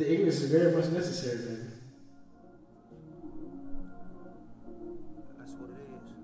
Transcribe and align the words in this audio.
The 0.00 0.08
ignorance 0.10 0.40
is 0.40 0.50
very 0.50 0.72
much 0.74 0.86
necessary, 0.86 1.36
baby. 1.36 1.60
That's 5.36 5.52
what 5.60 5.68
it 5.68 5.76
is. 5.76 6.16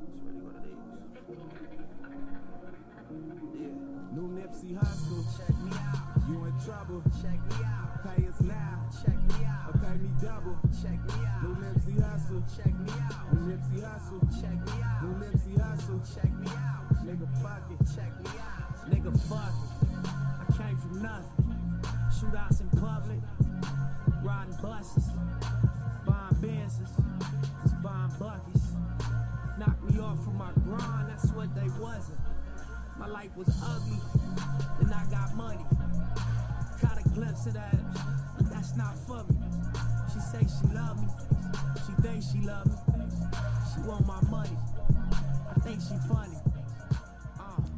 That's 0.00 0.16
what 0.40 0.56
it 0.56 0.72
is. 0.72 0.80
That's 2.56 2.72
really 2.72 2.88
what 2.88 3.04
it 3.04 3.04
is. 3.04 3.60
Yeah. 3.60 4.16
New 4.16 4.32
Nipsey 4.32 4.72
Hussle. 4.80 5.20
Check 5.36 5.52
me 5.60 5.76
out. 5.76 6.24
You 6.24 6.40
in 6.48 6.56
trouble. 6.64 7.04
Check 7.20 7.36
me 7.36 7.60
out. 7.68 8.00
Pay 8.00 8.24
us 8.24 8.40
now. 8.40 8.88
Check 8.96 9.20
me 9.28 9.44
out. 9.44 9.68
Or 9.68 9.76
pay 9.76 10.00
me 10.00 10.08
double. 10.24 10.56
Check 10.72 11.04
me 11.04 11.20
New. 11.44 11.52
Nipsey 11.60 12.00
Hussle. 12.00 12.40
Check 12.56 12.72
me 12.80 12.88
out. 13.12 13.28
New 13.28 13.44
Nipsey 13.52 13.76
Hussle. 13.84 14.24
Check 14.40 14.56
me 14.64 14.72
New. 15.04 15.20
Nipsey 15.20 15.52
Hussle. 15.60 16.00
Check 16.16 16.32
me 16.32 16.48
out. 16.48 16.88
Nigga, 17.04 17.28
fuck 17.44 17.68
it. 17.68 17.84
Check 17.94 18.08
me 18.24 18.40
out. 18.40 18.73
Nigga, 18.90 19.12
fuck 19.28 19.52
it. 19.52 20.10
I 20.40 20.62
came 20.62 20.76
from 20.76 21.02
nothing. 21.02 21.80
Shootouts 22.10 22.60
in 22.60 22.68
public. 22.78 23.20
Riding 24.22 24.56
buses. 24.62 25.08
Buying 26.06 26.34
Benzes. 26.40 26.92
Just 27.62 27.82
buying 27.82 28.12
buckets. 28.18 28.66
Knocked 29.58 29.84
me 29.90 30.00
off 30.00 30.22
from 30.24 30.36
my 30.36 30.52
grind. 30.64 31.08
That's 31.08 31.30
what 31.32 31.54
they 31.54 31.68
wasn't. 31.80 32.18
My 32.98 33.06
life 33.06 33.34
was 33.36 33.48
ugly. 33.62 33.98
Then 34.80 34.92
I 34.92 35.04
got 35.10 35.34
money. 35.34 35.64
Caught 36.80 37.04
a 37.04 37.08
glimpse 37.10 37.46
of 37.46 37.54
that. 37.54 37.76
That's 38.50 38.76
not 38.76 38.96
for 39.06 39.24
me. 39.24 39.38
She 40.12 40.20
say 40.20 40.40
she 40.40 40.74
love 40.74 41.00
me. 41.00 41.08
She 41.86 42.02
thinks 42.02 42.30
she 42.32 42.40
love 42.40 42.66
me. 42.66 42.76
She 43.74 43.80
want 43.88 44.06
my 44.06 44.20
money. 44.30 44.56
I 45.50 45.60
think 45.60 45.80
she 45.80 45.96
funny. 46.08 46.33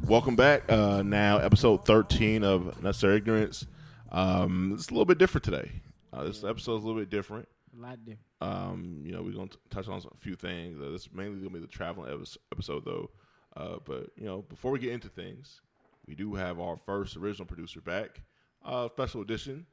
Welcome 0.07 0.37
back. 0.37 0.71
Uh, 0.71 1.03
now, 1.03 1.39
episode 1.39 1.85
13 1.85 2.41
of 2.45 2.81
Necessary 2.81 3.17
Ignorance. 3.17 3.65
Um, 4.09 4.71
it's 4.73 4.87
a 4.87 4.91
little 4.91 5.03
bit 5.03 5.17
different 5.17 5.43
today. 5.43 5.69
Uh, 6.13 6.23
this 6.23 6.45
episode 6.45 6.77
is 6.77 6.83
a 6.85 6.87
little 6.87 7.01
bit 7.01 7.09
different. 7.09 7.45
A 7.77 7.81
lot 7.81 7.99
different. 8.05 8.21
Um, 8.39 9.01
you 9.03 9.11
know, 9.11 9.21
we're 9.21 9.33
going 9.33 9.49
to 9.49 9.57
touch 9.69 9.89
on 9.89 9.97
a 9.97 10.17
few 10.17 10.35
things. 10.35 10.79
Uh, 10.79 10.91
this 10.91 11.01
is 11.01 11.09
mainly 11.13 11.39
going 11.39 11.49
to 11.49 11.53
be 11.55 11.59
the 11.59 11.67
traveling 11.67 12.25
episode, 12.53 12.85
though. 12.85 13.09
Uh, 13.57 13.79
but, 13.83 14.11
you 14.15 14.23
know, 14.23 14.43
before 14.43 14.71
we 14.71 14.79
get 14.79 14.93
into 14.93 15.09
things, 15.09 15.59
we 16.07 16.15
do 16.15 16.35
have 16.35 16.57
our 16.57 16.77
first 16.77 17.17
original 17.17 17.45
producer 17.45 17.81
back. 17.81 18.21
Uh, 18.63 18.87
special 18.87 19.19
edition. 19.19 19.65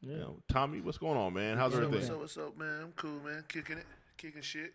Yeah. 0.00 0.12
You 0.12 0.18
know, 0.20 0.36
Tommy, 0.50 0.80
what's 0.80 0.96
going 0.96 1.18
on, 1.18 1.34
man? 1.34 1.58
How's 1.58 1.72
What's 1.72 1.84
up, 1.84 1.92
everything? 1.92 2.18
what's 2.18 2.38
up, 2.38 2.42
what's 2.44 2.52
up, 2.52 2.58
man? 2.58 2.80
I'm 2.84 2.92
cool, 2.92 3.20
man. 3.22 3.44
Kicking 3.46 3.76
it, 3.76 3.86
kicking 4.16 4.40
shit. 4.40 4.72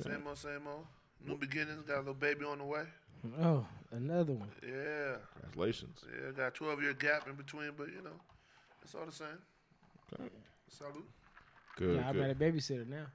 Same 0.00 0.22
old, 0.26 0.38
same 0.38 0.66
old. 0.66 0.86
New 1.26 1.36
beginnings. 1.36 1.82
Got 1.82 1.96
a 1.96 1.98
little 1.98 2.14
baby 2.14 2.46
on 2.46 2.56
the 2.58 2.64
way. 2.64 2.84
Oh, 3.42 3.66
another 3.92 4.32
one. 4.34 4.48
Yeah, 4.62 5.16
Congratulations. 5.40 6.04
yeah. 6.08 6.30
Got 6.32 6.48
a 6.48 6.50
12 6.50 6.82
year 6.82 6.92
gap 6.94 7.26
in 7.28 7.34
between, 7.34 7.70
but 7.76 7.88
you 7.88 8.02
know, 8.02 8.18
it's 8.82 8.94
all 8.94 9.06
the 9.06 9.12
same. 9.12 9.26
Okay. 10.20 10.28
Salute. 10.68 11.08
Good, 11.76 11.96
yeah, 11.96 12.08
I 12.08 12.12
good. 12.12 12.20
got 12.20 12.30
a 12.30 12.34
babysitter 12.34 12.86
now. 12.88 13.06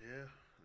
Yeah, 0.00 0.24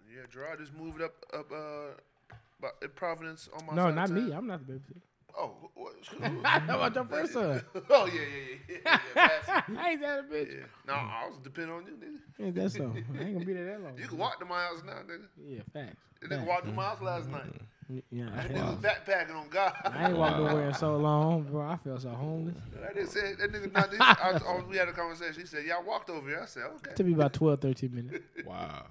yeah. 0.09 0.21
Gerard 0.31 0.59
just 0.59 0.73
moved 0.73 1.01
up, 1.01 1.13
up, 1.33 1.51
uh, 1.51 2.35
by, 2.61 2.69
in 2.81 2.89
Providence 2.95 3.49
on 3.53 3.65
my 3.65 3.73
No, 3.75 3.83
side 3.83 3.89
of 3.89 3.95
not 3.95 4.09
me. 4.11 4.31
I'm 4.33 4.47
not 4.47 4.65
the 4.65 4.73
babysitter. 4.73 5.01
Oh, 5.37 5.51
what? 5.73 5.93
How 6.43 6.75
about 6.75 6.95
your 6.95 7.05
first 7.05 7.33
son? 7.33 7.61
oh 7.89 8.05
yeah, 8.05 8.13
yeah, 8.13 8.77
yeah, 8.85 8.99
yeah. 9.15 9.29
yeah, 9.47 9.61
I 9.77 9.89
ain't 9.89 10.01
that 10.01 10.19
a 10.19 10.23
bitch. 10.23 10.53
yeah. 10.53 10.65
No, 10.87 10.93
I 10.93 11.27
was 11.27 11.39
depending 11.43 11.75
on 11.75 11.85
you, 11.85 11.93
nigga. 11.93 12.45
Ain't 12.45 12.55
that 12.55 12.71
so? 12.71 12.93
I 12.93 13.23
ain't 13.23 13.33
gonna 13.33 13.45
be 13.45 13.53
there 13.53 13.65
that 13.65 13.81
long. 13.81 13.97
You 13.97 14.07
can 14.07 14.17
walk 14.17 14.39
to 14.39 14.45
my 14.45 14.61
house 14.63 14.81
now, 14.85 14.93
nigga. 14.93 15.27
Yeah, 15.45 15.61
facts. 15.73 15.97
The 16.21 16.27
nigga 16.27 16.45
walked 16.45 16.65
to 16.67 16.71
my 16.71 16.83
house 16.83 17.01
last 17.01 17.29
night. 17.29 17.43
Mm-hmm. 17.43 17.65
Yeah, 18.09 18.25
That 18.35 18.45
I, 18.45 18.47
nigga 18.47 18.65
was 18.65 18.77
backpacking 18.77 19.35
on 19.35 19.49
God. 19.49 19.73
I 19.83 20.07
ain't 20.07 20.17
walked 20.17 20.39
nowhere 20.39 20.69
in 20.69 20.73
so 20.73 20.97
long, 20.97 21.43
bro. 21.43 21.67
I 21.67 21.77
felt 21.77 22.01
so 22.01 22.09
homeless. 22.09 22.55
That 22.81 22.95
nigga 22.95 23.07
said, 23.07 23.37
that 23.37 23.51
nigga 23.51 23.71
not, 23.71 23.89
I, 23.99 24.39
I, 24.39 24.63
we 24.63 24.77
had 24.77 24.87
a 24.87 24.93
conversation. 24.93 25.39
He 25.39 25.45
said, 25.45 25.65
y'all 25.65 25.83
walked 25.85 26.09
over 26.09 26.27
here. 26.27 26.39
I 26.41 26.47
said, 26.47 26.63
okay. 26.77 26.95
took 26.95 27.05
me 27.05 27.13
about 27.13 27.33
12, 27.33 27.61
13 27.61 27.93
minutes. 27.93 28.25
Wow. 28.45 28.87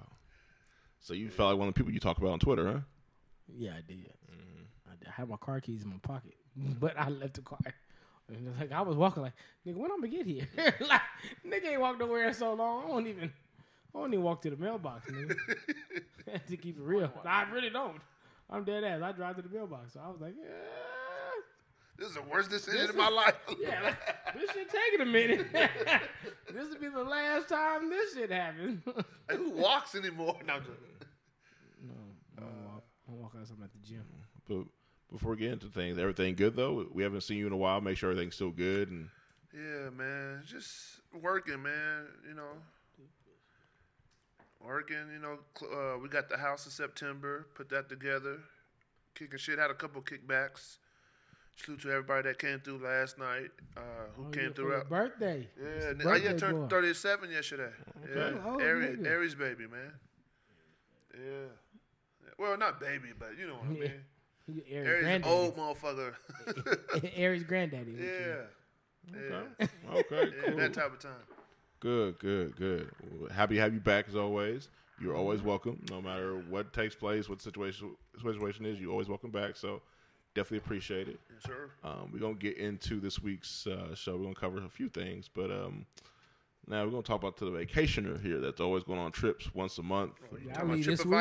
So 0.99 1.13
you 1.13 1.29
felt 1.29 1.49
like 1.49 1.59
one 1.59 1.67
of 1.67 1.73
the 1.73 1.77
people 1.77 1.91
you 1.91 1.99
talk 1.99 2.17
about 2.17 2.31
on 2.31 2.39
Twitter, 2.39 2.71
huh? 2.71 2.79
Yeah, 3.53 3.71
I 3.71 3.81
did. 3.85 3.97
Mm-hmm. 4.31 4.91
I 4.91 4.95
did. 4.97 5.07
I 5.09 5.11
had 5.11 5.29
my 5.29 5.37
car 5.37 5.59
keys 5.59 5.83
in 5.83 5.89
my 5.89 5.97
pocket, 6.01 6.34
but 6.79 6.97
I 6.97 7.09
left 7.09 7.35
the 7.35 7.41
car. 7.41 7.59
And 8.27 8.47
it's 8.47 8.59
like 8.59 8.71
I 8.71 8.81
was 8.81 8.95
walking 8.95 9.23
like, 9.23 9.33
nigga, 9.67 9.75
when 9.75 9.91
I'm 9.91 10.01
gonna 10.01 10.07
get 10.11 10.25
here? 10.25 10.47
like, 10.57 11.01
nigga 11.45 11.71
ain't 11.71 11.81
walked 11.81 11.99
nowhere 11.99 12.27
in 12.27 12.33
so 12.33 12.53
long. 12.53 12.85
I 12.85 12.87
don't 12.87 13.07
even, 13.07 13.31
I 13.93 13.99
don't 13.99 14.13
even 14.13 14.23
walk 14.23 14.41
to 14.43 14.49
the 14.49 14.57
mailbox, 14.57 15.09
nigga. 15.11 15.35
to 16.47 16.57
keep 16.57 16.77
it 16.77 16.83
real, 16.83 17.11
I 17.23 17.43
really 17.51 17.69
don't. 17.69 18.01
I'm 18.49 18.63
dead 18.63 18.83
ass. 18.83 19.01
I 19.03 19.11
drive 19.11 19.35
to 19.37 19.41
the 19.43 19.49
mailbox, 19.49 19.93
so 19.93 19.99
I 20.03 20.09
was 20.09 20.21
like, 20.21 20.33
yeah, 20.39 20.47
This 21.97 22.09
is 22.09 22.15
the 22.15 22.21
worst 22.23 22.49
decision 22.49 22.89
in 22.89 22.97
my 22.97 23.09
life. 23.09 23.35
yeah. 23.59 23.81
Like, 23.83 23.97
this 24.35 24.51
shit 24.51 24.69
taking 24.69 25.01
a 25.01 25.05
minute. 25.11 25.47
this 25.53 26.69
will 26.69 26.79
be 26.79 26.89
the 26.89 27.03
last 27.03 27.47
time 27.49 27.89
this 27.89 28.13
shit 28.15 28.31
happens. 28.31 28.81
Like, 28.87 29.37
who 29.39 29.51
walks 29.51 29.95
anymore? 29.95 30.37
No, 30.45 30.53
I'm 30.55 30.61
joking. 30.61 30.75
no, 31.87 31.93
I 32.37 32.41
don't 32.41 32.65
walk. 32.65 32.83
I 33.07 33.11
don't 33.11 33.21
walk 33.21 33.33
outside. 33.39 33.55
I'm 33.57 33.63
at 33.63 33.71
the 33.71 33.87
gym. 33.87 34.03
But 34.47 34.65
before 35.15 35.31
we 35.31 35.37
get 35.37 35.51
into 35.53 35.67
things, 35.67 35.97
everything 35.97 36.35
good 36.35 36.55
though? 36.55 36.85
We 36.91 37.03
haven't 37.03 37.21
seen 37.21 37.37
you 37.37 37.47
in 37.47 37.53
a 37.53 37.57
while. 37.57 37.79
Make 37.81 37.97
sure 37.97 38.11
everything's 38.11 38.35
still 38.35 38.51
good. 38.51 38.89
And 38.91 39.09
Yeah, 39.53 39.89
man. 39.89 40.43
Just 40.45 40.99
working, 41.21 41.61
man. 41.63 42.07
You 42.27 42.35
know, 42.35 42.51
working. 44.65 44.97
You 45.13 45.19
know, 45.19 45.37
cl- 45.57 45.71
uh, 45.71 45.97
we 45.99 46.09
got 46.09 46.29
the 46.29 46.37
house 46.37 46.65
in 46.65 46.71
September. 46.71 47.47
Put 47.55 47.69
that 47.69 47.89
together. 47.89 48.39
Kicking 49.15 49.39
shit. 49.39 49.59
Had 49.59 49.71
a 49.71 49.75
couple 49.75 50.01
kickbacks. 50.01 50.77
Salute 51.55 51.81
to 51.83 51.89
everybody 51.91 52.27
that 52.27 52.37
came 52.37 52.59
through 52.59 52.79
last 52.79 53.17
night. 53.17 53.49
Uh, 53.77 53.81
who 54.17 54.25
Oh, 54.25 54.29
came 54.29 54.43
yeah, 54.47 54.49
through? 54.53 54.67
your 54.71 54.79
out- 54.79 54.89
birthday. 54.89 55.47
Yeah, 55.57 55.67
It's 55.67 55.85
n- 55.85 55.99
your 56.01 56.09
oh, 56.11 56.15
yeah, 56.15 56.33
turned 56.33 56.59
boy. 56.69 56.75
37 56.75 57.31
yesterday. 57.31 57.71
Yeah, 58.13 58.31
Oh, 58.45 58.57
Aries. 58.59 58.99
Aries 59.05 59.35
baby, 59.35 59.65
man. 59.67 59.93
Yeah. 61.13 61.47
Well, 62.37 62.57
not 62.57 62.81
baby, 62.81 63.13
but 63.17 63.37
you 63.39 63.47
know 63.47 63.53
what 63.55 63.67
I 63.67 63.69
mean. 63.79 63.91
You 64.47 64.61
Aries 64.69 64.87
Aries 64.87 65.03
granddaddy. 65.03 65.33
old 65.33 65.57
motherfucker. 65.57 66.13
Aries 67.15 67.43
granddaddy. 67.43 67.91
yeah. 67.91 68.05
you- 69.13 69.19
Yeah. 69.29 69.67
okay, 69.95 70.05
Yeah, 70.35 70.47
cool. 70.47 70.57
that 70.57 70.73
type 70.73 70.93
of 70.93 70.99
time. 70.99 71.11
Good, 71.79 72.17
good, 72.19 72.55
good. 72.55 72.89
Well, 73.19 73.29
Happy 73.31 73.55
to 73.55 73.61
have 73.61 73.73
you 73.73 73.79
back 73.79 74.05
as 74.07 74.15
always. 74.15 74.69
You're 75.01 75.15
always 75.15 75.41
welcome, 75.41 75.83
no 75.91 76.01
matter 76.01 76.35
what 76.49 76.71
takes 76.73 76.95
place, 76.95 77.27
what 77.27 77.41
situation 77.41 77.95
situation 78.23 78.65
is. 78.65 78.79
You're 78.79 78.91
always 78.91 79.09
welcome 79.09 79.29
back. 79.29 79.55
So 79.57 79.81
definitely 80.35 80.59
appreciate 80.59 81.07
it. 81.09 81.19
Yes, 81.33 81.43
sir. 81.45 81.69
Um, 81.83 82.09
we're 82.13 82.19
gonna 82.19 82.33
get 82.35 82.57
into 82.57 82.99
this 83.01 83.19
week's 83.21 83.67
uh, 83.67 83.93
show. 83.93 84.15
We're 84.15 84.23
gonna 84.23 84.35
cover 84.35 84.63
a 84.63 84.69
few 84.69 84.87
things, 84.89 85.29
but 85.31 85.51
um, 85.51 85.85
now 86.67 86.85
we're 86.85 86.91
gonna 86.91 87.03
talk 87.03 87.21
about 87.21 87.35
to 87.37 87.45
the 87.45 87.51
vacationer 87.51 88.21
here 88.23 88.39
that's 88.39 88.61
always 88.61 88.83
going 88.83 88.99
on 88.99 89.11
trips 89.11 89.53
once 89.53 89.77
a 89.79 89.83
month. 89.83 90.13
Yeah, 90.47 90.61
I 90.61 90.63
My 90.63 90.75
leave 90.75 90.85
this 90.85 91.03
week. 91.05 91.13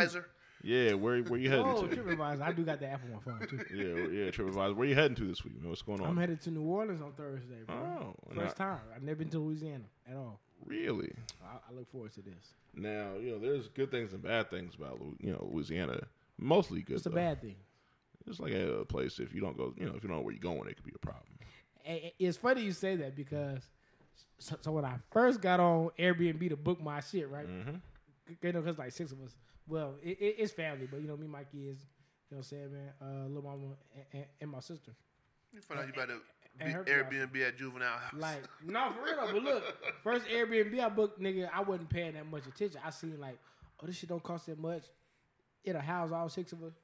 Yeah, 0.64 0.94
where 0.94 1.20
where 1.25 1.38
you 1.38 1.50
heading 1.50 1.66
Oh, 1.66 1.86
to? 1.86 1.94
TripAdvisor. 1.94 2.41
I 2.41 2.52
do 2.52 2.64
got 2.64 2.80
the 2.80 2.86
app 2.88 3.02
on 3.04 3.12
my 3.12 3.20
phone 3.20 3.47
too. 3.48 3.58
Yeah, 3.75 4.25
yeah, 4.25 4.30
TripAdvisor. 4.30 4.75
Where 4.75 4.88
you 4.88 4.94
heading 4.94 5.14
to 5.16 5.25
this 5.26 5.44
week? 5.44 5.60
Man? 5.60 5.69
What's 5.69 5.82
going 5.82 6.00
on? 6.00 6.08
I'm 6.08 6.16
headed 6.16 6.41
to 6.42 6.50
New 6.50 6.62
Orleans 6.62 7.02
on 7.02 7.12
Thursday, 7.12 7.62
bro. 7.66 7.76
Oh, 7.76 8.34
First 8.34 8.58
I- 8.60 8.64
time. 8.64 8.78
I've 8.97 9.03
never 9.03 9.16
been 9.16 9.28
to 9.28 9.38
Louisiana 9.41 9.84
at 10.10 10.16
all. 10.16 10.41
really? 10.64 11.12
I, 11.44 11.56
I 11.70 11.74
look 11.76 11.86
forward 11.88 12.12
to 12.14 12.22
this. 12.22 12.54
Now, 12.74 13.12
you 13.20 13.32
know, 13.32 13.38
there's 13.38 13.69
good 13.69 13.91
things 13.91 14.14
and 14.14 14.22
bad 14.22 14.48
things 14.50 14.74
about 14.74 15.00
you 15.20 15.32
know 15.32 15.48
Louisiana. 15.53 16.00
Mostly 16.38 16.80
good. 16.80 16.97
It's 16.97 17.06
a 17.06 17.10
bad 17.10 17.42
thing. 17.42 17.56
It's 18.26 18.41
like 18.41 18.53
a 18.54 18.86
place. 18.86 19.19
If 19.20 19.34
you 19.34 19.42
don't 19.42 19.56
go, 19.58 19.74
you 19.76 19.84
know, 19.84 19.94
if 19.94 20.03
you 20.03 20.08
don't 20.08 20.16
know 20.16 20.22
where 20.22 20.32
you're 20.32 20.41
going, 20.41 20.66
it 20.69 20.76
could 20.76 20.86
be 20.86 20.92
a 20.94 20.98
problem. 20.98 21.28
It's 22.19 22.38
funny 22.38 22.62
you 22.62 22.72
say 22.72 22.97
that 22.97 23.14
because 23.14 23.60
so, 24.38 24.56
so 24.62 24.72
when 24.72 24.86
I 24.86 24.94
first 25.12 25.42
got 25.42 25.60
on 25.60 25.91
Airbnb 25.98 26.48
to 26.48 26.56
book 26.56 26.82
my 26.82 27.00
shit, 27.00 27.28
right? 27.30 27.47
Mm-hmm. 27.47 27.74
You 28.42 28.53
know, 28.54 28.60
because 28.62 28.78
like 28.78 28.92
six 28.92 29.12
of 29.12 29.20
us. 29.22 29.34
Well, 29.66 29.94
it, 30.02 30.19
it, 30.20 30.36
it's 30.38 30.52
family, 30.52 30.86
but 30.91 31.00
you 31.00 31.08
know, 31.08 31.16
me, 31.16 31.26
my 31.26 31.44
kids, 31.44 31.86
you 32.30 32.36
know 32.36 32.38
what 32.38 32.38
I'm 32.38 32.42
saying, 32.42 32.72
man? 32.72 32.92
Uh, 33.00 33.28
little 33.28 33.42
mama 33.42 33.75
and, 33.94 34.04
and, 34.12 34.25
and 34.41 34.50
my 34.50 34.60
sister. 34.60 34.92
You 35.52 35.60
find 35.60 35.80
out 35.80 35.86
you 35.86 35.92
about 35.92 36.09
her 36.09 36.84
Airbnb 36.84 37.48
at 37.48 37.56
juvenile 37.56 37.98
house. 37.98 38.12
Like, 38.16 38.42
no, 38.65 38.92
for 38.92 39.04
real. 39.04 39.33
But 39.33 39.42
look, 39.42 39.65
first 40.03 40.27
Airbnb 40.27 40.78
I 40.80 40.89
booked, 40.89 41.21
nigga, 41.21 41.48
I 41.53 41.62
wasn't 41.62 41.89
paying 41.89 42.15
that 42.15 42.27
much 42.30 42.47
attention. 42.47 42.80
I 42.84 42.91
seen 42.91 43.18
like, 43.21 43.39
oh, 43.83 43.86
this 43.86 43.97
shit 43.97 44.09
don't 44.09 44.22
cost 44.22 44.47
that 44.47 44.59
much. 44.59 44.84
It'll 45.65 45.80
house 45.80 46.12
all 46.12 46.28
six 46.28 46.53
of 46.53 46.62
us, 46.62 46.74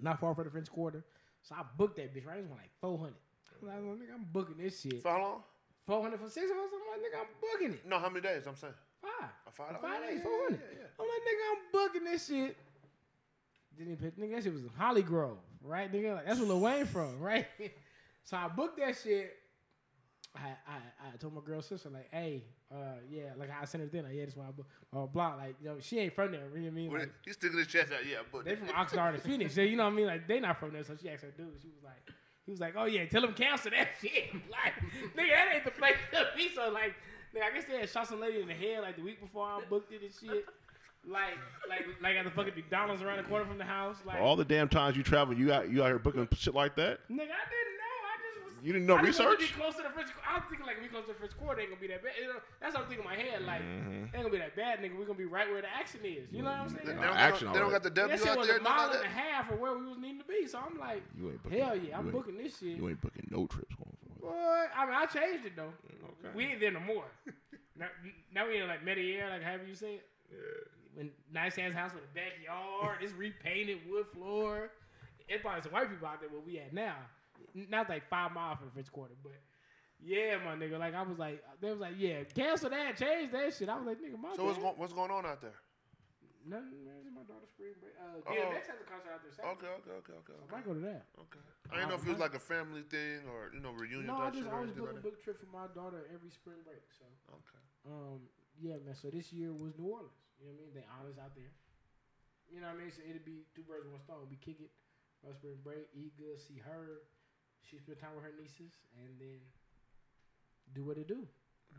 not 0.00 0.20
far 0.20 0.34
from 0.34 0.44
the 0.44 0.50
French 0.50 0.70
Quarter. 0.70 1.04
So 1.42 1.54
I 1.54 1.62
booked 1.76 1.96
that 1.96 2.14
bitch. 2.14 2.26
Right, 2.26 2.38
it 2.38 2.42
was 2.42 2.50
like 2.50 2.70
four 2.80 2.98
hundred. 2.98 3.14
I'm 3.62 3.88
like, 3.88 3.98
nigga, 3.98 4.14
I'm 4.14 4.26
booking 4.32 4.56
this 4.56 4.80
shit. 4.80 5.02
for 5.02 5.10
how 5.10 5.20
long? 5.20 5.42
Four 5.86 6.02
hundred 6.02 6.20
for 6.20 6.28
six 6.30 6.50
of 6.50 6.56
us. 6.56 6.70
I'm 6.72 7.00
like, 7.00 7.10
nigga, 7.10 7.20
I'm 7.20 7.28
booking 7.40 7.74
it. 7.74 7.86
No, 7.86 7.98
how 7.98 8.08
many 8.08 8.22
days? 8.22 8.46
I'm 8.46 8.56
saying. 8.56 8.72
Five. 9.02 9.30
A 9.46 9.50
five 9.50 9.72
Five 9.72 9.82
dollars? 9.82 10.08
days, 10.08 10.16
Yeah, 10.18 10.22
four 10.22 10.42
hundred. 10.44 10.60
yeah, 10.72 10.78
yeah. 10.80 11.00
I'm 11.00 11.06
like, 11.06 11.22
nigga, 11.26 11.44
I'm 11.50 11.58
booking 11.72 12.04
this 12.04 12.26
shit. 12.26 12.56
Didn't 13.78 13.92
even 13.94 14.10
pay, 14.10 14.22
nigga, 14.22 14.34
that 14.36 14.44
shit 14.44 14.52
was 14.52 14.62
Holly 14.76 15.02
Grove, 15.02 15.38
right? 15.62 15.90
Nigga, 15.92 16.14
like, 16.16 16.26
that's 16.26 16.38
where 16.38 16.48
Lil 16.48 16.60
Wayne 16.60 16.84
from, 16.86 17.18
right? 17.20 17.46
so 18.24 18.36
I 18.36 18.48
booked 18.48 18.78
that 18.78 18.96
shit. 19.02 19.36
I, 20.36 20.40
I 20.68 21.08
I 21.12 21.16
told 21.16 21.34
my 21.34 21.40
girl 21.40 21.60
sister 21.62 21.88
like, 21.88 22.08
hey, 22.12 22.44
uh, 22.72 22.76
yeah, 23.10 23.30
like 23.36 23.48
I 23.50 23.64
sent 23.64 23.82
her 23.82 23.88
then, 23.90 24.04
like, 24.04 24.12
yeah, 24.14 24.24
that's 24.24 24.36
why 24.36 24.44
I 24.46 24.50
book 24.52 24.66
or 24.92 25.08
block. 25.08 25.38
Like, 25.38 25.56
yo, 25.60 25.78
she 25.80 25.98
ain't 25.98 26.14
from 26.14 26.30
there. 26.30 26.42
You 26.54 26.58
know 26.58 26.62
what 26.66 26.66
I 26.68 26.70
mean? 26.70 26.92
Like, 26.92 27.12
He's 27.24 27.34
sticking 27.34 27.58
his 27.58 27.66
chest 27.66 27.90
out. 27.92 28.06
Yeah, 28.08 28.18
but 28.30 28.44
they 28.44 28.54
from 28.54 28.68
Oxnard 28.68 29.14
and 29.14 29.22
Phoenix. 29.24 29.54
So, 29.56 29.62
you 29.62 29.76
know 29.76 29.84
what 29.84 29.92
I 29.92 29.96
mean? 29.96 30.06
Like, 30.06 30.28
they 30.28 30.38
not 30.38 30.60
from 30.60 30.72
there. 30.72 30.84
So 30.84 30.94
she 31.00 31.08
asked 31.10 31.22
her 31.22 31.30
dude. 31.36 31.48
She 31.60 31.68
was 31.68 31.82
like, 31.82 31.96
he 32.46 32.52
was 32.52 32.60
like, 32.60 32.74
oh 32.76 32.84
yeah, 32.84 33.06
tell 33.06 33.24
him 33.24 33.32
cancel 33.32 33.72
that 33.72 33.88
shit. 34.00 34.32
like, 34.34 34.74
nigga, 35.16 35.30
that 35.30 35.48
ain't 35.54 35.64
the 35.64 35.70
place 35.72 35.96
to 36.12 36.26
be. 36.36 36.48
So 36.54 36.70
like, 36.70 36.94
nigga, 37.34 37.42
I 37.44 37.54
guess 37.54 37.64
they 37.64 37.78
had 37.78 37.88
shot 37.90 38.06
some 38.08 38.20
lady 38.20 38.40
in 38.40 38.48
the 38.48 38.54
head 38.54 38.82
like 38.82 38.96
the 38.96 39.02
week 39.02 39.20
before 39.20 39.46
I 39.46 39.60
booked 39.68 39.92
it 39.92 40.02
and 40.02 40.10
shit. 40.12 40.44
Like, 41.08 41.38
like, 41.68 41.86
like 42.02 42.16
at 42.16 42.24
the 42.26 42.30
fucking 42.30 42.52
McDonald's 42.54 43.02
around 43.02 43.16
the 43.18 43.22
corner 43.22 43.46
from 43.46 43.56
the 43.58 43.64
house. 43.64 43.96
Like, 44.04 44.20
All 44.20 44.36
the 44.36 44.44
damn 44.44 44.68
times 44.68 44.96
you 44.98 45.02
travel, 45.02 45.34
you 45.34 45.50
out 45.52 45.70
you 45.70 45.82
out 45.82 45.86
here 45.86 45.98
booking 45.98 46.28
shit 46.36 46.54
like 46.54 46.76
that. 46.76 47.00
nigga, 47.08 47.22
I 47.32 47.48
didn't 47.48 47.76
know. 47.80 47.96
I 48.04 48.14
just 48.20 48.44
was. 48.44 48.54
You 48.62 48.72
didn't 48.74 48.86
know 48.86 48.96
I 48.96 49.04
just 49.06 49.18
wanted 49.18 49.40
research? 49.40 49.56
Be 49.56 49.60
close 49.62 49.76
to 49.76 49.82
the 49.82 49.88
French. 49.88 50.10
I'm 50.28 50.42
thinking 50.50 50.66
like 50.66 50.76
if 50.76 50.82
we 50.82 50.88
close 50.88 51.06
to 51.06 51.12
the 51.14 51.18
French 51.18 51.32
Quarter, 51.38 51.60
it 51.60 51.62
ain't 51.64 51.70
gonna 51.72 51.80
be 51.80 51.86
that 51.88 52.04
bad. 52.04 52.12
You 52.20 52.28
know, 52.28 52.40
that's 52.60 52.74
what 52.74 52.82
I'm 52.84 52.88
thinking 52.90 53.06
in 53.06 53.10
my 53.10 53.16
head. 53.16 53.40
Like, 53.48 53.62
Mm-hmm. 53.62 53.92
ain't 54.12 54.12
gonna 54.12 54.28
be 54.28 54.36
that 54.44 54.54
bad, 54.56 54.80
nigga. 54.84 54.92
We 54.98 55.04
gonna 55.08 55.16
be 55.16 55.24
right 55.24 55.48
where 55.48 55.62
the 55.62 55.72
action 55.72 56.00
is. 56.04 56.28
You 56.30 56.42
know 56.44 56.50
what 56.52 56.60
I'm 56.60 56.68
saying? 56.68 56.84
They 56.84 56.92
don't, 56.92 57.16
action, 57.16 57.48
they 57.52 57.58
don't 57.60 57.70
got 57.72 57.82
the 57.82 57.88
W 57.96 58.12
that 58.12 58.20
shit 58.20 58.28
out 58.28 58.36
was 58.38 58.46
there. 58.48 58.58
a 58.58 58.62
nothing 58.62 58.76
mile 58.76 58.92
and 58.92 59.04
a 59.08 59.08
half 59.08 59.50
of 59.50 59.58
where 59.58 59.72
we 59.72 59.86
was 59.88 59.96
needing 59.96 60.20
to 60.20 60.28
be. 60.28 60.44
So 60.46 60.60
I'm 60.60 60.76
like, 60.76 61.00
You 61.16 61.30
ain't 61.32 61.42
booking. 61.42 61.58
hell 61.64 61.76
yeah, 61.80 61.96
I'm 61.96 62.10
booking 62.12 62.36
this 62.36 62.58
shit. 62.60 62.76
You 62.76 62.88
ain't 62.92 63.00
booking 63.00 63.24
no 63.32 63.46
trips 63.48 63.72
Boy, 64.30 64.64
I 64.76 64.86
mean, 64.86 64.94
I 64.94 65.06
changed 65.06 65.46
it 65.46 65.56
though. 65.56 65.72
Okay. 66.22 66.34
We 66.34 66.44
ain't 66.44 66.60
there 66.60 66.70
no 66.70 66.80
more. 66.80 67.04
now, 67.76 67.86
now 68.32 68.46
we 68.46 68.58
in 68.58 68.68
like 68.68 68.84
Mediair, 68.84 69.28
like 69.30 69.42
however 69.42 69.64
you 69.66 69.74
say 69.74 69.94
it. 69.94 70.06
Yeah. 70.30 70.38
When 70.94 71.10
nice 71.32 71.58
ass 71.58 71.72
house 71.72 71.92
with 71.94 72.02
a 72.04 72.14
backyard, 72.14 72.98
it's 73.00 73.12
repainted 73.12 73.78
wood 73.88 74.06
floor. 74.12 74.70
It's 75.28 75.42
probably 75.42 75.62
some 75.62 75.72
white 75.72 75.88
people 75.88 76.06
out 76.06 76.20
there 76.20 76.28
where 76.28 76.40
we 76.40 76.58
at 76.58 76.72
now. 76.72 76.96
Now 77.54 77.82
it's 77.82 77.90
like 77.90 78.08
five 78.08 78.32
miles 78.32 78.58
from 78.58 78.66
the 78.68 78.72
French 78.72 78.90
Quarter, 78.92 79.14
but 79.22 79.32
yeah, 80.02 80.38
my 80.44 80.54
nigga. 80.54 80.78
Like 80.78 80.94
I 80.94 81.02
was 81.02 81.18
like, 81.18 81.42
they 81.60 81.70
was 81.70 81.80
like, 81.80 81.94
yeah, 81.98 82.24
cancel 82.34 82.70
that, 82.70 82.96
change 82.96 83.32
that 83.32 83.54
shit. 83.54 83.68
I 83.68 83.76
was 83.76 83.86
like, 83.86 83.98
nigga, 83.98 84.20
my 84.20 84.34
So 84.36 84.44
what's 84.44 84.58
going 84.58 84.74
what's 84.76 84.92
going 84.92 85.10
on 85.10 85.26
out 85.26 85.40
there? 85.40 85.54
Nothing, 86.46 86.84
man. 86.84 86.99
It's 87.20 87.28
my 87.28 87.34
daughter's 87.36 87.52
spring 87.52 87.76
break. 87.84 87.92
Uh, 88.00 88.24
Oh. 88.24 88.32
DMX 88.32 88.64
has 88.72 88.80
a 88.80 88.88
concert 88.88 89.12
out 89.12 89.20
there. 89.20 89.32
Saturday. 89.36 89.52
Okay, 89.60 89.72
okay, 89.84 89.94
okay, 90.00 90.16
okay, 90.24 90.36
I 90.40 90.46
might 90.48 90.64
go 90.64 90.72
to 90.72 90.80
that. 90.88 91.04
okay. 91.20 91.42
I 91.68 91.76
didn't 91.76 91.92
know 91.92 92.00
if 92.00 92.04
it 92.08 92.12
was 92.16 92.22
like 92.22 92.32
a 92.34 92.40
family 92.40 92.82
thing 92.88 93.28
or 93.28 93.52
you 93.52 93.60
know 93.60 93.76
reunion 93.76 94.08
No, 94.08 94.24
I 94.24 94.32
just 94.32 94.48
or 94.48 94.56
always 94.56 94.72
anything 94.72 94.88
book 94.88 94.96
like 94.96 94.96
a 94.96 95.04
that. 95.04 95.04
book 95.04 95.16
trip 95.22 95.36
for 95.36 95.50
my 95.52 95.68
daughter 95.76 96.08
every 96.08 96.32
spring 96.32 96.64
break. 96.64 96.82
So, 96.96 97.04
Okay. 97.28 97.60
um, 97.84 98.24
yeah, 98.56 98.80
man. 98.80 98.96
So 98.96 99.12
this 99.12 99.28
year 99.36 99.52
was 99.52 99.76
New 99.76 99.86
Orleans. 99.92 100.16
You 100.40 100.48
know 100.48 100.56
what 100.56 100.64
I 100.64 100.64
mean? 100.64 100.72
They 100.80 100.86
honors 100.88 101.18
out 101.20 101.36
there. 101.36 101.52
You 102.48 102.58
know 102.64 102.72
what 102.72 102.80
I 102.80 102.88
mean? 102.88 102.90
So 102.90 103.04
it'd 103.04 103.28
be 103.28 103.44
two 103.54 103.62
birds 103.68 103.84
one 103.86 104.00
stone. 104.00 104.24
We 104.32 104.40
kick 104.40 104.58
it 104.64 104.72
for 105.20 105.30
spring 105.36 105.60
break, 105.62 105.92
eat 105.92 106.16
good, 106.16 106.40
see 106.40 106.56
her. 106.64 107.04
She 107.62 107.76
spend 107.76 108.00
time 108.00 108.16
with 108.16 108.24
her 108.24 108.32
nieces, 108.34 108.72
and 108.96 109.20
then 109.20 109.38
do 110.72 110.82
what 110.88 110.96
it 110.96 111.06
do. 111.06 111.28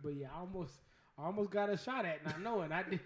But 0.06 0.14
yeah, 0.16 0.30
I 0.32 0.40
almost, 0.46 0.78
I 1.22 1.26
almost 1.26 1.52
got 1.52 1.70
a 1.70 1.78
shot 1.78 2.06
at 2.06 2.26
not 2.26 2.42
knowing. 2.42 2.72
I 2.72 2.84
did, 2.84 3.00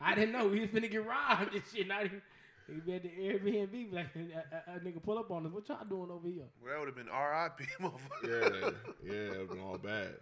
I 0.00 0.14
didn't 0.14 0.32
know 0.32 0.46
we 0.46 0.60
was 0.60 0.70
finna 0.70 0.90
get 0.90 1.06
robbed 1.06 1.54
and 1.54 1.62
shit. 1.72 1.86
Not 1.86 2.04
even. 2.06 2.22
Nigga 2.70 2.84
be 2.86 2.94
at 2.94 3.02
the 3.02 3.08
Airbnb, 3.08 3.92
like 3.92 4.06
a, 4.14 4.70
a, 4.70 4.76
a 4.76 4.78
nigga 4.78 5.02
pull 5.02 5.18
up 5.18 5.30
on 5.32 5.44
us. 5.44 5.52
What 5.52 5.68
y'all 5.68 5.84
doing 5.88 6.08
over 6.10 6.28
here? 6.28 6.44
Well, 6.62 6.72
that 6.72 6.78
would 6.78 6.86
have 6.86 6.94
been 6.96 7.08
R.I.P. 7.08 7.64
motherfucker. 7.80 8.22
Yeah, 8.22 8.70
yeah, 9.04 9.40
it 9.40 9.48
was 9.48 9.58
all 9.58 9.76
bad. 9.76 10.14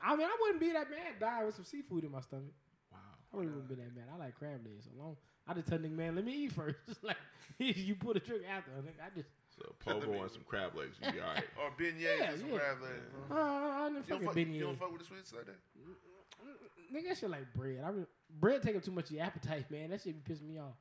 I 0.00 0.14
mean, 0.14 0.26
I 0.26 0.36
wouldn't 0.40 0.60
be 0.60 0.70
that 0.72 0.88
mad 0.90 1.18
dying 1.18 1.46
with 1.46 1.56
some 1.56 1.64
seafood 1.64 2.04
in 2.04 2.12
my 2.12 2.20
stomach. 2.20 2.52
Wow. 2.92 2.98
I 3.34 3.36
really 3.36 3.48
wouldn't 3.50 3.68
be 3.68 3.74
that 3.74 3.96
mad. 3.96 4.04
I 4.14 4.16
like 4.16 4.38
crab 4.38 4.60
legs 4.64 4.84
so 4.84 4.90
long. 5.02 5.16
I 5.48 5.54
just 5.54 5.66
tell 5.66 5.78
nigga, 5.78 5.90
man, 5.96 6.14
let 6.14 6.24
me 6.24 6.32
eat 6.44 6.52
first. 6.52 6.76
like 7.02 7.16
you 7.58 7.96
pull 7.96 8.14
the 8.14 8.20
trigger 8.20 8.44
after. 8.48 8.70
I, 8.78 8.82
think 8.82 8.96
I 9.04 9.08
just, 9.16 9.28
So 9.56 9.74
pogo 9.84 10.22
and 10.22 10.30
some 10.30 10.44
crab 10.46 10.76
legs, 10.76 10.94
you 11.02 11.10
be 11.10 11.18
all 11.20 11.34
right. 11.34 11.44
Or 11.58 11.70
beignets 11.74 11.98
Yeah, 12.00 12.30
and 12.30 12.38
some 12.38 12.48
yeah. 12.50 12.58
crab 12.58 12.76
legs. 12.80 13.10
uh. 13.28 13.34
I 13.34 13.88
didn't 13.88 14.06
You 14.06 14.14
don't, 14.14 14.24
fuck, 14.24 14.34
beignet. 14.36 14.54
you 14.54 14.60
don't 14.60 14.78
fuck 14.78 14.92
with 14.92 15.00
the 15.00 15.06
sweets 15.08 15.32
like 15.34 15.46
that? 15.46 15.56
Nigga, 16.94 17.08
that 17.08 17.18
shit 17.18 17.30
like 17.30 17.52
bread. 17.54 17.80
I 17.84 17.88
really, 17.88 18.06
bread 18.40 18.62
take 18.62 18.76
up 18.76 18.82
too 18.82 18.90
much 18.92 19.06
of 19.06 19.16
your 19.16 19.24
appetite, 19.24 19.70
man. 19.70 19.90
That 19.90 20.00
shit 20.00 20.24
be 20.24 20.32
pissing 20.34 20.48
me 20.48 20.58
off. 20.58 20.76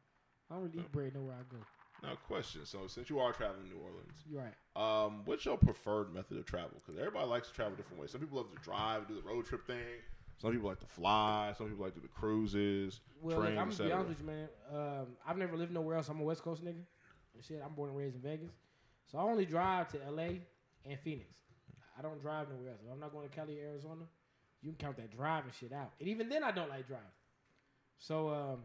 I 0.49 0.53
don't 0.55 0.63
really 0.63 0.79
eat 0.79 0.91
bread 0.91 1.13
nowhere 1.15 1.35
I 1.35 1.43
go. 1.53 1.57
Now, 2.03 2.15
question. 2.27 2.65
So, 2.65 2.87
since 2.87 3.09
you 3.09 3.19
are 3.19 3.33
traveling 3.33 3.63
to 3.63 3.69
New 3.69 3.81
Orleans, 3.81 4.13
You're 4.29 4.41
right. 4.43 5.05
um, 5.05 5.23
what's 5.25 5.43
your 5.45 5.57
preferred 5.57 6.13
method 6.13 6.37
of 6.37 6.45
travel? 6.45 6.71
Because 6.75 6.97
everybody 6.99 7.25
likes 7.27 7.49
to 7.49 7.53
travel 7.53 7.75
different 7.75 7.99
ways. 7.99 8.11
Some 8.11 8.21
people 8.21 8.37
love 8.37 8.51
to 8.55 8.61
drive, 8.61 9.07
do 9.07 9.15
the 9.15 9.21
road 9.21 9.45
trip 9.45 9.65
thing. 9.65 9.77
Some 10.37 10.51
people 10.51 10.69
like 10.69 10.79
to 10.79 10.85
fly. 10.85 11.53
Some 11.57 11.67
people 11.67 11.83
like 11.83 11.95
to 11.95 11.99
do 11.99 12.05
the 12.07 12.13
cruises, 12.13 13.01
Well, 13.21 13.37
look, 13.37 13.45
train, 13.47 13.57
I'm 13.57 13.69
gonna 13.71 13.83
be 13.83 13.91
honest 13.91 14.09
with 14.09 14.19
you, 14.21 14.25
man. 14.27 14.47
Um, 14.71 15.07
I've 15.27 15.37
never 15.37 15.57
lived 15.57 15.71
nowhere 15.73 15.95
else. 15.97 16.07
I'm 16.09 16.19
a 16.21 16.23
West 16.23 16.43
Coast 16.43 16.63
nigga. 16.63 16.83
Shit, 17.41 17.61
I'm 17.65 17.73
born 17.73 17.89
and 17.89 17.97
raised 17.97 18.15
in 18.15 18.21
Vegas, 18.21 18.51
so 19.11 19.17
I 19.17 19.23
only 19.23 19.45
drive 19.45 19.89
to 19.89 20.03
L.A. 20.05 20.41
and 20.85 20.99
Phoenix. 20.99 21.33
I 21.97 22.01
don't 22.03 22.21
drive 22.21 22.47
nowhere 22.49 22.71
else. 22.71 22.81
If 22.85 22.91
I'm 22.91 22.99
not 22.99 23.11
going 23.11 23.27
to 23.27 23.35
Cali, 23.35 23.59
Arizona, 23.59 24.03
you 24.61 24.71
can 24.71 24.77
count 24.77 24.97
that 24.97 25.15
driving 25.15 25.51
shit 25.59 25.71
out. 25.71 25.91
And 25.99 26.09
even 26.09 26.29
then, 26.29 26.43
I 26.43 26.51
don't 26.51 26.69
like 26.69 26.87
driving. 26.87 27.05
So 27.99 28.29
um, 28.29 28.59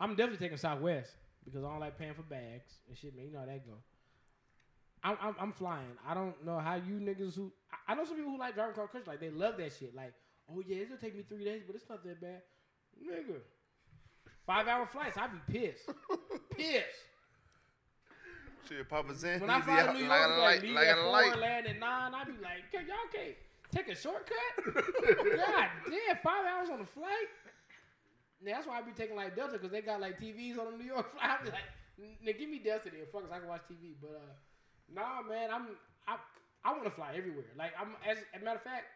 I'm 0.00 0.14
definitely 0.14 0.38
taking 0.44 0.58
Southwest 0.58 1.10
because 1.44 1.64
I 1.64 1.68
don't 1.68 1.80
like 1.80 1.98
paying 1.98 2.14
for 2.14 2.22
bags 2.22 2.70
and 2.88 2.96
shit, 2.96 3.14
man. 3.16 3.26
You 3.26 3.32
know 3.32 3.40
how 3.40 3.46
that 3.46 3.66
go. 3.66 3.72
I'm, 5.02 5.16
I'm, 5.20 5.34
I'm 5.40 5.52
flying. 5.52 5.96
I 6.06 6.12
don't 6.14 6.44
know 6.44 6.58
how 6.58 6.74
you 6.74 6.94
niggas 7.00 7.34
who 7.34 7.50
I- 7.72 7.92
I 7.92 7.94
know 7.94 8.04
some 8.04 8.16
people 8.16 8.30
who 8.32 8.38
like 8.38 8.54
driving 8.54 8.74
cross 8.74 8.90
country, 8.90 9.10
like 9.10 9.20
they 9.20 9.30
love 9.30 9.56
that 9.56 9.72
shit. 9.78 9.94
Like, 9.94 10.12
oh 10.52 10.62
yeah, 10.66 10.82
it'll 10.82 10.96
take 10.98 11.16
me 11.16 11.24
three 11.28 11.44
days, 11.44 11.62
but 11.66 11.74
it's 11.74 11.88
not 11.88 12.04
that 12.04 12.20
bad, 12.20 12.42
nigga. 13.02 13.36
Five 14.46 14.68
hour 14.68 14.86
flights, 14.86 15.16
I'd 15.16 15.30
be 15.46 15.60
pissed, 15.60 15.88
pissed. 16.50 16.84
Shit, 18.68 18.88
Papa 18.88 19.14
Zan. 19.14 19.40
When 19.40 19.50
I 19.50 19.60
fly 19.62 19.86
to 19.86 19.92
New 19.94 20.06
like 20.06 20.20
York, 20.20 20.30
a 20.30 20.40
like, 20.40 20.40
light, 20.40 20.62
leave 20.62 20.74
like 20.74 20.86
at 20.88 20.98
a 20.98 21.02
four, 21.02 21.12
light. 21.12 21.38
land 21.38 21.66
at 21.66 21.78
nine, 21.78 22.14
I'd 22.14 22.26
be 22.26 22.32
like, 22.42 22.70
"Can- 22.70 22.86
y'all 22.86 22.96
can't 23.12 23.36
take 23.72 23.88
a 23.88 23.96
shortcut. 23.96 24.34
God 24.64 25.68
damn, 25.88 26.16
five 26.22 26.44
hours 26.46 26.68
on 26.70 26.78
the 26.80 26.86
flight. 26.86 27.28
Yeah, 28.44 28.54
that's 28.56 28.66
why 28.66 28.78
I 28.78 28.82
be 28.82 28.92
taking 28.92 29.16
like 29.16 29.36
Delta 29.36 29.52
because 29.52 29.70
they 29.70 29.82
got 29.82 30.00
like 30.00 30.18
TVs 30.20 30.58
on 30.58 30.72
the 30.72 30.78
New 30.78 30.88
York 30.88 31.10
flight. 31.18 31.30
I 31.40 31.44
be 31.44 31.50
like, 31.50 31.68
nigga, 32.24 32.38
give 32.38 32.48
me 32.50 32.58
Delta 32.58 32.84
then, 32.90 33.00
fuck, 33.12 33.22
'cause 33.22 33.30
I 33.32 33.38
can 33.38 33.48
watch 33.48 33.62
TV. 33.70 33.94
But 34.00 34.22
uh, 34.22 34.94
nah, 34.94 35.22
man, 35.28 35.50
I'm 35.52 35.66
I 36.08 36.16
I 36.64 36.72
want 36.72 36.84
to 36.84 36.90
fly 36.90 37.12
everywhere. 37.16 37.44
Like 37.56 37.72
I'm 37.78 37.96
as, 38.08 38.18
as 38.34 38.40
a 38.40 38.44
matter 38.44 38.56
of 38.56 38.62
fact, 38.62 38.86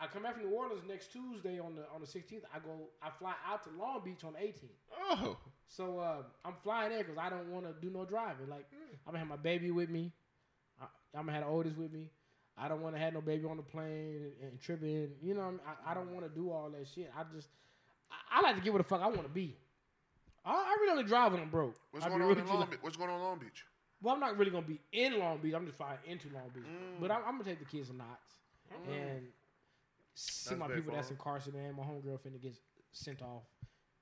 I 0.00 0.06
come 0.06 0.22
back 0.22 0.34
from 0.34 0.44
New 0.48 0.56
Orleans 0.56 0.82
next 0.88 1.12
Tuesday 1.12 1.58
on 1.60 1.74
the 1.76 1.82
on 1.94 2.00
the 2.00 2.06
16th. 2.06 2.42
I 2.54 2.58
go, 2.58 2.88
I 3.02 3.10
fly 3.18 3.34
out 3.46 3.62
to 3.64 3.70
Long 3.78 4.00
Beach 4.04 4.24
on 4.24 4.32
the 4.32 4.38
18th. 4.38 4.78
Oh, 4.98 5.36
So 5.68 5.98
uh, 5.98 6.22
I'm 6.44 6.54
flying 6.64 6.90
there 6.90 7.04
because 7.04 7.18
I 7.18 7.28
don't 7.28 7.50
want 7.50 7.66
to 7.66 7.74
do 7.86 7.92
no 7.92 8.04
driving. 8.06 8.48
Like 8.48 8.66
I'm 9.06 9.12
gonna 9.12 9.18
have 9.18 9.28
my 9.28 9.36
baby 9.36 9.70
with 9.70 9.90
me. 9.90 10.12
I, 10.80 10.84
I'm 11.14 11.26
gonna 11.26 11.32
have 11.32 11.44
the 11.44 11.50
oldest 11.50 11.76
with 11.76 11.92
me. 11.92 12.08
I 12.60 12.68
don't 12.68 12.82
want 12.82 12.94
to 12.94 13.00
have 13.00 13.14
no 13.14 13.20
baby 13.20 13.46
on 13.46 13.56
the 13.56 13.62
plane 13.62 14.32
and, 14.42 14.50
and 14.50 14.60
tripping. 14.60 15.10
You 15.22 15.34
know, 15.34 15.40
what 15.40 15.46
I, 15.46 15.50
mean? 15.50 15.60
I, 15.86 15.90
I 15.90 15.94
don't 15.94 16.12
want 16.12 16.26
to 16.26 16.34
do 16.34 16.50
all 16.50 16.70
that 16.70 16.86
shit. 16.94 17.10
I 17.16 17.22
just 17.34 17.48
I, 18.10 18.38
I 18.38 18.42
like 18.42 18.56
to 18.56 18.62
get 18.62 18.72
where 18.72 18.82
the 18.82 18.88
fuck 18.88 19.00
I 19.00 19.06
want 19.06 19.22
to 19.22 19.28
be. 19.28 19.56
I, 20.44 20.52
I 20.52 20.76
really 20.80 20.92
only 20.92 21.04
drive 21.04 21.32
when 21.32 21.40
I'm 21.40 21.50
broke. 21.50 21.76
What's 21.90 22.04
I 22.04 22.08
going 22.08 22.22
on 22.22 22.38
in 22.38 22.46
Long 22.46 22.60
like- 22.60 22.70
Beach? 22.70 22.78
What's 22.82 22.96
going 22.96 23.10
on 23.10 23.16
in 23.16 23.22
Long 23.22 23.38
Beach? 23.38 23.64
Well, 24.02 24.14
I'm 24.14 24.20
not 24.20 24.38
really 24.38 24.50
gonna 24.50 24.66
be 24.66 24.80
in 24.92 25.18
Long 25.18 25.38
Beach. 25.38 25.54
I'm 25.54 25.66
just 25.66 25.76
flying 25.76 25.98
into 26.06 26.28
Long 26.34 26.50
Beach. 26.54 26.64
Mm. 26.64 27.00
But 27.00 27.10
I'm, 27.10 27.22
I'm 27.26 27.32
gonna 27.38 27.44
take 27.44 27.58
the 27.58 27.64
kids 27.66 27.88
to 27.88 27.96
Knott's 27.96 28.36
and 28.88 29.26
see 30.14 30.50
That's 30.54 30.60
my 30.60 30.68
people 30.74 30.94
that's 30.94 31.10
incarcerated. 31.10 31.76
My 31.76 31.82
homegirl 31.82 32.18
finna 32.20 32.40
get 32.40 32.56
sent 32.92 33.20
off 33.22 33.42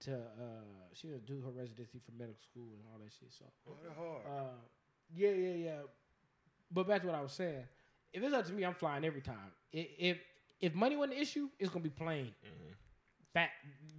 to 0.00 0.14
uh, 0.14 0.64
she 0.94 1.08
gonna 1.08 1.18
do 1.20 1.40
her 1.40 1.50
residency 1.50 1.98
for 2.04 2.12
medical 2.12 2.40
school 2.42 2.68
and 2.74 2.82
all 2.92 2.98
that 3.02 3.12
shit. 3.18 3.32
So 3.36 3.44
Oh, 3.68 3.72
that 3.82 3.96
hard. 3.96 4.40
uh, 4.46 4.50
yeah, 5.14 5.30
yeah, 5.30 5.54
yeah. 5.54 5.80
But 6.70 6.86
back 6.86 7.00
to 7.02 7.08
what 7.08 7.16
I 7.16 7.20
was 7.22 7.32
saying. 7.32 7.64
If 8.12 8.22
it's 8.22 8.34
up 8.34 8.46
to 8.46 8.52
me, 8.52 8.64
I'm 8.64 8.74
flying 8.74 9.04
every 9.04 9.20
time. 9.20 9.52
If 9.72 10.18
if 10.60 10.74
money 10.74 10.96
wasn't 10.96 11.16
an 11.16 11.22
issue, 11.22 11.48
it's 11.58 11.70
gonna 11.70 11.82
be 11.82 11.90
plane. 11.90 12.32
Mm-hmm. 12.44 12.72
Fat. 13.34 13.50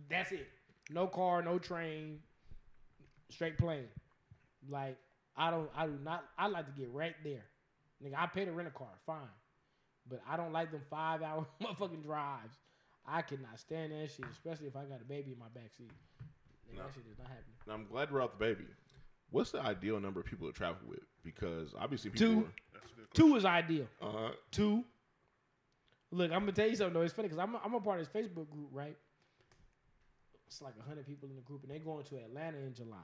That's 0.10 0.32
it. 0.32 0.48
No 0.92 1.08
car, 1.08 1.42
no 1.42 1.60
train, 1.60 2.20
straight 3.30 3.58
plane. 3.58 3.86
Like 4.68 4.98
I 5.38 5.52
don't, 5.52 5.70
I 5.76 5.86
do 5.86 5.98
not. 6.04 6.26
I 6.38 6.48
like 6.48 6.66
to 6.66 6.72
get 6.80 6.92
right 6.92 7.16
there. 7.24 7.46
Nigga, 8.04 8.16
I 8.18 8.26
pay 8.28 8.46
to 8.46 8.52
rent 8.52 8.68
a 8.68 8.72
car, 8.72 8.88
fine, 9.06 9.18
but 10.10 10.22
I 10.28 10.38
don't 10.38 10.52
like 10.54 10.72
them 10.72 10.82
five 10.90 11.22
hour 11.24 11.46
motherfucking 11.62 12.04
drives. 12.04 12.56
I 13.08 13.22
cannot 13.22 13.60
stand 13.60 13.92
that 13.92 14.10
shit, 14.12 14.26
especially 14.32 14.68
if 14.68 14.76
I 14.76 14.84
got 14.84 15.02
a 15.02 15.06
baby 15.06 15.32
in 15.32 15.40
my 15.40 15.46
backseat. 15.48 15.90
Nigga, 16.70 16.78
No. 16.78 16.84
That 16.84 16.94
shit 16.94 17.04
is 17.12 17.18
not 17.18 17.28
happening. 17.28 17.56
Now, 17.68 17.74
I'm 17.74 17.86
glad 17.86 18.12
we're 18.12 18.22
out 18.22 18.38
the 18.38 18.46
baby. 18.46 18.66
What's 19.32 19.52
the 19.52 19.62
ideal 19.62 20.00
number 20.00 20.20
of 20.20 20.26
people 20.26 20.48
to 20.48 20.54
travel 20.54 20.82
with? 20.88 21.00
Because 21.24 21.74
obviously 21.80 22.10
people. 22.12 22.28
Two. 22.28 22.48
That's 22.74 22.92
a 22.92 22.96
good 22.96 23.08
Two 23.14 23.36
is 23.36 23.46
ideal. 23.46 23.88
Uh 24.02 24.06
huh. 24.12 24.30
Two. 24.52 24.84
Look, 26.12 26.32
I'm 26.32 26.40
gonna 26.40 26.52
tell 26.54 26.68
you 26.68 26.76
something 26.76 26.94
though. 26.94 27.02
It's 27.02 27.14
funny 27.14 27.28
because 27.28 27.40
I'm 27.40 27.54
a, 27.56 27.62
I'm 27.64 27.74
a 27.76 27.80
part 27.80 28.00
of 28.00 28.12
this 28.12 28.24
Facebook 28.24 28.50
group, 28.50 28.70
right? 28.72 28.98
It's 30.48 30.62
like 30.62 30.74
hundred 30.88 31.06
people 31.06 31.30
in 31.30 31.36
the 31.36 31.42
group, 31.42 31.62
and 31.64 31.72
they're 31.72 31.80
going 31.80 32.04
to 32.06 32.16
Atlanta 32.18 32.58
in 32.58 32.74
July. 32.74 32.98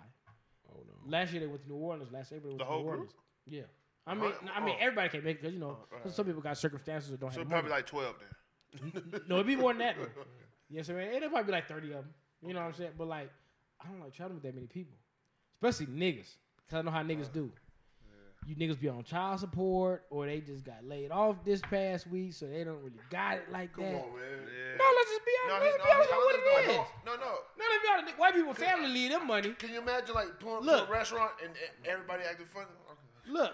Oh 0.72 0.80
no. 0.88 0.94
Last 1.18 1.32
year 1.32 1.42
they 1.42 1.48
went 1.48 1.62
to 1.64 1.70
New 1.70 1.76
Orleans. 1.76 2.12
Last 2.12 2.32
April 2.34 2.58
they 2.58 2.58
went 2.58 2.60
The 2.60 2.66
to 2.66 2.72
whole 2.72 2.84
New 2.84 2.98
group? 2.98 3.14
Yeah. 3.46 3.62
I 4.08 4.14
mean, 4.16 4.32
Oh, 4.34 4.50
I 4.56 4.64
mean, 4.66 4.76
oh. 4.80 4.84
everybody 4.84 5.10
can't 5.10 5.24
make 5.24 5.38
it 5.38 5.42
because 5.42 5.54
you 5.54 5.60
know 5.60 5.78
Oh, 5.92 5.96
right. 6.04 6.14
some 6.14 6.26
people 6.26 6.42
got 6.42 6.58
circumstances 6.58 7.12
or 7.12 7.18
don't 7.18 7.30
have 7.30 7.38
to. 7.40 7.44
So 7.46 7.50
probably 7.50 7.70
money. 7.70 7.80
like 7.82 7.88
12 7.88 8.16
then. 8.20 9.22
no, 9.28 9.36
it'd 9.36 9.48
be 9.48 9.56
more 9.56 9.74
than 9.74 9.80
that. 9.80 9.96
Though. 9.98 10.08
Yes, 10.68 10.90
I 10.90 10.94
mean, 10.94 11.10
it'll 11.10 11.30
probably 11.30 11.46
be 11.46 11.52
like 11.52 11.68
thirty 11.68 11.88
of 11.90 11.98
them. 11.98 12.10
You 12.42 12.56
know 12.56 12.62
what 12.62 12.66
I'm 12.70 12.74
saying? 12.74 12.90
But 12.98 13.08
like, 13.08 13.30
I 13.80 13.88
don't 13.88 14.00
like 14.00 14.14
traveling 14.16 14.38
with 14.38 14.44
that 14.46 14.56
many 14.56 14.66
people, 14.66 14.98
especially 15.68 15.94
niggas, 15.94 16.36
because 16.66 16.80
I 16.80 16.82
know 16.82 16.92
how 16.92 17.04
niggas 17.04 17.32
do. 17.32 17.52
you 18.48 18.56
niggas 18.56 18.80
be 18.80 18.88
on 18.90 19.04
child 19.04 19.40
support 19.40 20.04
or 20.12 20.28
they 20.28 20.40
just 20.40 20.64
got 20.64 20.84
laid 20.86 21.10
off 21.12 21.44
this 21.44 21.62
past 21.62 22.08
week, 22.08 22.34
so 22.34 22.46
they 22.48 22.64
don't 22.64 22.78
really 22.78 23.00
got 23.10 23.38
it 23.38 23.52
like 23.52 23.74
Come 23.74 23.84
that. 23.86 23.90
on, 23.94 24.16
man. 24.16 24.40
Yeah. 24.46 24.78
No, 24.78 24.86
let's 24.96 25.10
just 25.10 25.26
be 25.26 25.32
honest. 25.52 25.66
he- 25.66 25.72
let's 25.72 25.78
no, 25.78 25.86
be 25.86 25.92
honest 25.92 26.10
he- 26.10 26.16
about 26.16 26.26
what 26.26 26.36
no, 26.36 26.58
it 26.58 26.70
is. 26.70 26.88
No, 27.06 27.16
no. 27.16 27.32
No, 27.58 27.66
let's 27.70 27.84
be 27.84 27.90
honest. 27.98 28.20
White 28.20 28.34
people 28.36 28.54
family 28.54 28.88
leave 28.90 29.12
them 29.12 29.28
money. 29.28 29.50
Can 29.58 29.70
you 29.72 29.80
imagine 29.82 30.14
like 30.16 30.40
pulling 30.40 30.58
up 30.58 30.64
Look. 30.64 30.86
to 30.88 30.92
a 30.92 30.96
restaurant 30.96 31.32
and, 31.42 31.50
and 31.52 31.88
everybody 31.88 32.24
acting 32.30 32.46
funny? 32.54 32.68
Look, 33.28 33.54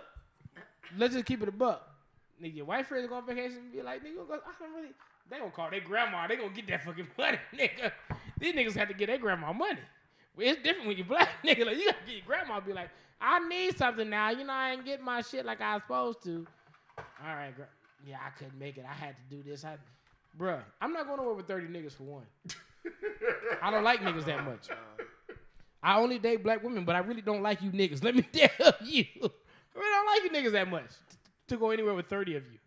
let's 0.97 1.13
just 1.13 1.25
keep 1.25 1.41
it 1.41 1.47
a 1.47 1.51
buck. 1.53 1.87
Nigga, 2.43 2.55
your 2.57 2.65
white 2.65 2.85
friends 2.87 3.07
go 3.07 3.15
on 3.15 3.25
vacation 3.25 3.59
and 3.59 3.71
be 3.71 3.81
like, 3.81 4.03
nigga, 4.03 4.27
go, 4.27 4.33
I 4.33 4.37
don't 4.59 4.73
really. 4.75 4.89
They 5.29 5.37
gonna 5.37 5.51
call 5.51 5.69
their 5.69 5.79
grandma. 5.79 6.27
They 6.27 6.35
gonna 6.35 6.49
get 6.49 6.67
that 6.67 6.83
fucking 6.83 7.07
money, 7.17 7.37
nigga. 7.55 7.91
These 8.39 8.53
niggas 8.55 8.75
have 8.75 8.89
to 8.89 8.93
get 8.93 9.07
their 9.07 9.17
grandma 9.19 9.53
money. 9.53 9.79
It's 10.37 10.61
different 10.61 10.87
when 10.87 10.97
you 10.97 11.03
black, 11.03 11.29
nigga. 11.45 11.65
Like, 11.65 11.77
you 11.77 11.85
gotta 11.85 11.97
get 12.05 12.15
your 12.15 12.25
grandma. 12.25 12.59
Be 12.59 12.73
like, 12.73 12.89
I 13.19 13.47
need 13.47 13.77
something 13.77 14.09
now. 14.09 14.29
You 14.31 14.43
know, 14.45 14.53
I 14.53 14.71
ain't 14.71 14.85
get 14.85 15.01
my 15.01 15.21
shit 15.21 15.45
like 15.45 15.61
I 15.61 15.75
was 15.75 15.83
supposed 15.83 16.23
to. 16.23 16.45
All 16.97 17.35
right, 17.35 17.55
gra- 17.55 17.67
yeah, 18.05 18.17
I 18.25 18.29
couldn't 18.31 18.57
make 18.57 18.77
it. 18.77 18.85
I 18.89 18.93
had 18.93 19.15
to 19.17 19.35
do 19.35 19.43
this. 19.47 19.63
I, 19.65 19.77
bruh, 20.39 20.59
I'm 20.81 20.93
not 20.93 21.05
going 21.05 21.17
nowhere 21.17 21.33
with 21.35 21.47
30 21.47 21.67
niggas 21.67 21.93
for 21.93 22.03
one. 22.03 22.23
I 23.61 23.69
don't 23.71 23.83
like 23.83 24.01
niggas 24.01 24.25
that 24.25 24.43
much. 24.43 24.69
I 25.83 25.97
only 25.99 26.17
date 26.19 26.43
black 26.43 26.63
women, 26.63 26.85
but 26.85 26.95
I 26.95 26.99
really 26.99 27.21
don't 27.21 27.41
like 27.41 27.61
you 27.61 27.71
niggas. 27.71 28.03
Let 28.03 28.15
me 28.15 28.21
tell 28.33 28.73
you. 28.83 29.05
I 29.21 29.79
really 29.79 29.91
don't 29.91 30.05
like 30.05 30.23
you 30.23 30.29
niggas 30.31 30.53
that 30.53 30.67
much 30.69 30.89
t- 31.09 31.17
to 31.49 31.57
go 31.57 31.71
anywhere 31.71 31.93
with 31.93 32.07
30 32.07 32.35
of 32.37 32.43
you. 32.51 32.57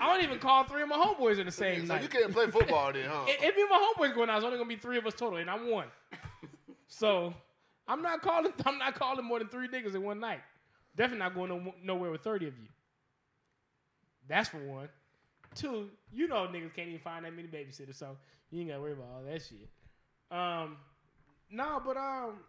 I 0.00 0.06
don't 0.12 0.24
even 0.24 0.38
call 0.40 0.64
three 0.64 0.82
of 0.82 0.88
my 0.88 0.96
homeboys 0.96 1.38
in 1.38 1.46
the 1.46 1.52
same 1.52 1.86
So 1.86 1.94
night. 1.94 2.02
you 2.02 2.08
can't 2.08 2.32
play 2.32 2.46
football 2.48 2.92
then, 2.92 3.04
huh? 3.08 3.24
If 3.28 3.42
if 3.42 3.56
me 3.56 3.62
and 3.62 3.70
my 3.70 3.92
homeboys 3.96 4.14
going 4.14 4.28
out, 4.30 4.36
it's 4.38 4.44
only 4.44 4.56
gonna 4.58 4.68
be 4.68 4.76
three 4.76 4.98
of 4.98 5.06
us 5.06 5.14
total, 5.14 5.38
and 5.38 5.48
I'm 5.48 5.70
one. 5.70 5.86
So 6.92 7.32
I'm 7.88 8.02
not 8.02 8.20
calling. 8.20 8.52
I'm 8.66 8.78
not 8.78 8.94
calling 8.94 9.24
more 9.24 9.38
than 9.38 9.48
three 9.48 9.66
niggas 9.66 9.94
in 9.94 10.02
one 10.02 10.20
night. 10.20 10.40
Definitely 10.94 11.20
not 11.20 11.34
going 11.34 11.48
no, 11.48 11.74
nowhere 11.82 12.10
with 12.10 12.20
30 12.20 12.48
of 12.48 12.58
you. 12.58 12.68
That's 14.28 14.50
for 14.50 14.58
one. 14.58 14.88
Two, 15.54 15.88
you 16.12 16.28
know 16.28 16.46
niggas 16.46 16.74
can't 16.74 16.88
even 16.88 17.00
find 17.00 17.24
that 17.24 17.34
many 17.34 17.48
babysitters, 17.48 17.96
so 17.96 18.16
you 18.50 18.60
ain't 18.60 18.70
gotta 18.70 18.80
worry 18.80 18.92
about 18.92 19.06
all 19.14 19.22
that 19.24 19.42
shit. 19.42 19.68
Um, 20.30 20.76
no, 21.50 21.80
but 21.84 21.96
um, 21.96 22.40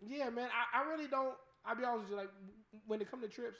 yeah, 0.00 0.30
man, 0.30 0.48
I, 0.52 0.80
I 0.80 0.88
really 0.88 1.06
don't. 1.06 1.34
I'll 1.64 1.76
be 1.76 1.84
honest 1.84 2.02
with 2.02 2.10
you, 2.10 2.16
like 2.16 2.30
when 2.86 3.00
it 3.00 3.10
come 3.10 3.20
to 3.20 3.28
trips, 3.28 3.58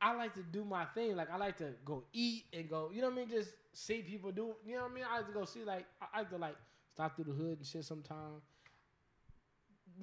I 0.00 0.14
like 0.14 0.34
to 0.34 0.42
do 0.42 0.64
my 0.64 0.84
thing. 0.84 1.16
Like 1.16 1.30
I 1.32 1.36
like 1.36 1.56
to 1.58 1.72
go 1.84 2.04
eat 2.12 2.44
and 2.52 2.68
go, 2.68 2.90
you 2.92 3.00
know 3.00 3.08
what 3.08 3.14
I 3.14 3.20
mean? 3.20 3.28
Just 3.30 3.50
see 3.72 4.02
people 4.02 4.32
do. 4.32 4.54
You 4.64 4.76
know 4.76 4.82
what 4.82 4.90
I 4.90 4.94
mean? 4.94 5.04
I 5.10 5.16
like 5.18 5.26
to 5.28 5.32
go 5.32 5.44
see 5.44 5.64
like 5.64 5.86
I 6.00 6.18
like 6.18 6.30
to 6.30 6.38
like 6.38 6.56
stop 6.92 7.16
through 7.16 7.26
the 7.26 7.32
hood 7.32 7.58
and 7.58 7.66
shit 7.66 7.84
sometime. 7.84 8.42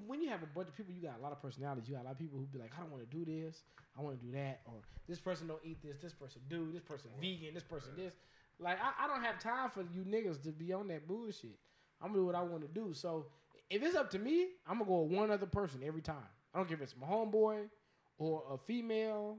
When 0.06 0.22
you 0.22 0.30
have 0.30 0.44
a 0.44 0.48
bunch 0.48 0.70
of 0.70 0.76
people, 0.76 0.94
you 0.94 1.02
got 1.02 1.20
a 1.20 1.24
lot 1.24 1.32
of 1.32 1.42
personalities. 1.42 1.88
You 1.88 1.96
got 1.96 2.04
a 2.04 2.06
lot 2.06 2.12
of 2.12 2.20
people 2.20 2.38
who 2.38 2.46
be 2.46 2.60
like, 2.60 2.72
I 2.78 2.82
don't 2.82 2.92
want 2.92 3.10
to 3.10 3.18
do 3.18 3.26
this, 3.26 3.64
I 3.98 4.02
want 4.02 4.20
to 4.20 4.26
do 4.26 4.32
that, 4.34 4.62
or 4.66 4.74
this 5.08 5.20
person 5.20 5.48
don't 5.48 5.62
eat 5.64 5.82
this, 5.82 5.98
this 6.02 6.14
person 6.14 6.42
do, 6.50 6.70
this 6.72 6.84
person 6.84 7.10
vegan, 7.20 7.54
this 7.54 7.64
person 7.64 7.92
this. 7.96 8.14
Like 8.60 8.78
I, 8.82 9.06
I 9.06 9.08
don't 9.08 9.24
have 9.24 9.40
time 9.40 9.70
for 9.70 9.82
you 9.82 10.04
niggas 10.04 10.44
to 10.44 10.52
be 10.52 10.74
on 10.74 10.88
that 10.90 11.08
bullshit. 11.08 11.58
I'm 12.02 12.10
gonna 12.10 12.20
do 12.20 12.26
what 12.26 12.36
I 12.36 12.42
want 12.42 12.62
to 12.62 12.68
do. 12.68 12.94
So 12.94 13.28
if 13.70 13.84
it's 13.84 13.96
up 13.96 14.10
to 14.12 14.20
me, 14.20 14.48
I'm 14.68 14.80
gonna 14.80 14.90
go 14.90 15.02
with 15.02 15.18
one 15.18 15.32
other 15.32 15.46
person 15.46 15.82
every 15.86 16.02
time. 16.02 16.18
I 16.54 16.58
don't 16.58 16.68
care 16.68 16.78
if 16.78 16.84
it's 16.84 16.96
my 17.00 17.08
homeboy 17.08 17.70
or 18.18 18.44
a 18.52 18.58
female 18.58 19.38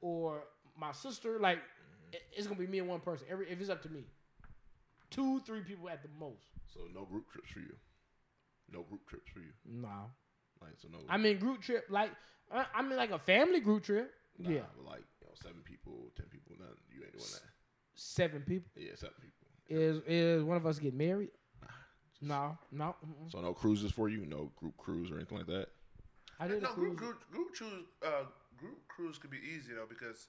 or 0.00 0.44
my 0.78 0.92
sister. 0.92 1.38
Like 1.38 1.58
mm-hmm. 1.58 2.14
it- 2.14 2.22
it's 2.36 2.46
gonna 2.46 2.58
be 2.58 2.66
me 2.66 2.78
and 2.78 2.88
one 2.88 3.00
person. 3.00 3.26
Every 3.30 3.48
if 3.50 3.60
it's 3.60 3.70
up 3.70 3.82
to 3.82 3.88
me, 3.88 4.04
two, 5.10 5.40
three 5.40 5.60
people 5.60 5.88
at 5.88 6.02
the 6.02 6.08
most. 6.18 6.46
So 6.72 6.80
no 6.94 7.04
group 7.04 7.30
trips 7.30 7.50
for 7.50 7.60
you. 7.60 7.74
No 8.70 8.82
group 8.82 9.06
trips 9.08 9.30
for 9.32 9.40
you. 9.40 9.52
No, 9.66 10.10
Like 10.60 10.72
so 10.78 10.88
no. 10.88 10.98
I 11.08 11.16
mean 11.16 11.38
group 11.38 11.60
trip. 11.62 11.86
Like 11.90 12.10
I 12.52 12.66
I 12.74 12.82
mean 12.82 12.96
like 12.96 13.10
a 13.10 13.18
family 13.18 13.60
group 13.60 13.82
trip. 13.84 14.10
nah, 14.38 14.50
yeah, 14.50 14.60
but 14.76 14.84
like 14.86 15.04
you 15.20 15.26
know, 15.26 15.32
seven 15.34 15.60
people, 15.64 16.10
ten 16.16 16.26
people. 16.26 16.54
None. 16.58 16.68
You 16.90 17.02
ain't 17.04 17.12
doing 17.12 17.24
that. 17.32 17.42
seven 17.94 18.42
people. 18.42 18.70
Yeah, 18.76 18.92
seven 18.96 19.14
people. 19.20 19.46
Is 19.68 20.00
is 20.06 20.42
one 20.44 20.56
of 20.56 20.66
us 20.66 20.78
get 20.78 20.94
married? 20.94 21.30
No, 22.20 22.56
no. 22.70 22.94
mm-mm. 23.04 23.32
So 23.32 23.40
no 23.40 23.52
cruises 23.52 23.90
for 23.90 24.08
you. 24.08 24.24
No 24.26 24.52
group 24.56 24.76
cruise 24.76 25.10
or 25.10 25.16
anything 25.16 25.38
like 25.38 25.48
that. 25.48 25.66
I 26.38 26.46
didn't. 26.46 26.62
No, 26.62 26.68
cruise. 26.70 26.96
group, 26.96 26.98
group, 27.30 27.30
group 27.32 27.54
cruise, 27.54 27.84
uh, 28.06 28.24
group 28.56 28.78
cruise 28.88 29.18
could 29.18 29.30
be 29.30 29.38
easy 29.42 29.72
though 29.74 29.86
because 29.88 30.28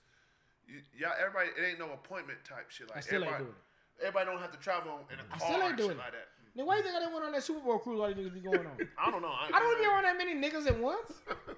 you, 0.66 0.82
y'all, 0.98 1.14
everybody, 1.20 1.50
it 1.56 1.64
ain't 1.70 1.78
no 1.80 1.92
appointment 1.94 2.40
type 2.44 2.72
shit. 2.72 2.90
Like 2.90 2.98
I 2.98 3.02
still 3.02 3.22
ain't 3.24 3.30
everybody, 3.34 3.44
doing 3.46 3.56
it. 3.56 4.02
everybody 4.08 4.26
don't 4.26 4.42
have 4.42 4.52
to 4.52 4.58
travel 4.60 5.06
in 5.14 5.20
a 5.20 5.24
I 5.30 5.38
car 5.38 5.48
still 5.48 5.62
ain't 5.62 5.70
and 5.70 5.78
doing 5.78 5.90
shit 5.90 5.98
it. 5.98 6.02
like 6.02 6.14
that. 6.18 6.28
Then 6.56 6.66
why 6.68 6.78
you 6.78 6.84
think 6.84 6.96
I 6.96 7.00
didn't 7.00 7.14
went 7.14 7.26
on 7.26 7.32
that 7.32 7.44
Super 7.44 7.62
Bowl 7.62 7.80
cruise? 7.80 8.00
All 8.00 8.08
these 8.08 8.16
niggas 8.16 8.34
be 8.34 8.40
going 8.40 8.60
on. 8.60 8.78
I 8.98 9.10
don't 9.10 9.22
know. 9.22 9.30
I, 9.30 9.48
I 9.54 9.60
don't 9.60 9.66
want 9.66 9.78
to 9.78 9.84
be 9.84 9.90
around 9.90 10.04
that 10.04 10.18
many 10.18 10.36
niggas 10.36 10.68
at 10.68 10.80
once. 10.80 11.12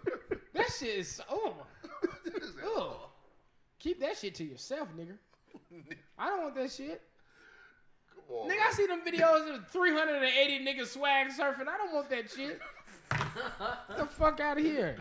that 0.53 0.67
shit 0.77 0.97
is 0.99 1.21
oh 1.29 1.53
my. 1.57 1.65
Keep 3.79 3.99
that 3.99 4.17
shit 4.17 4.35
to 4.35 4.43
yourself, 4.43 4.87
nigga. 4.97 5.17
I 6.17 6.29
don't 6.29 6.43
want 6.43 6.55
that 6.55 6.71
shit. 6.71 7.01
Come 8.15 8.37
on. 8.37 8.49
Nigga, 8.49 8.67
I 8.67 8.71
see 8.71 8.87
them 8.87 9.01
videos 9.05 9.53
of 9.53 9.67
380 9.67 10.65
niggas 10.65 10.87
swag 10.87 11.27
surfing. 11.27 11.67
I 11.67 11.77
don't 11.77 11.93
want 11.93 12.09
that 12.09 12.31
shit. 12.31 12.59
Get 13.11 13.97
the 13.97 14.05
fuck 14.05 14.39
out 14.39 14.57
of 14.57 14.63
here. 14.63 14.97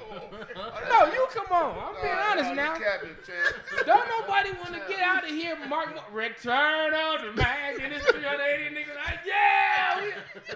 No, 0.88 1.12
you 1.12 1.26
come 1.32 1.46
on. 1.50 1.78
I'm 1.78 2.02
being 2.02 2.14
honest 2.14 2.54
now. 2.54 2.74
Champ. 2.74 3.86
Don't 3.86 4.08
nobody 4.20 4.50
want 4.52 4.74
to 4.74 4.82
get 4.88 5.00
out 5.00 5.24
of 5.24 5.30
here. 5.30 5.56
Mark, 5.68 5.94
return 6.12 6.92
of 6.92 7.22
the 7.22 7.32
Mack 7.32 7.80
and 7.80 7.92
it's 7.92 8.04
380 8.04 8.74
niggas. 8.74 8.96
Like, 8.96 9.20
yeah. 9.26 9.83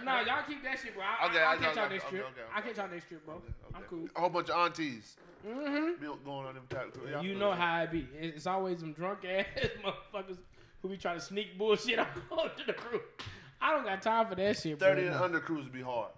Nah, 0.05 0.21
y'all 0.21 0.43
keep 0.47 0.63
that 0.65 0.79
shit, 0.79 0.95
bro. 0.95 1.03
I, 1.05 1.27
Okay, 1.29 1.39
I, 1.39 1.53
I 1.53 1.55
okay, 1.57 1.65
catch 1.65 1.77
y'all 1.77 1.89
next 1.91 2.05
okay, 2.05 2.17
trip. 2.17 2.27
okay, 2.33 2.41
I 2.55 2.59
okay. 2.59 2.69
catch 2.69 2.77
y'all 2.79 2.89
next 2.89 3.09
trip, 3.09 3.27
bro. 3.27 3.43
I'm 3.75 3.83
cool. 3.89 4.09
A 4.17 4.21
whole 4.21 4.31
bunch 4.31 4.51
of 4.51 4.57
aunties 4.57 5.17
Mm-hmm. 5.47 6.01
be 6.01 6.09
going 6.25 6.47
on 6.47 6.55
them 6.55 6.65
type 6.69 6.93
of 6.97 7.25
You 7.25 7.35
know 7.37 7.53
how 7.53 7.83
it 7.83 7.93
be. 7.93 8.09
It's 8.19 8.47
always 8.47 8.81
them 8.81 8.93
drunk 8.93 9.21
ass 9.25 9.47
motherfuckers 9.85 10.39
who 10.83 10.89
be 10.89 10.97
trying 10.97 11.19
to 11.19 11.25
sneak 11.25 11.57
bullshit 11.57 11.99
onto 12.31 12.65
the 12.67 12.73
crew. 12.73 13.01
I 13.61 13.73
don't 13.73 13.85
got 13.85 14.03
time 14.03 14.27
for 14.29 14.35
that 14.35 14.57
shit, 14.59 14.79
bro. 14.79 14.89
Thirty 14.89 15.07
and 15.07 15.15
under 15.15 15.39
cruise 15.41 15.65
would 15.65 15.73
be 15.73 15.83
hard. 15.83 16.11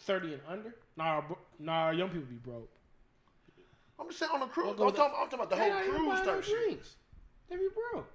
30 0.00 0.34
and 0.34 0.42
under? 0.48 0.74
Nah, 0.96 1.20
bro, 1.22 1.36
nah, 1.58 1.90
young 1.90 2.08
people 2.10 2.26
be 2.28 2.36
broke. 2.36 2.70
I'm 3.98 4.06
just 4.08 4.18
saying 4.20 4.30
on 4.32 4.40
the 4.40 4.46
crew. 4.46 4.70
I'm 4.70 4.76
talking, 4.76 5.00
I'm 5.02 5.28
talking 5.28 5.34
about 5.40 5.50
the 5.50 5.56
whole 5.56 5.72
cruise 5.82 6.20
type 6.20 6.44
shit. 6.44 6.54
drinks. 6.68 6.94
They 7.50 7.56
be 7.56 7.62
broke. 7.74 8.08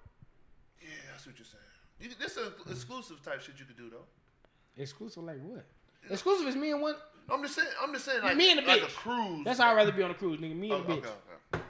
Yeah, 0.81 0.87
that's 1.11 1.25
what 1.25 1.37
you're 1.37 1.45
saying. 1.45 1.60
You, 2.01 2.09
this 2.19 2.37
is 2.37 2.49
exclusive 2.69 3.21
type 3.23 3.41
shit 3.41 3.55
you 3.59 3.65
could 3.65 3.77
do 3.77 3.89
though. 3.89 4.81
Exclusive 4.81 5.23
like 5.23 5.37
what? 5.41 5.65
Exclusive 6.09 6.47
is 6.47 6.55
me 6.55 6.71
and 6.71 6.81
one. 6.81 6.95
I'm 7.29 7.41
just 7.43 7.55
saying. 7.55 7.67
I'm 7.81 7.93
just 7.93 8.05
saying 8.05 8.23
like 8.23 8.35
me 8.37 8.51
and 8.51 8.59
the 8.59 8.63
like 8.67 8.81
bitch. 8.81 8.87
a 8.87 8.91
cruise. 8.91 9.45
That's 9.45 9.59
how 9.59 9.71
I'd 9.71 9.75
rather 9.75 9.91
be 9.91 10.01
on 10.03 10.11
a 10.11 10.15
cruise, 10.15 10.39
nigga. 10.39 10.55
Me 10.55 10.71
Oh, 10.71 10.77
and 10.77 10.85
the 10.87 10.91
okay, 10.93 11.01
bitch. 11.07 11.11
okay, 11.55 11.63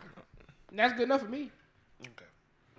That's 0.73 0.93
good 0.93 1.03
enough 1.03 1.21
for 1.21 1.27
me. 1.29 1.51
okay. 2.01 2.25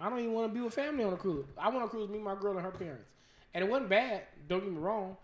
I 0.00 0.09
don't 0.09 0.18
even 0.18 0.32
want 0.32 0.49
to 0.50 0.54
be 0.54 0.61
with 0.64 0.75
family 0.75 1.04
on 1.04 1.12
a 1.12 1.16
cruise. 1.16 1.44
I 1.59 1.68
want 1.68 1.85
to 1.85 1.88
cruise 1.88 2.09
me, 2.09 2.18
my 2.18 2.35
girl, 2.35 2.52
and 2.56 2.62
her 2.62 2.71
parents. 2.73 3.09
And 3.54 3.62
it 3.64 3.71
wasn't 3.71 3.90
bad. 3.90 4.23
Don't 4.49 4.61
get 4.64 4.73
me 4.73 4.78
wrong. 4.78 5.16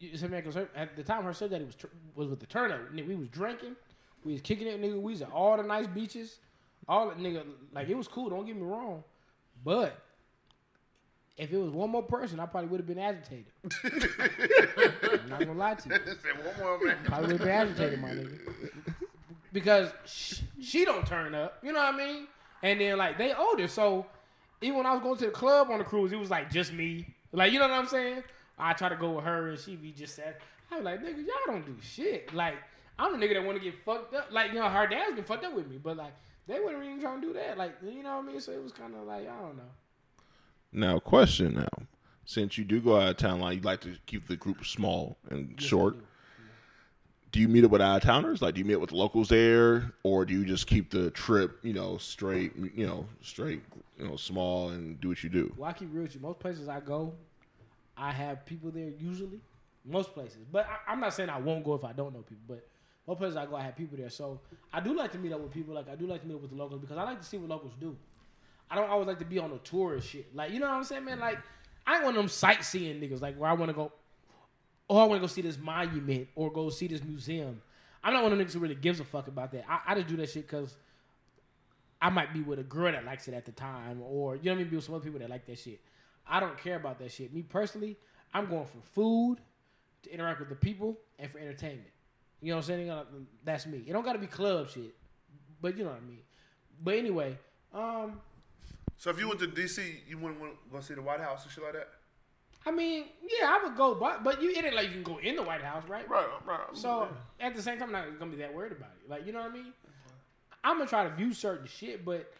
You- 0.00 0.16
Some 0.16 0.30
man, 0.32 0.42
'cause 0.42 0.54
her- 0.54 0.68
at 0.74 0.96
the 0.96 1.02
time 1.04 1.22
her 1.24 1.32
stepdaddy 1.32 1.64
was 1.64 1.74
tr- 1.76 1.86
was 2.14 2.28
with 2.28 2.40
the 2.40 2.46
turn 2.46 2.72
up. 2.72 2.80
We 2.92 3.14
was 3.14 3.28
drinking, 3.28 3.76
we 4.24 4.32
was 4.32 4.40
kicking 4.42 4.66
it, 4.66 4.80
nigga. 4.80 4.94
We 5.00 5.12
was 5.12 5.22
at 5.22 5.30
all 5.30 5.56
the 5.56 5.62
nice 5.62 5.86
beaches, 5.86 6.40
all 6.88 7.10
the 7.10 7.14
nigga. 7.16 7.44
Like 7.72 7.88
it 7.88 7.94
was 7.94 8.08
cool. 8.08 8.30
Don't 8.30 8.44
get 8.46 8.56
me 8.56 8.62
wrong, 8.62 9.04
but 9.62 10.02
if 11.36 11.52
it 11.52 11.58
was 11.58 11.70
one 11.70 11.90
more 11.90 12.02
person, 12.02 12.38
I 12.38 12.46
probably 12.46 12.68
would 12.70 12.80
have 12.80 12.86
been 12.86 12.98
agitated. 12.98 13.46
I'm 13.84 15.28
not 15.28 15.40
gonna 15.40 15.54
lie 15.54 15.74
to 15.74 15.88
you. 15.88 15.94
Say 15.94 16.44
one 16.44 16.58
more 16.60 16.84
man. 16.84 16.96
Probably 17.04 17.32
would 17.32 17.40
have 17.40 17.40
been 17.40 17.48
agitated, 17.48 18.00
my 18.00 18.10
nigga. 18.10 18.38
Because 19.52 19.90
she, 20.04 20.42
she 20.60 20.84
don't 20.84 21.06
turn 21.06 21.34
up. 21.34 21.58
You 21.62 21.72
know 21.72 21.80
what 21.80 21.94
I 21.94 21.96
mean? 21.96 22.26
And 22.62 22.80
then 22.80 22.98
like 22.98 23.18
they 23.18 23.32
older, 23.34 23.66
so 23.66 24.06
even 24.60 24.78
when 24.78 24.86
I 24.86 24.92
was 24.92 25.02
going 25.02 25.16
to 25.18 25.26
the 25.26 25.30
club 25.32 25.70
on 25.70 25.78
the 25.78 25.84
cruise, 25.84 26.12
it 26.12 26.18
was 26.18 26.30
like 26.30 26.50
just 26.52 26.72
me. 26.72 27.06
Like 27.32 27.52
you 27.52 27.58
know 27.58 27.68
what 27.68 27.78
I'm 27.78 27.86
saying? 27.86 28.22
I 28.58 28.72
try 28.72 28.88
to 28.88 28.96
go 28.96 29.12
with 29.12 29.24
her 29.24 29.48
and 29.50 29.58
she 29.58 29.74
be 29.74 29.90
just 29.90 30.14
sad. 30.14 30.36
I 30.70 30.76
was 30.76 30.84
like, 30.84 31.00
nigga, 31.02 31.18
y'all 31.18 31.34
don't 31.46 31.66
do 31.66 31.74
shit. 31.82 32.32
Like 32.32 32.54
I'm 32.96 33.18
the 33.18 33.26
nigga 33.26 33.34
that 33.34 33.44
want 33.44 33.58
to 33.58 33.64
get 33.64 33.74
fucked 33.84 34.14
up. 34.14 34.28
Like 34.30 34.52
you 34.52 34.60
know, 34.60 34.68
her 34.68 34.86
dad's 34.86 35.16
been 35.16 35.24
fucked 35.24 35.44
up 35.44 35.54
with 35.54 35.68
me, 35.68 35.78
but 35.82 35.96
like 35.96 36.12
they 36.46 36.60
wouldn't 36.60 36.84
even 36.84 37.00
trying 37.00 37.20
to 37.20 37.26
do 37.26 37.32
that. 37.32 37.58
Like 37.58 37.74
you 37.82 38.04
know 38.04 38.18
what 38.18 38.24
I 38.24 38.28
mean? 38.28 38.40
So 38.40 38.52
it 38.52 38.62
was 38.62 38.72
kind 38.72 38.94
of 38.94 39.04
like 39.06 39.28
I 39.28 39.40
don't 39.40 39.56
know. 39.56 39.70
Now, 40.74 40.98
question 40.98 41.54
now. 41.54 41.86
Since 42.26 42.58
you 42.58 42.64
do 42.64 42.80
go 42.80 42.98
out 42.98 43.08
of 43.08 43.16
town, 43.16 43.40
like 43.40 43.56
you 43.56 43.62
like 43.62 43.80
to 43.82 43.96
keep 44.06 44.26
the 44.26 44.36
group 44.36 44.66
small 44.66 45.16
and 45.30 45.60
short, 45.60 45.96
do 47.30 47.40
you 47.40 47.48
meet 47.48 47.64
up 47.64 47.70
with 47.70 47.82
out 47.82 47.96
of 47.96 48.02
towners? 48.02 48.42
Like, 48.42 48.54
do 48.54 48.60
you 48.60 48.64
meet 48.64 48.74
up 48.74 48.80
with 48.80 48.92
locals 48.92 49.28
there, 49.28 49.92
or 50.02 50.24
do 50.24 50.32
you 50.32 50.44
just 50.44 50.66
keep 50.66 50.90
the 50.90 51.10
trip, 51.10 51.58
you 51.62 51.74
know, 51.74 51.98
straight, 51.98 52.52
you 52.74 52.86
know, 52.86 53.06
straight, 53.20 53.62
you 53.98 54.08
know, 54.08 54.16
small 54.16 54.70
and 54.70 55.00
do 55.00 55.08
what 55.08 55.22
you 55.22 55.28
do? 55.28 55.52
Well, 55.56 55.68
I 55.68 55.74
keep 55.74 55.92
real 55.92 56.04
with 56.04 56.14
you. 56.14 56.20
Most 56.20 56.40
places 56.40 56.68
I 56.68 56.80
go, 56.80 57.12
I 57.96 58.10
have 58.10 58.44
people 58.46 58.70
there 58.70 58.90
usually. 58.98 59.40
Most 59.84 60.14
places, 60.14 60.38
but 60.50 60.66
I, 60.66 60.92
I'm 60.92 61.00
not 61.00 61.12
saying 61.12 61.28
I 61.28 61.38
won't 61.38 61.62
go 61.62 61.74
if 61.74 61.84
I 61.84 61.92
don't 61.92 62.14
know 62.14 62.20
people. 62.20 62.44
But 62.48 62.66
most 63.06 63.18
places 63.18 63.36
I 63.36 63.44
go, 63.44 63.54
I 63.54 63.62
have 63.62 63.76
people 63.76 63.98
there. 63.98 64.08
So 64.08 64.40
I 64.72 64.80
do 64.80 64.96
like 64.96 65.12
to 65.12 65.18
meet 65.18 65.30
up 65.30 65.40
with 65.40 65.52
people. 65.52 65.74
Like 65.74 65.90
I 65.90 65.94
do 65.94 66.06
like 66.06 66.22
to 66.22 66.26
meet 66.26 66.36
up 66.36 66.40
with 66.40 66.50
the 66.52 66.56
locals 66.56 66.80
because 66.80 66.96
I 66.96 67.02
like 67.02 67.18
to 67.18 67.26
see 67.26 67.36
what 67.36 67.50
locals 67.50 67.74
do. 67.78 67.94
I 68.70 68.76
don't 68.76 68.88
always 68.88 69.06
like 69.06 69.18
to 69.18 69.24
be 69.24 69.38
on 69.38 69.50
the 69.50 69.58
tourist 69.58 70.08
shit. 70.08 70.34
Like 70.34 70.52
you 70.52 70.60
know 70.60 70.68
what 70.68 70.74
I'm 70.74 70.84
saying, 70.84 71.04
man. 71.04 71.20
Like 71.20 71.38
I 71.86 71.96
ain't 71.96 72.04
one 72.04 72.14
of 72.14 72.16
them 72.16 72.28
sightseeing 72.28 73.00
niggas. 73.00 73.20
Like 73.20 73.36
where 73.36 73.50
I 73.50 73.52
want 73.52 73.70
to 73.70 73.74
go, 73.74 73.92
oh 74.88 74.98
I 74.98 75.04
want 75.04 75.20
to 75.20 75.20
go 75.20 75.26
see 75.26 75.42
this 75.42 75.58
monument 75.58 76.28
or 76.34 76.50
go 76.50 76.70
see 76.70 76.86
this 76.86 77.02
museum. 77.02 77.60
I'm 78.02 78.12
not 78.12 78.22
one 78.22 78.32
of 78.32 78.38
the 78.38 78.44
niggas 78.44 78.52
who 78.52 78.58
really 78.60 78.74
gives 78.74 79.00
a 79.00 79.04
fuck 79.04 79.28
about 79.28 79.52
that. 79.52 79.64
I, 79.68 79.80
I 79.88 79.94
just 79.94 80.08
do 80.08 80.16
that 80.16 80.28
shit 80.28 80.46
because 80.46 80.76
I 82.02 82.10
might 82.10 82.34
be 82.34 82.42
with 82.42 82.58
a 82.58 82.62
girl 82.62 82.92
that 82.92 83.04
likes 83.04 83.28
it 83.28 83.34
at 83.34 83.46
the 83.46 83.52
time, 83.52 84.02
or 84.02 84.36
you 84.36 84.44
know 84.44 84.52
what 84.52 84.56
I 84.56 84.58
mean, 84.58 84.68
be 84.68 84.76
with 84.76 84.84
some 84.84 84.94
other 84.94 85.04
people 85.04 85.20
that 85.20 85.30
like 85.30 85.46
that 85.46 85.58
shit. 85.58 85.80
I 86.26 86.40
don't 86.40 86.58
care 86.58 86.76
about 86.76 86.98
that 86.98 87.12
shit. 87.12 87.32
Me 87.32 87.42
personally, 87.42 87.96
I'm 88.34 88.46
going 88.46 88.66
for 88.66 88.80
food, 88.92 89.38
to 90.02 90.12
interact 90.12 90.40
with 90.40 90.50
the 90.50 90.54
people, 90.54 90.98
and 91.18 91.30
for 91.30 91.38
entertainment. 91.38 91.88
You 92.42 92.50
know 92.50 92.56
what 92.56 92.68
I'm 92.68 92.86
saying? 92.86 93.26
That's 93.44 93.66
me. 93.66 93.84
It 93.86 93.92
don't 93.92 94.04
got 94.04 94.14
to 94.14 94.18
be 94.18 94.26
club 94.26 94.68
shit, 94.68 94.94
but 95.62 95.78
you 95.78 95.84
know 95.84 95.90
what 95.90 96.00
I 96.04 96.06
mean. 96.06 96.20
But 96.82 96.96
anyway, 96.96 97.38
um, 97.72 98.20
So 99.04 99.10
if 99.10 99.18
you 99.18 99.28
went 99.28 99.38
to 99.40 99.46
DC, 99.46 99.96
you 100.08 100.16
wouldn't 100.16 100.40
want 100.40 100.54
to 100.54 100.58
go 100.72 100.80
see 100.80 100.94
the 100.94 101.02
White 101.02 101.20
House 101.20 101.42
and 101.44 101.52
shit 101.52 101.62
like 101.62 101.74
that. 101.74 101.88
I 102.64 102.70
mean, 102.70 103.04
yeah, 103.20 103.48
I 103.50 103.62
would 103.62 103.76
go, 103.76 103.94
but 103.94 104.24
but 104.24 104.40
you 104.40 104.48
it 104.48 104.64
ain't 104.64 104.74
like 104.74 104.86
you 104.86 104.94
can 104.94 105.02
go 105.02 105.18
in 105.18 105.36
the 105.36 105.42
White 105.42 105.60
House, 105.60 105.82
right? 105.86 106.08
Right, 106.08 106.24
right. 106.46 106.60
So 106.72 107.08
at 107.38 107.54
the 107.54 107.60
same 107.60 107.78
time, 107.78 107.88
I'm 107.88 107.92
not 107.92 108.18
gonna 108.18 108.30
be 108.30 108.38
that 108.38 108.54
worried 108.54 108.72
about 108.72 108.92
it. 109.04 109.10
Like 109.10 109.26
you 109.26 109.34
know 109.34 109.40
what 109.42 109.50
I 109.50 109.54
mean? 109.54 109.74
I'm 110.64 110.78
gonna 110.78 110.88
try 110.88 111.04
to 111.06 111.14
view 111.14 111.34
certain 111.34 111.66
shit, 111.66 112.02
but 112.02 112.32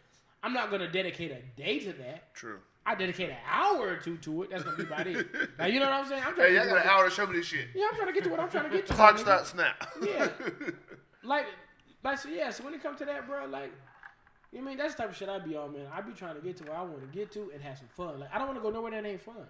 I'm 0.42 0.54
not 0.54 0.70
gonna 0.70 0.90
dedicate 0.90 1.32
a 1.32 1.42
day 1.60 1.80
to 1.80 1.92
that. 1.92 2.32
true. 2.34 2.60
I 2.86 2.94
dedicate 2.94 3.28
an 3.28 3.36
hour 3.46 3.86
or 3.86 3.96
two 3.96 4.16
to 4.16 4.44
it. 4.44 4.50
That's 4.50 4.64
gonna 4.64 4.78
be 4.78 4.84
about 4.84 5.06
it. 5.06 5.26
Like 5.58 5.70
you 5.70 5.80
know 5.80 5.84
what 5.90 6.00
I'm 6.00 6.08
saying? 6.08 6.22
I'm 6.26 6.34
trying 6.34 6.46
Hey, 6.46 6.54
to 6.54 6.60
y'all 6.60 6.64
get 6.64 6.74
got 6.76 6.82
an 6.86 6.88
hour 6.88 7.04
to 7.04 7.14
show 7.14 7.26
me 7.26 7.36
this 7.36 7.46
shit. 7.46 7.68
Yeah, 7.74 7.88
I'm 7.90 7.94
trying 7.96 8.08
to 8.08 8.14
get 8.14 8.24
to 8.24 8.30
what 8.30 8.40
I'm 8.40 8.48
trying 8.48 8.70
to 8.70 8.74
get 8.74 8.86
to. 8.86 8.94
Clock 8.94 9.16
nigga. 9.16 9.18
start 9.18 9.46
snap. 9.46 9.86
Yeah. 10.00 10.28
Like, 11.22 11.46
like 12.02 12.18
so 12.18 12.30
yeah. 12.30 12.48
So 12.48 12.64
when 12.64 12.72
it 12.72 12.82
comes 12.82 12.98
to 13.00 13.04
that, 13.04 13.26
bro, 13.26 13.44
like, 13.46 13.72
you 14.54 14.60
know 14.60 14.66
I 14.66 14.68
mean 14.70 14.78
that's 14.78 14.94
the 14.94 15.02
type 15.02 15.10
of 15.10 15.16
shit 15.16 15.28
I 15.28 15.38
be 15.40 15.54
on, 15.56 15.72
man. 15.72 15.86
I 15.92 16.00
be 16.00 16.12
trying 16.12 16.36
to 16.36 16.40
get 16.40 16.56
to 16.58 16.64
where 16.64 16.76
I 16.76 16.82
want 16.82 17.00
to 17.00 17.18
get 17.18 17.30
to 17.32 17.50
and 17.52 17.62
have 17.62 17.76
some 17.76 17.88
fun. 17.88 18.20
Like 18.20 18.30
I 18.32 18.38
don't 18.38 18.46
want 18.46 18.58
to 18.58 18.62
go 18.62 18.70
nowhere 18.70 18.92
that 18.92 19.04
ain't 19.06 19.20
fun, 19.20 19.46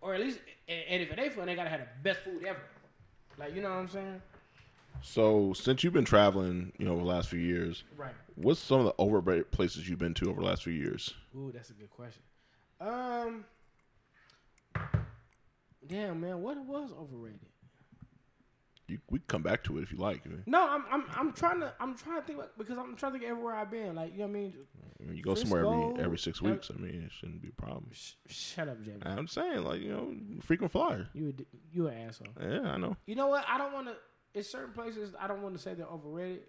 or 0.00 0.14
at 0.14 0.20
least, 0.20 0.40
and, 0.68 0.82
and 0.88 1.02
if 1.02 1.12
it 1.12 1.18
ain't 1.18 1.32
fun, 1.34 1.46
they 1.46 1.54
gotta 1.54 1.70
have 1.70 1.80
the 1.80 1.86
best 2.02 2.20
food 2.20 2.44
ever. 2.44 2.60
Like 3.38 3.54
you 3.54 3.62
know 3.62 3.70
what 3.70 3.76
I'm 3.76 3.88
saying? 3.88 4.22
So 5.02 5.52
since 5.52 5.84
you've 5.84 5.92
been 5.92 6.04
traveling, 6.06 6.72
you 6.78 6.86
know, 6.86 6.92
over 6.92 7.02
the 7.02 7.06
last 7.08 7.28
few 7.28 7.38
years, 7.38 7.84
Right. 7.96 8.14
what's 8.36 8.58
some 8.60 8.80
of 8.80 8.86
the 8.86 8.94
overrated 8.98 9.50
places 9.50 9.86
you've 9.88 9.98
been 9.98 10.14
to 10.14 10.30
over 10.30 10.40
the 10.40 10.46
last 10.46 10.62
few 10.64 10.72
years? 10.72 11.12
Ooh, 11.36 11.52
that's 11.52 11.68
a 11.70 11.74
good 11.74 11.90
question. 11.90 12.22
Um, 12.80 13.44
damn 15.86 16.20
man, 16.20 16.40
what 16.42 16.56
was 16.64 16.90
overrated? 16.92 17.40
You, 18.86 18.98
we 19.08 19.18
can 19.18 19.26
come 19.28 19.42
back 19.42 19.64
to 19.64 19.78
it 19.78 19.82
if 19.82 19.92
you 19.92 19.98
like. 19.98 20.22
I 20.26 20.28
mean, 20.28 20.42
No, 20.46 20.68
I'm 20.68 20.84
I'm 20.90 21.04
I'm 21.14 21.32
trying 21.32 21.60
to 21.60 21.72
I'm 21.80 21.96
trying 21.96 22.20
to 22.20 22.26
think 22.26 22.38
about, 22.38 22.58
because 22.58 22.76
I'm 22.76 22.96
trying 22.96 23.12
to 23.12 23.18
think 23.18 23.30
everywhere 23.30 23.54
I've 23.54 23.70
been. 23.70 23.94
Like 23.94 24.12
you 24.12 24.18
know 24.18 24.24
what 24.26 24.30
I 24.30 24.32
mean? 24.32 24.54
I 25.00 25.06
mean, 25.06 25.16
you 25.16 25.22
go 25.22 25.34
somewhere 25.34 25.64
every 25.64 26.02
every 26.04 26.18
six 26.18 26.42
weeks. 26.42 26.70
I 26.70 26.80
mean, 26.80 27.02
it 27.04 27.12
shouldn't 27.12 27.40
be 27.40 27.48
a 27.48 27.60
problem. 27.60 27.86
Sh- 27.92 28.12
shut 28.28 28.68
up, 28.68 28.82
Jamie. 28.82 28.98
I'm 29.02 29.26
saying, 29.26 29.64
like 29.64 29.80
you 29.80 29.88
know, 29.88 30.14
frequent 30.42 30.70
flyer. 30.72 31.08
You 31.14 31.28
a 31.38 31.42
you 31.72 31.88
an 31.88 31.98
asshole. 32.08 32.28
Yeah, 32.40 32.72
I 32.72 32.76
know. 32.76 32.96
You 33.06 33.14
know 33.14 33.28
what? 33.28 33.44
I 33.48 33.56
don't 33.56 33.72
want 33.72 33.86
to. 33.86 33.94
It's 34.34 34.50
certain 34.50 34.72
places 34.72 35.14
I 35.18 35.28
don't 35.28 35.42
want 35.42 35.54
to 35.56 35.62
say 35.62 35.74
they're 35.74 35.86
overrated. 35.86 36.42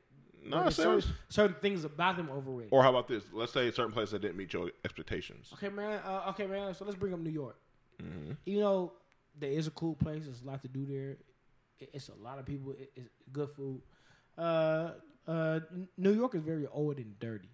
No, 0.43 0.69
certain, 0.69 1.03
certain 1.29 1.55
things 1.61 1.85
about 1.85 2.17
them 2.17 2.29
overrated. 2.29 2.71
Or 2.71 2.83
how 2.83 2.89
about 2.89 3.07
this? 3.07 3.23
Let's 3.33 3.51
say 3.51 3.71
certain 3.71 3.91
places 3.91 4.11
that 4.11 4.21
didn't 4.21 4.37
meet 4.37 4.53
your 4.53 4.71
expectations. 4.83 5.49
okay, 5.53 5.69
man. 5.69 5.99
Uh, 6.05 6.25
okay, 6.29 6.45
man. 6.45 6.73
So 6.75 6.85
let's 6.85 6.97
bring 6.97 7.13
up 7.13 7.19
New 7.19 7.31
York. 7.31 7.57
Mm-hmm. 8.01 8.33
You 8.45 8.59
know, 8.59 8.93
there 9.39 9.49
is 9.51 9.67
a 9.67 9.71
cool 9.71 9.95
place. 9.95 10.25
There's 10.25 10.41
a 10.41 10.45
lot 10.45 10.61
to 10.61 10.67
do 10.67 10.85
there. 10.85 11.17
It- 11.79 11.89
It's 11.93 12.09
a 12.09 12.15
lot 12.15 12.39
of 12.39 12.45
people. 12.45 12.71
It- 12.71 12.91
It's 12.95 13.09
good 13.31 13.49
food. 13.49 13.81
Uh, 14.37 14.91
uh, 15.27 15.59
New 15.97 16.13
York 16.13 16.35
is 16.35 16.41
very 16.41 16.67
old 16.67 16.97
and 16.97 17.17
dirty. 17.19 17.49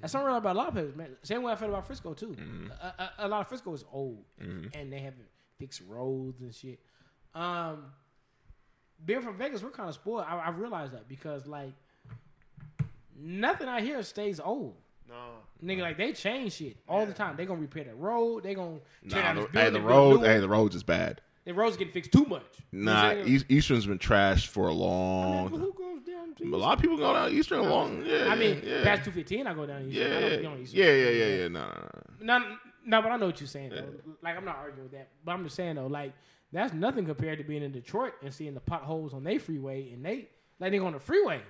That's 0.00 0.12
something 0.12 0.34
about 0.34 0.54
a 0.54 0.58
lot 0.58 0.68
of 0.68 0.74
places, 0.74 0.94
man. 0.94 1.16
Same 1.22 1.42
way 1.42 1.52
I 1.52 1.56
felt 1.56 1.70
about 1.70 1.86
Frisco 1.86 2.14
too. 2.14 2.36
A, 2.80 2.84
a, 2.84 3.10
a 3.18 3.28
lot 3.28 3.40
of 3.40 3.48
Frisco 3.48 3.72
is 3.74 3.84
old, 3.92 4.24
and 4.38 4.92
they 4.92 5.00
haven't 5.00 5.28
fixed 5.58 5.82
roads 5.88 6.40
and 6.40 6.54
shit. 6.54 6.80
Um, 7.34 7.86
being 9.04 9.22
from 9.22 9.36
Vegas, 9.36 9.62
we're 9.62 9.70
kind 9.70 9.88
of 9.88 9.94
spoiled. 9.96 10.24
I, 10.28 10.36
I 10.38 10.50
realized 10.50 10.92
that 10.92 11.08
because 11.08 11.46
like 11.46 11.72
nothing 13.16 13.68
out 13.68 13.82
here 13.82 14.02
stays 14.02 14.40
old. 14.40 14.76
No. 15.08 15.14
Nigga, 15.62 15.80
like 15.82 15.96
they 15.96 16.12
change 16.12 16.52
shit 16.54 16.76
all 16.88 17.04
the 17.06 17.12
time. 17.12 17.36
They 17.36 17.44
gonna 17.46 17.60
repair 17.60 17.84
the 17.84 17.94
road. 17.94 18.42
They 18.44 18.54
gonna 18.54 18.78
tear 19.08 19.20
Nah, 19.20 19.22
down 19.22 19.36
the, 19.36 19.42
this 19.42 19.50
hey, 19.52 19.70
the 19.70 19.78
build 19.78 19.90
road, 20.20 20.26
hey, 20.26 20.38
the 20.40 20.48
roads 20.48 20.74
is 20.74 20.82
bad. 20.82 21.20
The 21.44 21.52
roads 21.52 21.76
getting 21.76 21.92
fixed 21.92 22.12
too 22.12 22.24
much. 22.24 22.44
You 22.70 22.80
know 22.84 22.92
Nah, 22.92 23.24
East, 23.24 23.46
Eastern's 23.48 23.84
been 23.86 23.98
trashed 23.98 24.46
for 24.46 24.68
a 24.68 24.72
long. 24.72 25.48
but 25.48 25.58
who 25.58 25.72
goes 25.72 26.00
down 26.02 26.34
to 26.36 26.44
a 26.44 26.56
lot 26.56 26.74
of 26.74 26.80
people 26.80 26.96
go 26.96 27.12
down 27.12 27.32
Eastern 27.32 27.58
a 27.58 27.62
long. 27.62 28.04
Yeah, 28.06 28.26
I 28.28 28.36
mean, 28.36 28.62
yeah, 28.64 28.82
past 28.84 29.04
two 29.04 29.10
fifteen, 29.10 29.46
I 29.48 29.54
go 29.54 29.66
down. 29.66 29.88
Eastern. 29.88 30.10
yeah, 30.10 30.16
I 30.18 30.20
don't 30.42 30.56
yeah, 30.56 30.62
Eastern. 30.62 30.78
yeah, 30.80 30.92
yeah, 30.92 31.10
yeah, 31.10 31.26
yeah. 31.42 31.48
No, 31.48 31.60
no, 31.60 31.88
no. 32.20 32.38
No, 32.38 32.56
no, 32.86 33.02
but 33.02 33.10
I 33.12 33.16
know 33.16 33.26
what 33.26 33.40
you're 33.40 33.48
saying. 33.48 33.70
Though. 33.70 33.84
Like 34.22 34.36
I'm 34.36 34.44
not 34.44 34.56
arguing 34.56 34.84
with 34.84 34.92
that, 34.92 35.08
but 35.24 35.32
I'm 35.32 35.42
just 35.42 35.56
saying 35.56 35.74
though, 35.76 35.88
like 35.88 36.12
that's 36.52 36.72
nothing 36.72 37.06
compared 37.06 37.38
to 37.38 37.44
being 37.44 37.62
in 37.64 37.72
Detroit 37.72 38.12
and 38.22 38.32
seeing 38.32 38.54
the 38.54 38.60
potholes 38.60 39.12
on 39.12 39.24
their 39.24 39.40
freeway 39.40 39.90
and 39.92 40.04
they 40.04 40.28
like 40.60 40.70
they 40.70 40.78
go 40.78 40.86
on 40.86 40.92
the 40.92 41.00
freeway. 41.00 41.40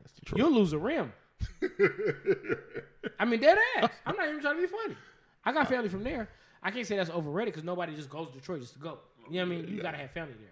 That's 0.00 0.12
Detroit. 0.14 0.38
You'll 0.38 0.52
lose 0.52 0.72
a 0.72 0.78
rim. 0.78 1.12
I 3.18 3.24
mean, 3.24 3.40
dead 3.40 3.58
ass. 3.76 3.90
I'm 4.06 4.16
not 4.16 4.28
even 4.28 4.40
trying 4.40 4.56
to 4.56 4.62
be 4.62 4.66
funny. 4.66 4.96
I 5.44 5.52
got 5.52 5.68
family 5.68 5.88
from 5.88 6.02
there. 6.04 6.28
I 6.64 6.70
can't 6.70 6.86
say 6.86 6.96
that's 6.96 7.10
overrated 7.10 7.52
because 7.52 7.64
nobody 7.64 7.94
just 7.94 8.08
goes 8.08 8.28
to 8.28 8.32
Detroit 8.34 8.62
just 8.62 8.72
to 8.72 8.78
go. 8.78 8.98
You 9.30 9.40
know 9.40 9.48
what 9.48 9.58
I 9.58 9.60
mean? 9.60 9.68
You 9.68 9.82
gotta 9.82 9.98
have 9.98 10.10
family 10.12 10.34
there. 10.40 10.50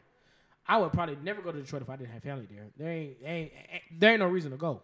I 0.66 0.76
would 0.78 0.92
probably 0.92 1.16
never 1.22 1.42
go 1.42 1.50
to 1.50 1.60
Detroit 1.60 1.82
if 1.82 1.90
I 1.90 1.96
didn't 1.96 2.12
have 2.12 2.22
family 2.22 2.46
there. 2.50 2.66
There 2.76 2.88
ain't, 2.90 3.16
ain't, 3.24 3.52
ain't 3.72 4.00
there 4.00 4.12
ain't 4.12 4.20
no 4.20 4.28
reason 4.28 4.50
to 4.52 4.56
go. 4.56 4.82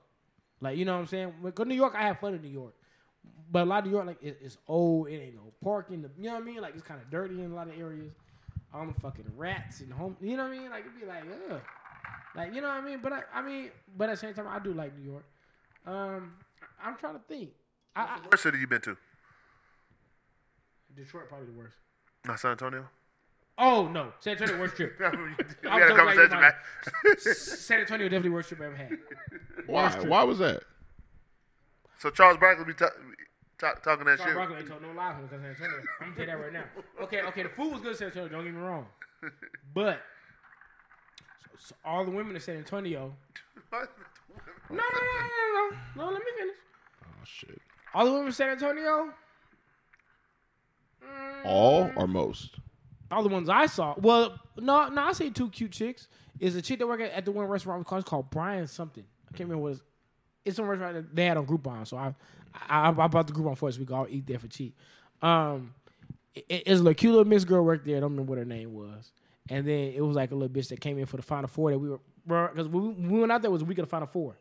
Like 0.61 0.79
you 0.79 0.85
know 0.85 0.95
what 0.95 1.01
I'm 1.01 1.07
saying? 1.07 1.35
When 1.41 1.53
go 1.53 1.65
to 1.65 1.69
New 1.69 1.77
York, 1.77 1.95
I 1.95 2.03
have 2.03 2.19
fun 2.19 2.35
in 2.35 2.43
New 2.43 2.49
York, 2.49 2.75
but 3.51 3.63
a 3.63 3.67
lot 3.67 3.81
of 3.81 3.85
New 3.85 3.93
York 3.93 4.07
like 4.07 4.23
it, 4.23 4.39
it's 4.43 4.57
old. 4.67 5.09
It 5.09 5.17
ain't 5.17 5.35
no 5.35 5.53
parking. 5.63 6.03
The, 6.03 6.11
you 6.19 6.25
know 6.25 6.35
what 6.35 6.43
I 6.43 6.47
mean? 6.47 6.61
Like 6.61 6.75
it's 6.75 6.83
kind 6.83 7.01
of 7.01 7.11
dirty 7.11 7.41
in 7.41 7.53
a 7.53 7.55
lot 7.55 7.69
of 7.69 7.79
areas. 7.79 8.13
All 8.73 8.87
the 8.87 9.01
fucking 9.01 9.25
rats 9.37 9.81
and 9.81 9.93
home. 9.93 10.17
You 10.21 10.37
know 10.37 10.45
what 10.45 10.53
I 10.53 10.59
mean? 10.59 10.71
Like 10.71 10.81
it'd 10.81 11.01
be 11.01 11.07
like, 11.07 11.25
ugh. 11.51 11.61
Like 12.35 12.55
you 12.55 12.61
know 12.61 12.69
what 12.69 12.79
I 12.79 12.81
mean? 12.81 13.01
But 13.03 13.13
I, 13.13 13.23
I 13.35 13.43
mean, 13.43 13.71
but 13.97 14.09
at 14.09 14.13
the 14.13 14.17
same 14.19 14.35
time, 14.35 14.47
I 14.49 14.59
do 14.59 14.73
like 14.73 14.97
New 14.99 15.11
York. 15.11 15.25
Um, 15.87 16.35
I'm 16.83 16.97
trying 16.97 17.15
to 17.15 17.21
think. 17.29 17.51
I, 17.97 18.21
I, 18.33 18.37
city 18.37 18.59
you 18.59 18.67
been 18.67 18.81
to? 18.83 18.97
Detroit 20.99 21.29
probably 21.29 21.47
the 21.47 21.59
worst. 21.59 21.77
Not 22.27 22.39
San 22.41 22.53
Antonio. 22.53 22.89
Oh 23.57 23.89
no, 23.89 24.13
San 24.21 24.33
Antonio 24.35 24.59
worst 24.61 24.77
trip. 24.77 24.97
we 25.01 25.05
I'm 25.07 25.15
had 25.17 25.37
a 25.37 25.37
so 25.37 25.67
glad 25.67 25.89
you 25.89 25.97
conversation, 25.97 26.29
brought 26.29 26.41
man. 26.43 26.53
it. 27.05 27.21
San 27.21 27.81
Antonio 27.81 28.07
definitely 28.09 28.31
worst 28.31 28.49
trip 28.49 28.61
I 28.61 28.67
ever 28.67 28.77
had. 28.77 28.99
Why? 29.67 29.89
Trip. 29.91 30.07
Why 30.07 30.23
was 30.25 30.39
that? 30.39 30.63
So 31.99 32.11
Charles 32.11 32.39
Barkley 32.39 32.65
be 32.65 32.75
ta- 32.75 32.91
ta- 33.59 33.75
talking 33.83 34.05
that 34.07 34.19
Charles 34.19 34.31
shit. 34.31 34.37
Barkley 34.37 34.57
ain't 34.59 34.69
told 34.69 34.83
no 34.83 34.93
lie 34.93 35.13
when 35.15 35.25
it 35.25 35.31
comes 35.31 35.43
to 35.43 35.55
San 35.57 35.67
Antonio. 35.71 35.87
I'm 36.01 36.07
gonna 36.07 36.15
tell 36.15 36.21
you 36.21 36.27
that 36.31 36.41
right 36.45 36.53
now. 36.53 36.65
Okay, 37.03 37.23
okay, 37.23 37.43
the 37.43 37.49
food 37.49 37.73
was 37.73 37.81
good 37.81 37.91
in 37.93 37.97
San 37.97 38.07
Antonio. 38.09 38.29
Don't 38.29 38.45
get 38.45 38.55
me 38.55 38.61
wrong, 38.61 38.87
but 39.75 40.01
so, 41.43 41.49
so 41.59 41.75
all 41.85 42.05
the 42.05 42.11
women 42.13 42.37
in 42.37 42.41
San 42.41 42.57
Antonio. 42.57 43.15
No, 44.71 44.77
no, 44.77 44.81
no, 44.81 44.81
no, 44.81 45.71
no, 45.71 45.71
no. 45.97 46.05
No, 46.05 46.11
let 46.13 46.21
me 46.23 46.31
finish. 46.39 46.55
Oh 47.05 47.25
shit. 47.25 47.59
All 47.95 48.05
the 48.05 48.13
women 48.13 48.27
in 48.27 48.33
San 48.33 48.51
Antonio. 48.51 49.13
All 51.45 51.91
or 51.97 52.07
most? 52.07 52.57
All 53.11 53.23
the 53.23 53.29
ones 53.29 53.49
I 53.49 53.67
saw. 53.67 53.95
Well, 53.97 54.39
no, 54.59 54.89
no, 54.89 55.03
I 55.03 55.13
say 55.13 55.31
two 55.31 55.49
cute 55.51 55.73
chicks. 55.73 56.09
Is 56.41 56.55
a 56.55 56.63
chick 56.63 56.79
that 56.79 56.87
work 56.87 57.01
at, 57.01 57.11
at 57.11 57.25
the 57.25 57.33
one 57.33 57.47
restaurant 57.47 57.85
called, 57.85 58.03
it's 58.03 58.09
called 58.09 58.31
Brian 58.31 58.67
something. 58.69 59.05
I 59.27 59.37
can't 59.37 59.49
remember 59.49 59.63
what 59.65 59.73
it's. 59.73 59.83
It's 60.45 60.57
some 60.57 60.67
restaurant 60.67 60.95
that 60.95 61.15
they 61.15 61.27
had 61.27 61.37
on 61.37 61.47
Groupon, 61.47 61.87
so 61.87 61.97
I 61.97 62.15
I, 62.69 62.89
I 62.89 63.07
bought 63.09 63.27
the 63.27 63.33
Groupon 63.33 63.57
for 63.57 63.69
us. 63.69 63.79
We 63.79 63.85
could 63.85 63.95
all 63.95 64.07
eat 64.09 64.27
there 64.27 64.39
for 64.39 64.49
cheap. 64.49 64.77
Um, 65.23 65.75
it, 66.35 66.63
it's 66.67 66.81
a 66.81 66.95
cute 66.95 67.13
little 67.13 67.27
Miss 67.27 67.45
girl 67.45 67.65
worked 67.65 67.87
there. 67.87 67.97
I 67.97 68.01
don't 68.01 68.11
remember 68.11 68.31
what 68.31 68.39
her 68.39 68.45
name 68.45 68.73
was. 68.73 69.13
And 69.51 69.67
then 69.67 69.93
it 69.95 70.01
was 70.01 70.17
like 70.17 70.31
a 70.31 70.35
little 70.35 70.55
bitch 70.55 70.69
that 70.69 70.81
came 70.81 70.99
in 70.99 71.07
for 71.07 71.17
the 71.17 71.23
Final 71.23 71.49
Four 71.49 71.71
that 71.71 71.79
we 71.79 71.89
were 71.89 72.01
because 72.27 72.69
we, 72.69 72.81
we 72.81 73.21
went 73.21 73.33
out 73.33 73.41
there 73.41 73.51
was 73.51 73.63
a 73.63 73.65
week 73.65 73.79
of 73.79 73.87
the 73.87 73.91
Final 73.91 74.07
Four. 74.07 74.37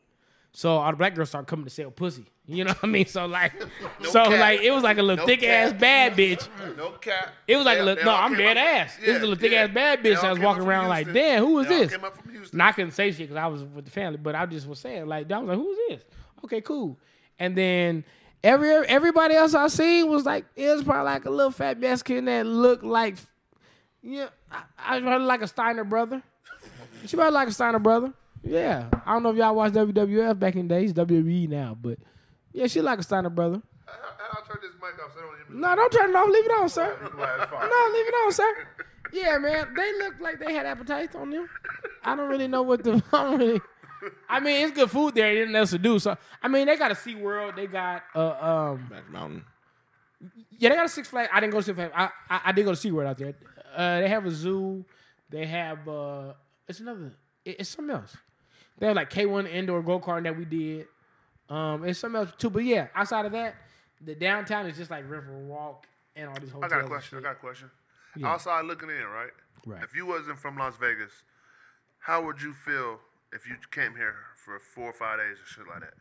So 0.58 0.72
all 0.78 0.90
the 0.90 0.98
black 0.98 1.14
girls 1.14 1.30
started 1.30 1.46
coming 1.46 1.66
to 1.66 1.70
sell 1.70 1.92
pussy. 1.92 2.26
You 2.48 2.64
know 2.64 2.72
what 2.72 2.84
I 2.84 2.88
mean? 2.88 3.06
So 3.06 3.28
like, 3.28 3.54
so 4.10 4.24
cap. 4.24 4.40
like 4.40 4.62
it 4.62 4.72
was 4.72 4.82
like 4.82 4.98
a 4.98 5.04
little 5.04 5.24
No 5.24 5.28
thick 5.28 5.44
ass 5.44 5.72
bad 5.72 6.14
bitch. 6.14 6.48
No 6.76 6.94
cap. 6.94 7.32
It 7.48 7.58
was 7.58 7.64
like 7.68 7.78
They- 7.78 7.82
a 7.84 7.86
little, 7.86 8.06
no, 8.06 8.16
I'm 8.16 8.36
dead 8.36 8.58
up- 8.58 8.64
ass. 8.64 8.98
this 8.98 9.10
is 9.10 9.18
a 9.18 9.20
little 9.28 9.36
thick 9.36 9.54
ass 9.54 9.70
bad 9.72 10.02
bitch. 10.04 10.18
I 10.24 10.32
was 10.32 10.40
walking 10.40 10.64
around 10.64 10.90
like, 10.90 11.14
damn, 11.14 11.44
who 11.46 11.60
is 11.60 11.68
this? 11.68 11.92
came 11.92 12.04
up 12.04 12.18
from 12.18 12.32
Houston. 12.32 12.60
And 12.60 12.68
I 12.68 12.72
couldn't 12.72 12.90
say 12.94 13.12
shit 13.12 13.30
because 13.30 13.36
I 13.36 13.46
was 13.46 13.62
with 13.66 13.86
the 13.86 13.92
family, 13.92 14.18
but 14.18 14.34
I 14.34 14.48
just 14.48 14.66
was 14.68 14.80
saying 14.80 15.06
like, 15.06 15.32
I 15.32 15.38
was 15.38 15.48
like, 15.48 15.58
who's 15.60 15.78
this? 15.90 16.04
Okay, 16.46 16.62
cool. 16.62 16.98
And 17.38 17.56
then 17.56 18.04
every 18.44 18.72
everybody 18.88 19.36
else 19.36 19.54
I 19.54 19.68
seen 19.68 20.10
was 20.10 20.26
like, 20.26 20.46
it 20.56 20.74
was 20.74 20.84
probably 20.84 21.04
like 21.06 21.26
a 21.26 21.30
little 21.30 21.52
fat 21.52 21.80
Mexican 21.80 22.26
that 22.26 22.48
looked 22.48 22.84
like, 22.84 23.18
yeah, 24.02 24.30
I, 24.52 24.64
I 24.80 25.02
probably 25.02 25.28
like 25.28 25.44
a 25.44 25.48
Steiner 25.48 25.84
brother. 25.84 26.24
She 27.06 27.16
probably 27.16 27.34
like 27.36 27.50
a 27.50 27.52
Steiner 27.52 27.78
brother. 27.78 28.12
Yeah, 28.48 28.90
I 29.06 29.14
don't 29.14 29.24
know 29.24 29.32
if 29.32 29.38
y'all 29.38 29.56
watched 29.56 29.76
WWF 29.76 30.40
back 30.40 30.56
in 30.56 30.68
the 30.68 30.76
days, 30.76 30.94
WWE 30.94 31.50
now, 31.50 31.78
but 31.80 32.00
yeah, 32.54 32.68
she 32.68 32.82
like 32.82 33.00
a 33.00 33.04
Steiner 33.04 33.30
brother. 33.30 33.62
How- 33.86 33.94
how 34.18 34.42
I 34.44 34.48
turn 34.48 34.58
this 34.62 34.72
mic 34.82 34.94
off 35.04 35.14
so 35.14 35.20
I 35.20 35.24
don't 35.24 35.36
hear? 35.38 35.60
No, 35.62 35.76
don't 35.76 35.92
turn 35.92 36.10
it 36.10 36.16
off. 36.16 36.30
Leave 36.30 36.46
it 36.46 36.52
on, 36.52 36.70
sir. 36.70 36.98
Well, 37.18 37.42
it's 37.42 37.52
fine. 37.52 37.70
No, 37.70 37.90
leave 37.94 38.08
it 38.08 38.14
on, 38.26 38.32
sir. 38.32 38.68
Yeah, 39.14 39.38
man. 39.38 39.74
They 39.76 39.94
look 40.00 40.16
like 40.20 40.40
they 40.40 40.54
had 40.54 40.66
appetites 40.66 41.16
on 41.16 41.30
them. 41.30 41.48
I 42.04 42.16
don't 42.16 42.30
really 42.30 42.48
know 42.48 42.62
what 42.64 42.84
the. 42.84 43.02
I 43.14 43.24
don't 43.24 43.40
really. 43.40 43.62
I 44.30 44.40
mean, 44.42 44.66
it's 44.68 44.76
good 44.76 44.92
food 44.92 45.16
there. 45.16 45.28
Ain't 45.30 45.40
nothing 45.52 45.56
else 45.56 45.70
to 45.72 45.78
do. 45.80 45.98
So, 46.00 46.18
I 46.44 46.48
mean, 46.50 46.68
they 46.68 46.76
got 46.78 46.92
a 46.92 46.96
Sea 46.96 47.16
World. 47.16 47.54
They 47.56 47.68
got 47.68 48.04
uh 48.16 48.32
um. 48.74 48.88
Back 48.90 49.10
Mountain. 49.10 49.44
Yeah, 50.52 50.70
they 50.70 50.76
got 50.76 50.86
a 50.86 50.90
Six 50.90 51.08
Flags. 51.08 51.30
I 51.34 51.40
didn't 51.40 51.54
go 51.54 51.60
to 51.60 51.64
Six 51.64 51.76
Flags. 51.76 51.94
I, 51.96 52.10
I 52.30 52.42
I 52.46 52.52
did 52.52 52.66
go 52.66 52.72
to 52.72 52.76
Sea 52.78 52.92
World 52.92 53.10
out 53.10 53.18
there. 53.18 53.34
Uh, 53.76 54.02
they 54.02 54.10
have 54.10 54.26
a 54.26 54.32
zoo. 54.32 54.84
They 55.30 55.46
have 55.46 55.88
uh 55.88 56.34
It's 56.68 56.80
another. 56.82 57.14
it- 57.46 57.58
it's 57.60 57.70
something 57.70 57.96
else. 57.96 58.16
They 58.80 58.88
have 58.88 58.96
like 58.96 59.10
K 59.10 59.26
one 59.26 59.48
indoor 59.48 59.82
go 59.82 60.00
karting 60.00 60.24
that 60.24 60.38
we 60.38 60.46
did. 60.46 60.88
Um, 61.50 61.84
it's 61.86 62.00
something 62.00 62.20
else 62.20 62.32
too. 62.38 62.50
But 62.50 62.64
yeah, 62.64 62.88
outside 62.96 63.26
of 63.26 63.32
that, 63.32 63.56
the 64.02 64.16
downtown 64.16 64.66
is 64.68 64.78
just 64.78 64.92
like 64.92 65.10
River 65.10 65.38
Walk 65.38 65.86
and 66.16 66.30
all 66.30 66.36
these 66.40 66.52
I 66.62 66.68
got 66.68 66.82
a 66.82 66.88
question. 66.88 67.18
I 67.18 67.22
got 67.22 67.32
a 67.34 67.36
question. 67.36 67.72
Yeah. 68.16 68.28
Outside 68.28 68.66
looking 68.66 68.90
in, 68.90 69.04
right? 69.06 69.32
Right. 69.66 69.84
If 69.84 69.96
you 69.96 70.06
wasn't 70.06 70.40
from 70.40 70.58
Las 70.58 70.76
Vegas, 70.80 71.12
how 72.00 72.24
would 72.26 72.42
you 72.42 72.54
feel 72.54 73.00
if 73.34 73.48
you 73.48 73.56
came 73.72 73.96
here 73.96 74.16
for 74.44 74.60
four 74.60 74.86
or 74.86 74.94
five 74.94 75.20
days 75.20 75.38
or 75.42 75.46
shit 75.46 75.68
like 75.68 75.82
that? 75.82 75.94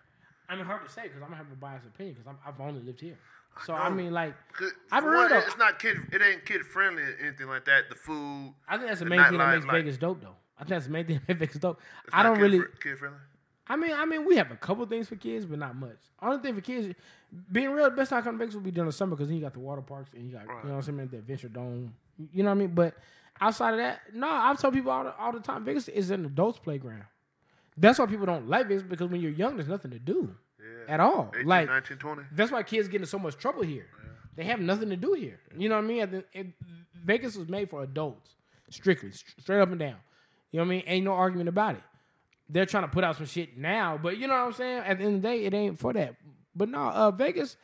I 0.48 0.56
mean, 0.56 0.64
hard 0.64 0.86
to 0.86 0.92
say 0.92 1.02
because 1.02 1.22
I'm 1.22 1.28
gonna 1.28 1.36
have 1.36 1.50
a 1.50 1.56
biased 1.56 1.86
opinion 1.86 2.16
because 2.18 2.34
I've 2.46 2.60
only 2.60 2.82
lived 2.82 3.00
here. 3.00 3.18
So 3.64 3.74
know. 3.74 3.82
I 3.82 3.90
mean, 3.90 4.12
like, 4.12 4.34
I've 4.92 5.02
heard 5.02 5.30
one, 5.30 5.32
of- 5.32 5.44
it's 5.46 5.56
not 5.56 5.78
kid. 5.78 5.96
It 6.12 6.20
ain't 6.22 6.44
kid 6.44 6.64
friendly 6.66 7.02
or 7.02 7.16
anything 7.22 7.48
like 7.48 7.64
that. 7.64 7.88
The 7.88 7.94
food. 7.94 8.54
I 8.68 8.76
think 8.76 8.88
that's 8.88 8.98
the 9.00 9.06
the 9.06 9.10
main 9.10 9.24
thing 9.24 9.38
that 9.38 9.54
makes 9.54 9.66
like- 9.66 9.76
Vegas 9.84 9.96
dope, 9.96 10.20
though. 10.20 10.36
I 10.58 10.60
think 10.60 10.68
that's 10.70 10.86
the 10.86 10.92
main 10.92 11.06
thing 11.06 11.20
that 11.26 11.28
makes 11.28 11.38
Vegas 11.40 11.56
dope. 11.58 11.80
it's 12.04 12.14
I 12.14 12.22
don't 12.22 12.38
really. 12.38 12.58
fri- 12.60 12.68
kid 12.82 12.98
friendly. 12.98 13.18
I 13.68 13.74
mean, 13.76 13.92
I 13.92 14.04
mean, 14.04 14.24
we 14.24 14.36
have 14.36 14.52
a 14.52 14.56
couple 14.56 14.86
things 14.86 15.08
for 15.08 15.16
kids, 15.16 15.44
but 15.44 15.58
not 15.58 15.74
much. 15.74 15.96
Only 16.22 16.38
thing 16.38 16.54
for 16.54 16.60
kids, 16.60 16.94
being 17.50 17.70
real, 17.70 17.90
the 17.90 17.96
best 17.96 18.10
time 18.10 18.22
to 18.22 18.32
Vegas 18.32 18.54
would 18.54 18.62
be 18.62 18.70
during 18.70 18.86
the 18.86 18.92
summer 18.92 19.16
because 19.16 19.26
then 19.28 19.36
you 19.36 19.42
got 19.42 19.54
the 19.54 19.58
water 19.60 19.82
parks 19.82 20.10
and 20.14 20.24
you 20.24 20.32
got, 20.32 20.46
Right. 20.46 20.62
you 20.62 20.68
know 20.68 20.76
what 20.76 20.88
I'm 20.88 20.96
saying, 20.96 21.08
the 21.08 21.18
Adventure 21.18 21.48
Dome. 21.48 21.92
You 22.32 22.44
know 22.44 22.50
what 22.50 22.56
I 22.56 22.58
mean? 22.60 22.74
But 22.74 22.94
outside 23.40 23.72
of 23.72 23.78
that, 23.78 24.00
no, 24.14 24.28
I 24.30 24.54
tell 24.56 24.70
people 24.70 24.92
all 24.92 25.02
the, 25.04 25.16
all 25.16 25.32
the 25.32 25.40
time, 25.40 25.64
Vegas 25.64 25.88
is 25.88 26.10
an 26.10 26.24
adults' 26.26 26.60
playground. 26.60 27.04
That's 27.76 27.98
why 27.98 28.06
people 28.06 28.24
don't 28.24 28.48
like 28.48 28.68
Vegas 28.68 28.84
because 28.84 29.10
when 29.10 29.20
you're 29.20 29.32
young, 29.32 29.56
there's 29.56 29.68
nothing 29.68 29.90
to 29.90 29.98
do 29.98 30.32
Yeah. 30.60 30.94
at 30.94 31.00
all. 31.00 31.32
18, 31.34 31.46
like 31.48 31.68
19, 31.68 31.96
20. 31.98 32.22
that's 32.32 32.52
why 32.52 32.62
kids 32.62 32.86
get 32.88 33.00
in 33.00 33.06
so 33.06 33.18
much 33.18 33.36
trouble 33.36 33.62
here. 33.64 33.88
They 34.36 34.44
have 34.44 34.60
nothing 34.60 34.90
to 34.90 34.96
do 34.96 35.14
here. 35.14 35.40
You 35.56 35.68
know 35.68 35.74
what 35.74 35.84
I 35.84 35.86
mean? 35.88 36.24
It- 36.32 36.46
Vegas 37.04 37.36
was 37.36 37.48
made 37.48 37.68
for 37.70 37.82
adults, 37.82 38.36
strictly, 38.70 39.10
st- 39.10 39.40
straight 39.40 39.60
up 39.60 39.70
and 39.70 39.78
down. 39.78 39.96
You 40.56 40.62
know 40.62 40.68
what 40.68 40.72
I 40.72 40.76
mean? 40.76 40.84
Ain't 40.86 41.04
no 41.04 41.12
argument 41.12 41.50
about 41.50 41.74
it. 41.74 41.82
They're 42.48 42.64
trying 42.64 42.84
to 42.84 42.88
put 42.88 43.04
out 43.04 43.16
some 43.16 43.26
shit 43.26 43.58
now, 43.58 44.00
but 44.02 44.16
you 44.16 44.26
know 44.26 44.32
what 44.32 44.46
I'm 44.46 44.52
saying? 44.54 44.78
At 44.86 44.96
the 44.96 45.04
end 45.04 45.16
of 45.16 45.20
the 45.22 45.28
day, 45.28 45.44
it 45.44 45.52
ain't 45.52 45.78
for 45.78 45.92
that. 45.92 46.14
But 46.54 46.70
no, 46.70 46.78
uh, 46.78 47.10
Vegas, 47.10 47.58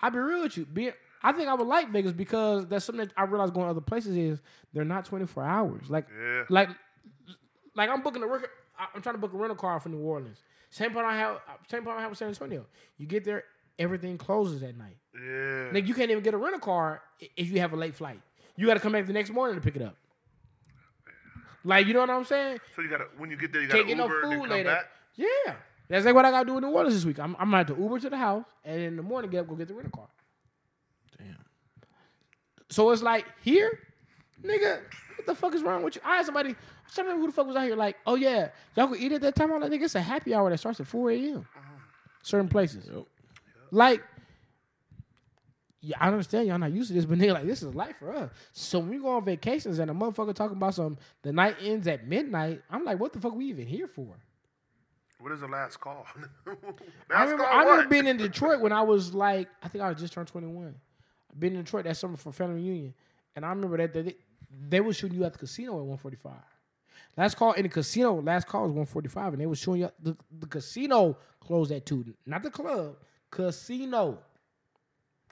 I'll 0.00 0.10
be 0.10 0.18
real 0.18 0.40
with 0.44 0.56
you. 0.56 0.64
Be, 0.64 0.90
I 1.22 1.32
think 1.32 1.46
I 1.50 1.52
would 1.52 1.66
like 1.66 1.90
Vegas 1.90 2.12
because 2.12 2.66
that's 2.66 2.86
something 2.86 3.04
that 3.04 3.12
I 3.18 3.24
realize 3.24 3.50
going 3.50 3.68
other 3.68 3.82
places 3.82 4.16
is 4.16 4.40
they're 4.72 4.86
not 4.86 5.04
24 5.04 5.44
hours. 5.44 5.90
Like, 5.90 6.06
Yeah. 6.18 6.44
like, 6.48 6.70
like 7.74 7.90
I'm 7.90 8.00
booking 8.00 8.22
a 8.22 8.26
work. 8.26 8.48
I'm 8.94 9.02
trying 9.02 9.16
to 9.16 9.20
book 9.20 9.34
a 9.34 9.36
rental 9.36 9.54
car 9.54 9.78
for 9.78 9.90
New 9.90 9.98
Orleans. 9.98 10.38
Same 10.70 10.92
problem 10.92 11.12
I 11.14 11.18
have. 11.18 11.40
Same 11.70 11.82
problem 11.82 11.98
I 11.98 12.00
have 12.00 12.10
with 12.12 12.18
San 12.18 12.28
Antonio. 12.28 12.64
You 12.96 13.04
get 13.04 13.24
there, 13.24 13.44
everything 13.78 14.16
closes 14.16 14.62
at 14.62 14.74
night. 14.78 14.96
Yeah. 15.22 15.68
Like 15.70 15.86
you 15.86 15.92
can't 15.92 16.10
even 16.10 16.22
get 16.22 16.32
a 16.32 16.38
rental 16.38 16.60
car 16.60 17.02
if 17.36 17.50
you 17.50 17.60
have 17.60 17.74
a 17.74 17.76
late 17.76 17.94
flight. 17.94 18.22
You 18.56 18.66
got 18.68 18.74
to 18.74 18.80
come 18.80 18.92
back 18.92 19.04
the 19.06 19.12
next 19.12 19.28
morning 19.28 19.54
to 19.56 19.60
pick 19.60 19.76
it 19.76 19.82
up. 19.82 19.96
Like 21.64 21.86
you 21.86 21.94
know 21.94 22.00
what 22.00 22.10
I'm 22.10 22.24
saying? 22.24 22.60
So 22.76 22.82
you 22.82 22.88
gotta 22.88 23.06
when 23.16 23.30
you 23.30 23.36
get 23.36 23.52
there, 23.52 23.62
you 23.62 23.68
Can't 23.68 23.82
gotta 23.86 23.88
get 23.88 23.96
no 23.96 24.04
Uber 24.04 24.20
and 24.22 24.32
then 24.32 24.38
food 24.40 24.48
come 24.48 24.56
later. 24.58 24.70
back. 24.70 24.86
Yeah, 25.16 25.54
that's 25.88 26.06
like 26.06 26.14
what 26.14 26.24
I 26.24 26.30
got 26.30 26.40
to 26.40 26.46
do 26.46 26.56
in 26.58 26.62
New 26.62 26.70
Orleans 26.70 26.94
this 26.94 27.04
week. 27.04 27.18
I'm, 27.18 27.34
I'm 27.40 27.46
gonna 27.50 27.58
have 27.58 27.66
to 27.68 27.76
Uber 27.82 27.98
to 28.00 28.10
the 28.10 28.16
house 28.16 28.44
and 28.64 28.80
in 28.80 28.96
the 28.96 29.02
morning 29.02 29.30
get 29.30 29.40
up 29.40 29.48
go 29.48 29.54
get 29.56 29.66
the 29.68 29.74
rental 29.74 29.90
car. 29.90 30.08
Damn. 31.18 31.36
So 32.70 32.90
it's 32.90 33.02
like 33.02 33.26
here, 33.42 33.80
nigga, 34.42 34.80
what 35.16 35.26
the 35.26 35.34
fuck 35.34 35.54
is 35.54 35.62
wrong 35.62 35.82
with 35.82 35.96
you? 35.96 36.02
I 36.04 36.16
had 36.18 36.26
somebody, 36.26 36.50
I 36.50 36.52
was 36.84 36.94
trying 36.94 37.06
to 37.06 37.10
remember 37.10 37.20
who 37.22 37.26
the 37.28 37.32
fuck 37.34 37.46
was 37.46 37.56
out 37.56 37.64
here 37.64 37.74
like, 37.76 37.96
oh 38.06 38.14
yeah, 38.14 38.50
y'all 38.76 38.86
could 38.88 39.00
eat 39.00 39.12
at 39.12 39.20
that 39.22 39.34
time. 39.34 39.52
I'm 39.52 39.60
like, 39.60 39.70
nigga, 39.72 39.82
it's 39.84 39.94
a 39.96 40.00
happy 40.00 40.34
hour 40.34 40.48
that 40.50 40.58
starts 40.58 40.78
at 40.80 40.86
4 40.86 41.10
a.m. 41.10 41.38
Uh-huh. 41.38 41.62
Certain 42.22 42.48
places. 42.48 42.88
Yep. 42.92 43.04
Like, 43.72 44.02
yeah, 45.80 45.96
I 46.00 46.08
understand 46.08 46.48
y'all 46.48 46.58
not 46.58 46.72
used 46.72 46.88
to 46.88 46.94
this, 46.94 47.04
but 47.04 47.18
nigga, 47.18 47.34
like, 47.34 47.46
this 47.46 47.62
is 47.62 47.74
life 47.74 47.96
for 47.98 48.14
us. 48.14 48.30
So 48.52 48.80
when 48.80 48.90
we 48.90 48.98
go 48.98 49.10
on 49.10 49.24
vacations 49.24 49.78
and 49.78 49.90
a 49.90 49.94
motherfucker 49.94 50.34
talking 50.34 50.56
about 50.56 50.74
some, 50.74 50.98
the 51.22 51.32
night 51.32 51.56
ends 51.62 51.86
at 51.86 52.06
midnight, 52.06 52.62
I'm 52.68 52.84
like, 52.84 52.98
what 52.98 53.12
the 53.12 53.20
fuck 53.20 53.34
we 53.34 53.46
even 53.46 53.66
here 53.66 53.86
for? 53.86 54.16
What 55.20 55.32
is 55.32 55.40
the 55.40 55.48
last 55.48 55.78
call? 55.78 56.06
last 56.46 56.58
I 57.10 57.22
remember, 57.22 57.44
call 57.44 57.52
I 57.52 57.62
remember 57.62 57.88
being 57.88 58.06
in 58.06 58.16
Detroit 58.18 58.60
when 58.60 58.72
I 58.72 58.82
was 58.82 59.14
like, 59.14 59.48
I 59.62 59.68
think 59.68 59.82
I 59.82 59.88
was 59.88 60.00
just 60.00 60.12
turned 60.12 60.28
21. 60.28 60.74
I've 61.30 61.40
been 61.40 61.54
in 61.54 61.64
Detroit 61.64 61.84
that 61.84 61.96
summer 61.96 62.16
for 62.16 62.32
family 62.32 62.56
reunion. 62.56 62.94
And 63.36 63.44
I 63.44 63.50
remember 63.50 63.76
that 63.76 63.92
they, 63.92 64.14
they 64.68 64.80
were 64.80 64.92
shooting 64.92 65.16
you 65.16 65.24
at 65.24 65.32
the 65.32 65.38
casino 65.38 65.72
at 65.72 65.86
145. 65.86 66.32
Last 67.16 67.36
call 67.36 67.52
in 67.52 67.64
the 67.64 67.68
casino, 67.68 68.20
last 68.20 68.46
call 68.46 68.62
was 68.62 68.70
145, 68.70 69.32
and 69.32 69.42
they 69.42 69.46
were 69.46 69.56
showing 69.56 69.80
you 69.80 69.90
the, 70.00 70.16
the 70.38 70.46
casino 70.46 71.16
closed 71.40 71.72
at 71.72 71.84
2. 71.84 72.04
Not 72.26 72.44
the 72.44 72.50
club, 72.50 72.96
casino. 73.30 74.18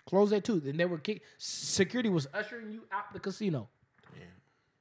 Closed 0.06 0.32
at 0.32 0.44
2. 0.44 0.60
Then 0.60 0.76
they 0.76 0.84
were 0.84 0.98
kick 0.98 1.22
security 1.36 2.08
was 2.08 2.26
ushering 2.32 2.70
you 2.70 2.82
out 2.92 3.12
the 3.12 3.20
casino 3.20 3.68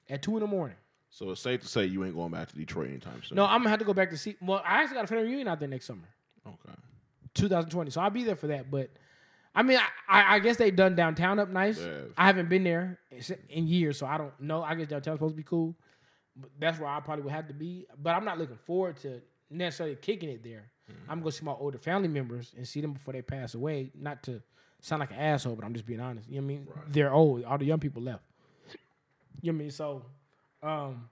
at 0.09 0.21
2 0.21 0.37
in 0.37 0.41
the 0.41 0.47
morning. 0.47 0.77
So 1.09 1.31
it's 1.31 1.41
safe 1.41 1.61
to 1.61 1.67
say 1.67 1.85
you 1.85 2.03
ain't 2.03 2.15
going 2.15 2.31
back 2.31 2.49
to 2.49 2.55
Detroit 2.55 2.89
anytime 2.89 3.23
soon. 3.23 3.37
No, 3.37 3.45
I'm 3.45 3.59
gonna 3.59 3.69
have 3.69 3.79
to 3.79 3.85
go 3.85 3.93
back 3.93 4.09
to 4.09 4.17
see. 4.17 4.35
Well, 4.41 4.61
I 4.65 4.81
actually 4.81 4.95
got 4.95 5.05
a 5.05 5.07
family 5.07 5.23
reunion 5.25 5.47
out 5.47 5.59
there 5.59 5.69
next 5.69 5.85
summer. 5.85 6.07
Okay. 6.45 6.77
2020. 7.35 7.91
So 7.91 8.01
I'll 8.01 8.09
be 8.09 8.23
there 8.23 8.35
for 8.35 8.47
that. 8.47 8.69
But 8.69 8.89
I 9.55 9.63
mean, 9.63 9.77
I, 9.77 9.87
I, 10.09 10.35
I 10.35 10.39
guess 10.39 10.57
they 10.57 10.71
done 10.71 10.95
downtown 10.95 11.39
up 11.39 11.49
nice. 11.49 11.79
Yeah. 11.79 12.01
I 12.17 12.25
haven't 12.25 12.49
been 12.49 12.65
there 12.65 12.99
in- 13.49 13.67
years, 13.67 13.97
so 13.97 14.05
I 14.05 14.17
don't 14.17 14.37
know. 14.41 14.61
I 14.61 14.75
guess 14.75 14.87
downtown's 14.87 15.17
supposed 15.17 15.33
to 15.33 15.37
be 15.37 15.43
cool. 15.43 15.73
But 16.35 16.49
that's 16.59 16.79
where 16.79 16.89
I 16.89 16.99
probably 16.99 17.23
would 17.23 17.33
have 17.33 17.47
to 17.47 17.53
be. 17.53 17.85
But 18.01 18.15
I'm 18.15 18.25
not 18.25 18.37
looking 18.37 18.57
forward 18.57 18.97
to 18.97 19.21
necessarily 19.49 19.95
kicking 19.95 20.29
it 20.29 20.43
there. 20.43 20.69
Mm-hmm. 20.91 21.11
I'm 21.11 21.19
gonna 21.19 21.31
see 21.31 21.45
my 21.45 21.53
older 21.53 21.77
family 21.77 22.09
members 22.09 22.53
and 22.57 22.67
see 22.67 22.81
them 22.81 22.91
before 22.91 23.13
they 23.13 23.21
pass 23.21 23.53
away. 23.55 23.91
Not 23.97 24.21
to 24.23 24.41
sound 24.85 24.99
like 24.99 25.11
an 25.11 25.17
asshole, 25.17 25.55
but 25.55 25.65
I'm 25.65 25.73
just 25.73 25.85
being 25.85 25.99
honest. 25.99 26.29
You 26.29 26.41
know 26.41 26.45
what 26.45 26.53
I 26.53 26.55
mean? 26.55 26.67
They're 26.87 27.13
old. 27.13 27.43
All 27.43 27.57
the 27.57 27.65
young 27.65 27.79
people 27.79 28.01
left. 28.01 28.23
You 29.41 29.51
know 29.51 29.57
what 29.57 29.61
I 29.61 29.63
mean? 29.63 29.71
So, 29.71 30.03
um, 30.61 31.09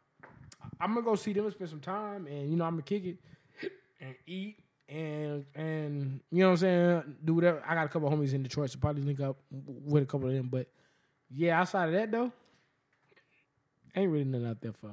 I'm 0.79 0.93
gonna 0.93 1.01
go 1.01 1.15
see 1.15 1.33
them 1.33 1.45
and 1.45 1.53
spend 1.53 1.69
some 1.69 1.79
time, 1.79 2.27
and 2.27 2.49
you 2.49 2.55
know, 2.55 2.65
I'm 2.65 2.73
gonna 2.73 2.83
kick 2.83 3.05
it 3.05 3.17
and 3.99 4.15
eat 4.25 4.57
and 4.89 5.45
and 5.55 6.19
you 6.31 6.39
know 6.39 6.47
what 6.47 6.51
I'm 6.51 6.57
saying, 6.57 7.15
do 7.23 7.33
whatever. 7.35 7.63
I 7.67 7.75
got 7.75 7.85
a 7.85 7.89
couple 7.89 8.07
of 8.07 8.13
homies 8.13 8.33
in 8.33 8.43
Detroit, 8.43 8.69
so 8.69 8.79
probably 8.79 9.01
link 9.01 9.19
up 9.19 9.37
with 9.51 10.03
a 10.03 10.05
couple 10.05 10.27
of 10.27 10.35
them. 10.35 10.49
But 10.49 10.67
yeah, 11.29 11.59
outside 11.59 11.87
of 11.89 11.93
that 11.93 12.11
though, 12.11 12.31
ain't 13.95 14.11
really 14.11 14.25
nothing 14.25 14.47
out 14.47 14.61
there 14.61 14.73
for. 14.73 14.91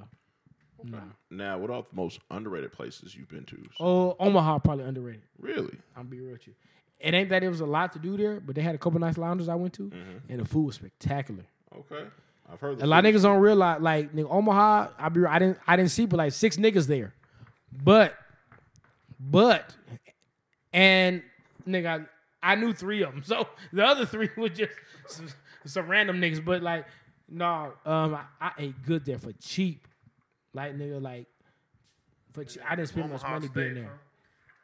Nah. 0.82 1.00
Now, 1.28 1.58
what 1.58 1.70
are 1.70 1.82
the 1.82 1.94
most 1.94 2.20
underrated 2.30 2.72
places 2.72 3.14
you've 3.14 3.28
been 3.28 3.44
to? 3.44 3.62
Oh, 3.78 4.16
Omaha 4.18 4.60
probably 4.60 4.84
underrated. 4.84 5.22
Really? 5.38 5.76
I'm 5.94 6.06
be 6.06 6.20
real 6.20 6.32
with 6.32 6.46
you. 6.46 6.54
It 7.00 7.14
ain't 7.14 7.30
that 7.30 7.42
it 7.42 7.48
was 7.48 7.60
a 7.60 7.66
lot 7.66 7.92
to 7.94 7.98
do 7.98 8.16
there, 8.16 8.40
but 8.40 8.54
they 8.54 8.60
had 8.62 8.74
a 8.74 8.78
couple 8.78 9.00
nice 9.00 9.16
lounges 9.16 9.48
I 9.48 9.54
went 9.54 9.72
to, 9.74 9.84
Mm-hmm. 9.84 10.18
and 10.32 10.40
the 10.40 10.44
food 10.44 10.66
was 10.66 10.74
spectacular. 10.76 11.44
Okay. 11.76 12.04
I've 12.52 12.60
heard 12.60 12.78
that. 12.78 12.84
A 12.84 12.86
lot 12.86 13.04
of 13.04 13.14
niggas 13.14 13.22
don't 13.22 13.40
realize, 13.40 13.80
like 13.80 14.12
nigga, 14.14 14.30
Omaha. 14.30 14.88
I 14.98 15.08
be, 15.08 15.24
I 15.24 15.38
didn't, 15.38 15.58
I 15.66 15.76
didn't 15.76 15.92
see, 15.92 16.04
but 16.06 16.18
like 16.18 16.32
six 16.32 16.56
niggas 16.56 16.86
there, 16.86 17.14
but, 17.84 18.14
but, 19.18 19.74
and 20.72 21.22
nigga, 21.66 22.06
I, 22.42 22.52
I 22.52 22.54
knew 22.56 22.72
three 22.72 23.02
of 23.02 23.12
them. 23.12 23.22
So 23.26 23.46
the 23.72 23.84
other 23.84 24.04
three 24.06 24.28
were 24.36 24.48
just 24.48 24.72
some, 25.06 25.28
some 25.64 25.88
random 25.88 26.20
niggas. 26.20 26.44
But 26.44 26.62
like, 26.62 26.86
no, 27.28 27.72
um, 27.86 28.14
I, 28.14 28.24
I 28.40 28.52
ate 28.58 28.82
good 28.84 29.04
there 29.04 29.18
for 29.18 29.32
cheap. 29.40 29.86
Like 30.52 30.76
nigga, 30.76 31.00
like 31.00 31.26
for 32.32 32.44
cheap. 32.44 32.62
I 32.68 32.74
didn't 32.74 32.88
spend 32.88 33.10
much 33.12 33.22
money 33.22 33.48
being 33.48 33.74
there. 33.74 34.00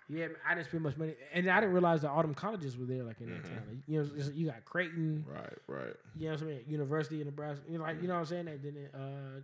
Yeah, 0.09 0.27
I 0.49 0.55
didn't 0.55 0.67
spend 0.69 0.85
much 0.85 0.97
money, 0.97 1.15
and 1.33 1.49
I 1.51 1.59
didn't 1.61 1.73
realize 1.73 2.03
that 2.03 2.11
all 2.11 2.23
them 2.23 2.35
colleges 2.35 2.79
were 2.79 2.85
there, 2.87 3.03
like 3.03 3.21
in 3.21 3.29
that 3.31 3.45
town. 3.45 3.63
Like, 3.69 3.79
you 3.89 4.03
know, 4.03 4.09
you 4.35 4.47
got 4.47 4.65
Creighton, 4.65 5.25
Right, 5.29 5.53
right. 5.67 5.95
you 6.17 6.27
know 6.27 6.33
what 6.35 6.43
I'm 6.43 6.49
saying? 6.49 6.61
University 6.69 7.21
of 7.21 7.27
Nebraska. 7.27 7.65
You 7.69 7.79
know, 7.79 7.85
like 7.85 8.01
you 8.01 8.07
know 8.07 8.15
what 8.15 8.21
I'm 8.21 8.27
saying? 8.27 8.47
And 8.49 8.63
then 8.63 8.89
uh, 8.95 9.41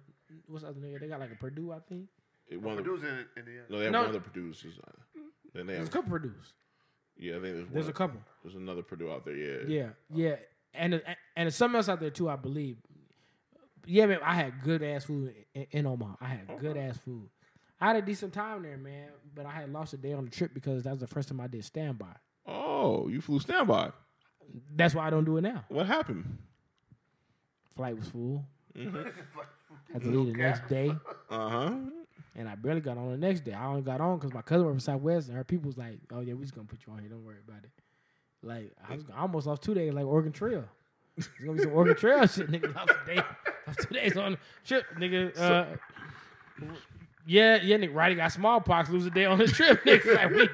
what's 0.47 0.63
the 0.63 0.71
other 0.71 0.79
nigga? 0.81 1.01
They 1.01 1.09
got 1.09 1.19
like 1.19 1.33
a 1.33 1.37
Purdue, 1.37 1.73
I 1.73 1.79
think. 1.89 2.07
It, 2.49 2.63
one 2.63 2.79
of 2.79 2.85
the, 2.85 2.91
Purdue's 2.91 3.03
in 3.03 3.25
Indiana. 3.37 3.65
no, 3.71 3.79
they 3.79 3.85
have 3.85 3.93
No. 3.93 3.99
one 4.01 4.09
of 4.09 4.13
the 4.15 4.21
producers. 4.21 4.75
uh, 4.87 4.91
Then 5.53 5.67
they 5.67 5.73
There's 5.75 5.89
have, 5.89 5.89
a 5.89 5.91
couple 5.99 6.11
Purdue's. 6.11 6.53
yeah, 7.17 7.33
I 7.33 7.41
think 7.41 7.55
there's, 7.55 7.69
There's 7.73 7.85
one, 7.87 7.91
a 7.91 7.95
couple. 7.95 8.21
There's 8.45 8.55
another 8.57 8.83
Purdue 8.83 9.11
out 9.11 9.25
there. 9.25 9.35
Yeah. 9.37 9.65
Yeah, 9.67 9.89
yeah, 10.15 10.37
and 10.75 10.95
and 10.95 11.05
there's 11.37 11.57
something 11.57 11.77
else 11.77 11.89
out 11.89 11.99
there 11.99 12.11
too, 12.11 12.31
I 12.31 12.37
believe. 12.37 12.77
Yeah, 13.85 14.07
man, 14.07 14.21
I 14.23 14.35
had 14.37 14.63
good 14.63 14.83
ass 14.85 15.05
food 15.05 15.35
in, 15.55 15.67
in 15.73 15.87
Omaha. 15.87 16.15
I 16.21 16.27
had 16.29 16.59
good 16.61 16.77
ass 16.77 16.99
food. 16.99 17.29
I 17.83 17.89
had 17.89 17.97
a 17.97 18.03
decent 18.03 18.33
time 18.33 18.63
there, 18.63 18.77
man, 18.77 19.09
but 19.35 19.45
I 19.45 19.51
had 19.51 19.73
lost 19.73 19.93
a 19.93 19.97
day 19.97 20.13
on 20.13 20.25
the 20.25 20.31
trip 20.31 20.55
because 20.55 20.85
that 20.85 20.91
was 20.91 21.01
the 21.01 21.09
first 21.09 21.29
time 21.29 21.41
I 21.41 21.49
did 21.49 21.65
standby. 21.65 22.15
Oh, 22.47 23.09
you 23.09 23.21
flew 23.21 23.41
standby. 23.41 23.91
That's 24.77 24.95
why 24.95 25.09
I 25.09 25.11
don't 25.11 25.25
do 25.25 25.37
it 25.37 25.41
now. 25.41 25.65
What 25.69 25.87
happened? 25.87 26.39
Flight 27.75 27.97
was 27.97 28.07
full. 28.07 28.45
Mm-hmm. 28.79 29.03
Had 29.93 30.03
to 30.03 30.09
leave 30.09 30.33
the 30.33 30.41
next 30.41 30.69
day. 30.69 30.95
Uh 31.29 31.49
huh. 31.49 31.75
And 32.37 32.49
I 32.49 32.55
barely 32.55 32.81
got 32.81 32.99
on 32.99 33.11
the 33.11 33.17
next 33.17 33.41
day. 33.41 33.53
I 33.53 33.67
only 33.67 33.83
got 33.83 34.01
on 34.01 34.19
because 34.19 34.33
my 34.33 34.43
cousin 34.43 34.65
was 34.65 34.75
from 34.75 34.81
Southwest, 34.81 35.27
and 35.27 35.37
her 35.37 35.43
people 35.43 35.67
was 35.67 35.77
like, 35.77 35.99
"Oh 36.13 36.21
yeah, 36.21 36.35
we 36.35 36.43
just 36.43 36.55
gonna 36.55 36.69
put 36.69 36.79
you 36.87 36.93
on 36.93 37.01
here. 37.01 37.09
Don't 37.09 37.25
worry 37.25 37.39
about 37.47 37.65
it." 37.65 37.71
Like 38.45 38.73
I, 38.89 38.95
was, 38.95 39.05
I 39.13 39.23
almost 39.23 39.49
lost 39.49 39.63
two 39.63 39.75
days, 39.75 39.93
like 39.93 40.07
Oregon 40.07 40.31
Trail. 40.31 40.65
It's 41.17 41.27
gonna 41.27 41.55
be 41.55 41.63
some 41.65 41.73
Oregon 41.73 41.97
Trail 41.97 42.27
shit, 42.29 42.49
nigga. 42.49 42.75
Lost 42.75 42.91
a 42.91 43.07
day, 43.07 43.23
lost 43.67 43.81
two 43.81 43.95
days 43.95 44.17
on 44.17 44.33
the 44.33 44.39
trip, 44.65 44.85
nigga. 44.99 45.37
Uh, 45.37 45.65
yeah, 47.27 47.57
yeah, 47.63 47.77
nigga. 47.77 47.95
Roddy 47.95 48.15
got 48.15 48.33
smallpox, 48.33 48.91
lose 48.91 49.07
a 49.07 49.11
day 49.11 49.25
on 49.27 49.39
his 49.39 49.53
trip, 49.53 49.85
nigga. 49.85 50.15
Like 50.17 50.31
we, 50.31 50.49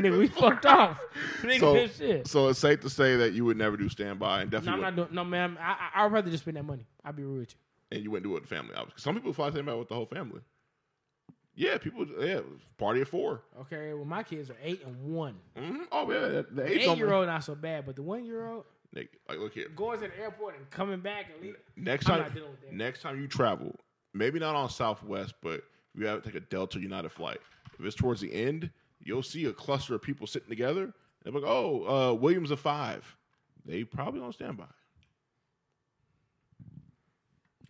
nigga, 0.00 0.18
we 0.18 0.26
fucked 0.28 0.66
off, 0.66 1.00
nigga. 1.42 1.60
So, 1.60 1.86
shit. 1.86 2.26
so 2.28 2.48
it's 2.48 2.58
safe 2.58 2.80
to 2.80 2.90
say 2.90 3.16
that 3.16 3.32
you 3.32 3.44
would 3.44 3.56
never 3.56 3.76
do 3.76 3.88
standby, 3.88 4.42
and 4.42 4.52
No, 4.52 4.58
definitely, 4.58 4.84
I'm 4.84 4.96
not 4.96 4.96
doing. 4.96 5.14
No, 5.14 5.24
man. 5.24 5.58
I, 5.60 5.90
I, 5.94 6.04
I'd 6.04 6.12
rather 6.12 6.30
just 6.30 6.42
spend 6.44 6.56
that 6.56 6.64
money. 6.64 6.86
I'll 7.04 7.12
be 7.12 7.22
real 7.24 7.38
with 7.40 7.52
you. 7.52 7.96
and 7.96 8.02
you 8.04 8.10
wouldn't 8.10 8.24
do 8.24 8.30
it 8.32 8.40
with 8.40 8.48
the 8.48 8.54
family. 8.54 8.74
Obviously, 8.74 9.00
some 9.00 9.14
people 9.14 9.32
fly 9.32 9.50
standby 9.50 9.74
with 9.74 9.88
the 9.88 9.94
whole 9.94 10.06
family. 10.06 10.40
Yeah, 11.56 11.78
people. 11.78 12.04
Yeah, 12.18 12.40
party 12.78 13.00
of 13.02 13.08
four. 13.08 13.42
Okay, 13.62 13.92
well 13.94 14.04
my 14.04 14.22
kids 14.24 14.50
are 14.50 14.56
eight 14.62 14.82
and 14.84 15.14
one. 15.14 15.36
hmm 15.56 15.82
Oh 15.92 16.10
yeah, 16.10 16.20
the, 16.20 16.28
the 16.28 16.42
The 16.62 16.66
eight 16.66 16.80
eight 16.82 16.96
year 16.98 17.12
old 17.12 17.26
not 17.26 17.44
so 17.44 17.54
bad, 17.54 17.86
but 17.86 17.94
the 17.96 18.02
one 18.02 18.24
year 18.24 18.48
old 18.48 18.64
Nigga, 18.96 19.08
Like, 19.28 19.38
look 19.38 19.52
here. 19.54 19.66
going 19.74 20.00
to 20.00 20.06
the 20.08 20.20
airport 20.20 20.56
and 20.56 20.70
coming 20.70 21.00
back 21.00 21.26
and 21.32 21.42
leaving. 21.42 21.60
Next 21.76 22.08
I'm 22.08 22.14
time, 22.14 22.22
not 22.22 22.34
dealing 22.34 22.50
with 22.50 22.60
that. 22.62 22.72
next 22.72 23.02
time 23.02 23.20
you 23.20 23.26
travel, 23.26 23.74
maybe 24.12 24.38
not 24.38 24.54
on 24.54 24.68
Southwest, 24.70 25.34
but 25.42 25.62
you 25.94 26.06
have 26.06 26.22
to 26.22 26.30
take 26.30 26.40
a 26.40 26.44
Delta 26.44 26.80
United 26.80 27.10
flight. 27.10 27.38
If 27.78 27.84
it's 27.84 27.96
towards 27.96 28.20
the 28.20 28.32
end, 28.32 28.70
you'll 29.00 29.22
see 29.22 29.44
a 29.46 29.52
cluster 29.52 29.94
of 29.94 30.02
people 30.02 30.26
sitting 30.26 30.48
together. 30.48 30.92
They're 31.22 31.32
like, 31.32 31.42
"Oh, 31.44 32.10
uh, 32.10 32.14
Williams 32.14 32.50
a 32.50 32.56
five. 32.56 33.16
They 33.64 33.84
probably 33.84 34.20
on 34.20 34.32
standby. 34.32 34.64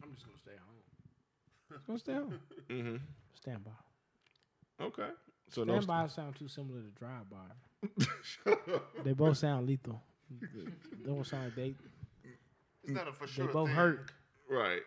I'm 0.03 0.13
just 0.13 0.27
gonna 0.27 0.39
stay 0.39 0.53
home. 0.59 1.81
Gonna 1.87 1.99
stay 1.99 2.15
home. 2.15 2.41
Mm-hmm. 2.71 2.97
Stand 3.35 3.63
by. 3.63 4.85
Okay, 4.85 5.09
so 5.51 5.65
no. 5.65 5.75
Stand 5.75 5.87
by 5.87 6.07
sound 6.07 6.35
too 6.37 6.49
similar 6.49 6.81
to 6.81 6.89
drive 6.99 7.29
by. 7.31 8.53
they 9.05 9.13
both 9.13 9.37
sound 9.37 9.67
lethal. 9.67 10.03
They 10.31 11.07
don't 11.07 11.27
sound 11.27 11.45
like 11.45 11.55
they. 11.55 11.75
It's 12.85 12.93
not 12.93 13.07
a 13.07 13.13
for 13.13 13.27
sure. 13.27 13.47
They 13.47 13.53
both 13.53 13.69
thing. 13.69 13.77
hurt. 13.77 14.13
Right. 14.49 14.81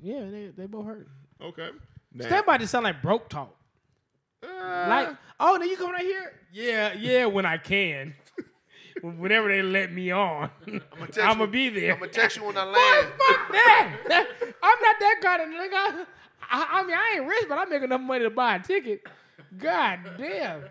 Yeah, 0.00 0.26
they 0.30 0.52
they 0.56 0.66
both 0.66 0.86
hurt. 0.86 1.08
Okay. 1.42 1.70
Now, 2.14 2.26
Stand 2.26 2.46
by 2.46 2.58
just 2.58 2.70
sound 2.72 2.84
like 2.84 3.02
broke 3.02 3.28
talk. 3.28 3.54
uh, 4.42 4.86
Like, 4.88 5.08
oh, 5.40 5.58
then 5.58 5.68
you 5.68 5.76
coming 5.76 5.94
out 5.96 6.00
here? 6.00 6.32
Yeah, 6.52 6.92
yeah, 6.94 7.26
when 7.26 7.44
I 7.44 7.58
can. 7.58 8.14
Whenever 9.02 9.48
they 9.48 9.60
let 9.60 9.92
me 9.92 10.12
on, 10.12 10.48
I'm 10.66 10.80
text 11.08 11.16
gonna 11.16 11.46
be 11.48 11.68
there. 11.68 11.92
I'm 11.94 11.98
gonna 11.98 12.12
text 12.12 12.36
you 12.36 12.44
when 12.44 12.56
I 12.56 12.62
land. 12.64 13.08
Fuck 13.18 13.52
that. 13.52 14.26
I'm 14.62 14.78
not 14.82 14.96
that 15.00 15.20
kind 15.20 15.42
of 15.42 15.48
nigga. 15.48 16.06
I, 16.50 16.68
I 16.70 16.82
mean, 16.84 16.96
I 16.96 17.16
ain't 17.16 17.26
rich, 17.26 17.46
but 17.48 17.58
I 17.58 17.64
make 17.64 17.82
enough 17.82 18.00
money 18.00 18.22
to 18.24 18.30
buy 18.30 18.54
a 18.56 18.62
ticket. 18.62 19.02
God 19.58 19.98
damn. 20.16 20.62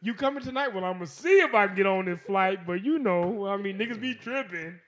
You 0.00 0.14
coming 0.14 0.42
tonight? 0.42 0.68
Well, 0.72 0.84
I'm 0.84 0.94
gonna 0.94 1.06
see 1.08 1.40
if 1.40 1.52
I 1.52 1.66
can 1.66 1.76
get 1.76 1.86
on 1.86 2.04
this 2.06 2.20
flight, 2.26 2.64
but 2.66 2.82
you 2.84 2.98
know, 2.98 3.46
I 3.48 3.56
mean, 3.56 3.76
niggas 3.76 4.00
be 4.00 4.14
tripping. 4.14 4.78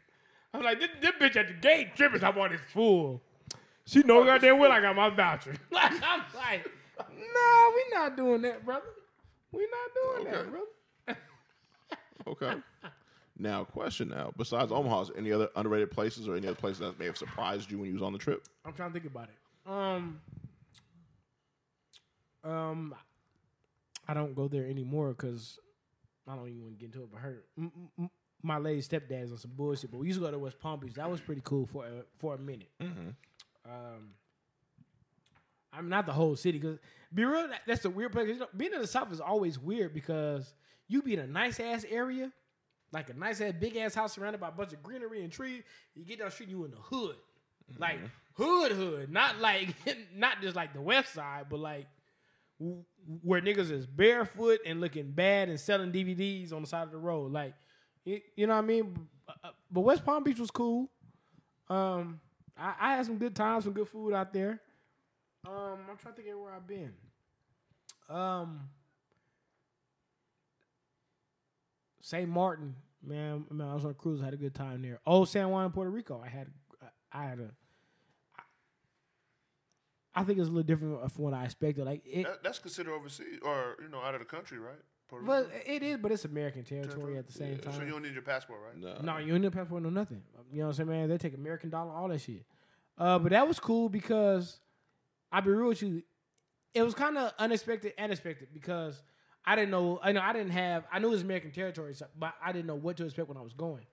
I'm 0.54 0.62
like, 0.62 0.78
this, 0.80 0.88
this 1.00 1.10
bitch 1.20 1.36
at 1.36 1.48
the 1.48 1.54
gate 1.54 1.96
tripping. 1.96 2.20
talking 2.20 2.40
about 2.40 2.52
it's 2.52 2.62
full. 2.72 3.20
She 3.86 4.02
know 4.02 4.24
goddamn 4.24 4.58
well 4.58 4.70
I 4.72 4.80
got 4.80 4.94
my 4.96 5.10
voucher. 5.10 5.54
Like, 5.70 5.92
I'm 6.02 6.22
like, 6.34 6.70
no, 6.98 7.72
we 7.74 7.84
not 7.94 8.16
doing 8.16 8.42
that, 8.42 8.64
brother. 8.64 8.84
We 9.50 9.66
not 9.66 10.22
doing 10.24 10.32
that, 10.32 10.40
Okay. 10.40 10.50
brother. 10.50 11.20
Okay. 12.26 12.54
Now, 13.38 13.64
question 13.64 14.08
now. 14.08 14.32
Besides 14.36 14.70
Omaha, 14.70 15.00
is 15.02 15.10
any 15.16 15.32
other 15.32 15.48
underrated 15.56 15.90
places 15.90 16.28
or 16.28 16.36
any 16.36 16.46
other 16.46 16.54
places 16.56 16.78
that 16.80 16.98
may 16.98 17.06
have 17.06 17.16
surprised 17.16 17.70
you 17.70 17.78
when 17.78 17.88
you 17.88 17.94
was 17.94 18.02
on 18.02 18.12
the 18.12 18.18
trip? 18.18 18.44
I'm 18.64 18.72
trying 18.72 18.90
to 18.90 19.00
think 19.00 19.10
about 19.12 19.28
it. 19.28 19.70
Um, 19.70 20.20
um, 22.44 22.94
I 24.08 24.14
don't 24.14 24.34
go 24.34 24.48
there 24.48 24.66
anymore 24.66 25.08
because 25.10 25.58
I 26.28 26.36
don't 26.36 26.48
even 26.48 26.62
want 26.62 26.78
to 26.78 26.86
get 26.86 26.94
into 26.94 27.02
it. 27.04 27.10
But 27.12 27.20
her, 27.20 27.42
m- 27.58 27.72
m- 27.98 28.10
my 28.42 28.58
lady 28.58 28.82
stepdad's 28.82 29.32
on 29.32 29.38
some 29.38 29.52
bullshit. 29.56 29.90
But 29.90 29.98
we 29.98 30.06
used 30.06 30.18
to 30.20 30.24
go 30.24 30.30
to 30.30 30.38
West 30.38 30.58
Palm 30.60 30.80
Beach. 30.80 30.94
That 30.94 31.10
was 31.10 31.20
pretty 31.20 31.42
cool 31.44 31.66
for 31.66 31.84
a, 31.86 31.90
for 32.18 32.34
a 32.34 32.38
minute. 32.38 32.70
Um, 33.64 34.10
I'm 35.72 35.88
not 35.88 36.06
the 36.06 36.12
whole 36.12 36.36
city 36.36 36.58
because 36.58 36.78
be 37.14 37.24
real. 37.24 37.48
That's 37.66 37.82
the 37.82 37.90
weird 37.90 38.12
place. 38.12 38.28
You 38.28 38.38
know, 38.38 38.46
being 38.56 38.72
in 38.74 38.80
the 38.80 38.86
South 38.86 39.12
is 39.12 39.20
always 39.20 39.58
weird 39.58 39.94
because 39.94 40.54
you 40.88 41.02
be 41.02 41.14
in 41.14 41.20
a 41.20 41.26
nice 41.26 41.60
ass 41.60 41.84
area, 41.88 42.30
like 42.92 43.08
a 43.10 43.14
nice 43.14 43.40
ass 43.40 43.54
big 43.58 43.76
ass 43.76 43.94
house 43.94 44.12
surrounded 44.14 44.40
by 44.40 44.48
a 44.48 44.52
bunch 44.52 44.72
of 44.72 44.82
greenery 44.82 45.22
and 45.22 45.32
trees. 45.32 45.62
You 45.94 46.04
get 46.04 46.18
down 46.18 46.28
the 46.28 46.32
street, 46.32 46.50
you 46.50 46.64
in 46.64 46.70
the 46.72 46.76
hood, 46.76 47.16
like 47.78 48.00
hood 48.34 48.72
hood, 48.72 49.10
not 49.10 49.38
like 49.38 49.74
not 50.14 50.42
just 50.42 50.56
like 50.56 50.74
the 50.74 50.80
West 50.82 51.14
Side, 51.14 51.46
but 51.48 51.60
like 51.60 51.86
w- 52.60 52.84
where 53.22 53.40
niggas 53.40 53.70
is 53.70 53.86
barefoot 53.86 54.60
and 54.66 54.80
looking 54.80 55.10
bad 55.12 55.48
and 55.48 55.58
selling 55.58 55.90
DVDs 55.90 56.52
on 56.52 56.62
the 56.62 56.68
side 56.68 56.82
of 56.82 56.90
the 56.92 56.98
road. 56.98 57.32
Like, 57.32 57.54
you, 58.04 58.20
you 58.36 58.46
know 58.46 58.54
what 58.54 58.64
I 58.64 58.66
mean? 58.66 59.08
Uh, 59.26 59.50
But 59.70 59.80
West 59.80 60.04
Palm 60.04 60.22
Beach 60.22 60.38
was 60.38 60.50
cool. 60.50 60.90
Um, 61.68 62.20
I, 62.62 62.74
I 62.78 62.96
had 62.96 63.06
some 63.06 63.18
good 63.18 63.34
times, 63.34 63.64
some 63.64 63.72
good 63.72 63.88
food 63.88 64.14
out 64.14 64.32
there. 64.32 64.60
Um, 65.46 65.80
I'm 65.90 65.96
trying 65.96 66.14
to 66.14 66.22
think 66.22 66.32
of 66.32 66.40
where 66.40 66.52
I've 66.52 66.66
been. 66.66 66.92
Um, 68.08 68.60
St. 72.00 72.28
Martin, 72.28 72.76
man, 73.02 73.44
man, 73.50 73.68
I 73.68 73.74
was 73.74 73.84
on 73.84 73.90
a 73.90 73.94
cruise, 73.94 74.20
I 74.22 74.26
had 74.26 74.34
a 74.34 74.38
good 74.38 74.54
time 74.54 74.82
there. 74.82 75.00
Old 75.04 75.28
San 75.28 75.50
Juan, 75.50 75.72
Puerto 75.72 75.90
Rico, 75.90 76.22
I 76.24 76.28
had, 76.28 76.48
I 77.12 77.24
had 77.24 77.40
a. 77.40 77.50
I 80.14 80.24
think 80.24 80.38
it's 80.38 80.48
a 80.48 80.50
little 80.50 80.62
different 80.62 81.10
from 81.10 81.24
what 81.24 81.32
I 81.32 81.44
expected. 81.44 81.86
Like 81.86 82.02
it, 82.04 82.24
That, 82.24 82.42
that's 82.42 82.58
considered 82.58 82.92
overseas 82.92 83.38
or 83.42 83.76
you 83.80 83.88
know 83.88 84.02
out 84.02 84.14
of 84.14 84.20
the 84.20 84.26
country, 84.26 84.58
right? 84.58 84.76
Puerto 85.08 85.24
but 85.24 85.46
Rico? 85.46 85.58
it 85.64 85.82
is, 85.82 85.96
but 85.96 86.12
it's 86.12 86.26
American 86.26 86.64
territory 86.64 87.16
at 87.16 87.26
the 87.26 87.32
same 87.32 87.56
time. 87.58 87.72
So 87.72 87.82
you 87.82 87.90
don't 87.90 88.02
need 88.02 88.12
your 88.12 88.22
passport, 88.22 88.60
right? 88.62 88.76
No. 88.76 89.00
No, 89.02 89.18
you 89.18 89.32
don't 89.32 89.40
need 89.40 89.48
no 89.48 89.50
passport, 89.50 89.82
no 89.82 89.88
nothing. 89.88 90.22
You 90.50 90.58
know 90.58 90.64
what 90.64 90.68
I'm 90.72 90.76
saying, 90.86 90.88
man? 90.90 91.08
They 91.08 91.16
take 91.16 91.34
American 91.34 91.70
dollar, 91.70 91.92
all 91.92 92.08
that 92.08 92.20
shit. 92.20 92.44
Uh, 92.98 93.18
but 93.18 93.30
that 93.30 93.46
was 93.46 93.58
cool 93.58 93.88
because 93.88 94.58
I'll 95.30 95.42
be 95.42 95.50
real 95.50 95.68
with 95.68 95.82
you. 95.82 96.02
It 96.74 96.82
was 96.82 96.94
kind 96.94 97.18
of 97.18 97.32
unexpected 97.38 97.94
and 97.98 98.12
expected 98.12 98.48
because 98.52 99.02
I 99.44 99.56
didn't 99.56 99.70
know. 99.70 99.98
I 100.02 100.12
know 100.12 100.20
I 100.20 100.32
didn't 100.32 100.52
have. 100.52 100.84
I 100.92 100.98
knew 100.98 101.08
it 101.08 101.12
was 101.12 101.22
American 101.22 101.50
territory, 101.50 101.94
so, 101.94 102.06
but 102.18 102.34
I 102.44 102.52
didn't 102.52 102.66
know 102.66 102.74
what 102.74 102.96
to 102.98 103.04
expect 103.04 103.28
when 103.28 103.36
I 103.36 103.42
was 103.42 103.52
going. 103.52 103.84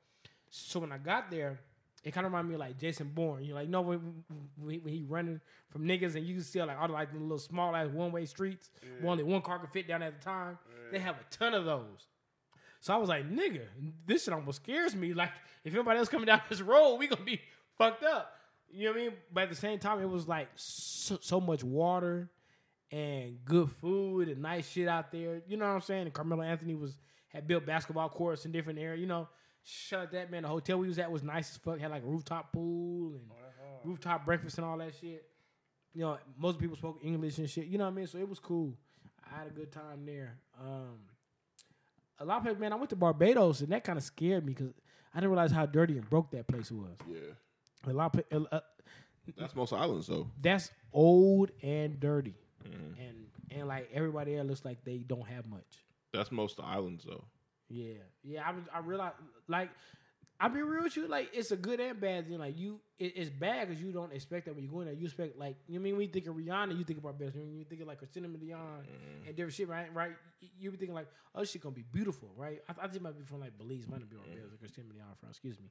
So 0.49 0.79
when 0.79 0.91
I 0.91 0.97
got 0.97 1.31
there, 1.31 1.59
it 2.03 2.13
kind 2.13 2.25
of 2.25 2.31
reminded 2.31 2.49
me 2.49 2.55
of 2.55 2.59
like 2.61 2.77
Jason 2.77 3.11
Bourne. 3.13 3.43
You 3.43 3.49
know, 3.49 3.55
like 3.55 3.65
you 3.65 3.71
know 3.71 3.81
when, 3.81 4.23
when 4.57 4.79
when 4.79 4.93
he 4.93 5.03
running 5.07 5.41
from 5.69 5.85
niggas 5.85 6.15
and 6.15 6.25
you 6.25 6.35
can 6.35 6.43
see 6.43 6.61
like 6.63 6.77
all 6.79 6.87
the, 6.87 6.93
like 6.93 7.11
the 7.11 7.19
little 7.19 7.39
small 7.39 7.75
ass 7.75 7.87
one 7.89 8.11
way 8.11 8.25
streets, 8.25 8.69
where 9.01 9.11
only 9.11 9.23
one 9.23 9.41
car 9.41 9.59
could 9.59 9.71
fit 9.71 9.87
down 9.87 10.01
at 10.01 10.13
a 10.19 10.23
time. 10.23 10.57
They 10.91 10.99
have 10.99 11.15
a 11.15 11.35
ton 11.35 11.53
of 11.53 11.65
those. 11.65 12.07
So 12.79 12.93
I 12.93 12.97
was 12.97 13.09
like, 13.09 13.29
nigga, 13.29 13.63
this 14.05 14.23
shit 14.23 14.33
almost 14.33 14.63
scares 14.63 14.95
me. 14.95 15.13
Like, 15.13 15.31
if 15.65 15.73
anybody 15.73 15.99
else 15.99 16.07
coming 16.07 16.27
down 16.27 16.41
this 16.49 16.61
road, 16.61 16.95
we 16.95 17.07
gonna 17.07 17.23
be 17.23 17.41
fucked 17.77 18.03
up. 18.03 18.38
You 18.71 18.85
know 18.85 18.91
what 18.91 18.99
I 18.99 19.03
mean? 19.03 19.13
But 19.33 19.43
at 19.43 19.49
the 19.49 19.55
same 19.55 19.79
time, 19.79 20.01
it 20.01 20.09
was 20.09 20.27
like 20.27 20.49
so, 20.55 21.17
so 21.21 21.41
much 21.41 21.63
water 21.63 22.29
and 22.91 23.37
good 23.45 23.69
food 23.71 24.29
and 24.29 24.41
nice 24.41 24.69
shit 24.69 24.87
out 24.87 25.11
there. 25.11 25.41
You 25.47 25.57
know 25.57 25.65
what 25.67 25.75
I'm 25.75 25.81
saying? 25.81 26.03
And 26.03 26.13
Carmelo 26.13 26.43
Anthony 26.43 26.75
was 26.75 26.97
had 27.29 27.47
built 27.47 27.65
basketball 27.65 28.09
courts 28.09 28.45
in 28.45 28.51
different 28.51 28.79
areas. 28.79 29.01
You 29.01 29.07
know, 29.07 29.27
shut 29.63 30.11
that 30.11 30.31
man. 30.31 30.43
The 30.43 30.49
hotel 30.49 30.77
we 30.77 30.87
was 30.87 30.99
at 30.99 31.11
was 31.11 31.23
nice 31.23 31.51
as 31.51 31.57
fuck. 31.57 31.79
Had 31.79 31.91
like 31.91 32.03
a 32.03 32.07
rooftop 32.07 32.51
pool 32.51 33.13
and 33.13 33.29
rooftop 33.83 34.25
breakfast 34.25 34.57
and 34.57 34.65
all 34.65 34.77
that 34.77 34.93
shit. 34.99 35.25
You 35.93 36.01
know, 36.01 36.17
most 36.37 36.59
people 36.59 36.75
spoke 36.75 36.99
English 37.03 37.37
and 37.39 37.49
shit. 37.49 37.65
You 37.65 37.77
know 37.77 37.85
what 37.85 37.91
I 37.91 37.95
mean? 37.95 38.07
So 38.07 38.17
it 38.17 38.29
was 38.29 38.39
cool. 38.39 38.75
I 39.25 39.37
had 39.39 39.47
a 39.47 39.51
good 39.51 39.71
time 39.71 40.05
there. 40.05 40.37
Um, 40.59 40.99
a 42.19 42.25
lot 42.25 42.37
of 42.37 42.43
people, 42.43 42.59
man, 42.59 42.73
I 42.73 42.75
went 42.75 42.89
to 42.89 42.95
Barbados 42.95 43.61
and 43.61 43.71
that 43.71 43.83
kind 43.83 43.97
of 43.97 44.03
scared 44.03 44.45
me 44.45 44.53
because 44.53 44.73
I 45.13 45.19
didn't 45.19 45.31
realize 45.31 45.51
how 45.51 45.65
dirty 45.65 45.97
and 45.97 46.09
broke 46.09 46.31
that 46.31 46.47
place 46.47 46.71
was. 46.71 46.97
Yeah. 47.09 47.17
A 47.87 47.93
lot 47.93 48.15
of 48.31 48.47
uh, 48.51 48.59
That's 49.37 49.55
most 49.55 49.73
islands, 49.73 50.07
though. 50.07 50.27
that's 50.41 50.71
old 50.91 51.51
and 51.63 51.99
dirty, 51.99 52.35
and 52.65 53.25
and 53.51 53.67
like 53.67 53.89
everybody 53.93 54.35
there 54.35 54.43
looks 54.43 54.65
like 54.65 54.83
they 54.83 54.97
don't 54.97 55.27
have 55.27 55.45
much. 55.47 55.85
That's 56.13 56.31
most 56.31 56.59
islands, 56.59 57.03
though. 57.07 57.23
Yeah, 57.69 57.93
yeah. 58.23 58.47
I 58.47 58.51
was, 58.51 58.63
I 58.73 58.79
realized 58.79 59.15
like 59.47 59.69
I'll 60.41 60.49
be 60.49 60.61
real 60.61 60.83
with 60.83 60.95
you. 60.95 61.07
Like 61.07 61.31
it's 61.33 61.51
a 61.51 61.57
good 61.57 61.79
and 61.81 61.99
bad 61.99 62.27
thing. 62.27 62.39
Like 62.39 62.57
you, 62.57 62.79
it, 62.97 63.13
it's 63.17 63.29
bad 63.29 63.67
because 63.67 63.83
you 63.83 63.91
don't 63.91 64.13
expect 64.13 64.45
that 64.45 64.55
when 64.55 64.63
you 64.63 64.69
go 64.69 64.79
in 64.79 64.85
there. 64.85 64.95
You 64.95 65.05
expect 65.05 65.37
like 65.37 65.57
you 65.67 65.73
know 65.75 65.81
I 65.81 65.83
mean 65.83 65.97
when 65.97 66.07
you 66.07 66.13
think 66.13 66.27
of 66.27 66.35
Rihanna, 66.35 66.77
you 66.77 66.85
think 66.85 66.97
of 66.97 67.03
Barbados. 67.03 67.35
When 67.35 67.57
you 67.57 67.65
think 67.65 67.81
of 67.81 67.87
like 67.87 67.97
Christina 67.97 68.29
Milian 68.29 68.55
mm-hmm. 68.55 69.27
and 69.27 69.35
different 69.35 69.53
shit, 69.53 69.67
right? 69.67 69.93
Right? 69.93 70.13
You 70.57 70.71
be 70.71 70.77
thinking 70.77 70.95
like, 70.95 71.07
oh, 71.35 71.43
shit 71.43 71.61
gonna 71.61 71.75
be 71.75 71.83
beautiful, 71.91 72.29
right? 72.37 72.61
I, 72.69 72.71
I 72.71 72.83
think 72.83 72.97
it 72.97 73.01
might 73.01 73.17
be 73.17 73.25
from 73.25 73.41
like 73.41 73.57
Belize, 73.57 73.85
might 73.89 73.99
not 73.99 74.09
be 74.09 74.15
on 74.15 74.23
Barbados. 74.23 74.51
Like 74.51 74.59
Christina 74.59 74.87
Milian 74.87 75.17
from. 75.19 75.29
Excuse 75.29 75.59
me. 75.59 75.67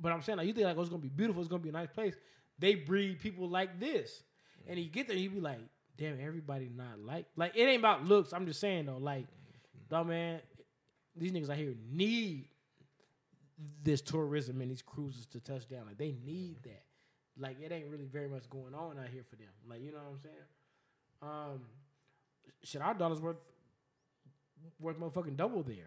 But 0.00 0.12
I'm 0.12 0.22
saying 0.22 0.38
like 0.38 0.46
you 0.46 0.54
think 0.54 0.64
like 0.66 0.78
oh, 0.78 0.80
it's 0.80 0.90
gonna 0.90 1.02
be 1.02 1.08
beautiful. 1.08 1.42
It's 1.42 1.50
gonna 1.50 1.62
be 1.62 1.68
a 1.68 1.72
nice 1.72 1.90
place. 1.90 2.14
They 2.58 2.76
breed 2.76 3.20
people 3.20 3.50
like 3.50 3.78
this, 3.78 4.22
mm-hmm. 4.62 4.70
and 4.70 4.80
you 4.80 4.88
get 4.88 5.08
there, 5.08 5.16
you 5.16 5.28
be 5.28 5.40
like, 5.40 5.60
damn, 5.98 6.18
everybody 6.20 6.70
not 6.74 7.00
like 7.00 7.26
like 7.36 7.52
it 7.54 7.64
ain't 7.64 7.80
about 7.80 8.06
looks. 8.06 8.32
I'm 8.32 8.46
just 8.46 8.60
saying 8.60 8.86
though, 8.86 8.96
like, 8.96 9.24
mm-hmm. 9.24 9.94
dog 9.94 10.06
man, 10.06 10.40
these 11.14 11.32
niggas 11.32 11.50
out 11.50 11.58
here 11.58 11.74
need 11.90 12.46
this 13.82 14.00
tourism 14.00 14.60
and 14.60 14.70
these 14.70 14.82
cruises 14.82 15.26
to 15.26 15.40
touch 15.40 15.68
down. 15.68 15.86
Like 15.86 15.98
they 15.98 16.14
need 16.24 16.62
that. 16.64 16.82
Like 17.38 17.60
it 17.60 17.72
ain't 17.72 17.88
really 17.88 18.06
very 18.06 18.28
much 18.28 18.48
going 18.50 18.74
on 18.74 18.98
out 18.98 19.08
here 19.12 19.24
for 19.28 19.36
them. 19.36 19.48
Like 19.68 19.82
you 19.82 19.90
know 19.92 19.98
what 19.98 20.12
I'm 20.12 20.18
saying? 20.18 20.34
Um, 21.22 21.60
shit, 22.62 22.82
our 22.82 22.94
dollars 22.94 23.20
worth 23.20 23.36
worth 24.80 24.98
motherfucking 24.98 25.36
double 25.36 25.62
theirs. 25.62 25.78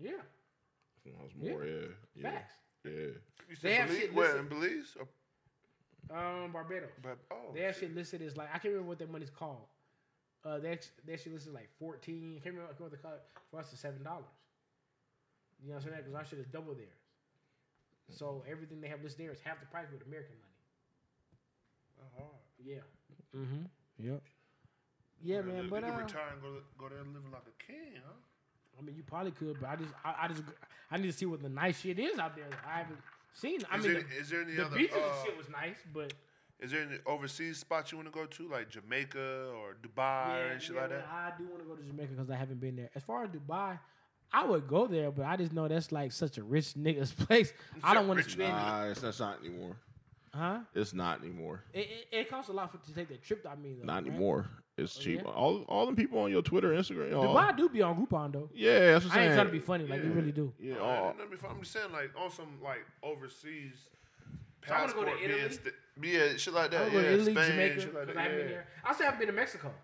Yeah, 0.00 0.12
That's 1.04 1.34
more, 1.34 1.64
yeah. 1.64 1.86
Yeah. 2.14 2.22
facts. 2.30 2.54
yeah. 2.84 2.90
You 2.92 3.56
They 3.60 3.74
have 3.74 3.88
Belize, 3.88 4.00
shit 4.02 4.14
where 4.14 4.26
listed. 4.34 4.40
in 4.40 4.48
Belize? 4.48 4.96
Or, 5.00 6.16
Um, 6.44 6.52
Barbados. 6.52 6.90
but, 7.02 7.18
oh, 7.32 7.52
They 7.52 7.64
actually 7.64 7.88
listed 7.88 8.22
as 8.22 8.36
like 8.36 8.48
I 8.48 8.58
can't 8.58 8.66
remember 8.74 8.88
what 8.90 8.98
that 9.00 9.10
money's 9.10 9.30
called. 9.30 9.66
Uh, 10.44 10.58
they 10.58 10.70
actually, 10.70 10.92
they 11.04 11.12
actually 11.14 11.32
listed 11.32 11.52
like 11.52 11.68
fourteen. 11.80 12.36
I 12.36 12.40
can't 12.44 12.54
remember 12.54 12.74
what 12.78 12.90
they 12.92 12.96
call 12.98 13.12
it 13.14 13.22
for 13.50 13.58
us. 13.60 13.72
It's 13.72 13.80
seven 13.82 14.04
dollars. 14.04 14.24
You 15.62 15.68
know 15.70 15.74
what 15.74 15.84
I'm 15.84 15.90
saying? 15.90 16.02
Because 16.04 16.14
our 16.14 16.24
shit 16.24 16.38
is 16.38 16.46
double 16.46 16.74
theirs. 16.74 17.02
So 18.10 18.44
everything 18.50 18.80
they 18.80 18.88
have 18.88 19.02
listed 19.02 19.26
there 19.26 19.32
is 19.32 19.40
half 19.44 19.60
the 19.60 19.66
price 19.66 19.86
with 19.92 20.06
American 20.06 20.34
money. 20.40 20.58
uh-huh. 22.00 22.24
Yeah. 22.64 22.84
Mm-hmm. 23.36 23.64
Yep. 23.98 24.22
Yeah, 25.22 25.40
man. 25.42 25.64
you 25.64 25.70
But 25.70 25.82
can 25.84 25.92
uh, 25.94 25.98
retire 25.98 26.22
and 26.32 26.42
go 26.42 26.48
go 26.78 26.88
there 26.88 26.98
living 26.98 27.30
like 27.32 27.42
a 27.46 27.62
king, 27.66 28.00
huh? 28.04 28.12
I 28.78 28.82
mean, 28.82 28.94
you 28.96 29.02
probably 29.02 29.32
could, 29.32 29.58
but 29.60 29.68
I 29.70 29.76
just, 29.76 29.90
I, 30.04 30.14
I 30.22 30.28
just, 30.28 30.42
I 30.90 30.96
need 30.98 31.10
to 31.10 31.12
see 31.12 31.26
what 31.26 31.42
the 31.42 31.48
nice 31.48 31.80
shit 31.80 31.98
is 31.98 32.18
out 32.20 32.36
there. 32.36 32.46
I 32.64 32.78
haven't 32.78 33.00
seen. 33.34 33.60
I 33.70 33.76
Is 33.78 33.82
mean, 33.84 33.92
there- 33.94 34.02
the, 34.02 34.16
is 34.20 34.30
there 34.30 34.42
any 34.42 34.54
the 34.54 34.66
other, 34.66 34.76
beaches 34.76 34.96
uh, 34.96 35.00
and 35.00 35.26
shit 35.26 35.36
was 35.36 35.48
nice, 35.48 35.76
but 35.92 36.12
Is 36.60 36.70
there 36.70 36.82
any 36.82 36.98
overseas 37.04 37.58
spots 37.58 37.90
you 37.92 37.98
want 37.98 38.06
to 38.06 38.12
go 38.20 38.26
to, 38.26 38.48
like 38.48 38.70
Jamaica 38.70 39.50
or 39.58 39.76
Dubai 39.82 40.28
yeah, 40.46 40.52
and 40.52 40.62
shit 40.62 40.76
yeah, 40.76 40.80
like 40.82 40.90
that? 40.90 41.06
I 41.10 41.32
do 41.36 41.44
want 41.48 41.60
to 41.62 41.68
go 41.68 41.74
to 41.74 41.82
Jamaica 41.82 42.12
because 42.12 42.30
I 42.30 42.36
haven't 42.36 42.60
been 42.60 42.76
there. 42.76 42.90
As 42.94 43.02
far 43.02 43.24
as 43.24 43.30
Dubai, 43.30 43.78
I 44.32 44.44
would 44.44 44.68
go 44.68 44.86
there, 44.86 45.10
but 45.10 45.24
I 45.24 45.36
just 45.36 45.52
know 45.52 45.66
that's 45.68 45.90
like 45.90 46.12
such 46.12 46.36
a 46.38 46.42
rich 46.42 46.74
nigga's 46.74 47.12
place. 47.26 47.52
I 47.82 47.94
don't 47.94 48.06
want 48.08 48.18
to 48.18 48.24
Rich 48.24 48.32
spend, 48.34 48.52
Nah, 48.52 48.84
it's 48.84 49.00
that's 49.00 49.20
not 49.20 49.40
anymore. 49.40 49.76
huh? 50.34 50.58
It's 50.74 50.92
not 50.92 51.20
anymore. 51.22 51.64
It, 51.72 51.80
it, 52.10 52.16
it 52.16 52.30
costs 52.30 52.50
a 52.50 52.52
lot 52.52 52.70
for 52.70 52.78
to 52.78 52.94
take 52.94 53.08
that 53.08 53.22
trip. 53.22 53.46
I 53.50 53.54
mean, 53.56 53.78
though, 53.80 53.86
Not 53.86 54.02
right? 54.02 54.06
anymore. 54.10 54.46
It's 54.76 54.96
oh, 54.96 55.02
cheap. 55.02 55.22
yeah? 55.24 55.30
All 55.32 55.62
all 55.68 55.86
them 55.86 55.96
people 55.96 56.20
on 56.20 56.30
your 56.30 56.42
Twitter, 56.42 56.70
Instagram. 56.72 57.12
all- 57.16 57.34
Dubai 57.34 57.56
do 57.56 57.68
be 57.68 57.82
on 57.82 57.96
Groupon 57.96 58.32
though. 58.32 58.48
Yeah, 58.54 58.92
that's 58.92 59.06
what 59.06 59.14
I'm 59.14 59.20
I 59.20 59.24
ain't 59.24 59.34
trying 59.34 59.46
to 59.46 59.52
be 59.52 59.58
funny, 59.58 59.86
like 59.86 60.02
we 60.02 60.08
Yeah. 60.08 60.14
really 60.14 60.30
do. 60.32 60.52
Yeah, 60.60 60.74
Oh, 60.78 60.84
all, 60.84 61.14
I'm 61.50 61.60
just 61.60 61.72
saying, 61.72 61.90
like 61.92 62.10
on 62.16 62.30
some 62.30 62.58
like 62.62 62.84
overseas 63.02 63.72
So 64.66 64.74
I 64.74 64.80
wanna 64.82 64.92
go 64.92 65.04
to 65.04 65.10
passport 65.10 65.30
Italy. 65.30 65.50
st- 65.50 65.74
yeah, 66.00 66.36
shit 66.36 66.54
like 66.54 66.70
that. 66.70 66.80
want 66.82 66.92
to 66.92 66.96
go 66.96 67.02
yeah, 67.02 67.08
to 67.08 67.14
Italy, 67.14 67.32
Spain, 67.32 67.50
Jamaica, 67.50 67.80
shit 67.80 67.94
like 67.94 68.06
because 68.06 68.14
that. 68.14 68.20
I 68.20 68.22
haven't 68.22 68.38
been 68.38 68.48
there. 68.48 68.66
I 68.84 68.92
still 68.94 69.04
haven't 69.06 69.18
been 69.18 69.26
to 69.28 69.32
Mexico, 69.34 69.74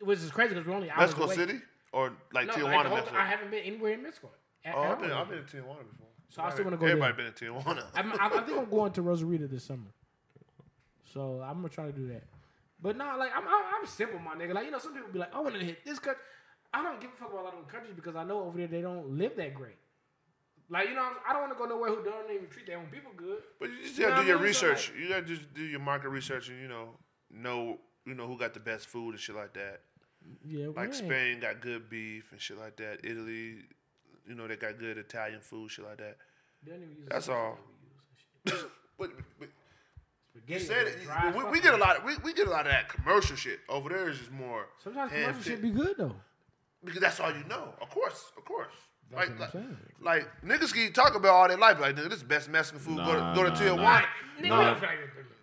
which 0.00 0.18
is 0.20 0.30
crazy 0.30 0.50
because 0.54 0.66
we're 0.66 0.74
only 0.74 0.90
hours 0.90 1.00
Mexico 1.00 1.24
away. 1.24 1.34
City 1.34 1.60
or 1.96 2.12
like 2.34 2.46
No, 2.48 2.52
Tijuana, 2.52 2.90
like. 2.90 3.12
I 3.14 3.26
haven't 3.26 3.50
been 3.50 3.64
anywhere 3.64 3.94
in 3.94 4.02
Mexico. 4.02 4.28
Oh, 4.30 4.68
at, 4.68 4.74
oh, 4.76 4.82
I've 4.82 5.00
been. 5.00 5.10
I've 5.12 5.28
been 5.30 5.38
to 5.38 5.56
Tijuana 5.56 5.78
before. 5.90 6.08
So 6.28 6.42
I 6.42 6.50
still 6.50 6.64
wanna 6.64 6.76
go 6.76 6.84
Everybody 6.86 7.14
there. 7.16 7.24
been 7.24 7.32
to 7.32 7.44
Tijuana. 7.44 7.84
I'm, 7.94 8.12
I, 8.12 8.26
I 8.26 8.40
think 8.42 8.58
I'm 8.58 8.68
going 8.68 8.92
to 8.92 9.02
Rosarito 9.02 9.46
this 9.46 9.64
summer. 9.64 9.90
So 11.12 11.40
I'm 11.42 11.56
gonna 11.56 11.70
try 11.70 11.86
to 11.86 11.92
do 11.92 12.08
that. 12.08 12.24
But 12.82 12.98
nah, 12.98 13.14
like 13.16 13.30
I'm, 13.34 13.44
I'm, 13.44 13.64
I'm 13.80 13.86
simple, 13.86 14.18
my 14.18 14.34
nigga. 14.34 14.52
Like 14.54 14.66
you 14.66 14.70
know, 14.70 14.78
some 14.78 14.92
people 14.92 15.08
be 15.10 15.18
like, 15.18 15.34
I 15.34 15.40
want 15.40 15.54
to 15.58 15.64
hit 15.64 15.84
this 15.86 15.98
country. 15.98 16.22
I 16.74 16.82
don't 16.82 17.00
give 17.00 17.10
a 17.10 17.16
fuck 17.16 17.30
about 17.30 17.40
a 17.40 17.44
lot 17.44 17.54
of 17.54 17.60
them 17.60 17.68
countries 17.70 17.94
because 17.96 18.14
I 18.16 18.24
know 18.24 18.42
over 18.42 18.58
there 18.58 18.66
they 18.66 18.82
don't 18.82 19.16
live 19.16 19.34
that 19.36 19.54
great. 19.54 19.76
Like 20.68 20.88
you 20.88 20.94
know, 20.94 21.08
I 21.26 21.32
don't 21.32 21.42
want 21.42 21.52
to 21.52 21.58
go 21.58 21.64
nowhere 21.64 21.90
who 21.94 22.04
don't 22.04 22.30
even 22.30 22.48
treat 22.48 22.66
their 22.66 22.76
own 22.78 22.86
people 22.86 23.12
good. 23.16 23.38
But 23.58 23.70
you 23.70 23.82
just 23.82 23.98
You 23.98 24.08
gotta 24.08 24.20
do 24.22 24.28
your 24.28 24.38
mean? 24.38 24.52
So, 24.52 24.68
research. 24.68 24.92
you 25.00 25.08
gotta 25.08 25.22
just 25.22 25.54
do 25.54 25.62
your 25.62 25.80
market 25.80 26.10
research 26.10 26.50
and 26.50 26.60
you 26.60 26.68
know 26.68 26.90
know 27.30 27.78
you 28.04 28.14
know 28.14 28.26
who 28.26 28.36
got 28.36 28.52
the 28.52 28.60
best 28.60 28.86
food 28.86 29.12
and 29.12 29.20
shit 29.20 29.36
like 29.36 29.54
that. 29.54 29.80
Yeah, 30.46 30.66
Like 30.68 30.76
man. 30.76 30.92
Spain 30.92 31.40
got 31.40 31.60
good 31.60 31.88
beef 31.90 32.30
and 32.32 32.40
shit 32.40 32.58
like 32.58 32.76
that. 32.76 33.00
Italy, 33.04 33.56
you 34.28 34.34
know 34.34 34.46
they 34.46 34.56
got 34.56 34.78
good 34.78 34.98
Italian 34.98 35.40
food, 35.40 35.70
shit 35.70 35.84
like 35.84 35.98
that. 35.98 36.16
They 36.64 36.72
don't 36.72 36.82
even 36.82 36.96
use 36.96 37.08
That's 37.10 37.28
all. 37.28 37.58
we 38.44 38.52
use. 38.52 38.64
But, 38.98 39.10
but 39.38 39.48
you 40.48 40.58
said 40.58 40.86
it. 40.86 40.96
We, 41.36 41.44
we 41.44 41.60
get 41.60 41.74
a 41.74 41.76
lot. 41.76 41.98
Of, 41.98 42.04
we, 42.04 42.16
we 42.24 42.32
get 42.32 42.46
a 42.46 42.50
lot 42.50 42.64
of 42.66 42.72
that 42.72 42.88
commercial 42.88 43.36
shit 43.36 43.58
over 43.68 43.88
there. 43.90 44.08
Is 44.08 44.18
just 44.18 44.32
more 44.32 44.66
Sometimes 44.82 45.10
hand 45.12 45.26
commercial 45.32 45.52
shit 45.52 45.60
be 45.62 45.70
good 45.70 45.96
though. 45.98 46.14
because 46.84 47.00
that's 47.00 47.20
all 47.20 47.30
you 47.30 47.44
know. 47.48 47.74
Of 47.82 47.90
course, 47.90 48.32
of 48.38 48.44
course. 48.46 48.72
That's 49.10 49.28
like, 49.30 49.38
what 49.54 49.62
I'm 49.62 49.76
like, 50.00 50.26
like 50.44 50.60
niggas 50.60 50.72
can 50.72 50.92
talk 50.94 51.14
about 51.14 51.30
all 51.34 51.48
their 51.48 51.58
life. 51.58 51.78
Like 51.78 51.94
nigga, 51.96 52.04
this 52.04 52.14
is 52.14 52.22
the 52.22 52.28
best 52.28 52.48
Mexican 52.48 52.80
food. 52.80 52.96
go 52.96 53.12
to, 53.14 53.32
go 53.34 53.44
to 53.44 53.50
Tijuana. 53.50 53.76
nah. 53.76 53.82
Like, 53.92 54.04
nigga, 54.38 54.42
we 54.42 54.48
Nah. 54.48 54.64
don't 54.64 54.80
feel 54.80 54.88
like. 54.88 54.98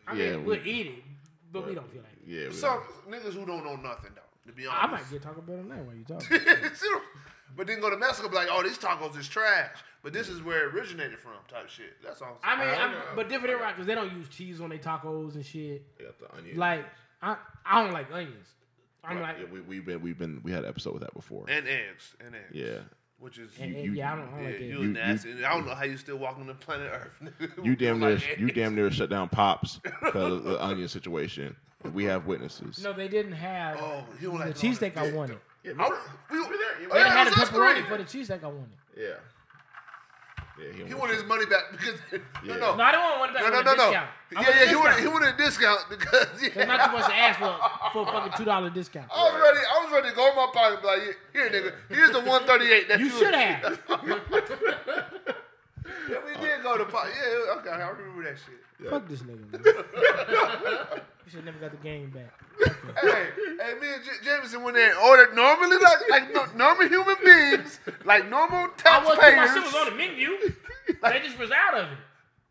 I 0.07 0.13
mean, 0.15 0.23
Yeah, 0.31 0.35
we'll 0.37 0.67
eat 0.67 0.87
it, 0.87 1.03
but 1.51 1.67
we 1.67 1.75
don't 1.75 1.91
feel 1.91 2.01
like 2.01 2.11
it. 2.13 2.27
yeah. 2.27 2.47
we- 2.47 2.53
Some 2.55 2.79
niggas 3.09 3.33
who 3.33 3.45
don't 3.45 3.63
know 3.63 3.75
nothing 3.75 4.11
though. 4.15 4.21
To 4.47 4.51
be 4.53 4.65
honest, 4.67 4.83
I 4.83 4.87
might 4.87 5.11
get 5.11 5.21
Taco 5.21 5.41
Bell 5.41 5.57
tonight 5.57 5.81
while 5.85 5.95
you 5.95 6.03
talking. 6.03 6.37
but 7.55 7.67
then 7.67 7.79
go 7.79 7.89
to 7.89 7.97
Mexico, 7.97 8.27
be 8.29 8.35
like, 8.35 8.49
oh, 8.51 8.61
these 8.63 8.77
tacos 8.77 9.17
is 9.17 9.27
trash. 9.27 9.69
But 10.03 10.11
this 10.11 10.27
is 10.27 10.41
where 10.43 10.67
it 10.67 10.75
originated 10.75 11.17
from, 11.19 11.31
type 11.47 11.69
shit. 11.69 11.93
That's 12.03 12.21
all. 12.21 12.37
I 12.43 12.57
mean, 12.57 12.67
I'm 12.67 12.89
I'm, 12.91 13.15
but 13.15 13.29
different 13.29 13.61
right 13.61 13.73
because 13.73 13.87
they 13.87 13.95
don't 13.95 14.11
use 14.11 14.27
cheese 14.27 14.59
on 14.59 14.69
their 14.69 14.79
tacos 14.79 15.35
and 15.35 15.45
shit. 15.45 15.97
They 15.97 16.03
got 16.03 16.19
the 16.19 16.35
onion. 16.37 16.57
Like 16.57 16.85
I, 17.21 17.37
I 17.65 17.83
don't 17.83 17.93
like 17.93 18.11
onions. 18.11 18.47
I'm 19.05 19.17
Right, 19.17 19.37
like, 19.37 19.37
yeah, 19.39 19.53
we, 19.53 19.61
we've 19.61 19.85
been 19.85 20.01
we've 20.01 20.17
been 20.17 20.41
we 20.43 20.51
had 20.51 20.63
an 20.63 20.69
episode 20.69 20.93
with 20.93 21.03
that 21.03 21.13
before. 21.13 21.45
and 21.49 21.65
eggs, 21.67 22.15
and 22.25 22.35
eggs. 22.35 22.51
yeah, 22.53 22.79
which 23.19 23.37
is 23.37 23.51
and- 23.59 23.71
you- 23.71 23.77
and 23.77 23.85
you- 23.85 23.93
yeah, 23.93 24.13
I 24.13 24.15
don't, 24.17 24.27
I 24.27 24.31
don't 24.31 24.39
yeah, 24.43 24.45
like 24.49 24.59
that. 24.59 24.63
you, 24.65 24.69
You- 24.71 24.77
was 24.79 24.87
you- 24.87 24.93
nasty. 24.93 25.45
I 25.45 25.53
don't 25.53 25.65
know 25.65 25.75
how 25.75 25.83
you 25.85 25.95
still 25.97 26.17
walking 26.17 26.41
on 26.41 26.47
the 26.47 26.53
planet 26.53 26.91
Earth. 26.93 27.49
you 27.63 27.75
damn 27.77 27.99
near 27.99 28.15
Like 28.15 28.37
you 28.39 28.47
damn 28.51 28.75
near 28.75 28.91
shut 28.91 29.09
down 29.09 29.29
pops 29.29 29.79
because 30.03 30.33
of 30.33 30.43
the 30.43 30.61
onion 30.63 30.87
situation. 30.89 31.55
We 31.91 32.05
have 32.05 32.25
witnesses. 32.25 32.81
no, 32.83 32.93
they 32.93 33.07
didn't 33.07 33.33
have 33.33 33.77
Oh, 33.81 34.05
he 34.19 34.25
don't 34.25 34.39
the 34.39 34.45
like 34.45 34.55
cheesesteak 34.55 34.95
I 34.97 35.11
wanted. 35.11 35.37
Yeah, 35.63 35.73
I, 35.79 35.89
we, 36.31 36.39
we 36.39 36.45
there. 36.47 36.57
They 36.79 36.85
Oh, 36.85 36.93
didn't 36.93 36.95
yeah, 36.95 37.09
have 37.13 37.29
the 37.29 37.35
that's 37.39 37.49
pepperoni 37.51 37.73
great. 37.73 37.87
for 37.87 37.97
the 37.97 38.03
cheesesteak 38.03 38.43
I 38.43 38.47
wanted. 38.47 38.69
yeah, 38.97 39.03
yeah. 40.59 40.73
He, 40.75 40.83
He 40.85 40.93
wanted 40.93 41.15
his 41.15 41.25
money 41.25 41.45
back 41.45 41.63
because 41.71 41.99
Yeah. 42.43 42.55
no, 42.55 42.71
No, 42.71 42.75
no, 42.77 42.83
I 42.83 42.91
don't 42.91 43.03
want 43.03 43.19
one 43.19 43.33
back. 43.33 43.43
no, 43.43 43.49
no, 43.49 43.61
no, 43.61 43.61
no. 43.61 43.75
discount. 43.75 43.93
Yeah, 44.31 44.37
want 44.39 44.47
yeah, 44.55 44.65
he 44.69 44.75
wanted, 44.75 44.99
he 45.01 45.07
wanted 45.07 45.33
a 45.33 45.37
discount 45.37 45.79
because 45.89 46.27
yeah. 46.41 46.49
They're 46.55 46.67
not 46.67 46.81
supposed 46.83 47.07
to 47.07 47.15
ask 47.15 47.39
for 47.39 47.57
for 47.91 48.07
a 48.09 48.11
fucking 48.11 48.33
two 48.37 48.45
dollar 48.45 48.69
discount. 48.69 49.07
I 49.13 49.23
was 49.23 49.33
ready. 49.41 49.59
I 49.65 49.83
was 49.83 49.93
ready 49.93 50.09
to 50.09 50.15
go 50.15 50.29
in 50.29 50.35
my 50.35 50.47
pocket 50.53 50.73
and 50.73 50.81
be 50.81 50.87
like, 50.87 51.17
here, 51.33 51.49
nigga, 51.49 51.73
here's 51.89 52.11
the 52.11 52.21
one 52.21 52.43
thirty 52.45 52.71
eight 52.71 52.87
that 52.87 52.99
you, 52.99 53.05
You 53.05 53.11
should 53.11 53.33
have. 53.35 53.79
Yeah, 56.09 56.17
we 56.25 56.33
did 56.45 56.63
go 56.63 56.77
to 56.77 56.85
pot. 56.85 57.07
Yeah, 57.07 57.55
okay, 57.57 57.69
I 57.69 57.89
remember 57.89 58.23
that 58.23 58.37
shit. 58.37 58.89
Fuck 58.89 59.07
this 59.07 59.21
nigga. 59.21 59.51
Man. 59.51 59.63
you 61.25 61.31
should 61.31 61.45
never 61.45 61.59
got 61.59 61.71
the 61.71 61.77
game 61.77 62.09
back. 62.09 62.33
hey, 63.01 63.29
hey, 63.59 63.73
me 63.79 63.93
and 63.93 64.03
J- 64.03 64.25
Jameson 64.25 64.63
went 64.63 64.75
there 64.75 64.89
and 64.89 64.99
ordered 64.99 65.35
normally 65.35 65.77
like 65.77 66.09
like 66.09 66.33
no, 66.33 66.45
normal 66.55 66.87
human 66.87 67.15
beings, 67.23 67.79
like 68.05 68.29
normal 68.29 68.67
taxpayers. 68.77 69.19
I 69.19 69.41
was 69.41 69.49
my 69.49 69.53
shit 69.53 69.63
was 69.63 69.75
on 69.75 69.89
the 69.89 69.95
menu. 69.95 70.37
they 71.01 71.19
just 71.25 71.39
was 71.39 71.51
out 71.51 71.77
of 71.77 71.91
it. 71.91 71.97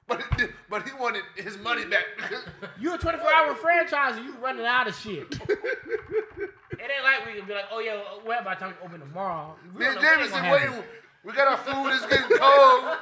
But 0.06 0.24
but 0.68 0.86
he 0.86 0.94
wanted 0.98 1.22
his 1.36 1.56
money 1.58 1.84
back 1.84 2.04
because 2.16 2.44
You 2.80 2.94
a 2.94 2.98
24 2.98 3.32
hour 3.32 3.54
franchise 3.54 4.16
and 4.16 4.24
you 4.26 4.34
running 4.42 4.66
out 4.66 4.88
of 4.88 4.96
shit. 4.96 5.30
it 5.30 5.40
ain't 6.80 7.04
like 7.04 7.26
we 7.26 7.38
can 7.38 7.46
be 7.46 7.54
like, 7.54 7.66
oh 7.70 7.80
yeah, 7.80 8.00
well 8.26 8.42
by 8.42 8.54
the 8.54 8.60
time 8.60 8.74
we 8.80 8.86
open 8.86 9.00
tomorrow. 9.00 9.54
We 9.74 9.80
me 9.80 9.86
and 9.86 9.94
don't 9.94 10.02
know 10.02 10.10
when 10.10 10.18
they 10.18 10.24
Jameson 10.24 10.42
gonna 10.42 10.52
waiting. 10.52 10.84
We 11.24 11.32
got 11.32 11.48
our 11.48 11.56
food. 11.56 11.94
It's 11.94 12.06
getting 12.06 12.36
cold. 12.38 12.96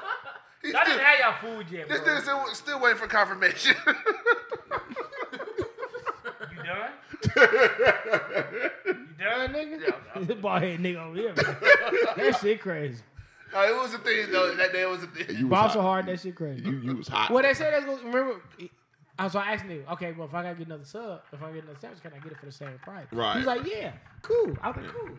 He 0.62 0.74
I 0.74 0.82
still, 0.84 0.94
didn't 0.96 1.06
have 1.06 1.18
y'all 1.42 1.56
food 1.56 1.66
yet, 1.70 1.88
this 1.88 2.00
bro. 2.00 2.14
nigga 2.14 2.20
still, 2.22 2.54
still 2.54 2.80
waiting 2.80 2.98
for 2.98 3.06
confirmation. 3.06 3.74
You 6.52 6.62
done? 6.64 6.90
you 8.86 9.24
done, 9.24 9.52
nigga? 9.52 9.80
Yeah, 9.80 10.20
This 10.22 10.38
bald 10.38 10.62
head 10.62 10.78
nigga 10.80 10.96
over 11.06 11.16
here, 11.16 11.34
man. 11.34 11.56
that 12.16 12.38
shit 12.40 12.60
crazy. 12.60 13.02
No, 13.52 13.62
it 13.64 13.74
was 13.82 13.94
a 13.94 13.98
thing 13.98 14.30
though. 14.30 14.54
That 14.54 14.72
day 14.72 14.86
was 14.86 15.02
a 15.02 15.06
thing. 15.08 15.26
You 15.36 15.46
was 15.48 15.50
Bob 15.50 15.72
so 15.72 15.80
hot. 15.80 15.88
hard, 15.88 16.06
that 16.06 16.20
shit 16.20 16.36
crazy. 16.36 16.62
You 16.62 16.72
you 16.78 16.96
was 16.96 17.08
hot. 17.08 17.30
Well, 17.30 17.42
they 17.42 17.54
said 17.54 17.72
that's 17.72 17.84
going 17.84 18.04
remember. 18.04 18.40
I 19.18 19.24
was 19.24 19.34
asking 19.36 19.70
him, 19.70 19.84
okay, 19.92 20.12
well, 20.12 20.28
if 20.28 20.34
I 20.34 20.42
gotta 20.44 20.54
get 20.54 20.66
another 20.68 20.84
sub, 20.84 21.22
if 21.32 21.42
I 21.42 21.50
get 21.52 21.64
another 21.64 21.78
sandwich, 21.80 22.00
can 22.00 22.12
I 22.14 22.18
get 22.20 22.32
it 22.32 22.38
for 22.38 22.46
the 22.46 22.52
same 22.52 22.78
price? 22.82 23.06
Right. 23.12 23.36
He's 23.36 23.44
like, 23.46 23.66
yeah, 23.66 23.92
cool. 24.22 24.56
I 24.62 24.68
was 24.68 24.76
like, 24.78 24.86
cool. 24.94 25.10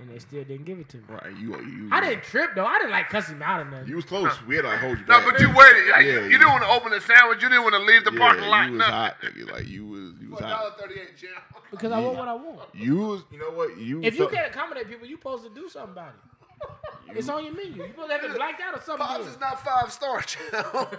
And 0.00 0.10
they 0.10 0.18
still 0.18 0.42
didn't 0.42 0.64
give 0.64 0.80
it 0.80 0.88
to 0.88 0.96
me. 0.96 1.04
Right, 1.08 1.36
you 1.36 1.56
you. 1.56 1.88
I 1.92 2.00
didn't 2.00 2.24
trip 2.24 2.50
though. 2.56 2.64
I 2.66 2.78
didn't 2.78 2.90
like 2.90 3.08
cuss 3.10 3.28
him 3.28 3.40
out 3.42 3.60
or 3.60 3.64
nothing. 3.70 3.86
You 3.88 3.94
was 3.96 4.04
close. 4.04 4.32
We 4.44 4.56
had 4.56 4.62
to 4.62 4.68
like, 4.68 4.80
hold 4.80 4.98
you 4.98 5.04
No, 5.06 5.18
back. 5.20 5.24
but 5.32 5.40
you 5.40 5.46
waited. 5.54 5.88
Like, 5.90 6.04
Yeah, 6.04 6.12
you, 6.14 6.22
you- 6.22 6.30
didn't 6.38 6.48
want 6.48 6.62
to 6.64 6.68
open 6.70 6.90
the 6.90 7.00
sandwich. 7.00 7.40
You 7.42 7.48
didn't 7.48 7.62
want 7.62 7.74
to 7.76 7.80
leave 7.82 8.04
the 8.04 8.12
yeah, 8.12 8.18
parking 8.18 8.46
lot. 8.46 8.66
you 8.66 8.72
was 8.72 8.78
nothing. 8.80 8.92
hot, 8.94 9.16
nigga. 9.22 9.52
Like 9.52 9.68
you 9.68 9.86
was 9.86 10.12
you 10.20 10.30
was 10.30 10.40
For 10.40 10.46
hot. 10.46 10.78
$1.38 10.78 11.16
jam. 11.16 11.30
because 11.70 11.92
I 11.92 12.00
want 12.00 12.18
what 12.18 12.26
I 12.28 12.34
want. 12.34 12.60
You 12.74 12.96
was 12.96 13.22
you 13.30 13.38
know 13.38 13.50
what 13.50 13.78
you. 13.78 14.02
If 14.02 14.18
you 14.18 14.26
can't 14.28 14.48
accommodate 14.48 14.88
people, 14.88 15.06
you 15.06 15.16
supposed 15.16 15.44
to 15.44 15.50
do 15.50 15.68
something 15.68 15.92
about 15.92 16.08
it. 16.08 17.16
It's 17.16 17.28
on 17.28 17.44
your 17.44 17.54
menu. 17.54 17.82
You 17.82 17.88
supposed 17.90 18.08
to 18.10 18.16
have 18.16 18.24
it 18.24 18.34
blacked 18.34 18.60
out 18.62 18.74
or 18.76 18.80
something. 18.80 19.06
Pops 19.06 19.26
is 19.28 19.38
not 19.38 19.64
five 19.64 19.92
star, 19.92 20.20
jam. 20.22 20.64
Well, 20.74 20.90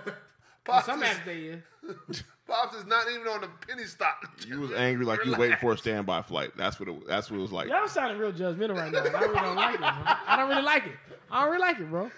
Pops, 0.78 0.86
some 0.88 1.04
is, 1.04 1.10
apps 1.10 1.26
they 1.26 1.60
is. 2.10 2.24
Pops 2.48 2.76
is 2.76 2.86
not 2.86 3.10
even 3.10 3.28
on 3.28 3.42
the 3.42 3.50
penny 3.68 3.86
stock. 3.86 4.30
You 4.48 4.60
was 4.60 4.72
angry 4.74 5.04
like 5.04 5.26
you 5.26 5.36
waiting 5.36 5.58
for 5.58 5.74
a 5.74 5.78
standby 5.78 6.22
flight. 6.22 6.52
That's 6.56 6.80
what 6.80 6.88
it. 6.90 7.08
That's 7.08 7.32
what 7.32 7.38
it 7.38 7.42
was 7.42 7.52
like. 7.52 7.70
Y'all 7.70 7.88
sounding 7.88 8.20
real 8.20 8.32
judgmental 8.32 8.78
right 8.78 8.92
now. 8.92 9.00
I 9.00 9.24
really 9.24 9.34
don't 9.34 9.56
like 9.56 9.74
it. 9.76 9.80
Bro. 9.80 9.90
I 10.28 10.36
don't 10.36 10.50
really 10.50 10.62
like 10.62 10.86
it. 10.86 10.92
I 11.32 11.42
don't 11.42 11.52
really 11.52 11.62
like 11.62 11.80
it, 11.80 11.90
bro. 11.90 12.12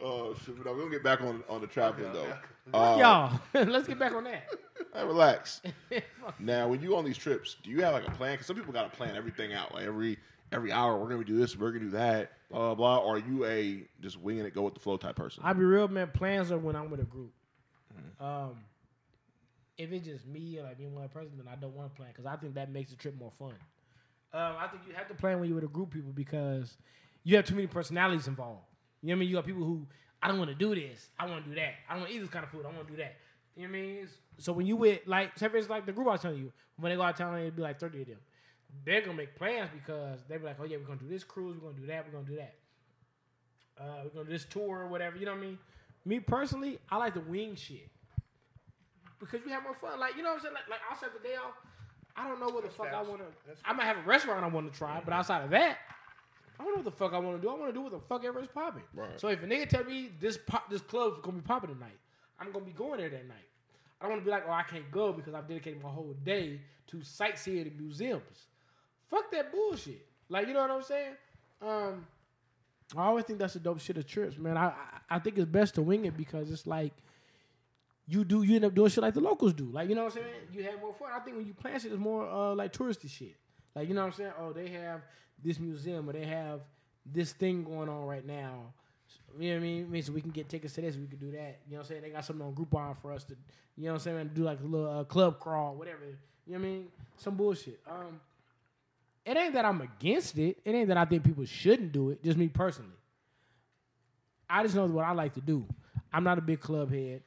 Oh 0.00 0.34
shit! 0.44 0.62
But 0.62 0.74
we're 0.74 0.82
gonna 0.82 0.90
get 0.90 1.02
back 1.02 1.22
on 1.22 1.42
on 1.48 1.60
the 1.60 1.66
traveling 1.66 2.12
though. 2.12 2.32
Uh, 2.72 2.96
Y'all, 2.98 3.40
let's 3.66 3.88
get 3.88 3.98
back 3.98 4.12
on 4.12 4.24
that. 4.24 4.48
hey, 4.94 5.04
relax. 5.04 5.60
now, 6.38 6.68
when 6.68 6.80
you 6.80 6.96
on 6.96 7.04
these 7.04 7.18
trips, 7.18 7.56
do 7.62 7.70
you 7.70 7.82
have 7.82 7.94
like 7.94 8.06
a 8.06 8.10
plan? 8.12 8.34
Because 8.34 8.46
some 8.46 8.56
people 8.56 8.72
got 8.72 8.90
to 8.90 8.96
plan 8.96 9.16
everything 9.16 9.52
out. 9.52 9.74
Like 9.74 9.84
every 9.84 10.18
every 10.52 10.70
hour, 10.70 10.96
we're 10.98 11.08
gonna 11.08 11.24
do 11.24 11.36
this, 11.36 11.58
we're 11.58 11.72
gonna 11.72 11.84
do 11.86 11.90
that, 11.90 12.32
blah 12.50 12.74
blah 12.74 12.74
blah. 12.74 12.98
Or 12.98 13.16
are 13.16 13.18
you 13.18 13.44
a 13.44 13.84
just 14.00 14.20
winging 14.20 14.44
it, 14.44 14.54
go 14.54 14.62
with 14.62 14.74
the 14.74 14.80
flow 14.80 14.96
type 14.96 15.16
person? 15.16 15.42
I'll 15.44 15.54
be 15.54 15.64
real, 15.64 15.88
man. 15.88 16.10
Plans 16.14 16.52
are 16.52 16.58
when 16.58 16.76
I'm 16.76 16.90
with 16.90 17.00
a 17.00 17.04
group. 17.04 17.32
Mm-hmm. 17.92 18.24
Um, 18.24 18.56
if 19.76 19.92
it's 19.92 20.06
just 20.06 20.26
me 20.26 20.60
like 20.62 20.78
me 20.78 20.86
and 20.86 20.94
one 20.94 21.08
person, 21.08 21.32
then 21.36 21.46
I 21.50 21.56
don't 21.56 21.74
want 21.74 21.90
to 21.90 21.96
plan 21.96 22.10
because 22.10 22.26
I 22.26 22.36
think 22.36 22.54
that 22.54 22.70
makes 22.70 22.90
the 22.90 22.96
trip 22.96 23.18
more 23.18 23.32
fun. 23.38 23.54
Um, 24.32 24.56
I 24.58 24.66
think 24.68 24.82
you 24.88 24.94
have 24.94 25.08
to 25.08 25.14
plan 25.14 25.40
when 25.40 25.48
you're 25.48 25.56
with 25.56 25.64
a 25.64 25.68
group 25.68 25.88
of 25.88 25.94
people 25.94 26.12
because 26.12 26.76
you 27.22 27.36
have 27.36 27.44
too 27.44 27.54
many 27.54 27.66
personalities 27.66 28.26
involved. 28.26 28.62
You 29.02 29.08
know 29.08 29.12
what 29.12 29.16
I 29.16 29.20
mean? 29.20 29.28
You 29.28 29.34
got 29.36 29.46
people 29.46 29.64
who 29.64 29.86
I 30.22 30.28
don't 30.28 30.38
want 30.38 30.50
to 30.50 30.56
do 30.56 30.74
this, 30.74 31.08
I 31.18 31.26
want 31.26 31.44
to 31.44 31.50
do 31.50 31.56
that. 31.56 31.74
I 31.88 31.92
don't 31.92 32.00
want 32.00 32.10
to 32.10 32.16
eat 32.16 32.20
this 32.20 32.30
kind 32.30 32.44
of 32.44 32.50
food, 32.50 32.64
I 32.64 32.68
want 32.68 32.86
to 32.86 32.92
do 32.92 32.96
that. 32.98 33.16
You 33.56 33.66
know 33.66 33.72
what 33.72 33.78
I 33.78 33.82
mean? 33.82 34.08
So 34.38 34.52
when 34.52 34.66
you 34.66 34.76
with 34.76 35.00
like, 35.06 35.38
say 35.38 35.46
instance, 35.46 35.68
like 35.68 35.86
the 35.86 35.92
group 35.92 36.08
I 36.08 36.12
was 36.12 36.20
telling 36.20 36.38
you, 36.38 36.52
when 36.76 36.90
they 36.90 36.96
go 36.96 37.02
out 37.02 37.12
of 37.14 37.18
town, 37.18 37.38
it'd 37.38 37.56
be 37.56 37.62
like 37.62 37.78
thirty 37.78 38.02
of 38.02 38.08
them. 38.08 38.18
They're 38.84 39.00
gonna 39.00 39.14
make 39.14 39.36
plans 39.36 39.70
because 39.72 40.20
they 40.28 40.36
be 40.36 40.44
like, 40.44 40.56
oh 40.60 40.64
yeah, 40.64 40.76
we're 40.78 40.86
gonna 40.86 40.98
do 40.98 41.08
this 41.08 41.22
cruise, 41.22 41.56
we're 41.60 41.70
gonna 41.70 41.80
do 41.80 41.86
that, 41.86 42.04
we're 42.06 42.18
gonna 42.18 42.30
do 42.30 42.36
that. 42.36 42.54
Uh, 43.78 44.02
we're 44.04 44.10
gonna 44.10 44.24
do 44.24 44.32
this 44.32 44.44
tour 44.44 44.80
or 44.80 44.88
whatever. 44.88 45.16
You 45.16 45.26
know 45.26 45.32
what 45.32 45.42
I 45.42 45.46
mean? 45.46 45.58
Me 46.04 46.20
personally, 46.20 46.78
I 46.90 46.96
like 46.96 47.14
the 47.14 47.20
wing 47.20 47.54
shit 47.54 47.88
because 49.20 49.40
we 49.44 49.50
have 49.52 49.62
more 49.62 49.74
fun. 49.74 49.98
Like 49.98 50.16
you 50.16 50.22
know 50.22 50.30
what 50.30 50.36
I'm 50.36 50.42
saying? 50.42 50.54
Like, 50.54 50.68
like 50.68 50.80
I'll 50.90 50.98
set 50.98 51.12
the 51.12 51.26
day 51.26 51.36
off. 51.36 51.54
I 52.16 52.28
don't 52.28 52.38
know 52.40 52.48
what 52.48 52.62
the 52.64 52.70
fuck 52.70 52.92
I 52.92 53.02
want 53.02 53.20
to. 53.20 53.26
I 53.64 53.72
might 53.72 53.84
have 53.84 53.98
a 53.98 54.02
restaurant 54.02 54.44
I 54.44 54.48
want 54.48 54.72
to 54.72 54.78
try, 54.78 55.00
but 55.04 55.12
outside 55.12 55.42
of 55.42 55.50
that, 55.50 55.78
I 56.58 56.62
don't 56.62 56.72
know 56.72 56.82
what 56.82 56.84
the 56.84 56.96
fuck 56.96 57.12
I 57.12 57.18
want 57.18 57.36
to 57.36 57.42
do. 57.42 57.48
I 57.48 57.54
want 57.54 57.66
to 57.66 57.72
do 57.72 57.80
what 57.80 57.92
the 57.92 58.00
fuck 58.00 58.24
ever 58.24 58.40
is 58.40 58.48
popping. 58.48 58.84
Right. 58.94 59.18
So 59.20 59.28
if 59.28 59.42
a 59.42 59.46
nigga 59.46 59.68
tell 59.68 59.84
me 59.84 60.10
this 60.20 60.38
pop, 60.46 60.70
this 60.70 60.80
club's 60.80 61.20
gonna 61.22 61.38
be 61.38 61.42
popping 61.42 61.74
tonight, 61.74 61.98
I'm 62.38 62.52
gonna 62.52 62.64
be 62.64 62.72
going 62.72 62.98
there 62.98 63.08
that 63.10 63.26
night. 63.26 63.48
I 64.00 64.04
don't 64.04 64.12
want 64.12 64.22
to 64.22 64.24
be 64.24 64.30
like, 64.30 64.44
oh, 64.46 64.52
I 64.52 64.62
can't 64.62 64.90
go 64.90 65.12
because 65.12 65.34
I've 65.34 65.48
dedicated 65.48 65.82
my 65.82 65.88
whole 65.88 66.14
day 66.24 66.60
to 66.88 67.02
sightseeing 67.02 67.66
and 67.66 67.78
museums. 67.80 68.46
Fuck 69.10 69.30
that 69.32 69.50
bullshit. 69.50 70.04
Like, 70.28 70.46
you 70.46 70.54
know 70.54 70.60
what 70.60 70.70
I'm 70.70 70.82
saying? 70.82 71.12
Um, 71.62 72.06
I 72.96 73.06
always 73.06 73.24
think 73.24 73.38
that's 73.38 73.54
the 73.54 73.60
dope 73.60 73.80
shit 73.80 73.96
of 73.96 74.06
trips, 74.06 74.36
man. 74.38 74.56
I, 74.56 74.66
I 74.66 74.74
I 75.10 75.18
think 75.18 75.38
it's 75.38 75.46
best 75.46 75.74
to 75.74 75.82
wing 75.82 76.04
it 76.06 76.16
because 76.16 76.50
it's 76.50 76.66
like 76.66 76.92
you 78.06 78.24
do 78.24 78.42
you 78.42 78.56
end 78.56 78.64
up 78.64 78.74
doing 78.74 78.90
shit 78.90 79.02
like 79.02 79.14
the 79.14 79.20
locals 79.20 79.54
do. 79.54 79.64
Like, 79.64 79.88
you 79.88 79.94
know 79.94 80.04
what 80.04 80.16
I'm 80.16 80.22
saying? 80.22 80.34
You 80.52 80.62
have 80.64 80.80
more 80.80 80.94
fun. 80.94 81.08
I 81.14 81.20
think 81.20 81.36
when 81.36 81.46
you 81.46 81.54
plan 81.54 81.78
shit, 81.80 81.92
it's 81.92 82.00
more 82.00 82.28
uh, 82.28 82.54
like 82.54 82.72
touristy 82.72 83.08
shit. 83.08 83.34
Like, 83.74 83.88
you 83.88 83.94
know 83.94 84.02
what 84.02 84.08
I'm 84.08 84.12
saying? 84.12 84.32
Oh, 84.38 84.52
they 84.52 84.68
have 84.68 85.00
this 85.42 85.58
museum 85.58 86.08
or 86.08 86.12
they 86.12 86.24
have 86.26 86.60
this 87.04 87.32
thing 87.32 87.64
going 87.64 87.88
on 87.88 88.06
right 88.06 88.24
now. 88.24 88.72
You 89.38 89.48
know 89.48 89.54
what 89.54 89.60
I 89.60 89.62
mean? 89.62 89.84
I 89.84 89.88
mean, 89.88 90.02
so 90.02 90.12
we 90.12 90.20
can 90.20 90.30
get 90.30 90.48
tickets 90.48 90.74
to 90.74 90.80
this, 90.80 90.96
we 90.96 91.06
can 91.06 91.18
do 91.18 91.32
that. 91.32 91.60
You 91.66 91.72
know 91.72 91.78
what 91.78 91.80
I'm 91.80 91.84
saying? 91.86 92.02
They 92.02 92.10
got 92.10 92.24
something 92.24 92.46
on 92.46 92.54
Groupon 92.54 92.96
for 93.00 93.12
us 93.12 93.24
to, 93.24 93.36
you 93.76 93.84
know 93.84 93.92
what 93.92 93.94
I'm 93.94 94.00
saying? 94.00 94.30
Do 94.34 94.44
like 94.44 94.60
a 94.60 94.64
little 94.64 95.00
uh, 95.00 95.04
club 95.04 95.40
crawl, 95.40 95.74
whatever. 95.74 96.04
You 96.46 96.52
know 96.52 96.58
what 96.60 96.66
I 96.66 96.70
mean? 96.70 96.86
Some 97.16 97.36
bullshit. 97.36 97.80
Um, 97.90 98.20
it 99.24 99.36
ain't 99.36 99.54
that 99.54 99.64
I'm 99.64 99.80
against 99.80 100.38
it. 100.38 100.58
It 100.64 100.74
ain't 100.74 100.88
that 100.88 100.98
I 100.98 101.04
think 101.04 101.24
people 101.24 101.44
shouldn't 101.46 101.92
do 101.92 102.10
it. 102.10 102.22
Just 102.22 102.36
me 102.36 102.48
personally. 102.48 102.90
I 104.48 104.62
just 104.62 104.74
know 104.74 104.84
what 104.86 105.04
I 105.04 105.12
like 105.12 105.34
to 105.34 105.40
do. 105.40 105.66
I'm 106.12 106.22
not 106.22 106.38
a 106.38 106.42
big 106.42 106.60
club 106.60 106.92
head. 106.92 107.22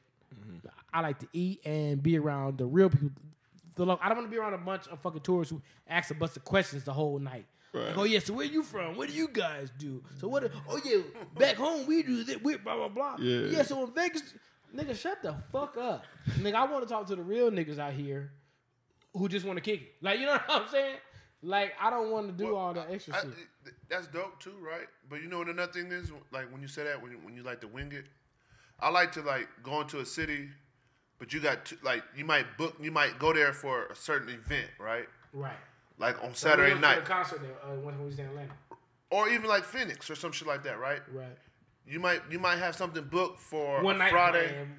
I 0.98 1.00
like 1.00 1.18
to 1.20 1.28
eat 1.32 1.64
and 1.64 2.02
be 2.02 2.18
around 2.18 2.58
the 2.58 2.66
real 2.66 2.90
people. 2.90 3.10
The 3.76 3.86
lo- 3.86 3.98
I 4.02 4.08
don't 4.08 4.18
want 4.18 4.28
to 4.28 4.34
be 4.34 4.38
around 4.38 4.54
a 4.54 4.58
bunch 4.58 4.88
of 4.88 4.98
fucking 5.00 5.20
tourists 5.20 5.52
who 5.52 5.62
ask 5.86 6.10
a 6.10 6.14
bunch 6.14 6.36
of 6.36 6.44
questions 6.44 6.82
the 6.84 6.92
whole 6.92 7.18
night. 7.20 7.46
Like, 7.72 7.96
oh 7.96 8.02
yeah, 8.04 8.18
so 8.18 8.32
where 8.32 8.46
are 8.46 8.50
you 8.50 8.62
from? 8.64 8.96
What 8.96 9.08
do 9.08 9.14
you 9.14 9.28
guys 9.28 9.70
do? 9.78 10.02
So 10.18 10.26
what? 10.26 10.50
Oh 10.68 10.80
yeah, 10.84 10.98
back 11.38 11.54
home 11.56 11.86
we 11.86 12.02
do 12.02 12.24
this. 12.24 12.38
We 12.42 12.56
blah 12.56 12.74
blah 12.76 12.88
blah. 12.88 13.16
Yeah. 13.20 13.58
yeah. 13.58 13.62
So 13.62 13.84
in 13.84 13.92
Vegas, 13.92 14.22
nigga, 14.74 14.96
shut 14.98 15.22
the 15.22 15.36
fuck 15.52 15.76
up, 15.76 16.04
nigga. 16.40 16.54
I 16.54 16.64
want 16.66 16.82
to 16.82 16.92
talk 16.92 17.06
to 17.08 17.14
the 17.14 17.22
real 17.22 17.50
niggas 17.50 17.78
out 17.78 17.92
here 17.92 18.32
who 19.14 19.28
just 19.28 19.46
want 19.46 19.58
to 19.58 19.60
kick 19.62 19.82
it. 19.82 19.92
Like 20.00 20.18
you 20.18 20.26
know 20.26 20.32
what 20.46 20.62
I'm 20.62 20.68
saying? 20.68 20.96
Like 21.42 21.74
I 21.80 21.90
don't 21.90 22.10
want 22.10 22.26
to 22.26 22.32
do 22.32 22.56
all 22.56 22.72
that 22.74 22.90
extra 22.90 23.14
I- 23.14 23.20
shit. 23.20 23.34
th- 23.64 23.76
that's 23.88 24.06
dope 24.08 24.40
too, 24.40 24.54
right? 24.60 24.86
But 25.08 25.22
you 25.22 25.28
know 25.28 25.38
what 25.38 25.48
another 25.48 25.70
thing 25.70 25.92
is, 25.92 26.10
like 26.32 26.50
when 26.50 26.62
you 26.62 26.68
say 26.68 26.82
that, 26.84 27.00
when 27.00 27.12
you, 27.12 27.18
when 27.22 27.36
you 27.36 27.42
like 27.44 27.60
to 27.60 27.68
wing 27.68 27.92
it, 27.92 28.06
I 28.80 28.88
like 28.88 29.12
to 29.12 29.20
like 29.22 29.46
go 29.62 29.82
into 29.82 30.00
a 30.00 30.06
city, 30.06 30.48
but 31.18 31.32
you 31.32 31.40
got 31.40 31.64
to, 31.66 31.76
like 31.82 32.02
you 32.16 32.24
might 32.24 32.56
book, 32.56 32.76
you 32.80 32.90
might 32.90 33.18
go 33.18 33.32
there 33.32 33.52
for 33.52 33.86
a 33.86 33.96
certain 33.96 34.28
event, 34.28 34.68
right? 34.78 35.06
Right. 35.32 35.52
Like 35.98 36.22
on 36.22 36.34
Saturday 36.34 36.70
went 36.70 36.80
night, 36.82 36.96
the 36.96 37.02
concert 37.10 37.40
there 37.42 37.56
uh, 37.64 37.74
when 37.80 37.98
we 37.98 38.04
was 38.06 38.18
in 38.18 38.26
Atlanta. 38.26 38.52
or 39.10 39.28
even 39.28 39.48
like 39.48 39.64
Phoenix 39.64 40.08
or 40.10 40.14
some 40.14 40.32
shit 40.32 40.46
like 40.46 40.62
that, 40.64 40.78
right? 40.78 41.00
Right. 41.12 41.36
You 41.86 41.98
might 42.00 42.20
you 42.30 42.38
might 42.38 42.58
have 42.58 42.76
something 42.76 43.04
booked 43.04 43.40
for 43.40 43.82
One 43.82 43.96
a 43.96 43.98
night 43.98 44.10
Friday, 44.12 44.48
plan. 44.48 44.74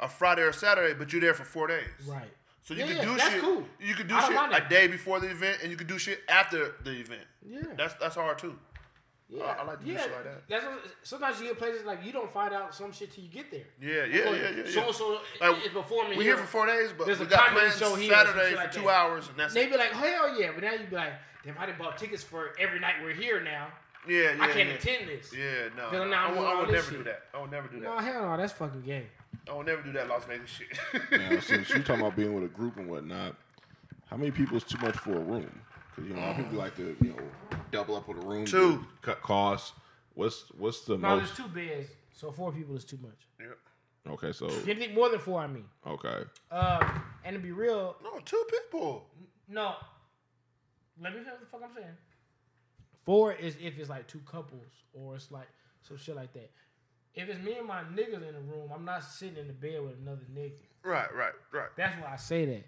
a 0.00 0.08
Friday 0.08 0.42
or 0.42 0.52
Saturday, 0.52 0.94
but 0.94 1.12
you're 1.12 1.20
there 1.22 1.34
for 1.34 1.44
four 1.44 1.66
days. 1.66 1.86
Right. 2.06 2.30
So 2.64 2.74
you 2.74 2.80
Yeah, 2.80 2.86
can 2.86 2.96
yeah, 2.96 3.02
do 3.14 3.18
shit. 3.18 3.40
cool. 3.42 3.64
You 3.80 3.94
can 3.94 4.06
do 4.06 4.20
shit 4.20 4.36
a 4.36 4.64
day 4.68 4.86
before 4.86 5.18
the 5.18 5.28
event, 5.30 5.58
and 5.62 5.70
you 5.72 5.76
can 5.76 5.88
do 5.88 5.98
shit 5.98 6.20
after 6.28 6.76
the 6.84 6.92
event. 7.00 7.22
Yeah. 7.44 7.62
That's 7.76 7.94
that's 7.94 8.14
hard 8.14 8.38
too. 8.38 8.56
Yeah, 9.34 9.44
I- 9.44 9.62
I 9.62 9.64
like 9.64 9.78
to 9.80 9.84
do 9.86 9.92
yeah. 9.92 10.02
shit 10.02 10.12
like 10.12 10.24
that. 10.24 10.48
That's 10.48 10.64
what, 10.64 10.84
sometimes 11.02 11.40
you 11.40 11.46
get 11.48 11.58
places 11.58 11.84
like 11.86 12.04
you 12.04 12.12
don't 12.12 12.30
find 12.32 12.52
out 12.52 12.74
some 12.74 12.92
shit 12.92 13.12
till 13.12 13.24
you 13.24 13.30
get 13.30 13.50
there. 13.50 13.62
Yeah, 13.80 14.04
yeah, 14.04 14.24
Oh, 14.26 14.32
yeah, 14.34 14.50
yeah. 14.50 14.62
So 14.66 14.80
yeah. 14.80 14.86
and 14.86 14.94
so 14.94 15.20
Like, 15.40 15.64
is 15.66 15.72
performing. 15.72 16.18
We're 16.18 16.24
here 16.24 16.36
for 16.36 16.46
four 16.46 16.66
days, 16.66 16.90
but 16.96 17.06
There's 17.06 17.18
we 17.18 17.24
a 17.26 17.28
got 17.28 17.50
plans 17.52 17.78
show 17.78 17.94
here 17.94 18.10
Saturday 18.12 18.40
shit 18.40 18.50
for 18.50 18.56
like 18.56 18.72
two 18.72 18.80
that. 18.82 18.88
hours, 18.90 19.28
and 19.28 19.38
that's 19.38 19.54
They 19.54 19.64
it. 19.64 19.70
be 19.70 19.76
like, 19.78 19.90
hell 19.92 20.38
yeah, 20.38 20.50
but 20.54 20.62
now 20.62 20.72
you 20.72 20.84
be 20.86 20.96
like, 20.96 21.14
damn, 21.44 21.56
I 21.58 21.64
done 21.66 21.76
bought 21.78 21.96
tickets 21.96 22.22
for 22.22 22.50
every 22.60 22.78
night 22.78 22.96
we're 23.02 23.14
here 23.14 23.40
now. 23.42 23.68
Yeah, 24.06 24.34
yeah. 24.34 24.42
I 24.42 24.48
can't 24.48 24.68
yeah. 24.68 24.74
attend 24.74 25.08
this. 25.08 25.32
Yeah, 25.32 25.68
no. 25.76 25.88
Because 25.90 26.10
now 26.10 26.24
I, 26.24 26.26
I'm 26.26 26.30
would- 26.30 26.36
doing 26.36 26.46
I 26.46 26.50
all 26.52 26.60
would 26.60 26.68
this 26.68 26.74
never 26.74 26.88
shit. 26.90 26.98
do 26.98 27.04
that. 27.04 27.22
I 27.34 27.40
would 27.40 27.50
never 27.50 27.68
do 27.68 27.80
that. 27.80 27.84
No, 27.84 27.98
hell 27.98 28.22
no, 28.30 28.36
that's 28.36 28.52
fucking 28.52 28.82
gay. 28.82 29.06
I 29.50 29.54
would 29.54 29.66
never 29.66 29.80
do 29.82 29.92
that 29.92 30.08
Las 30.08 30.24
Vegas 30.26 30.50
shit. 30.50 30.78
Now, 31.10 31.40
since 31.40 31.70
you 31.70 31.82
talking 31.82 32.00
about 32.02 32.16
being 32.16 32.34
with 32.34 32.44
a 32.44 32.48
group 32.48 32.76
and 32.76 32.88
whatnot, 32.88 33.34
how 34.10 34.16
many 34.18 34.30
people 34.30 34.56
is 34.58 34.64
too 34.64 34.78
much 34.78 34.96
for 34.96 35.12
a 35.16 35.20
room? 35.20 35.50
Because 35.94 36.10
you 36.10 36.16
know, 36.16 36.22
a 36.22 36.26
lot 36.26 36.36
people 36.36 36.58
like 36.58 36.76
to 36.76 36.96
you 37.00 37.10
know 37.10 37.58
double 37.72 37.96
up 37.96 38.06
with 38.06 38.18
a 38.22 38.26
room, 38.26 38.44
Two. 38.44 38.78
to 38.78 38.86
cut 39.00 39.22
costs. 39.22 39.72
What's 40.14 40.44
what's 40.58 40.82
the 40.84 40.96
No, 40.98 41.16
most? 41.16 41.34
there's 41.36 41.48
two 41.48 41.54
beds, 41.54 41.88
so 42.12 42.30
four 42.30 42.52
people 42.52 42.76
is 42.76 42.84
too 42.84 42.98
much. 43.02 43.26
yeah. 43.40 44.12
Okay, 44.12 44.32
so 44.32 44.46
Anything 44.66 44.94
more 44.94 45.08
than 45.08 45.20
four, 45.20 45.40
I 45.40 45.46
mean. 45.46 45.64
okay, 45.86 46.24
Uh, 46.50 46.98
and 47.24 47.34
to 47.34 47.40
be 47.40 47.52
real, 47.52 47.96
No, 48.02 48.18
two 48.24 48.44
people. 48.50 49.08
no. 49.48 49.74
Let 51.00 51.12
me 51.12 51.18
finish 51.20 51.30
what 51.32 51.40
the 51.40 51.46
fuck 51.46 51.62
I'm 51.64 51.74
saying. 51.74 51.96
Four 53.04 53.32
is 53.32 53.56
if 53.60 53.78
it's 53.78 53.88
like 53.88 54.06
two 54.06 54.20
couples 54.20 54.66
or 54.92 55.16
it's 55.16 55.30
like 55.30 55.48
some 55.80 55.96
shit 55.96 56.14
like 56.14 56.32
that. 56.34 56.50
If 57.14 57.28
it's 57.28 57.42
me 57.42 57.56
and 57.58 57.66
my 57.66 57.82
niggas 57.82 58.26
in 58.26 58.34
the 58.34 58.40
room, 58.40 58.70
I'm 58.74 58.84
not 58.84 59.02
sitting 59.04 59.36
in 59.38 59.46
the 59.46 59.52
bed 59.52 59.82
with 59.82 59.98
another 60.00 60.22
nigga. 60.34 60.52
Right, 60.84 61.12
right, 61.14 61.32
right. 61.52 61.68
That's 61.76 61.94
why 62.02 62.12
I 62.12 62.16
say 62.16 62.44
that. 62.46 62.64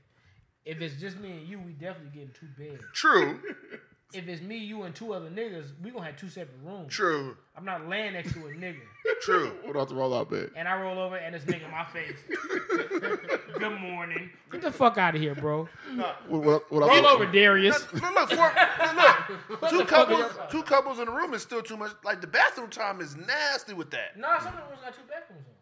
If 0.65 0.81
it's 0.81 0.99
just 1.01 1.19
me 1.19 1.33
and 1.33 1.47
you, 1.49 1.59
we 1.61 1.73
definitely 1.73 2.11
getting 2.19 2.35
two 2.35 2.49
beds. 2.59 2.83
True, 2.95 3.41
If 4.15 4.29
it's 4.29 4.41
me, 4.43 4.57
you, 4.59 4.83
and 4.85 4.95
two 4.95 5.12
other 5.12 5.29
niggas, 5.29 5.71
we 5.83 5.91
gonna 5.91 6.05
have 6.07 6.17
two 6.17 6.29
separate 6.29 6.57
rooms. 6.65 6.93
true, 6.93 7.37
I'm 7.57 7.65
not 7.65 7.89
laying 7.89 8.12
next 8.12 8.33
to 8.35 8.47
a 8.47 8.51
nigga. 8.51 8.79
true. 9.23 9.51
what 9.62 9.71
about 9.73 9.89
the 9.89 9.95
rollout 9.95 10.31
bed? 10.31 10.51
and 10.57 10.69
I 10.69 10.81
roll 10.81 10.99
over 10.99 11.17
and 11.17 11.35
this 11.35 11.43
nigga 11.45 11.65
in 11.65 11.71
my 11.71 11.85
face. 11.85 12.17
Good 13.59 13.81
morning. 13.81 14.31
Get 14.53 14.62
the 14.62 14.71
fuck 14.73 14.99
out 14.99 15.15
of 15.15 15.21
here, 15.21 15.35
bro. 15.35 15.69
What, 15.97 16.27
what, 16.29 16.73
what 16.73 16.89
Roll 16.89 17.07
over, 17.07 17.27
Darius. 17.27 17.81
Look, 17.93 18.03
look, 18.15 18.31
four, 18.31 18.53
look, 18.95 19.61
two 19.71 19.85
couples, 19.85 20.33
two 20.51 20.62
couples 20.62 20.99
in 21.01 21.09
a 21.09 21.11
room 21.11 21.35
is 21.35 21.43
still 21.43 21.62
too 21.62 21.77
much. 21.77 21.93
Like 22.05 22.21
the 22.21 22.27
bathroom 22.27 22.71
time 22.71 23.01
is 23.01 23.17
nasty 23.17 23.75
with 23.75 23.91
that. 23.91 24.17
No, 24.17 24.29
some 24.39 24.49
of 24.49 24.55
them 24.55 24.79
got 24.83 24.95
two 24.95 25.01
bathrooms. 25.09 25.45
on. 25.49 25.55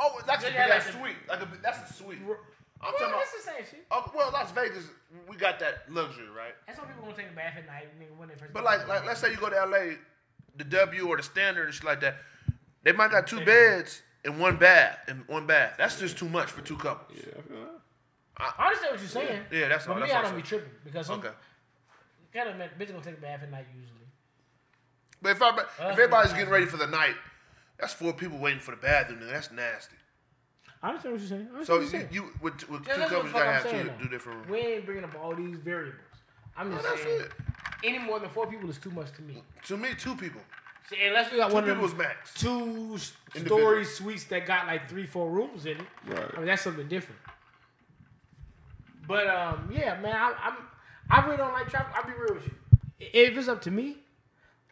Oh, 0.00 0.20
that's 0.26 0.44
a 0.44 0.52
Yeah, 0.52 0.66
big 0.66 0.74
ass 0.76 0.84
like 0.86 0.94
the- 0.94 0.98
suite. 1.00 1.16
Like 1.28 1.42
a, 1.42 1.48
that's 1.62 1.90
a 1.90 1.94
suite. 1.94 2.18
I'm 2.82 2.90
Well, 2.90 2.98
talking 2.98 3.14
about. 3.14 3.22
it's 3.22 3.44
the 3.44 3.50
same 3.52 3.64
shit. 3.70 3.86
Oh, 3.90 4.10
well, 4.14 4.30
Las 4.32 4.50
Vegas, 4.52 4.84
we 5.28 5.36
got 5.36 5.60
that 5.60 5.90
luxury, 5.90 6.28
right? 6.28 6.54
That's 6.66 6.78
some 6.78 6.88
people 6.88 7.02
gonna 7.04 7.16
take 7.16 7.28
a 7.30 7.34
bath 7.36 7.54
at 7.56 7.66
night 7.66 7.88
nigga, 8.00 8.16
when 8.16 8.28
they 8.28 8.34
first. 8.34 8.52
But 8.52 8.64
like, 8.64 8.88
like, 8.88 9.06
let's 9.06 9.20
say 9.20 9.30
you 9.30 9.36
go 9.36 9.48
to 9.50 9.56
LA, 9.66 9.94
the 10.56 10.64
W 10.64 11.08
or 11.08 11.16
the 11.16 11.22
Standard 11.22 11.66
and 11.66 11.74
shit 11.74 11.84
like 11.84 12.00
that. 12.00 12.16
They 12.82 12.90
might 12.92 13.12
got 13.12 13.26
two 13.28 13.44
beds 13.44 14.02
and 14.24 14.40
one 14.40 14.56
bath 14.56 14.98
and 15.06 15.26
one 15.28 15.46
bath. 15.46 15.74
That's 15.78 15.98
just 16.00 16.18
too 16.18 16.28
much 16.28 16.50
for 16.50 16.60
two 16.62 16.76
couples. 16.76 17.16
Yeah, 17.16 17.38
I 17.38 17.42
feel 17.42 17.60
that. 17.60 18.54
I 18.58 18.66
understand 18.66 18.92
what 18.92 19.00
you're 19.00 19.08
saying. 19.08 19.42
Yeah, 19.52 19.68
that's 19.68 19.86
all. 19.86 19.94
But 19.94 20.00
That's 20.00 20.12
me, 20.12 20.18
I 20.18 20.22
don't 20.22 20.30
I'm 20.32 20.36
be 20.36 20.42
tripping 20.42 20.70
because 20.84 21.06
some 21.06 21.20
Okay. 21.20 21.30
kind 22.34 22.48
of 22.48 22.56
bitch 22.78 22.88
gonna 22.90 23.04
take 23.04 23.18
a 23.18 23.20
bath 23.20 23.42
at 23.44 23.50
night 23.52 23.66
usually. 23.78 23.98
But 25.20 25.32
if, 25.32 25.42
I, 25.42 25.50
if 25.50 25.80
Uh, 25.80 25.84
everybody's 25.84 26.32
getting 26.32 26.48
ready 26.48 26.66
for 26.66 26.78
the 26.78 26.88
night, 26.88 27.14
that's 27.78 27.92
four 27.92 28.12
people 28.12 28.38
waiting 28.38 28.58
for 28.58 28.72
the 28.72 28.76
bathroom. 28.78 29.20
Nigga. 29.20 29.30
That's 29.30 29.52
nasty. 29.52 29.94
I 30.82 30.88
understand 30.88 31.12
what 31.14 31.20
you're 31.20 31.28
saying. 31.28 31.48
I 31.56 31.64
So 31.64 31.74
what 31.74 31.76
you, 31.76 31.80
you're 31.82 31.90
saying. 31.90 32.08
you 32.10 32.22
with, 32.40 32.68
with 32.68 32.86
Yeah, 32.86 32.94
two 32.94 33.00
that's 33.00 33.10
couples, 33.12 33.26
you 33.28 33.32
gotta 33.32 33.46
I'm 33.46 33.52
have 33.54 33.62
saying, 33.62 33.84
two, 33.84 33.90
though. 33.90 34.02
two 34.04 34.08
different 34.08 34.38
rooms. 34.38 34.50
We 34.50 34.58
ain't 34.58 34.84
bringing 34.86 35.04
up 35.04 35.14
all 35.22 35.34
these 35.34 35.56
variables. 35.56 36.00
I'm 36.56 36.70
just 36.72 36.82
Well, 36.82 36.92
that's 36.92 37.04
saying, 37.04 37.20
it. 37.20 37.30
any 37.84 37.98
more 37.98 38.18
than 38.18 38.30
four 38.30 38.46
people 38.46 38.68
is 38.68 38.78
too 38.78 38.90
much 38.90 39.12
to 39.12 39.22
me. 39.22 39.42
To 39.66 39.76
me, 39.76 39.88
two 39.98 40.16
people. 40.16 40.40
See, 40.90 40.96
unless 41.06 41.30
we 41.30 41.38
got 41.38 41.48
Two 41.48 41.54
one 41.54 41.64
of 41.64 41.68
people 41.70 41.84
is 41.84 41.92
them 41.92 41.98
max. 41.98 42.34
Two 42.34 42.98
story 43.46 43.84
suites 43.84 44.24
that 44.24 44.44
got 44.46 44.66
like 44.66 44.88
three, 44.88 45.06
four 45.06 45.30
rooms 45.30 45.64
in 45.66 45.78
it. 45.78 45.86
Right. 46.08 46.30
I 46.34 46.36
mean, 46.38 46.46
that's 46.46 46.62
something 46.62 46.88
different. 46.88 47.20
But 49.06 49.26
um, 49.28 49.70
yeah, 49.72 50.00
man, 50.00 50.14
I, 50.16 50.34
I'm 50.42 50.54
I 51.10 51.24
really 51.24 51.36
don't 51.36 51.52
like 51.52 51.68
travel. 51.68 51.92
I'll 51.94 52.06
be 52.06 52.12
real 52.12 52.34
with 52.34 52.46
you. 52.46 52.54
If 53.00 53.36
it's 53.36 53.48
up 53.48 53.60
to 53.62 53.70
me, 53.70 53.96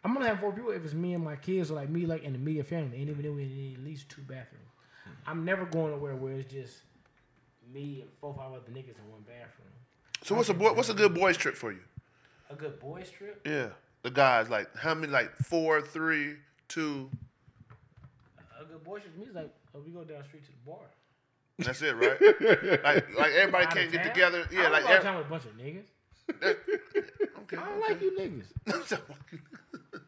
I'm 0.03 0.13
gonna 0.13 0.27
have 0.27 0.39
four 0.39 0.51
people. 0.51 0.71
If 0.71 0.83
it's 0.83 0.93
me 0.93 1.13
and 1.13 1.23
my 1.23 1.35
kids, 1.35 1.71
or 1.71 1.75
like 1.75 1.89
me, 1.89 2.05
like 2.05 2.23
and 2.25 2.33
the 2.33 2.39
media 2.39 2.63
family, 2.63 2.99
and 3.01 3.09
even 3.09 3.21
then 3.23 3.35
we 3.35 3.45
need 3.45 3.77
at 3.77 3.83
least 3.83 4.09
two 4.09 4.21
bathrooms. 4.21 4.70
I'm 5.27 5.45
never 5.45 5.65
going 5.65 5.91
nowhere 5.91 6.15
where 6.15 6.33
it's 6.33 6.51
just 6.51 6.77
me 7.73 8.01
and 8.01 8.09
four, 8.19 8.33
five 8.33 8.51
other 8.51 8.71
niggas 8.71 8.97
in 8.97 9.09
one 9.11 9.21
bathroom. 9.21 9.67
So 10.23 10.35
what's 10.35 10.49
a 10.49 10.53
boy, 10.53 10.73
what's 10.73 10.89
a 10.89 10.93
good 10.93 11.13
boys 11.13 11.37
trip 11.37 11.55
for 11.55 11.71
you? 11.71 11.79
A 12.49 12.55
good 12.55 12.79
boys 12.79 13.09
trip. 13.09 13.41
Yeah, 13.45 13.69
the 14.03 14.11
guys 14.11 14.49
like 14.49 14.75
how 14.75 14.93
many? 14.93 15.11
Like 15.11 15.35
four, 15.37 15.81
three, 15.81 16.35
two. 16.67 17.09
A 18.59 18.65
good 18.65 18.83
boys 18.83 19.01
trip 19.01 19.13
to 19.13 19.19
me 19.19 19.25
is 19.27 19.35
like 19.35 19.53
uh, 19.73 19.79
we 19.85 19.91
go 19.91 20.03
down 20.03 20.19
the 20.19 20.27
street 20.27 20.43
to 20.45 20.51
the 20.51 20.69
bar. 20.71 20.79
That's 21.59 21.81
it, 21.81 21.95
right? 21.95 22.19
like 22.83 23.17
like 23.17 23.31
everybody 23.33 23.65
can't 23.67 23.91
get 23.91 24.03
town? 24.03 24.13
together. 24.13 24.47
I 24.49 24.53
Yeah, 24.53 24.63
don't 24.63 24.71
like 24.73 24.83
go 24.83 24.89
out 24.89 24.93
of 24.93 24.97
every, 24.97 25.03
town 25.03 25.17
with 25.17 25.25
a 25.27 25.29
bunch 25.29 25.45
of 25.45 25.57
niggas. 25.57 25.85
Okay. 26.43 27.57
I 27.57 27.65
don't 27.65 27.79
like 27.81 28.01
you 28.01 28.11
niggas. 28.19 28.45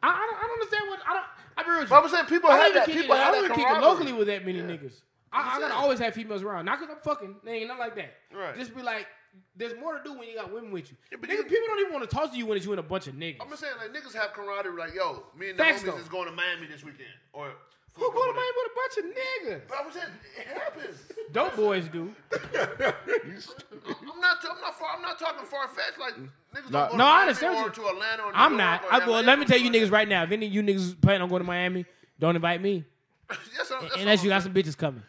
I, 0.02 0.10
I, 0.10 0.26
don't, 0.28 0.38
I 0.38 0.42
don't 0.42 0.52
understand 0.54 0.90
what 0.90 1.00
I 1.08 1.14
don't. 1.14 1.26
I 1.56 1.70
real 1.72 1.80
with 1.82 1.90
But. 1.90 2.04
I'm 2.04 2.10
saying 2.10 2.26
people 2.26 2.50
I 2.50 2.58
have 2.58 2.74
that. 2.74 2.88
People 2.88 3.16
it. 3.16 3.20
I 3.20 3.32
don't 3.32 3.46
even 3.46 3.56
kick 3.58 3.66
it 3.68 3.82
locally 3.82 4.14
with 4.14 4.28
that 4.28 4.46
many 4.46 4.60
niggas. 4.60 4.94
I, 5.32 5.58
I 5.58 5.60
gotta 5.60 5.74
always 5.76 6.00
have 6.00 6.14
females 6.14 6.44
around. 6.44 6.66
Not 6.66 6.80
because 6.80 6.96
I'm 6.96 7.02
fucking. 7.04 7.36
They 7.44 7.54
ain't 7.60 7.68
nothing 7.68 7.80
like 7.80 7.96
that. 7.96 8.14
Right. 8.36 8.56
Just 8.58 8.76
be 8.76 8.84
like, 8.84 9.08
there's 9.56 9.74
more 9.80 9.98
to 9.98 10.04
do 10.04 10.14
when 10.18 10.28
you 10.30 10.36
got 10.36 10.54
women 10.54 10.72
with 10.72 10.92
you. 10.92 10.98
Yeah, 11.12 11.18
but 11.20 11.30
Nigga, 11.30 11.38
you- 11.38 11.44
people 11.46 11.68
don't 11.68 11.80
even 11.80 11.94
want 11.94 12.08
to 12.10 12.16
talk 12.16 12.32
to 12.32 12.38
you 12.38 12.46
when 12.46 12.58
it's 12.58 12.66
you 12.66 12.72
and 12.72 12.80
a 12.80 12.84
bunch 12.84 13.08
of 13.08 13.16
niggas. 13.16 13.38
I'm 13.42 13.50
just 13.50 13.62
saying 13.62 13.74
like 13.80 13.94
niggas 13.94 14.14
have 14.14 14.34
camaraderie. 14.34 14.78
Like 14.78 14.94
yo, 14.94 15.24
me 15.38 15.50
and 15.50 15.60
the 15.60 15.64
Facts, 15.64 15.82
homies 15.82 15.86
though. 15.86 15.98
is 15.98 16.08
going 16.08 16.28
to 16.30 16.36
Miami 16.36 16.68
this 16.68 16.84
weekend, 16.84 17.10
or 17.34 17.52
Who 17.96 18.12
going 18.12 18.34
to 18.34 18.34
Miami 18.34 18.52
with 18.58 18.72
a 18.72 18.76
bunch 18.76 18.98
of 18.98 19.06
niggas? 19.16 19.62
But 19.68 19.78
I 19.78 19.86
was 19.86 19.94
saying, 19.94 20.06
it 20.40 20.48
happens. 20.58 20.98
Dope 21.32 21.56
boys 21.56 21.88
do. 21.90 22.14
I'm 22.34 24.20
not. 24.20 24.38
I'm 24.44 24.62
not. 24.62 24.80
Far, 24.80 24.90
I'm 24.96 25.02
not 25.02 25.20
talking 25.20 25.46
far 25.46 25.68
fetched. 25.68 26.00
Like 26.00 26.16
niggas 26.16 26.72
No, 26.72 26.88
don't 26.88 26.92
go 26.92 26.98
no, 26.98 27.04
to 27.04 27.04
I 27.04 27.08
Miami 27.08 27.22
understand 27.22 27.56
or 27.56 27.66
you. 27.66 27.70
to 27.72 27.88
Atlanta. 27.88 28.24
Or 28.24 28.32
New 28.32 28.38
I'm 28.38 28.52
York 28.52 28.58
not. 28.60 28.84
or 28.86 28.94
I, 28.94 29.08
well, 29.08 29.22
let 29.24 29.38
me 29.40 29.46
tell 29.46 29.58
you 29.60 29.70
niggas 29.70 29.92
right 29.92 30.08
now. 30.08 30.24
If 30.24 30.32
any 30.32 30.48
of 30.48 30.54
you 30.54 30.62
niggas 30.64 31.00
plan 31.02 31.22
on 31.22 31.30
going 31.30 31.42
to 31.42 31.48
Miami, 31.48 31.86
don't 32.20 32.36
invite 32.36 32.62
me. 32.62 32.84
Yes, 33.58 33.72
I'm- 33.72 33.84
that's 33.84 33.96
Unless 33.98 34.24
you 34.24 34.30
got 34.30 34.44
some 34.44 34.54
bitches 34.54 34.78
coming. 34.78 35.02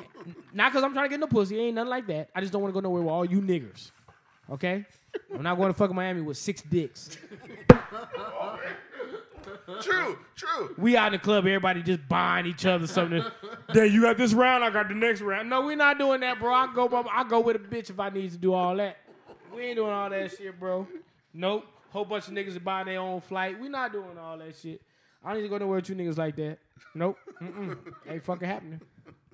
Not 0.52 0.72
because 0.72 0.82
I'm 0.84 0.92
trying 0.92 1.04
to 1.06 1.10
get 1.10 1.20
no 1.20 1.26
pussy. 1.26 1.58
Ain't 1.60 1.74
nothing 1.76 1.90
like 1.90 2.06
that. 2.08 2.30
I 2.34 2.40
just 2.40 2.52
don't 2.52 2.62
want 2.62 2.72
to 2.74 2.80
go 2.80 2.80
nowhere 2.80 3.02
with 3.02 3.10
all 3.12 3.24
you 3.24 3.40
niggers. 3.40 3.90
Okay? 4.50 4.84
I'm 5.34 5.42
not 5.42 5.56
going 5.56 5.68
to 5.72 5.76
fuck 5.78 5.92
Miami 5.92 6.22
with 6.22 6.36
six 6.38 6.62
dicks. 6.62 7.18
True. 9.82 10.18
True. 10.34 10.74
We 10.78 10.96
out 10.96 11.08
in 11.08 11.12
the 11.14 11.18
club, 11.18 11.44
everybody 11.46 11.82
just 11.82 12.08
buying 12.08 12.46
each 12.46 12.64
other 12.66 12.86
something. 12.86 13.24
then 13.74 13.92
you 13.92 14.02
got 14.02 14.16
this 14.16 14.32
round, 14.32 14.64
I 14.64 14.70
got 14.70 14.88
the 14.88 14.94
next 14.94 15.20
round. 15.20 15.50
No, 15.50 15.62
we're 15.66 15.76
not 15.76 15.98
doing 15.98 16.20
that, 16.20 16.38
bro. 16.38 16.52
I 16.52 16.72
go, 16.74 17.06
I 17.12 17.24
go 17.28 17.40
with 17.40 17.56
a 17.56 17.58
bitch 17.58 17.90
if 17.90 18.00
I 18.00 18.08
need 18.10 18.30
to 18.32 18.38
do 18.38 18.54
all 18.54 18.76
that. 18.76 18.96
We 19.54 19.62
ain't 19.62 19.76
doing 19.76 19.92
all 19.92 20.08
that 20.10 20.30
shit, 20.36 20.58
bro. 20.58 20.86
Nope. 21.34 21.66
Whole 21.90 22.04
bunch 22.04 22.28
of 22.28 22.34
niggas 22.34 22.54
that 22.54 22.64
buy 22.64 22.84
their 22.84 23.00
own 23.00 23.20
flight. 23.20 23.58
We 23.60 23.68
not 23.68 23.92
doing 23.92 24.18
all 24.18 24.36
that 24.38 24.56
shit. 24.56 24.80
I 25.24 25.28
don't 25.32 25.38
need 25.38 25.48
to 25.48 25.48
go 25.50 25.58
nowhere 25.58 25.76
with 25.76 25.86
two 25.86 25.94
niggas 25.94 26.16
like 26.18 26.36
that. 26.36 26.58
Nope. 26.94 27.18
Mm-mm. 27.42 27.76
Ain't 28.08 28.24
fucking 28.24 28.48
happening. 28.48 28.80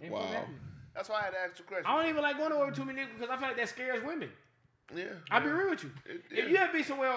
Ain't 0.02 0.12
Wow. 0.12 0.20
fucking 0.20 0.34
happening. 0.34 0.60
That's 0.94 1.08
why 1.08 1.16
I 1.20 1.22
had 1.24 1.30
to 1.30 1.38
ask 1.40 1.56
the 1.56 1.62
question. 1.64 1.86
I 1.86 1.96
don't 2.00 2.08
even 2.08 2.22
like 2.22 2.38
going 2.38 2.50
nowhere 2.50 2.66
with 2.66 2.76
too 2.76 2.84
many 2.84 3.00
niggas 3.02 3.14
because 3.18 3.30
I 3.30 3.36
feel 3.36 3.48
like 3.48 3.56
that 3.56 3.68
scares 3.68 4.04
women. 4.04 4.30
yeah. 4.94 5.04
I'll 5.30 5.40
be 5.42 5.48
real 5.48 5.70
with 5.70 5.82
you. 5.82 5.90
If 6.30 6.48
you 6.48 6.56
ever 6.56 6.72
be 6.72 6.82
somewhere, 6.84 7.14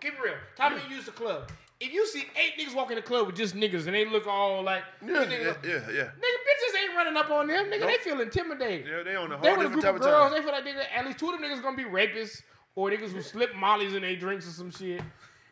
keep 0.00 0.14
it 0.14 0.20
real. 0.22 0.34
Time 0.56 0.78
you 0.88 0.96
use 0.96 1.04
the 1.06 1.12
club. 1.12 1.50
If 1.80 1.92
you 1.92 2.06
see 2.08 2.24
eight 2.36 2.58
niggas 2.58 2.74
walk 2.74 2.90
in 2.90 2.96
the 2.96 3.02
club 3.02 3.26
with 3.26 3.36
just 3.36 3.54
niggas 3.54 3.86
and 3.86 3.94
they 3.94 4.04
look 4.04 4.26
all 4.26 4.62
like, 4.64 4.82
Yeah. 5.00 5.24
nigga, 5.24 5.30
Yeah. 5.30 5.54
Yeah. 5.64 5.90
yeah. 5.92 6.02
nigga, 6.04 6.38
bitches 6.44 6.82
ain't 6.82 6.96
running 6.96 7.16
up 7.16 7.30
on 7.30 7.46
them. 7.46 7.66
Nigga, 7.66 7.86
they 7.86 7.98
feel 7.98 8.20
intimidated. 8.20 8.86
Yeah, 8.88 9.02
they 9.04 9.14
on 9.14 9.30
a 9.30 9.40
They 9.40 9.50
whole 9.50 9.60
a 9.60 9.62
different 9.62 9.72
group 9.74 9.84
type 9.84 9.94
of 9.94 10.00
of 10.00 10.02
girls. 10.02 10.30
time. 10.30 10.32
They 10.32 10.42
feel 10.42 10.52
like 10.52 10.64
nigga, 10.64 10.84
at 10.96 11.06
least 11.06 11.18
two 11.20 11.30
of 11.30 11.40
them 11.40 11.48
niggas 11.48 11.62
gonna 11.62 11.76
be 11.76 11.84
rapists 11.84 12.42
or 12.74 12.90
niggas 12.90 13.10
who 13.12 13.22
slip 13.22 13.54
mollies 13.54 13.94
in 13.94 14.02
their 14.02 14.16
drinks 14.16 14.48
or 14.48 14.50
some 14.50 14.70
shit. 14.72 15.02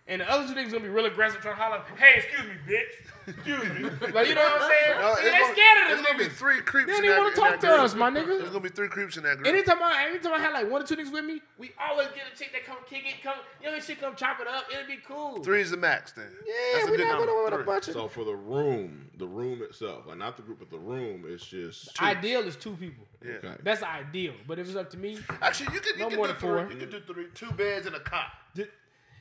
And 0.08 0.20
the 0.20 0.30
other 0.30 0.46
two 0.46 0.54
niggas 0.54 0.70
gonna 0.70 0.84
be 0.84 0.88
real 0.88 1.06
aggressive, 1.06 1.40
trying 1.40 1.56
to 1.56 1.60
holler, 1.60 1.82
"Hey, 1.98 2.14
excuse 2.22 2.44
me, 2.46 2.54
bitch, 2.64 3.26
excuse 3.26 3.58
me." 3.64 3.90
like 4.14 4.28
you 4.28 4.36
know 4.36 4.42
what 4.42 4.62
I'm 4.62 4.70
saying? 4.70 5.00
No, 5.00 5.14
Nigga, 5.16 5.22
they 5.24 5.30
gonna- 5.32 5.52
scared 5.52 5.82
of 5.82 5.88
There's 5.88 5.96
them 5.96 6.04
gonna 6.12 6.18
be 6.18 6.28
three 6.30 6.60
creeps. 6.60 6.86
They 6.86 6.92
don't 6.94 7.04
even 7.06 7.18
wanna 7.24 7.34
talk 7.34 7.58
to 7.58 7.72
us, 7.82 7.94
my 7.96 8.08
nigga. 8.10 8.26
There's 8.38 8.48
gonna 8.50 8.60
be 8.60 8.68
three 8.68 8.86
creeps 8.86 9.16
in 9.16 9.24
that 9.24 9.34
group. 9.38 9.48
Anytime 9.48 9.82
I, 9.82 10.06
anytime 10.08 10.32
I 10.34 10.38
had 10.38 10.52
like 10.52 10.70
one 10.70 10.80
or 10.80 10.86
two 10.86 10.94
niggas 10.94 11.10
with 11.12 11.24
me, 11.24 11.42
we 11.58 11.72
always 11.80 12.06
get 12.14 12.22
a 12.32 12.38
chick 12.38 12.52
that 12.52 12.64
come 12.64 12.76
kick 12.88 13.02
it, 13.04 13.20
come, 13.20 13.34
you 13.60 13.68
know, 13.68 13.80
shit 13.80 14.00
come 14.00 14.14
chop 14.14 14.38
it 14.40 14.46
up. 14.46 14.66
It'll 14.72 14.86
be 14.86 14.98
cool. 15.08 15.42
Three's 15.42 15.72
the 15.72 15.76
max 15.76 16.12
then. 16.12 16.26
Yeah, 16.46 16.52
That's 16.74 16.90
we 16.92 16.98
good 16.98 17.04
not 17.08 17.18
number. 17.18 17.26
going 17.26 17.44
with 17.52 17.60
a 17.60 17.64
bunch 17.64 17.88
of. 17.88 17.94
So 17.94 18.06
for 18.06 18.22
the 18.22 18.36
room, 18.36 19.10
the 19.18 19.26
room 19.26 19.60
itself, 19.62 20.06
like 20.06 20.18
not 20.18 20.36
the 20.36 20.44
group, 20.44 20.60
but 20.60 20.70
the 20.70 20.78
room, 20.78 21.24
it's 21.26 21.44
just 21.44 21.96
two. 21.96 22.04
Ideal 22.04 22.42
is 22.42 22.54
two 22.54 22.76
people. 22.76 23.04
Yeah. 23.24 23.32
Okay. 23.42 23.54
That's 23.64 23.82
ideal. 23.82 24.34
But 24.46 24.60
if 24.60 24.68
it's 24.68 24.76
up 24.76 24.88
to 24.90 24.98
me, 24.98 25.18
Actually, 25.42 25.74
you 25.74 25.80
could 25.80 25.96
you 25.96 26.02
No 26.04 26.08
could 26.10 26.16
more 26.16 26.26
do 26.28 26.32
than 26.34 26.40
three. 26.40 26.48
four. 26.48 26.70
You 26.70 26.76
could 26.78 26.90
do 26.90 27.00
three. 27.12 27.26
Two 27.34 27.50
beds 27.50 27.86
and 27.86 27.96
a 27.96 28.00
cot. 28.00 28.26
Th- 28.54 28.70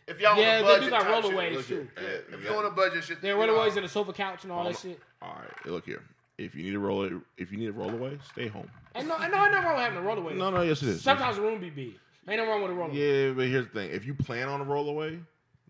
If 0.07 0.19
y'all 0.19 0.37
yeah, 0.39 0.59
on 0.59 0.65
a 0.65 0.67
they 0.67 0.85
do 0.85 0.89
got 0.91 1.01
type 1.03 1.23
shit. 1.23 1.33
rollaways 1.33 1.67
too. 1.67 1.87
Yeah, 1.97 2.35
if 2.35 2.43
you're 2.43 2.55
on 2.55 2.65
a 2.65 2.69
budget 2.69 3.03
shit, 3.03 3.21
They're 3.21 3.35
rollaways 3.35 3.75
and 3.75 3.85
a 3.85 3.89
sofa 3.89 4.13
couch 4.13 4.43
and 4.43 4.51
all 4.51 4.63
that 4.65 4.77
shit. 4.77 4.99
All 5.21 5.35
right, 5.35 5.65
look 5.65 5.85
here. 5.85 6.03
If 6.37 6.53
you 6.53 6.63
need 6.63 6.75
a 6.75 6.79
roll, 6.79 7.09
if 7.37 7.51
you 7.51 7.57
need 7.57 7.69
a 7.69 7.73
rollaway, 7.73 8.19
stay 8.29 8.47
home. 8.47 8.69
And 8.93 9.07
no, 9.07 9.15
and 9.15 9.31
no, 9.31 9.43
ain't 9.43 9.51
nothing 9.51 9.65
wrong 9.65 9.75
with 9.75 9.83
having 9.83 9.99
a 9.99 10.01
rollaway. 10.01 10.35
No, 10.35 10.49
no, 10.51 10.61
yes 10.61 10.83
it 10.83 10.89
is. 10.89 11.01
Sometimes 11.01 11.37
the 11.37 11.41
room 11.41 11.59
be 11.59 11.69
big. 11.69 11.95
Ain't 12.27 12.37
no 12.39 12.47
wrong 12.47 12.61
with 12.61 12.71
a 12.71 12.73
rollaway. 12.73 13.27
Yeah, 13.27 13.33
but 13.33 13.47
here's 13.47 13.65
the 13.67 13.71
thing: 13.71 13.89
if 13.91 14.05
you 14.05 14.13
plan 14.13 14.47
on 14.49 14.59
a 14.59 14.65
rollaway, 14.65 15.21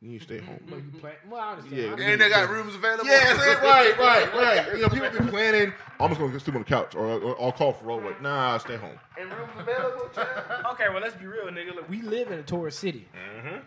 you 0.01 0.19
stay 0.19 0.39
home. 0.39 0.59
But 0.69 0.77
you 0.77 0.99
play. 0.99 1.13
Well, 1.29 1.39
I 1.39 1.51
understand. 1.51 1.81
Yeah, 1.81 2.05
I 2.05 2.11
And 2.11 2.21
they 2.21 2.29
got 2.29 2.49
rooms 2.49 2.75
available. 2.75 3.05
Yeah, 3.05 3.33
right, 3.61 3.97
right, 3.97 4.33
right. 4.33 4.75
You 4.75 4.81
know, 4.81 4.89
people 4.89 5.09
be 5.11 5.29
planning. 5.29 5.73
I'm 5.99 6.09
just 6.09 6.19
gonna 6.19 6.39
sleep 6.39 6.55
on 6.55 6.63
the 6.63 6.67
couch, 6.67 6.95
or, 6.95 7.05
or 7.05 7.41
I'll 7.41 7.51
call 7.51 7.73
for 7.73 7.85
rollaway. 7.85 8.19
Nah, 8.21 8.57
stay 8.57 8.75
home. 8.75 8.97
And 9.19 9.31
rooms 9.31 9.51
available, 9.57 10.09
okay, 10.71 10.89
well, 10.89 11.01
let's 11.01 11.15
be 11.15 11.25
real, 11.25 11.45
nigga. 11.45 11.75
Look, 11.75 11.89
we 11.89 12.01
live 12.01 12.31
in 12.31 12.39
a 12.39 12.43
tourist 12.43 12.79
city 12.79 13.07
Mm-hmm. 13.15 13.57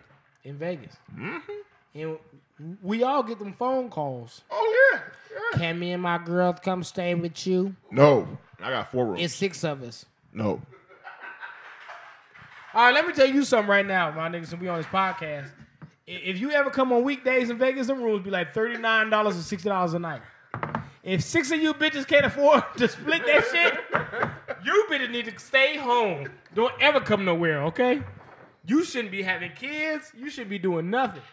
In 0.43 0.57
Vegas, 0.57 0.95
mm-hmm. 1.15 1.51
and 1.93 2.17
we 2.81 3.03
all 3.03 3.23
get 3.23 3.39
them 3.39 3.53
phone 3.53 3.89
calls. 3.89 4.41
Oh 4.49 4.89
yeah. 4.93 5.01
yeah. 5.31 5.59
Can 5.59 5.79
me 5.79 5.91
and 5.91 6.01
my 6.01 6.17
girls 6.17 6.57
come 6.61 6.83
stay 6.83 7.15
with 7.15 7.45
you? 7.45 7.75
No, 7.91 8.27
I 8.61 8.69
got 8.69 8.91
four 8.91 9.05
rooms. 9.07 9.21
It's 9.21 9.33
six 9.33 9.63
of 9.63 9.83
us. 9.83 10.05
no. 10.33 10.61
All 12.71 12.85
right, 12.85 12.93
let 12.93 13.07
me 13.07 13.13
tell 13.13 13.27
you 13.27 13.43
something 13.43 13.67
right 13.67 13.85
now, 13.85 14.11
my 14.11 14.29
niggas, 14.29 14.51
and 14.51 14.61
we 14.61 14.67
on 14.67 14.77
this 14.77 14.85
podcast. 14.85 15.49
If 16.05 16.39
you 16.39 16.51
ever 16.51 16.69
come 16.69 16.91
on 16.91 17.03
weekdays 17.03 17.49
in 17.49 17.57
Vegas, 17.57 17.87
them 17.87 18.01
rules 18.01 18.21
be 18.21 18.29
like 18.29 18.53
thirty 18.53 18.77
nine 18.77 19.09
dollars 19.09 19.37
or 19.37 19.41
sixty 19.41 19.69
dollars 19.69 19.93
a 19.95 19.99
night. 19.99 20.21
If 21.03 21.23
six 21.23 21.49
of 21.51 21.59
you 21.59 21.73
bitches 21.73 22.05
can't 22.05 22.25
afford 22.25 22.63
to 22.77 22.87
split 22.87 23.25
that 23.25 23.45
shit, 23.51 23.73
you 24.63 24.85
bitches 24.89 25.09
need 25.09 25.25
to 25.25 25.39
stay 25.39 25.77
home. 25.77 26.29
Don't 26.53 26.73
ever 26.79 26.99
come 26.99 27.25
nowhere, 27.25 27.63
okay? 27.63 28.01
You 28.69 28.83
shouldn't 28.83 29.11
be 29.11 29.23
having 29.23 29.51
kids. 29.53 30.11
You 30.15 30.29
should 30.29 30.47
be 30.49 30.59
doing 30.59 30.89
nothing, 30.89 31.23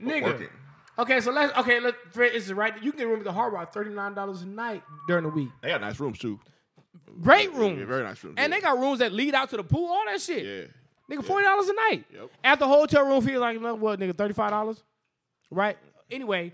nigga. 0.00 0.24
Working. 0.24 0.48
Okay, 0.98 1.20
so 1.20 1.30
let's 1.32 1.56
okay. 1.58 1.80
Let's 1.80 1.96
it's 2.16 2.50
right. 2.50 2.74
You 2.82 2.92
can 2.92 2.98
get 2.98 3.06
a 3.06 3.08
room 3.08 3.18
at 3.20 3.24
the 3.24 3.32
Hard 3.32 3.52
Rock 3.52 3.72
thirty 3.72 3.90
nine 3.90 4.14
dollars 4.14 4.42
a 4.42 4.46
night 4.46 4.82
during 5.08 5.24
the 5.24 5.30
week. 5.30 5.48
They 5.62 5.68
got 5.68 5.80
nice 5.80 5.98
rooms 5.98 6.18
too. 6.18 6.38
Great 7.22 7.52
rooms. 7.54 7.78
Yeah, 7.78 7.86
very 7.86 8.02
nice 8.02 8.22
rooms. 8.22 8.34
And 8.38 8.50
yeah. 8.50 8.56
they 8.58 8.62
got 8.62 8.78
rooms 8.78 8.98
that 8.98 9.12
lead 9.12 9.34
out 9.34 9.50
to 9.50 9.56
the 9.56 9.64
pool, 9.64 9.86
all 9.86 10.04
that 10.06 10.20
shit. 10.20 10.44
Yeah. 10.44 11.16
Nigga, 11.16 11.24
forty 11.24 11.44
dollars 11.44 11.68
a 11.68 11.74
night. 11.74 12.04
Yep. 12.12 12.30
After 12.44 12.64
hotel 12.66 13.06
room 13.06 13.22
fee, 13.22 13.38
like 13.38 13.58
what, 13.60 13.98
nigga, 13.98 14.16
thirty 14.16 14.34
five 14.34 14.50
dollars, 14.50 14.82
right? 15.50 15.78
Anyway, 16.10 16.52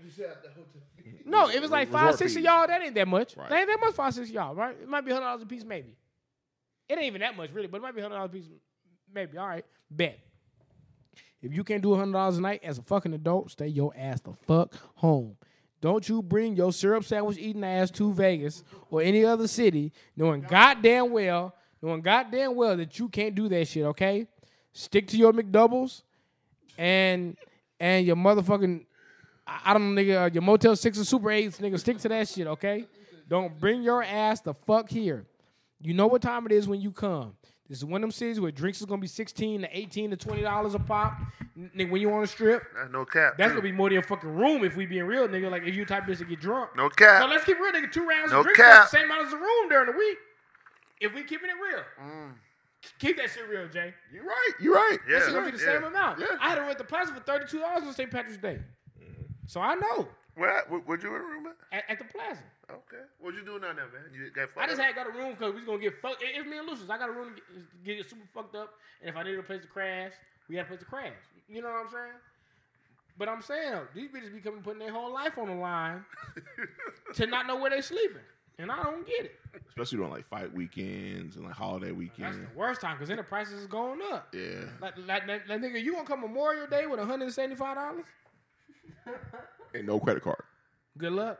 no, 1.25 1.49
if 1.49 1.61
it's 1.61 1.71
like 1.71 1.89
five, 1.89 2.13
Resort 2.13 2.19
six 2.19 2.35
of 2.35 2.43
y'all, 2.43 2.67
that 2.67 2.81
ain't 2.81 2.95
that 2.95 3.07
much. 3.07 3.35
Right. 3.35 3.49
That 3.49 3.59
ain't 3.59 3.67
that 3.69 3.79
much. 3.79 3.93
Five, 3.95 4.13
six 4.13 4.29
of 4.29 4.35
y'all, 4.35 4.55
right? 4.55 4.75
It 4.81 4.87
might 4.87 5.01
be 5.01 5.11
hundred 5.11 5.25
dollars 5.25 5.41
a 5.41 5.45
piece, 5.45 5.63
maybe. 5.63 5.95
It 6.89 6.93
ain't 6.93 7.03
even 7.03 7.21
that 7.21 7.35
much, 7.35 7.51
really, 7.51 7.67
but 7.67 7.77
it 7.77 7.81
might 7.81 7.95
be 7.95 8.01
hundred 8.01 8.15
dollars 8.15 8.29
a 8.29 8.33
piece, 8.33 8.45
maybe. 9.13 9.37
All 9.37 9.47
right, 9.47 9.65
bet. 9.89 10.19
If 11.41 11.53
you 11.53 11.63
can't 11.63 11.81
do 11.81 11.95
hundred 11.95 12.13
dollars 12.13 12.37
a 12.37 12.41
night 12.41 12.61
as 12.63 12.77
a 12.77 12.81
fucking 12.81 13.13
adult, 13.13 13.51
stay 13.51 13.67
your 13.67 13.93
ass 13.97 14.21
the 14.21 14.33
fuck 14.47 14.73
home. 14.95 15.35
Don't 15.81 16.07
you 16.07 16.21
bring 16.21 16.55
your 16.55 16.71
syrup 16.71 17.03
sandwich 17.03 17.37
eating 17.37 17.63
ass 17.63 17.91
to 17.91 18.13
Vegas 18.13 18.63
or 18.89 19.01
any 19.01 19.25
other 19.25 19.47
city, 19.47 19.91
knowing 20.15 20.41
goddamn 20.41 21.11
well, 21.11 21.53
knowing 21.81 22.01
goddamn 22.01 22.55
well 22.55 22.77
that 22.77 22.97
you 22.97 23.09
can't 23.09 23.35
do 23.35 23.49
that 23.49 23.67
shit. 23.67 23.83
Okay, 23.85 24.27
stick 24.71 25.07
to 25.07 25.17
your 25.17 25.33
McDoubles 25.33 26.03
and 26.77 27.35
and 27.79 28.05
your 28.05 28.15
motherfucking 28.15 28.85
I 29.45 29.73
don't 29.73 29.93
know, 29.93 30.01
nigga, 30.01 30.23
uh, 30.23 30.29
your 30.33 30.41
Motel 30.41 30.75
Six 30.75 30.97
or 30.99 31.03
Super 31.03 31.31
Eights, 31.31 31.59
nigga. 31.59 31.79
Stick 31.79 31.97
to 31.99 32.09
that 32.09 32.29
shit, 32.29 32.47
okay? 32.47 32.85
Don't 33.27 33.59
bring 33.59 33.83
your 33.83 34.03
ass 34.03 34.41
the 34.41 34.53
fuck 34.53 34.89
here. 34.89 35.25
You 35.81 35.93
know 35.93 36.07
what 36.07 36.21
time 36.21 36.45
it 36.45 36.51
is 36.51 36.67
when 36.67 36.79
you 36.79 36.91
come. 36.91 37.35
This 37.69 37.77
is 37.79 37.85
one 37.85 37.97
of 37.97 38.01
them 38.01 38.11
cities 38.11 38.39
where 38.39 38.51
drinks 38.51 38.79
is 38.81 38.85
gonna 38.85 39.01
be 39.01 39.07
sixteen 39.07 39.61
to 39.61 39.77
eighteen 39.77 40.09
to 40.11 40.17
twenty 40.17 40.41
dollars 40.41 40.75
a 40.75 40.79
pop. 40.79 41.17
Nigga, 41.57 41.89
when 41.89 42.01
you 42.01 42.11
on 42.11 42.23
a 42.23 42.27
strip, 42.27 42.63
That's 42.75 42.91
no 42.91 43.05
cap. 43.05 43.35
that's 43.37 43.49
too. 43.51 43.55
gonna 43.55 43.61
be 43.61 43.71
more 43.71 43.89
than 43.89 43.99
a 43.99 44.03
fucking 44.03 44.29
room 44.35 44.63
if 44.63 44.75
we 44.75 44.85
being 44.85 45.05
real, 45.05 45.27
nigga. 45.27 45.49
Like 45.49 45.63
if 45.63 45.73
you 45.75 45.85
type 45.85 46.05
this 46.05 46.19
to 46.19 46.25
get 46.25 46.39
drunk. 46.41 46.71
no 46.75 46.89
cap. 46.89 47.21
So 47.21 47.27
let's 47.27 47.43
keep 47.45 47.57
real, 47.59 47.71
nigga. 47.71 47.91
Two 47.91 48.05
rounds 48.05 48.31
No 48.31 48.39
of 48.39 48.43
drinks 48.45 48.59
cap. 48.59 48.73
cost 48.81 48.91
the 48.91 48.97
same 48.97 49.05
amount 49.05 49.27
as 49.27 49.33
a 49.33 49.37
room 49.37 49.69
during 49.69 49.91
the 49.91 49.97
week. 49.97 50.17
If 50.99 51.13
we 51.13 51.23
keeping 51.23 51.49
it 51.49 51.55
real, 51.61 51.83
Mm. 52.01 52.33
keep 52.99 53.17
that 53.17 53.29
shit 53.29 53.47
real, 53.49 53.67
Jay. 53.69 53.93
You're 54.11 54.23
right. 54.25 54.51
You're 54.59 54.73
right. 54.75 54.97
Yeah. 55.09 55.17
It's 55.17 55.27
gonna 55.29 55.45
be 55.49 55.57
the 55.57 55.63
yeah. 55.63 55.73
same 55.73 55.83
amount. 55.85 56.19
Yeah. 56.19 56.27
I 56.41 56.49
had 56.49 56.55
to 56.55 56.61
rent 56.61 56.77
the 56.77 56.83
plaza 56.83 57.13
for 57.13 57.19
thirty 57.21 57.45
two 57.47 57.59
dollars 57.59 57.83
on 57.83 57.93
St. 57.93 58.09
Patrick's 58.11 58.37
Day, 58.41 58.59
so 59.47 59.61
I 59.61 59.75
know 59.75 60.07
Where 60.35 60.49
at? 60.49 60.69
Where, 60.69 60.79
where'd 60.81 61.01
you 61.03 61.09
in 61.15 61.21
a 61.21 61.23
room 61.23 61.47
at? 61.71 61.77
at, 61.77 61.83
at 61.91 61.97
the 61.99 62.05
plaza. 62.05 62.41
Okay. 62.71 63.03
What 63.19 63.33
you 63.33 63.43
doing 63.43 63.61
down 63.61 63.75
there, 63.75 63.85
man? 63.87 64.13
You 64.13 64.29
got 64.31 64.49
I 64.57 64.65
just 64.67 64.77
fucked 64.77 64.87
had 64.87 64.95
got 64.95 65.07
a 65.07 65.11
room 65.17 65.31
because 65.31 65.51
we 65.53 65.59
was 65.59 65.65
gonna 65.65 65.79
get 65.79 65.99
fucked. 66.01 66.23
It- 66.23 66.35
It's 66.35 66.47
me 66.49 66.57
and 66.57 66.67
Lucius. 66.67 66.89
I 66.89 66.97
got 66.97 67.09
a 67.09 67.11
room 67.11 67.35
to 67.35 67.41
get, 67.83 67.97
get 67.97 68.09
super 68.09 68.23
fucked 68.33 68.55
up, 68.55 68.73
and 69.01 69.09
if 69.09 69.15
I 69.15 69.23
needed 69.23 69.39
a 69.39 69.43
place 69.43 69.61
to 69.61 69.67
crash, 69.67 70.13
we 70.47 70.55
had 70.55 70.65
a 70.65 70.67
place 70.69 70.79
to 70.79 70.85
crash. 70.85 71.13
You 71.49 71.61
know 71.61 71.69
what 71.69 71.85
I'm 71.85 71.89
saying? 71.91 72.13
But 73.17 73.29
I'm 73.29 73.41
saying 73.41 73.81
these 73.93 74.09
bitches 74.09 74.33
be 74.33 74.39
coming 74.39 74.61
putting 74.61 74.79
their 74.79 74.91
whole 74.91 75.13
life 75.13 75.37
on 75.37 75.47
the 75.47 75.55
line 75.55 76.03
to 77.15 77.27
not 77.27 77.47
know 77.47 77.57
where 77.57 77.69
they 77.69 77.81
sleeping, 77.81 78.23
and 78.57 78.71
I 78.71 78.81
don't 78.81 79.05
get 79.05 79.25
it. 79.25 79.39
Especially 79.67 79.97
during 79.97 80.11
like 80.11 80.25
fight 80.25 80.51
weekends 80.53 81.35
and 81.35 81.45
like 81.45 81.53
holiday 81.53 81.91
weekends. 81.91 82.37
That's 82.37 82.49
the 82.51 82.57
worst 82.57 82.81
time 82.81 82.95
because 82.95 83.09
then 83.09 83.17
the 83.17 83.23
prices 83.23 83.59
is 83.61 83.67
going 83.67 83.99
up. 84.11 84.33
Yeah. 84.33 84.61
Like, 84.81 84.93
like, 85.05 85.27
like, 85.27 85.47
like, 85.49 85.61
nigga, 85.61 85.83
you 85.83 85.91
gonna 85.93 86.05
come 86.07 86.21
Memorial 86.21 86.65
Day 86.65 86.87
with 86.87 86.97
175 86.99 87.75
dollars? 87.75 88.05
And 89.73 89.85
no 89.85 89.99
credit 89.99 90.23
card. 90.23 90.41
Good 90.97 91.11
luck. 91.11 91.39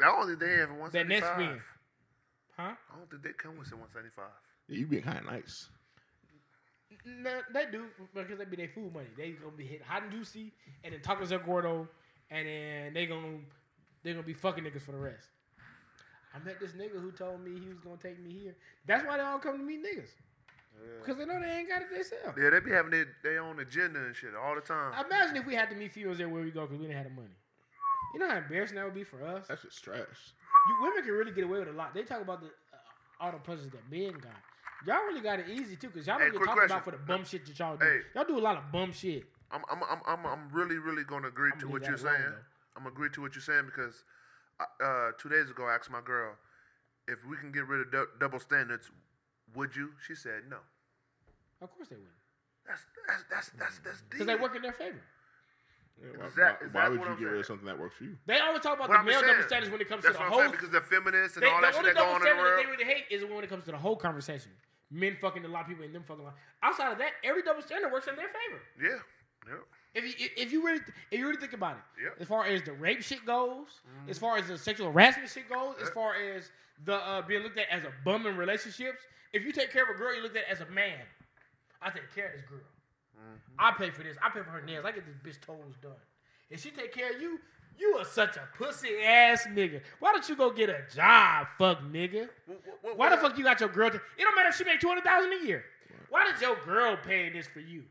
I 0.00 0.04
don't 0.04 0.26
think 0.26 0.38
they 0.40 0.52
have 0.58 0.70
one 0.72 0.90
That 0.92 1.08
next 1.08 1.26
five. 1.26 1.38
win, 1.38 1.60
huh? 2.56 2.62
I 2.62 2.96
don't 2.96 3.10
think 3.10 3.22
they 3.22 3.32
come 3.32 3.56
with 3.58 3.72
one 3.72 3.88
seventy 3.92 4.10
five. 4.10 4.24
Yeah, 4.68 4.78
you 4.78 4.86
being 4.86 5.02
kind 5.02 5.18
of 5.18 5.26
nice. 5.26 5.68
No, 7.04 7.40
they 7.52 7.66
do 7.70 7.84
because 8.14 8.38
they 8.38 8.44
be 8.44 8.56
their 8.56 8.68
food 8.68 8.92
money. 8.92 9.08
They 9.16 9.30
gonna 9.30 9.56
be 9.56 9.66
hit 9.66 9.82
hot 9.82 10.02
and 10.02 10.12
juicy, 10.12 10.52
and 10.84 10.92
then 10.94 11.00
tacos 11.00 11.32
El 11.32 11.40
Gordo, 11.40 11.88
and 12.30 12.46
then 12.46 12.94
they 12.94 13.06
gonna 13.06 13.38
they 14.02 14.12
gonna 14.12 14.22
be 14.26 14.34
fucking 14.34 14.64
niggas 14.64 14.82
for 14.82 14.92
the 14.92 14.98
rest. 14.98 15.28
I 16.34 16.38
met 16.44 16.60
this 16.60 16.72
nigga 16.72 17.00
who 17.00 17.12
told 17.12 17.42
me 17.42 17.58
he 17.60 17.68
was 17.68 17.78
gonna 17.78 17.96
take 17.96 18.20
me 18.20 18.30
here. 18.32 18.56
That's 18.86 19.04
why 19.06 19.16
they 19.16 19.22
all 19.22 19.38
come 19.38 19.58
to 19.58 19.64
meet 19.64 19.82
niggas 19.84 20.10
because 21.00 21.18
they 21.18 21.24
know 21.24 21.40
they 21.40 21.50
ain't 21.50 21.68
got 21.68 21.82
it 21.82 21.90
themselves. 21.90 22.38
Yeah, 22.40 22.50
they 22.50 22.60
be 22.60 22.70
having 22.70 22.90
their, 22.90 23.06
their 23.22 23.42
own 23.42 23.58
agenda 23.60 24.00
and 24.04 24.14
shit 24.14 24.34
all 24.34 24.54
the 24.54 24.60
time. 24.60 24.92
Imagine 25.06 25.36
if 25.36 25.46
we 25.46 25.54
had 25.54 25.70
to 25.70 25.76
meet 25.76 25.92
females 25.92 26.18
there 26.18 26.28
where 26.28 26.42
we 26.42 26.50
go 26.50 26.62
because 26.62 26.78
we 26.78 26.86
didn't 26.86 26.98
have 26.98 27.06
the 27.06 27.14
money. 27.20 27.34
You 28.14 28.20
know 28.20 28.28
how 28.28 28.38
embarrassing 28.38 28.76
that 28.76 28.84
would 28.84 28.94
be 28.94 29.04
for 29.04 29.22
us. 29.26 29.46
That's 29.48 29.62
just 29.62 29.82
trash. 29.82 30.32
You 30.68 30.76
women 30.82 31.02
can 31.04 31.12
really 31.12 31.32
get 31.32 31.44
away 31.44 31.58
with 31.60 31.68
a 31.68 31.72
lot. 31.72 31.94
They 31.94 32.02
talk 32.02 32.20
about 32.22 32.40
the 32.40 32.46
uh, 32.46 33.20
all 33.24 33.32
the 33.32 33.38
pleasures 33.38 33.70
that 33.70 33.90
men 33.90 34.12
got. 34.12 34.32
Y'all 34.86 35.04
really 35.06 35.20
got 35.20 35.38
it 35.40 35.48
easy 35.48 35.76
too, 35.76 35.90
cause 35.90 36.06
y'all 36.06 36.18
Hey, 36.18 36.26
don't 36.30 36.38
get 36.38 36.44
talked 36.46 36.64
about 36.66 36.84
for 36.84 36.90
the 36.92 36.98
bum 36.98 37.24
shit 37.24 37.46
that 37.46 37.58
y'all 37.58 37.76
do. 37.76 37.84
Hey. 37.84 38.00
Y'all 38.14 38.24
do 38.24 38.38
a 38.38 38.40
lot 38.40 38.56
of 38.56 38.70
bum 38.72 38.92
shit. 38.92 39.24
I'm 39.50 39.62
I'm 39.70 39.82
I'm 39.88 40.00
I'm, 40.06 40.26
I'm 40.26 40.48
really 40.52 40.76
really 40.78 41.04
gonna 41.04 41.28
agree 41.28 41.50
I'ma 41.60 41.70
what 41.72 41.86
you're 41.86 41.96
saying. 41.98 42.14
though. 42.20 42.76
I'm 42.76 42.82
gonna 42.84 42.94
agree 42.94 43.10
to 43.10 43.20
what 43.22 43.34
you're 43.34 43.42
saying 43.42 43.66
because 43.66 44.04
I- 44.60 44.84
uh, 44.84 45.10
two 45.18 45.28
days 45.28 45.50
ago 45.50 45.64
I 45.66 45.74
asked 45.74 45.90
my 45.90 46.00
girl 46.04 46.34
if 47.08 47.18
we 47.28 47.36
can 47.36 47.52
get 47.52 47.66
rid 47.66 47.80
of 47.80 47.90
dou- 47.92 48.08
double 48.20 48.38
standards. 48.40 48.90
Would 49.54 49.76
you? 49.76 49.90
She 50.06 50.14
said 50.14 50.42
no. 50.50 50.58
Of 51.62 51.70
course 51.74 51.88
they 51.88 51.96
would, 51.96 52.04
That's 52.66 52.82
that's 53.06 53.22
that's 53.30 53.48
that's 53.58 53.78
that's 53.78 54.00
deep. 54.10 54.18
cause 54.18 54.26
they 54.26 54.34
work 54.34 54.56
in 54.56 54.62
their 54.62 54.72
favor. 54.72 55.00
Yeah, 55.98 56.08
why 56.18 56.26
Is 56.26 56.34
that- 56.34 56.60
why- 56.60 56.68
why 56.72 56.82
that 56.82 56.90
would 56.90 57.00
you 57.00 57.06
I'm 57.06 57.18
get 57.18 57.24
rid 57.24 57.40
of 57.40 57.46
something 57.46 57.66
that 57.66 57.78
works 57.78 57.96
for 57.96 58.04
you? 58.04 58.18
They 58.26 58.38
always 58.38 58.60
talk 58.62 58.76
about 58.76 58.88
What 58.90 58.94
the 58.96 58.98
I'm 59.00 59.06
male 59.06 59.20
saying. 59.20 59.32
double 59.32 59.48
standards 59.48 59.72
when 59.72 59.80
it 59.80 59.88
comes 59.88 60.02
That's 60.04 60.16
to 60.16 60.18
the 60.18 60.18
what 60.18 60.26
I'm 60.26 60.32
whole. 60.32 60.40
saying 60.40 60.50
because 60.52 60.70
they're 60.70 60.80
feminists 60.82 61.36
and 61.36 61.42
They, 61.46 61.48
all 61.50 61.56
the 61.56 61.66
that 61.66 61.72
shit 61.74 61.78
only 61.78 61.90
that 61.92 61.96
go 61.96 62.00
double 62.04 62.14
on 62.14 62.16
in 62.16 62.20
the 62.20 62.26
standard 62.26 62.44
that 62.44 62.52
world. 62.56 62.66
they 62.66 62.70
really 62.70 62.84
hate 62.84 63.06
is 63.10 63.24
when 63.24 63.44
it 63.44 63.48
comes 63.48 63.64
to 63.64 63.70
the 63.72 63.78
whole 63.78 63.96
conversation. 63.96 64.52
Men 64.90 65.16
fucking 65.20 65.44
a 65.44 65.48
lot 65.48 65.62
of 65.62 65.68
people 65.68 65.84
and 65.84 65.94
them 65.94 66.04
fucking 66.04 66.20
a 66.22 66.24
lot. 66.26 66.36
Outside 66.62 66.92
of 66.92 66.98
that, 66.98 67.12
every 67.24 67.42
double 67.42 67.62
standard 67.62 67.90
works 67.90 68.06
in 68.08 68.14
their 68.16 68.28
favor. 68.28 68.60
Yeah. 68.80 68.98
Yeah. 69.48 69.54
If 69.94 70.04
you 70.20 70.28
if 70.36 70.52
you 70.52 70.62
really 70.64 70.80
if 71.10 71.18
you 71.18 71.26
really 71.26 71.40
think 71.40 71.54
about 71.54 71.76
it, 71.78 72.02
Yep. 72.04 72.16
as 72.20 72.28
far 72.28 72.44
as 72.44 72.62
the 72.62 72.72
rape 72.74 73.02
shit 73.02 73.24
goes, 73.24 73.80
as 74.08 74.18
far 74.18 74.36
as 74.36 74.46
the 74.48 74.58
sexual 74.58 74.92
harassment 74.92 75.30
shit 75.30 75.48
goes, 75.48 75.76
as 75.80 75.88
far 75.90 76.14
as 76.14 76.50
the 76.84 76.94
uh, 76.96 77.22
being 77.22 77.42
looked 77.42 77.56
at 77.58 77.68
as 77.70 77.84
a 77.84 77.92
bum 78.04 78.26
in 78.26 78.36
relationships, 78.36 79.02
if 79.32 79.44
you 79.44 79.52
take 79.52 79.72
care 79.72 79.84
of 79.84 79.88
a 79.88 79.94
girl, 79.94 80.14
you 80.14 80.22
look 80.22 80.36
at 80.36 80.44
as 80.50 80.60
a 80.60 80.66
man. 80.66 81.00
I 81.80 81.88
take 81.90 82.14
care 82.14 82.26
of 82.26 82.32
this 82.34 82.42
girl. 82.42 82.60
Mm-hmm. 83.18 83.54
I 83.58 83.72
pay 83.72 83.90
for 83.90 84.02
this. 84.02 84.16
I 84.22 84.28
pay 84.30 84.40
for 84.42 84.50
her 84.50 84.62
nails. 84.62 84.84
I 84.84 84.92
get 84.92 85.04
this 85.06 85.16
bitch 85.36 85.40
toes 85.44 85.74
done. 85.82 85.92
If 86.50 86.62
she 86.62 86.70
take 86.70 86.92
care 86.94 87.14
of 87.14 87.20
you, 87.20 87.38
you 87.78 87.96
are 87.98 88.04
such 88.04 88.36
a 88.36 88.42
pussy 88.56 88.88
ass 89.04 89.46
nigga. 89.48 89.80
Why 90.00 90.12
don't 90.12 90.28
you 90.28 90.36
go 90.36 90.50
get 90.50 90.68
a 90.70 90.80
job, 90.94 91.46
fuck 91.58 91.80
nigga? 91.82 92.28
Wh- 92.48 92.86
wh- 92.88 92.98
Why 92.98 93.10
the 93.10 93.16
fuck 93.18 93.36
you 93.36 93.44
got 93.44 93.60
your 93.60 93.68
girl? 93.68 93.90
To, 93.90 93.96
it 93.96 94.02
don't 94.18 94.34
matter 94.36 94.48
if 94.50 94.56
she 94.56 94.64
make 94.64 94.80
two 94.80 94.88
hundred 94.88 95.04
thousand 95.04 95.32
a 95.32 95.44
year. 95.44 95.64
Why 96.08 96.30
did 96.30 96.40
your 96.40 96.56
girl 96.64 96.96
pay 97.04 97.28
this 97.30 97.46
for 97.46 97.60
you? 97.60 97.82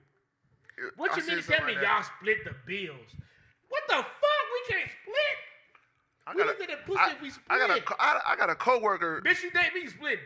What 0.98 1.12
I 1.12 1.18
you 1.18 1.28
mean 1.28 1.38
to 1.38 1.44
tell 1.44 1.66
me 1.66 1.74
like 1.76 1.84
y'all 1.84 2.04
split 2.04 2.44
the 2.44 2.56
bills? 2.66 3.10
What 3.70 3.84
the 3.88 3.96
fuck? 3.96 4.04
We 4.68 4.74
can't 4.76 4.90
split. 5.02 5.38
I 6.28 6.34
we 6.34 6.38
got 6.40 6.48
look 6.48 6.60
a- 6.60 6.64
at 6.64 6.70
that 6.70 6.86
pussy 6.86 7.00
I- 7.00 7.16
we 7.22 7.32
I 7.50 7.60
got 7.60 7.70
a 7.78 7.82
split. 7.82 7.98
I, 8.00 8.20
I 8.28 8.36
got 8.36 8.50
a 8.50 8.56
coworker 8.56 9.22
Bitch, 9.26 9.44
you 9.44 9.52
date 9.52 9.74
me 9.76 9.88
split. 9.88 10.20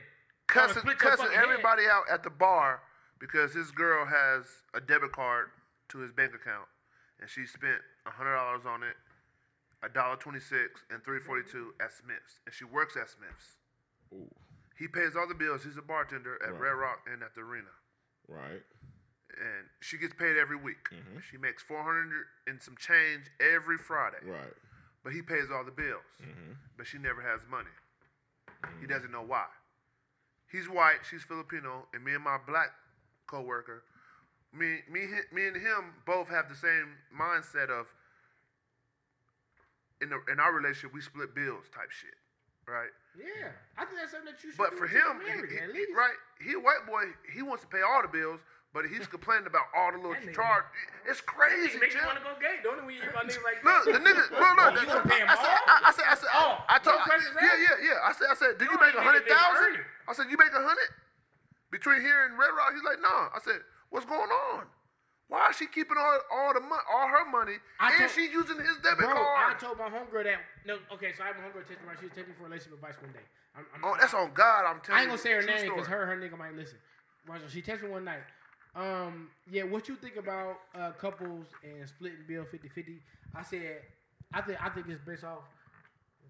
cussing, 0.48 0.84
cussing 0.84 1.18
fucking 1.26 1.36
head. 1.36 1.44
everybody 1.44 1.84
out 1.92 2.04
at 2.12 2.24
the 2.24 2.30
bar 2.30 2.82
because 3.20 3.54
his 3.54 3.72
girl 3.72 4.06
has 4.06 4.46
a 4.74 4.80
debit 4.82 5.12
card 5.12 5.48
to 5.90 6.00
his 6.00 6.12
bank 6.12 6.34
account, 6.34 6.68
and 7.20 7.30
she 7.30 7.46
spent 7.46 7.82
hundred 8.06 8.36
dollars 8.36 8.66
on 8.66 8.82
it, 8.84 8.96
a 9.84 9.90
dollar 9.90 10.16
twenty 10.16 10.40
six 10.40 10.82
and 10.90 11.04
three 11.04 11.20
forty 11.20 11.44
two 11.50 11.74
at 11.80 11.92
Smith's, 11.94 12.40
and 12.46 12.54
she 12.56 12.66
works 12.66 12.96
at 12.98 13.10
Smith's. 13.10 13.58
Ooh, 14.14 14.30
He 14.78 14.88
pays 14.88 15.16
all 15.16 15.28
the 15.28 15.36
bills. 15.36 15.64
He's 15.64 15.78
a 15.78 15.82
bartender 15.82 16.40
at 16.44 16.54
Right. 16.54 16.62
Red 16.62 16.72
Rock 16.82 17.00
and 17.12 17.22
at 17.22 17.36
the 17.36 17.42
arena, 17.42 17.70
right. 18.28 18.64
and 19.38 19.68
she 19.82 19.98
gets 19.98 20.14
paid 20.16 20.38
every 20.38 20.56
week. 20.58 20.90
Mhm. 20.90 21.22
She 21.22 21.38
makes 21.38 21.62
four 21.62 21.84
hundred 21.84 22.26
and 22.48 22.62
some 22.62 22.76
change 22.78 23.26
every 23.40 23.78
Friday, 23.78 24.24
Right. 24.24 24.54
but 25.04 25.14
he 25.14 25.22
pays 25.22 25.52
all 25.52 25.64
the 25.64 25.72
bills. 25.72 26.18
Mm-hmm. 26.22 26.54
but 26.78 26.88
she 26.88 26.98
never 26.98 27.22
has 27.22 27.46
money. 27.48 27.76
He 28.80 28.88
doesn't 28.88 29.12
know 29.12 29.22
why. 29.22 29.46
He's 30.48 30.68
white, 30.70 31.06
she's 31.10 31.24
Filipino, 31.24 31.88
and 31.94 32.04
me 32.04 32.14
and 32.16 32.24
my 32.24 32.38
black 32.48 32.72
coworker, 33.30 33.84
me, 34.52 34.82
me, 34.90 35.06
me 35.32 35.48
and 35.48 35.56
him 35.56 35.94
both 36.06 36.28
have 36.30 36.50
the 36.50 36.56
same 36.56 36.98
mindset 37.14 37.70
of 37.70 37.86
in 40.02 40.10
the, 40.10 40.18
in 40.32 40.40
our 40.40 40.54
relationship 40.54 40.94
we 40.94 41.02
split 41.02 41.36
bills 41.36 41.70
type 41.70 41.92
shit, 41.92 42.18
right? 42.66 42.90
Yeah, 43.14 43.52
I 43.78 43.86
think 43.86 44.00
that's 44.00 44.12
something 44.16 44.32
that 44.34 44.42
you 44.42 44.50
should 44.50 44.58
But 44.58 44.74
for 44.74 44.88
him, 44.88 45.20
married, 45.22 45.52
he- 45.52 45.94
right? 45.94 46.18
He 46.42 46.54
a 46.56 46.60
white 46.60 46.88
boy. 46.88 47.12
He 47.30 47.44
wants 47.44 47.62
to 47.68 47.70
pay 47.70 47.84
all 47.84 48.02
the 48.02 48.08
bills, 48.08 48.40
but 48.74 48.88
he's 48.88 49.06
complaining 49.16 49.46
about 49.46 49.68
all 49.76 49.92
the 49.92 50.00
little 50.00 50.16
charge. 50.34 50.66
It's 51.06 51.20
crazy, 51.22 51.76
It 51.78 51.82
make 51.84 51.94
you 51.94 52.00
want 52.08 52.18
to 52.18 52.24
go 52.24 52.34
gay, 52.40 52.64
don't 52.64 52.80
it? 52.80 52.86
When 52.88 52.96
you 52.96 53.02
hear 53.04 53.12
about 53.12 53.28
niggas 53.28 53.44
like 53.44 53.60
Look, 53.62 53.86
the 53.92 54.00
nigga, 54.02 54.24
look, 54.40 54.40
look. 54.40 54.72
Oh, 54.72 54.82
you 54.82 54.88
gonna 54.88 55.04
pay 55.06 55.20
him 55.20 55.28
I 55.30 55.36
said, 55.36 55.52
all? 55.52 55.68
I, 55.68 55.78
I 55.84 55.92
said, 55.92 56.06
I 56.08 56.16
said, 56.16 56.32
Oh, 56.34 56.54
I, 56.70 56.78
told, 56.80 57.02
yeah, 57.06 57.54
yeah, 57.60 57.76
yeah. 57.86 57.98
I 58.08 58.12
said, 58.16 58.28
I 58.32 58.36
said, 58.40 58.52
do 58.58 58.66
you 58.66 58.72
You 58.72 58.80
make 58.80 58.96
a 58.96 58.98
nigga 58.98 59.04
hundred 59.04 59.28
thousand? 59.28 59.84
I 60.08 60.14
said, 60.16 60.26
you 60.32 60.38
make 60.40 60.54
a 60.56 60.64
hundred 60.64 60.90
between 61.72 62.02
here 62.02 62.26
and 62.26 62.38
Red 62.38 62.52
Rock. 62.58 62.74
He's 62.74 62.84
like, 62.84 63.02
nah. 63.02 63.30
I 63.36 63.40
said, 63.44 63.62
what's 63.90 64.06
going 64.06 64.30
on? 64.54 64.66
Why 65.30 65.50
is 65.50 65.58
she 65.58 65.68
keeping 65.68 65.96
all 65.98 66.18
all 66.34 66.54
the 66.56 66.60
money, 66.60 66.82
all 66.92 67.08
her 67.08 67.24
money, 67.30 67.62
I 67.80 67.90
and 67.94 68.00
told- 68.00 68.12
she 68.12 68.26
using 68.34 68.58
his 68.58 68.78
debit 68.82 69.06
Bro, 69.06 69.14
I 69.14 69.54
told 69.60 69.78
my 69.78 69.86
homegirl 69.86 70.24
that 70.26 70.42
no, 70.66 70.80
okay, 70.94 71.14
so 71.16 71.22
I 71.24 71.28
have 71.28 71.38
a 71.38 71.40
homegirl 71.46 71.68
text 71.70 71.86
me 71.86 71.88
right. 71.88 71.98
She 72.00 72.06
was 72.10 72.16
taking 72.16 72.32
me 72.32 72.36
for 72.36 72.46
relationship 72.46 72.74
advice 72.74 72.96
one 73.00 73.14
day. 73.14 73.22
I'm, 73.56 73.66
I'm, 73.76 73.82
Oh, 73.86 73.96
that's 74.00 74.16
on 74.16 74.32
God. 74.34 74.66
I'm 74.66 74.82
telling. 74.82 74.90
You. 74.90 74.98
I 74.98 75.02
ain't 75.02 75.10
gonna 75.10 75.22
say 75.22 75.32
her 75.34 75.44
name 75.44 75.70
because 75.70 75.86
her 75.88 76.06
her 76.08 76.18
nigga 76.18 76.38
might 76.38 76.56
listen. 76.56 76.78
She 77.48 77.62
texted 77.62 77.84
me 77.84 77.90
one 77.90 78.06
night. 78.06 78.26
Um, 78.76 79.30
yeah, 79.52 79.64
what 79.64 79.88
you 79.88 79.96
think 79.96 80.16
about 80.16 80.58
uh, 80.74 80.92
couples 80.94 81.46
and 81.64 81.88
splitting 81.88 82.20
bill 82.28 82.44
50-50? 82.46 82.98
I 83.36 83.44
said, 83.44 83.82
I 84.34 84.42
think 84.42 84.64
I 84.64 84.70
think 84.70 84.88
it's 84.90 85.02
based 85.06 85.24
off. 85.24 85.44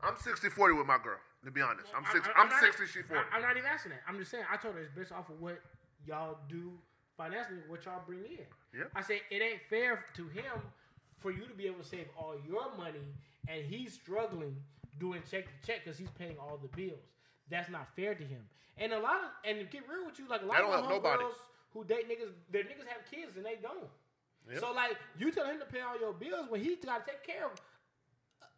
I'm 0.03 0.15
60-40 0.15 0.77
with 0.77 0.87
my 0.87 0.97
girl. 0.97 1.19
To 1.45 1.51
be 1.51 1.61
honest, 1.61 1.87
I'm 1.95 2.03
six. 2.11 2.27
I- 2.27 2.41
I'm, 2.41 2.49
not- 2.49 2.59
60, 2.61 2.85
she 2.87 3.01
40. 3.01 3.23
I- 3.31 3.35
I'm 3.37 3.41
not 3.41 3.55
even 3.55 3.69
asking 3.69 3.91
that. 3.91 4.01
I'm 4.07 4.17
just 4.19 4.31
saying. 4.31 4.43
I 4.51 4.57
told 4.57 4.75
her 4.75 4.81
it's 4.81 4.91
based 4.91 5.11
off 5.11 5.29
of 5.29 5.39
what 5.39 5.59
y'all 6.05 6.37
do 6.49 6.73
financially, 7.15 7.59
what 7.67 7.85
y'all 7.85 8.01
bring 8.05 8.25
in. 8.25 8.45
Yep. 8.77 8.91
I 8.95 9.01
said 9.01 9.21
it 9.31 9.41
ain't 9.41 9.61
fair 9.69 10.03
to 10.15 10.23
him 10.27 10.59
for 11.19 11.31
you 11.31 11.45
to 11.45 11.53
be 11.53 11.65
able 11.67 11.79
to 11.79 11.87
save 11.87 12.07
all 12.17 12.35
your 12.47 12.75
money 12.77 13.03
and 13.47 13.65
he's 13.65 13.93
struggling 13.93 14.55
doing 14.99 15.21
check 15.29 15.45
to 15.47 15.67
check 15.67 15.83
because 15.83 15.97
he's 15.97 16.11
paying 16.11 16.35
all 16.39 16.59
the 16.61 16.67
bills. 16.75 16.99
That's 17.49 17.69
not 17.69 17.87
fair 17.95 18.15
to 18.15 18.23
him. 18.23 18.41
And 18.77 18.93
a 18.93 18.99
lot 18.99 19.15
of 19.15 19.29
and 19.43 19.59
to 19.59 19.65
get 19.65 19.83
real 19.89 20.05
with 20.05 20.19
you, 20.19 20.27
like 20.29 20.43
a 20.43 20.45
lot 20.45 20.57
of 20.57 20.61
don't 20.63 20.71
my 20.71 20.77
help 20.77 20.89
nobody. 21.03 21.23
girls 21.23 21.35
who 21.73 21.83
date 21.83 22.07
niggas, 22.09 22.31
their 22.51 22.63
niggas 22.63 22.87
have 22.87 23.09
kids 23.09 23.35
and 23.37 23.45
they 23.45 23.55
don't. 23.61 23.87
Yep. 24.51 24.59
So 24.59 24.71
like 24.73 24.97
you 25.17 25.31
tell 25.31 25.45
him 25.45 25.59
to 25.59 25.65
pay 25.65 25.81
all 25.81 25.99
your 25.99 26.13
bills 26.13 26.47
when 26.49 26.61
he's 26.61 26.77
got 26.83 27.05
to 27.05 27.11
take 27.11 27.23
care 27.25 27.45
of 27.45 27.51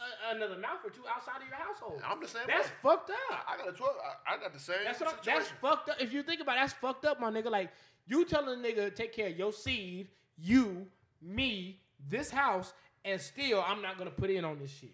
a, 0.02 0.36
another 0.36 0.58
mouth 0.58 0.80
or 0.84 0.90
two 0.90 1.02
outside 1.14 1.42
of 1.42 1.48
your 1.48 1.58
household. 1.58 2.02
I'm 2.08 2.20
the 2.22 2.28
same 2.28 2.44
That's 2.48 2.68
way. 2.68 2.74
fucked 2.82 3.10
up. 3.12 3.46
I 3.48 3.58
got 3.58 3.70
a 3.70 3.72
12. 3.74 3.94
I, 4.28 4.34
I 4.34 4.38
got 4.40 4.54
the 4.54 4.60
same 4.60 4.78
That's 4.84 5.00
what 5.00 5.10
I'm, 5.10 5.16
that's 5.24 5.48
fucked 5.62 5.90
up. 5.90 6.02
If 6.02 6.12
you 6.14 6.24
think 6.24 6.42
about 6.42 6.58
it, 6.58 6.62
that's 6.62 6.74
fucked 6.74 7.06
up, 7.06 7.20
my 7.20 7.30
nigga. 7.32 7.52
Like 7.52 7.72
you 8.08 8.26
telling 8.26 8.60
a 8.60 8.68
nigga 8.68 8.76
to 8.76 8.90
take 8.92 9.14
care 9.14 9.28
of 9.28 9.38
your 9.38 9.54
seed, 9.54 10.08
you, 10.38 10.88
me, 11.22 11.80
this 12.10 12.30
house, 12.32 12.74
and 13.06 13.20
still 13.22 13.64
I'm 13.66 13.82
not 13.82 13.98
gonna 13.98 14.12
put 14.12 14.30
in 14.30 14.44
on 14.46 14.60
this 14.60 14.72
shit. 14.72 14.92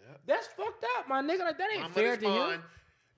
Yeah. 0.00 0.16
That's 0.26 0.46
fucked 0.48 0.84
up, 0.98 1.08
my 1.08 1.22
nigga. 1.22 1.40
Like 1.40 1.58
that 1.58 1.68
ain't 1.72 1.82
My 1.82 1.88
fair 1.90 2.16
to 2.16 2.28
mine. 2.28 2.50
him. 2.54 2.62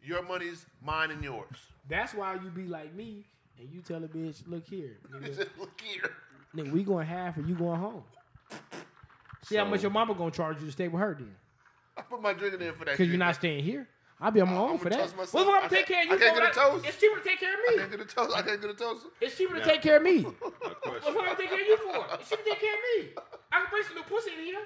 Your 0.03 0.23
money's 0.23 0.65
mine 0.83 1.11
and 1.11 1.23
yours. 1.23 1.57
That's 1.89 2.15
why 2.15 2.35
you 2.35 2.49
be 2.51 2.67
like 2.67 2.95
me 2.95 3.25
and 3.59 3.69
you 3.71 3.81
tell 3.81 4.03
a 4.05 4.09
bitch, 4.09 4.43
look 4.47 4.67
here, 4.69 4.99
nigga, 5.13 5.47
Look 5.59 5.81
here. 5.83 6.11
nigga 6.55 6.71
we 6.73 6.83
going 6.85 7.07
half 7.07 7.37
or 7.39 7.41
you 7.43 7.55
going 7.55 7.81
home. 7.81 8.03
See 9.47 9.57
how 9.57 9.65
much 9.65 9.83
your 9.83 9.91
mama 9.93 10.15
gonna 10.15 10.31
charge 10.33 10.61
you 10.61 10.67
to 10.67 10.73
stay 10.73 10.89
with 10.89 11.01
her 11.01 11.15
then? 11.19 11.35
I 11.97 12.03
put 12.03 12.21
my 12.21 12.33
drinking 12.33 12.61
in 12.61 12.67
there 12.67 12.73
for 12.75 12.85
that. 12.85 12.93
Because 12.93 13.09
you're 13.09 13.17
not 13.19 13.37
staying 13.37 13.63
here. 13.63 13.89
I'll 14.21 14.31
be 14.31 14.41
on 14.41 14.49
my 14.49 14.57
own 14.57 14.79
for 14.79 14.89
that. 14.89 14.99
toast 14.99 15.17
myself. 15.17 15.35
Well, 15.35 15.51
I'm 15.51 15.57
I 15.57 15.61
gonna 15.69 15.77
take 15.77 15.87
care 15.87 16.03
of 16.03 16.09
you. 16.09 16.15
I 16.15 16.19
can't 16.19 16.35
for 16.35 16.41
get 16.41 16.51
a 16.53 16.55
that. 16.55 16.71
toast. 16.73 16.87
It's 16.87 16.99
cheaper 16.99 17.19
to 17.21 17.25
take 17.29 17.39
care 17.39 17.53
of 17.55 17.61
I 17.69 17.71
me. 17.73 17.79
can't 17.79 17.91
get 17.93 18.01
a 18.01 18.05
toast. 18.07 18.37
I 18.37 18.43
can't 18.43 18.61
get 18.61 18.71
a 18.71 18.75
toast. 18.75 19.07
It's 19.21 19.37
cheaper 19.39 19.55
to 19.55 19.59
Yeah. 19.61 19.67
take 19.67 19.83
care 19.83 19.97
of 19.99 20.03
me. 20.03 20.19
A 20.21 20.23
What 20.25 20.81
question. 20.83 21.09
am 21.15 21.21
I 21.21 21.25
gonna 21.27 21.37
take 21.37 21.49
care 21.51 21.61
of 21.61 21.67
you 21.67 21.77
for? 21.77 22.07
It's 22.19 22.29
cheaper 22.31 22.43
to 22.43 22.51
take 22.51 22.61
care 22.61 22.75
of 22.75 22.81
me. 23.05 23.13
I 23.53 23.61
can 23.61 23.67
bring 23.71 23.83
some 23.85 23.95
new 23.95 24.03
pussy 24.03 24.31
in 24.39 24.45
here. 24.45 24.65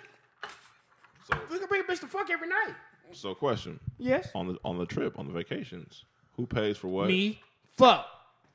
So, 1.31 1.39
We 1.51 1.59
can 1.59 1.68
bring 1.68 1.81
a 1.83 1.85
bitch 1.85 2.01
to 2.01 2.07
fuck 2.07 2.31
every 2.31 2.49
night. 2.49 2.74
so 3.12 3.35
question 3.35 3.81
Yes. 3.99 4.31
on 4.35 4.47
the 4.47 4.59
on 4.64 4.78
the 4.78 4.87
trip 4.87 5.18
on 5.18 5.26
the 5.26 5.33
vacations, 5.33 6.05
who 6.37 6.47
pays 6.47 6.78
for 6.78 6.89
what? 6.89 7.09
Me. 7.09 7.41
Fuck. 7.76 8.07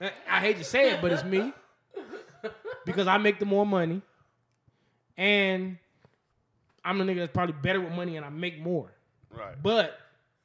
I 0.02 0.12
I 0.30 0.40
hate 0.40 0.58
to 0.58 0.64
say 0.64 0.92
it, 0.92 1.02
but 1.02 1.12
it's 1.12 1.24
me. 1.26 1.54
Because 2.86 3.08
I 3.08 3.18
make 3.18 3.40
the 3.40 3.46
more 3.46 3.66
money. 3.66 4.02
And 5.18 5.78
I'm 6.86 6.98
the 7.00 7.04
nigga 7.04 7.18
that's 7.18 7.34
probably 7.34 7.56
better 7.62 7.82
with 7.82 7.92
money 7.92 8.16
and 8.16 8.26
I 8.26 8.30
make 8.30 8.60
more. 8.60 8.94
Right. 9.36 9.56
But 9.62 9.98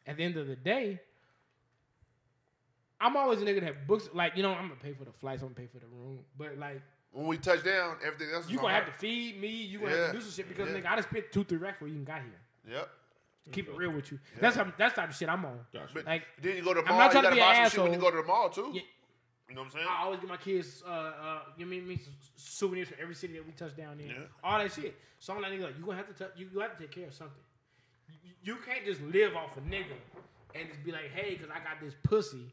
at 0.07 0.17
the 0.17 0.25
end 0.25 0.37
of 0.39 0.47
the 0.49 0.57
day, 0.57 0.99
I'm 3.01 3.17
always 3.17 3.41
a 3.41 3.45
nigga 3.45 3.61
that 3.61 3.87
books 3.87 4.09
like, 4.13 4.37
you 4.37 4.43
know, 4.43 4.53
I'm 4.53 4.69
gonna 4.69 4.81
pay 4.81 4.93
for 4.93 5.05
the 5.05 5.13
flights, 5.13 5.43
I'm 5.43 5.49
gonna 5.49 5.55
pay 5.61 5.67
for 5.67 5.79
the 5.79 5.87
room. 5.87 6.21
But 6.37 6.59
like 6.59 6.83
When 7.13 7.27
we 7.27 7.39
touch 7.39 7.65
down, 7.65 7.97
everything 8.05 8.35
else 8.35 8.47
is 8.47 8.51
you 8.51 8.59
on 8.59 8.65
gonna 8.65 8.75
have 8.75 8.87
to 8.87 8.93
feed 8.93 9.41
me, 9.41 9.49
you 9.49 9.79
gonna 9.81 9.97
have 9.97 10.07
to 10.09 10.13
do 10.19 10.21
some 10.21 10.33
shit 10.33 10.49
because 10.49 10.69
Yeah. 10.71 10.77
nigga, 10.81 10.87
I 10.91 10.97
just 10.97 11.09
spent 11.09 11.27
two, 11.33 11.45
three 11.45 11.59
racks 11.59 11.77
before 11.77 11.89
you 11.89 11.95
even 11.95 12.05
got 12.05 12.21
here. 12.23 12.41
Yep. 12.77 12.91
Keep 13.53 13.69
it 13.69 13.77
real 13.77 13.91
with 13.91 14.13
you. 14.13 14.19
That's 14.39 14.55
how, 14.55 14.65
that's 14.79 14.95
the 14.95 15.01
type 15.01 15.11
of 15.11 15.17
shit 15.17 15.29
I'm 15.29 15.45
on. 15.45 15.59
Gotcha. 15.73 16.03
Like 16.07 16.25
then 16.41 16.57
you 16.57 16.63
go 16.63 16.75
to 16.75 16.83
the 16.83 16.87
I'm 16.89 16.93
mall. 16.95 16.99
not 17.01 17.11
trying 17.13 17.25
to 17.25 17.29
gotta 17.31 17.37
be 17.37 17.41
an 17.43 17.71
shit 17.71 17.83
when 17.83 17.93
you 17.93 17.99
go 17.99 18.11
to 18.11 18.17
the 18.19 18.23
mall 18.23 18.49
too. 18.51 18.79
You 19.51 19.57
know 19.57 19.63
what 19.63 19.67
I'm 19.67 19.73
saying? 19.73 19.87
I 19.91 20.05
always 20.05 20.21
get 20.21 20.29
my 20.29 20.37
kids, 20.37 20.83
uh, 20.87 20.91
uh, 20.91 21.39
you 21.59 21.67
mean 21.67 21.87
me 21.87 21.99
souvenirs 22.37 22.87
from 22.89 22.99
every 23.03 23.17
city 23.17 23.33
that 23.35 23.45
we 23.45 23.51
touch 23.53 23.77
down 23.77 23.99
in, 23.99 24.07
Yeah. 24.07 24.15
all 24.45 24.59
that 24.61 24.73
shit. 24.73 24.95
So 25.19 25.35
I'm 25.35 25.43
like, 25.43 25.51
nigga, 25.51 25.65
like, 25.65 25.77
you 25.79 25.85
gonna 25.85 25.97
have 25.97 26.07
to, 26.17 26.25
t- 26.25 26.31
you, 26.41 26.49
you 26.55 26.61
have 26.61 26.77
to 26.77 26.83
take 26.85 26.93
care 26.93 27.09
of 27.09 27.15
something. 27.15 27.35
You, 28.23 28.55
you 28.55 28.57
can't 28.65 28.85
just 28.85 29.01
live 29.03 29.35
off 29.35 29.57
a 29.57 29.61
nigga 29.61 29.99
and 30.55 30.69
just 30.69 30.85
be 30.85 30.93
like, 30.93 31.11
hey, 31.13 31.35
because 31.35 31.51
I 31.51 31.59
got 31.59 31.81
this 31.81 31.95
pussy. 32.05 32.47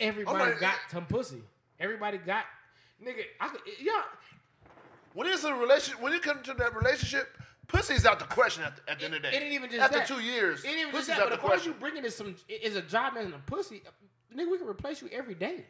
Everybody 0.00 0.50
like- 0.50 0.60
got 0.60 0.74
some 0.90 1.06
pussy. 1.06 1.42
Everybody 1.78 2.18
got, 2.18 2.44
nigga. 3.02 3.22
I 3.40 3.48
could, 3.48 3.60
yeah. 3.80 4.02
When 5.14 5.26
it's 5.28 5.44
a 5.44 5.54
relationship, 5.54 6.02
when 6.02 6.12
you 6.12 6.20
come 6.20 6.42
to 6.42 6.54
that 6.54 6.74
relationship, 6.74 7.28
Pussy's 7.68 8.04
out 8.04 8.18
the 8.18 8.24
question 8.24 8.64
at 8.64 8.76
the, 8.76 8.90
at 8.90 8.98
the 8.98 9.04
end 9.04 9.14
of 9.14 9.22
the 9.22 9.30
day. 9.30 9.36
It 9.36 9.42
ain't 9.42 9.52
even 9.52 9.70
just 9.70 9.80
After 9.82 9.98
that. 9.98 10.08
two 10.08 10.20
years, 10.20 10.64
It 10.64 10.68
ain't 10.68 10.78
even 10.80 10.92
just 10.92 11.06
that. 11.06 11.18
But 11.20 11.32
of 11.32 11.38
course, 11.40 11.64
you 11.64 11.72
bringing 11.74 12.04
is 12.04 12.14
some 12.16 12.34
is 12.48 12.74
a 12.76 12.82
job 12.82 13.16
and 13.16 13.32
a 13.32 13.38
pussy. 13.38 13.82
Nigga, 14.36 14.50
we 14.50 14.58
can 14.58 14.66
replace 14.66 15.02
you 15.02 15.08
every 15.12 15.34
day. 15.34 15.64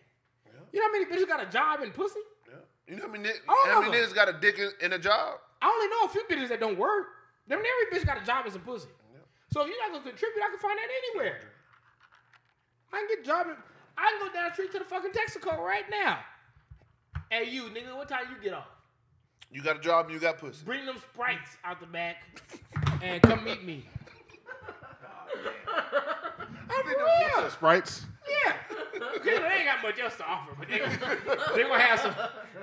You 0.73 0.81
know 0.81 0.87
how 0.87 0.93
many 0.93 1.05
bitches 1.05 1.29
got 1.29 1.43
a 1.43 1.51
job 1.51 1.81
and 1.81 1.93
pussy? 1.93 2.21
Yeah. 2.49 2.55
You 2.87 2.97
know 2.97 3.07
how 3.07 3.13
many, 3.13 3.29
how 3.47 3.81
many 3.81 3.95
niggas 3.95 4.15
got 4.15 4.29
a 4.29 4.33
dick 4.33 4.59
in, 4.59 4.71
in 4.81 4.93
a 4.95 4.99
job? 4.99 5.39
I 5.61 5.69
only 5.69 5.89
know 5.89 6.05
a 6.07 6.09
few 6.09 6.25
bitches 6.25 6.49
that 6.49 6.61
don't 6.61 6.79
work. 6.79 7.07
Them 7.47 7.59
every 7.59 7.99
bitch 7.99 8.07
got 8.07 8.21
a 8.21 8.25
job 8.25 8.47
as 8.47 8.55
a 8.55 8.59
pussy. 8.59 8.89
So 9.53 9.61
if 9.61 9.69
you're 9.69 9.79
not 9.79 9.93
gonna 9.93 10.11
contribute, 10.11 10.43
I 10.43 10.49
can 10.49 10.59
find 10.59 10.79
that 10.79 10.89
anywhere. 11.09 11.41
I 12.93 12.99
can 12.99 13.09
get 13.09 13.19
a 13.21 13.23
job. 13.23 13.47
In, 13.49 13.57
I 13.99 14.17
can 14.19 14.29
go 14.29 14.33
down 14.33 14.49
the 14.49 14.55
street 14.55 14.73
to 14.73 14.79
the 14.79 14.85
fucking 14.85 15.11
Texaco 15.11 15.59
right 15.59 15.85
now. 15.91 16.21
Hey, 17.31 17.51
you 17.51 17.65
nigga, 17.65 17.95
what 17.95 18.09
time 18.09 18.25
you 18.31 18.43
get 18.43 18.55
off? 18.55 18.69
You 19.51 19.63
got 19.63 19.77
a 19.77 19.81
job 19.81 20.07
and 20.07 20.15
you 20.15 20.21
got 20.21 20.39
pussy. 20.39 20.65
Bring 20.65 20.87
them 20.87 20.97
sprites 21.13 21.59
out 21.65 21.81
the 21.81 21.87
back 21.87 22.17
and 23.03 23.23
come 23.23 23.45
meet 23.45 23.63
me. 23.63 23.85
I'm 26.71 26.85
for 26.85 27.41
real. 27.41 27.51
Sprites. 27.51 28.07
Yeah. 28.33 28.57
Okay, 29.17 29.39
they 29.39 29.55
ain't 29.55 29.65
got 29.67 29.83
much 29.83 29.99
else 30.01 30.17
to 30.17 30.25
offer, 30.27 30.53
but 30.59 30.69
they 30.69 30.79
gonna, 30.79 30.99
they 31.55 31.63
gonna 31.63 31.79
have 31.79 32.01
some. 32.01 32.15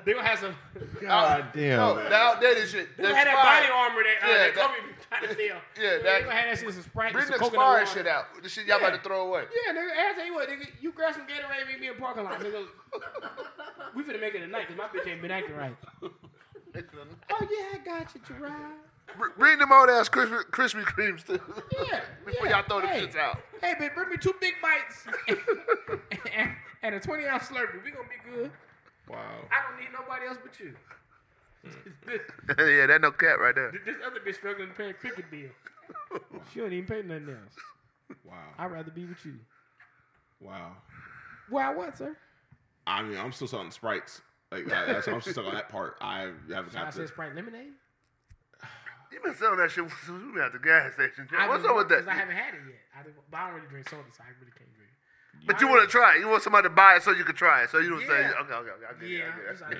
They 0.06 0.14
gonna 0.14 0.28
have 0.28 0.40
some. 0.40 0.56
God 1.02 1.46
damn. 1.54 1.78
No, 1.78 1.96
the 1.96 2.14
outdated 2.16 2.70
shit. 2.70 2.96
They 2.98 3.04
That 3.04 3.10
gonna 3.10 3.18
have 3.18 3.26
that 3.28 3.70
BodyArmor 3.70 4.04
that, 4.04 4.18
uh, 4.24 4.32
Yeah, 4.32 4.38
that 4.38 4.56
that- 4.56 4.68
Kobe 4.68 4.94
trying 5.10 5.24
to 5.28 5.34
steal. 5.34 5.56
Yeah, 5.82 5.98
they 5.98 6.22
gonna 6.24 6.32
have 6.36 6.46
that 6.50 6.60
shit 6.60 6.74
some 6.74 6.84
Sprite. 6.84 7.14
Bring 7.14 7.26
and 7.26 7.34
the 7.34 7.38
some 7.40 7.50
coconut 7.50 7.82
expired 7.82 7.88
water. 7.88 8.00
shit 8.00 8.08
out. 8.08 8.26
The 8.44 8.50
shit 8.50 8.66
y'all 8.68 8.78
about 8.78 8.94
to 8.96 9.02
throw 9.02 9.28
away. 9.28 9.44
Yeah, 9.52 9.74
nigga. 9.74 9.92
I 9.92 10.14
tell 10.16 10.26
you 10.26 10.34
what, 10.34 10.50
nigga, 10.50 10.68
you 10.82 10.92
grab 10.92 11.14
some 11.14 11.24
Gatorade, 11.28 11.68
meet 11.68 11.80
me 11.82 11.88
in 11.88 11.94
the 11.96 12.00
parking 12.02 12.24
lot, 12.24 12.40
nigga. 12.40 12.66
we 13.96 14.04
finna 14.04 14.22
make 14.22 14.34
it 14.36 14.40
tonight 14.40 14.68
because 14.68 14.78
my 14.78 14.88
bitch 14.88 15.08
ain't 15.08 15.22
been 15.22 15.32
acting 15.32 15.56
right. 15.56 15.76
Oh 17.32 17.48
yeah, 17.50 17.80
I 17.80 17.84
got 17.84 18.14
you, 18.14 18.22
Gerard. 18.28 18.54
Br- 19.18 19.38
Bring 19.38 19.60
them 19.60 19.72
old 19.72 19.90
ass 19.90 20.10
Krispy, 20.10 20.44
Krispy 20.46 20.84
Kremes 20.84 21.26
too. 21.26 21.40
Yeah. 21.88 22.02
Before 22.26 22.48
yeah. 22.48 22.58
y'all 22.58 22.66
throw 22.68 22.82
them 22.82 22.90
hey, 22.90 23.06
shits 23.06 23.18
out. 23.18 23.40
Hey, 23.62 23.74
bitch, 23.80 23.94
bring 23.96 24.10
me 24.10 24.18
two 24.18 24.34
big 24.40 24.54
bites 24.62 25.06
and, 26.36 26.52
and 26.84 26.96
a 26.96 27.00
20 27.00 27.26
ounce 27.26 27.44
Slurpee. 27.44 27.84
We 27.84 27.92
gonna 27.92 28.08
be 28.08 28.32
good. 28.32 28.52
Wow. 29.10 29.18
I 29.52 29.70
don't 29.70 29.80
need 29.80 29.90
nobody 29.92 30.28
else 30.28 30.38
but 30.44 30.60
you. 30.60 30.76
yeah, 32.58 32.86
that 32.88 33.02
no 33.02 33.12
cat 33.12 33.40
right 33.40 33.54
there. 33.54 33.72
this 33.86 33.96
other 34.06 34.20
bitch 34.26 34.36
struggling 34.36 34.70
to 34.70 34.74
pay 34.74 34.90
a 34.92 34.94
cricket 34.94 35.26
bill. 35.30 35.50
She 36.54 36.60
don't 36.60 36.72
even 36.72 36.86
pay 36.86 37.02
nothing 37.02 37.30
else. 37.30 38.18
Wow. 38.26 38.36
I'd 38.58 38.72
rather 38.72 38.92
be 38.92 39.06
with 39.06 39.24
you. 39.26 39.36
Wow. 40.40 40.72
Wow, 41.52 41.76
what, 41.76 41.98
sir? 41.98 42.16
I 42.88 43.04
mean, 43.04 43.18
I'm 43.18 43.32
still 43.32 43.48
selling 43.48 43.72
sprites. 43.72 44.22
Like 44.52 44.66
that, 44.68 44.88
that's, 44.88 45.08
I'm 45.08 45.22
still 45.22 45.34
stuck 45.34 45.46
on 45.46 45.54
that 45.54 45.70
part. 45.70 45.98
I 46.02 46.32
haven't 46.52 46.72
So 46.72 46.80
I 46.80 46.84
got 46.84 46.94
said 46.94 47.02
to. 47.02 47.08
Sprite 47.08 47.36
lemonade. 47.36 47.74
You 49.12 49.20
been 49.22 49.36
selling 49.36 49.58
that 49.58 49.72
shit 49.72 49.90
since 50.06 50.22
we 50.22 50.32
been 50.34 50.42
at 50.44 50.54
the 50.54 50.60
gas 50.60 50.94
station. 50.94 51.28
Joe. 51.30 51.38
I 51.38 51.48
What's 51.50 51.66
up 51.66 51.76
with 51.76 51.90
that? 51.90 52.00
'cause 52.06 52.08
I 52.08 52.14
haven't 52.14 52.36
had 52.36 52.54
it 52.54 52.62
yet. 52.68 52.80
I, 52.98 53.04
don't- 53.04 53.16
but 53.32 53.38
I 53.38 53.46
don't 53.48 53.56
really 53.56 53.68
drink 53.70 53.90
soda, 53.90 54.04
so 54.14 54.24
I 54.24 54.30
really 54.40 54.54
can't 54.54 54.70
drink. 54.76 54.92
it. 55.42 55.48
But 55.48 55.62
you 55.62 55.68
want 55.68 55.82
to 55.82 55.88
try 55.90 56.16
it. 56.16 56.20
You 56.20 56.28
want 56.30 56.44
somebody 56.44 56.68
to 56.68 56.74
buy 56.74 56.96
it 56.96 57.04
so 57.04 57.12
you 57.12 57.24
can 57.24 57.36
try 57.36 57.64
it. 57.64 57.70
So 57.72 57.80
you 57.80 57.90
don't 57.90 58.02
say, 58.06 58.28
okay, 58.28 58.54
okay, 58.54 58.54
okay. 58.54 58.86
I 58.86 58.94
get 58.94 59.04
it. 59.04 59.10
Yeah, 59.10 59.32
I 59.34 59.38
get 59.40 59.56
it. 59.56 59.62
like 59.62 59.72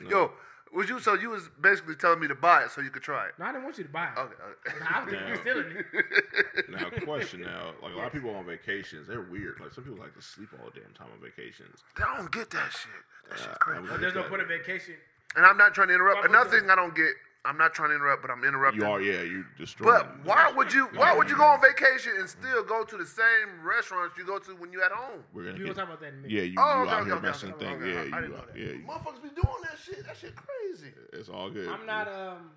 No. 0.00 0.08
No. 0.08 0.10
Yo, 0.10 0.32
was 0.72 0.88
you? 0.88 1.00
So 1.00 1.12
you 1.14 1.28
was 1.30 1.50
basically 1.60 1.96
telling 1.96 2.18
me 2.20 2.28
to 2.28 2.34
buy 2.34 2.64
it 2.64 2.70
so 2.70 2.80
you 2.80 2.88
could 2.90 3.02
try 3.02 3.26
it. 3.26 3.34
No, 3.38 3.44
I 3.44 3.52
didn't 3.52 3.64
want 3.64 3.76
you 3.78 3.84
to 3.84 3.90
buy 3.90 4.08
it. 4.08 4.18
Okay. 4.18 4.34
okay. 4.70 4.84
I 4.88 5.04
was 5.04 5.12
Yeah. 5.12 5.36
stealing 5.40 5.76
it. 5.76 6.68
Now, 6.72 6.88
question 7.04 7.42
now. 7.42 7.72
Like 7.82 7.92
a 7.92 7.96
lot 7.96 8.06
of 8.06 8.12
people 8.12 8.30
on 8.34 8.46
vacations, 8.46 9.06
they're 9.08 9.20
weird. 9.20 9.60
Like 9.60 9.72
some 9.74 9.84
people 9.84 9.98
like 10.00 10.14
to 10.14 10.22
sleep 10.22 10.48
all 10.58 10.70
the 10.72 10.80
damn 10.80 10.92
time 10.94 11.08
on 11.12 11.20
vacations. 11.20 11.82
I 11.98 12.16
don't 12.16 12.30
get 12.32 12.48
that 12.50 12.72
shit. 12.72 12.90
That 13.28 13.38
shit's 13.38 13.50
Uh, 13.52 13.56
crazy. 13.60 13.88
I'm 13.92 14.00
there's 14.00 14.14
no 14.14 14.22
point 14.22 14.40
in 14.40 14.48
vacation. 14.48 14.94
And 15.36 15.44
I'm 15.44 15.56
not 15.58 15.74
trying 15.74 15.88
to 15.88 15.94
interrupt. 15.94 16.16
Why 16.16 16.22
would 16.22 16.30
Another 16.30 16.50
thing 16.60 16.70
I 16.70 16.74
don't 16.76 16.94
get. 16.94 17.12
I'm 17.44 17.58
not 17.58 17.74
trying 17.74 17.88
to 17.90 17.96
interrupt, 17.96 18.22
but 18.22 18.30
I'm 18.30 18.44
interrupting. 18.44 18.82
You 18.82 18.88
are, 18.88 19.00
yeah, 19.00 19.22
you 19.22 19.44
destroy. 19.58 19.90
But 19.90 20.24
why 20.24 20.52
would 20.54 20.72
you? 20.72 20.86
Why 20.94 21.12
would 21.16 21.28
you 21.28 21.36
go 21.36 21.42
on 21.42 21.60
vacation 21.60 22.12
and 22.18 22.28
still 22.30 22.62
go 22.62 22.84
to 22.84 22.96
the 22.96 23.04
same 23.06 23.64
restaurants 23.64 24.16
you 24.16 24.24
go 24.24 24.38
to 24.38 24.52
when 24.52 24.70
you're 24.72 24.84
at 24.84 24.92
home? 24.92 25.24
We're 25.34 25.42
gonna 25.46 25.54
We 25.54 25.58
get, 25.64 25.74
gonna 25.74 25.74
talk 25.74 25.84
about 25.88 26.00
that 26.02 26.14
in 26.14 26.30
yeah, 26.30 26.42
you, 26.42 26.54
Oh, 26.58 26.82
you 26.82 26.82
okay, 26.82 26.90
out 26.92 27.00
okay, 27.00 27.04
here 27.08 27.14
okay, 27.16 27.26
messing 27.26 27.52
okay, 27.54 27.64
things. 27.66 27.82
okay. 27.82 27.92
Yeah, 27.92 28.00
I 28.00 28.04
you, 28.04 28.10
didn't 28.10 28.30
know 28.30 28.36
are, 28.36 28.58
yeah, 28.58 28.64
you- 28.66 28.84
Motherfuckers 28.86 29.22
be 29.22 29.28
doing 29.30 29.62
that 29.64 29.78
shit. 29.84 30.06
That 30.06 30.16
shit 30.16 30.34
crazy. 30.36 30.92
it's 31.12 31.28
all 31.28 31.50
good. 31.50 31.68
I'm 31.68 31.84
not. 31.84 32.06
Um, 32.06 32.50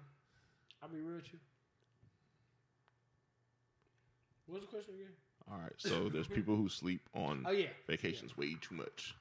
I'll 0.84 0.90
be 0.90 1.00
real 1.00 1.16
with 1.16 1.34
you. 1.34 1.40
What 4.46 4.56
was 4.60 4.62
the 4.62 4.68
question 4.68 4.94
again? 4.94 5.12
All 5.52 5.58
right, 5.58 5.74
so 5.78 6.10
there's 6.10 6.28
people 6.28 6.56
who 6.56 6.70
sleep 6.70 7.02
on 7.16 7.44
Oh 7.48 7.52
yeah. 7.52 7.68
vacations 7.88 8.38
way 8.38 8.56
too 8.62 8.76
much. 8.76 9.16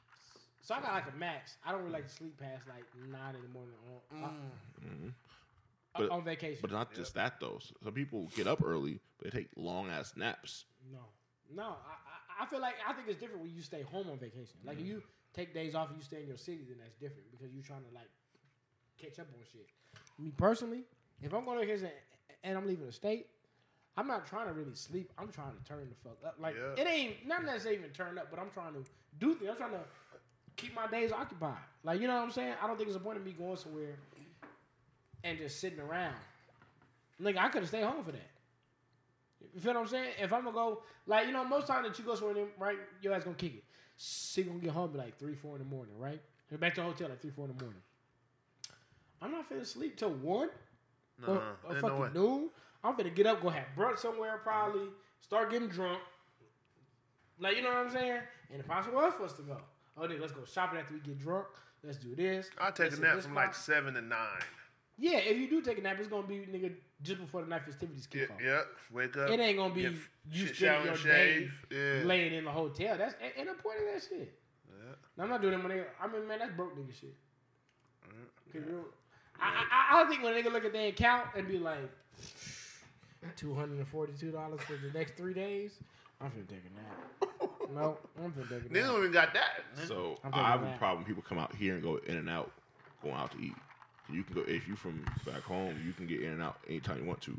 So 0.61 0.75
I 0.75 0.81
got 0.81 0.93
like 0.95 1.05
a 1.15 1.17
max. 1.19 1.57
I 1.65 1.73
don't 1.73 1.81
really 1.81 1.93
like 1.93 2.09
to 2.09 2.15
sleep 2.15 2.39
past 2.39 2.63
like 2.69 2.85
nine 3.11 3.35
in 3.35 3.43
the 3.43 3.49
morning 3.49 3.75
on, 4.13 4.25
uh, 4.25 5.11
But- 5.97 6.11
on 6.11 6.25
vacation. 6.25 6.59
But 6.61 6.73
not 6.73 6.93
just 6.95 7.15
that 7.15 7.41
though. 7.41 7.61
Some 7.83 7.93
people 7.93 8.31
get 8.37 8.47
up 8.47 8.63
early, 8.65 9.01
but 9.19 9.33
they 9.33 9.39
take 9.39 9.49
long 9.57 9.91
ass 9.91 10.15
naps. 10.17 10.65
no, 10.93 10.99
no. 11.55 11.63
I, 11.63 12.43
I 12.43 12.47
feel 12.47 12.61
like 12.61 12.75
I 12.87 12.93
think 12.93 13.09
it's 13.09 13.21
different 13.21 13.43
when 13.43 13.55
you 13.55 13.63
stay 13.63 13.83
home 13.83 14.11
on 14.11 14.19
vacation. 14.19 14.57
Like 14.65 14.81
if 14.81 14.87
you 14.87 14.97
mm-hmm. 14.97 15.35
take 15.35 15.55
days 15.55 15.75
off 15.75 15.89
and 15.89 15.97
you 15.99 16.03
stay 16.03 16.23
in 16.23 16.29
your 16.29 16.37
city, 16.37 16.65
then 16.69 16.79
that's 16.81 16.95
different 16.95 17.31
because 17.31 17.53
you're 17.55 17.63
trying 17.63 17.85
to 17.89 17.95
like 17.95 18.11
catch 19.01 19.19
up 19.19 19.29
on 19.33 19.41
shit. 19.53 19.69
Me 20.19 20.33
personally, 20.37 20.83
if 21.23 21.33
I'm 21.33 21.45
going 21.45 21.59
on 21.59 21.65
vacation 21.65 21.91
and 22.43 22.59
I'm 22.59 22.67
leaving 22.67 22.87
the 22.87 22.93
state, 22.93 23.29
I'm 23.97 24.07
not 24.09 24.27
trying 24.27 24.49
to 24.49 24.53
really 24.53 24.75
sleep. 24.75 25.13
I'm 25.19 25.29
trying 25.29 25.53
to 25.57 25.65
turn 25.65 25.89
the 25.89 25.95
fuck 26.09 26.19
up. 26.27 26.37
Like 26.41 26.57
Yeah. 26.57 26.83
it 26.83 26.89
ain't 26.89 27.27
not 27.27 27.45
necessarily 27.45 27.79
even 27.79 27.91
turn 27.91 28.19
up, 28.19 28.31
but 28.31 28.41
I'm 28.41 28.51
trying 28.51 28.75
to 28.75 28.85
do 29.19 29.35
things. 29.35 29.51
I'm 29.51 29.57
trying 29.57 29.73
to 29.73 29.85
keep 30.57 30.75
my 30.75 30.87
days 30.89 31.13
occupied. 31.13 31.59
Like 31.85 32.01
you 32.01 32.09
know 32.09 32.17
what 32.17 32.25
I'm 32.25 32.33
saying? 32.33 32.55
I 32.63 32.67
don't 32.67 32.77
think 32.77 32.89
it's 32.89 32.97
a 32.97 33.01
point 33.01 33.19
of 33.19 33.25
me 33.25 33.33
going 33.33 33.57
somewhere 33.57 33.97
and 35.25 35.39
just 35.39 35.59
sitting 35.59 35.81
around. 35.81 36.15
Like 37.19 37.37
I 37.37 37.49
could 37.49 37.63
have 37.63 37.69
stayed 37.69 37.85
home 37.85 38.05
for 38.05 38.13
that. 38.13 38.31
You 39.55 39.61
feel 39.61 39.75
what 39.75 39.81
I'm 39.81 39.87
saying? 39.89 40.11
If 40.21 40.33
I'm 40.33 40.45
gonna 40.45 40.55
go, 40.55 40.83
like 41.07 41.27
you 41.27 41.33
know, 41.33 41.45
most 41.45 41.67
times 41.67 41.89
that 41.89 41.99
you 41.99 42.05
go 42.05 42.15
somewhere, 42.15 42.47
right, 42.59 42.77
your 43.03 43.15
ass 43.15 43.25
gonna 43.25 43.37
kick 43.37 43.55
it. 43.55 43.65
You 44.37 44.45
gonna 44.45 44.59
get 44.59 44.71
home 44.71 44.91
at 44.93 44.99
like 44.99 45.19
three, 45.19 45.35
four 45.35 45.57
in 45.57 45.63
the 45.63 45.69
morning, 45.69 45.95
right? 45.99 46.21
You're 46.51 46.59
back 46.59 46.75
to 46.75 46.83
the 46.83 46.87
hotel 46.87 47.09
at 47.11 47.21
three, 47.21 47.31
four 47.31 47.47
in 47.47 47.57
the 47.57 47.63
morning. 47.63 47.81
I'm 49.23 49.31
not 49.33 49.49
finna 49.51 49.65
sleep 49.65 49.97
till 49.97 50.11
one 50.11 50.51
or, 51.27 51.35
Nah, 51.35 51.41
or 51.65 51.75
no 51.75 51.81
fucking 51.81 52.15
noon. 52.21 52.51
I'm 52.83 52.95
finna 52.95 53.15
get 53.15 53.27
up, 53.27 53.41
go 53.41 53.49
have 53.49 53.67
brunch 53.77 53.99
somewhere, 53.99 54.39
probably 54.43 54.89
start 55.21 55.51
getting 55.51 55.69
drunk. 55.69 56.01
Like 57.39 57.57
you 57.57 57.63
know 57.63 57.71
what 57.71 57.79
I'm 57.79 57.91
saying? 57.91 58.21
And 58.53 58.61
if 58.61 58.71
I 58.71 58.83
well, 58.91 59.11
for 59.13 59.25
us 59.25 59.33
to 59.35 59.43
go, 59.43 59.59
oh, 59.97 60.07
then 60.07 60.21
let's 60.21 60.33
go 60.33 60.45
shopping 60.45 60.79
after 60.79 60.95
we 60.95 61.01
get 61.01 61.19
drunk. 61.19 61.47
Let's 61.83 61.99
do 61.99 62.15
this. 62.15 62.51
I 62.59 62.71
take 62.71 62.91
Let's 62.91 62.99
a 62.99 63.03
nap 63.03 63.21
from 63.21 63.35
like 63.35 63.55
seven 63.55 63.95
to 63.95 64.01
nine. 64.01 64.43
Yeah, 64.99 65.19
if 65.19 65.37
you 65.37 65.49
do 65.49 65.61
take 65.61 65.79
a 65.79 65.81
nap, 65.83 65.97
it's 65.99 66.09
gonna 66.09 66.27
be 66.27 66.37
nigga 66.41 66.73
just 67.03 67.21
before 67.21 67.43
the 67.43 67.49
night 67.49 67.65
festivities 67.65 68.07
kick 68.07 68.31
off. 68.31 68.41
Yep, 68.43 68.67
Wake 68.93 69.17
up. 69.17 69.29
It 69.31 69.41
ain't 69.41 69.59
gonna 69.59 69.75
be 69.75 69.83
get 69.83 69.93
you 70.31 70.47
shit, 70.47 70.57
spending 70.57 70.85
your 70.85 70.95
and 70.95 71.03
day. 71.05 71.51
Yeah. 71.71 72.05
laying 72.07 72.33
in 72.35 72.45
the 72.45 72.51
hotel. 72.53 72.97
That's 72.97 73.15
ain't 73.23 73.35
ain't 73.37 73.47
no 73.49 73.55
point 73.55 73.79
in 73.81 73.87
that 73.93 74.03
shit. 74.09 74.39
Now, 75.17 75.25
I'm 75.25 75.31
not 75.31 75.43
doing 75.43 75.57
that 75.57 75.63
when 75.67 75.77
nigga. 75.77 75.85
I 76.01 76.07
mean, 76.09 76.27
man, 76.29 76.39
that's 76.41 76.53
broke 76.53 76.77
nigga 76.77 76.93
shit. 76.99 77.15
'Cause 78.53 78.63
you- 78.69 78.85
I, 79.41 79.67
I, 79.71 79.89
I 79.97 79.99
don't 79.99 80.09
think 80.09 80.23
when 80.23 80.33
a 80.33 80.37
nigga 80.41 80.53
look 80.53 80.65
at 80.65 80.73
their 80.73 80.89
account 80.89 81.27
and 81.37 81.49
be 81.49 81.59
like, 81.59 81.91
two 83.37 83.53
hundred 83.55 83.79
and 83.79 83.89
forty-two 83.89 84.31
dollars 84.31 84.61
for 84.61 84.75
the 84.77 84.97
next 84.97 85.17
three 85.17 85.35
days. 85.35 85.73
I'm 86.21 86.31
finna 86.31 86.49
take 86.49 86.63
a 86.71 86.77
nap. 86.77 87.51
no, 87.75 87.99
I'm 88.23 88.33
finna 88.33 88.49
take 88.49 88.71
a 88.71 88.73
Niggas 88.73 88.73
nap. 88.73 88.87
don't 88.87 88.99
even 89.01 89.13
got 89.13 89.35
that. 89.35 89.65
So 89.89 90.19
I'm 90.25 90.33
I 90.33 90.37
taking 90.37 90.51
have 90.51 90.63
a 90.63 90.75
a 90.75 90.79
problem. 90.79 91.05
People 91.05 91.23
come 91.29 91.39
out 91.39 91.53
here 91.55 91.75
and 91.75 91.83
go 91.83 91.97
in 92.07 92.17
and 92.17 92.31
out, 92.31 92.53
going 93.03 93.15
out 93.17 93.33
to 93.33 93.39
eat. 93.41 93.55
You 94.13 94.23
can 94.23 94.35
go 94.35 94.43
if 94.47 94.69
you 94.69 94.77
from 94.77 95.05
back 95.27 95.43
home. 95.43 95.77
You 95.85 95.93
can 95.93 96.07
get 96.07 96.21
in 96.23 96.33
and 96.33 96.43
out 96.43 96.59
anytime 96.69 96.99
you 97.01 97.05
want 97.05 97.21
to. 97.23 97.39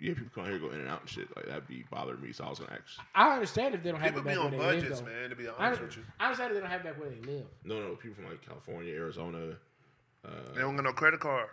Yeah, 0.00 0.14
people 0.14 0.30
come 0.34 0.46
here 0.46 0.58
go 0.58 0.70
in 0.70 0.80
and 0.80 0.88
out 0.88 1.02
and 1.02 1.10
shit. 1.10 1.28
Like 1.36 1.44
that'd 1.46 1.68
be 1.68 1.84
bothering 1.90 2.20
me. 2.22 2.32
So 2.32 2.44
I 2.44 2.48
was 2.50 2.58
gonna 2.58 2.72
ask. 2.72 2.98
I 3.14 3.34
understand 3.34 3.74
if 3.74 3.82
they 3.82 3.90
don't 3.90 4.00
have 4.00 4.14
People 4.14 4.30
it 4.30 4.32
be 4.32 4.36
back 4.36 4.44
on 4.46 4.50
where 4.58 4.72
they 4.72 4.80
budgets, 4.80 5.00
live. 5.02 5.08
Though. 5.10 5.20
man. 5.20 5.30
To 5.30 5.36
be 5.36 5.48
I, 5.48 5.52
honest 5.58 5.82
with 5.82 5.96
you, 5.98 6.02
I 6.18 6.24
understand 6.24 6.50
if 6.50 6.54
they 6.54 6.60
don't 6.62 6.70
have 6.70 6.80
it 6.80 6.84
back 6.84 7.00
where 7.00 7.10
they 7.10 7.20
live. 7.20 7.44
No, 7.64 7.80
no, 7.80 7.94
people 7.96 8.14
from 8.16 8.24
like 8.26 8.40
California, 8.46 8.94
Arizona. 8.94 9.56
Uh, 10.24 10.30
they 10.54 10.60
don't 10.62 10.74
got 10.76 10.84
no 10.84 10.92
credit 10.92 11.20
card. 11.20 11.48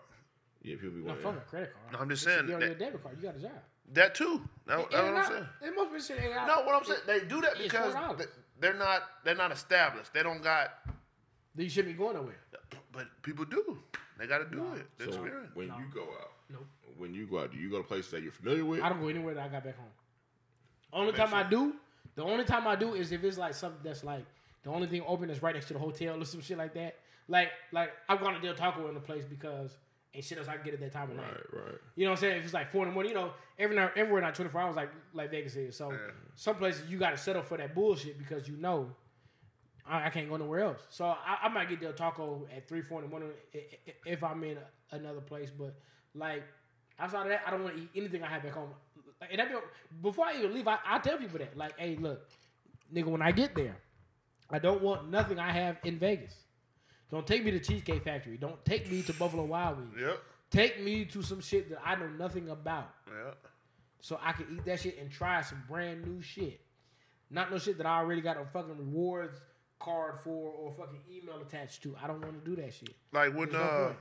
yeah, 0.63 0.75
people 0.75 0.91
be 0.91 0.99
No, 0.99 1.07
wanting. 1.07 1.23
fuck 1.23 1.35
a 1.35 1.49
credit 1.49 1.73
card. 1.73 1.93
No, 1.93 1.99
I'm 1.99 2.09
just 2.09 2.25
You 2.25 2.31
should 2.31 2.37
saying 2.37 2.47
Get 2.47 2.53
on 2.53 2.59
that- 2.61 2.65
your 2.67 2.75
debit 2.75 3.03
card. 3.03 3.17
You 3.17 3.23
got 3.27 3.35
a 3.35 3.39
job. 3.39 3.51
That 3.93 4.15
too. 4.15 4.41
That, 4.65 4.77
that's 4.77 4.77
In 4.77 4.77
what 4.77 4.93
and 4.93 5.07
I'm 5.09 5.15
out- 5.23 5.27
saying. 5.27 5.45
and 5.63 5.75
most 5.75 5.91
bitches 6.11 6.23
ain't 6.23 6.33
got- 6.33 6.47
No, 6.47 6.63
what 6.65 6.75
I'm 6.75 6.83
saying, 6.85 6.99
they 7.05 7.19
do 7.25 7.41
that 7.41 7.57
because 7.57 7.93
they're 8.61 8.73
not 8.75 9.01
they're 9.25 9.35
not 9.35 9.51
established. 9.51 10.13
They 10.13 10.23
don't 10.23 10.41
got, 10.41 10.71
Then 11.53 11.65
you 11.65 11.69
shouldn't 11.69 11.97
be 11.97 12.01
going 12.01 12.15
nowhere. 12.15 12.37
but 12.93 13.07
people 13.23 13.43
do. 13.43 13.77
They 14.17 14.27
got 14.27 14.39
to 14.39 14.45
do 14.45 14.63
it. 14.75 14.85
The 14.97 15.05
So 15.05 15.09
experience. 15.11 15.51
when 15.55 15.67
you 15.67 15.85
go 15.93 16.01
out, 16.03 16.31
Nope. 16.49 16.65
when 16.97 17.13
you 17.13 17.25
go 17.25 17.39
out, 17.39 17.51
do 17.51 17.57
you 17.57 17.69
go 17.69 17.77
to 17.77 17.83
places 17.83 18.11
that 18.11 18.21
you're 18.23 18.31
familiar 18.31 18.65
with? 18.65 18.81
I 18.81 18.89
don't 18.89 19.01
go 19.01 19.07
anywhere 19.07 19.33
that 19.33 19.45
I 19.45 19.47
got 19.49 19.63
back 19.63 19.77
home. 19.77 19.87
Only 20.93 21.13
time 21.13 21.33
I 21.33 21.43
do, 21.43 21.73
the 22.15 22.23
only 22.23 22.43
time 22.43 22.67
I 22.67 22.75
do 22.75 22.93
is 22.93 23.11
if 23.11 23.23
it's 23.23 23.37
like 23.37 23.53
something 23.53 23.79
that's 23.83 24.03
like 24.03 24.25
the 24.63 24.69
only 24.69 24.87
thing 24.87 25.01
open 25.07 25.27
that's 25.27 25.41
right 25.41 25.55
next 25.55 25.67
to 25.67 25.73
the 25.73 25.79
hotel 25.79 26.21
or 26.21 26.25
some 26.25 26.41
shit 26.41 26.57
like 26.57 26.73
that. 26.73 26.95
Like 27.27 27.49
like 27.71 27.91
I'm 28.09 28.19
going 28.19 28.35
to 28.35 28.41
Del 28.41 28.53
Taco 28.55 28.87
in 28.89 28.93
the 28.93 28.99
place 28.99 29.23
because 29.25 29.77
ain't 30.13 30.25
shit 30.25 30.37
else 30.37 30.49
I 30.49 30.55
can 30.55 30.65
get 30.65 30.73
at 30.73 30.81
that 30.81 30.91
time 30.91 31.09
of 31.11 31.15
night. 31.17 31.25
Right, 31.53 31.63
right. 31.65 31.75
You 31.95 32.03
know 32.05 32.11
what 32.11 32.17
I'm 32.17 32.21
saying? 32.21 32.37
If 32.39 32.43
it's 32.43 32.53
like 32.53 32.69
four 32.71 32.83
in 32.83 32.89
the 32.89 32.93
morning, 32.93 33.13
you 33.13 33.17
know, 33.17 33.31
every 33.57 33.75
night, 33.75 33.91
everywhere 33.95 34.21
not 34.21 34.35
24 34.35 34.59
hours 34.61 34.75
like 34.75 34.89
like 35.13 35.31
Vegas 35.31 35.55
is. 35.55 35.75
So 35.77 35.93
some 36.35 36.55
places 36.57 36.89
you 36.89 36.97
got 36.99 37.11
to 37.11 37.17
settle 37.17 37.41
for 37.41 37.57
that 37.57 37.73
bullshit 37.73 38.17
because 38.17 38.47
you 38.49 38.57
know 38.57 38.91
I, 39.87 40.07
I 40.07 40.09
can't 40.09 40.29
go 40.29 40.37
nowhere 40.37 40.61
else. 40.61 40.79
So 40.89 41.05
I, 41.05 41.39
I 41.43 41.49
might 41.49 41.69
get 41.69 41.81
Del 41.81 41.93
Taco 41.93 42.47
at 42.55 42.67
three, 42.67 42.81
four 42.81 42.99
in 42.99 43.05
the 43.05 43.11
morning 43.11 43.29
i- 43.53 43.57
i- 43.57 43.93
if 44.05 44.23
I'm 44.23 44.43
in 44.43 44.57
a, 44.57 44.95
another 44.95 45.21
place. 45.21 45.49
But 45.49 45.75
like 46.15 46.43
Outside 46.99 47.23
of 47.23 47.27
that, 47.29 47.41
I 47.47 47.49
don't 47.51 47.63
want 47.63 47.75
to 47.77 47.81
eat 47.81 47.89
anything 47.95 48.21
I 48.21 48.27
have 48.27 48.43
back 48.43 48.51
home. 48.51 48.69
Like, 49.19 49.31
and 49.35 49.49
be, 49.49 49.55
before 50.03 50.27
I 50.27 50.37
even 50.37 50.53
leave, 50.53 50.67
I, 50.67 50.77
I 50.85 50.99
tell 50.99 51.17
people 51.17 51.39
that. 51.39 51.57
Like, 51.57 51.75
hey, 51.79 51.95
look, 51.99 52.29
nigga, 52.93 53.05
when 53.05 53.23
I 53.23 53.31
get 53.31 53.55
there, 53.55 53.75
I 54.51 54.59
don't 54.59 54.83
want 54.83 55.09
nothing 55.09 55.39
I 55.39 55.51
have 55.51 55.77
in 55.83 55.97
Vegas. 55.97 56.35
Don't 57.09 57.25
take 57.25 57.43
me 57.43 57.49
to 57.51 57.59
Cheesecake 57.59 58.03
Factory. 58.03 58.37
Don't 58.37 58.63
take 58.65 58.91
me 58.91 59.01
to 59.03 59.13
Buffalo 59.13 59.45
Wild 59.45 59.77
Wings. 59.79 59.95
Yep. 59.99 60.19
Take 60.51 60.83
me 60.83 61.05
to 61.05 61.23
some 61.23 61.41
shit 61.41 61.69
that 61.69 61.79
I 61.83 61.95
know 61.95 62.07
nothing 62.09 62.49
about. 62.49 62.91
Yep. 63.07 63.37
So 64.01 64.19
I 64.21 64.33
can 64.33 64.45
eat 64.53 64.65
that 64.65 64.79
shit 64.81 64.99
and 64.99 65.09
try 65.09 65.41
some 65.41 65.63
brand 65.67 66.05
new 66.05 66.21
shit. 66.21 66.61
Not 67.31 67.49
no 67.51 67.57
shit 67.57 67.77
that 67.77 67.87
I 67.87 67.97
already 67.97 68.21
got 68.21 68.37
a 68.37 68.45
fucking 68.45 68.77
rewards 68.77 69.39
card 69.83 70.19
for 70.19 70.51
or 70.51 70.71
fucking 70.73 71.01
email 71.11 71.41
attached 71.41 71.83
to. 71.83 71.95
I 72.01 72.07
don't 72.07 72.21
want 72.21 72.43
to 72.43 72.49
do 72.55 72.61
that 72.61 72.73
shit. 72.73 72.93
Like 73.11 73.33
when 73.35 73.49
There's 73.49 73.53
no 73.53 73.59
uh, 73.69 73.85
point. 73.87 73.97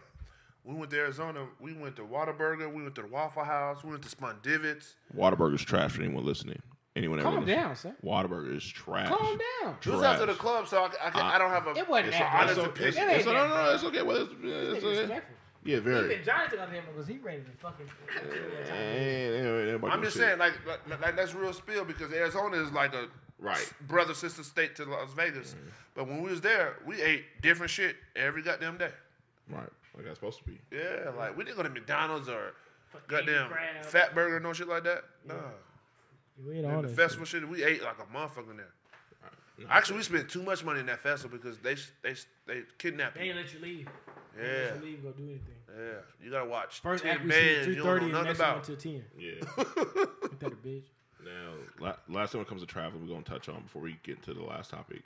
we 0.64 0.74
went 0.74 0.90
to 0.90 0.96
Arizona, 0.98 1.46
we 1.60 1.72
went 1.72 1.96
to 1.96 2.02
Whataburger, 2.02 2.72
we 2.72 2.82
went 2.82 2.94
to 2.96 3.02
the 3.02 3.08
Waffle 3.08 3.44
House, 3.44 3.82
we 3.84 3.90
went 3.90 4.02
to 4.02 4.08
Spun 4.08 4.36
Spondivits. 4.42 4.94
Whataburger's 5.16 5.62
trash 5.62 5.92
for 5.92 6.02
anyone 6.02 6.24
listening. 6.24 6.60
Anyone 6.96 7.20
ever 7.20 7.30
Calm 7.30 7.44
listen. 7.44 7.56
down, 7.62 7.76
son. 7.76 7.96
Whataburger 8.04 8.56
is 8.56 8.66
trash. 8.66 9.08
Calm 9.08 9.38
down. 9.62 9.76
We 9.86 9.92
was 9.92 10.02
after 10.02 10.26
the 10.26 10.34
club, 10.34 10.66
so 10.66 10.82
I, 10.82 10.86
I, 11.06 11.10
can, 11.10 11.20
I 11.22 11.38
don't 11.38 11.50
have 11.50 11.66
a. 11.68 11.70
It 11.76 11.88
wasn't 11.88 12.08
it's 12.08 12.18
that 12.18 12.24
an 12.26 12.32
bad. 12.32 12.42
honest 12.42 12.58
It's 12.58 12.66
opinion. 12.68 13.04
okay. 13.04 13.16
It's, 13.16 13.26
no, 13.26 13.32
no, 13.32 13.48
no, 13.48 13.74
it's 13.74 13.84
okay. 13.84 14.02
Well, 14.02 14.16
it's, 14.22 14.32
it's 14.32 14.42
Nigga 14.42 14.66
okay. 14.70 14.74
disrespectful. 14.80 15.36
Yeah, 15.64 15.80
very. 15.80 16.12
Even 16.12 16.24
Johnny 16.24 16.48
took 16.48 16.58
out 16.58 16.72
him 16.72 16.84
because 16.90 17.06
he 17.06 17.18
ready 17.18 17.42
to 17.42 17.50
fucking. 17.58 17.86
I'm 19.90 20.02
just 20.02 20.16
shit. 20.16 20.22
saying, 20.22 20.38
like, 20.38 20.54
like, 20.66 21.00
like 21.00 21.16
that's 21.16 21.34
real 21.34 21.52
spill 21.52 21.84
because 21.84 22.12
Arizona 22.12 22.56
is 22.56 22.72
like 22.72 22.94
a 22.94 23.08
Right. 23.38 23.72
brother 23.88 24.12
sister 24.14 24.42
state 24.42 24.76
to 24.76 24.84
Las 24.84 25.12
Vegas. 25.14 25.54
Mm-hmm. 25.54 25.68
But 25.94 26.08
when 26.08 26.22
we 26.22 26.30
was 26.30 26.40
there, 26.40 26.76
we 26.86 27.00
ate 27.00 27.24
different 27.40 27.70
shit 27.70 27.96
every 28.14 28.42
goddamn 28.42 28.76
day. 28.78 28.90
Right. 29.48 29.68
Like 29.96 30.04
that's 30.04 30.18
supposed 30.18 30.38
to 30.38 30.44
be. 30.44 30.58
Yeah, 30.70 31.10
like 31.16 31.36
we 31.36 31.44
didn't 31.44 31.56
go 31.56 31.62
to 31.62 31.70
McDonald's 31.70 32.28
or 32.28 32.54
Fucking 32.92 33.06
goddamn 33.08 33.48
crab. 33.50 33.86
Fatburger, 34.14 34.42
no 34.42 34.52
shit 34.52 34.68
like 34.68 34.84
that. 34.84 35.04
Nah. 35.26 35.34
We 36.46 36.58
ain't 36.58 36.66
all 36.66 36.82
the 36.82 36.88
festival 36.88 37.26
shit, 37.26 37.46
we 37.48 37.64
ate 37.64 37.82
like 37.82 37.96
a 37.98 38.16
motherfucker 38.16 38.50
in 38.50 38.58
there. 38.58 38.72
Actually, 39.68 39.98
we 39.98 40.02
spent 40.04 40.28
too 40.28 40.42
much 40.42 40.64
money 40.64 40.80
in 40.80 40.86
that 40.86 41.02
festival 41.02 41.36
because 41.36 41.58
they 41.58 41.74
they 42.02 42.14
they 42.46 42.62
kidnapped 42.78 43.16
shit. 43.16 43.20
They 43.20 43.26
you. 43.26 43.32
ain't 43.32 43.44
let 43.44 43.52
you 43.54 43.60
leave. 43.60 43.88
They 44.36 44.42
Yeah, 44.42 44.48
ain't 44.48 44.74
let 44.74 44.84
you 44.84 44.90
leave. 44.90 45.02
Go 45.02 45.10
do 45.12 45.22
anything. 45.24 45.54
yeah. 45.76 46.24
You 46.24 46.30
gotta 46.30 46.48
watch 46.48 46.80
First 46.80 47.02
ten 47.04 47.16
act 47.16 47.24
we 47.24 47.30
seen 47.32 47.40
bands 47.42 47.64
three 47.66 47.74
you 47.76 47.82
don't 47.82 47.96
know 47.98 48.02
and 48.04 48.12
nothing 48.12 48.26
next 48.26 48.38
one 48.38 48.50
about. 48.50 48.64
to 48.64 48.76
ten. 48.76 49.04
Yeah. 49.18 49.26
Ain't 49.58 50.40
that 50.40 50.52
a 50.52 50.56
bitch? 50.56 50.82
Now, 51.24 51.92
last 52.08 52.32
thing 52.32 52.38
when 52.38 52.46
it 52.46 52.48
comes 52.48 52.60
to 52.62 52.66
travel, 52.66 52.98
we're 53.00 53.08
gonna 53.08 53.22
touch 53.22 53.48
on 53.48 53.62
before 53.62 53.82
we 53.82 53.98
get 54.02 54.22
to 54.22 54.34
the 54.34 54.42
last 54.42 54.70
topic 54.70 55.02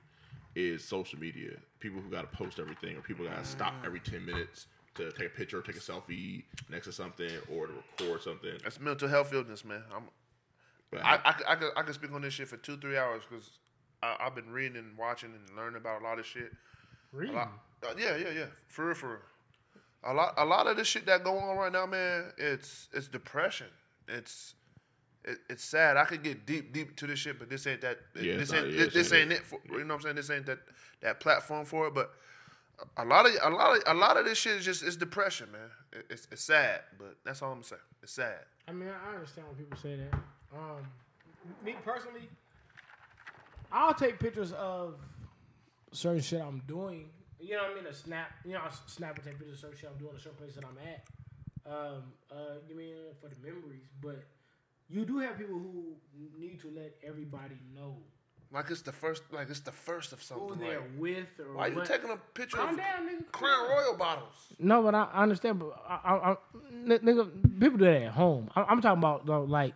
is 0.55 0.85
social 0.85 1.19
media. 1.19 1.51
People 1.81 2.01
who 2.01 2.09
gotta 2.11 2.29
post 2.29 2.59
everything, 2.61 2.97
or 2.97 3.01
people 3.01 3.25
gotta 3.27 3.45
stop 3.45 3.75
every 3.85 4.01
ten 4.01 4.25
minutes 4.25 4.67
to 4.95 5.11
take 5.13 5.27
a 5.27 5.31
picture, 5.31 5.59
or 5.59 5.63
take 5.63 5.75
a 5.77 5.81
selfie 5.81 6.45
next 6.71 6.87
to 6.87 6.93
something, 6.93 7.29
or 7.53 7.67
to 7.67 7.73
record 7.73 8.23
something. 8.23 8.53
That's 8.63 8.79
mental 8.79 9.09
health 9.09 9.33
illness, 9.33 9.65
man. 9.65 9.83
I'm, 9.93 10.05
But 10.93 11.05
I, 11.05 11.19
I, 11.25 11.33
could- 11.33 11.47
I, 11.49 11.55
could, 11.57 11.71
I 11.79 11.83
could 11.83 11.95
speak 11.97 12.13
on 12.13 12.23
this 12.23 12.33
shit 12.35 12.47
for 12.47 12.57
two, 12.59 12.77
three 12.77 12.97
hours 12.97 13.23
because 13.29 13.51
I've 14.03 14.37
been 14.37 14.51
reading 14.51 14.77
and 14.77 14.97
watching 14.97 15.31
and 15.33 15.57
learning 15.57 15.77
about 15.79 16.01
a 16.01 16.05
lot 16.05 16.21
of 16.21 16.27
shit. 16.27 16.53
A 16.53 17.17
Reading. 17.17 17.35
lot, 17.35 17.51
uh, 17.85 17.95
yeah, 17.99 18.17
yeah, 18.17 18.31
yeah. 18.31 18.45
For 18.69 18.87
real, 18.87 18.95
for 18.95 19.09
real. 19.11 19.19
A 20.07 20.13
lot, 20.13 20.35
a 20.37 20.45
lot 20.45 20.67
of 20.67 20.77
this 20.77 20.87
shit 20.87 21.07
that 21.07 21.25
going 21.25 21.43
on 21.43 21.57
right 21.57 21.73
now, 21.73 21.87
man. 21.87 22.33
It's 22.37 22.89
it's 22.93 23.09
depression. 23.09 23.69
It's 24.09 24.55
it, 25.25 25.39
it's 25.49 25.65
sad. 25.65 25.97
I 25.97 26.05
could 26.05 26.23
get 26.23 26.45
deep, 26.45 26.73
deep 26.73 26.97
to 26.97 27.07
this 27.07 27.19
shit, 27.19 27.39
but 27.39 27.49
this 27.49 27.67
ain't 27.67 27.81
that. 27.81 27.99
Yeah, 28.15 28.35
this 28.37 28.43
it's 28.43 28.53
not- 28.53 28.65
ain't 28.65 28.73
yeah, 28.73 28.77
this, 28.77 28.87
it's 28.87 28.95
this 28.95 29.13
ain't 29.13 29.33
ain't 29.33 29.41
it. 29.41 29.47
For, 29.47 29.59
you 29.71 29.79
know 29.85 29.87
what 29.87 29.95
I'm 29.95 30.01
saying? 30.03 30.17
This 30.17 30.31
ain't 30.31 30.47
that 30.47 30.59
that 31.01 31.21
platform 31.21 31.65
for 31.65 31.87
it. 31.87 31.95
But 31.95 32.11
a 32.97 33.05
lot 33.05 33.27
of 33.27 33.33
a 33.43 33.51
lot 33.51 33.77
of 33.77 33.83
a 33.87 33.95
lot 33.95 34.17
of 34.17 34.25
this 34.25 34.39
shit 34.39 34.57
is 34.57 34.65
just 34.65 34.83
it's 34.83 34.97
depression, 34.97 35.51
man. 35.53 35.71
It, 35.93 36.07
it's 36.11 36.29
it's 36.31 36.43
sad, 36.43 36.81
but 36.99 37.17
that's 37.25 37.41
all 37.41 37.51
I'm 37.51 37.57
gonna 37.57 37.65
say. 37.65 37.77
It's 38.03 38.13
sad. 38.13 38.41
I 38.69 38.73
mean, 38.73 38.89
I 38.89 39.15
understand 39.15 39.47
when 39.47 39.57
people 39.57 39.79
say 39.79 39.97
that. 39.97 40.19
Um, 40.55 40.87
me 41.65 41.75
personally, 41.85 42.29
I'll 43.73 43.95
take 43.95 44.19
pictures 44.19 44.53
of 44.53 44.97
certain 45.93 46.21
shit 46.21 46.41
I'm 46.41 46.63
doing. 46.67 47.09
You 47.45 47.57
know 47.57 47.63
what 47.65 47.73
I 47.73 47.75
mean? 47.75 47.87
A 47.87 47.93
snap. 47.95 48.31
You 48.45 48.53
know, 48.55 48.61
I 48.67 48.71
snap 48.87 49.17
and 49.17 49.25
take 49.25 49.39
pictures 49.39 49.55
of 49.55 49.61
certain 49.61 49.77
shit 49.79 49.91
I'm 49.93 49.99
doing, 49.99 50.17
a 50.17 50.19
certain 50.21 50.39
place 50.39 50.55
that 50.55 50.65
I'm 50.65 50.79
at. 50.93 51.05
Um, 51.67 52.03
uh, 52.33 52.37
you 52.69 52.75
mean 52.77 52.95
for 53.21 53.29
the 53.29 53.37
memories, 53.47 53.85
but 54.03 54.23
you 54.89 55.05
do 55.05 55.19
have 55.19 55.39
people 55.39 55.55
who 55.59 55.95
need 56.39 56.61
to 56.61 56.71
let 56.75 56.95
everybody 57.07 57.57
know 57.75 57.97
Like 58.53 58.71
it's 58.71 58.83
the 58.83 58.93
first, 58.93 59.23
like 59.33 59.49
it's 59.51 59.61
the 59.61 59.73
first 59.73 60.13
of 60.13 60.23
something. 60.23 60.47
who 60.47 60.53
something. 60.55 60.69
they're 60.69 60.81
Like, 60.81 60.99
with 60.99 61.27
or 61.41 61.57
why 61.57 61.67
you 61.69 61.77
what. 61.77 61.87
taking 61.87 62.11
a 62.11 62.17
picture 62.35 62.57
Calm 62.59 62.71
of 62.71 62.77
down, 62.77 63.09
nigga. 63.09 63.33
Crown 63.33 63.69
Royal 63.69 63.97
bottles? 63.97 64.35
No, 64.59 64.83
but 64.83 64.95
I, 64.95 65.09
I 65.13 65.23
understand. 65.23 65.59
But 65.59 65.73
I, 65.89 65.95
I, 66.05 66.15
I, 66.33 66.37
n- 66.73 67.01
nigga, 67.03 67.61
people 67.61 67.79
do 67.79 67.85
that 67.85 68.03
at 68.03 68.13
home. 68.13 68.51
I, 68.55 68.63
I'm 68.65 68.81
talking 68.83 68.99
about 68.99 69.27
though, 69.27 69.45
like, 69.45 69.75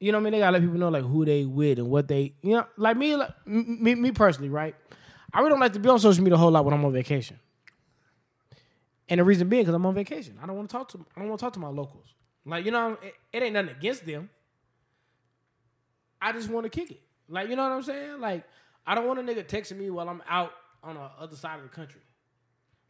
you 0.00 0.12
know, 0.12 0.18
what 0.18 0.22
I 0.22 0.24
mean, 0.24 0.32
they 0.34 0.38
gotta 0.40 0.52
let 0.52 0.62
people 0.62 0.78
know 0.78 0.90
like 0.90 1.04
who 1.04 1.24
they 1.24 1.44
with 1.44 1.78
and 1.78 1.88
what 1.90 2.08
they, 2.08 2.34
you 2.42 2.52
know, 2.56 2.66
like 2.76 2.96
me, 2.96 3.16
like, 3.16 3.30
me, 3.46 3.94
me 3.94 4.12
personally, 4.12 4.48
right? 4.50 4.74
I 5.32 5.38
really 5.40 5.50
don't 5.50 5.60
like 5.60 5.72
to 5.74 5.78
be 5.78 5.88
on 5.88 5.98
social 5.98 6.22
media 6.22 6.34
a 6.34 6.38
whole 6.38 6.50
lot 6.50 6.64
when 6.64 6.74
I'm 6.74 6.84
on 6.84 6.92
vacation. 6.92 7.38
And 9.08 9.20
the 9.20 9.24
reason 9.24 9.48
being, 9.48 9.62
because 9.62 9.74
I'm 9.74 9.86
on 9.86 9.94
vacation. 9.94 10.38
I 10.42 10.46
don't 10.46 10.56
want 10.56 10.68
to 10.68 10.76
talk 10.76 10.88
to. 10.90 11.04
I 11.16 11.20
don't 11.20 11.28
want 11.28 11.40
to 11.40 11.44
talk 11.46 11.52
to 11.54 11.58
my 11.60 11.68
locals. 11.68 12.14
Like, 12.44 12.64
you 12.64 12.70
know, 12.70 12.96
it, 13.02 13.14
it 13.32 13.42
ain't 13.42 13.54
nothing 13.54 13.70
against 13.70 14.06
them. 14.06 14.30
I 16.20 16.32
just 16.32 16.48
want 16.48 16.64
to 16.64 16.70
kick 16.70 16.90
it. 16.90 17.00
Like, 17.28 17.48
you 17.48 17.56
know 17.56 17.62
what 17.62 17.72
I'm 17.72 17.82
saying? 17.82 18.20
Like, 18.20 18.44
I 18.86 18.94
don't 18.94 19.06
want 19.06 19.18
a 19.18 19.22
nigga 19.22 19.46
texting 19.46 19.78
me 19.78 19.90
while 19.90 20.08
I'm 20.08 20.22
out 20.28 20.52
on 20.82 20.94
the 20.94 21.00
other 21.20 21.36
side 21.36 21.56
of 21.56 21.62
the 21.62 21.68
country. 21.68 22.00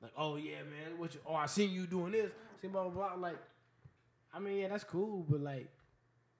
Like, 0.00 0.12
oh 0.16 0.36
yeah, 0.36 0.58
man, 0.58 0.98
what 0.98 1.14
you, 1.14 1.20
oh 1.26 1.34
I 1.34 1.46
seen 1.46 1.70
you 1.70 1.86
doing 1.86 2.12
this, 2.12 2.30
see 2.62 2.68
blah 2.68 2.84
blah 2.88 2.92
blah. 3.16 3.28
Like, 3.28 3.36
I 4.32 4.38
mean, 4.38 4.58
yeah, 4.58 4.68
that's 4.68 4.84
cool, 4.84 5.26
but 5.28 5.40
like, 5.40 5.68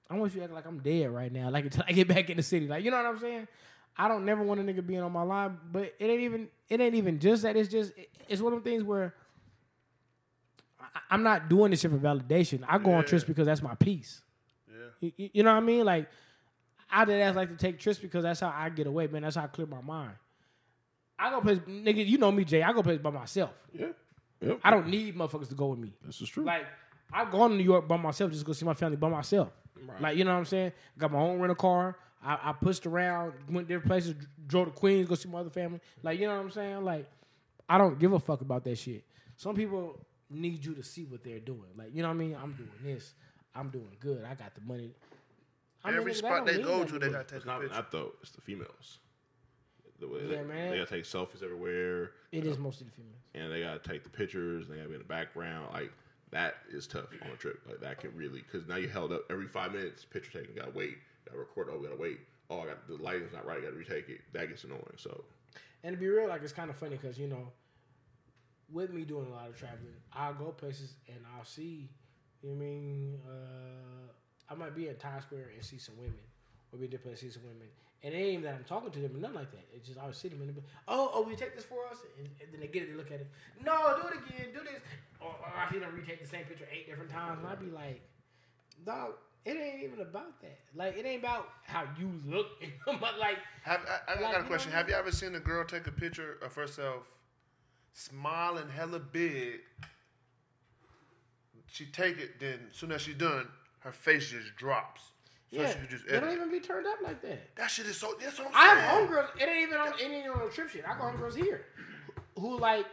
I 0.09 0.15
want 0.15 0.33
you 0.33 0.39
to 0.39 0.45
act 0.45 0.53
like 0.53 0.65
I'm 0.65 0.79
dead 0.79 1.09
right 1.09 1.31
now, 1.31 1.49
like 1.49 1.65
until 1.65 1.83
I 1.87 1.91
get 1.91 2.07
back 2.07 2.29
in 2.29 2.37
the 2.37 2.43
city. 2.43 2.67
Like, 2.67 2.85
you 2.85 2.91
know 2.91 2.97
what 2.97 3.05
I'm 3.05 3.19
saying? 3.19 3.47
I 3.99 4.07
don't 4.07 4.23
never 4.23 4.41
want 4.41 4.61
a 4.61 4.63
nigga 4.63 4.85
being 4.85 5.01
on 5.01 5.11
my 5.11 5.23
line, 5.23 5.57
but 5.73 5.93
it 5.99 6.05
ain't 6.05 6.21
even 6.21 6.47
it 6.69 6.79
ain't 6.79 6.95
even 6.95 7.19
just 7.19 7.43
that. 7.43 7.57
It's 7.57 7.69
just 7.69 7.91
it's 8.29 8.41
one 8.41 8.53
of 8.53 8.63
them 8.63 8.71
things 8.71 8.81
where 8.81 9.13
I, 10.79 10.85
I'm 11.11 11.21
not 11.21 11.49
doing 11.49 11.71
this 11.71 11.81
shit 11.81 11.91
for 11.91 11.97
validation. 11.97 12.63
I 12.65 12.77
go 12.77 12.93
on 12.93 13.03
trips 13.03 13.25
because 13.25 13.45
that's 13.45 13.61
my 13.61 13.75
peace. 13.75 14.21
Yeah. 14.69 15.09
You, 15.17 15.29
you 15.33 15.43
know 15.43 15.51
what 15.51 15.61
I 15.61 15.65
mean? 15.65 15.83
Like, 15.83 16.09
I 16.89 17.03
did 17.03 17.19
ask 17.21 17.35
like 17.35 17.49
to 17.49 17.57
take 17.57 17.77
trips 17.77 17.99
because 17.99 18.23
that's 18.23 18.39
how 18.39 18.53
I 18.55 18.69
get 18.69 18.87
away, 18.87 19.07
man. 19.07 19.23
That's 19.23 19.35
how 19.35 19.43
I 19.43 19.47
clear 19.47 19.67
my 19.67 19.81
mind. 19.81 20.13
I 21.19 21.29
go 21.31 21.41
places, 21.41 21.63
nigga. 21.67 22.07
You 22.07 22.17
know 22.19 22.31
me, 22.31 22.45
Jay. 22.45 22.63
I 22.63 22.71
go 22.71 22.81
places 22.81 23.03
by 23.03 23.09
myself. 23.09 23.51
Yeah. 23.73 23.87
Yep. 24.39 24.61
I 24.63 24.71
don't 24.71 24.87
need 24.87 25.17
motherfuckers 25.17 25.49
to 25.49 25.55
go 25.55 25.67
with 25.67 25.79
me. 25.79 25.91
This 26.05 26.21
is 26.21 26.29
true. 26.29 26.45
Like, 26.45 26.65
I've 27.11 27.31
gone 27.31 27.49
to 27.49 27.55
New 27.57 27.63
York 27.63 27.85
by 27.85 27.97
myself 27.97 28.31
just 28.31 28.43
to 28.43 28.47
go 28.47 28.53
see 28.53 28.65
my 28.65 28.73
family 28.73 28.95
by 28.95 29.09
myself. 29.09 29.49
Like, 29.99 30.15
you 30.15 30.23
know 30.23 30.31
what 30.31 30.39
I'm 30.39 30.45
saying? 30.45 30.71
Got 30.97 31.11
my 31.11 31.19
own 31.19 31.39
rental 31.39 31.55
car. 31.55 31.97
I, 32.23 32.49
I 32.49 32.53
pushed 32.53 32.85
around, 32.85 33.33
went 33.49 33.67
different 33.67 33.87
places, 33.87 34.13
drove 34.47 34.65
to 34.67 34.71
Queens, 34.71 35.07
go 35.07 35.15
see 35.15 35.29
my 35.29 35.39
other 35.39 35.49
family. 35.49 35.79
Like, 36.03 36.19
you 36.19 36.27
know 36.27 36.35
what 36.35 36.41
I'm 36.43 36.51
saying? 36.51 36.83
Like, 36.83 37.09
I 37.69 37.77
don't 37.77 37.97
give 37.99 38.11
a 38.13 38.19
fuck 38.19 38.41
about 38.41 38.63
that 38.65 38.77
shit. 38.77 39.03
Some 39.37 39.55
people 39.55 39.97
need 40.29 40.65
you 40.65 40.73
to 40.75 40.83
see 40.83 41.05
what 41.05 41.23
they're 41.23 41.39
doing. 41.39 41.63
Like, 41.77 41.95
you 41.95 42.01
know 42.01 42.09
what 42.09 42.15
I 42.15 42.17
mean? 42.17 42.35
I'm 42.41 42.53
doing 42.53 42.69
this. 42.83 43.13
I'm 43.55 43.69
doing 43.69 43.89
good. 43.99 44.25
I 44.25 44.33
got 44.35 44.53
the 44.53 44.61
money. 44.61 44.91
I 45.83 45.89
Every 45.93 46.11
nigga, 46.11 46.15
that 46.15 46.15
spot 46.17 46.45
they 46.45 46.61
go 46.61 46.83
to, 46.83 46.99
they 46.99 47.09
gotta 47.09 47.23
take 47.23 47.37
it's 47.37 47.45
a 47.45 47.47
not 47.47 47.61
picture. 47.61 47.75
that 47.75 47.91
though. 47.91 48.11
It's 48.21 48.31
the 48.31 48.41
females. 48.41 48.99
The 50.01 50.07
way 50.07 50.19
Yeah, 50.23 50.37
they, 50.37 50.43
man. 50.43 50.71
they 50.71 50.77
gotta 50.77 50.89
take 50.89 51.05
selfies 51.05 51.41
everywhere, 51.43 52.11
It 52.33 52.45
is 52.45 52.57
mostly 52.57 52.87
the 52.87 52.91
females. 52.91 53.15
and 53.33 53.51
they 53.51 53.61
gotta 53.61 53.79
take 53.79 54.03
the 54.03 54.09
pictures. 54.09 54.65
And 54.67 54.73
they 54.73 54.77
gotta 54.77 54.89
be 54.89 54.95
in 54.95 55.01
the 55.01 55.07
background. 55.07 55.67
Like 55.73 55.91
that 56.31 56.55
is 56.69 56.85
tough 56.85 57.05
on 57.23 57.31
a 57.31 57.35
trip. 57.37 57.61
Like 57.67 57.79
that 57.79 57.99
can 58.01 58.13
really 58.15 58.41
because 58.41 58.67
now 58.67 58.75
you 58.75 58.89
held 58.89 59.13
up 59.13 59.21
every 59.29 59.47
five 59.47 59.71
minutes. 59.73 60.03
Picture 60.03 60.39
taking. 60.41 60.53
Gotta 60.55 60.71
wait. 60.71 60.97
Record. 61.37 61.67
Oh, 61.71 61.77
we 61.77 61.87
gotta 61.87 61.99
wait. 61.99 62.19
Oh, 62.49 62.61
I 62.61 62.67
got 62.67 62.87
the 62.87 62.95
lighting's 62.95 63.33
not 63.33 63.45
right. 63.45 63.61
Gotta 63.61 63.75
retake 63.75 64.09
it. 64.09 64.21
That 64.33 64.49
gets 64.49 64.63
annoying. 64.63 64.83
So 64.97 65.23
And 65.83 65.95
to 65.95 65.99
be 65.99 66.07
real, 66.07 66.27
like 66.27 66.43
it's 66.43 66.53
kind 66.53 66.69
of 66.69 66.75
funny 66.75 66.97
because 66.97 67.17
you 67.17 67.27
know, 67.27 67.51
with 68.71 68.91
me 68.91 69.03
doing 69.03 69.27
a 69.27 69.31
lot 69.31 69.47
of 69.49 69.57
traveling, 69.57 69.95
I'll 70.13 70.33
go 70.33 70.51
places 70.51 70.95
and 71.07 71.19
I'll 71.37 71.45
see. 71.45 71.89
You 72.41 72.49
know 72.49 72.55
I 72.55 72.59
mean? 72.59 73.19
Uh, 73.27 74.51
I 74.51 74.55
might 74.55 74.75
be 74.75 74.87
in 74.87 74.95
Times 74.95 75.23
Square 75.23 75.51
and 75.55 75.63
see 75.63 75.77
some 75.77 75.95
women, 75.97 76.19
or 76.71 76.79
be 76.79 76.87
different 76.87 77.17
place 77.17 77.21
see 77.21 77.29
some 77.29 77.43
women, 77.43 77.67
and 78.03 78.13
it 78.13 78.17
ain't 78.17 78.43
that 78.43 78.55
I'm 78.55 78.63
talking 78.63 78.91
to 78.91 78.99
them 78.99 79.15
or 79.15 79.19
nothing 79.19 79.35
like 79.35 79.51
that. 79.51 79.65
It's 79.73 79.87
just 79.87 79.99
I 79.99 80.05
would 80.05 80.15
see 80.15 80.29
them 80.29 80.41
and 80.41 80.55
be, 80.55 80.61
oh, 80.87 81.11
oh, 81.13 81.21
will 81.21 81.31
you 81.31 81.37
take 81.37 81.55
this 81.55 81.65
for 81.65 81.85
us? 81.91 81.97
And, 82.17 82.27
and 82.41 82.51
then 82.51 82.61
they 82.61 82.67
get 82.67 82.83
it, 82.83 82.91
they 82.91 82.97
look 82.97 83.11
at 83.11 83.19
it. 83.19 83.27
No, 83.63 83.97
do 84.01 84.07
it 84.07 84.15
again, 84.25 84.47
do 84.53 84.59
this. 84.59 84.81
Or, 85.19 85.27
or 85.27 85.53
I 85.55 85.71
see 85.71 85.79
them 85.79 85.93
retake 85.93 86.21
the 86.21 86.27
same 86.27 86.45
picture 86.45 86.67
eight 86.71 86.87
different 86.87 87.11
times, 87.11 87.39
and 87.39 87.47
I'd 87.47 87.59
be 87.59 87.69
like, 87.69 88.01
dog. 88.85 89.13
It 89.45 89.57
ain't 89.57 89.83
even 89.83 90.01
about 90.01 90.41
that. 90.41 90.59
Like, 90.75 90.97
it 90.97 91.05
ain't 91.05 91.23
about 91.23 91.49
how 91.63 91.83
you 91.97 92.11
look, 92.25 92.47
but 92.85 93.17
like, 93.19 93.37
Have, 93.63 93.81
I, 93.87 94.11
I 94.11 94.21
Like, 94.21 94.33
got 94.33 94.41
a 94.41 94.43
question. 94.43 94.71
Have 94.71 94.89
you 94.89 94.95
ever 94.95 95.11
seen 95.11 95.35
a 95.35 95.39
girl 95.39 95.63
take 95.65 95.87
a 95.87 95.91
picture 95.91 96.37
of 96.43 96.53
herself 96.55 97.03
smiling 97.93 98.69
hella 98.69 98.99
big? 98.99 99.61
She 101.67 101.85
take 101.85 102.17
it, 102.17 102.39
then 102.39 102.59
as 102.69 102.77
soon 102.77 102.91
as 102.91 103.01
she 103.01 103.13
done, 103.13 103.47
her 103.79 103.91
face 103.91 104.29
just 104.31 104.55
drops. 104.55 105.01
So 105.51 105.61
yeah, 105.61 105.71
she 105.71 105.79
could 105.79 105.89
just 105.89 106.07
they 106.07 106.19
don't 106.19 106.31
even 106.31 106.51
be 106.51 106.59
turned 106.59 106.85
up 106.85 106.99
like 107.01 107.21
that. 107.23 107.55
That 107.55 107.71
shit 107.71 107.87
is 107.87 107.97
so. 107.97 108.13
That's 108.21 108.37
what 108.37 108.49
I'm 108.53 108.77
I 108.77 108.79
have 108.79 109.09
homegirls. 109.09 109.41
It 109.41 109.49
ain't 109.49 109.69
even 109.69 109.79
on. 109.79 109.87
It 109.87 110.01
ain't 110.03 110.13
even 110.13 110.29
on 110.29 110.47
a 110.47 110.51
trip 110.51 110.69
shit. 110.69 110.83
I 110.85 110.89
got 110.89 111.15
homegirls 111.15 111.35
here, 111.35 111.65
who 112.37 112.59
like 112.59 112.85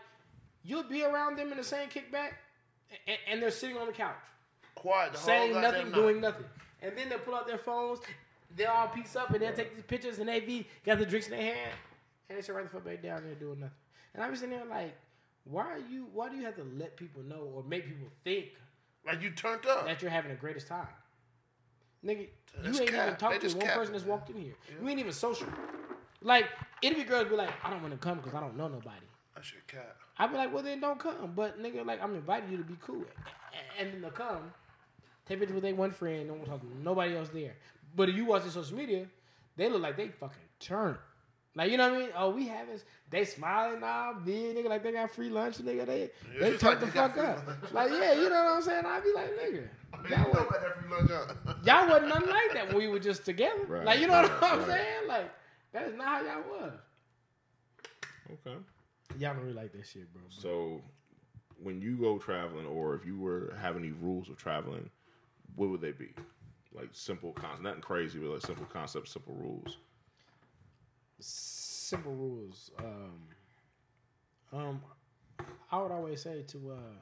you'll 0.62 0.88
be 0.88 1.04
around 1.04 1.36
them 1.36 1.50
in 1.50 1.58
the 1.58 1.64
same 1.64 1.88
kickback, 1.90 2.30
and, 3.06 3.18
and 3.30 3.42
they're 3.42 3.50
sitting 3.50 3.76
on 3.76 3.86
the 3.86 3.92
couch. 3.92 4.14
Quiet 4.76 5.12
the 5.12 5.18
saying 5.18 5.52
nothing, 5.60 5.86
night. 5.90 5.94
doing 5.94 6.20
nothing. 6.20 6.44
And 6.82 6.96
then 6.96 7.08
they 7.08 7.16
pull 7.16 7.34
out 7.34 7.46
their 7.48 7.58
phones, 7.58 7.98
they 8.54 8.66
all 8.66 8.86
piece 8.88 9.16
up, 9.16 9.30
and 9.30 9.40
they'll 9.42 9.52
take 9.52 9.74
these 9.74 9.82
pictures, 9.84 10.18
and 10.20 10.28
they 10.28 10.40
be 10.40 10.66
got 10.84 10.98
the 10.98 11.06
drinks 11.06 11.26
in 11.28 11.32
their 11.36 11.42
hand, 11.54 11.72
and 12.28 12.38
they 12.38 12.42
sit 12.42 12.54
right 12.54 12.64
the 12.64 12.70
fuck 12.70 12.84
back 12.84 13.02
down 13.02 13.22
there 13.24 13.34
doing 13.34 13.58
nothing. 13.60 13.74
And 14.14 14.22
I'm 14.22 14.34
sitting 14.36 14.50
there 14.50 14.64
like, 14.64 14.94
why 15.44 15.64
are 15.64 15.78
you? 15.78 16.06
Why 16.12 16.28
do 16.28 16.36
you 16.36 16.44
have 16.44 16.56
to 16.56 16.64
let 16.76 16.96
people 16.96 17.22
know 17.22 17.50
or 17.54 17.62
make 17.64 17.84
people 17.86 18.08
think 18.24 18.46
Like 19.06 19.22
you 19.22 19.30
turned 19.30 19.66
up. 19.66 19.86
that 19.86 20.00
you're 20.02 20.10
having 20.10 20.30
the 20.30 20.36
greatest 20.36 20.68
time? 20.68 20.86
Nigga, 22.04 22.28
That's 22.62 22.76
you 22.78 22.82
ain't 22.84 22.92
cap. 22.92 23.06
even 23.06 23.18
talked 23.18 23.40
to 23.40 23.48
one 23.56 23.66
cap. 23.66 23.74
person 23.76 23.92
that's 23.92 24.04
walked 24.04 24.30
in 24.30 24.36
here. 24.40 24.54
You 24.80 24.88
ain't 24.88 25.00
even 25.00 25.12
social. 25.12 25.48
Like, 26.22 26.46
it'd 26.82 26.96
be 26.96 27.04
girls 27.04 27.28
be 27.28 27.36
like, 27.36 27.50
I 27.64 27.70
don't 27.70 27.80
want 27.82 27.92
to 27.94 27.98
come 27.98 28.18
because 28.18 28.34
I 28.34 28.40
don't 28.40 28.56
know 28.56 28.68
nobody. 28.68 28.96
That 29.34 29.44
shit 29.44 29.66
cat. 29.66 29.96
I'd 30.18 30.30
be 30.30 30.36
like, 30.36 30.52
well, 30.52 30.62
then 30.62 30.80
don't 30.80 30.98
come. 30.98 31.32
But 31.34 31.60
nigga, 31.62 31.84
like, 31.84 32.02
I'm 32.02 32.14
inviting 32.14 32.50
you 32.50 32.56
to 32.58 32.64
be 32.64 32.76
cool. 32.80 33.02
A- 33.04 33.80
And 33.82 33.92
then 33.92 34.00
they'll 34.00 34.10
come, 34.10 34.52
take 35.26 35.38
pictures 35.38 35.54
with 35.54 35.62
their 35.62 35.74
one 35.74 35.90
friend, 35.90 36.28
don't 36.28 36.44
talk 36.44 36.60
to 36.60 36.66
nobody 36.82 37.16
else 37.16 37.28
there. 37.30 37.54
But 37.94 38.08
if 38.08 38.16
you 38.16 38.24
watch 38.26 38.44
the 38.44 38.50
social 38.50 38.76
media, 38.76 39.06
they 39.56 39.68
look 39.68 39.82
like 39.82 39.96
they 39.96 40.08
fucking 40.08 40.36
turn. 40.60 40.98
Like, 41.56 41.70
you 41.70 41.78
know 41.78 41.88
what 41.88 41.96
I 41.96 42.00
mean? 42.00 42.10
Oh, 42.14 42.30
we 42.30 42.46
have 42.48 42.58
having, 42.58 42.80
they 43.08 43.24
smiling 43.24 43.80
now, 43.80 44.12
big 44.12 44.54
nigga, 44.56 44.68
like 44.68 44.82
they 44.82 44.92
got 44.92 45.10
free 45.10 45.30
lunch, 45.30 45.56
nigga. 45.56 45.86
They, 45.86 46.10
they 46.38 46.48
it's 46.48 46.60
turn 46.60 46.72
like 46.72 46.80
the 46.80 46.86
fuck 46.88 47.16
up. 47.16 47.46
lunch. 47.46 47.72
Like, 47.72 47.90
yeah, 47.92 48.12
you 48.12 48.28
know 48.28 48.44
what 48.44 48.56
I'm 48.56 48.62
saying? 48.62 48.84
I'd 48.84 49.02
be 49.02 49.12
like, 49.14 49.38
nigga. 49.38 49.52
You 49.54 50.16
Y'all, 50.16 50.28
was, 50.28 50.36
about 50.36 50.60
that 50.60 50.78
free 50.78 50.94
lunch, 50.94 51.10
huh? 51.10 51.54
y'all 51.64 51.88
wasn't 51.88 52.08
nothing 52.08 52.28
like 52.28 52.52
that 52.52 52.68
when 52.68 52.76
we 52.76 52.88
were 52.88 52.98
just 52.98 53.24
together. 53.24 53.64
Right, 53.66 53.84
like, 53.86 54.00
you 54.00 54.06
know 54.06 54.20
what 54.20 54.42
I'm 54.42 54.58
right. 54.58 54.68
saying? 54.68 55.08
Like, 55.08 55.30
that 55.72 55.88
is 55.88 55.96
not 55.96 56.06
how 56.06 56.20
y'all 56.24 56.42
was. 56.60 56.72
Okay. 58.32 58.56
Y'all 59.18 59.32
don't 59.32 59.42
really 59.42 59.54
like 59.54 59.72
that 59.72 59.86
shit, 59.86 60.12
bro. 60.12 60.22
So, 60.28 60.82
when 61.62 61.80
you 61.80 61.96
go 61.96 62.18
traveling, 62.18 62.66
or 62.66 62.94
if 62.94 63.06
you 63.06 63.18
were 63.18 63.46
to 63.46 63.56
have 63.56 63.76
any 63.76 63.92
rules 63.92 64.28
of 64.28 64.36
traveling, 64.36 64.90
what 65.56 65.68
would 65.70 65.80
they 65.80 65.92
be? 65.92 66.10
Like 66.74 66.90
simple 66.92 67.32
concepts, 67.32 67.62
nothing 67.62 67.80
crazy, 67.80 68.18
but 68.18 68.30
like 68.30 68.42
simple 68.42 68.66
concepts, 68.66 69.12
simple 69.12 69.34
rules. 69.34 69.78
simple 71.20 72.12
rules. 72.14 72.70
Um, 72.78 73.22
um, 74.52 74.82
I 75.72 75.80
would 75.80 75.90
always 75.92 76.20
say 76.22 76.42
to 76.48 76.72
uh, 76.72 76.94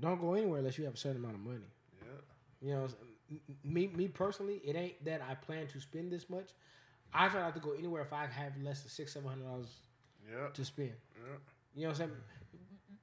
don't 0.00 0.20
go 0.20 0.34
anywhere 0.34 0.58
unless 0.58 0.78
you 0.78 0.84
have 0.84 0.94
a 0.94 0.96
certain 0.96 1.18
amount 1.18 1.34
of 1.34 1.40
money. 1.40 1.58
Yeah. 2.00 2.68
You 2.68 2.74
know, 2.74 2.88
me 3.64 3.88
me 3.88 4.08
personally, 4.08 4.60
it 4.64 4.74
ain't 4.76 5.04
that 5.04 5.20
I 5.28 5.34
plan 5.34 5.66
to 5.68 5.80
spend 5.80 6.10
this 6.10 6.28
much. 6.30 6.50
I 7.14 7.28
try 7.28 7.40
not 7.40 7.54
to 7.54 7.60
go 7.60 7.72
anywhere 7.72 8.02
if 8.02 8.12
I 8.12 8.26
have 8.26 8.52
less 8.62 8.80
than 8.80 8.90
six 8.90 9.12
seven 9.12 9.28
hundred 9.28 9.44
dollars 9.44 9.68
Yeah. 10.30 10.48
to 10.52 10.64
spend. 10.64 10.92
Yeah. 11.16 11.34
You 11.74 11.82
know 11.82 11.88
what 11.88 12.00
I'm 12.00 12.08
saying? 12.08 12.10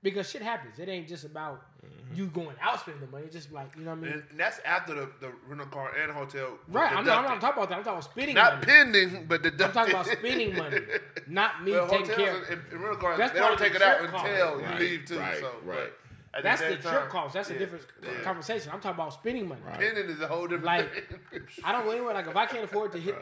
Because 0.01 0.29
shit 0.29 0.41
happens. 0.41 0.79
It 0.79 0.89
ain't 0.89 1.07
just 1.07 1.25
about 1.25 1.61
Mm-hmm. 1.85 2.15
you 2.15 2.25
going 2.27 2.55
out 2.61 2.79
spending 2.81 3.01
the 3.05 3.11
money. 3.11 3.27
Just 3.31 3.51
like 3.53 3.71
you 3.77 3.83
know 3.83 3.91
what 3.91 3.99
I 3.99 4.01
mean. 4.01 4.23
And 4.31 4.39
that's 4.39 4.59
after 4.65 4.93
the, 4.93 5.09
the 5.21 5.31
rental 5.47 5.67
car 5.67 5.91
and 6.01 6.11
hotel. 6.11 6.57
right. 6.67 6.91
I'm 6.91 7.05
not, 7.05 7.19
I'm 7.19 7.23
not 7.25 7.41
talking 7.41 7.57
about 7.63 7.69
that. 7.69 7.77
I'm 7.77 7.83
talking 7.85 7.99
about 7.99 8.03
spending 8.11 8.35
money. 8.35 8.49
Not 8.49 8.53
money. 8.55 8.65
pending, 8.65 9.25
but 9.27 9.43
deducted. 9.43 9.65
I'm 9.67 9.73
talking 9.73 9.93
about 9.93 10.05
spending 10.07 10.55
money, 10.57 10.77
not 11.27 11.63
me 11.63 11.71
Well, 11.71 11.87
taking 11.87 12.07
care. 12.15 12.35
and, 12.35 12.61
and 12.71 12.81
rental 12.81 12.97
cars, 12.97 13.17
That's 13.17 13.31
they 13.33 13.39
don't 13.39 13.53
of 13.53 13.59
take 13.59 13.71
the 13.73 13.77
it 13.77 13.81
out 13.81 13.99
trip 13.99 14.11
cost. 14.11 14.25
until 14.27 14.57
Right, 14.59 14.73
you 14.81 14.87
leave 14.87 15.05
too. 15.05 15.19
right, 15.19 15.37
so, 15.39 15.51
right. 15.63 15.91
at 16.33 16.43
That's 16.43 16.61
the 16.61 16.67
same 16.69 16.79
trip 16.81 16.93
time, 17.01 17.09
cost. 17.09 17.33
That's 17.33 17.49
a 17.49 17.57
different 17.57 17.85
yeah. 18.03 18.09
conversation. 18.23 18.71
I'm 18.73 18.81
talking 18.81 18.99
about 18.99 19.13
spending 19.13 19.47
money. 19.47 19.61
Pending 19.77 20.05
is 20.09 20.19
a 20.19 20.27
whole 20.27 20.43
different 20.43 20.65
Like, 20.65 20.91
thing. 21.31 21.41
I 21.63 21.71
don't 21.71 21.85
go 21.85 21.91
anywhere. 21.91 22.13
Like 22.13 22.27
if 22.27 22.35
I 22.35 22.45
can't 22.45 22.65
afford 22.65 22.91
to 22.91 22.99
hit, 22.99 23.15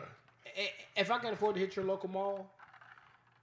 i- 0.57 0.71
if 0.99 1.11
I 1.11 1.19
can 1.19 1.33
afford 1.33 1.53
to 1.55 1.61
hit 1.61 1.75
your 1.75 1.85
local 1.85 2.09
mall, 2.09 2.49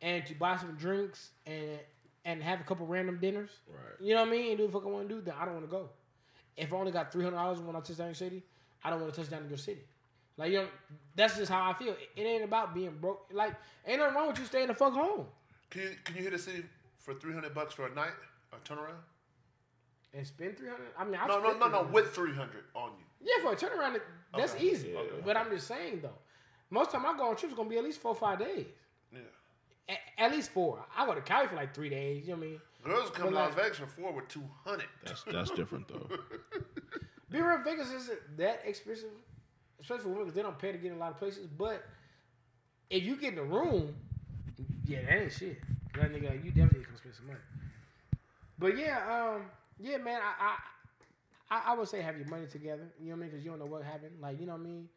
and 0.03 0.27
to 0.27 0.35
buy 0.35 0.57
some 0.57 0.75
drinks 0.75 1.31
and 1.47 1.79
and 2.25 2.43
have 2.43 2.61
a 2.61 2.65
couple 2.65 2.87
random 2.87 3.19
dinners, 3.21 3.51
Right. 3.69 4.01
you 4.01 4.15
know 4.15 4.23
what 4.23 4.29
I 4.29 4.33
mean, 4.33 4.49
and 4.51 4.59
do 4.59 4.67
the 4.67 4.73
fuck 4.73 4.83
I 4.85 4.89
want 4.89 5.09
to 5.09 5.15
do, 5.15 5.21
then 5.21 5.35
I 5.39 5.45
don't 5.45 5.55
want 5.55 5.67
to 5.67 5.71
go. 5.71 5.91
If 6.57 6.73
I 6.73 6.77
only 6.77 6.93
got 6.93 7.13
three 7.13 7.25
hundred 7.25 7.37
dollars 7.37 7.61
when 7.61 7.75
I 7.77 7.81
touch 7.81 7.97
down 7.97 8.07
your 8.09 8.15
city, 8.15 8.43
I 8.83 8.91
don't 8.91 9.01
want 9.01 9.13
to 9.13 9.21
touch 9.21 9.31
down 9.31 9.43
in 9.43 9.49
your 9.49 9.59
city. 9.59 9.83
Like 10.37 10.51
you 10.53 10.59
know, 10.59 10.69
that's 11.15 11.37
just 11.37 11.51
how 11.51 11.71
I 11.71 11.75
feel. 11.75 11.93
It, 11.93 12.11
it 12.17 12.23
ain't 12.23 12.45
about 12.45 12.75
being 12.75 12.97
broke. 13.01 13.27
Like 13.33 13.55
ain't 13.87 13.99
nothing 13.99 14.15
wrong 14.17 14.29
with 14.29 14.39
you 14.39 14.45
staying 14.47 14.69
the 14.69 14.75
fuck 14.75 14.93
home 14.93 15.27
Can 15.71 15.83
you, 15.83 15.91
can 16.05 16.17
you 16.17 16.23
hit 16.23 16.33
a 16.33 16.39
city 16.39 16.65
for 16.99 17.15
300 17.15 17.55
bucks 17.55 17.75
for 17.75 17.87
a 17.87 17.95
night? 17.95 18.13
A 18.53 18.57
turnaround? 18.69 18.95
and 20.17 20.25
spend 20.27 20.57
three 20.57 20.69
hundred. 20.69 20.87
I 20.97 21.05
mean, 21.05 21.17
I 21.21 21.27
No, 21.27 21.41
no, 21.41 21.59
no, 21.59 21.69
no, 21.69 21.83
with 21.93 22.15
300 22.15 22.65
on 22.77 22.91
you. 22.99 23.05
Yeah, 23.37 23.43
for 23.43 23.53
a 23.53 23.57
turnaround, 23.57 24.01
that's 24.37 24.55
Okay. 24.55 24.65
easy. 24.69 24.95
Okay. 24.95 25.23
But 25.25 25.37
I'm 25.37 25.51
just 25.51 25.67
saying 25.67 26.01
though, 26.03 26.19
most 26.71 26.93
time 26.93 27.05
I 27.05 27.17
go 27.17 27.29
on 27.31 27.37
trips 27.37 27.55
gonna 27.55 27.69
be 27.69 27.79
at 27.79 27.85
least 27.85 28.01
four 28.01 28.13
or 28.13 28.17
five 28.17 28.39
days. 28.39 28.67
Yeah. 29.13 29.21
A- 29.89 30.21
at 30.23 30.31
least 30.33 30.51
four. 30.51 30.85
I 30.97 31.05
go 31.07 31.15
to 31.15 31.21
Cali 31.21 31.47
for 31.49 31.57
like 31.57 31.75
three 31.75 31.89
days. 31.91 32.27
You 32.27 32.35
know 32.35 32.39
what 32.41 32.47
I 32.47 32.49
mean? 32.51 32.61
Girls 32.85 33.11
come 33.11 33.29
to 33.31 33.35
Las 33.35 33.55
like- 33.55 33.65
Vegas 33.65 33.79
for 33.79 33.87
four 33.87 34.13
with 34.13 34.29
200. 34.29 34.87
That's 35.05 35.23
that's 35.25 35.51
different 35.51 35.89
though. 35.89 36.09
Being 37.31 37.43
around 37.45 37.65
Vegas 37.65 37.91
isn't 37.91 38.37
that 38.39 38.63
expensive, 38.65 39.09
especially 39.81 40.03
for 40.05 40.09
women 40.11 40.25
because 40.25 40.35
they 40.37 40.43
don't 40.43 40.59
pay 40.59 40.71
to 40.73 40.79
get 40.79 40.91
in 40.93 40.97
a 40.99 41.01
lot 41.01 41.11
of 41.11 41.19
places. 41.19 41.47
But 41.47 41.85
if 42.91 43.03
you 43.03 43.17
get 43.17 43.33
in 43.33 43.39
a 43.41 43.45
room, 43.45 43.95
yeah, 44.87 45.01
that 45.03 45.23
ain't 45.23 45.33
shit. 45.33 45.59
That 45.95 46.13
nigga, 46.13 46.31
like, 46.31 46.45
you 46.45 46.51
definitely 46.51 46.85
can 46.85 46.97
spend 46.97 47.15
some 47.15 47.27
money. 47.27 47.39
But 48.59 48.77
yeah, 48.79 49.35
um, 49.37 49.43
yeah, 49.81 49.97
man, 49.97 50.21
I, 50.23 50.57
I, 51.51 51.57
I, 51.57 51.73
I 51.73 51.75
would 51.77 51.89
say 51.89 52.03
have 52.03 52.17
your 52.17 52.29
money 52.29 52.47
together. 52.47 52.87
You 53.01 53.07
know 53.07 53.13
what 53.13 53.17
I 53.17 53.21
mean? 53.23 53.31
Because 53.31 53.45
you 53.45 53.51
don't 53.51 53.59
know 53.59 53.67
what 53.67 53.83
happened. 53.83 54.13
Like, 54.21 54.39
you 54.41 54.47
know 54.47 54.53
what 54.53 54.61
I 54.61 54.65
mean? 54.65 54.89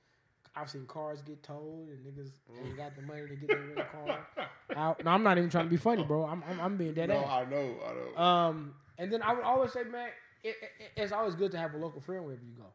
I've 0.59 0.69
seen 0.69 0.85
cars 0.85 1.21
get 1.21 1.43
towed 1.43 1.89
and 1.89 2.05
niggas 2.05 2.31
ain't 2.65 2.77
got 2.77 2.95
the 2.95 3.01
money 3.01 3.27
to 3.27 3.35
get 3.35 3.47
their 3.47 3.57
rental 3.57 3.85
car 3.91 4.27
out. 4.75 5.03
No, 5.03 5.11
I'm 5.11 5.23
not 5.23 5.37
even 5.37 5.49
trying 5.49 5.65
to 5.65 5.69
be 5.69 5.77
funny, 5.77 6.03
bro. 6.03 6.25
I'm, 6.25 6.43
I'm, 6.49 6.59
I'm 6.59 6.77
being 6.77 6.93
dead 6.93 7.11
ass. 7.11 7.25
I 7.29 7.45
know, 7.45 7.75
I 7.85 7.93
know. 7.93 8.23
Um, 8.23 8.73
and 8.97 9.11
then 9.11 9.21
I 9.21 9.33
would 9.33 9.43
always 9.43 9.71
say, 9.71 9.83
man, 9.83 10.09
it, 10.43 10.55
it, 10.61 10.91
it's 10.95 11.11
always 11.11 11.35
good 11.35 11.51
to 11.51 11.57
have 11.57 11.73
a 11.73 11.77
local 11.77 12.01
friend 12.01 12.23
wherever 12.25 12.43
you 12.43 12.53
go. 12.57 12.65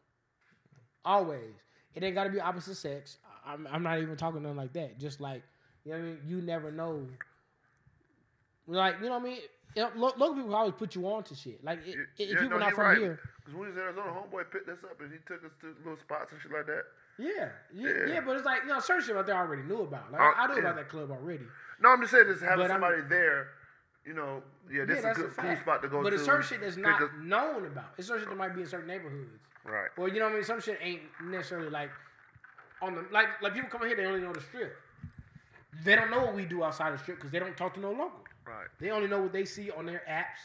Always. 1.05 1.55
It 1.95 2.03
ain't 2.03 2.14
got 2.14 2.24
to 2.24 2.30
be 2.30 2.41
opposite 2.41 2.76
sex. 2.76 3.18
I'm, 3.45 3.66
I'm 3.70 3.83
not 3.83 3.99
even 3.99 4.16
talking 4.16 4.43
nothing 4.43 4.57
like 4.57 4.72
that. 4.74 4.99
Just 4.99 5.20
like, 5.20 5.43
you 5.85 5.93
know 5.93 5.99
what 5.99 6.05
I 6.05 6.09
mean? 6.09 6.18
You 6.26 6.41
never 6.41 6.70
know. 6.70 7.07
Like, 8.66 8.97
you 9.01 9.07
know 9.07 9.18
what 9.18 9.22
I 9.22 9.24
mean? 9.24 9.39
You 9.75 9.83
know, 9.83 9.91
local 9.97 10.35
people 10.35 10.55
always 10.55 10.75
put 10.75 10.95
you 10.95 11.07
on 11.09 11.23
to 11.25 11.35
shit. 11.35 11.62
Like, 11.64 11.79
i- 11.81 11.89
Yeah, 11.91 11.95
if 12.18 12.29
yeah, 12.31 12.41
people 12.41 12.59
no, 12.59 12.59
not 12.59 12.75
from 12.75 12.85
right. 12.85 12.99
here. 12.99 13.20
Because 13.39 13.55
when 13.55 13.62
we 13.62 13.66
was 13.68 13.77
in 13.77 13.83
Arizona, 13.83 14.11
homeboy 14.12 14.51
picked 14.51 14.68
us 14.68 14.85
up 14.85 15.01
and 15.01 15.11
he 15.11 15.18
took 15.27 15.45
us 15.45 15.51
to 15.62 15.75
little 15.85 15.99
spots 15.99 16.33
and 16.33 16.41
shit 16.41 16.53
like 16.53 16.66
that. 16.66 16.85
Yeah, 17.18 17.49
yeah, 17.73 17.89
Yeah. 17.89 18.07
yeah, 18.14 18.20
but 18.20 18.37
it's 18.37 18.45
like, 18.45 18.62
you 18.62 18.68
know, 18.68 18.81
certain 18.81 19.03
shit 19.05 19.16
out 19.16 19.27
there 19.27 19.37
I 19.37 19.41
already 19.41 19.62
knew 19.62 19.83
about. 19.83 20.11
Like, 20.12 20.20
Uh, 20.20 20.33
I 20.37 20.47
knew 20.49 20.59
about 20.61 20.77
that 20.77 20.89
club 20.89 21.11
already. 21.11 21.47
No, 21.81 21.91
I'm 21.91 22.01
just 22.01 22.12
saying, 22.12 22.27
just 22.27 22.43
having 22.43 22.59
But 22.59 22.68
somebody 22.70 23.03
there, 23.03 23.49
you 24.05 24.14
know, 24.14 24.43
yeah, 24.70 24.85
this 24.85 24.99
is 24.99 25.05
a 25.05 25.12
good, 25.14 25.31
a 25.31 25.35
cool 25.35 25.57
spot 25.57 25.83
to 25.83 25.89
go 25.89 26.03
but 26.03 26.11
to. 26.11 26.16
it's 26.16 26.25
certain 26.25 26.43
shit 26.43 26.61
that's 26.61 26.77
not 26.77 27.01
us- 27.03 27.11
known 27.20 27.66
about. 27.66 27.95
It's 27.99 28.09
certain 28.09 28.23
shit 28.23 28.29
that 28.31 28.37
might 28.37 28.55
be 28.55 28.61
in 28.62 28.66
certain 28.66 28.87
neighborhoods. 28.89 29.39
Right. 29.64 29.91
Or 29.97 30.09
you 30.09 30.18
know 30.18 30.27
what 30.27 30.33
I 30.33 30.35
mean? 30.37 30.45
Some 30.45 30.61
shit 30.61 30.79
ain't 30.83 31.03
necessarily 31.23 31.70
like 31.70 31.91
on 32.81 32.95
the 32.97 33.05
like 33.12 33.41
like 33.43 33.55
people 33.55 33.68
come 33.70 33.83
in 33.83 33.89
here 33.89 33.97
they 33.97 34.07
only 34.07 34.20
know 34.20 34.33
the 34.33 34.41
strip. 34.41 34.77
They 35.85 35.95
don't 35.95 36.11
know 36.11 36.20
what 36.25 36.35
we 36.35 36.45
do 36.45 36.62
outside 36.64 36.93
the 36.93 36.99
strip 36.99 37.18
because 37.18 37.31
they 37.31 37.39
don't 37.39 37.57
talk 37.57 37.75
to 37.75 37.81
no 37.81 37.91
local. 37.93 38.25
Right. 38.47 38.66
They 38.80 38.90
only 38.90 39.09
know 39.09 39.22
what 39.22 39.32
they 39.32 39.45
see 39.45 39.70
on 39.70 39.86
their 39.86 40.03
apps 40.09 40.40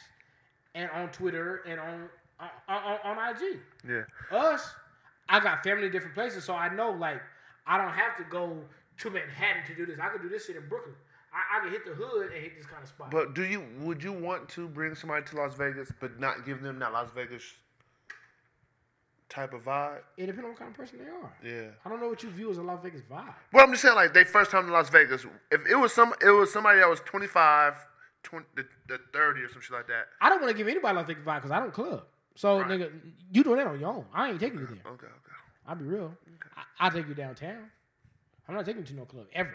and 0.74 0.90
on 0.90 1.10
Twitter 1.10 1.62
and 1.66 1.80
on 1.80 2.08
on, 2.40 2.48
on, 2.68 3.18
on 3.18 3.34
IG. 3.34 3.58
Yeah. 3.88 4.02
Us, 4.30 4.70
I 5.28 5.40
got 5.40 5.64
family 5.64 5.86
in 5.86 5.92
different 5.92 6.14
places, 6.14 6.44
so 6.44 6.54
I 6.54 6.72
know 6.72 6.90
like 6.90 7.20
I 7.66 7.76
don't 7.76 7.92
have 7.92 8.16
to 8.18 8.24
go 8.30 8.58
to 8.98 9.10
Manhattan 9.10 9.64
to 9.66 9.74
do 9.74 9.86
this. 9.86 9.98
I 10.00 10.08
could 10.08 10.22
do 10.22 10.28
this 10.28 10.46
shit 10.46 10.56
in 10.56 10.68
Brooklyn. 10.68 10.94
I, 11.32 11.58
I 11.58 11.60
can 11.62 11.70
hit 11.70 11.84
the 11.84 11.92
hood 11.92 12.32
and 12.32 12.42
hit 12.42 12.56
this 12.56 12.66
kind 12.66 12.82
of 12.82 12.88
spot. 12.88 13.10
But 13.10 13.34
do 13.34 13.44
you 13.44 13.64
would 13.80 14.02
you 14.02 14.12
want 14.12 14.48
to 14.50 14.68
bring 14.68 14.94
somebody 14.94 15.24
to 15.26 15.36
Las 15.36 15.54
Vegas, 15.54 15.92
but 16.00 16.18
not 16.18 16.46
give 16.46 16.62
them 16.62 16.78
that 16.78 16.92
Las 16.92 17.10
Vegas 17.14 17.42
type 19.28 19.52
of 19.52 19.64
vibe? 19.64 19.98
it 20.16 20.26
depends 20.26 20.44
on 20.44 20.50
what 20.50 20.58
kind 20.58 20.70
of 20.70 20.76
person 20.76 20.98
they 20.98 21.04
are. 21.10 21.32
Yeah. 21.44 21.70
I 21.84 21.88
don't 21.88 22.00
know 22.00 22.08
what 22.08 22.22
you 22.22 22.30
view 22.30 22.50
as 22.50 22.58
a 22.58 22.62
Las 22.62 22.80
Vegas 22.82 23.02
vibe. 23.02 23.34
Well, 23.52 23.64
I'm 23.64 23.70
just 23.70 23.82
saying, 23.82 23.94
like 23.94 24.14
they 24.14 24.24
first 24.24 24.50
time 24.50 24.66
to 24.66 24.72
Las 24.72 24.88
Vegas. 24.90 25.24
If 25.50 25.66
it 25.66 25.76
was 25.76 25.92
some, 25.92 26.14
it 26.24 26.30
was 26.30 26.52
somebody 26.52 26.78
that 26.80 26.88
was 26.88 27.00
25, 27.00 27.74
20, 28.22 28.46
the, 28.56 28.66
the 28.88 28.98
30 29.12 29.40
or 29.42 29.48
some 29.50 29.60
shit 29.60 29.72
like 29.72 29.86
that. 29.88 30.06
I 30.20 30.28
don't 30.28 30.40
want 30.40 30.50
to 30.52 30.56
give 30.56 30.66
anybody 30.68 30.96
Las 30.96 31.06
Vegas 31.06 31.24
vibe 31.24 31.36
because 31.36 31.50
I 31.50 31.60
don't 31.60 31.72
club. 31.72 32.04
So 32.34 32.60
Right. 32.60 32.68
nigga, 32.68 32.90
you 33.32 33.42
doing 33.44 33.56
that 33.58 33.66
on 33.66 33.78
your 33.80 33.90
own. 33.90 34.06
I 34.14 34.30
ain't 34.30 34.40
taking 34.40 34.60
you 34.60 34.66
there. 34.66 34.92
Okay, 34.92 35.06
okay. 35.06 35.32
I'll 35.66 35.74
be 35.76 35.84
real. 35.84 36.14
I, 36.56 36.62
I'll 36.86 36.90
take 36.90 37.08
you 37.08 37.14
downtown. 37.14 37.70
I'm 38.48 38.54
not 38.54 38.64
taking 38.64 38.80
you 38.82 38.86
to 38.88 38.94
no 38.94 39.04
club 39.04 39.26
ever. 39.34 39.54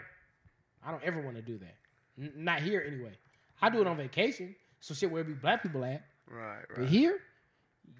I 0.86 0.90
don't 0.90 1.02
ever 1.02 1.20
want 1.20 1.36
to 1.36 1.42
do 1.42 1.58
that. 1.58 1.74
N- 2.20 2.32
not 2.36 2.60
here 2.60 2.84
anyway. 2.86 3.12
I 3.60 3.70
do 3.70 3.80
it 3.80 3.86
on 3.86 3.96
vacation. 3.96 4.54
So 4.80 4.92
shit 4.94 5.10
where 5.10 5.22
it 5.22 5.26
be 5.26 5.32
black 5.32 5.62
people 5.62 5.82
at. 5.84 6.04
Right, 6.30 6.46
right. 6.46 6.64
But 6.68 6.78
right. 6.82 6.88
here, 6.88 7.18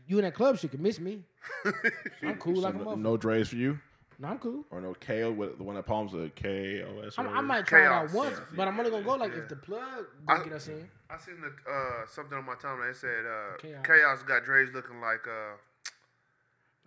you 0.07 0.19
in 0.19 0.25
that 0.25 0.35
club 0.35 0.59
shit 0.59 0.71
can 0.71 0.83
miss 0.83 0.99
me. 1.01 1.23
I'm 2.23 2.37
cool 2.37 2.57
like 2.61 2.75
a 2.75 2.79
no, 2.79 2.85
motherfucker. 2.85 2.99
no 3.01 3.17
Drai's 3.19 3.49
for 3.49 3.57
you, 3.57 3.79
No, 4.19 4.29
I'm 4.29 4.39
cool. 4.39 4.65
or 4.71 4.81
no 4.81 4.95
K 4.95 5.25
with 5.31 5.59
the 5.59 5.65
one 5.65 5.75
that 5.77 5.87
palms 5.87 6.15
a 6.15 6.31
K 6.35 6.83
O 6.83 7.01
S. 7.07 7.15
I'm, 7.19 7.29
I 7.29 7.41
might 7.41 7.67
try 7.67 7.81
it 7.83 7.87
out 7.87 8.09
Chaos. 8.11 8.15
once, 8.15 8.41
but 8.57 8.67
I'm 8.69 8.79
only 8.79 8.91
gonna 8.91 9.05
go 9.05 9.15
like 9.17 9.33
Yeah. 9.33 9.39
if 9.43 9.49
the 9.49 9.57
plug 9.57 10.07
I- 10.29 10.35
don't 10.37 10.45
get 10.45 10.53
us 10.55 10.69
in. 10.69 10.89
I 11.11 11.19
seen 11.19 11.37
the, 11.41 11.49
uh, 11.71 12.07
something 12.09 12.37
on 12.39 12.45
my 12.47 12.55
timeline. 12.55 12.91
It 12.91 12.97
said 12.97 13.25
uh, 13.27 13.57
Chaos. 13.59 13.85
Chaos. 13.87 14.23
got 14.25 14.45
Drai's 14.45 14.73
looking 14.75 15.01
like 15.01 15.21
uh, 15.29 15.57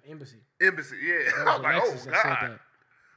Embassy. 0.10 0.38
Embassy. 0.62 0.96
Yeah, 1.04 1.30
I 1.38 1.44
was 1.44 1.46
was 1.46 1.62
like, 1.64 1.76
Alexis 1.76 2.08
oh 2.08 2.12
that 2.12 2.22
said 2.24 2.30
god. 2.30 2.52
that. 2.52 2.60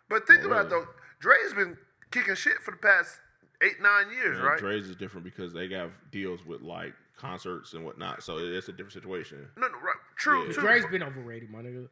But 0.09 0.27
think 0.27 0.41
Oh, 0.43 0.47
about 0.47 0.67
it 0.67 0.71
really? 0.75 0.85
though. 0.85 1.29
Drai's 1.29 1.55
been 1.55 1.77
kicking 2.11 2.35
shit 2.35 2.59
for 2.61 2.73
the 2.73 2.77
past 2.79 3.21
eight, 3.63 3.81
nine 3.81 4.11
years, 4.13 4.39
Yeah, 4.39 4.45
right? 4.45 4.61
Drai's 4.61 4.89
is 4.89 4.97
different 4.97 5.25
because 5.25 5.53
they 5.53 5.69
have 5.69 5.93
deals 6.11 6.45
with 6.45 6.63
like 6.63 6.95
concerts 7.21 7.75
and 7.75 7.85
whatnot, 7.85 8.23
so 8.23 8.39
it's 8.39 8.69
a 8.69 8.73
different 8.73 8.93
situation. 8.93 9.47
No, 9.57 9.69
no, 9.69 9.75
right. 9.79 9.97
True, 10.17 10.47
Yeah. 10.47 10.53
true. 10.55 10.63
Drai's 10.65 10.87
been 10.87 11.03
overrated, 11.03 11.51
my 11.51 11.61
nigga. 11.61 11.89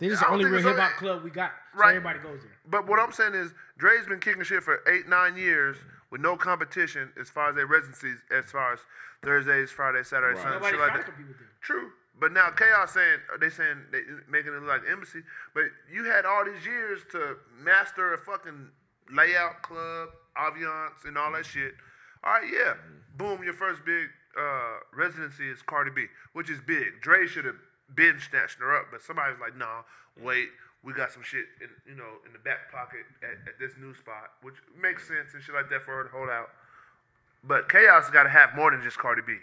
This 0.00 0.12
is 0.14 0.20
the 0.20 0.28
only 0.28 0.44
real 0.44 0.62
hip 0.62 0.76
hop 0.78 0.92
club 0.96 1.22
we 1.22 1.30
got. 1.30 1.52
So 1.76 1.86
everybody 1.86 2.18
goes 2.18 2.40
there. 2.40 2.50
But 2.66 2.86
what 2.86 2.98
I'm 2.98 3.12
saying 3.12 3.34
is, 3.34 3.52
Drai's 3.78 4.06
been 4.06 4.20
kicking 4.20 4.42
shit 4.42 4.62
for 4.62 4.80
eight, 4.88 5.08
nine 5.08 5.36
years 5.36 5.76
with 6.10 6.20
no 6.20 6.36
competition 6.36 7.12
as 7.20 7.28
far 7.30 7.50
as 7.50 7.56
their 7.56 7.66
residencies, 7.66 8.18
as 8.30 8.46
far 8.50 8.74
as 8.74 8.80
Thursdays, 9.22 9.70
Fridays, 9.70 10.08
Saturdays, 10.08 10.36
Right. 10.38 10.42
Sundays, 10.44 10.60
Nobody 10.62 10.76
shit 10.76 10.80
like 10.80 11.06
that. 11.06 11.18
with 11.18 11.38
them. 11.38 11.48
True. 11.60 11.92
But 12.18 12.32
now 12.32 12.50
Chaos 12.50 12.92
saying 12.92 13.18
they 13.40 13.50
saying 13.50 13.86
they 13.90 14.02
making 14.28 14.52
it 14.52 14.60
look 14.60 14.68
like 14.68 14.82
embassy. 14.88 15.22
But 15.54 15.64
you 15.90 16.04
had 16.04 16.24
all 16.24 16.44
these 16.44 16.64
years 16.64 17.00
to 17.12 17.36
master 17.58 18.14
a 18.14 18.18
fucking 18.18 18.70
layout, 19.10 19.62
club, 19.62 20.10
ambiance, 20.36 21.04
and 21.04 21.18
all 21.18 21.32
that 21.32 21.46
shit. 21.46 21.74
All 22.24 22.34
right, 22.34 22.48
yeah. 22.52 22.74
Mm-hmm. 22.74 23.16
Boom, 23.16 23.42
your 23.42 23.52
first 23.54 23.84
big 23.84 24.08
uh, 24.38 24.78
residency 24.94 25.48
is 25.48 25.62
Cardi 25.62 25.90
B, 25.90 26.06
which 26.32 26.48
is 26.50 26.60
big. 26.66 27.00
Dre 27.00 27.26
should 27.26 27.44
have 27.44 27.56
been 27.94 28.18
snatching 28.18 28.60
her 28.60 28.74
up, 28.76 28.86
but 28.90 29.02
somebody 29.02 29.32
was 29.32 29.40
like, 29.40 29.56
nah, 29.56 29.82
wait, 30.20 30.48
we 30.82 30.92
got 30.92 31.12
some 31.12 31.22
shit 31.22 31.44
in 31.60 31.68
you 31.86 31.96
know 31.96 32.08
in 32.26 32.32
the 32.32 32.38
back 32.38 32.70
pocket 32.72 33.04
at, 33.22 33.36
at 33.48 33.58
this 33.60 33.72
new 33.80 33.94
spot, 33.94 34.32
which 34.42 34.54
makes 34.80 35.06
sense 35.06 35.34
and 35.34 35.42
shit 35.42 35.54
like 35.54 35.68
that 35.70 35.82
for 35.82 35.92
her 35.96 36.04
to 36.04 36.10
hold 36.10 36.28
out. 36.30 36.48
But 37.44 37.68
Chaos 37.68 38.08
got 38.10 38.22
to 38.24 38.28
have 38.30 38.54
more 38.56 38.70
than 38.70 38.82
just 38.82 38.98
Cardi 38.98 39.22
B 39.26 39.36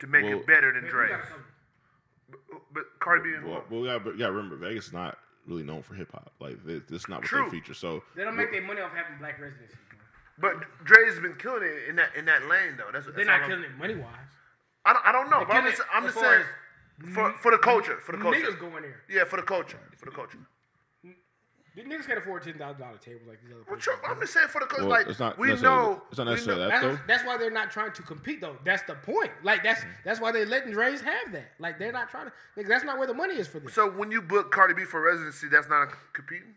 to 0.00 0.06
make 0.06 0.24
Well- 0.24 0.38
it 0.40 0.46
better 0.46 0.72
than 0.72 0.82
Man, 0.82 0.90
Dre. 0.90 1.06
we 1.06 1.10
got 1.12 1.24
something. 1.28 1.44
But 2.72 2.84
Cardi 3.00 3.22
B 3.30 3.36
and 3.36 3.44
Well, 3.46 3.64
well, 3.70 3.80
we 3.80 3.86
got 3.88 4.04
we 4.04 4.12
got 4.18 4.26
to 4.26 4.32
remember 4.32 4.56
Vegas 4.56 4.88
is 4.88 4.92
not 4.92 5.18
really 5.46 5.62
known 5.64 5.82
for 5.82 5.94
hip 5.94 6.12
hop. 6.12 6.32
Like 6.38 6.64
this, 6.64 6.82
this 6.88 7.02
is 7.02 7.08
not 7.08 7.20
what 7.20 7.26
True. 7.26 7.44
they 7.44 7.50
feature. 7.50 7.74
So 7.74 8.02
They 8.14 8.22
don't 8.24 8.36
make 8.36 8.52
their 8.52 8.62
money 8.62 8.80
off 8.80 8.92
having 8.92 9.18
black 9.18 9.40
residency. 9.40 9.74
But 10.40 10.54
Drai's 10.84 11.20
been 11.20 11.34
killing 11.34 11.62
it 11.62 11.88
in 11.88 11.96
that 11.96 12.14
in 12.16 12.24
that 12.24 12.46
lane 12.46 12.76
though. 12.78 12.90
That's, 12.92 13.06
They're 13.06 13.14
that's 13.14 13.26
not 13.26 13.34
all 13.34 13.40
I'm- 13.40 13.50
killing 13.50 13.64
it 13.64 13.76
money 13.78 13.94
wise. 13.94 14.14
I 14.84 14.94
don't, 14.94 15.06
I 15.06 15.12
don't 15.12 15.30
know. 15.30 15.38
They're 15.40 15.46
But 15.48 15.56
I'm 15.56 15.70
just, 15.70 15.82
I'm 15.92 16.04
just 16.04 16.18
saying 16.18 16.42
for 17.14 17.32
for 17.34 17.50
the 17.50 17.58
culture, 17.58 17.98
for 17.98 18.12
the 18.12 18.18
culture. 18.18 18.40
Niggas 18.40 18.58
going 18.58 18.76
in 18.76 18.82
there. 18.82 19.02
Yeah, 19.10 19.24
for 19.24 19.36
the 19.36 19.42
culture, 19.42 19.78
for 19.96 20.06
the 20.06 20.12
culture. 20.16 20.38
The 21.76 21.82
niggas 21.82 22.06
can't 22.06 22.18
afford 22.18 22.42
ten 22.42 22.54
thousand 22.54 22.80
dollar 22.80 22.98
tables 22.98 23.28
like 23.28 23.40
these 23.42 23.52
other 23.52 23.62
Well, 23.68 23.78
true, 23.78 23.94
I'm 24.06 24.18
just 24.20 24.32
saying 24.32 24.48
for 24.48 24.60
the 24.60 24.66
culture. 24.66 24.86
Well, 24.86 24.98
like 24.98 25.06
it's 25.06 25.20
not 25.20 25.38
we 25.38 25.48
know, 25.48 26.02
it's 26.10 26.18
not 26.18 26.26
we 26.26 26.32
necessarily 26.32 26.64
know- 26.64 26.68
that. 26.68 26.82
That's, 26.82 26.82
though? 26.82 27.02
that's 27.06 27.24
why 27.24 27.36
they're 27.36 27.50
not 27.50 27.70
trying 27.70 27.92
to 27.92 28.02
compete 28.02 28.40
though. 28.40 28.56
That's 28.64 28.82
the 28.82 28.94
point. 28.94 29.30
Like 29.44 29.62
that's 29.62 29.80
mm. 29.80 29.88
that's 30.04 30.20
why 30.20 30.32
they're 30.32 30.46
letting 30.46 30.72
Drai's 30.72 31.00
have 31.00 31.32
that. 31.32 31.52
Like 31.58 31.78
they're 31.78 31.92
not 31.92 32.10
trying 32.10 32.26
to. 32.26 32.32
Like, 32.56 32.66
that's 32.66 32.84
not 32.84 32.98
where 32.98 33.06
the 33.06 33.14
money 33.14 33.34
is 33.34 33.46
for 33.46 33.60
them. 33.60 33.70
So 33.70 33.88
when 33.88 34.10
you 34.10 34.20
book 34.20 34.50
Cardi 34.50 34.74
B 34.74 34.84
for 34.84 35.00
residency, 35.00 35.48
that's 35.48 35.68
not 35.68 35.82
a 35.84 35.88
competing. 36.12 36.54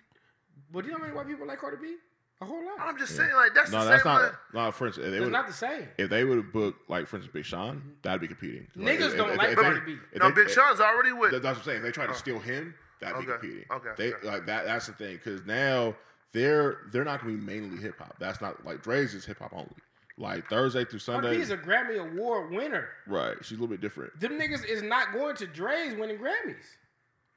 but 0.72 0.82
do 0.82 0.88
you 0.88 0.94
know 0.94 0.98
how 0.98 1.04
many 1.06 1.16
white 1.16 1.28
people 1.28 1.46
like 1.46 1.60
Cardi 1.60 1.78
B? 1.82 1.96
A 2.42 2.46
whole 2.46 2.66
lot. 2.66 2.76
I'm 2.80 2.98
just 2.98 3.16
saying 3.16 3.32
like 3.36 3.54
that's 3.54 3.72
no, 3.72 3.84
the 3.84 3.92
that's 3.92 4.04
same. 4.04 4.12
not. 4.14 4.22
way- 4.22 4.38
No, 4.54 4.72
for 4.72 4.88
instance, 4.88 5.08
if 5.08 5.12
they 5.14 5.20
It's 5.20 5.32
not 5.32 5.48
the 5.48 5.54
same. 5.54 5.88
if 5.98 6.10
they 6.10 6.24
would 6.26 6.38
have 6.38 6.52
booked 6.52 6.90
like 6.90 7.08
for 7.08 7.16
instance 7.18 7.34
Big 7.34 7.46
Sean, 7.46 7.78
mm-hmm. 7.78 7.90
that'd 8.02 8.20
be 8.22 8.28
competing. 8.28 8.68
Like, 8.76 8.98
Niggas 9.00 9.12
if- 9.12 9.18
don't 9.18 9.30
if- 9.32 9.38
like 9.38 9.50
if 9.52 9.58
Cardi 9.60 9.80
they- 9.80 9.86
B. 9.86 9.98
if 10.12 10.20
no, 10.20 10.30
they- 10.30 10.36
Big 10.36 10.46
if- 10.48 10.54
Sean's 10.54 10.80
already 10.82 11.14
with. 11.14 11.32
That's 11.32 11.44
what 11.44 11.58
I'm 11.58 11.64
saying. 11.64 11.78
If 11.78 11.84
they 11.84 11.92
try 11.92 12.06
to 12.06 12.12
oh. 12.12 12.16
steal 12.16 12.40
him, 12.40 12.74
that'd 13.00 13.20
be 13.20 13.26
competing. 13.26 13.66
okay, 13.72 13.90
They 13.98 14.14
okay. 14.14 14.28
like 14.28 14.46
that. 14.48 14.66
That's 14.66 14.88
the 14.88 14.94
thing 14.94 15.16
because 15.16 15.46
now 15.46 15.96
they're 16.34 16.78
they're 16.92 17.06
not 17.06 17.22
gonna 17.22 17.34
be 17.34 17.40
mainly 17.40 17.82
hip 17.82 17.98
hop. 17.98 18.16
That's 18.20 18.42
not 18.42 18.66
like 18.66 18.84
Drai's 18.84 19.14
is 19.14 19.24
hip 19.26 19.40
hop 19.40 19.54
only. 19.54 19.70
Like 20.18 20.48
Thursday 20.50 20.84
through 20.86 21.00
Cardi 21.00 21.22
Sunday, 21.28 21.36
B 21.38 21.42
is 21.42 21.50
a 21.52 21.58
Grammy 21.58 21.98
Award 21.98 22.52
winner. 22.52 22.90
right? 23.08 23.38
She's 23.42 23.58
a 23.58 23.62
little 23.62 23.68
bit 23.68 23.82
different. 23.82 24.20
Them 24.20 24.34
niggas 24.40 24.66
is 24.66 24.84
not 24.84 25.14
going 25.14 25.36
to 25.38 25.48
Drai's 25.48 25.96
winning 25.96 26.18
Grammys. 26.18 26.66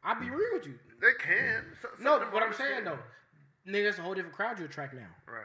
I'll 0.05 0.19
be 0.21 0.29
real 0.31 0.49
with 0.53 0.67
you. 0.67 0.79
They 1.01 1.13
can. 1.19 1.65
So- 1.81 1.89
No, 2.01 2.05
some 2.05 2.15
of 2.15 2.21
them 2.21 2.33
what 2.33 2.43
I'm 2.43 2.53
saying 2.53 2.85
though, 2.85 2.99
nigga, 3.69 3.89
it's 3.89 3.99
a 3.99 4.03
whole 4.03 4.15
different 4.15 4.35
crowd 4.35 4.59
you 4.59 4.65
attract 4.65 4.95
now. 4.95 5.07
Right. 5.27 5.43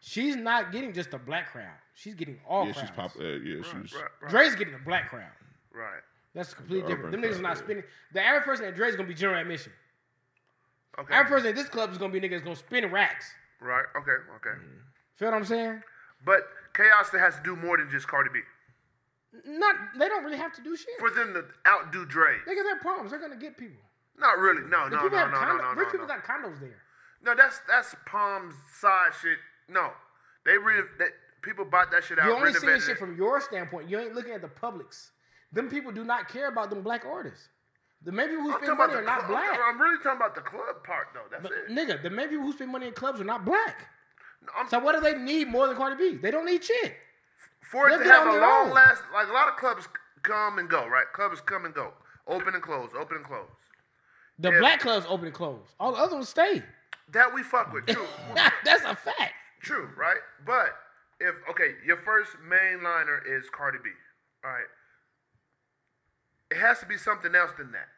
She's 0.00 0.34
not 0.36 0.72
getting 0.72 0.92
just 0.92 1.12
a 1.12 1.18
black 1.18 1.52
crowd. 1.52 1.76
She's 1.94 2.14
getting 2.14 2.38
all 2.48 2.66
yeah, 2.66 2.72
crowds. 2.72 2.88
she's 2.88 2.96
pop. 2.96 3.12
Uh, 3.20 3.24
yeah, 3.24 3.62
she's 3.62 3.92
Right. 3.94 4.04
Right. 4.22 4.30
Drai's 4.32 4.54
getting 4.54 4.74
a 4.74 4.78
black 4.78 5.10
crowd. 5.10 5.30
Right. 5.72 6.00
That's 6.34 6.54
completely 6.54 6.82
The 6.82 6.88
different. 6.88 7.12
Them 7.12 7.20
urban 7.20 7.30
niggas 7.34 7.38
are 7.38 7.42
not 7.42 7.56
yeah. 7.56 7.62
spinning. 7.64 7.84
The 8.12 8.22
average 8.22 8.44
person 8.44 8.64
at 8.66 8.76
Drai's 8.76 8.96
gonna 8.96 9.08
be 9.08 9.14
general 9.14 9.40
admission. 9.40 9.72
Okay. 10.98 11.14
Average 11.14 11.30
person 11.30 11.48
at 11.50 11.54
this 11.56 11.68
club 11.68 11.90
is 11.92 11.98
gonna 11.98 12.12
be 12.12 12.18
a 12.18 12.22
nigga 12.22 12.30
that's 12.32 12.42
gonna 12.44 12.56
spin 12.56 12.90
racks. 12.90 13.30
Right. 13.60 13.84
Okay. 13.96 14.12
Okay. 14.36 14.56
Feel 15.16 15.28
what 15.28 15.34
I'm 15.36 15.44
saying? 15.44 15.82
But 16.24 16.40
Chaos 16.74 17.10
that 17.10 17.18
has 17.20 17.36
to 17.36 17.42
do 17.42 17.56
more 17.56 17.76
than 17.76 17.90
just 17.90 18.06
Cardi 18.08 18.30
B 18.32 18.40
Not 19.44 19.74
they 19.98 20.08
don't 20.08 20.24
really 20.24 20.36
have 20.38 20.54
to 20.54 20.62
do 20.62 20.76
shit. 20.76 20.88
for 20.98 21.10
them 21.10 21.34
to 21.34 21.44
outdo 21.68 22.04
Dre. 22.06 22.36
Niggas 22.48 22.68
have 22.70 22.80
problems. 22.80 23.10
They're 23.10 23.20
gonna 23.20 23.36
get 23.36 23.56
people. 23.58 23.82
Not 24.18 24.38
really. 24.38 24.62
No. 24.62 24.88
The 24.88 24.96
No. 24.96 25.02
people 25.02 25.10
No. 25.18 25.24
have 25.26 25.30
No. 25.32 25.40
No. 25.40 25.56
No. 25.56 25.68
rich 25.70 25.86
No. 25.86 25.92
people 25.92 26.06
No. 26.06 26.14
got 26.16 26.24
condos 26.24 26.60
there. 26.60 26.80
No. 27.22 27.34
That's 27.34 27.60
that's 27.68 27.94
Palm's 28.06 28.54
side 28.80 29.12
shit. 29.20 29.38
No. 29.68 29.90
They 30.44 30.56
re 30.58 30.82
that 30.98 31.08
people 31.42 31.64
bought 31.64 31.90
that 31.90 32.04
shit 32.04 32.18
out. 32.18 32.26
You 32.26 32.34
only 32.34 32.52
seeing 32.54 32.72
this 32.72 32.86
shit 32.86 32.98
from 32.98 33.16
your 33.16 33.40
standpoint. 33.40 33.88
You 33.88 33.98
ain't 34.00 34.14
looking 34.14 34.32
at 34.32 34.40
the 34.42 34.48
public's. 34.48 35.10
Them 35.52 35.68
people 35.68 35.92
do 35.92 36.04
not 36.04 36.28
care 36.28 36.48
about 36.48 36.70
them 36.70 36.82
black 36.82 37.04
artists. 37.04 37.48
The 38.02 38.12
main 38.12 38.28
people 38.28 38.44
who 38.44 38.52
spend 38.52 38.78
money 38.78 38.94
are 38.94 39.02
not 39.02 39.20
club. 39.24 39.30
I'm 39.38 39.48
black. 39.50 39.60
I'm 39.62 39.80
really 39.80 40.02
talking 40.02 40.16
about 40.16 40.34
the 40.34 40.40
club 40.40 40.82
part 40.84 41.08
though. 41.12 41.20
That's 41.30 41.42
But 41.42 41.52
it. 41.52 41.68
nigga, 41.68 42.02
the 42.02 42.08
main 42.10 42.28
people 42.28 42.44
who 42.46 42.52
spend 42.52 42.72
money 42.72 42.86
in 42.86 42.94
clubs 42.94 43.20
are 43.20 43.24
not 43.24 43.44
black. 43.44 43.88
No, 44.46 44.52
I'm- 44.56 44.68
So 44.70 44.78
what 44.78 44.94
do 44.94 45.00
they 45.02 45.18
need 45.18 45.48
more 45.48 45.66
than 45.66 45.76
Cardi 45.76 45.96
B? 45.96 46.16
They 46.16 46.30
don't 46.30 46.46
need 46.46 46.64
shit. 46.64 46.96
for 47.70 47.88
it 47.88 47.98
they'll 47.98 48.04
to 48.04 48.12
have 48.12 48.26
a 48.26 48.38
long 48.38 48.68
own. 48.68 48.74
last, 48.74 49.02
like 49.12 49.28
a 49.28 49.32
lot 49.32 49.48
of 49.48 49.56
clubs 49.56 49.86
come 50.22 50.58
and 50.58 50.68
go, 50.68 50.86
right? 50.88 51.04
Clubs 51.12 51.40
come 51.42 51.66
and 51.66 51.74
go, 51.74 51.92
open 52.26 52.54
and 52.54 52.62
close, 52.62 52.90
open 52.98 53.18
and 53.18 53.24
close. 53.26 53.48
The 54.38 54.52
black 54.52 54.80
clubs 54.80 55.04
open 55.08 55.26
and 55.26 55.34
close. 55.34 55.66
All 55.78 55.92
the 55.92 55.98
other 55.98 56.14
ones 56.16 56.28
stay. 56.30 56.62
That 57.12 57.34
we 57.34 57.42
fuck 57.42 57.72
with, 57.72 57.86
true, 57.86 58.06
That's 58.64 58.84
a 58.84 58.94
fact. 58.94 59.32
true, 59.62 59.88
right? 59.96 60.18
But 60.46 60.70
if 61.18 61.34
okay, 61.50 61.74
your 61.84 61.96
first 61.98 62.32
mainliner 62.48 63.18
is 63.26 63.48
Cardi 63.50 63.78
B, 63.82 63.90
all 64.44 64.50
right. 64.50 64.64
It 66.50 66.56
has 66.58 66.78
to 66.80 66.86
be 66.86 66.96
something 66.96 67.34
else 67.34 67.50
than 67.58 67.72
that. 67.72 67.88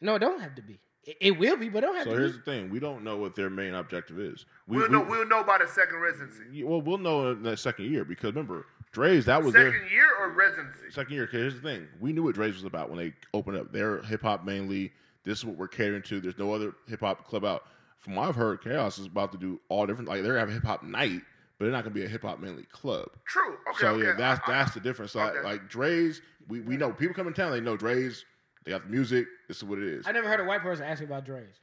No, 0.00 0.14
it 0.14 0.20
don't 0.20 0.40
have 0.40 0.54
to 0.56 0.62
be. 0.62 0.78
It, 1.04 1.16
it 1.20 1.38
will 1.38 1.56
be, 1.56 1.68
but 1.68 1.78
it 1.78 1.86
don't 1.86 1.94
have 1.96 2.04
So 2.04 2.10
to 2.10 2.16
So 2.16 2.20
here's 2.20 2.32
be. 2.32 2.38
the 2.38 2.44
thing: 2.44 2.70
we 2.70 2.78
don't 2.80 3.02
know 3.04 3.16
what 3.16 3.34
their 3.34 3.50
main 3.50 3.74
objective 3.74 4.18
is. 4.18 4.46
We, 4.66 4.76
We'll 4.78 4.86
we- 4.88 4.92
know. 4.92 5.00
We'll 5.02 5.26
know 5.28 5.42
by 5.44 5.58
the 5.58 5.66
second 5.68 5.98
residency. 6.00 6.62
Well, 6.64 6.80
we'll 6.82 6.98
know 6.98 7.30
in 7.32 7.42
that 7.44 7.58
second 7.58 7.86
year 7.90 8.04
because 8.04 8.30
remember, 8.34 8.66
Drai's 8.92 9.26
that 9.26 9.42
was 9.42 9.52
Second 9.54 9.72
their 9.72 9.88
year 9.90 10.08
or 10.20 10.30
residency? 10.30 10.90
second 10.90 11.14
year. 11.14 11.26
'cause 11.26 11.40
here's 11.40 11.54
the 11.54 11.60
thing: 11.60 11.88
we 12.00 12.12
knew 12.12 12.22
what 12.24 12.34
Drai's 12.36 12.54
was 12.54 12.64
about 12.64 12.90
when 12.90 12.98
they 12.98 13.14
opened 13.34 13.56
up. 13.58 13.72
They're 13.72 14.02
hip 14.02 14.22
hop 14.22 14.44
mainly. 14.44 14.92
This 15.24 15.38
is 15.38 15.44
what 15.44 15.56
we're 15.56 15.68
catering 15.68 16.02
to. 16.02 16.20
There's 16.20 16.38
no 16.38 16.52
other 16.54 16.74
hip 16.88 17.00
hop 17.00 17.26
club 17.26 17.44
out. 17.44 17.64
From 18.00 18.14
what 18.16 18.28
I've 18.28 18.36
heard, 18.36 18.62
Chaos 18.62 18.98
is 18.98 19.06
about 19.06 19.32
to 19.32 19.38
do 19.38 19.60
all 19.68 19.86
different. 19.86 20.08
Like 20.08 20.22
they're 20.22 20.38
having 20.38 20.54
hip 20.54 20.64
hop 20.64 20.82
night, 20.82 21.20
but 21.58 21.64
they're 21.66 21.72
not 21.72 21.84
going 21.84 21.92
to 21.94 22.00
be 22.00 22.04
a 22.04 22.08
hip 22.08 22.22
hop 22.22 22.40
mainly 22.40 22.64
club. 22.64 23.08
True. 23.26 23.56
Okay. 23.70 23.78
so 23.80 23.88
okay. 23.90 24.04
yeah, 24.06 24.14
that's 24.16 24.40
I- 24.48 24.52
I- 24.52 24.58
that's 24.58 24.74
the 24.74 24.80
difference. 24.80 25.12
So 25.12 25.20
I- 25.20 25.30
okay. 25.30 25.42
like 25.42 25.70
Drai's, 25.70 26.22
we, 26.48 26.60
we 26.60 26.76
know 26.76 26.92
people 26.92 27.14
come 27.14 27.26
in 27.26 27.34
town. 27.34 27.52
They 27.52 27.60
know 27.60 27.76
Drai's. 27.76 28.24
They 28.64 28.72
got 28.72 28.82
the 28.84 28.90
music. 28.90 29.26
This 29.48 29.58
is 29.58 29.64
what 29.64 29.78
it 29.78 29.84
is. 29.84 30.06
I 30.06 30.12
never 30.12 30.28
heard 30.28 30.40
a 30.40 30.44
white 30.44 30.60
person 30.62 30.84
ask 30.84 31.00
me 31.00 31.06
about 31.06 31.24
Drai's. 31.26 31.60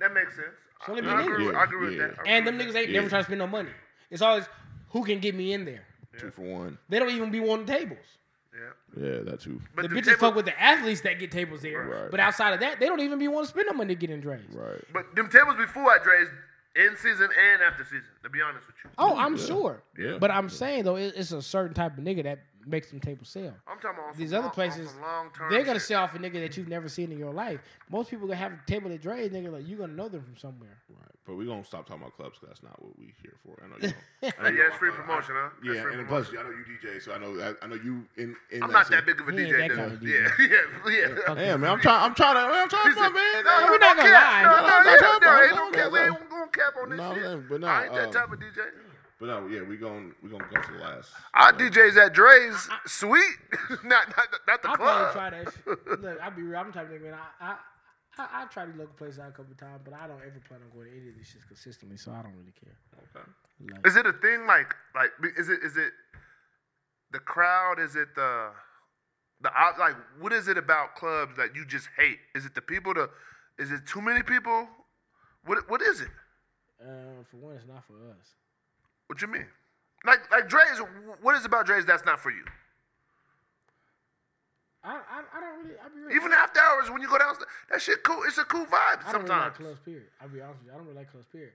that 0.00 0.12
makes 0.14 0.34
sense. 0.36 0.48
So 0.86 0.92
let 0.92 1.04
me 1.04 1.10
I, 1.10 1.14
I 1.14 1.22
agree, 1.22 1.46
with, 1.46 1.54
I 1.56 1.64
agree 1.64 1.86
with 1.88 1.98
Yeah, 1.98 2.06
that. 2.08 2.16
I 2.26 2.30
And 2.30 2.46
them 2.46 2.58
niggas 2.58 2.74
ain't 2.76 2.90
Yeah. 2.90 3.00
never 3.00 3.08
trying 3.08 3.22
to 3.22 3.26
spend 3.26 3.38
no 3.40 3.46
money. 3.46 3.70
It's 4.10 4.22
always 4.22 4.44
who 4.90 5.04
can 5.04 5.18
get 5.18 5.34
me 5.34 5.52
in 5.54 5.64
there. 5.64 5.84
Two 6.18 6.30
for 6.30 6.42
one. 6.42 6.78
They 6.88 6.98
don't 6.98 7.10
even 7.10 7.30
be 7.30 7.40
wanting 7.40 7.66
tables. 7.66 7.98
That. 8.58 9.00
Yeah. 9.02 9.08
Yeah, 9.16 9.22
that 9.22 9.40
too. 9.40 9.60
But 9.74 9.82
the 9.82 9.88
the 9.88 9.94
bitches 9.96 10.04
table- 10.06 10.18
fuck 10.18 10.34
with 10.34 10.44
the 10.46 10.60
athletes 10.60 11.00
that 11.02 11.18
get 11.18 11.30
tables 11.30 11.62
there. 11.62 11.82
Right. 11.84 12.10
But 12.10 12.20
outside 12.20 12.54
of 12.54 12.60
that, 12.60 12.80
they 12.80 12.86
don't 12.86 13.00
even 13.00 13.18
be 13.18 13.28
wanting 13.28 13.46
to 13.46 13.50
spend 13.50 13.66
no 13.66 13.72
money 13.74 13.94
to 13.94 14.00
get 14.00 14.10
in 14.10 14.20
Drai's. 14.22 14.54
Right. 14.54 14.80
But 14.92 15.14
them 15.14 15.28
tables 15.28 15.56
before 15.56 15.94
at 15.94 16.02
Drai's 16.02 16.28
in 16.76 16.96
season 16.96 17.28
and 17.52 17.62
after 17.62 17.84
season. 17.84 18.02
To 18.22 18.30
be 18.30 18.40
honest 18.40 18.66
with 18.66 18.76
you, 18.84 18.90
Oh, 18.98 19.16
I'm 19.16 19.36
sure. 19.36 19.82
Yeah. 19.98 20.18
But 20.18 20.30
I'm 20.30 20.48
saying 20.48 20.84
though, 20.84 20.96
it's 20.96 21.32
a 21.32 21.42
certain 21.42 21.74
type 21.74 21.96
of 21.98 22.04
nigga 22.04 22.24
that 22.24 22.40
makes 22.68 22.90
them 22.90 23.00
tables 23.00 23.28
sell. 23.28 23.54
I'm 23.66 23.78
talking 23.80 23.98
about 23.98 24.16
These 24.16 24.32
other 24.32 24.42
long- 24.42 24.50
places, 24.50 24.90
they're 25.50 25.64
gonna 25.64 25.80
sell 25.80 26.02
off 26.04 26.14
a 26.14 26.18
nigga 26.18 26.34
that 26.34 26.56
you've 26.56 26.68
never 26.68 26.88
seen 26.88 27.10
in 27.12 27.18
your 27.18 27.32
life. 27.32 27.60
Most 27.90 28.10
people 28.10 28.26
gonna 28.26 28.36
have 28.38 28.52
a 28.52 28.60
table 28.66 28.92
at 28.92 29.00
Drai's, 29.02 29.30
nigga, 29.30 29.52
like 29.52 29.66
you 29.66 29.76
gonna 29.76 29.92
know 29.92 30.08
them 30.08 30.22
from 30.22 30.36
somewhere. 30.36 30.76
Right. 30.90 31.04
But 31.26 31.36
we're 31.36 31.44
gonna 31.46 31.64
stop 31.64 31.86
talking 31.86 32.02
about 32.02 32.16
clubs 32.16 32.38
because 32.40 32.48
that's 32.56 32.62
not 32.62 32.82
what 32.82 32.98
we 32.98 33.12
here 33.22 33.34
for. 33.44 33.52
I 33.62 33.68
know 33.68 33.74
you. 33.76 33.92
Don't. 34.22 34.34
Hey, 34.48 34.56
yeah, 34.58 34.68
it's 34.68 34.76
free 34.76 34.90
promotion, 34.90 35.34
huh? 35.36 35.50
That's 35.62 35.76
Yeah, 35.76 35.82
and 35.82 36.06
promotion. 36.08 36.08
plus 36.08 36.28
I 36.30 36.42
know 36.42 36.50
you 36.56 36.64
DJ, 36.64 37.02
so 37.02 37.12
I 37.12 37.18
know 37.18 37.30
I, 37.38 37.64
I 37.64 37.68
know 37.68 37.74
you 37.76 38.06
in. 38.16 38.34
in 38.50 38.62
I'm 38.62 38.70
not 38.72 38.86
scene. 38.86 38.96
that 38.96 39.04
big 39.06 39.20
of 39.20 39.28
a 39.28 39.32
DJ, 39.32 39.52
that 39.58 39.68
dude. 39.68 39.76
kind 39.76 39.92
of 39.92 40.02
Yeah, 40.02 40.28
DJ. 40.40 40.48
yeah, 40.88 41.08
yeah. 41.28 41.34
Damn 41.34 41.60
man, 41.60 41.70
I'm 41.72 41.80
trying. 41.80 42.02
I'm 42.02 42.14
trying 42.14 42.34
to. 42.34 42.40
I'm 42.40 42.68
trying 42.68 42.94
to, 42.94 43.00
man. 43.00 43.44
No, 43.44 43.66
we're 43.70 43.78
not 43.78 43.96
gonna 43.96 44.08
lie. 44.10 44.42
No, 44.42 44.48
No, 44.48 44.56
no, 44.56 44.66
no, 44.66 44.90
yeah, 44.90 44.96
no, 45.00 45.18
no, 45.18 45.18
no, 45.20 45.42
ain't 45.44 45.54
no, 45.54 45.64
no 45.68 45.70
cap. 45.70 45.92
We 45.92 45.98
no. 45.98 46.04
ain't 46.06 46.30
gonna 46.30 46.48
cap 46.48 46.74
on 46.82 46.88
this 46.90 46.98
No, 46.98 47.14
shit. 47.14 47.48
but 47.48 47.60
no, 47.60 47.66
I 47.66 47.84
ain't 47.84 47.94
that 47.94 48.06
um, 48.08 48.12
type 48.12 48.32
of 48.32 48.38
DJ. 48.40 48.60
But 49.20 49.26
no, 49.26 49.46
yeah, 49.48 49.62
we 49.62 49.76
going 49.76 50.14
we 50.22 50.30
gonna 50.30 50.44
go 50.52 50.62
to 50.62 50.72
the 50.72 50.78
last. 50.78 51.10
Our 51.34 51.52
DJs 51.52 51.96
at 51.96 52.14
Drai's, 52.14 52.68
sweet. 52.86 53.34
not, 53.84 54.06
not, 54.16 54.28
not 54.46 54.62
the 54.62 54.68
club. 54.68 54.80
I'll 54.80 55.12
probably 55.12 55.12
club. 55.12 55.12
try 55.12 55.30
that 55.30 55.52
shit. 55.52 56.00
Look, 56.02 56.20
I'll 56.22 56.30
be 56.30 56.42
real. 56.42 56.58
I'm 56.60 56.66
the 56.68 56.72
type 56.72 56.86
of 56.86 56.92
nigga, 56.92 57.02
man. 57.02 57.14
I, 57.14 57.44
I, 57.44 57.56
I, 58.18 58.42
I 58.42 58.46
try 58.46 58.66
these 58.66 58.76
local 58.76 58.94
places 58.94 59.18
out 59.18 59.30
a 59.30 59.32
couple 59.32 59.54
times, 59.56 59.80
but 59.84 59.94
I 59.94 60.06
don't 60.06 60.20
ever 60.22 60.40
plan 60.46 60.60
on 60.62 60.70
going 60.72 60.90
to 60.90 60.96
any 60.96 61.08
of 61.08 61.16
these 61.16 61.26
shits 61.34 61.46
consistently, 61.48 61.96
so 61.96 62.12
I 62.12 62.22
don't 62.22 62.36
really 62.38 62.54
care. 62.54 62.78
Okay. 62.94 63.26
Like, 63.74 63.86
Is 63.86 63.96
it 63.96 64.06
a 64.06 64.12
thing 64.12 64.46
like 64.46 64.74
like 64.94 65.10
is 65.36 65.48
it 65.48 65.60
is 65.64 65.76
it 65.76 65.92
the 67.10 67.18
crowd? 67.18 67.80
Is 67.80 67.96
it 67.96 68.14
the 68.14 68.50
the 69.40 69.50
like 69.80 69.96
what 70.20 70.32
is 70.32 70.46
it 70.46 70.56
about 70.56 70.94
clubs 70.94 71.36
that 71.36 71.56
you 71.56 71.66
just 71.66 71.88
hate? 71.96 72.18
Is 72.36 72.46
it 72.46 72.54
the 72.54 72.60
people? 72.62 72.94
To 72.94 73.10
is 73.58 73.72
it 73.72 73.84
too 73.86 74.00
many 74.00 74.22
people? 74.22 74.68
What 75.44 75.68
what 75.68 75.82
is 75.82 76.00
it? 76.02 76.08
uh, 76.80 77.24
for 77.28 77.38
one, 77.38 77.56
it's 77.56 77.66
not 77.66 77.84
for 77.84 77.94
us. 78.10 78.34
What 79.08 79.20
you 79.20 79.28
mean? 79.28 79.46
Like 80.06 80.30
like 80.30 80.48
Drai's. 80.48 80.80
What 81.20 81.34
is 81.34 81.42
it 81.42 81.46
about 81.46 81.66
Drai's 81.66 81.84
that's 81.84 82.04
not 82.04 82.20
for 82.20 82.30
you? 82.30 82.44
I, 84.84 84.94
I, 84.94 84.96
I 85.36 85.40
don't 85.40 85.58
really. 85.64 85.74
I 85.84 85.88
be 85.88 86.00
real. 86.00 86.16
Even 86.16 86.32
after 86.32 86.60
hours 86.60 86.88
when 86.90 87.02
you 87.02 87.08
go 87.08 87.18
downstairs, 87.18 87.48
that 87.70 87.82
shit 87.82 88.02
cool. 88.04 88.22
It's 88.26 88.38
a 88.38 88.44
cool 88.44 88.64
vibe 88.64 89.02
sometimes. 89.10 89.10
I 89.10 89.14
don't 89.16 89.28
really 89.28 89.40
like 89.42 89.54
clubs. 89.56 89.80
Period. 89.84 90.06
I'll 90.20 90.28
be 90.28 90.40
honest 90.40 90.58
with 90.60 90.66
you. 90.68 90.72
I 90.72 90.76
don't 90.76 90.86
really 90.86 90.98
like 90.98 91.10
clubs. 91.10 91.26
Period. 91.32 91.52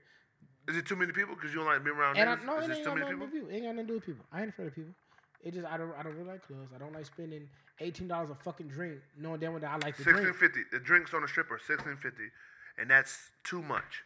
Is 0.68 0.76
it 0.76 0.86
too 0.86 0.96
many 0.96 1.12
people? 1.12 1.34
Because 1.34 1.50
you 1.52 1.58
don't 1.60 1.66
like 1.66 1.82
being 1.84 1.96
around 1.96 2.16
And 2.16 2.30
I, 2.30 2.36
no, 2.44 2.58
Is 2.58 2.68
it 2.68 2.76
ain't 2.76 2.84
too 2.84 2.94
many 2.94 3.06
people? 3.06 3.20
with 3.26 3.32
people. 3.32 3.48
It 3.50 3.54
ain't 3.54 3.64
got 3.64 3.74
nothing 3.76 3.86
to 3.86 3.92
do 3.92 3.94
with 3.94 4.06
people. 4.06 4.24
I 4.32 4.40
ain't 4.42 4.48
afraid 4.50 4.68
of 4.68 4.74
people. 4.74 4.92
It 5.42 5.52
just 5.54 5.66
I 5.66 5.76
don't 5.76 5.92
I 5.98 6.02
don't 6.02 6.14
really 6.14 6.28
like 6.28 6.46
clubs. 6.46 6.70
I 6.74 6.78
don't 6.78 6.92
like 6.94 7.06
spending 7.06 7.48
eighteen 7.80 8.08
dollars 8.08 8.30
a 8.30 8.34
fucking 8.34 8.68
drink, 8.68 8.98
knowing 9.18 9.40
damn 9.40 9.52
well 9.52 9.60
that 9.60 9.70
I 9.70 9.76
like 9.76 9.96
to 9.96 10.02
Sixteen 10.02 10.22
drink. 10.24 10.36
fifty. 10.36 10.60
The 10.72 10.78
drinks 10.80 11.12
on 11.12 11.20
the 11.22 11.28
strip 11.28 11.50
are 11.50 11.58
sixteen 11.58 11.96
fifty, 11.96 12.28
and 12.78 12.88
that's 12.90 13.30
too 13.42 13.60
much. 13.62 14.04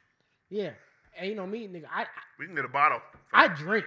Yeah, 0.51 0.71
and 1.17 1.37
no 1.37 1.47
me, 1.47 1.69
nigga. 1.69 1.87
I 1.93 2.07
We 2.39 2.47
can 2.47 2.55
get 2.55 2.65
a 2.65 2.69
bottle. 2.69 3.01
I, 3.33 3.45
I 3.45 3.49
drink, 3.49 3.87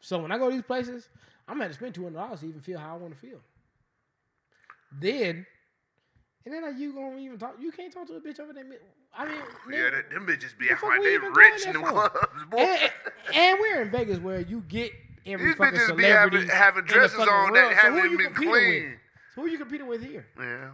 so 0.00 0.18
when 0.18 0.32
I 0.32 0.38
go 0.38 0.48
to 0.48 0.54
these 0.54 0.62
places, 0.62 1.08
I'm 1.48 1.58
gonna 1.58 1.72
spend 1.72 1.94
two 1.94 2.04
hundred 2.04 2.18
dollars 2.18 2.40
to 2.40 2.46
even 2.46 2.60
feel 2.60 2.78
how 2.78 2.94
I 2.94 2.96
want 2.98 3.14
to 3.14 3.18
feel. 3.18 3.38
Then, 5.00 5.46
and 6.44 6.54
then 6.54 6.62
like 6.62 6.78
you 6.78 6.92
gonna 6.92 7.18
even 7.18 7.38
talk? 7.38 7.56
You 7.60 7.72
can't 7.72 7.92
talk 7.92 8.06
to 8.08 8.14
a 8.14 8.20
bitch 8.20 8.40
over 8.40 8.52
there. 8.52 8.64
I 9.16 9.24
mean, 9.24 9.34
yeah, 9.70 9.76
nigga, 9.76 9.90
that, 9.92 10.10
them 10.10 10.26
bitches 10.26 10.56
be 10.58 10.66
the 10.66 10.72
acting 10.72 10.90
fuck 10.90 10.98
like 10.98 11.02
they 11.02 11.18
rich 11.18 11.66
in 11.66 11.74
for? 11.74 11.90
clubs, 11.90 12.44
boy. 12.50 12.58
and, 12.58 12.92
and 13.34 13.58
we're 13.60 13.82
in 13.82 13.90
Vegas 13.90 14.18
where 14.18 14.40
you 14.40 14.62
get 14.68 14.92
every 15.24 15.46
These 15.46 15.56
fucking 15.56 15.78
bitches 15.78 15.96
be 15.96 16.02
celebrity 16.04 16.46
having, 16.46 16.48
having 16.48 16.84
dresses 16.84 17.18
on 17.18 17.26
world. 17.26 17.56
that 17.56 17.70
So 17.82 17.92
haven't 17.92 18.16
been 18.16 18.34
clean. 18.34 18.50
With? 18.50 18.92
So 19.34 19.42
who 19.42 19.48
you 19.48 19.58
competing 19.58 19.86
with 19.86 20.02
here? 20.04 20.26
Yeah. 20.38 20.70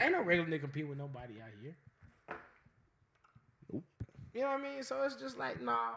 Ain't 0.00 0.12
no 0.12 0.22
regular 0.22 0.48
nigga 0.48 0.60
compete 0.62 0.88
with 0.88 0.98
nobody 0.98 1.34
out 1.40 1.50
here. 1.62 1.74
You 4.34 4.42
know 4.42 4.48
what 4.48 4.60
I 4.60 4.62
mean? 4.62 4.82
So 4.82 5.02
it's 5.02 5.16
just 5.16 5.38
like, 5.38 5.60
nah. 5.62 5.94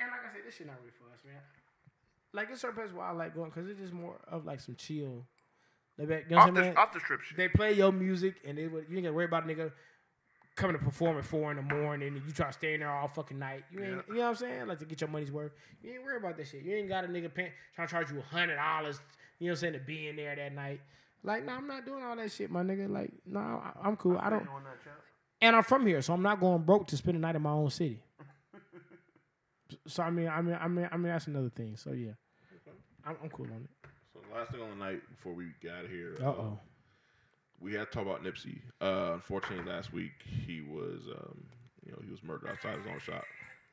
And 0.00 0.10
like 0.10 0.20
I 0.30 0.32
said, 0.34 0.42
this 0.46 0.56
shit 0.56 0.66
not 0.66 0.76
really 0.80 0.92
for 0.98 1.12
us, 1.12 1.20
man. 1.24 1.40
Like 2.32 2.48
it's 2.50 2.60
certain 2.60 2.76
places 2.76 2.94
where 2.94 3.06
I 3.06 3.12
like 3.12 3.34
going 3.34 3.50
because 3.50 3.68
it's 3.68 3.80
just 3.80 3.92
more 3.92 4.16
of 4.28 4.44
like 4.44 4.60
some 4.60 4.74
chill. 4.76 5.24
They, 5.98 6.04
you 6.04 6.24
know 6.30 6.38
Off 6.38 6.48
I'm 6.48 6.56
saying? 6.56 6.74
the, 6.74 6.80
off 6.80 6.92
the 6.92 7.00
strip 7.00 7.22
shit. 7.22 7.36
They 7.38 7.48
play 7.48 7.72
your 7.72 7.90
music 7.92 8.34
and 8.46 8.58
they 8.58 8.66
would, 8.66 8.84
you 8.90 8.96
ain't 8.96 9.04
got 9.04 9.10
to 9.10 9.14
worry 9.14 9.24
about 9.24 9.44
a 9.44 9.46
nigga 9.46 9.72
coming 10.54 10.76
to 10.76 10.82
perform 10.84 11.16
at 11.18 11.24
four 11.24 11.50
in 11.50 11.56
the 11.56 11.62
morning 11.74 12.08
and 12.08 12.22
you 12.26 12.32
try 12.32 12.48
to 12.48 12.52
stay 12.52 12.74
in 12.74 12.80
there 12.80 12.90
all 12.90 13.08
fucking 13.08 13.38
night. 13.38 13.64
You 13.70 13.82
ain't, 13.82 13.90
you 14.08 14.14
know 14.14 14.20
what 14.20 14.28
I'm 14.28 14.34
saying? 14.36 14.66
Like 14.66 14.78
to 14.80 14.84
get 14.84 15.00
your 15.00 15.08
money's 15.08 15.32
worth. 15.32 15.52
You 15.82 15.92
ain't 15.92 16.02
worry 16.02 16.18
about 16.18 16.36
that 16.36 16.46
shit. 16.46 16.62
You 16.62 16.76
ain't 16.76 16.88
got 16.88 17.04
a 17.04 17.08
nigga 17.08 17.32
trying 17.34 17.50
to 17.78 17.86
charge 17.86 18.10
you 18.10 18.18
a 18.18 18.34
hundred 18.34 18.56
dollars. 18.56 19.00
You 19.38 19.46
know 19.46 19.52
what 19.52 19.56
I'm 19.56 19.60
saying 19.60 19.72
to 19.74 19.78
be 19.80 20.08
in 20.08 20.16
there 20.16 20.36
that 20.36 20.54
night. 20.54 20.80
Like, 21.22 21.44
no, 21.44 21.52
I'm 21.52 21.66
not 21.66 21.84
doing 21.84 22.04
all 22.04 22.16
that 22.16 22.30
shit, 22.30 22.50
my 22.50 22.62
nigga. 22.62 22.88
Like, 22.88 23.10
no, 23.26 23.40
I, 23.40 23.72
I'm 23.82 23.96
cool. 23.96 24.18
I 24.18 24.30
don't. 24.30 24.46
And 25.40 25.54
I'm 25.54 25.62
from 25.62 25.86
here, 25.86 26.00
so 26.02 26.14
I'm 26.14 26.22
not 26.22 26.40
going 26.40 26.62
broke 26.62 26.86
to 26.88 26.96
spend 26.96 27.16
the 27.16 27.20
night 27.20 27.36
in 27.36 27.42
my 27.42 27.50
own 27.50 27.70
city. 27.70 28.02
so 29.86 30.02
I 30.02 30.10
mean, 30.10 30.28
I 30.28 30.40
mean, 30.40 30.58
I 30.60 30.68
mean, 30.68 30.88
I 30.90 30.96
mean, 30.96 31.12
that's 31.12 31.26
another 31.26 31.50
thing. 31.50 31.76
So 31.76 31.92
yeah, 31.92 32.12
I'm, 33.04 33.16
I'm 33.22 33.28
cool 33.30 33.46
on 33.46 33.64
it. 33.64 33.88
So 34.12 34.20
last 34.34 34.50
thing 34.52 34.60
on 34.62 34.70
the 34.78 34.84
night 34.84 35.00
before 35.10 35.34
we 35.34 35.46
got 35.62 35.88
here, 35.90 36.16
Uh 36.22 36.28
oh. 36.28 36.58
we 37.60 37.74
had 37.74 37.90
to 37.90 37.98
talk 37.98 38.02
about 38.06 38.24
Nipsey. 38.24 38.60
Uh, 38.80 39.12
unfortunately, 39.14 39.70
last 39.70 39.92
week 39.92 40.12
he 40.46 40.62
was, 40.62 41.02
um, 41.18 41.44
you 41.84 41.92
know, 41.92 41.98
he 42.04 42.10
was 42.10 42.22
murdered 42.22 42.48
outside 42.50 42.78
his 42.78 42.86
own 42.86 42.98
shop. 42.98 43.24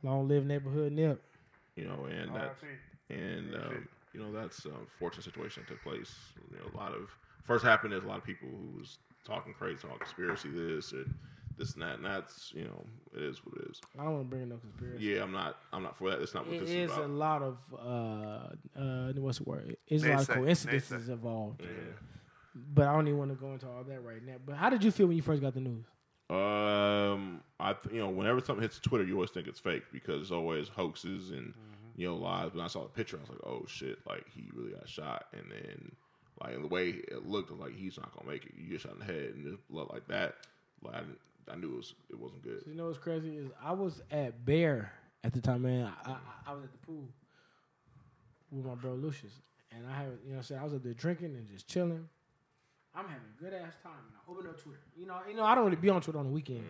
Long 0.03 0.27
live 0.27 0.45
neighborhood 0.45 0.91
nip. 0.91 1.23
You 1.75 1.85
know, 1.85 2.05
and 2.05 2.29
Oh, 2.31 2.33
that, 2.33 2.55
and 3.09 3.55
um, 3.55 3.87
you 4.13 4.19
know 4.21 4.31
that's 4.31 4.65
an 4.65 4.73
unfortunate 4.79 5.23
situation 5.23 5.63
that 5.65 5.73
took 5.73 5.81
place. 5.81 6.13
You 6.51 6.57
know, 6.57 6.65
a 6.73 6.77
lot 6.77 6.93
of 6.93 7.09
first 7.45 7.63
happened. 7.63 7.93
is 7.93 8.03
a 8.03 8.07
lot 8.07 8.17
of 8.17 8.23
people 8.25 8.49
who 8.49 8.77
was 8.77 8.99
talking 9.25 9.53
crazy, 9.53 9.81
talking 9.81 9.97
conspiracy, 9.99 10.49
this 10.49 10.91
and 10.91 11.11
this 11.57 11.73
and 11.73 11.81
that, 11.83 11.95
and 11.97 12.05
that's 12.05 12.51
you 12.55 12.63
know, 12.65 12.85
it 13.15 13.21
is 13.23 13.45
what 13.45 13.55
it 13.61 13.69
is. 13.69 13.81
I 13.99 14.03
don't 14.03 14.13
want 14.13 14.29
to 14.29 14.35
bring 14.35 14.49
no 14.49 14.57
conspiracy. 14.57 15.03
Yeah, 15.05 15.23
I'm 15.23 15.31
not, 15.31 15.57
I'm 15.71 15.83
not 15.83 15.97
for 15.97 16.09
that. 16.09 16.19
That's 16.19 16.33
not 16.33 16.45
what 16.47 16.55
It 16.55 16.59
this 16.61 16.69
is 16.69 16.91
is 16.91 16.97
a 16.97 17.01
lot 17.07 17.41
of 17.41 17.57
uh 17.73 18.79
uh 18.79 19.13
what's 19.17 19.37
the 19.39 19.43
word? 19.45 19.75
It's 19.87 20.03
a 20.03 20.09
lot 20.09 20.21
of 20.21 20.27
coincidences 20.29 21.07
naysay. 21.07 21.11
involved. 21.13 21.61
Yeah. 21.61 21.67
But 22.55 22.87
I 22.87 22.93
don't 22.93 23.07
even 23.07 23.17
want 23.17 23.31
to 23.31 23.35
go 23.35 23.51
into 23.53 23.67
all 23.67 23.83
that 23.83 24.03
right 24.03 24.23
now. 24.23 24.35
But 24.45 24.55
how 24.57 24.69
did 24.69 24.83
you 24.83 24.91
feel 24.91 25.07
when 25.07 25.15
you 25.15 25.23
first 25.23 25.41
got 25.41 25.53
the 25.55 25.59
news? 25.59 25.85
Um, 26.29 27.41
I 27.59 27.73
th- 27.73 27.93
you 27.93 27.99
know 27.99 28.09
whenever 28.09 28.39
something 28.39 28.61
hits 28.61 28.79
Twitter, 28.79 29.03
you 29.03 29.15
always 29.15 29.29
think 29.31 29.47
it's 29.47 29.59
fake 29.59 29.83
because 29.91 30.21
it's 30.21 30.31
always 30.31 30.67
hoaxes 30.67 31.31
and 31.31 31.53
you 31.95 32.07
know 32.07 32.15
lies. 32.15 32.53
When 32.53 32.63
I 32.63 32.67
saw 32.67 32.83
the 32.83 32.89
picture, 32.89 33.17
I 33.17 33.21
was 33.21 33.29
like, 33.29 33.39
oh 33.45 33.65
shit, 33.67 33.99
like 34.07 34.25
he 34.33 34.49
really 34.53 34.71
got 34.73 34.87
shot, 34.87 35.25
and 35.33 35.43
then 35.51 35.91
like 36.41 36.59
the 36.59 36.67
way 36.67 36.89
it 36.89 37.27
looked, 37.27 37.51
like 37.51 37.75
he's 37.75 37.97
not 37.97 38.15
gonna 38.15 38.29
make 38.31 38.45
it. 38.45 38.53
You 38.57 38.69
get 38.71 38.81
shot 38.81 38.93
in 38.93 38.99
the 38.99 39.05
head 39.05 39.33
and 39.35 39.53
it 39.53 39.59
looked 39.69 39.93
like 39.93 40.07
that. 40.07 40.35
Like 40.81 40.95
I, 40.95 40.99
didn't- 40.99 41.19
I 41.51 41.55
knew 41.55 41.73
it 41.73 41.77
was 41.77 41.93
it 42.09 42.17
wasn't 42.19 42.41
good. 42.43 42.63
You 42.65 42.75
know 42.75 42.85
what's 42.87 42.97
crazy 42.99 43.37
is 43.37 43.47
I 43.63 43.71
was 43.73 44.01
at 44.11 44.45
Bear 44.45 44.91
at 45.23 45.33
the 45.33 45.41
time, 45.41 45.63
man. 45.63 45.91
I, 46.05 46.11
I, 46.11 46.17
I 46.47 46.53
was 46.53 46.63
at 46.63 46.71
the 46.71 46.77
pool 46.79 47.07
with 48.51 48.65
my 48.65 48.75
bro 48.75 48.93
Lucius, 48.93 49.33
and 49.71 49.85
I 49.87 49.95
have 49.97 50.05
you 50.23 50.29
know 50.29 50.31
what 50.31 50.37
I'm 50.37 50.43
saying 50.43 50.61
I 50.61 50.63
was 50.63 50.73
up 50.73 50.83
there 50.83 50.93
drinking 50.93 51.35
and 51.35 51.47
just 51.47 51.67
chilling. 51.67 52.07
I'm 52.95 53.05
having 53.05 53.23
a 53.37 53.41
good 53.43 53.53
ass 53.53 53.73
time. 53.81 53.93
And 54.07 54.15
I 54.15 54.31
open 54.31 54.47
up 54.47 54.61
Twitter. 54.61 54.79
You 54.95 55.07
know, 55.07 55.17
you 55.27 55.35
know 55.35 55.43
I 55.43 55.55
don't 55.55 55.65
really 55.65 55.77
be 55.77 55.89
on 55.89 56.01
Twitter 56.01 56.19
on 56.19 56.25
the 56.25 56.31
weekends, 56.31 56.65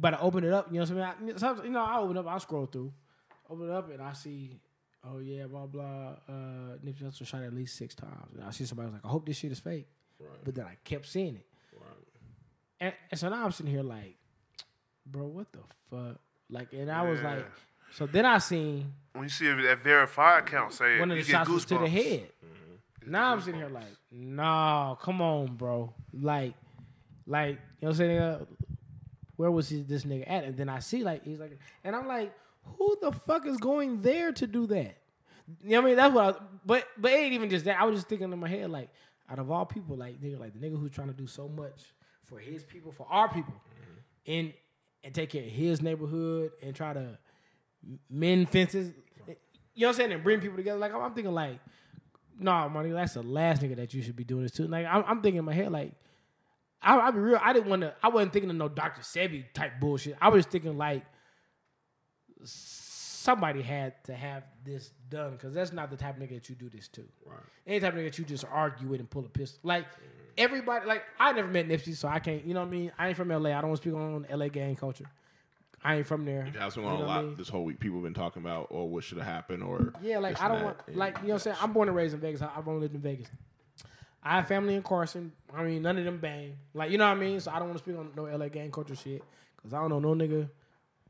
but 0.00 0.14
I 0.14 0.18
open 0.18 0.44
it 0.44 0.52
up. 0.52 0.68
You 0.70 0.80
know 0.80 0.86
what 0.86 0.90
I 0.90 1.20
mean? 1.20 1.34
I, 1.34 1.38
sometimes, 1.38 1.64
you 1.66 1.70
know, 1.72 1.84
I 1.84 1.98
open 1.98 2.16
up, 2.16 2.26
I 2.26 2.38
scroll 2.38 2.66
through, 2.66 2.92
open 3.50 3.68
it 3.68 3.72
up, 3.72 3.90
and 3.92 4.02
I 4.02 4.12
see. 4.14 4.60
Oh 5.06 5.18
yeah, 5.18 5.44
blah 5.46 5.66
blah. 5.66 6.14
Uh, 6.26 6.78
Nipsey 6.82 7.02
Hussle 7.02 7.26
shot 7.26 7.42
at 7.42 7.52
least 7.52 7.76
six 7.76 7.94
times. 7.94 8.34
And 8.36 8.44
I 8.44 8.50
see 8.50 8.64
somebody 8.64 8.86
was 8.86 8.94
like, 8.94 9.04
"I 9.04 9.08
hope 9.08 9.26
this 9.26 9.36
shit 9.36 9.52
is 9.52 9.60
fake," 9.60 9.86
Right. 10.18 10.30
but 10.42 10.54
then 10.54 10.64
I 10.64 10.78
kept 10.82 11.06
seeing 11.06 11.36
it. 11.36 11.46
Right. 12.80 12.86
And, 12.86 12.94
and 13.10 13.20
so 13.20 13.28
now 13.28 13.44
I'm 13.44 13.52
sitting 13.52 13.72
here 13.72 13.82
like, 13.82 14.16
bro, 15.06 15.26
what 15.26 15.52
the 15.52 15.60
fuck? 15.90 16.20
Like, 16.50 16.72
and 16.72 16.90
I 16.90 17.08
was 17.08 17.20
like, 17.22 17.46
so 17.92 18.06
then 18.06 18.26
I 18.26 18.38
seen 18.38 18.92
When 19.12 19.24
you 19.24 19.28
see 19.28 19.46
that 19.46 19.78
verified 19.82 20.44
account 20.44 20.72
say 20.72 20.98
one 20.98 21.10
of 21.10 21.16
the 21.16 21.22
shots 21.22 21.48
was 21.48 21.64
to 21.66 21.78
the 21.78 21.88
head. 21.88 22.28
Now 23.06 23.32
I'm 23.32 23.40
sitting 23.40 23.60
here 23.60 23.68
like, 23.68 23.84
nah, 24.10 24.94
come 24.96 25.20
on, 25.20 25.54
bro. 25.56 25.92
Like, 26.12 26.54
like 27.26 27.58
you 27.80 27.88
know 27.88 27.88
what 27.88 27.88
I'm 27.90 27.94
saying? 27.96 28.18
Uh, 28.18 28.44
where 29.36 29.50
was 29.50 29.68
he, 29.68 29.82
this 29.82 30.04
nigga 30.04 30.30
at? 30.30 30.44
And 30.44 30.56
then 30.56 30.68
I 30.68 30.78
see 30.78 31.04
like 31.04 31.24
he's 31.24 31.38
like, 31.38 31.58
and 31.82 31.94
I'm 31.94 32.08
like, 32.08 32.32
who 32.62 32.96
the 33.00 33.12
fuck 33.12 33.46
is 33.46 33.58
going 33.58 34.02
there 34.02 34.32
to 34.32 34.46
do 34.46 34.66
that? 34.68 34.96
You 35.62 35.70
know 35.70 35.76
what 35.76 35.84
I 35.84 35.88
mean? 35.88 35.96
That's 35.96 36.14
what 36.14 36.24
I 36.24 36.26
was, 36.28 36.36
but 36.64 36.88
but 36.96 37.12
it 37.12 37.16
ain't 37.16 37.34
even 37.34 37.50
just 37.50 37.64
that. 37.66 37.78
I 37.78 37.84
was 37.84 37.96
just 37.96 38.08
thinking 38.08 38.32
in 38.32 38.38
my 38.38 38.48
head 38.48 38.70
like, 38.70 38.88
out 39.30 39.38
of 39.38 39.50
all 39.50 39.66
people, 39.66 39.96
like 39.96 40.20
nigga, 40.20 40.40
like 40.40 40.58
the 40.58 40.66
nigga 40.66 40.80
who's 40.80 40.90
trying 40.90 41.08
to 41.08 41.14
do 41.14 41.26
so 41.26 41.48
much 41.48 41.92
for 42.24 42.38
his 42.38 42.64
people, 42.64 42.92
for 42.92 43.06
our 43.10 43.28
people, 43.28 43.54
and 44.26 44.52
and 45.02 45.14
take 45.14 45.30
care 45.30 45.42
of 45.42 45.48
his 45.48 45.82
neighborhood 45.82 46.52
and 46.62 46.74
try 46.74 46.92
to 46.92 47.18
mend 48.10 48.48
fences. 48.50 48.92
You 49.74 49.82
know 49.82 49.88
what 49.88 49.88
I'm 49.88 49.94
saying? 49.94 50.12
And 50.12 50.24
bring 50.24 50.40
people 50.40 50.56
together. 50.56 50.78
Like 50.78 50.94
I'm, 50.94 51.02
I'm 51.02 51.14
thinking 51.14 51.34
like, 51.34 51.58
no, 52.38 52.68
money. 52.68 52.90
That's 52.90 53.14
the 53.14 53.22
last 53.22 53.62
nigga 53.62 53.76
that 53.76 53.92
you 53.92 54.02
should 54.02 54.16
be 54.16 54.24
doing 54.24 54.42
this 54.42 54.52
to. 54.52 54.66
Like 54.66 54.86
I'm, 54.86 55.04
I'm 55.06 55.22
thinking 55.22 55.38
in 55.38 55.44
my 55.44 55.52
head 55.52 55.70
like, 55.70 55.92
I, 56.80 56.96
I'll 56.96 57.12
be 57.12 57.18
real. 57.18 57.38
I 57.42 57.52
didn't 57.52 57.68
want 57.68 57.82
to. 57.82 57.94
I 58.02 58.08
wasn't 58.08 58.32
thinking 58.32 58.50
of 58.50 58.56
no 58.56 58.68
Dr. 58.68 59.02
Sebi 59.02 59.44
type 59.52 59.80
bullshit. 59.80 60.16
I 60.20 60.28
was 60.28 60.46
thinking 60.46 60.78
like 60.78 61.04
somebody 62.44 63.62
had 63.62 64.02
to 64.04 64.14
have 64.14 64.44
this 64.64 64.90
done 65.08 65.32
because 65.32 65.54
that's 65.54 65.72
not 65.72 65.90
the 65.90 65.96
type 65.96 66.16
of 66.16 66.22
nigga 66.22 66.34
that 66.34 66.48
you 66.48 66.54
do 66.54 66.68
this 66.68 66.88
to. 66.88 67.02
Right. 67.26 67.38
Any 67.66 67.80
type 67.80 67.94
of 67.94 67.98
nigga 67.98 68.04
that 68.04 68.18
you 68.18 68.24
just 68.24 68.44
argue 68.50 68.88
with 68.88 69.00
and 69.00 69.08
pull 69.08 69.24
a 69.24 69.28
pistol. 69.28 69.60
Like 69.62 69.86
everybody, 70.38 70.86
like 70.86 71.02
I 71.18 71.32
never 71.32 71.48
met 71.48 71.68
Nipsey, 71.68 71.94
so 71.94 72.08
I 72.08 72.18
can't. 72.18 72.44
You 72.44 72.54
know 72.54 72.60
what 72.60 72.66
I 72.68 72.70
mean? 72.70 72.92
I 72.98 73.08
ain't 73.08 73.16
from 73.16 73.28
LA. 73.28 73.50
I 73.50 73.60
don't 73.60 73.70
want 73.70 73.82
to 73.82 73.88
speak 73.88 73.94
on 73.94 74.26
LA 74.30 74.48
gang 74.48 74.76
culture. 74.76 75.06
I 75.82 75.96
ain't 75.96 76.06
from 76.06 76.24
there. 76.24 76.48
That's 76.54 76.76
been 76.76 76.84
You 76.84 76.90
on 76.90 76.98
know 76.98 77.04
a 77.04 77.06
what 77.06 77.12
I 77.12 77.16
lot 77.16 77.24
mean? 77.26 77.34
this 77.36 77.48
whole 77.48 77.64
week. 77.64 77.78
People 77.78 77.98
have 77.98 78.04
been 78.04 78.14
talking 78.14 78.40
about, 78.42 78.68
oh, 78.70 78.84
what 78.84 79.04
should 79.04 79.18
have 79.18 79.26
happened, 79.26 79.62
or 79.62 79.92
Yeah, 80.02 80.18
like 80.18 80.40
I 80.40 80.48
don't 80.48 80.58
that. 80.58 80.64
want, 80.64 80.76
And 80.86 80.96
like 80.96 81.16
you 81.18 81.24
know, 81.28 81.34
what 81.34 81.34
I'm 81.34 81.38
saying 81.40 81.56
I'm 81.60 81.72
born 81.72 81.88
and 81.88 81.96
raised 81.96 82.14
in 82.14 82.20
Vegas. 82.20 82.40
I, 82.42 82.50
I've 82.56 82.66
only 82.66 82.80
lived 82.82 82.94
in 82.94 83.00
Vegas. 83.02 83.28
I 84.22 84.36
have 84.36 84.48
family 84.48 84.74
in 84.74 84.82
Carson. 84.82 85.32
I 85.54 85.62
mean, 85.64 85.82
none 85.82 85.98
of 85.98 86.04
them 86.06 86.16
bang. 86.18 86.56
Like 86.72 86.90
you 86.90 86.96
know 86.98 87.06
what 87.06 87.16
I 87.16 87.20
mean. 87.20 87.38
So 87.40 87.50
I 87.50 87.58
don't 87.58 87.68
want 87.68 87.78
to 87.78 87.84
speak 87.84 87.98
on 87.98 88.10
no 88.16 88.24
LA 88.24 88.48
gang 88.48 88.70
culture 88.70 88.96
shit 88.96 89.22
because 89.56 89.74
I 89.74 89.80
don't 89.80 89.90
know 89.90 89.98
no 90.00 90.14
nigga. 90.14 90.48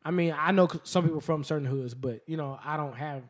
I 0.05 0.11
mean, 0.11 0.35
I 0.37 0.51
know 0.51 0.69
some 0.83 1.05
people 1.05 1.21
from 1.21 1.45
certain 1.45 1.67
hoods, 1.67 1.95
but 1.95 2.23
you 2.27 2.37
know, 2.37 2.59
I 2.65 2.77
don't 2.77 2.97
have 2.97 3.23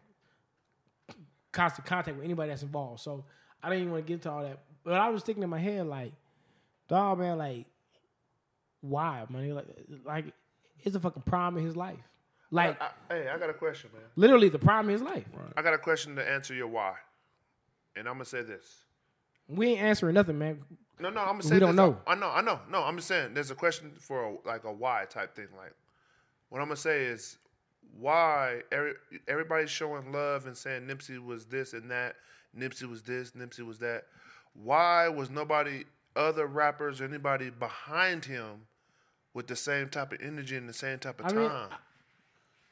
constant 1.53 1.87
contact 1.87 2.17
with 2.17 2.25
anybody 2.25 2.49
that's 2.49 2.63
involved. 2.63 3.01
So 3.01 3.25
I 3.63 3.69
don't 3.69 3.79
even 3.79 3.93
want 3.93 4.05
to 4.05 4.09
get 4.09 4.15
into 4.15 4.31
all 4.31 4.43
that. 4.43 4.59
But 4.85 4.95
I 4.95 5.09
was 5.11 5.23
thinking 5.23 5.43
in 5.43 5.51
my 5.51 5.59
head, 5.59 5.87
like, 5.87 6.13
dog, 6.89 7.19
man, 7.19 7.39
like, 7.39 7.67
why, 8.81 9.25
man? 9.29 9.55
Like, 9.55 9.67
like 10.05 10.25
it's 10.83 10.95
a 10.95 11.01
fucking 11.01 11.23
prime 11.23 11.57
in 11.57 11.65
his 11.65 11.77
life. 11.77 11.99
Like, 12.51 12.81
I, 12.81 12.91
hey, 13.09 13.29
I 13.29 13.39
got 13.39 13.51
a 13.51 13.55
question, 13.55 13.91
man. 13.93 14.03
literally 14.17 14.49
the 14.49 14.59
prime 14.59 14.85
in 14.87 14.93
his 14.93 15.03
life. 15.03 15.25
I 15.57 15.63
got 15.63 15.75
a 15.75 15.79
question 15.79 16.15
to 16.17 16.31
answer 16.31 16.55
your 16.55 16.69
why, 16.69 16.95
and 17.97 18.07
I'm 18.07 18.15
gonna 18.15 18.27
say 18.27 18.43
this. 18.43 18.85
We 19.49 19.69
ain't 19.69 19.81
answering 19.83 20.15
nothing, 20.15 20.39
man. 20.39 20.63
No, 21.01 21.11
no, 21.11 21.21
I'm 21.21 21.27
gonna 21.39 21.43
say 21.43 21.49
We 21.49 21.57
say 21.57 21.61
don't 21.61 21.71
this. 21.71 21.77
know. 21.77 21.99
I 22.07 22.15
know, 22.15 22.31
I 22.31 22.41
know. 22.43 22.61
No, 22.71 22.83
I'm 22.83 22.97
just 22.97 23.09
saying. 23.09 23.35
There's 23.35 23.51
a 23.51 23.55
question 23.55 23.93
for 23.99 24.23
a, 24.25 24.37
like 24.47 24.65
a 24.65 24.73
why 24.73 25.07
type 25.09 25.35
thing. 25.35 25.49
Like, 25.57 25.73
what 26.51 26.61
I'm 26.61 26.67
gonna 26.67 26.77
say 26.77 27.05
is 27.05 27.39
why 27.99 28.63
every, 28.71 28.93
everybody's 29.27 29.71
showing 29.71 30.13
love 30.13 30.47
and 30.47 30.57
saying 30.57 30.83
Nipsey 30.87 31.19
was 31.25 31.47
this 31.47 31.73
and 31.73 31.91
that, 31.91 32.17
Nipsey 32.57 32.89
was 32.89 33.03
this, 33.03 33.33
Nipsey 33.33 33.67
was 33.67 33.79
that. 33.81 34.05
Why 34.55 35.09
was 35.09 35.31
nobody, 35.31 35.85
other 36.17 36.47
rappers, 36.47 37.01
or 37.01 37.05
anybody 37.05 37.51
behind 37.51 38.25
him, 38.27 38.63
with 39.33 39.47
the 39.49 39.57
same 39.57 39.89
type 39.89 40.13
of 40.13 40.21
energy 40.21 40.57
and 40.57 40.69
the 40.69 40.73
same 40.75 40.99
type 40.99 41.21
of 41.21 41.27
I 41.27 41.29
time? 41.31 41.39
mean, 41.39 41.51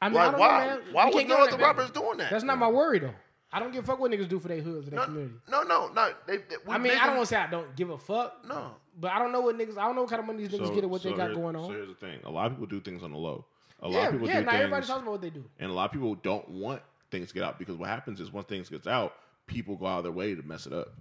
I 0.01 0.09
mean, 0.09 0.15
Why- 0.15 0.27
I 0.27 0.31
don't 0.31 0.39
why? 0.39 0.47
know, 0.47 0.65
man. 0.83 0.93
Why 0.93 1.05
We 1.05 1.11
was 1.11 1.15
can't 1.15 1.29
no 1.29 1.35
get 1.37 1.47
other 1.47 1.57
that, 1.57 1.63
rappers 1.65 1.91
doing 1.91 2.17
that? 2.17 2.31
That's 2.31 2.43
not 2.43 2.57
my 2.57 2.67
worry 2.69 2.99
though. 2.99 3.13
I 3.55 3.59
don't 3.59 3.71
give 3.71 3.83
a 3.83 3.87
fuck 3.87 3.99
what 3.99 4.09
niggas 4.11 4.27
do 4.27 4.39
for 4.39 4.47
their 4.47 4.61
hoods 4.61 4.87
or 4.87 4.89
their 4.91 4.99
No, 4.99 5.05
community. 5.05 5.35
no, 5.47 5.61
no, 5.61 5.87
no. 5.93 6.11
They, 6.25 6.37
they, 6.37 6.55
I 6.67 6.79
mean, 6.79 6.93
I 6.93 7.05
don't 7.05 7.17
want 7.17 7.29
to 7.29 7.35
say 7.35 7.39
I 7.39 7.47
don't 7.47 7.75
give 7.75 7.91
a 7.91 7.97
fuck, 7.99 8.43
No. 8.47 8.71
but 8.99 9.11
I 9.11 9.19
don't 9.19 9.31
know 9.31 9.41
what 9.41 9.55
niggas. 9.57 9.77
I 9.77 9.83
don't 9.85 9.95
know 9.95 10.01
what 10.01 10.09
kind 10.09 10.21
of 10.21 10.25
money 10.25 10.45
these 10.47 10.59
niggas 10.59 10.73
get 10.73 10.83
or 10.83 10.87
what 10.87 11.03
they 11.03 11.11
got 11.13 11.27
here- 11.27 11.35
going 11.35 11.53
So 11.55 11.61
on. 11.65 11.69
here's 11.71 11.87
the 11.87 11.93
thing: 11.93 12.19
a 12.23 12.31
lot 12.31 12.47
of 12.47 12.53
people 12.53 12.65
do 12.65 12.79
things 12.81 13.03
on 13.03 13.11
the 13.11 13.17
low. 13.17 13.45
A 13.81 13.87
lot 13.87 13.93
yeah, 13.93 14.05
of 14.07 14.11
people 14.13 14.27
yeah. 14.27 14.39
do 14.39 14.45
Not 14.45 14.55
everybody 14.55 14.81
things, 14.81 14.87
talks 14.87 15.01
about 15.03 15.11
what 15.11 15.21
they 15.21 15.29
do. 15.29 15.43
and 15.59 15.69
a 15.69 15.73
lot 15.73 15.85
of 15.85 15.91
people 15.91 16.15
don't 16.15 16.49
want 16.49 16.81
things 17.11 17.27
to 17.27 17.33
get 17.35 17.43
out 17.43 17.59
because 17.59 17.75
what 17.77 17.89
happens 17.89 18.19
is 18.19 18.31
once 18.31 18.47
things 18.47 18.69
gets 18.69 18.87
out, 18.87 19.13
people 19.45 19.75
go 19.75 19.85
out 19.85 19.97
of 19.99 20.03
their 20.05 20.11
way 20.13 20.33
to 20.33 20.41
mess 20.41 20.65
it 20.65 20.73
up. 20.73 20.93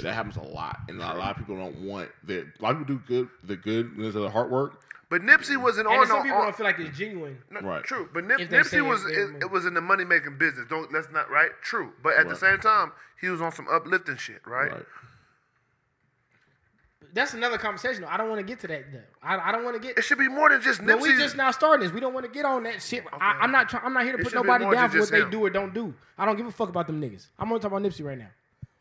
That 0.00 0.14
happens 0.14 0.36
a 0.36 0.42
lot, 0.42 0.78
and 0.88 1.00
a 1.00 1.14
lot 1.14 1.32
of 1.32 1.36
people 1.36 1.56
don't 1.56 1.78
want 1.82 2.08
that. 2.24 2.46
A 2.58 2.62
lot 2.62 2.72
of 2.72 2.78
people 2.78 2.94
do 2.96 3.02
good, 3.06 3.28
the 3.44 3.56
good, 3.56 3.96
the 4.12 4.30
hard 4.30 4.50
work. 4.50 4.80
But 5.10 5.20
Nipsey 5.20 5.58
wasn't 5.58 5.88
And 5.88 5.98
on 6.00 6.06
some 6.06 6.16
no. 6.18 6.22
people 6.22 6.38
on- 6.38 6.44
don't 6.44 6.56
feel 6.56 6.64
like 6.64 6.78
it's 6.78 6.96
genuine. 6.96 7.36
No, 7.50 7.60
Right. 7.60 7.84
True, 7.84 8.08
but 8.14 8.24
Nip, 8.24 8.40
If 8.40 8.48
they 8.48 8.62
say 8.62 8.78
Nipsey 8.78 8.88
was 8.88 9.04
it, 9.04 9.42
it 9.42 9.50
was 9.50 9.66
in 9.66 9.74
the 9.74 9.82
money 9.82 10.04
making 10.04 10.38
business. 10.38 10.66
Don't 10.70 10.90
let's 10.90 11.10
not 11.12 11.30
right. 11.30 11.50
True, 11.60 11.92
but 12.02 12.14
at 12.16 12.26
the 12.28 12.36
same 12.36 12.58
time, 12.58 12.92
he 13.20 13.28
was 13.28 13.42
on 13.42 13.52
some 13.52 13.68
uplifting 13.70 14.16
shit, 14.16 14.40
right? 14.46 14.72
Right. 14.72 14.86
That's 17.14 17.34
another 17.34 17.58
conversation. 17.58 18.00
Though. 18.02 18.08
I 18.08 18.16
don't 18.16 18.30
want 18.30 18.38
to 18.40 18.46
get 18.46 18.60
to 18.60 18.66
that. 18.68 18.90
Though. 18.90 19.00
I, 19.22 19.50
I 19.50 19.52
don't 19.52 19.64
want 19.64 19.76
to 19.76 19.86
get. 19.86 19.98
It 19.98 20.04
should 20.04 20.16
be 20.16 20.28
more 20.28 20.48
than 20.48 20.62
just 20.62 20.80
But 20.84 20.96
Nipsey. 20.96 21.02
we 21.02 21.16
just 21.18 21.36
now 21.36 21.50
starting 21.50 21.84
this. 21.84 21.92
We 21.92 22.00
don't 22.00 22.14
want 22.14 22.24
to 22.24 22.32
get 22.32 22.46
on 22.46 22.62
that 22.62 22.80
shit. 22.80 23.04
I, 23.12 23.36
I'm 23.42 23.52
not. 23.52 23.68
Try, 23.68 23.80
I'm 23.84 23.92
not 23.92 24.04
here 24.04 24.12
to 24.14 24.18
It 24.18 24.24
put 24.24 24.34
nobody 24.34 24.64
down 24.64 24.88
for 24.88 24.96
what 24.96 25.02
just 25.02 25.12
they 25.12 25.28
do 25.28 25.44
or 25.44 25.50
don't 25.50 25.74
do. 25.74 25.92
I 26.16 26.24
don't 26.24 26.36
give 26.36 26.46
a 26.46 26.50
fuck 26.52 26.70
about 26.70 26.86
them 26.86 27.02
niggas. 27.02 27.26
I'm 27.38 27.48
gonna 27.48 27.60
talk 27.60 27.70
about 27.70 27.82
Nipsey 27.82 28.02
right 28.02 28.16
now. 28.16 28.28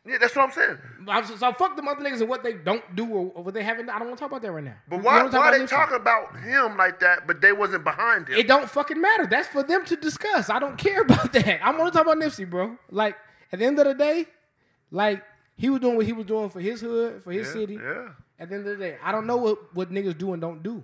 Yeah, 0.06 0.18
that's 0.20 0.36
what 0.36 0.46
I'm 0.46 0.52
saying. 0.52 0.78
I'm- 1.08 1.26
So, 1.26 1.36
so 1.36 1.52
fuck 1.54 1.76
the 1.76 1.84
other 1.84 2.04
niggas 2.04 2.22
and 2.22 2.30
what 2.30 2.44
they 2.44 2.54
don't 2.54 2.84
do 2.96 3.06
or, 3.08 3.32
or 3.36 3.44
what 3.44 3.54
they 3.54 3.64
haven't. 3.64 3.90
I 3.90 4.00
don't 4.00 4.08
want 4.08 4.18
to 4.18 4.22
talk 4.24 4.32
about 4.32 4.42
that 4.42 4.52
right 4.52 4.64
now. 4.64 4.76
But 4.90 5.04
why 5.04 5.20
talk 5.20 5.34
why 5.34 5.50
about 5.50 5.60
they 5.60 5.66
talking 5.68 5.96
about 5.98 6.40
him 6.40 6.78
like 6.78 7.00
that, 7.02 7.28
but 7.28 7.42
they 7.42 7.52
wasn't 7.52 7.84
behind 7.84 8.28
him? 8.30 8.38
It 8.38 8.48
don't 8.48 8.70
fucking 8.70 9.00
matter. 9.00 9.28
That's 9.28 9.48
for 9.48 9.64
them 9.64 9.86
to 9.86 9.96
discuss. 9.96 10.50
I 10.50 10.60
don't 10.60 10.78
care 10.78 11.02
about 11.08 11.32
that. 11.34 11.60
I'm 11.66 11.78
gonna 11.78 11.92
talk 11.92 12.04
about 12.04 12.18
Nipsey, 12.18 12.50
bro. 12.50 12.78
Like 12.90 13.16
at 13.52 13.60
the 13.60 13.66
end 13.66 13.78
of 13.80 13.86
the 13.86 13.94
day, 13.94 14.26
like 14.90 15.24
he 15.56 15.70
was 15.70 15.80
doing 15.82 15.96
what 15.98 16.06
he 16.06 16.14
was 16.14 16.26
doing 16.26 16.50
for 16.50 16.60
his 16.60 16.82
hood, 16.82 17.24
for 17.24 17.32
his 17.32 17.48
yeah, 17.48 17.54
city. 17.54 17.74
yeah. 17.76 18.08
At 18.40 18.50
the 18.50 18.56
end 18.56 18.68
of 18.68 18.80
the 18.80 18.84
day, 18.84 18.98
I 19.04 19.12
don't 19.12 19.28
know 19.28 19.38
what, 19.38 19.76
what 19.76 19.92
niggas 19.92 20.18
do 20.18 20.34
and 20.34 20.42
don't 20.42 20.64
do. 20.64 20.84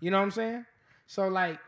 You 0.00 0.10
know 0.10 0.16
what 0.16 0.22
I'm 0.24 0.30
saying? 0.30 0.64
So 1.06 1.28
like, 1.28 1.58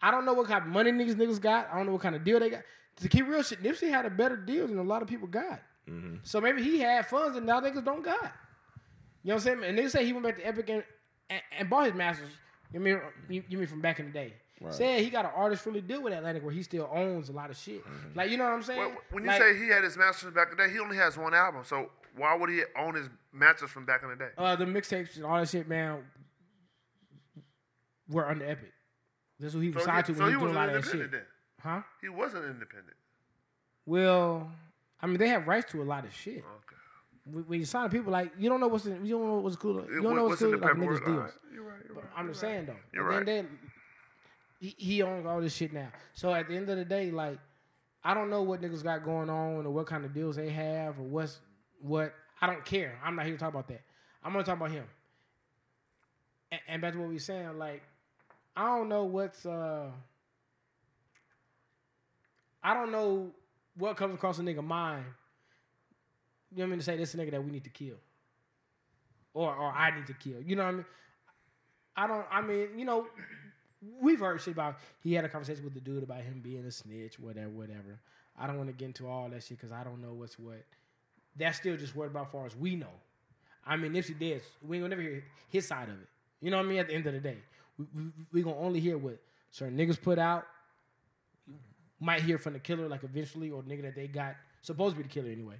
I 0.00 0.10
don't 0.10 0.24
know 0.24 0.32
what 0.32 0.46
kind 0.46 0.62
of 0.62 0.68
money 0.68 0.90
niggas 0.90 1.16
niggas 1.16 1.40
got. 1.40 1.68
I 1.70 1.76
don't 1.76 1.84
know 1.86 1.92
what 1.92 2.00
kind 2.00 2.14
of 2.16 2.24
deal 2.24 2.40
they 2.40 2.48
got. 2.48 2.62
To 3.00 3.08
keep 3.08 3.28
real 3.28 3.42
shit, 3.42 3.62
Nipsey 3.62 3.90
had 3.90 4.06
a 4.06 4.10
better 4.10 4.36
deal 4.36 4.66
than 4.66 4.78
a 4.78 4.82
lot 4.82 5.02
of 5.02 5.08
people 5.08 5.28
got. 5.28 5.60
So 6.22 6.40
maybe 6.40 6.62
he 6.62 6.80
had 6.80 7.06
funds 7.06 7.36
and 7.36 7.46
now 7.46 7.60
niggas 7.60 7.84
don't 7.84 8.04
got. 8.04 8.32
You 9.22 9.30
know 9.30 9.34
what 9.34 9.34
I'm 9.34 9.40
saying? 9.40 9.64
And 9.64 9.78
niggas 9.78 9.90
say 9.90 10.04
he 10.04 10.12
went 10.12 10.24
back 10.26 10.36
to 10.36 10.46
Epic 10.46 10.68
and, 10.70 10.84
and, 11.30 11.40
and 11.58 11.70
bought 11.70 11.86
his 11.86 11.94
masters. 11.94 12.30
You 12.72 12.80
mean 12.80 13.00
you, 13.28 13.42
you 13.48 13.58
mean 13.58 13.66
from 13.66 13.80
back 13.80 13.98
in 14.00 14.06
the 14.06 14.12
day? 14.12 14.34
Said 14.70 15.00
he 15.02 15.08
got 15.10 15.24
an 15.24 15.30
artist 15.36 15.64
really 15.66 15.80
deal 15.80 16.02
with 16.02 16.12
Atlantic 16.12 16.42
where 16.42 16.52
he 16.52 16.64
still 16.64 16.90
owns 16.92 17.28
a 17.28 17.32
lot 17.32 17.48
of 17.48 17.56
shit. 17.56 17.82
Like 18.14 18.30
you 18.30 18.36
know 18.36 18.44
what 18.44 18.54
I'm 18.54 18.62
saying? 18.64 18.80
Well, 18.80 18.92
when 19.12 19.22
you 19.22 19.28
Like, 19.30 19.40
say 19.40 19.56
he 19.56 19.68
had 19.68 19.84
his 19.84 19.96
masters 19.96 20.32
back 20.34 20.48
in 20.50 20.56
the 20.56 20.64
day, 20.66 20.72
he 20.72 20.80
only 20.80 20.96
has 20.96 21.16
one 21.16 21.32
album. 21.32 21.62
So 21.64 21.90
why 22.16 22.34
would 22.36 22.50
he 22.50 22.62
own 22.76 22.94
his 22.96 23.08
masters 23.32 23.70
from 23.70 23.86
back 23.86 24.02
in 24.02 24.08
the 24.10 24.16
day? 24.16 24.30
uh, 24.36 24.56
the 24.56 24.64
mixtapes 24.64 25.14
and 25.16 25.24
all 25.24 25.38
that 25.38 25.48
shit, 25.48 25.68
man, 25.68 26.02
were 28.08 28.28
under 28.28 28.44
Epic. 28.46 28.72
That's 29.38 29.54
who 29.54 29.60
he 29.60 29.70
was 29.70 29.84
So 29.84 29.86
signed 29.86 30.06
he, 30.06 30.12
to 30.14 30.18
so 30.18 30.24
he 30.24 30.30
he 30.30 30.36
was 30.36 30.42
was 30.42 30.52
doing 30.52 30.56
a 30.56 30.58
lot 30.58 30.68
of 30.68 30.74
that 30.74 30.78
independent 30.92 31.12
shit. 31.12 31.20
then. 31.64 31.72
Huh? 31.74 31.82
He 32.00 32.08
wasn't 32.08 32.44
independent. 32.46 32.96
Well, 33.86 34.50
I 35.00 35.06
mean, 35.06 35.18
they 35.18 35.28
have 35.28 35.46
rights 35.46 35.70
to 35.72 35.82
a 35.82 35.84
lot 35.84 36.04
of 36.04 36.14
shit. 36.14 36.38
Okay. 36.38 37.44
When- 37.46 37.60
you 37.60 37.64
sign 37.66 37.90
people, 37.90 38.12
like 38.12 38.32
you 38.38 38.48
don't 38.48 38.60
know 38.60 38.68
what's 38.68 38.86
in, 38.86 39.04
you 39.04 39.18
don't 39.18 39.26
know 39.26 39.38
what's 39.38 39.56
cool. 39.56 39.84
You 39.88 40.02
don't 40.02 40.16
know 40.16 40.24
what's, 40.24 40.40
What's 40.40 40.52
cool 40.52 40.60
like 40.60 40.72
niggas 40.72 41.04
deals. 41.04 41.18
Right, 41.18 41.30
You're 41.52 41.62
right. 41.64 41.78
You're 41.86 41.96
right. 41.96 42.04
I'm 42.16 42.28
just 42.28 42.40
saying 42.40 42.66
though. 42.66 42.76
You're 42.92 43.12
at 43.12 43.26
the 43.26 43.32
end 43.32 43.46
of 43.46 43.52
the 43.52 43.56
day, 43.56 43.68
he, 44.60 44.74
he 44.78 45.02
owns 45.02 45.26
all 45.26 45.40
this 45.40 45.54
shit 45.54 45.72
now. 45.72 45.88
So 46.14 46.32
at 46.32 46.48
the 46.48 46.56
end 46.56 46.68
of 46.70 46.76
the 46.78 46.84
day, 46.84 47.10
like 47.10 47.38
I 48.02 48.14
don't 48.14 48.30
know 48.30 48.42
what 48.42 48.62
niggas 48.62 48.82
got 48.82 49.04
going 49.04 49.28
on 49.28 49.66
or 49.66 49.70
what 49.70 49.86
kind 49.86 50.04
of 50.04 50.14
deals 50.14 50.36
they 50.36 50.48
have 50.50 50.98
or 50.98 51.02
what's 51.04 51.38
what. 51.80 52.14
I 52.40 52.46
don't 52.46 52.64
care. 52.64 52.98
I'm 53.04 53.16
not 53.16 53.26
here 53.26 53.34
to 53.34 53.38
talk 53.40 53.50
about 53.50 53.68
that. 53.68 53.82
I'm 54.24 54.32
gonna 54.32 54.44
talk 54.44 54.56
about 54.56 54.70
him. 54.70 54.84
And, 56.50 56.60
and 56.68 56.82
back 56.82 56.92
to 56.94 56.98
what 56.98 57.08
we 57.08 57.14
were 57.14 57.20
saying, 57.20 57.58
like 57.58 57.82
I 58.56 58.64
don't 58.64 58.88
know 58.88 59.04
what's 59.04 59.44
uh 59.44 59.90
I 62.62 62.74
don't 62.74 62.90
know 62.90 63.30
what 63.78 63.96
comes 63.96 64.14
across 64.14 64.38
a 64.38 64.42
nigga 64.42 64.64
mind. 64.64 65.04
You 66.50 66.58
know 66.58 66.64
what 66.64 66.66
I 66.66 66.70
mean 66.70 66.78
to 66.78 66.84
say 66.84 66.96
this 66.96 67.14
nigga 67.14 67.30
that 67.32 67.44
we 67.44 67.50
need 67.50 67.64
to 67.64 67.70
kill. 67.70 67.96
Or 69.34 69.54
or 69.54 69.72
I 69.72 69.94
need 69.94 70.06
to 70.06 70.14
kill. 70.14 70.40
You 70.40 70.56
know 70.56 70.64
what 70.64 70.68
I 70.68 70.76
mean? 70.76 70.84
I 71.96 72.06
don't. 72.06 72.26
I 72.30 72.40
mean, 72.40 72.68
you 72.76 72.84
know, 72.84 73.06
we've 74.00 74.20
heard 74.20 74.40
shit 74.40 74.54
about. 74.54 74.76
He 75.02 75.14
had 75.14 75.24
a 75.24 75.28
conversation 75.28 75.64
with 75.64 75.74
the 75.74 75.80
dude 75.80 76.02
about 76.02 76.20
him 76.22 76.40
being 76.42 76.64
a 76.64 76.70
snitch, 76.70 77.18
whatever, 77.18 77.50
whatever. 77.50 77.98
I 78.38 78.46
don't 78.46 78.56
want 78.56 78.68
to 78.68 78.72
get 78.72 78.86
into 78.86 79.08
all 79.08 79.28
that 79.30 79.42
shit 79.42 79.58
because 79.58 79.72
I 79.72 79.84
don't 79.84 80.00
know 80.00 80.12
what's 80.12 80.38
what. 80.38 80.64
That's 81.36 81.58
still 81.58 81.76
just 81.76 81.94
worried 81.94 82.12
about 82.12 82.32
far 82.32 82.46
as 82.46 82.56
we 82.56 82.76
know. 82.76 82.86
I 83.66 83.76
mean, 83.76 83.94
if 83.94 84.08
he 84.08 84.14
did, 84.14 84.42
we 84.66 84.76
ain't 84.76 84.84
gonna 84.84 84.96
never 84.96 85.02
hear 85.02 85.24
his 85.50 85.66
side 85.66 85.88
of 85.88 86.00
it. 86.00 86.08
You 86.40 86.50
know 86.50 86.56
what 86.56 86.66
I 86.66 86.68
mean? 86.68 86.78
At 86.78 86.88
the 86.88 86.94
end 86.94 87.06
of 87.06 87.12
the 87.12 87.20
day, 87.20 87.38
we 87.78 87.86
we, 87.94 88.10
we 88.32 88.42
gonna 88.42 88.56
only 88.58 88.80
hear 88.80 88.96
what 88.96 89.18
certain 89.50 89.76
niggas 89.76 90.00
put 90.00 90.18
out. 90.18 90.46
Might 92.00 92.22
hear 92.22 92.38
from 92.38 92.52
the 92.52 92.58
killer, 92.60 92.88
like 92.88 93.02
eventually, 93.04 93.50
or 93.50 93.62
the 93.62 93.68
nigga 93.74 93.82
that 93.82 93.94
they 93.96 94.06
got 94.06 94.36
supposed 94.62 94.94
to 94.94 95.02
be 95.02 95.08
the 95.08 95.12
killer 95.12 95.30
anyway. 95.30 95.56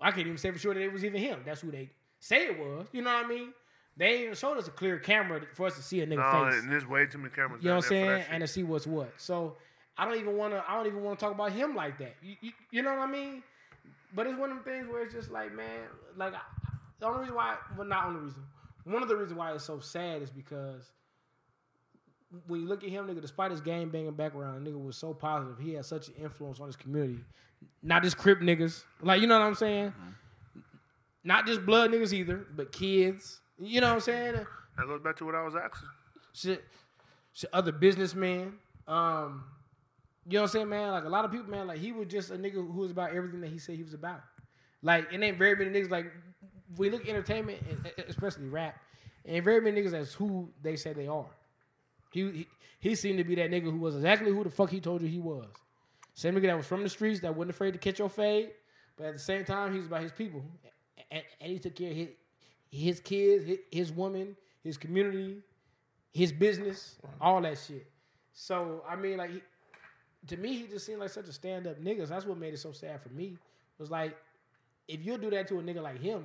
I 0.00 0.10
can't 0.10 0.26
even 0.26 0.38
say 0.38 0.50
for 0.50 0.58
sure 0.58 0.74
that 0.74 0.80
it 0.82 0.92
was 0.92 1.04
even 1.04 1.20
him. 1.20 1.40
That's 1.44 1.60
who 1.60 1.70
they 1.70 1.90
say 2.20 2.46
it 2.46 2.58
was. 2.58 2.86
You 2.92 3.02
know 3.02 3.12
what 3.12 3.26
I 3.26 3.28
mean? 3.28 3.52
They 3.96 4.22
even 4.22 4.34
showed 4.34 4.56
us 4.58 4.68
a 4.68 4.70
clear 4.70 4.98
camera 4.98 5.42
for 5.54 5.66
us 5.66 5.76
to 5.76 5.82
see 5.82 6.00
a 6.00 6.06
nigga 6.06 6.16
No, 6.44 6.50
face. 6.50 6.62
and 6.62 6.72
there's 6.72 6.86
way 6.86 7.04
too 7.06 7.18
many 7.18 7.30
cameras. 7.30 7.62
You 7.62 7.70
know 7.70 7.76
what 7.76 7.84
I'm 7.86 7.90
down 7.90 8.00
there 8.06 8.16
for 8.18 8.22
saying? 8.22 8.34
And 8.34 8.40
to 8.42 8.46
see 8.46 8.62
what's 8.62 8.86
what. 8.86 9.12
So 9.16 9.56
I 9.96 10.04
don't 10.04 10.18
even 10.18 10.36
want 10.36 10.54
to. 10.54 10.64
I 10.66 10.76
don't 10.76 10.86
even 10.86 11.02
want 11.02 11.18
to 11.18 11.24
talk 11.24 11.34
about 11.34 11.52
him 11.52 11.74
like 11.74 11.98
that. 11.98 12.14
You, 12.22 12.36
you, 12.40 12.52
you 12.70 12.82
know 12.82 12.90
what 12.94 13.00
I 13.08 13.10
mean? 13.10 13.42
But 14.14 14.26
it's 14.26 14.38
one 14.38 14.50
of 14.52 14.56
them 14.56 14.64
things 14.64 14.88
where 14.88 15.02
it's 15.02 15.12
just 15.12 15.30
like, 15.30 15.52
man, 15.54 15.80
like 16.16 16.32
I, 16.34 16.40
the 17.00 17.06
only 17.06 17.20
reason 17.20 17.34
why, 17.34 17.56
well, 17.76 17.86
not 17.86 18.06
only 18.06 18.20
reason, 18.20 18.42
one 18.84 19.02
of 19.02 19.08
the 19.08 19.16
reasons 19.16 19.36
why 19.36 19.52
it's 19.52 19.64
so 19.64 19.80
sad 19.80 20.22
is 20.22 20.30
because 20.30 20.92
when 22.46 22.60
you 22.60 22.66
look 22.66 22.84
at 22.84 22.90
him, 22.90 23.06
nigga, 23.06 23.20
despite 23.20 23.50
his 23.50 23.60
game 23.60 23.90
banging 23.90 24.12
background, 24.12 24.66
nigga 24.66 24.82
was 24.82 24.96
so 24.96 25.14
positive. 25.14 25.58
He 25.58 25.74
had 25.74 25.84
such 25.84 26.08
an 26.08 26.14
influence 26.22 26.60
on 26.60 26.66
his 26.66 26.76
community. 26.76 27.20
Not 27.82 28.02
just 28.02 28.16
crip 28.16 28.40
niggas, 28.40 28.84
like 29.02 29.20
you 29.20 29.26
know 29.26 29.38
what 29.38 29.46
I'm 29.46 29.54
saying. 29.54 29.92
Not 31.24 31.46
just 31.46 31.64
blood 31.66 31.90
niggas 31.90 32.12
either, 32.12 32.46
but 32.54 32.70
kids. 32.72 33.40
You 33.58 33.80
know 33.80 33.88
what 33.88 33.94
I'm 33.94 34.00
saying? 34.00 34.34
That 34.34 34.86
goes 34.86 35.00
back 35.00 35.16
to 35.16 35.24
what 35.24 35.34
I 35.34 35.42
was 35.42 35.56
asking. 35.56 35.88
shit, 36.32 36.64
shit 37.32 37.50
other 37.52 37.72
businessmen. 37.72 38.54
Um, 38.86 39.44
you 40.26 40.34
know 40.34 40.42
what 40.42 40.48
I'm 40.50 40.52
saying, 40.52 40.68
man? 40.68 40.92
Like 40.92 41.04
a 41.04 41.08
lot 41.08 41.24
of 41.24 41.32
people, 41.32 41.50
man, 41.50 41.66
like 41.66 41.78
he 41.78 41.90
was 41.92 42.06
just 42.06 42.30
a 42.30 42.34
nigga 42.34 42.54
who 42.54 42.80
was 42.80 42.90
about 42.90 43.14
everything 43.14 43.40
that 43.40 43.50
he 43.50 43.58
said 43.58 43.76
he 43.76 43.82
was 43.82 43.94
about. 43.94 44.20
Like 44.82 45.12
it 45.12 45.20
ain't 45.20 45.38
very 45.38 45.56
many 45.56 45.70
niggas 45.70 45.90
like 45.90 46.12
we 46.76 46.90
look 46.90 47.02
at 47.02 47.08
entertainment, 47.08 47.58
especially 48.08 48.48
rap, 48.48 48.78
and 49.24 49.42
very 49.42 49.60
many 49.60 49.82
niggas 49.82 49.94
as 49.94 50.12
who 50.12 50.48
they 50.62 50.76
say 50.76 50.92
they 50.92 51.08
are. 51.08 51.26
He, 52.10 52.30
he 52.30 52.48
he 52.80 52.94
seemed 52.94 53.18
to 53.18 53.24
be 53.24 53.34
that 53.34 53.50
nigga 53.50 53.64
who 53.64 53.78
was 53.78 53.96
exactly 53.96 54.30
who 54.30 54.44
the 54.44 54.50
fuck 54.50 54.70
he 54.70 54.80
told 54.80 55.02
you 55.02 55.08
he 55.08 55.18
was. 55.18 55.46
Same 56.14 56.34
nigga 56.34 56.46
that 56.46 56.56
was 56.56 56.66
from 56.66 56.82
the 56.82 56.88
streets 56.88 57.20
that 57.20 57.34
wasn't 57.34 57.50
afraid 57.50 57.72
to 57.72 57.78
catch 57.78 57.98
your 57.98 58.08
fade, 58.08 58.50
but 58.96 59.06
at 59.06 59.12
the 59.14 59.18
same 59.18 59.44
time 59.44 59.72
he 59.72 59.78
was 59.78 59.86
about 59.86 60.02
his 60.02 60.12
people, 60.12 60.44
and, 61.10 61.22
and 61.40 61.52
he 61.52 61.58
took 61.58 61.74
care 61.74 61.90
of 61.90 61.96
his 61.96 62.08
his 62.70 63.00
kids, 63.00 63.44
his, 63.44 63.58
his 63.70 63.92
woman, 63.92 64.36
his 64.62 64.76
community, 64.76 65.38
his 66.12 66.32
business, 66.32 66.96
all 67.20 67.40
that 67.42 67.58
shit. 67.58 67.86
So 68.32 68.84
I 68.88 68.94
mean, 68.96 69.16
like, 69.16 69.30
he, 69.30 69.42
to 70.26 70.36
me, 70.36 70.54
he 70.54 70.66
just 70.66 70.86
seemed 70.86 71.00
like 71.00 71.10
such 71.10 71.28
a 71.28 71.32
stand 71.32 71.66
up 71.66 71.80
nigga. 71.80 72.02
So 72.02 72.14
that's 72.14 72.26
what 72.26 72.38
made 72.38 72.54
it 72.54 72.58
so 72.58 72.72
sad 72.72 73.00
for 73.02 73.08
me. 73.10 73.26
It 73.26 73.80
Was 73.80 73.90
like, 73.90 74.16
if 74.86 75.04
you'll 75.04 75.18
do 75.18 75.30
that 75.30 75.48
to 75.48 75.58
a 75.58 75.62
nigga 75.62 75.82
like 75.82 76.00
him, 76.00 76.24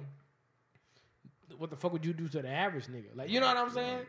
what 1.58 1.70
the 1.70 1.76
fuck 1.76 1.94
would 1.94 2.06
you 2.06 2.14
do 2.14 2.28
to 2.28 2.42
the 2.42 2.50
average 2.50 2.88
nigga? 2.88 3.16
Like, 3.16 3.30
you 3.30 3.40
know 3.40 3.48
what 3.48 3.58
I'm 3.58 3.70
saying? 3.70 4.00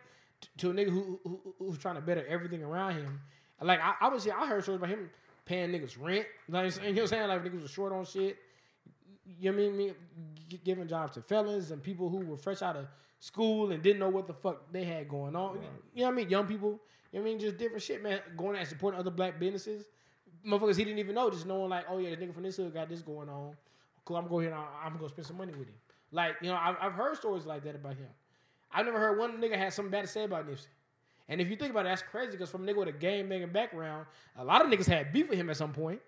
To 0.58 0.70
a 0.70 0.74
nigga 0.74 0.90
who, 0.90 1.20
who 1.24 1.54
who's 1.58 1.78
trying 1.78 1.96
to 1.96 2.00
better 2.00 2.24
everything 2.26 2.62
around 2.62 2.94
him. 2.94 3.20
Like, 3.60 3.80
I, 3.80 3.94
I 4.00 4.08
was, 4.08 4.26
I 4.28 4.46
heard 4.46 4.62
stories 4.62 4.78
about 4.78 4.90
him 4.90 5.10
paying 5.44 5.70
niggas 5.70 5.96
rent. 6.00 6.26
Like, 6.48 6.74
you 6.76 6.80
know 6.82 6.92
what 6.92 7.00
I'm 7.00 7.06
saying? 7.06 7.28
Like, 7.28 7.44
niggas 7.44 7.62
was 7.62 7.70
short 7.70 7.92
on 7.92 8.04
shit. 8.04 8.36
You 9.38 9.52
know 9.52 9.58
what 9.58 9.66
I 9.66 9.70
mean? 9.70 9.76
Me 9.76 9.92
giving 10.64 10.86
jobs 10.86 11.14
to 11.14 11.22
felons 11.22 11.70
and 11.70 11.82
people 11.82 12.08
who 12.08 12.18
were 12.18 12.36
fresh 12.36 12.62
out 12.62 12.76
of 12.76 12.86
school 13.20 13.70
and 13.70 13.82
didn't 13.82 13.98
know 14.00 14.10
what 14.10 14.26
the 14.26 14.34
fuck 14.34 14.70
they 14.72 14.84
had 14.84 15.08
going 15.08 15.34
on. 15.34 15.58
You 15.94 16.02
know 16.02 16.08
what 16.08 16.12
I 16.12 16.16
mean? 16.16 16.28
Young 16.28 16.46
people. 16.46 16.80
You 17.12 17.20
know 17.20 17.22
what 17.22 17.30
I 17.30 17.32
mean? 17.32 17.38
Just 17.38 17.56
different 17.56 17.82
shit, 17.82 18.02
man. 18.02 18.20
Going 18.36 18.56
out 18.56 18.60
and 18.60 18.68
supporting 18.68 19.00
other 19.00 19.10
black 19.10 19.38
businesses. 19.38 19.86
Motherfuckers 20.46 20.76
he 20.76 20.84
didn't 20.84 20.98
even 20.98 21.14
know, 21.14 21.30
just 21.30 21.46
knowing 21.46 21.70
like, 21.70 21.86
oh 21.88 21.96
yeah, 21.96 22.10
the 22.10 22.16
nigga 22.16 22.34
from 22.34 22.42
this 22.42 22.56
hood 22.56 22.74
got 22.74 22.90
this 22.90 23.00
going 23.00 23.30
on. 23.30 23.56
Cool, 24.04 24.16
I'm 24.18 24.28
going 24.28 24.46
here 24.46 24.54
and 24.54 24.62
I'm 24.84 24.96
gonna 24.96 25.08
spend 25.08 25.26
some 25.26 25.38
money 25.38 25.52
with 25.52 25.68
him. 25.68 25.74
Like, 26.12 26.34
you 26.42 26.48
know, 26.48 26.58
I've, 26.60 26.76
I've 26.80 26.92
heard 26.92 27.16
stories 27.16 27.46
like 27.46 27.64
that 27.64 27.74
about 27.74 27.94
him. 27.94 28.08
I've 28.74 28.84
never 28.86 28.98
heard 28.98 29.18
one 29.18 29.40
nigga 29.40 29.56
had 29.56 29.72
something 29.72 29.90
bad 29.90 30.02
to 30.02 30.08
say 30.08 30.24
about 30.24 30.48
Nipsey. 30.48 30.66
And 31.28 31.40
if 31.40 31.48
you 31.48 31.56
think 31.56 31.70
about 31.70 31.86
it, 31.86 31.88
that's 31.90 32.02
crazy 32.02 32.32
because 32.32 32.50
from 32.50 32.68
a 32.68 32.70
nigga 32.72 32.76
with 32.76 32.88
a 32.88 32.92
game 32.92 33.28
banging 33.28 33.48
background, 33.50 34.06
a 34.36 34.44
lot 34.44 34.62
of 34.64 34.70
niggas 34.70 34.86
had 34.86 35.12
beef 35.12 35.28
with 35.30 35.38
him 35.38 35.48
at 35.48 35.56
some 35.56 35.72
point. 35.72 36.00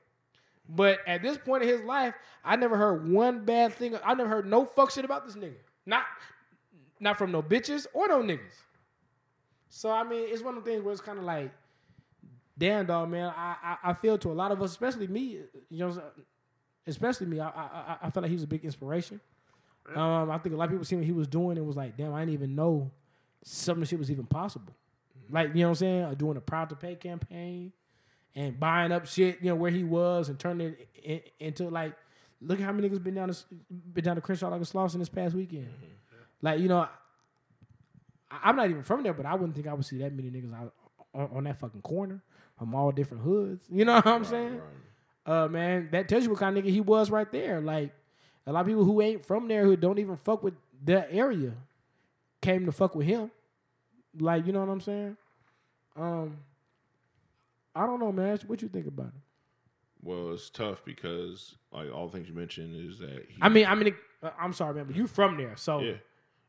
But 0.69 0.99
at 1.07 1.23
this 1.23 1.39
point 1.39 1.63
in 1.63 1.69
his 1.69 1.81
life, 1.83 2.15
I 2.45 2.57
never 2.57 2.77
heard 2.77 3.09
one 3.09 3.45
bad 3.45 3.73
thing. 3.75 3.97
I 4.05 4.15
never 4.15 4.29
heard 4.29 4.47
no 4.47 4.65
fuck 4.65 4.91
shit 4.91 5.05
about 5.05 5.25
this 5.25 5.37
nigga. 5.37 5.55
Not 5.87 6.03
not 6.99 7.17
from 7.19 7.31
no 7.31 7.43
bitches 7.43 7.87
or 7.95 8.09
no 8.09 8.21
niggas. 8.21 8.57
So 9.69 9.91
I 9.91 10.03
mean, 10.03 10.25
it's 10.29 10.43
one 10.43 10.57
of 10.57 10.65
the 10.65 10.71
things 10.71 10.83
where 10.83 10.93
it's 10.93 11.01
kind 11.01 11.19
of 11.19 11.25
like, 11.25 11.53
damn 12.59 12.87
dog, 12.87 13.09
man. 13.11 13.33
I, 13.37 13.57
I 13.63 13.91
I 13.91 13.93
feel 13.95 14.19
to 14.19 14.31
a 14.31 14.35
lot 14.35 14.51
of 14.51 14.61
us, 14.61 14.71
especially 14.73 15.07
me, 15.07 15.41
you 15.71 15.79
know, 15.79 16.03
especially 16.87 17.27
me. 17.27 17.39
I 17.41 17.49
I, 17.49 17.51
I- 17.53 17.99
I 18.03 18.11
felt 18.11 18.23
like 18.23 18.31
he 18.31 18.35
was 18.37 18.43
a 18.43 18.49
big 18.49 18.65
inspiration. 18.65 19.21
Um, 19.95 20.31
I 20.31 20.39
think 20.39 20.55
a 20.55 20.59
lot 20.59 20.65
of 20.65 20.71
people 20.71 20.85
seen 20.85 20.99
what 20.99 21.07
he 21.07 21.13
was 21.13 21.29
doing 21.29 21.59
and 21.59 21.67
was 21.67 21.77
like, 21.77 21.97
damn, 21.97 22.13
I 22.13 22.21
didn't 22.21 22.35
even 22.35 22.55
know 22.55 22.91
some 23.43 23.75
of 23.75 23.81
the 23.81 23.87
shit 23.87 23.99
was 23.99 24.11
even 24.11 24.27
possible. 24.27 24.75
Like, 25.31 25.49
you 25.49 25.61
know 25.61 25.67
what 25.67 25.69
I'm 25.71 25.75
saying? 25.77 26.03
Uh, 26.05 26.15
Doing 26.15 26.37
a 26.37 26.41
proud 26.41 26.69
to 26.71 26.77
pay 26.77 26.95
campaign 26.95 27.73
and 28.35 28.59
buying 28.59 28.93
up 28.93 29.07
shit, 29.07 29.39
you 29.41 29.49
know, 29.49 29.55
where 29.57 29.71
he 29.71 29.85
was 29.85 30.29
and 30.29 30.39
turning 30.39 30.69
it 30.69 30.89
in, 31.03 31.47
into 31.47 31.69
like, 31.69 31.95
look 32.41 32.59
at 32.59 32.65
how 32.65 32.73
many 32.73 32.89
niggas 32.89 33.03
been 33.03 33.15
down 33.15 33.29
to 33.29 33.37
been 33.93 34.05
down 34.05 34.17
to 34.17 34.23
Crenshaw 34.23 34.49
like 34.49 34.61
a 34.61 34.65
Slauson 34.65 34.99
this 34.99 35.09
past 35.09 35.35
weekend. 35.35 35.69
Like, 36.43 36.61
you 36.61 36.69
know, 36.69 36.81
I, 36.81 36.89
I'm 38.45 38.57
not 38.57 38.69
even 38.71 38.83
from 38.83 39.03
there, 39.03 39.15
but 39.15 39.27
I 39.27 39.35
wouldn't 39.35 39.55
think 39.55 39.67
I 39.67 39.73
would 39.75 39.85
see 39.87 39.99
that 39.99 40.13
many 40.13 40.31
niggas 40.31 40.55
out 40.55 40.75
on, 41.15 41.29
on 41.33 41.45
that 41.45 41.59
fucking 41.59 41.83
corner 41.83 42.23
from 42.59 42.75
all 42.75 42.91
different 42.93 43.23
hoods. 43.23 43.67
You 43.71 43.85
know 43.85 43.97
what 43.97 44.07
I'm 44.07 44.25
saying? 44.25 44.61
Uh, 45.25 45.49
man, 45.49 45.89
that 45.93 46.09
tells 46.09 46.25
you 46.25 46.31
what 46.31 46.39
kind 46.39 46.57
of 46.57 46.65
nigga 46.65 46.71
he 46.71 46.81
was 46.81 47.11
right 47.11 47.31
there. 47.33 47.61
Like 47.61 47.93
a 48.47 48.53
lot 48.53 48.61
of 48.61 48.67
people 48.67 48.85
who 48.85 49.01
ain't 49.01 49.25
from 49.25 49.49
there 49.49 49.65
who 49.65 49.77
don't 49.77 49.99
even 49.99 50.17
fuck 50.17 50.43
with 50.43 50.55
that 50.85 51.09
area 51.11 51.53
came 52.41 52.67
to 52.67 52.73
fuck 52.73 52.95
with 52.95 53.07
him. 53.07 53.31
Like, 54.19 54.47
you 54.47 54.53
know 54.53 54.61
what 54.61 54.69
I'm 54.69 54.81
saying? 54.81 55.17
Um, 55.97 56.39
I 57.75 57.87
don't 57.87 58.01
know, 58.01 58.13
man. 58.13 58.39
What 58.47 58.63
you 58.63 58.69
think 58.69 58.87
about 58.87 59.09
it? 59.09 59.23
Well, 60.03 60.33
it's 60.33 60.51
tough 60.51 60.85
because 60.85 61.57
like 61.73 61.93
all 61.93 62.07
the 62.07 62.13
things 62.13 62.29
you 62.29 62.35
mentioned 62.35 62.77
is 62.91 62.99
that 63.01 63.27
he, 63.29 63.39
I 63.43 63.49
mean, 63.49 63.67
I 63.67 63.75
mean, 63.75 63.95
uh, 64.23 64.31
I'm 64.39 64.53
sorry, 64.53 64.75
man, 64.75 64.85
but 64.85 64.95
you 64.95 65.07
from 65.07 65.37
there, 65.37 65.57
so 65.57 65.81
yeah. 65.81 65.95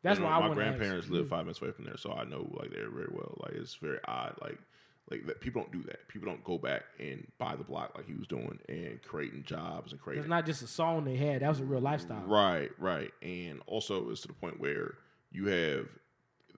that's 0.04 0.20
why 0.20 0.40
my 0.40 0.50
to 0.50 0.54
grandparents 0.54 1.10
live 1.10 1.28
five 1.28 1.46
minutes 1.46 1.62
away 1.62 1.72
from 1.72 1.86
there, 1.86 1.98
so 1.98 2.12
I 2.12 2.24
know 2.26 2.48
like 2.60 2.72
they're 2.72 2.92
very 2.92 3.10
well. 3.12 3.36
Like 3.44 3.54
it's 3.54 3.74
very 3.76 4.00
odd. 4.08 4.36
Like 4.42 4.60
like 5.10 5.26
that 5.26 5.40
people 5.40 5.62
don't 5.62 5.72
do 5.72 5.84
that. 5.84 6.08
People 6.08 6.28
don't 6.28 6.44
go 6.44 6.58
back 6.58 6.84
and 7.00 7.26
buy 7.38 7.56
the 7.56 7.64
block 7.64 7.94
like 7.96 8.06
he 8.06 8.14
was 8.14 8.28
doing 8.28 8.60
and 8.68 9.02
creating 9.02 9.44
jobs 9.44 9.92
and 9.92 10.02
creating 10.02 10.24
It's 10.24 10.30
not 10.30 10.46
just 10.46 10.62
a 10.62 10.68
song 10.68 11.06
they 11.06 11.16
had; 11.16 11.42
that 11.42 11.50
was 11.50 11.60
a 11.60 11.66
real 11.66 11.82
lifestyle. 11.82 12.24
Right, 12.26 12.70
right. 12.78 13.12
And 13.22 13.62
also 13.68 14.10
it's 14.10 14.22
to 14.22 14.28
the 14.28 14.34
point 14.34 14.60
where 14.60 14.96
you 15.32 15.48
have 15.48 15.88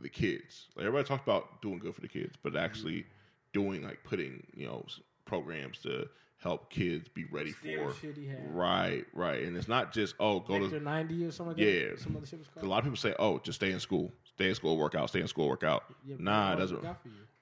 the 0.02 0.10
kids. 0.10 0.68
Like 0.76 0.86
everybody 0.86 1.08
talks 1.08 1.24
about 1.24 1.62
doing 1.62 1.80
good 1.80 1.94
for 1.96 2.02
the 2.02 2.08
kids, 2.08 2.36
but 2.42 2.56
actually 2.56 3.00
mm-hmm. 3.00 3.54
doing 3.54 3.84
like 3.84 4.04
putting, 4.04 4.46
you 4.56 4.66
know, 4.66 4.86
programs 5.26 5.80
to 5.80 6.08
help 6.42 6.70
kids 6.70 7.08
be 7.10 7.26
ready 7.26 7.52
Still 7.52 7.90
for 7.90 8.00
shit 8.00 8.18
he 8.18 8.28
had. 8.28 8.54
Right, 8.54 9.06
right. 9.14 9.44
And 9.44 9.56
it's 9.56 9.68
not 9.68 9.92
just 9.92 10.16
oh 10.20 10.40
go 10.40 10.60
Vector 10.60 10.80
to 10.80 10.84
90 10.84 11.26
or 11.26 11.32
something 11.32 11.48
like 11.48 11.58
that. 11.58 11.64
Yeah. 11.64 11.96
Some 11.98 12.16
other 12.16 12.26
shit 12.26 12.40
was 12.40 12.48
called. 12.48 12.66
a 12.66 12.70
lot 12.70 12.80
of 12.80 12.84
people 12.86 12.98
say, 12.98 13.14
"Oh, 13.20 13.40
just 13.40 13.58
stay 13.58 13.72
in 13.72 13.80
school, 13.80 14.12
stay 14.36 14.50
in 14.50 14.56
school, 14.56 14.78
work 14.78 14.96
out, 14.96 15.10
stay 15.10 15.22
in 15.22 15.28
school, 15.28 15.48
work 15.48 15.64
out." 15.64 15.84
Yeah, 16.06 16.16
nah, 16.20 16.54
it 16.54 16.58
doesn't. 16.58 16.84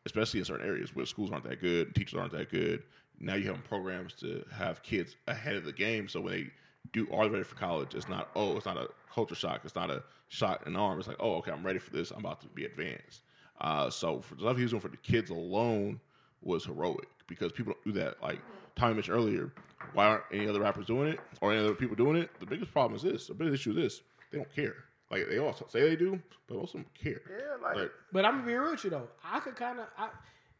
Especially 0.07 0.39
in 0.39 0.45
certain 0.45 0.65
areas 0.65 0.95
where 0.95 1.05
schools 1.05 1.31
aren't 1.31 1.43
that 1.43 1.59
good, 1.59 1.93
teachers 1.93 2.17
aren't 2.17 2.31
that 2.31 2.49
good. 2.49 2.83
Now 3.19 3.35
you 3.35 3.49
have 3.49 3.61
programs 3.65 4.13
to 4.15 4.45
have 4.53 4.81
kids 4.81 5.17
ahead 5.27 5.55
of 5.55 5.65
the 5.65 5.73
game, 5.73 6.07
so 6.07 6.21
when 6.21 6.33
they 6.33 6.47
do 6.93 7.07
are 7.11 7.29
ready 7.29 7.43
for 7.43 7.55
college, 7.55 7.93
it's 7.93 8.07
not 8.07 8.29
oh, 8.35 8.55
it's 8.55 8.65
not 8.65 8.77
a 8.77 8.87
culture 9.13 9.35
shock, 9.35 9.61
it's 9.65 9.75
not 9.75 9.91
a 9.91 10.03
shot 10.29 10.65
in 10.65 10.73
the 10.73 10.79
arm. 10.79 10.97
It's 10.97 11.07
like 11.07 11.17
oh, 11.19 11.35
okay, 11.35 11.51
I'm 11.51 11.65
ready 11.65 11.79
for 11.79 11.91
this. 11.91 12.11
I'm 12.11 12.19
about 12.19 12.39
to 12.41 12.47
be 12.47 12.65
advanced. 12.65 13.23
Uh, 13.59 13.89
so 13.89 14.21
for 14.21 14.35
the 14.35 14.41
stuff 14.41 14.55
he 14.55 14.63
was 14.63 14.71
doing 14.71 14.81
for 14.81 14.87
the 14.87 14.97
kids 14.97 15.29
alone 15.29 15.99
was 16.41 16.65
heroic 16.65 17.09
because 17.27 17.51
people 17.51 17.73
don't 17.73 17.93
do 17.93 17.99
that. 17.99 18.21
Like 18.21 18.39
Tommy 18.75 18.93
mentioned 18.93 19.17
earlier, 19.17 19.51
why 19.93 20.05
aren't 20.05 20.23
any 20.31 20.47
other 20.47 20.61
rappers 20.61 20.85
doing 20.85 21.09
it 21.09 21.19
or 21.41 21.51
any 21.51 21.61
other 21.61 21.73
people 21.73 21.95
doing 21.95 22.15
it? 22.15 22.29
The 22.39 22.45
biggest 22.45 22.71
problem 22.71 22.95
is 22.95 23.01
this. 23.01 23.27
The 23.27 23.33
biggest 23.33 23.61
issue 23.61 23.71
is 23.71 23.75
this: 23.75 24.01
they 24.31 24.37
don't 24.37 24.55
care. 24.55 24.75
Like 25.09 25.29
they 25.29 25.37
all 25.39 25.53
say 25.69 25.81
they 25.81 25.95
do, 25.95 26.19
but 26.47 26.57
most 26.57 26.75
of 26.75 26.81
them 26.81 26.85
care. 27.01 27.21
Yeah, 27.29 27.55
like- 27.63 27.91
But 28.11 28.25
I'm 28.25 28.35
gonna 28.39 28.45
be 28.47 28.53
real 28.55 28.71
with 28.71 28.83
you 28.83 28.89
though. 28.89 29.07
I 29.23 29.39
could 29.39 29.55
kind 29.55 29.79
of, 29.79 29.87
I 29.97 30.09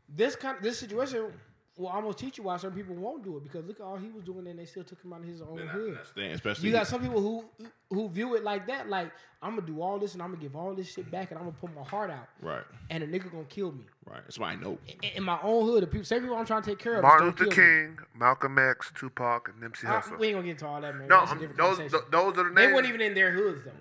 this 0.10 0.36
kind 0.38 0.57
this 0.61 0.80
situation 0.80 1.34
will 1.76 1.88
almost 1.90 2.18
teach 2.18 2.38
you 2.40 2.44
why 2.45 2.57
certain 2.57 2.76
people 2.76 2.95
won't 2.95 3.24
do 3.24 3.38
it 3.38 3.44
because 3.44 3.64
look 3.65 3.80
at 3.80 3.84
all 3.84 3.98
he 3.98 4.10
was 4.10 4.24
doing 4.24 4.48
and 4.48 4.57
they 4.57 4.65
still 4.65 4.84
took 4.84 5.03
him 5.03 5.14
out 5.14 5.19
of 5.19 5.26
his 5.28 5.41
own 5.41 5.57
hood. 5.60 5.95
That's 5.98 6.10
the 6.11 6.22
thing, 6.22 6.32
especially 6.32 6.68
You 6.69 6.72
got 6.74 6.88
some 6.88 7.02
people 7.02 7.22
who 7.22 7.44
who 7.90 8.10
view 8.10 8.36
it 8.36 8.44
like 8.44 8.65
that, 8.68 8.88
like 8.90 9.11
I'm 9.41 9.53
gonna 9.56 9.68
do 9.68 9.82
all 9.82 9.99
this 9.99 10.14
and 10.14 10.24
I'm 10.24 10.30
gonna 10.32 10.41
give 10.41 10.56
all 10.56 10.74
this 10.74 10.91
shit 10.94 11.11
back 11.11 11.30
and 11.32 11.38
I'm 11.38 11.45
gonna 11.45 11.57
put 11.60 11.76
my 11.76 11.84
heart 11.84 12.10
out, 12.10 12.28
right, 12.41 12.64
and 12.90 13.03
a 13.03 13.07
nigga 13.07 13.30
gonna 13.32 13.44
kill 13.44 13.74
me 13.74 13.84
right. 14.06 14.22
That's 14.24 14.40
why 14.40 14.52
I 14.52 14.56
know. 14.56 14.78
in, 14.88 15.10
in 15.18 15.24
my 15.24 15.40
own 15.44 15.65
hood. 15.65 15.84
The 15.84 15.88
people, 15.88 16.06
same 16.06 16.22
people 16.22 16.38
I'm 16.38 16.45
trying 16.45 16.61
to 16.64 16.69
take 16.69 16.80
care 16.80 16.95
of. 16.95 17.03
Martin 17.03 17.28
Luther 17.28 17.45
kill 17.45 17.49
me. 17.49 17.56
King, 17.56 17.99
Malcolm 18.18 18.57
X, 18.57 18.91
Tupac, 18.95 19.49
and 19.49 19.61
Nipsey 19.61 19.86
I- 19.86 19.99
Hussle. 19.99 20.18
we 20.18 20.28
ain't 20.28 20.36
gonna 20.38 20.45
get 20.45 20.52
into 20.52 20.68
all 20.68 20.80
that, 20.82 20.95
man. 20.95 21.07
No, 21.10 21.19
That's 21.19 21.32
a 21.32 21.36
I'm- 21.36 21.40
different 21.41 21.80
those 21.91 21.91
those 22.10 22.38
are 22.38 22.44
the 22.44 22.44
names. 22.45 22.56
They 22.56 22.74
weren't 22.74 22.88
even 22.88 23.02
in 23.02 23.14
their 23.14 23.32
hoods 23.32 23.65
though. 23.65 23.72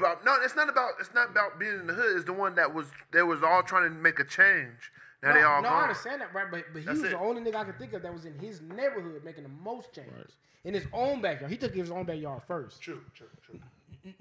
But 0.00 0.24
no, 0.24 0.36
it's 0.42 0.56
not 0.56 0.68
about 0.68 0.92
it's 0.98 1.12
not 1.14 1.30
about 1.30 1.58
being 1.60 1.74
in 1.74 1.86
the 1.86 1.92
hood. 1.94 2.16
It's 2.16 2.24
the 2.24 2.32
one 2.32 2.54
that 2.56 2.72
was 2.74 2.86
they 3.12 3.22
was 3.22 3.42
all 3.42 3.62
trying 3.62 3.84
to 3.84 3.90
make 3.90 4.18
a 4.18 4.24
change. 4.24 4.90
Now 5.22 5.34
they 5.34 5.40
no, 5.42 5.48
all 5.48 5.62
no, 5.62 5.68
I 5.68 5.82
understand 5.82 6.22
that, 6.22 6.32
right? 6.34 6.46
But 6.50 6.64
but 6.72 6.80
he 6.80 6.86
That's 6.86 7.00
was 7.00 7.08
it. 7.08 7.12
the 7.12 7.18
only 7.18 7.42
nigga 7.42 7.56
I 7.56 7.64
could 7.64 7.78
think 7.78 7.92
of 7.92 8.02
that 8.02 8.12
was 8.12 8.24
in 8.24 8.38
his 8.38 8.62
neighborhood 8.62 9.22
making 9.24 9.42
the 9.42 9.50
most 9.62 9.92
change 9.92 10.08
Right. 10.16 10.26
in 10.64 10.72
his 10.74 10.86
own 10.94 11.20
backyard. 11.20 11.50
He 11.52 11.58
took 11.58 11.74
his 11.74 11.90
own 11.90 12.04
backyard 12.04 12.42
first. 12.48 12.80
True, 12.80 13.02
true, 13.14 13.26
true. 13.44 13.60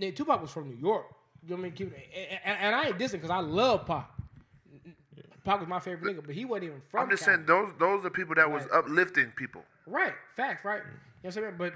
N- 0.01 0.14
Tupac 0.14 0.41
was 0.41 0.51
from 0.51 0.68
New 0.69 0.76
York. 0.76 1.06
You 1.43 1.51
know 1.51 1.56
what 1.56 1.60
I 1.60 1.64
mean? 1.64 1.72
Keep 1.72 1.93
And, 1.93 2.39
and- 2.43 2.57
and 2.60 2.76
I 2.76 2.88
ain't 2.88 2.97
dissing 2.99 3.14
because 3.14 3.30
I 3.30 3.39
love 3.39 3.85
Pac. 3.85 4.10
Pac 5.45 5.60
was 5.61 5.69
my 5.69 5.80
favorite 5.80 6.18
nigga, 6.18 6.26
but 6.26 6.35
he 6.35 6.43
wasn't 6.43 6.65
even 6.65 6.81
from. 6.89 7.03
I'm 7.03 7.10
just 7.10 7.23
Cali. 7.23 7.38
saying 7.38 7.45
those 7.47 7.72
those 7.80 8.03
are 8.06 8.10
people 8.10 8.35
that 8.35 8.51
was 8.51 8.64
Right. 8.64 8.80
uplifting 8.80 9.31
people. 9.38 9.64
Right, 9.88 10.14
facts, 10.35 10.65
right. 10.65 10.81
You 10.84 10.84
know 10.84 10.89
what 11.22 11.38
I'm 11.38 11.43
saying? 11.43 11.56
But 11.57 11.73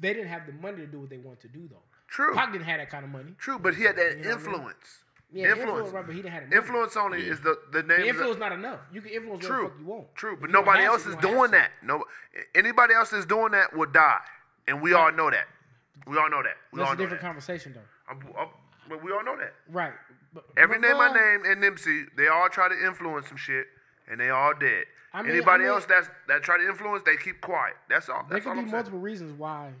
they 0.00 0.14
didn't 0.14 0.28
have 0.28 0.46
the 0.46 0.52
money 0.52 0.76
to 0.78 0.86
do 0.86 1.00
what 1.00 1.10
they 1.10 1.18
wanted 1.18 1.40
to 1.40 1.48
do, 1.48 1.66
though. 1.68 1.82
True, 2.08 2.34
Pac 2.34 2.52
didn't 2.52 2.64
have 2.66 2.78
that 2.78 2.90
kind 2.90 3.04
of 3.04 3.10
money. 3.10 3.34
true. 3.38 3.58
But 3.58 3.74
he 3.74 3.84
had 3.84 3.96
that 3.96 4.16
You 4.18 4.24
know 4.24 4.30
what 4.30 4.38
I 4.38 4.42
mean? 4.46 4.52
influence. 4.54 5.04
Yeah, 5.30 5.48
influence, 5.50 5.60
influence. 5.68 5.92
right? 5.92 6.06
But 6.06 6.14
he 6.14 6.22
didn't 6.22 6.34
have 6.34 6.42
money. 6.44 6.56
Influence 6.56 6.96
only 6.96 7.26
is 7.26 7.40
the 7.40 7.58
the 7.70 7.82
name. 7.82 8.00
The 8.00 8.08
influence 8.08 8.38
not 8.38 8.52
enough. 8.52 8.80
You 8.90 9.00
can 9.02 9.10
influence 9.12 9.44
whatever 9.44 9.60
True, 9.60 9.68
the 9.68 9.70
fuck 9.74 9.80
you 9.80 9.86
want. 9.86 10.14
true. 10.14 10.36
But 10.40 10.50
nobody 10.50 10.84
else 10.84 11.02
to, 11.04 11.10
is 11.10 11.16
doing 11.16 11.50
that. 11.50 11.70
No, 11.82 12.04
anybody 12.54 12.94
else 12.94 13.12
is 13.12 13.26
doing 13.26 13.52
that 13.52 13.74
will 13.76 13.90
die, 13.90 14.20
and 14.66 14.80
we 14.80 14.94
all 14.94 15.12
know 15.12 15.30
that. 15.30 15.46
We 16.06 16.16
all 16.16 16.30
know 16.30 16.42
that. 16.42 16.56
We 16.72 16.78
That's 16.78 16.88
all 16.88 16.92
a 16.94 16.96
know 16.96 17.02
different 17.02 17.20
that. 17.20 17.26
conversation, 17.26 17.74
though. 17.74 17.80
I'm- 18.08 18.34
I'm- 18.38 18.48
but 18.88 19.02
we 19.02 19.12
all 19.12 19.22
know 19.22 19.36
that. 19.36 19.52
Right. 19.68 19.92
But, 20.32 20.46
Every 20.56 20.78
but, 20.78 20.88
name 20.88 20.96
I 20.96 21.12
name 21.12 21.44
and 21.44 21.62
Nipsey, 21.62 22.06
they 22.16 22.28
all 22.28 22.48
try 22.48 22.68
to 22.70 22.86
influence 22.86 23.28
some 23.28 23.36
shit, 23.36 23.66
and 24.10 24.18
they 24.18 24.30
all 24.30 24.54
dead. 24.54 24.86
I 25.12 25.20
mean- 25.22 25.32
Anybody 25.32 25.64
I 25.64 25.66
mean- 25.66 25.74
else 25.74 25.84
that's 25.84 26.08
that 26.28 26.42
try 26.42 26.56
to 26.56 26.66
influence, 26.66 27.02
they 27.02 27.16
keep 27.18 27.42
quiet. 27.42 27.76
That's 27.90 28.08
all. 28.08 28.22
There 28.22 28.28
That's 28.30 28.44
could 28.44 28.48
all 28.50 28.54
be 28.54 28.60
I'm 28.60 28.66
saying. 28.66 28.72
multiple 28.76 29.00
reasons 29.00 29.32
why 29.38 29.72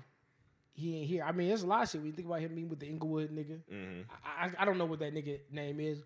he 0.78 0.98
ain't 0.98 1.08
here. 1.08 1.24
I 1.24 1.32
mean, 1.32 1.48
there's 1.48 1.62
a 1.62 1.66
lot 1.66 1.82
of 1.82 1.90
shit. 1.90 2.00
When 2.00 2.06
you 2.06 2.12
think 2.12 2.28
about 2.28 2.40
him 2.40 2.54
meeting 2.54 2.70
with 2.70 2.78
the 2.80 2.86
Inglewood 2.86 3.30
nigga, 3.34 3.58
I, 4.24 4.46
I 4.46 4.50
I 4.58 4.64
don't 4.64 4.78
know 4.78 4.86
what 4.86 4.98
that 5.00 5.12
nigga 5.14 5.38
name 5.50 5.80
is. 5.80 6.02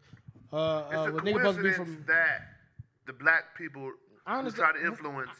Uh, 0.52 0.84
It's 0.90 0.96
uh, 0.98 1.00
a 1.02 1.10
nigga 1.20 1.36
supposed 1.36 1.56
to 1.58 1.62
be 1.62 1.70
coincidence 1.70 1.76
from? 1.76 2.04
that 2.08 2.40
the 3.06 3.12
black 3.12 3.56
people 3.56 3.90
I 4.26 4.32
who 4.34 4.38
understand. 4.40 4.70
try 4.72 4.80
to 4.80 4.86
influence. 4.86 5.30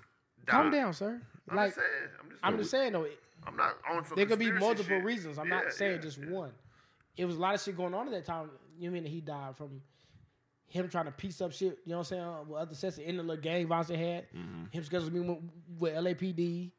Calm 0.47 0.71
down, 0.71 0.93
sir. 0.93 1.21
I'm 1.49 1.57
like 1.57 1.69
just 1.75 1.77
saying. 1.79 2.09
I'm 2.21 2.31
just, 2.31 2.41
I'm 2.45 2.59
just 2.59 2.71
saying 2.71 2.93
though, 2.93 3.07
I'm 3.47 3.57
not 3.57 3.75
on 3.91 4.05
some 4.05 4.17
there 4.17 4.27
could 4.27 4.39
be 4.39 4.53
multiple 4.53 4.85
shit. 4.97 5.05
reasons. 5.05 5.39
I'm 5.39 5.49
Yeah, 5.49 5.61
not 5.61 5.73
saying 5.73 5.97
yeah, 5.97 6.03
just 6.03 6.19
yeah. 6.19 6.31
one. 6.31 6.51
It 7.17 7.25
was 7.25 7.37
a 7.37 7.41
lot 7.41 7.55
of 7.55 7.61
shit 7.63 7.77
going 7.77 7.95
on 7.95 8.07
at 8.09 8.13
that 8.13 8.25
time. 8.25 8.51
You 8.79 8.91
mean 8.91 9.03
that 9.05 9.11
he 9.11 9.21
died 9.21 9.57
from 9.57 9.83
him 10.67 10.89
trying 10.89 11.05
to 11.05 11.11
peace 11.13 11.41
up 11.43 11.53
shit? 11.53 11.79
You 11.85 11.93
know 11.93 11.99
what 11.99 12.13
I'm 12.13 12.19
saying? 12.19 12.49
With 12.49 12.59
other 12.61 12.75
sets 12.75 12.99
in 12.99 13.17
the 13.19 13.23
little 13.23 13.43
gang 13.43 13.67
violence 13.67 13.89
they 13.89 13.97
had. 13.99 14.27
Him 14.71 14.83
scheduling 14.83 15.13
me 15.13 15.21
with, 15.21 15.39
with 15.79 15.95
LAPD. 15.95 16.71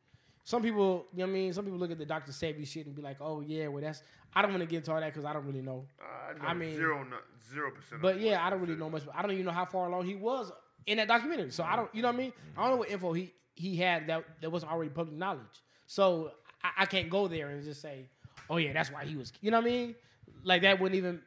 Some 0.45 0.61
people, 0.61 1.06
you 1.14 1.20
know 1.20 1.26
what 1.26 1.30
I 1.32 1.34
mean? 1.34 1.53
Some 1.53 1.64
people 1.64 1.80
look 1.80 1.91
at 1.91 1.98
the 1.98 2.06
Dr. 2.06 2.32
Sebi 2.32 2.68
shit 2.68 2.86
and 2.86 2.95
be 2.95 3.02
like, 3.02 3.18
"Oh 3.22 3.41
yeah, 3.41 3.68
well 3.68 3.82
that's." 3.82 4.03
I 4.36 4.41
don't 4.41 4.52
want 4.52 4.61
to 4.61 4.68
get 4.68 4.78
into 4.78 4.91
all 4.91 4.99
that 4.99 5.14
because 5.14 5.26
I 5.26 5.32
don't 5.34 5.45
really 5.45 5.61
know. 5.61 5.86
I, 6.02 6.34
know 6.34 6.45
I 6.48 6.53
mean- 6.53 6.76
zero, 6.76 7.06
zero 7.53 7.72
percent. 7.72 8.02
But 8.02 8.20
yeah, 8.20 8.45
I 8.45 8.49
don't 8.49 8.60
really 8.60 8.76
know 8.76 8.90
much. 8.90 9.03
I 9.14 9.22
don't 9.22 9.32
even 9.32 9.45
know 9.45 9.52
how 9.52 9.65
far 9.65 9.88
along 9.88 10.06
he 10.06 10.15
was 10.15 10.52
in 10.88 10.98
that 10.98 11.07
documentary. 11.07 11.52
So 11.52 11.64
I 11.64 11.76
don't, 11.76 11.94
you 11.94 12.02
know 12.02 12.10
what 12.10 12.15
I 12.15 12.18
mean? 12.18 12.34
I 12.57 12.61
don't 12.61 12.72
know 12.72 12.78
what 12.78 12.90
info 12.90 13.14
he 13.14 13.32
he 13.56 13.78
had 13.78 14.07
that 14.07 14.24
that 14.41 14.52
wasn't 14.52 14.72
already 14.72 14.90
public 14.90 15.15
knowledge. 15.18 15.61
So 15.86 16.32
I, 16.64 16.70
I 16.80 16.86
can't 16.88 17.10
go 17.10 17.28
there 17.28 17.49
and 17.49 17.64
just 17.64 17.82
say, 17.82 18.10
oh 18.49 18.57
yeah, 18.57 18.74
that's 18.74 18.91
why 18.91 19.06
he 19.06 19.15
was. 19.15 19.32
You 19.41 19.52
know 19.52 19.60
what 19.60 19.68
I 19.68 19.70
mean? 19.70 19.95
Like 20.44 20.64
that 20.64 20.80
wouldn't 20.80 20.98
even. 20.98 21.22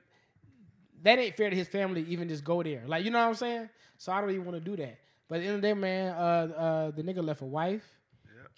That 1.03 1.19
ain't 1.19 1.37
fair 1.37 1.51
to 1.51 1.57
his 1.57 1.69
family 1.69 2.05
even 2.09 2.29
just 2.29 2.43
go 2.43 2.63
there. 2.63 2.83
Like 2.87 3.05
you 3.05 3.11
know 3.11 3.21
what 3.21 3.29
I'm 3.29 3.35
saying? 3.35 3.69
So 3.99 4.13
I 4.13 4.21
don't 4.21 4.31
even 4.31 4.45
want 4.45 4.63
to 4.63 4.71
do 4.71 4.77
that. 4.83 4.99
But 5.29 5.37
at 5.37 5.41
the 5.43 5.47
end 5.47 5.55
of 5.57 5.63
the 5.63 5.69
day, 5.69 5.75
man, 5.75 6.13
uh, 6.15 6.53
uh, 6.57 6.91
the 6.91 7.03
nigga 7.03 7.25
left 7.25 7.41
a 7.43 7.45
wife 7.45 7.85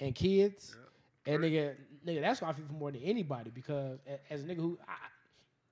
and 0.01 0.15
kids, 0.15 0.77
and 1.27 1.43
nigga, 1.43 1.75
nigga, 2.07 2.21
that's 2.21 2.41
why 2.41 2.49
I 2.49 2.53
feel 2.53 2.67
for 2.67 2.73
more 2.73 2.91
than 2.93 3.03
anybody 3.03 3.51
because 3.51 3.99
as 4.31 4.43
a 4.43 4.45
nigga 4.45 4.57
who, 4.57 4.79
I, 4.89 4.95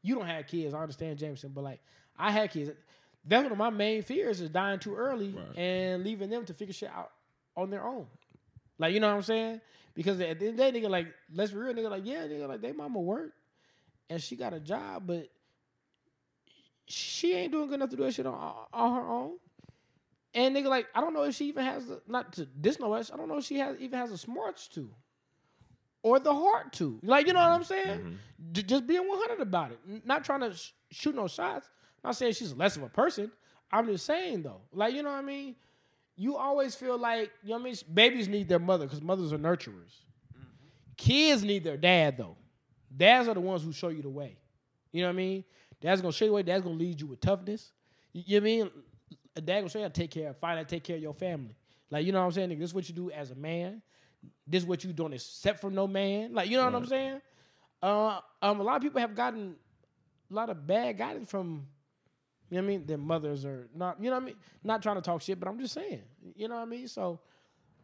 you 0.02 0.14
don't 0.14 0.26
have 0.26 0.46
kids, 0.46 0.74
I 0.74 0.78
understand 0.80 1.18
Jameson, 1.18 1.50
but 1.54 1.64
like 1.64 1.80
I 2.18 2.30
had 2.30 2.50
kids. 2.50 2.70
That's 3.28 3.42
one 3.42 3.52
of 3.52 3.58
my 3.58 3.70
main 3.70 4.02
fears 4.02 4.40
is 4.40 4.50
dying 4.50 4.78
too 4.78 4.94
early 4.94 5.30
Right. 5.30 5.58
and 5.58 6.04
leaving 6.04 6.30
them 6.30 6.44
to 6.44 6.54
figure 6.54 6.72
shit 6.72 6.90
out 6.90 7.10
on 7.56 7.70
their 7.70 7.84
own. 7.84 8.06
Like 8.78 8.94
you 8.94 9.00
know 9.00 9.08
what 9.08 9.16
I'm 9.16 9.22
saying? 9.22 9.60
Because 9.94 10.20
at 10.20 10.38
the 10.38 10.46
end 10.46 10.60
of 10.60 10.64
the 10.66 10.72
day, 10.72 10.80
nigga, 10.80 10.90
like 10.90 11.08
let's 11.34 11.50
be 11.50 11.58
real, 11.58 11.74
nigga, 11.74 11.90
like 11.90 12.06
yeah, 12.06 12.26
nigga, 12.26 12.46
like 12.48 12.60
they 12.60 12.72
mama 12.72 13.00
work 13.00 13.32
and 14.08 14.22
she 14.22 14.36
got 14.36 14.52
a 14.54 14.60
job, 14.60 15.04
but 15.06 15.28
she 16.86 17.34
ain't 17.34 17.52
doing 17.52 17.66
good 17.66 17.74
enough 17.76 17.90
to 17.90 17.96
do 17.96 18.04
that 18.04 18.14
shit 18.14 18.26
on, 18.26 18.54
on 18.72 18.94
her 18.94 19.08
own. 19.08 19.32
And 20.36 20.54
nigga, 20.54 20.66
like 20.66 20.86
I 20.94 21.00
don't 21.00 21.14
know 21.14 21.22
if 21.22 21.34
she 21.34 21.46
even 21.46 21.64
has 21.64 21.86
the, 21.86 22.00
not 22.06 22.34
to 22.34 22.44
diss 22.44 22.78
no 22.78 22.94
ass, 22.94 23.10
I 23.12 23.16
don't 23.16 23.26
know 23.26 23.38
if 23.38 23.44
she 23.44 23.58
has 23.58 23.76
even 23.80 23.98
has 23.98 24.10
the 24.10 24.18
smarts 24.18 24.68
to. 24.68 24.90
Or 26.02 26.20
the 26.20 26.32
heart 26.32 26.72
to, 26.74 27.00
like 27.02 27.26
you 27.26 27.32
know 27.32 27.40
what 27.40 27.48
I'm 27.48 27.62
mm-hmm. 27.62 27.88
saying? 27.88 27.98
Mm-hmm. 27.98 28.52
J- 28.52 28.62
just 28.62 28.86
being 28.86 29.08
100 29.08 29.40
about 29.40 29.72
it, 29.72 29.80
N- 29.88 30.02
not 30.04 30.24
trying 30.24 30.40
to 30.40 30.54
sh- 30.54 30.72
shoot 30.92 31.16
no 31.16 31.26
shots. 31.26 31.68
Not 32.04 32.14
saying 32.14 32.34
she's 32.34 32.52
less 32.52 32.76
of 32.76 32.84
a 32.84 32.88
person. 32.88 33.32
I'm 33.72 33.86
just 33.86 34.04
saying 34.04 34.42
though, 34.42 34.60
like 34.72 34.94
you 34.94 35.02
know 35.02 35.10
what 35.10 35.18
I 35.18 35.22
mean. 35.22 35.56
You 36.18 36.36
always 36.36 36.74
feel 36.74 36.98
like 36.98 37.30
you 37.42 37.48
know 37.48 37.54
what 37.56 37.62
I 37.62 37.64
mean. 37.64 37.76
Babies 37.92 38.28
need 38.28 38.48
their 38.48 38.58
mother 38.58 38.84
because 38.84 39.02
mothers 39.02 39.32
are 39.32 39.38
nurturers. 39.38 40.02
Mm-hmm. 40.32 40.42
Kids 40.98 41.42
need 41.42 41.64
their 41.64 41.78
dad 41.78 42.18
though. 42.18 42.36
Dads 42.94 43.26
are 43.26 43.34
the 43.34 43.40
ones 43.40 43.64
who 43.64 43.72
show 43.72 43.88
you 43.88 44.02
the 44.02 44.10
way. 44.10 44.36
You 44.92 45.00
know 45.00 45.08
what 45.08 45.14
I 45.14 45.16
mean? 45.16 45.44
Dad's 45.80 46.02
gonna 46.02 46.12
show 46.12 46.26
you 46.26 46.30
the 46.30 46.34
way. 46.34 46.42
Dad's 46.42 46.62
gonna 46.62 46.76
lead 46.76 47.00
you 47.00 47.06
with 47.06 47.20
toughness. 47.20 47.72
You, 48.12 48.22
you 48.26 48.40
know 48.40 48.44
what 48.44 48.50
I 48.50 48.54
mean? 48.54 48.70
A 49.36 49.40
dad 49.40 49.60
gonna 49.60 49.70
you 49.74 49.80
how 49.82 49.88
to 49.88 49.92
take 49.92 50.10
care 50.10 50.30
of, 50.30 50.42
out, 50.42 50.68
take 50.68 50.82
care 50.82 50.96
of 50.96 51.02
your 51.02 51.14
family. 51.14 51.54
Like 51.90 52.04
you 52.04 52.12
know 52.12 52.20
what 52.20 52.26
I'm 52.26 52.32
saying? 52.32 52.50
Nigga, 52.50 52.60
this 52.60 52.70
is 52.70 52.74
what 52.74 52.88
you 52.88 52.94
do 52.94 53.10
as 53.10 53.30
a 53.30 53.34
man. 53.34 53.82
This 54.46 54.62
is 54.62 54.68
what 54.68 54.82
you 54.82 54.92
don't 54.92 55.12
accept 55.12 55.60
from 55.60 55.74
no 55.74 55.86
man. 55.86 56.32
Like 56.32 56.48
you 56.48 56.56
know 56.56 56.64
what 56.64 56.74
I'm 56.74 56.86
saying? 56.86 57.20
Uh, 57.82 58.18
um, 58.42 58.60
a 58.60 58.62
lot 58.62 58.76
of 58.76 58.82
people 58.82 59.00
have 59.00 59.14
gotten 59.14 59.54
a 60.30 60.34
lot 60.34 60.50
of 60.50 60.66
bad 60.66 60.98
guidance 60.98 61.30
from. 61.30 61.66
You 62.48 62.56
know 62.56 62.62
what 62.62 62.64
I 62.64 62.68
mean? 62.68 62.86
Their 62.86 62.98
mothers 62.98 63.44
are 63.44 63.68
not. 63.74 64.00
You 64.00 64.10
know 64.10 64.16
what 64.16 64.22
I 64.22 64.26
mean? 64.26 64.36
Not 64.62 64.82
trying 64.82 64.96
to 64.96 65.02
talk 65.02 65.20
shit, 65.20 65.38
but 65.38 65.48
I'm 65.48 65.58
just 65.58 65.74
saying. 65.74 66.02
You 66.36 66.48
know 66.48 66.54
what 66.54 66.62
I 66.62 66.66
mean? 66.66 66.86
So, 66.86 67.18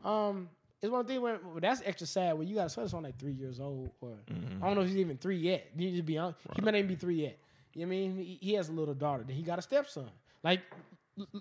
um, 0.05 0.49
it's 0.81 0.91
one 0.91 1.05
thing 1.05 1.21
where 1.21 1.39
well, 1.45 1.61
that's 1.61 1.83
extra 1.85 2.07
sad 2.07 2.39
when 2.39 2.49
you 2.49 2.55
got 2.55 2.67
a 2.67 2.69
son 2.69 2.85
that's 2.85 2.95
only 2.95 3.09
like 3.09 3.19
three 3.19 3.33
years 3.33 3.61
old, 3.61 3.91
or 4.01 4.17
I 4.31 4.67
don't 4.67 4.75
know 4.77 4.83
if 4.83 4.89
he's 4.89 4.99
even 4.99 5.17
three 5.17 5.37
yet. 5.37 5.67
You 5.77 5.91
need 5.91 5.97
to 5.97 6.03
be 6.03 6.19
honest. 6.19 6.39
He 6.55 6.63
might 6.63 6.73
not 6.73 6.79
even 6.79 6.89
be 6.89 6.97
three 6.97 7.23
yet. 7.23 7.39
You 7.75 7.87
know 7.87 7.89
what 7.89 7.95
I 7.95 7.99
mean? 7.99 8.17
He, 8.19 8.39
he 8.41 8.55
has 8.55 8.69
a 8.69 8.73
little 8.73 8.95
daughter. 8.95 9.25
Then 9.27 9.37
he 9.37 9.43
got 9.43 9.59
a 9.59 9.63
stepson. 9.63 10.11
Like, 10.43 10.61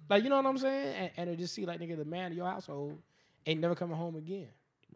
like 0.10 0.23
you 0.23 0.30
know 0.30 0.38
what 0.38 0.45
I'm 0.45 0.57
saying? 0.57 0.95
And, 0.95 1.11
and 1.18 1.30
to 1.30 1.35
just 1.35 1.53
see 1.53 1.65
like 1.65 1.80
nigga, 1.80 1.98
the 1.98 2.06
man 2.06 2.31
of 2.31 2.38
your 2.38 2.48
household 2.48 2.98
ain't 3.45 3.60
never 3.61 3.76
coming 3.76 3.98
home 3.98 4.15
again. 4.15 4.48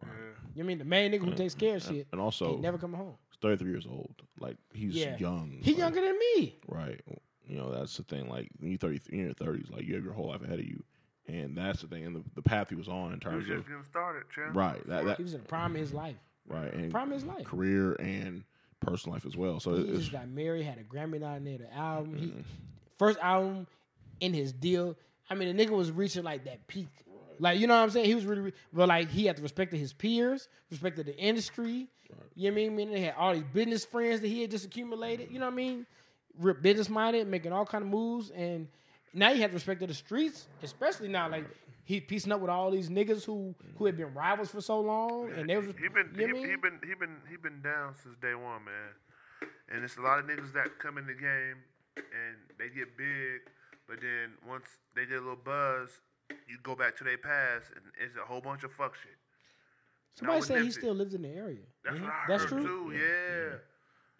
You 0.02 0.08
know 0.08 0.12
what 0.54 0.60
I 0.60 0.62
mean? 0.62 0.78
The 0.78 0.84
main 0.84 1.12
nigga 1.12 1.24
who 1.24 1.32
takes 1.34 1.54
care 1.54 1.76
of 1.76 1.82
shit 1.82 2.06
And 2.12 2.20
also, 2.20 2.52
ain't 2.52 2.60
never 2.60 2.78
coming 2.78 2.98
home. 2.98 3.14
he's 3.30 3.38
33 3.40 3.70
years 3.70 3.86
old. 3.86 4.14
Like 4.38 4.56
he's 4.72 4.94
Yeah. 4.94 5.16
young. 5.18 5.58
He 5.62 5.72
like, 5.72 5.78
younger 5.78 6.00
than 6.02 6.18
me. 6.18 6.58
Right. 6.68 7.00
You 7.46 7.56
know, 7.56 7.70
that's 7.72 7.96
the 7.96 8.02
thing. 8.02 8.28
Like 8.28 8.50
when 8.58 8.70
you're 8.70 8.78
30, 8.78 9.00
in 9.10 9.18
your 9.20 9.34
30s, 9.34 9.70
like 9.70 9.84
you 9.84 9.94
have 9.94 10.04
your 10.04 10.12
whole 10.12 10.28
life 10.28 10.42
ahead 10.42 10.58
of 10.60 10.66
you. 10.66 10.82
And 11.28 11.56
that's 11.56 11.80
the 11.82 11.88
thing. 11.88 12.04
And 12.04 12.16
the, 12.16 12.22
the 12.34 12.42
path 12.42 12.68
he 12.68 12.74
was 12.76 12.88
on 12.88 13.12
in 13.12 13.20
He 13.20 13.28
was 13.28 13.44
terms 13.46 13.50
of 13.50 13.56
just 13.56 13.68
getting 13.68 13.84
started, 13.84 14.22
champ. 14.34 14.54
right, 14.54 14.86
that, 14.86 15.04
that 15.06 15.16
He 15.16 15.22
was 15.24 15.34
in 15.34 15.40
the 15.40 15.46
prime 15.48 15.74
of 15.74 15.80
his 15.80 15.92
life. 15.92 16.16
right, 16.48 16.72
and 16.72 16.90
Prime 16.90 17.08
of 17.08 17.14
his 17.14 17.24
life. 17.24 17.44
career 17.44 17.94
and 17.94 18.44
personal 18.80 19.14
life 19.14 19.26
as 19.26 19.36
well. 19.36 19.58
So 19.60 19.74
He 19.74 19.82
it's 19.82 19.98
just 20.00 20.12
got 20.12 20.28
married, 20.28 20.64
had 20.64 20.78
a 20.78 20.84
Grammy 20.84 21.18
nominated 21.20 21.68
album. 21.74 22.16
He 22.16 22.26
Mm-hmm. 22.26 22.40
first 22.98 23.18
album 23.20 23.66
in 24.20 24.32
his 24.32 24.52
deal. 24.52 24.96
I 25.28 25.34
mean, 25.34 25.54
the 25.56 25.64
nigga 25.64 25.70
was 25.70 25.90
reaching 25.90 26.24
like 26.24 26.44
that 26.44 26.66
peak. 26.66 26.88
Like 27.38 27.58
you 27.60 27.66
know 27.66 27.76
what 27.76 27.82
I'm 27.82 27.90
saying? 27.90 28.06
He 28.06 28.14
was 28.14 28.24
really, 28.24 28.40
re- 28.42 28.52
but 28.72 28.88
like 28.88 29.10
he 29.10 29.26
had 29.26 29.36
the 29.36 29.42
respect 29.42 29.72
of 29.74 29.78
his 29.78 29.92
peers, 29.92 30.48
respect 30.70 30.98
of 30.98 31.06
the 31.06 31.16
industry. 31.16 31.88
You 32.34 32.50
know 32.50 32.54
what 32.54 32.62
I 32.62 32.68
mean? 32.68 32.76
Mean, 32.76 32.90
he 32.96 33.02
had 33.02 33.14
all 33.18 33.34
these 33.34 33.42
business 33.52 33.84
friends 33.84 34.20
that 34.20 34.28
he 34.28 34.42
had 34.42 34.50
just 34.50 34.64
accumulated. 34.64 35.30
You 35.30 35.38
know 35.38 35.46
what 35.46 35.52
I 35.52 35.56
mean? 35.56 35.86
Business 36.62 36.88
minded, 36.88 37.26
making 37.26 37.52
all 37.52 37.66
kind 37.66 37.82
of 37.82 37.90
moves, 37.90 38.30
and 38.30 38.68
now 39.12 39.32
he 39.34 39.40
had 39.40 39.50
the 39.50 39.54
respect 39.54 39.82
of 39.82 39.88
the 39.88 39.94
streets, 39.94 40.46
especially 40.62 41.08
now. 41.08 41.28
Like 41.28 41.46
he 41.84 42.00
peacing 42.00 42.32
up 42.32 42.40
with 42.40 42.50
all 42.50 42.70
these 42.70 42.88
niggas 42.90 43.24
who 43.24 43.54
who 43.76 43.86
had 43.86 43.96
been 43.96 44.12
rivals 44.14 44.50
for 44.50 44.60
so 44.60 44.80
long, 44.80 45.30
and 45.32 45.48
they 45.48 45.56
was 45.56 45.66
He 45.66 45.88
been 45.88 46.10
you 46.14 46.26
he, 46.26 46.32
know 46.32 46.38
I 46.38 46.46
he 46.48 46.56
been 46.56 46.80
he 46.86 46.94
been 46.94 47.16
he 47.30 47.36
been 47.36 47.60
down 47.62 47.94
since 48.02 48.16
day 48.20 48.34
one, 48.34 48.64
man. 48.64 49.50
And 49.72 49.84
it's 49.84 49.96
a 49.96 50.00
lot 50.00 50.18
of 50.18 50.26
niggas 50.26 50.52
that 50.54 50.78
come 50.78 50.96
in 50.98 51.06
the 51.06 51.14
game 51.14 51.58
and 51.96 52.36
they 52.58 52.68
get 52.68 52.96
big, 52.96 53.40
but 53.88 54.00
then 54.00 54.32
once 54.48 54.64
they 54.94 55.04
get 55.06 55.16
a 55.18 55.20
little 55.20 55.36
buzz, 55.36 55.90
you 56.48 56.58
go 56.62 56.74
back 56.74 56.96
to 56.98 57.04
their 57.04 57.18
past 57.18 57.70
and 57.74 57.84
it's 58.02 58.16
a 58.16 58.24
whole 58.26 58.40
bunch 58.40 58.64
of 58.64 58.72
fuck 58.72 58.94
shit. 58.96 59.12
Somebody 60.14 60.42
said 60.42 60.62
he 60.62 60.70
still 60.70 60.94
lives 60.94 61.14
in 61.14 61.22
the 61.22 61.28
area. 61.28 61.58
That's 61.84 62.00
what 62.00 62.10
I 62.10 62.24
That's 62.28 62.42
heard 62.44 62.48
true. 62.64 62.92
too. 62.92 62.96
Yeah, 62.96 63.56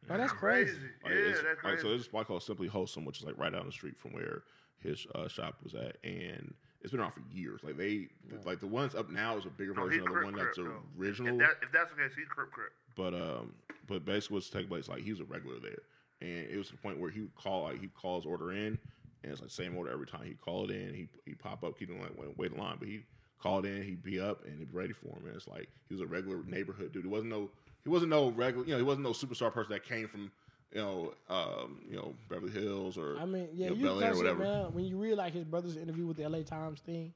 Oh, 0.09 0.17
that's 0.19 0.33
crazy. 0.33 0.73
Like, 1.03 1.13
yeah, 1.15 1.19
it's- 1.19 1.35
that's 1.37 1.45
like, 1.47 1.59
crazy. 1.59 1.83
so 1.83 1.89
there's 1.89 2.03
a 2.03 2.05
spot 2.05 2.27
called 2.27 2.43
Simply 2.43 2.69
Wholesome, 2.69 3.05
which 3.05 3.19
is 3.19 3.25
like 3.25 3.37
right 3.39 3.51
down 3.53 3.67
the 3.67 3.73
street 3.73 3.99
from 3.99 4.13
where 4.13 4.43
his 4.79 5.05
uh, 5.17 5.27
shop 5.27 5.57
was 5.65 5.75
at, 5.75 5.97
and 6.05 6.55
it's 6.83 6.93
been 6.93 7.01
around 7.01 7.13
for 7.13 7.23
years. 7.33 7.63
Like 7.65 7.77
they, 7.77 8.09
like 8.45 8.61
the 8.61 8.67
ones 8.69 8.95
up 8.95 9.11
now 9.11 9.37
is 9.37 9.47
a 9.47 9.51
bigger 9.51 9.75
No, 9.75 9.85
version 9.85 10.01
of 10.03 10.07
the 10.07 10.13
crip 10.13 10.25
one 10.27 10.35
that's 10.37 10.57
though. 10.59 10.83
original. 11.01 11.33
If, 11.33 11.39
that, 11.41 11.57
if 11.63 11.73
that's 11.73 11.91
the 11.91 11.97
case, 12.03 12.13
he 12.15 12.23
crip 12.25 12.53
crip. 12.53 12.73
But 12.95 13.15
um, 13.15 13.55
but 13.89 14.05
basically 14.05 14.35
what's 14.35 14.51
taking 14.51 14.69
place, 14.69 14.89
like 14.89 15.03
he 15.03 15.11
was 15.11 15.19
a 15.21 15.25
regular 15.25 15.59
there, 15.59 15.79
and 16.21 16.47
it 16.51 16.57
was 16.57 16.69
to 16.69 16.73
the 16.75 16.83
point 16.83 17.01
where 17.01 17.11
he 17.11 17.23
would 17.23 17.35
call, 17.35 17.65
like 17.65 17.81
he 17.81 17.89
call 17.89 18.17
his 18.21 18.27
order 18.27 18.53
in, 18.53 18.79
and 19.27 19.33
it's 19.33 19.43
like 19.43 19.51
same 19.51 19.77
order 19.77 19.91
every 19.91 20.07
time. 20.07 20.23
He 20.25 20.35
called 20.35 20.71
it 20.71 20.81
in, 20.81 20.95
he 20.95 21.09
he 21.25 21.35
pop 21.35 21.65
up, 21.65 21.75
he 21.79 21.85
didn't 21.85 22.01
like 22.01 22.13
wait, 22.37 22.53
in 22.53 22.59
line, 22.59 22.77
but 22.79 22.89
he 22.89 23.03
called 23.43 23.67
in, 23.67 23.83
he'd 23.83 24.03
be 24.03 24.21
up 24.21 24.45
and 24.45 24.59
he'd 24.59 24.73
be 24.73 24.77
ready 24.77 24.93
for 24.93 25.09
him. 25.09 25.25
And 25.27 25.35
it's 25.35 25.49
like 25.49 25.69
he 25.89 25.95
was 25.95 26.01
a 26.01 26.07
regular 26.07 26.43
neighborhood 26.47 26.93
dude. 26.93 27.03
He 27.05 27.09
wasn't 27.11 27.31
no, 27.31 27.51
he 27.83 27.91
wasn't 27.91 28.11
no 28.11 28.31
regular, 28.31 28.65
you 28.65 28.73
know, 28.73 28.79
he 28.79 28.85
wasn't 28.85 29.05
no 29.05 29.11
superstar 29.11 29.53
person 29.53 29.73
that 29.73 29.85
came 29.85 30.09
from. 30.09 30.31
You 30.73 30.83
know, 30.83 31.15
um, 31.31 31.81
you 31.89 31.97
know 31.97 32.15
Beverly 32.29 32.51
Hills 32.51 32.99
or 32.99 33.17
I 33.19 33.25
mean, 33.25 33.49
yeah, 33.55 33.69
you 33.69 33.71
know, 33.71 33.77
you 33.77 33.85
Bel 33.85 34.03
Air 34.03 34.13
or 34.13 34.17
whatever. 34.17 34.43
man. 34.43 34.75
When 34.75 34.85
you 34.85 34.99
read 34.99 35.15
like 35.15 35.33
his 35.33 35.45
brother's 35.45 35.77
interview 35.77 36.07
with 36.07 36.17
the 36.17 36.29
LA 36.29 36.43
Times 36.43 36.81
thing, 36.81 37.15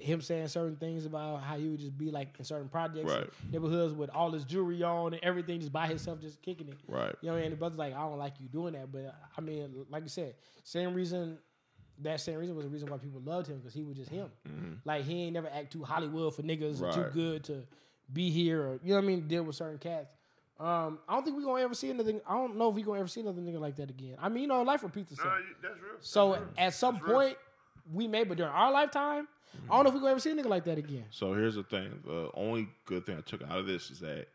him 0.00 0.20
saying 0.20 0.48
certain 0.48 0.76
things 0.76 1.06
about 1.06 1.42
how 1.42 1.56
he 1.56 1.68
would 1.68 1.80
just 1.80 1.96
be 1.96 2.10
like 2.10 2.34
in 2.38 2.44
certain 2.44 2.68
projects, 2.68 3.10
Right. 3.10 3.28
neighborhoods 3.50 3.94
with 3.94 4.10
all 4.10 4.30
his 4.30 4.44
jewelry 4.44 4.82
on 4.82 5.14
and 5.14 5.22
everything, 5.24 5.60
just 5.60 5.72
by 5.72 5.86
himself, 5.86 6.20
just 6.20 6.42
kicking 6.42 6.68
it. 6.68 6.76
Right. 6.86 7.14
You 7.22 7.30
know, 7.30 7.36
and 7.36 7.52
the 7.52 7.56
brother's 7.56 7.78
like, 7.78 7.94
I 7.94 8.00
don't 8.00 8.18
like 8.18 8.34
you 8.40 8.48
doing 8.48 8.74
that, 8.74 8.92
but 8.92 9.14
I 9.36 9.40
mean, 9.40 9.86
like 9.88 10.02
you 10.02 10.08
said, 10.10 10.34
same 10.64 10.94
reason. 10.94 11.38
That 12.02 12.20
same 12.20 12.38
reason 12.38 12.54
was 12.54 12.64
the 12.64 12.70
reason 12.70 12.88
why 12.90 12.98
people 12.98 13.20
loved 13.24 13.48
him 13.48 13.56
because 13.58 13.74
he 13.74 13.82
was 13.82 13.96
just 13.96 14.10
him. 14.10 14.30
Like 14.84 15.04
he 15.04 15.24
ain't 15.24 15.32
never 15.32 15.48
act 15.48 15.72
too 15.72 15.82
Hollywood 15.82 16.32
for 16.34 16.42
niggas 16.42 16.80
or 16.80 16.92
too 16.92 17.00
Mm-hmm. 17.00 17.18
Good 17.18 17.44
to 17.44 17.64
be 18.12 18.30
here 18.30 18.62
or 18.62 18.72
you 18.84 18.90
know 18.90 18.96
what 18.96 19.04
I 19.04 19.06
mean. 19.08 19.26
Deal 19.26 19.42
with 19.42 19.56
certain 19.56 19.78
cats. 19.78 20.14
Um, 20.60 20.98
I 21.08 21.14
don't 21.14 21.24
think 21.24 21.36
we 21.36 21.44
gonna 21.44 21.62
ever 21.62 21.74
see 21.74 21.88
anything. 21.90 22.20
I 22.28 22.34
don't 22.34 22.56
know 22.56 22.68
if 22.68 22.74
we 22.74 22.82
gonna 22.82 23.00
ever 23.00 23.08
see 23.08 23.20
another 23.20 23.40
nigga 23.40 23.58
like 23.60 23.74
that 23.76 23.90
again. 23.90 24.16
I 24.20 24.28
mean, 24.28 24.42
you 24.42 24.48
know, 24.48 24.62
life 24.62 24.82
repeats 24.84 25.12
itself. 25.12 25.32
No, 25.32 25.38
you, 25.38 25.54
that's 25.62 25.74
real. 25.82 25.92
So 26.00 26.30
That's 26.32 26.42
real. 26.42 26.50
at 26.58 26.74
some 26.74 26.94
That's 26.96 27.06
real. 27.06 27.14
point, 27.14 27.36
we 27.92 28.06
may, 28.08 28.22
but 28.24 28.36
during 28.36 28.52
our 28.52 28.70
lifetime, 28.72 29.26
I 29.70 29.74
don't 29.76 29.84
know 29.84 29.88
if 29.88 29.94
we're 29.94 30.00
gonna 30.00 30.12
ever 30.12 30.20
see 30.20 30.30
a 30.30 30.34
nigga 30.34 30.46
like 30.46 30.64
that 30.64 30.78
again. 30.78 31.04
So 31.10 31.32
here's 31.34 31.54
the 31.56 31.62
thing: 31.62 32.00
the 32.04 32.30
only 32.34 32.68
good 32.86 33.04
thing 33.06 33.16
I 33.18 33.20
took 33.22 33.42
out 33.42 33.58
of 33.58 33.66
this 33.66 33.90
is 33.90 34.00
that 34.00 34.28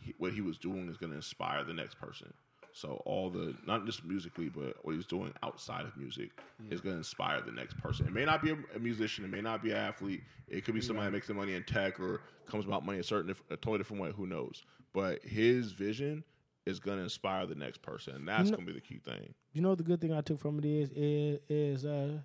he, 0.00 0.14
what 0.18 0.32
he 0.32 0.40
was 0.40 0.58
doing 0.58 0.88
is 0.88 0.96
going 0.96 1.10
to 1.10 1.16
inspire 1.16 1.64
the 1.64 1.74
next 1.74 1.98
person. 1.98 2.32
So 2.72 3.02
all 3.04 3.28
the 3.30 3.54
not 3.66 3.84
just 3.86 4.04
musically, 4.04 4.48
but 4.48 4.76
what 4.84 4.94
he's 4.94 5.06
doing 5.06 5.32
outside 5.42 5.84
of 5.84 5.96
music 5.96 6.30
is 6.70 6.80
going 6.80 6.94
to 6.94 6.98
inspire 6.98 7.40
the 7.40 7.50
next 7.50 7.76
person. 7.78 8.06
It 8.06 8.12
may 8.12 8.24
not 8.24 8.40
be 8.42 8.50
a, 8.50 8.58
a 8.76 8.78
musician, 8.78 9.24
it 9.24 9.30
may 9.32 9.40
not 9.40 9.62
be 9.62 9.70
an 9.72 9.78
athlete. 9.78 10.22
It 10.46 10.64
could 10.64 10.74
be 10.74 10.80
somebody 10.80 11.06
that 11.06 11.12
makes 11.12 11.26
their 11.26 11.34
money 11.36 11.54
in 11.54 11.64
tech 11.64 11.98
or 11.98 12.20
comes 12.46 12.64
about 12.66 12.84
money 12.86 12.98
a 13.00 13.02
certain 13.02 13.34
a 13.50 13.56
totally 13.56 13.78
different 13.78 14.02
way. 14.02 14.12
Who 14.16 14.26
knows? 14.26 14.62
But 14.92 15.24
his 15.24 15.72
vision 15.72 16.22
is 16.66 16.78
going 16.78 16.98
to 16.98 17.02
inspire 17.04 17.46
the 17.46 17.54
next 17.56 17.82
person, 17.82 18.14
and 18.14 18.28
that's 18.28 18.44
You 18.44 18.50
know- 18.52 18.56
going 18.58 18.66
to 18.68 18.72
be 18.74 18.78
the 18.78 18.86
key 18.86 18.98
thing. 19.04 19.34
You 19.52 19.62
know 19.62 19.74
the 19.74 19.82
good 19.82 20.00
thing 20.00 20.12
I 20.12 20.20
took 20.20 20.38
from 20.38 20.58
it 20.60 20.64
is 20.64 20.90
is, 20.94 21.38
is 21.48 21.84
uh, 21.84 22.18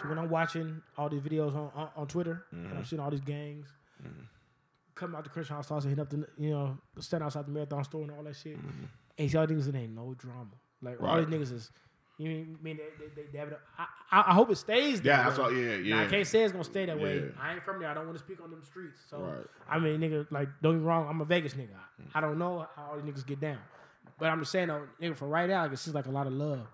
so 0.00 0.08
when 0.08 0.18
I'm 0.18 0.28
watching 0.28 0.82
all 0.96 1.08
these 1.08 1.20
videos 1.20 1.54
on 1.54 1.70
on, 1.74 1.88
on 1.96 2.06
Twitter 2.06 2.44
and 2.52 2.66
I'm 2.66 2.72
mm-hmm. 2.74 2.82
seeing 2.84 3.00
all 3.00 3.10
these 3.10 3.20
gangs 3.20 3.66
mm-hmm. 4.02 4.22
come 4.94 5.14
out 5.14 5.24
the 5.24 5.30
Christian 5.30 5.56
house 5.56 5.70
and 5.70 5.84
hit 5.84 5.98
up 5.98 6.10
the 6.10 6.26
you 6.38 6.50
know 6.50 6.78
stand 6.98 7.22
outside 7.22 7.46
the 7.46 7.50
marathon 7.50 7.84
store 7.84 8.02
and 8.02 8.10
all 8.12 8.22
that 8.22 8.36
shit, 8.36 8.56
mm-hmm. 8.56 8.84
and 9.18 9.24
you 9.24 9.28
see 9.28 9.38
all 9.38 9.46
these 9.46 9.66
niggas 9.66 9.74
it 9.74 9.78
ain't 9.78 9.94
no 9.94 10.14
drama. 10.18 10.46
Like 10.82 11.02
all 11.02 11.22
these 11.22 11.26
niggas 11.26 11.52
is. 11.52 11.70
You 12.20 12.28
know 12.28 12.34
I 12.34 12.64
mean 12.64 12.78
they, 12.98 13.06
they, 13.14 13.28
they, 13.30 13.38
have 13.38 13.46
it- 13.46 13.60
I, 13.78 13.86
I, 14.10 14.30
I 14.30 14.34
hope 14.34 14.50
it 14.50 14.56
stays. 14.56 15.00
Yeah, 15.04 15.18
that 15.18 15.24
that's 15.26 15.38
way. 15.38 15.44
all. 15.44 15.52
Yeah, 15.52 15.76
Now, 15.76 16.00
yeah. 16.00 16.02
I 16.02 16.06
can't 16.06 16.26
say 16.26 16.42
it's 16.42 16.50
gonna 16.50 16.64
stay 16.64 16.84
that 16.84 16.98
way. 16.98 17.18
Yeah. 17.18 17.26
I 17.40 17.52
ain't 17.52 17.62
from 17.62 17.78
there. 17.78 17.88
I 17.88 17.94
don't 17.94 18.06
want 18.06 18.18
to 18.18 18.24
speak 18.24 18.42
on 18.42 18.50
them 18.50 18.64
streets. 18.64 18.98
So 19.08 19.18
Right. 19.18 19.46
I 19.70 19.78
mean, 19.78 20.00
nigga, 20.00 20.26
like 20.32 20.48
don't 20.60 20.74
get 20.74 20.80
me 20.80 20.84
wrong. 20.84 21.06
I'm 21.08 21.20
a 21.20 21.24
Vegas 21.24 21.54
nigga. 21.54 21.76
I, 22.12 22.18
I 22.18 22.20
don't 22.20 22.36
know 22.36 22.66
how 22.74 22.90
all 22.90 23.00
these 23.00 23.04
niggas 23.04 23.24
get 23.24 23.38
down, 23.38 23.58
but 24.18 24.30
I'm 24.30 24.40
just 24.40 24.50
saying 24.50 24.66
though, 24.66 24.82
nigga, 25.00 25.16
for 25.16 25.28
right 25.28 25.48
now, 25.48 25.62
like, 25.62 25.72
it 25.72 25.76
seems 25.76 25.94
like 25.94 26.06
a 26.06 26.10
lot 26.10 26.26
of 26.26 26.32
love. 26.32 26.66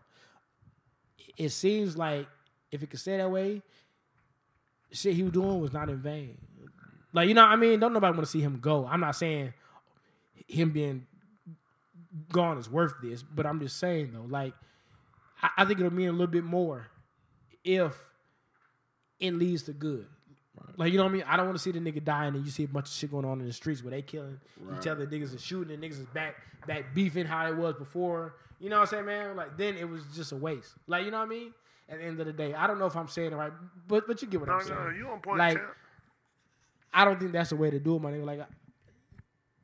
It 1.36 1.50
seems 1.50 1.94
like 1.94 2.26
if 2.74 2.82
it 2.82 2.90
could 2.90 3.00
stay 3.00 3.16
that 3.16 3.30
way, 3.30 3.62
shit 4.90 5.14
he 5.14 5.22
was 5.22 5.32
doing 5.32 5.60
was 5.60 5.72
not 5.72 5.88
in 5.88 5.98
vain. 5.98 6.36
Like 7.12 7.28
you 7.28 7.34
know, 7.34 7.42
what 7.42 7.52
I 7.52 7.56
mean, 7.56 7.78
don't 7.78 7.92
nobody 7.92 8.12
want 8.12 8.26
to 8.26 8.30
see 8.30 8.40
him 8.40 8.58
go. 8.60 8.86
I'm 8.86 9.00
not 9.00 9.14
saying 9.14 9.54
him 10.48 10.70
being 10.70 11.06
gone 12.32 12.58
is 12.58 12.68
worth 12.68 12.94
this, 13.02 13.22
but 13.22 13.46
I'm 13.46 13.60
just 13.60 13.78
saying 13.78 14.10
though, 14.12 14.26
like 14.28 14.54
I, 15.40 15.50
I 15.58 15.64
think 15.64 15.78
it'll 15.78 15.92
mean 15.92 16.08
a 16.08 16.12
little 16.12 16.26
bit 16.26 16.44
more 16.44 16.88
if 17.62 17.94
it 19.20 19.32
leads 19.32 19.62
to 19.64 19.72
good. 19.72 20.06
Like 20.76 20.90
you 20.90 20.98
know 20.98 21.04
what 21.04 21.10
I 21.10 21.14
mean? 21.14 21.24
I 21.28 21.36
don't 21.36 21.46
want 21.46 21.56
to 21.56 21.62
see 21.62 21.70
the 21.70 21.78
nigga 21.78 22.02
dying 22.04 22.34
and 22.34 22.44
you 22.44 22.50
see 22.50 22.64
a 22.64 22.68
bunch 22.68 22.86
of 22.86 22.92
shit 22.92 23.10
going 23.10 23.24
on 23.24 23.40
in 23.40 23.46
the 23.46 23.52
streets 23.52 23.82
where 23.82 23.92
they 23.92 24.02
killing 24.02 24.40
each 24.78 24.86
other, 24.88 25.06
niggas 25.06 25.34
is 25.34 25.42
shooting 25.42 25.72
and 25.72 25.82
niggas 25.82 26.00
is 26.00 26.06
back 26.06 26.34
back 26.66 26.94
beefing 26.94 27.26
how 27.26 27.46
it 27.46 27.56
was 27.56 27.74
before. 27.74 28.34
You 28.58 28.70
know 28.70 28.80
what 28.80 28.92
I'm 28.92 29.04
saying, 29.04 29.06
man? 29.06 29.36
Like 29.36 29.56
then 29.56 29.76
it 29.76 29.88
was 29.88 30.02
just 30.14 30.32
a 30.32 30.36
waste. 30.36 30.74
Like 30.88 31.04
you 31.04 31.12
know 31.12 31.18
what 31.18 31.26
I 31.26 31.28
mean? 31.28 31.54
At 31.88 31.98
the 31.98 32.04
end 32.04 32.18
of 32.18 32.26
the 32.26 32.32
day, 32.32 32.54
I 32.54 32.66
don't 32.66 32.78
know 32.78 32.86
if 32.86 32.96
I'm 32.96 33.08
saying 33.08 33.32
it 33.32 33.36
right, 33.36 33.52
but 33.86 34.06
but 34.06 34.20
you 34.22 34.28
get 34.28 34.40
what 34.40 34.48
No, 34.48 34.54
I'm 34.56 34.62
saying. 34.64 34.78
no, 34.78 34.88
you 34.90 35.08
on 35.08 35.20
point, 35.20 35.38
Like 35.38 35.56
champ. 35.58 35.68
I 36.92 37.04
don't 37.04 37.18
think 37.20 37.32
that's 37.32 37.50
the 37.50 37.56
way 37.56 37.70
to 37.70 37.78
do 37.80 37.96
it, 37.96 38.00
my 38.02 38.10
nigga. 38.12 38.24
Like, 38.24 38.40
I- 38.40 38.46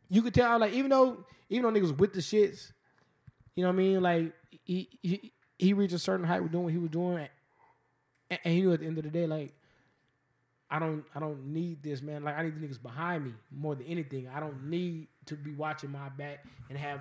you 0.08 0.20
could 0.22 0.34
tell, 0.34 0.58
like, 0.58 0.72
even 0.72 0.90
though 0.90 1.24
even 1.48 1.62
though 1.72 1.80
niggas 1.80 1.96
with 1.96 2.12
the 2.12 2.20
shits, 2.20 2.72
you 3.54 3.62
know 3.62 3.68
what 3.70 3.74
I 3.74 3.78
mean? 3.78 4.02
Like, 4.02 4.32
he 4.64 4.88
he, 5.02 5.32
he 5.58 5.72
reached 5.72 5.94
a 5.94 5.98
certain 5.98 6.26
height 6.26 6.42
with 6.42 6.52
doing 6.52 6.64
what 6.64 6.72
he 6.72 6.78
was 6.78 6.90
doing, 6.90 7.26
and, 8.30 8.40
and 8.44 8.54
he 8.54 8.60
knew 8.60 8.72
at 8.72 8.80
the 8.80 8.86
end 8.86 8.98
of 8.98 9.04
the 9.04 9.10
day, 9.10 9.26
like, 9.26 9.54
I 10.70 10.78
don't 10.78 11.04
I 11.14 11.20
don't 11.20 11.46
need 11.46 11.82
this, 11.82 12.02
man. 12.02 12.22
Like, 12.22 12.36
I 12.36 12.42
need 12.42 12.60
the 12.60 12.66
niggas 12.66 12.82
behind 12.82 13.24
me 13.24 13.34
more 13.50 13.74
than 13.74 13.86
anything. 13.86 14.28
I 14.28 14.40
don't 14.40 14.64
need 14.68 15.08
to 15.26 15.36
be 15.36 15.52
watching 15.54 15.90
my 15.90 16.08
back 16.10 16.44
and 16.68 16.76
have 16.76 17.00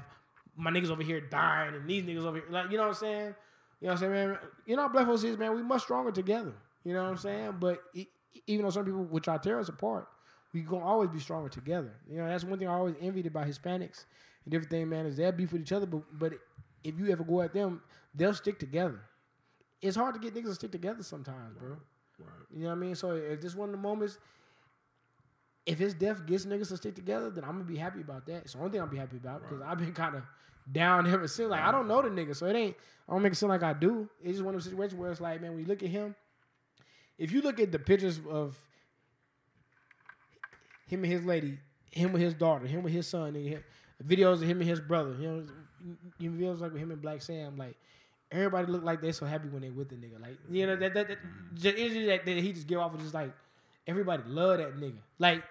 my 0.56 0.72
niggas 0.72 0.90
over 0.92 1.04
here 1.04 1.20
dying 1.22 1.76
and 1.76 1.90
these 1.90 2.04
niggas 2.04 2.24
over 2.26 2.38
here, 2.38 2.46
like, 2.50 2.72
you 2.72 2.78
know 2.78 2.84
what 2.84 2.90
I'm 2.90 2.96
saying? 2.96 3.36
You 3.82 3.88
know 3.88 3.94
what 3.94 4.04
I'm 4.04 4.12
saying, 4.12 4.12
man? 4.12 4.38
You 4.66 4.76
know 4.76 4.82
how 4.84 4.90
Black 4.90 5.06
folks 5.06 5.24
is, 5.24 5.38
man. 5.38 5.56
We 5.56 5.64
much 5.64 5.84
stronger 5.84 6.12
together. 6.12 6.54
You 6.84 6.94
know 6.94 7.04
what 7.04 7.10
I'm 7.12 7.18
saying? 7.18 7.56
But 7.60 7.82
even 8.48 8.66
though 8.66 8.72
some 8.72 8.86
people 8.86 9.04
would 9.04 9.24
try 9.24 9.38
to 9.38 9.44
tear 9.44 9.60
us 9.60 9.70
apart, 9.70 10.08
we 10.54 10.62
gonna 10.62 10.86
always 10.86 11.10
be 11.10 11.20
stronger 11.20 11.50
together. 11.50 11.94
You 12.10 12.18
know, 12.18 12.28
that's 12.28 12.44
one 12.44 12.60
thing 12.60 12.68
I 12.68 12.74
always 12.74 12.96
envied 13.00 13.28
about 13.28 13.48
Hispanics 13.48 14.06
and 14.46 14.54
everything, 14.54 14.90
man, 14.90 15.06
is 15.06 15.18
they'll 15.18 15.32
beef 15.32 15.52
with 15.52 15.62
each 15.62 15.72
other, 15.72 15.86
but 15.86 16.02
but 16.18 16.34
if 16.84 16.98
you 16.98 17.10
ever 17.10 17.24
go 17.24 17.42
at 17.42 17.54
them, 17.54 17.82
they'll 18.16 18.34
stick 18.34 18.60
together. 18.60 19.00
It's 19.82 19.96
hard 19.96 20.14
to 20.16 20.20
get 20.20 20.34
niggas 20.34 20.48
to 20.48 20.56
stick 20.56 20.72
together 20.72 21.04
sometimes, 21.04 21.56
bro. 21.58 21.78
You 22.54 22.64
know 22.64 22.68
what 22.70 22.74
I 22.74 22.76
mean? 22.76 22.96
So 22.96 23.12
if 23.12 23.42
this 23.42 23.56
one 23.56 23.70
of 23.70 23.74
the 23.74 23.82
moments, 23.82 24.18
if 25.66 25.78
his 25.78 25.94
death 25.94 26.26
gets 26.26 26.46
niggas 26.46 26.70
to 26.70 26.78
stick 26.78 26.96
together, 26.96 27.30
then 27.30 27.44
I'm 27.44 27.52
gonna 27.52 27.64
be 27.64 27.78
happy 27.78 28.02
about 28.02 28.26
that. 28.26 28.44
It's 28.44 28.54
the 28.54 28.60
only 28.60 28.72
thing 28.72 28.82
I'll 28.82 28.88
be 28.88 28.98
happy 28.98 29.18
about 29.18 29.44
because 29.44 29.62
I've 29.62 29.78
been 29.78 29.94
kind 29.94 30.16
of 30.16 30.24
down 30.72 31.08
ever 31.08 31.28
since. 31.28 31.50
Like 31.50 31.62
I 31.62 31.72
don't 31.72 31.88
know 31.88 32.02
the 32.02 32.10
nigga, 32.10 32.36
so 32.36 32.46
it 32.46 32.56
ain't. 32.56 32.76
I 33.08 33.14
don't 33.14 33.22
make 33.24 33.34
it 33.34 33.36
seem 33.36 33.50
like 33.50 33.64
I 33.64 33.74
do. 33.74 34.08
It's 34.22 34.34
just 34.34 34.44
one 34.44 34.54
of 34.54 34.62
those 34.62 34.70
situations 34.70 35.00
where 35.00 35.12
it's 35.12 35.22
like, 35.22 35.42
man, 35.42 35.52
when 35.52 35.62
you 35.62 35.66
look 35.66 35.82
at 35.82 35.90
him, 35.90 36.16
if 37.18 37.32
you 37.32 37.42
look 37.42 37.60
at 37.60 37.72
the 37.72 37.80
pictures 37.80 38.20
of 38.30 38.58
him 40.88 41.04
and 41.04 41.12
his 41.12 41.24
lady, 41.24 41.58
him 41.92 42.12
with 42.14 42.22
his 42.22 42.34
daughter, 42.34 42.68
him 42.68 42.84
with 42.84 42.94
his 42.94 43.08
son, 43.08 43.34
nigga, 43.34 43.50
him- 43.50 43.64
videos 44.06 44.34
of 44.34 44.42
him 44.44 44.60
and 44.60 44.70
his 44.70 44.80
brother, 44.80 45.16
you 45.20 45.28
know, 45.28 45.46
you 46.20 46.32
videos 46.32 46.60
like 46.60 46.72
with 46.72 46.82
him 46.82 46.92
and 46.92 47.02
Blacc 47.02 47.22
Sam, 47.22 47.58
like 47.58 47.78
everybody 48.32 48.72
look 48.72 48.84
like 48.84 49.02
they're 49.02 49.14
so 49.14 49.26
happy 49.26 49.48
when 49.50 49.62
they 49.62 49.70
with 49.70 49.90
the 49.90 49.96
nigga, 49.96 50.22
like 50.22 50.38
you 50.50 50.68
know 50.68 50.74
mm-hmm. 50.74 50.82
that 50.82 50.94
that, 50.94 51.08
that 51.08 51.18
the 51.54 51.78
energy 51.78 52.06
that, 52.06 52.26
that 52.26 52.38
he 52.38 52.54
just 52.54 52.68
give 52.68 52.80
off 52.80 52.94
is 52.96 53.02
just 53.02 53.14
like 53.14 53.32
everybody 53.90 54.24
love 54.28 54.58
that 54.58 54.78
nigga, 54.78 55.00
like 55.18 55.44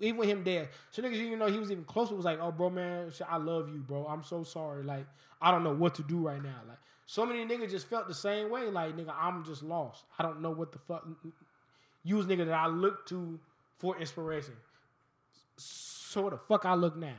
even 0.00 0.18
with 0.18 0.28
him 0.28 0.42
dead, 0.44 0.68
so 0.90 1.02
niggas 1.02 1.16
you 1.16 1.36
know 1.36 1.46
he 1.46 1.58
was 1.58 1.70
even 1.70 1.84
closer 1.84 2.12
it 2.12 2.16
was 2.16 2.24
like, 2.24 2.38
oh 2.40 2.52
bro 2.52 2.70
man, 2.70 3.10
I 3.28 3.36
love 3.38 3.68
you, 3.68 3.78
bro, 3.78 4.06
I'm 4.06 4.22
so 4.22 4.44
sorry, 4.44 4.82
like 4.82 5.06
I 5.40 5.50
don't 5.50 5.64
know 5.64 5.74
what 5.74 5.94
to 5.96 6.02
do 6.02 6.18
right 6.18 6.42
now, 6.42 6.60
like 6.68 6.78
so 7.06 7.26
many 7.26 7.44
niggas 7.44 7.70
just 7.70 7.88
felt 7.88 8.08
the 8.08 8.14
same 8.14 8.50
way, 8.50 8.70
like 8.70 8.96
nigga, 8.96 9.14
I'm 9.18 9.44
just 9.44 9.62
lost, 9.62 10.04
I 10.18 10.22
don't 10.22 10.40
know 10.40 10.50
what 10.50 10.72
the 10.72 10.78
fuck. 10.78 11.06
You 12.02 12.16
was 12.16 12.26
nigga 12.26 12.46
that 12.46 12.54
I 12.54 12.66
look 12.66 13.06
to 13.06 13.40
for 13.78 13.98
inspiration. 13.98 14.54
So 15.56 16.30
the 16.30 16.36
fuck 16.36 16.64
I 16.64 16.74
look 16.74 16.96
now? 16.96 17.16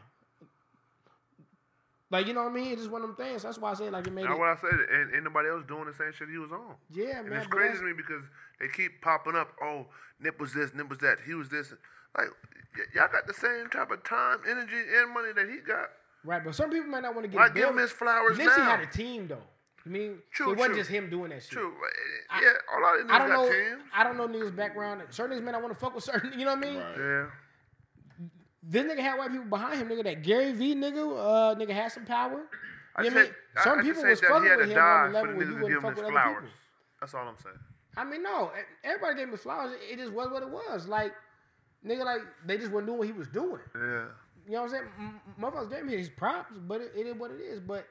Like 2.16 2.28
you 2.28 2.34
know 2.34 2.44
what 2.44 2.52
I 2.52 2.56
mean? 2.56 2.72
It's 2.72 2.82
just 2.82 2.92
one 2.92 3.02
of 3.02 3.08
them 3.10 3.18
things. 3.18 3.44
That's 3.44 3.58
why 3.58 3.72
I 3.72 3.74
say 3.74 3.90
like 3.90 4.08
it 4.08 4.14
made 4.14 4.24
That's 4.26 4.36
it. 4.36 4.40
what 4.40 4.48
I 4.48 4.56
said. 4.56 4.80
And 4.90 5.14
ain't 5.14 5.24
nobody 5.26 5.50
else 5.50 5.64
doing 5.68 5.86
the 5.86 5.94
same 5.94 6.14
shit 6.18 6.30
he 6.30 6.38
was 6.38 6.52
on. 6.52 6.76
Yeah, 6.92 7.20
And 7.20 7.30
man. 7.30 7.40
it's 7.40 7.48
crazy 7.48 7.78
to 7.78 7.84
me 7.84 7.92
because 7.92 8.24
they 8.60 8.68
keep 8.70 9.02
popping 9.02 9.36
up. 9.36 9.50
Oh, 9.62 9.88
Nip 10.22 10.40
was 10.40 10.54
this, 10.54 10.74
Nip 10.74 10.88
was 10.90 11.00
that. 11.00 11.18
He 11.26 11.34
was 11.34 11.50
this. 11.50 11.74
Like, 12.18 12.30
y- 12.78 12.84
y'all 12.96 13.10
got 13.12 13.28
the 13.28 13.34
same 13.34 13.68
type 13.70 13.92
of 13.92 14.02
time, 14.06 14.38
energy, 14.50 14.78
and 14.98 15.14
money 15.14 15.34
that 15.36 15.50
he 15.50 15.58
got. 15.58 15.90
Right, 16.24 16.42
but 16.44 16.56
some 16.56 16.70
people 16.72 16.88
might 16.88 17.04
not 17.04 17.14
want 17.16 17.26
to 17.26 17.28
get. 17.30 17.38
Like, 17.38 17.52
a 17.52 17.54
give 17.54 17.64
bill. 17.64 17.72
him 17.72 17.78
his 17.80 17.92
flowers 17.92 18.38
Nipsey 18.38 18.58
now. 18.58 18.64
had 18.64 18.80
a 18.80 18.86
team 18.88 19.28
though. 19.28 19.44
I 19.86 19.90
mean, 19.90 20.20
True, 20.32 20.52
it 20.54 20.58
wasn't 20.58 20.74
true. 20.76 20.82
just 20.82 20.90
him 20.90 21.10
doing 21.10 21.30
that 21.32 21.44
shit. 21.44 21.52
True. 21.52 21.72
Eh, 21.72 21.88
I- 22.32 22.42
yeah, 22.42 22.78
a 22.78 22.80
lot 22.82 23.00
of 23.00 23.06
niggas 23.06 23.12
I 23.12 23.18
don't 23.20 23.28
got 23.30 23.36
know. 23.44 23.52
teams. 23.52 23.82
I 23.94 24.04
don't 24.06 24.18
know 24.18 24.28
niggas 24.28 24.56
background. 24.56 25.02
Certain 25.12 25.38
niggas 25.38 25.44
may 25.44 25.52
not 25.52 25.62
want 25.62 25.74
to 25.74 25.80
fuck 25.80 25.94
with 25.94 26.04
certain. 26.04 26.32
You 26.40 26.46
know 26.46 26.56
what 26.56 26.66
I 26.66 26.70
mean? 26.70 26.80
Right. 26.80 26.98
Yeah. 26.98 27.26
This 28.68 28.84
nigga 28.84 29.00
had 29.00 29.18
white 29.18 29.32
people 29.32 29.46
behind 29.46 29.80
him. 29.80 29.90
Nigga, 29.90 30.04
that 30.06 30.24
Gary 30.24 30.52
Vee 30.54 30.76
nigga, 30.76 30.98
uh, 31.18 31.56
nigga 31.56 31.72
had 31.72 31.92
some 31.92 32.06
power. 32.06 32.42
I 32.96 33.04
You 33.04 33.10
know 33.12 33.16
said, 33.18 33.24
mean? 33.26 33.34
Some 33.64 33.80
I 33.80 33.82
people 33.84 34.02
just 34.04 34.08
was 34.08 34.22
that 34.22 34.28
he 34.28 34.34
fucking 34.34 34.50
had 34.50 34.58
with 34.58 34.68
to 34.70 34.74
him 34.74 34.80
on 34.80 34.86
die 34.86 35.08
the 35.08 35.14
level 35.14 35.36
where 35.36 35.46
you 35.46 35.56
wouldn't 35.62 35.82
fuck 35.82 35.92
his 35.92 35.96
with 35.98 36.04
other 36.06 36.12
flowers. 36.14 36.36
people. 36.36 36.50
That's 37.02 37.14
all 37.14 37.28
I'm 37.28 37.38
saying. 37.44 37.56
I 37.98 38.04
mean, 38.04 38.24
no, 38.24 38.52
everybody 38.84 39.16
gave 39.16 39.24
him 39.28 39.32
his 39.32 39.42
flowers. 39.42 39.74
It 39.90 39.98
just 39.98 40.12
was 40.14 40.30
what 40.32 40.44
it 40.44 40.50
was. 40.50 40.88
Like, 40.88 41.14
nigga, 41.86 42.04
like 42.06 42.22
they 42.46 42.58
just 42.58 42.72
weren't 42.72 42.88
doing 42.88 42.98
what 43.00 43.08
he 43.08 43.14
was 43.14 43.28
doing. 43.28 43.60
Yeah. 43.76 44.06
You 44.48 44.52
know 44.54 44.62
what 44.62 44.64
I'm 44.64 44.70
saying? 44.70 44.84
M- 45.00 45.22
Motherfuckers 45.42 45.70
gave 45.70 45.80
him 45.80 45.88
his 45.90 46.10
props, 46.10 46.54
but 46.68 46.82
it, 46.82 46.92
it 46.96 47.06
is 47.08 47.16
what 47.16 47.32
it 47.32 47.40
is. 47.42 47.60
But 47.60 47.88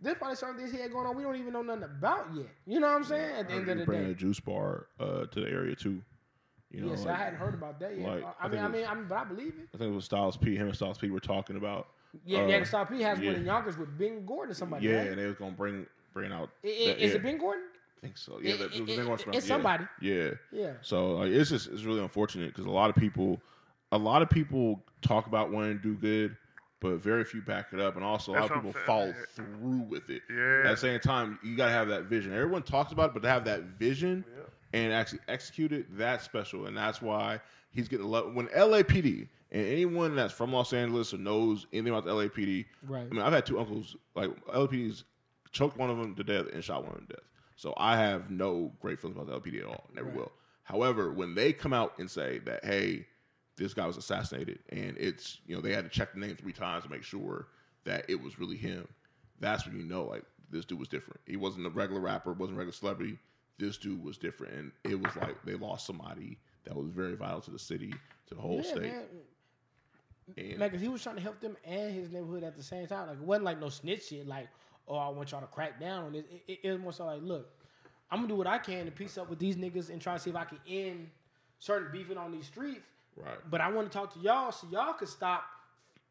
there's 0.00 0.16
probably 0.16 0.36
certain 0.36 0.56
things 0.58 0.70
he 0.72 0.78
had 0.78 0.92
going 0.92 1.06
on 1.06 1.16
we 1.16 1.22
don't 1.24 1.36
even 1.36 1.52
know 1.52 1.62
nothing 1.62 1.84
about 1.84 2.26
yet. 2.34 2.46
You 2.66 2.80
know 2.80 2.88
what 2.88 2.96
I'm 2.96 3.04
saying? 3.04 3.36
At 3.36 3.48
the 3.48 3.54
end 3.54 3.68
of 3.68 3.78
the 3.78 3.84
bringing 3.84 4.06
day. 4.06 4.10
a 4.12 4.14
juice 4.14 4.40
bar 4.40 4.86
uh, 5.00 5.24
to 5.26 5.40
the 5.40 5.48
area 5.48 5.74
too. 5.74 6.02
You 6.70 6.82
know, 6.82 6.88
Yes, 6.90 7.04
like, 7.04 7.14
I 7.14 7.18
hadn't 7.24 7.38
heard 7.38 7.54
about 7.54 7.80
that 7.80 7.96
yet. 7.98 8.06
like, 8.06 8.24
I, 8.24 8.32
I 8.40 8.42
mean, 8.48 8.50
think 8.52 8.62
I 8.62 8.68
mean, 8.68 8.80
was- 8.82 8.90
I 8.90 8.94
mean, 8.94 9.06
but 9.08 9.14
I 9.18 9.24
believe 9.24 9.54
it. 9.58 9.68
I 9.74 9.78
think 9.78 9.90
it 9.90 9.94
was 9.94 10.04
Styles 10.04 10.36
P. 10.36 10.54
Him 10.54 10.66
and 10.66 10.76
Styles 10.76 10.98
P. 10.98 11.08
were 11.10 11.18
talking 11.20 11.56
about. 11.56 11.88
Yeah, 12.26 12.40
uh, 12.40 12.46
yeah. 12.46 12.64
Stop 12.64 12.90
P 12.90 13.00
has 13.02 13.18
yeah. 13.18 13.30
one 13.32 13.40
in 13.40 13.46
Yonkers 13.46 13.76
with 13.78 13.96
Ben 13.98 14.24
Gordon 14.26 14.52
or 14.52 14.54
somebody. 14.54 14.86
Yeah, 14.86 14.98
right? 14.98 15.06
and 15.08 15.18
they 15.18 15.26
was 15.26 15.36
gonna 15.36 15.52
bring 15.52 15.86
bring 16.12 16.32
out. 16.32 16.50
I- 16.64 16.68
I- 16.68 16.70
that- 16.88 17.04
is 17.04 17.10
yeah, 17.12 17.16
it 17.16 17.22
Ben 17.22 17.38
Gordon? 17.38 17.64
I 17.96 18.00
think 18.00 18.16
so. 18.18 18.38
Yeah, 18.40 18.54
It- 18.54 18.58
that, 18.58 18.64
it, 18.74 18.80
was 18.80 18.90
it- 18.90 18.96
Ben 18.96 19.06
Gordon 19.06 19.28
it- 19.32 19.36
it's 19.36 19.46
yeah. 19.48 19.54
somebody. 19.54 19.84
Yeah. 20.00 20.30
Yeah. 20.52 20.72
So 20.82 21.12
like, 21.12 21.30
it's 21.30 21.50
just 21.50 21.68
it's 21.68 21.84
really 21.84 22.00
unfortunate 22.02 22.48
because 22.48 22.66
a 22.66 22.70
lot 22.70 22.90
of 22.90 22.96
people, 22.96 23.40
a 23.92 23.98
lot 23.98 24.20
of 24.22 24.28
people 24.30 24.82
talk 25.02 25.26
about 25.26 25.50
wanting 25.50 25.78
to 25.78 25.82
do 25.82 25.94
good, 25.94 26.36
but 26.80 26.96
very 26.96 27.24
few 27.24 27.40
back 27.42 27.68
it 27.72 27.80
up, 27.80 27.96
and 27.96 28.04
also 28.04 28.32
a 28.32 28.34
lot 28.34 28.40
That's 28.40 28.50
of 28.52 28.56
people 28.56 28.72
saying. 28.72 28.86
follow 28.86 29.14
through 29.34 29.86
with 29.88 30.10
it. 30.10 30.22
Yeah. 30.30 30.62
At 30.64 30.70
the 30.72 30.76
same 30.76 31.00
time, 31.00 31.38
you 31.42 31.56
gotta 31.56 31.72
have 31.72 31.88
that 31.88 32.04
vision. 32.04 32.32
Everyone 32.32 32.62
talks 32.62 32.92
about 32.92 33.10
it, 33.10 33.14
but 33.14 33.22
to 33.22 33.28
have 33.28 33.44
that 33.46 33.62
vision 33.78 34.24
and 34.72 34.92
actually 34.92 35.20
executed, 35.28 35.80
it, 35.80 35.86
that's 35.96 36.24
special, 36.24 36.66
and 36.66 36.76
that's 36.76 37.00
why 37.00 37.40
he's 37.70 37.88
getting 37.88 38.06
love. 38.06 38.34
When 38.34 38.46
LAPD 38.48 39.28
and 39.50 39.66
anyone 39.66 40.14
that's 40.14 40.32
from 40.32 40.52
Los 40.52 40.72
Angeles 40.72 41.14
or 41.14 41.18
knows 41.18 41.66
anything 41.72 41.92
about 41.92 42.04
the 42.04 42.12
LAPD, 42.12 42.66
Right. 42.86 43.06
I 43.10 43.14
mean, 43.14 43.22
I've 43.22 43.32
had 43.32 43.46
two 43.46 43.58
uncles 43.58 43.96
like 44.14 44.30
LAPD's 44.46 45.04
choked 45.52 45.76
one 45.76 45.90
of 45.90 45.96
them 45.98 46.14
to 46.14 46.24
death 46.24 46.46
and 46.52 46.62
shot 46.62 46.82
one 46.82 46.92
of 46.92 46.98
them 46.98 47.06
to 47.08 47.12
death. 47.14 47.24
So 47.56 47.74
I 47.76 47.96
have 47.96 48.30
no 48.30 48.72
great 48.80 49.00
feelings 49.00 49.18
about 49.18 49.26
the 49.26 49.50
LPD 49.50 49.60
at 49.62 49.66
all. 49.66 49.84
Never 49.94 50.10
will. 50.10 50.32
However, 50.62 51.12
when 51.12 51.34
they 51.34 51.52
come 51.52 51.72
out 51.72 51.98
and 51.98 52.10
say 52.10 52.38
that, 52.40 52.64
hey, 52.64 53.06
this 53.56 53.74
guy 53.74 53.86
was 53.86 53.96
assassinated, 53.96 54.60
and 54.68 54.96
it's 54.98 55.38
you 55.46 55.56
know 55.56 55.60
they 55.60 55.72
had 55.72 55.84
to 55.84 55.90
check 55.90 56.12
the 56.12 56.20
name 56.20 56.36
three 56.36 56.52
times 56.52 56.84
to 56.84 56.90
make 56.90 57.02
sure 57.02 57.48
that 57.84 58.04
it 58.08 58.22
was 58.22 58.38
really 58.38 58.56
him. 58.56 58.86
That's 59.40 59.66
when 59.66 59.76
you 59.76 59.84
know 59.84 60.04
like 60.04 60.24
this 60.50 60.64
dude 60.64 60.78
was 60.78 60.88
different. 60.88 61.20
He 61.26 61.36
wasn't 61.36 61.66
a 61.66 61.70
regular 61.70 62.00
rapper, 62.00 62.32
wasn't 62.32 62.56
a 62.56 62.58
regular 62.58 62.72
celebrity. 62.74 63.18
This 63.58 63.76
dude 63.76 64.02
was 64.04 64.16
different, 64.18 64.54
and 64.54 64.72
it 64.84 65.00
was 65.00 65.14
like 65.16 65.42
they 65.44 65.54
lost 65.54 65.86
somebody 65.86 66.38
that 66.64 66.76
was 66.76 66.88
very 66.90 67.14
vital 67.16 67.40
to 67.42 67.50
the 67.50 67.58
city, 67.58 67.92
to 68.28 68.34
the 68.34 68.40
whole 68.40 68.58
Yeah, 68.58 68.62
state. 68.70 68.82
man. 68.82 69.04
And 70.36 70.58
Man, 70.58 70.70
'cause 70.70 70.80
he 70.80 70.88
was 70.88 71.02
trying 71.02 71.16
to 71.16 71.22
help 71.22 71.40
them 71.40 71.56
and 71.64 71.92
his 71.94 72.10
neighborhood 72.10 72.44
at 72.44 72.54
the 72.56 72.62
same 72.62 72.86
time. 72.86 73.08
Like 73.08 73.16
it 73.16 73.22
wasn't 73.22 73.44
like 73.46 73.58
no 73.58 73.70
snitch 73.70 74.08
shit. 74.08 74.26
Like, 74.26 74.48
oh, 74.86 74.96
I 74.96 75.08
want 75.08 75.30
y'all 75.32 75.40
to 75.40 75.46
crack 75.46 75.80
down 75.80 76.04
on 76.04 76.12
this. 76.12 76.24
It, 76.30 76.42
it, 76.46 76.58
it 76.64 76.72
was 76.72 76.80
more 76.80 76.92
so 76.92 77.06
like, 77.06 77.22
look, 77.22 77.48
I'm 78.10 78.18
gonna 78.18 78.28
do 78.28 78.34
what 78.36 78.46
I 78.46 78.58
can 78.58 78.84
to 78.84 78.90
piece 78.92 79.16
up 79.16 79.30
with 79.30 79.38
these 79.38 79.56
niggas 79.56 79.88
and 79.90 80.00
try 80.02 80.14
to 80.14 80.18
see 80.20 80.30
if 80.30 80.36
I 80.36 80.44
can 80.44 80.58
end 80.68 81.08
certain 81.58 81.90
beefing 81.90 82.18
on 82.18 82.30
these 82.30 82.46
streets. 82.46 82.80
right, 83.16 83.38
But 83.50 83.60
I 83.62 83.70
want 83.70 83.90
to 83.90 83.98
talk 83.98 84.12
to 84.14 84.20
y'all 84.20 84.52
so 84.52 84.66
y'all 84.70 84.92
could 84.92 85.08
stop. 85.08 85.44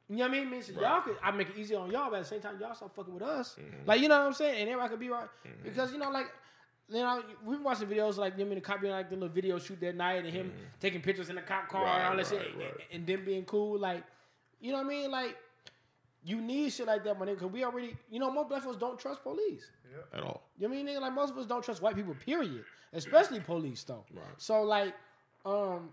You 0.10 0.18
know 0.18 0.24
what 0.28 0.32
I 0.32 0.40
mean? 0.40 0.50
Man, 0.50 0.64
so 0.64 0.74
y'all 0.74 1.02
could. 1.02 1.18
I 1.22 1.32
make 1.32 1.50
it 1.50 1.58
easier 1.58 1.78
on 1.80 1.92
y'all, 1.92 2.10
but 2.10 2.18
at 2.18 2.24
the 2.24 2.30
same 2.30 2.40
time, 2.42 2.58
y'all 2.60 2.74
stop 2.74 2.96
fucking 2.96 3.14
with 3.14 3.24
us. 3.24 3.56
Mm-hmm. 3.60 3.88
Like 3.88 4.02
you 4.02 4.08
know 4.08 4.18
what 4.20 4.28
I'm 4.28 4.34
saying? 4.34 4.62
And 4.62 4.70
everybody 4.70 4.90
could 4.90 5.00
be 5.00 5.10
right 5.10 5.28
mm-hmm. 5.46 5.64
because 5.64 5.92
you 5.94 6.00
know, 6.00 6.10
like. 6.10 6.28
You 6.90 7.00
know, 7.00 7.22
we've 7.44 7.58
been 7.58 7.64
watching 7.64 7.88
videos 7.88 8.18
like 8.18 8.34
you 8.34 8.40
know, 8.40 8.46
I 8.46 8.50
mean 8.50 8.56
the 8.56 8.62
cop 8.62 8.80
being 8.80 8.94
like 8.94 9.10
the 9.10 9.16
little 9.16 9.30
video 9.30 9.60
shoot 9.60 9.80
that 9.82 9.96
night 9.96 10.24
and 10.24 10.34
him 10.34 10.54
taking 10.80 11.02
pictures 11.02 11.30
in 11.30 11.36
the 11.36 11.42
cop 11.42 11.68
car 11.68 11.84
Right, 11.84 11.98
and 11.98 12.04
all 12.08 12.16
that 12.16 12.32
right, 12.32 12.42
shit, 12.46 12.56
right. 12.58 12.74
and 12.92 13.06
them 13.06 13.26
being 13.26 13.44
cool. 13.44 13.78
Like, 13.78 14.04
you 14.62 14.72
know 14.72 14.78
what 14.78 14.86
I 14.86 14.90
mean? 14.90 15.12
Like, 15.12 15.36
you 16.24 16.40
need 16.40 16.72
shit 16.72 16.88
like 16.88 17.04
that, 17.04 17.20
my 17.20 17.26
nigga. 17.26 17.36
Because 17.40 17.52
we 17.52 17.64
already, 17.66 17.98
you 18.10 18.20
know, 18.20 18.32
most 18.32 18.48
black 18.48 18.64
folks 18.64 18.78
don't 18.78 18.98
trust 18.98 19.22
police. 19.22 19.70
yeah. 19.92 20.18
at 20.18 20.24
all. 20.24 20.44
You 20.58 20.68
know 20.68 20.74
what 20.74 20.80
I 20.80 20.84
mean? 20.84 20.96
Nigga, 20.96 21.02
like 21.02 21.14
most 21.14 21.32
of 21.32 21.38
us 21.38 21.46
don't 21.46 21.64
trust 21.64 21.82
white 21.82 21.96
people, 21.96 22.16
period. 22.26 22.64
Especially 22.94 23.42
police, 23.42 23.84
though. 23.84 24.06
Right. 24.14 24.24
So 24.38 24.62
like, 24.64 24.94
um, 25.46 25.90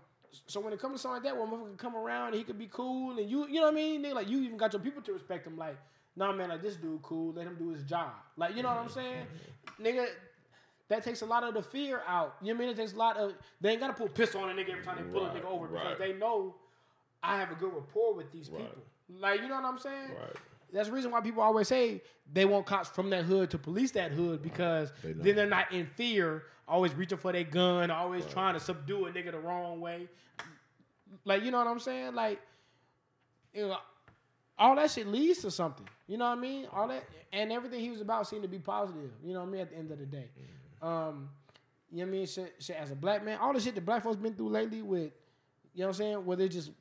so 0.47 0.61
when 0.61 0.71
it 0.71 0.79
comes 0.79 0.95
to 0.95 0.99
something 0.99 1.23
like 1.23 1.23
that, 1.23 1.35
where 1.35 1.45
a 1.45 1.49
motherfucker 1.49 1.67
can 1.67 1.77
come 1.77 1.95
around 1.97 2.27
and 2.27 2.35
he 2.37 2.43
could 2.43 2.57
be 2.57 2.67
cool, 2.71 3.17
and 3.19 3.29
you, 3.29 3.47
you 3.47 3.55
know 3.55 3.63
what 3.63 3.73
I 3.73 3.75
mean? 3.75 4.01
Nigga, 4.03 4.13
like 4.13 4.29
you 4.29 4.39
even 4.41 4.55
got 4.57 4.71
your 4.71 4.81
people 4.81 5.01
to 5.01 5.11
respect 5.13 5.45
him. 5.45 5.57
Like, 5.57 5.77
nah, 6.15 6.31
man, 6.31 6.47
like 6.49 6.61
this 6.61 6.77
dude 6.77 7.01
cool. 7.01 7.33
Let 7.33 7.47
him 7.47 7.55
do 7.59 7.69
his 7.69 7.83
job. 7.83 8.11
Like, 8.37 8.55
you 8.55 8.63
know 8.63 8.69
what 8.69 8.77
I'm 8.77 8.89
saying? 8.89 9.25
Nigga, 9.81 10.07
that 10.87 11.03
takes 11.03 11.21
a 11.21 11.25
lot 11.25 11.43
of 11.43 11.53
the 11.53 11.63
fear 11.63 12.01
out. 12.07 12.35
You 12.41 12.49
know 12.49 12.57
what 12.57 12.63
I 12.63 12.67
mean? 12.67 12.69
It 12.69 12.77
takes 12.77 12.93
a 12.93 12.97
lot 12.97 13.17
of. 13.17 13.33
They 13.61 13.71
ain't 13.71 13.79
gotta 13.79 13.93
pull 13.93 14.07
a 14.07 14.09
pistol 14.09 14.41
on 14.41 14.49
a 14.49 14.53
nigga 14.53 14.71
every 14.71 14.83
time 14.83 14.97
they 14.97 15.03
pull 15.03 15.25
a 15.25 15.29
nigga 15.29 15.45
over 15.45 15.67
because 15.67 15.85
right. 15.85 15.97
they 15.99 16.13
know 16.13 16.55
I 17.23 17.37
have 17.37 17.51
a 17.51 17.55
good 17.55 17.73
rapport 17.73 18.13
with 18.13 18.31
these 18.31 18.49
Right. 18.49 18.61
people. 18.61 18.83
Like, 19.19 19.41
you 19.41 19.47
know 19.47 19.55
what 19.55 19.65
I'm 19.65 19.79
saying? 19.79 20.09
Right. 20.09 20.35
That's 20.73 20.87
the 20.89 20.93
reason 20.93 21.11
why 21.11 21.21
people 21.21 21.41
always 21.41 21.67
say 21.67 22.01
they 22.31 22.45
want 22.45 22.65
cops 22.65 22.89
from 22.89 23.09
that 23.11 23.23
hood 23.23 23.49
to 23.51 23.57
police 23.57 23.91
that 23.91 24.11
hood 24.11 24.41
because 24.41 24.91
They 25.03 25.13
then 25.13 25.35
they're 25.35 25.47
not 25.47 25.71
in 25.71 25.85
fear, 25.85 26.43
always 26.67 26.93
reaching 26.93 27.17
for 27.17 27.31
their 27.31 27.43
gun, 27.43 27.91
always 27.91 28.25
trying 28.25 28.55
to 28.55 28.59
subdue 28.59 29.05
a 29.05 29.11
nigga 29.11 29.31
the 29.31 29.39
wrong 29.39 29.79
way. 29.79 30.09
Like, 31.23 31.43
you 31.43 31.51
know 31.51 31.59
what 31.59 31.67
I'm 31.67 31.79
saying? 31.79 32.15
Like, 32.15 32.41
you 33.53 33.67
know, 33.67 33.77
all 34.57 34.75
that 34.75 34.91
shit 34.91 35.07
leads 35.07 35.39
to 35.39 35.51
something. 35.51 35.87
You 36.07 36.17
know 36.17 36.25
what 36.25 36.37
I 36.37 36.41
mean? 36.41 36.67
All 36.71 36.87
that 36.87 37.03
and 37.31 37.51
everything 37.51 37.79
he 37.79 37.89
was 37.89 38.01
about 38.01 38.27
seemed 38.27 38.43
to 38.43 38.49
be 38.49 38.59
positive. 38.59 39.11
You 39.23 39.33
know 39.33 39.41
what 39.41 39.49
I 39.49 39.51
mean? 39.51 39.61
At 39.61 39.69
the 39.69 39.77
end 39.77 39.91
of 39.91 39.99
the 39.99 40.05
day, 40.05 40.29
mm. 40.39 40.43
Um, 40.85 41.29
you 41.91 41.99
know 41.99 42.03
what 42.03 42.07
I 42.07 42.11
mean? 42.11 42.25
Shit, 42.27 42.53
shit, 42.59 42.75
as 42.75 42.91
a 42.91 42.95
black 42.95 43.23
man, 43.23 43.37
all 43.39 43.53
the 43.53 43.59
shit 43.59 43.75
that 43.75 43.85
black 43.85 44.03
folks 44.03 44.17
been 44.17 44.33
through 44.33 44.49
lately 44.49 44.81
with, 44.81 45.11
you 45.73 45.81
know 45.81 45.87
what 45.87 45.87
I'm 45.87 45.93
saying? 45.93 46.25
Whether 46.25 46.43
it 46.45 46.49
just 46.49 46.71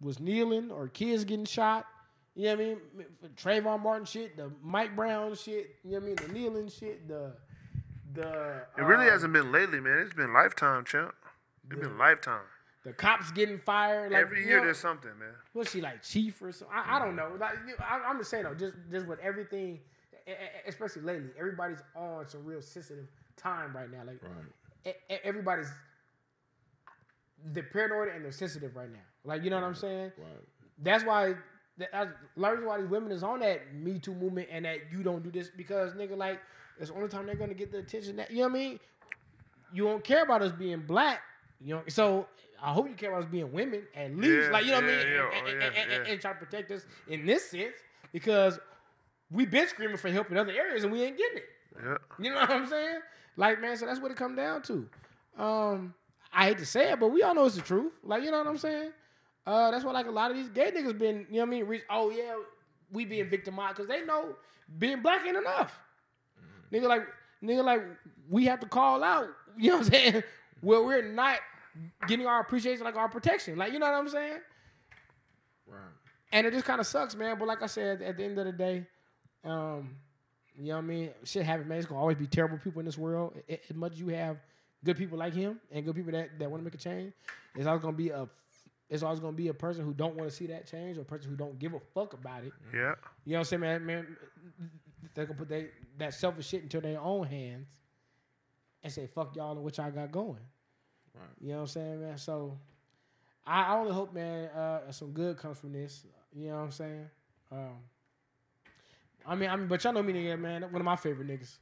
was 0.00 0.18
kneeling 0.18 0.70
or 0.70 0.88
kids 0.88 1.24
getting 1.24 1.44
shot. 1.44 1.86
You 2.34 2.44
know 2.44 2.50
what 2.54 2.60
I 2.60 2.64
mean? 2.64 2.78
Trayvon 3.36 3.82
Martin 3.82 4.06
shit, 4.06 4.36
the 4.36 4.50
Mike 4.62 4.96
Brown 4.96 5.34
shit. 5.34 5.76
You 5.84 5.92
know 5.92 5.96
what 5.98 6.02
I 6.02 6.06
mean? 6.06 6.16
The 6.16 6.28
kneeling 6.32 6.68
shit, 6.68 7.06
the 7.06 7.32
the. 8.14 8.62
It 8.78 8.82
really 8.82 9.06
uh, 9.08 9.12
hasn't 9.12 9.32
been 9.34 9.52
lately, 9.52 9.80
man. 9.80 9.98
It's 9.98 10.14
been 10.14 10.32
lifetime, 10.32 10.84
champ. 10.84 11.14
It's 11.70 11.78
been 11.80 11.98
lifetime. 11.98 12.40
The 12.84 12.92
cops 12.92 13.30
getting 13.32 13.58
fired. 13.58 14.12
Like, 14.12 14.22
Every 14.22 14.40
you 14.40 14.46
year 14.46 14.58
know, 14.58 14.64
there's 14.64 14.78
something, 14.78 15.10
man. 15.18 15.34
what's 15.52 15.70
she 15.70 15.80
like 15.80 16.02
chief 16.02 16.40
or 16.42 16.50
something? 16.52 16.74
I, 16.76 16.96
I 16.96 16.98
don't 16.98 17.14
know. 17.14 17.32
Like 17.38 17.54
you- 17.66 17.74
I, 17.78 18.00
I'm 18.08 18.18
just 18.18 18.30
saying 18.30 18.44
though, 18.44 18.54
just 18.54 18.74
just 18.90 19.06
with 19.06 19.20
everything, 19.20 19.78
especially 20.66 21.02
lately, 21.02 21.30
everybody's 21.38 21.82
on 21.94 22.26
some 22.28 22.44
real 22.44 22.62
sensitive 22.62 23.06
time 23.42 23.74
right 23.74 23.90
now. 23.90 24.02
Like 24.06 24.20
Right. 24.22 24.94
e- 25.10 25.14
everybody's 25.24 25.70
they're 27.44 27.62
paranoid 27.64 28.14
and 28.14 28.24
they're 28.24 28.32
sensitive 28.32 28.76
right 28.76 28.90
now. 28.90 28.98
Like 29.24 29.42
you 29.42 29.50
know 29.50 29.56
what 29.56 29.64
I'm 29.66 29.74
saying? 29.74 30.12
Right. 30.18 30.44
That's 30.78 31.04
why 31.04 31.34
that's 31.78 32.10
largely 32.36 32.66
why 32.66 32.80
these 32.80 32.90
women 32.90 33.10
is 33.12 33.22
on 33.22 33.40
that 33.40 33.74
Me 33.74 33.98
Too 33.98 34.14
movement 34.14 34.48
and 34.50 34.64
that 34.64 34.78
you 34.92 35.02
don't 35.02 35.22
do 35.22 35.30
this 35.30 35.48
because 35.56 35.92
nigga 35.94 36.16
like 36.16 36.40
it's 36.78 36.90
the 36.90 36.96
only 36.96 37.08
time 37.08 37.26
they're 37.26 37.34
gonna 37.34 37.54
get 37.54 37.72
the 37.72 37.78
attention 37.78 38.16
that 38.16 38.30
you 38.30 38.38
know 38.38 38.42
what 38.44 38.50
I 38.50 38.58
mean. 38.58 38.80
You 39.72 39.84
don't 39.84 40.04
care 40.04 40.22
about 40.22 40.42
us 40.42 40.52
being 40.52 40.80
black, 40.80 41.22
you 41.60 41.74
know. 41.74 41.82
So 41.88 42.26
I 42.62 42.72
hope 42.72 42.88
you 42.88 42.94
care 42.94 43.10
about 43.10 43.24
us 43.24 43.28
being 43.30 43.50
women 43.52 43.82
at 43.96 44.14
least, 44.14 44.46
Yeah, 44.46 44.50
like 44.52 44.64
you 44.66 44.70
know 44.72 44.76
what 44.76 44.84
I 44.84 44.86
mean, 44.86 44.98
yeah, 44.98 45.04
and, 45.04 45.18
oh, 45.18 45.50
and- 45.50 45.60
yeah, 45.60 45.66
and- 45.66 45.76
and- 45.92 46.06
yeah. 46.06 46.12
and 46.12 46.20
try 46.20 46.32
to 46.32 46.38
protect 46.38 46.70
us 46.70 46.86
in 47.08 47.24
this 47.26 47.50
sense 47.50 47.74
because 48.12 48.60
we've 49.30 49.50
been 49.50 49.66
screaming 49.66 49.96
for 49.96 50.10
help 50.10 50.30
in 50.30 50.36
other 50.36 50.52
areas 50.52 50.84
and 50.84 50.92
we 50.92 51.02
ain't 51.02 51.16
getting 51.16 51.38
it. 51.38 51.44
Yeah. 51.82 51.96
You 52.18 52.30
know 52.30 52.40
what 52.40 52.50
I'm 52.50 52.66
saying? 52.66 53.00
Like, 53.36 53.60
man, 53.60 53.76
so 53.76 53.86
that's 53.86 54.00
what 54.00 54.10
it 54.10 54.16
come 54.16 54.36
down 54.36 54.62
to. 54.62 54.88
Um, 55.38 55.94
I 56.32 56.46
hate 56.46 56.58
to 56.58 56.66
say 56.66 56.92
it, 56.92 57.00
but 57.00 57.08
we 57.08 57.22
all 57.22 57.34
know 57.34 57.46
it's 57.46 57.56
the 57.56 57.62
truth. 57.62 57.92
Like, 58.02 58.22
you 58.22 58.30
know 58.30 58.38
what 58.38 58.46
I'm 58.46 58.58
saying? 58.58 58.90
Uh, 59.46 59.70
that's 59.70 59.84
why 59.84 59.92
like 59.92 60.06
a 60.06 60.10
lot 60.10 60.30
of 60.30 60.36
these 60.36 60.48
gay 60.48 60.70
niggas 60.70 60.98
been, 60.98 61.26
you 61.28 61.36
know 61.36 61.40
what 61.40 61.46
I 61.48 61.50
mean? 61.50 61.64
Reach, 61.66 61.82
oh 61.90 62.10
yeah, 62.10 62.34
we 62.92 63.04
being 63.04 63.28
victimized 63.28 63.76
because 63.76 63.88
they 63.88 64.04
know 64.04 64.36
being 64.78 65.02
black 65.02 65.26
ain't 65.26 65.36
enough. 65.36 65.80
Nigga 66.72 66.88
like, 66.88 67.06
nigga 67.42 67.64
like, 67.64 67.82
we 68.30 68.46
have 68.46 68.60
to 68.60 68.66
call 68.66 69.02
out. 69.02 69.28
You 69.58 69.68
know 69.68 69.76
what 69.76 69.86
I'm 69.88 69.92
saying? 69.92 70.22
Where 70.62 70.82
we're 70.82 71.02
not 71.02 71.36
getting 72.08 72.26
our 72.26 72.40
appreciation, 72.40 72.84
like 72.84 72.96
our 72.96 73.10
protection. 73.10 73.58
Like, 73.58 73.74
you 73.74 73.78
know 73.78 73.84
what 73.84 73.94
I'm 73.94 74.08
saying? 74.08 74.38
Right. 75.66 75.78
And 76.32 76.46
it 76.46 76.54
just 76.54 76.64
kind 76.64 76.80
of 76.80 76.86
sucks, 76.86 77.14
man. 77.14 77.38
But 77.38 77.48
like 77.48 77.62
I 77.62 77.66
said, 77.66 78.00
at 78.00 78.16
the 78.16 78.24
end 78.24 78.38
of 78.38 78.46
the 78.46 78.52
day, 78.52 78.86
um, 79.44 79.96
you 80.58 80.68
know 80.68 80.74
what 80.74 80.84
I 80.84 80.86
mean? 80.86 81.10
Shit 81.24 81.44
happens, 81.44 81.68
man. 81.68 81.78
It's 81.78 81.86
gonna 81.86 82.00
always 82.00 82.16
be 82.16 82.26
terrible 82.26 82.58
people 82.58 82.80
in 82.80 82.86
this 82.86 82.98
world. 82.98 83.40
As 83.48 83.74
much 83.74 83.92
as 83.92 84.00
you 84.00 84.08
have 84.08 84.38
good 84.84 84.96
people 84.96 85.18
like 85.18 85.34
him 85.34 85.60
and 85.70 85.84
good 85.84 85.94
people 85.94 86.12
that, 86.12 86.38
that 86.38 86.50
want 86.50 86.60
to 86.60 86.64
make 86.64 86.74
a 86.74 86.78
change, 86.78 87.12
it's 87.54 87.66
always 87.66 87.82
gonna 87.82 87.96
be 87.96 88.10
a 88.10 88.28
it's 88.90 89.02
always 89.02 89.20
gonna 89.20 89.32
be 89.32 89.48
a 89.48 89.54
person 89.54 89.84
who 89.84 89.94
don't 89.94 90.14
want 90.16 90.28
to 90.28 90.36
see 90.36 90.46
that 90.48 90.66
change 90.66 90.98
or 90.98 91.00
a 91.00 91.04
person 91.04 91.30
who 91.30 91.36
don't 91.36 91.58
give 91.58 91.72
a 91.72 91.80
fuck 91.80 92.12
about 92.12 92.44
it. 92.44 92.52
Yeah. 92.74 92.94
You 93.24 93.32
know 93.32 93.38
what 93.38 93.38
I'm 93.38 93.44
saying, 93.44 93.60
man? 93.60 93.86
Man, 93.86 94.16
they're 95.14 95.24
gonna 95.24 95.38
put 95.38 95.48
they, 95.48 95.68
that 95.98 96.12
selfish 96.12 96.48
shit 96.48 96.62
into 96.62 96.80
their 96.80 97.00
own 97.00 97.26
hands 97.26 97.68
and 98.82 98.92
say, 98.92 99.06
"Fuck 99.06 99.34
y'all 99.34 99.52
and 99.52 99.64
what 99.64 99.78
y'all 99.78 99.90
got 99.90 100.12
going." 100.12 100.40
Right. 101.14 101.24
You 101.40 101.48
know 101.48 101.54
what 101.56 101.60
I'm 101.62 101.66
saying, 101.68 102.00
man? 102.02 102.18
So 102.18 102.58
I, 103.46 103.62
I 103.62 103.76
only 103.76 103.92
hope, 103.92 104.12
man, 104.12 104.48
uh, 104.50 104.90
some 104.90 105.12
good 105.12 105.36
comes 105.38 105.58
from 105.58 105.72
this. 105.72 106.04
You 106.34 106.48
know 106.48 106.56
what 106.56 106.62
I'm 106.62 106.70
saying? 106.70 107.06
Um, 107.50 107.76
I 109.26 109.34
mean, 109.34 109.50
I 109.50 109.56
mean, 109.56 109.68
but 109.68 109.82
y'all 109.84 109.92
know 109.92 110.02
me, 110.02 110.12
nigga, 110.12 110.38
man. 110.38 110.62
One 110.62 110.76
of 110.76 110.84
my 110.84 110.96
favorite 110.96 111.28
niggas. 111.28 111.58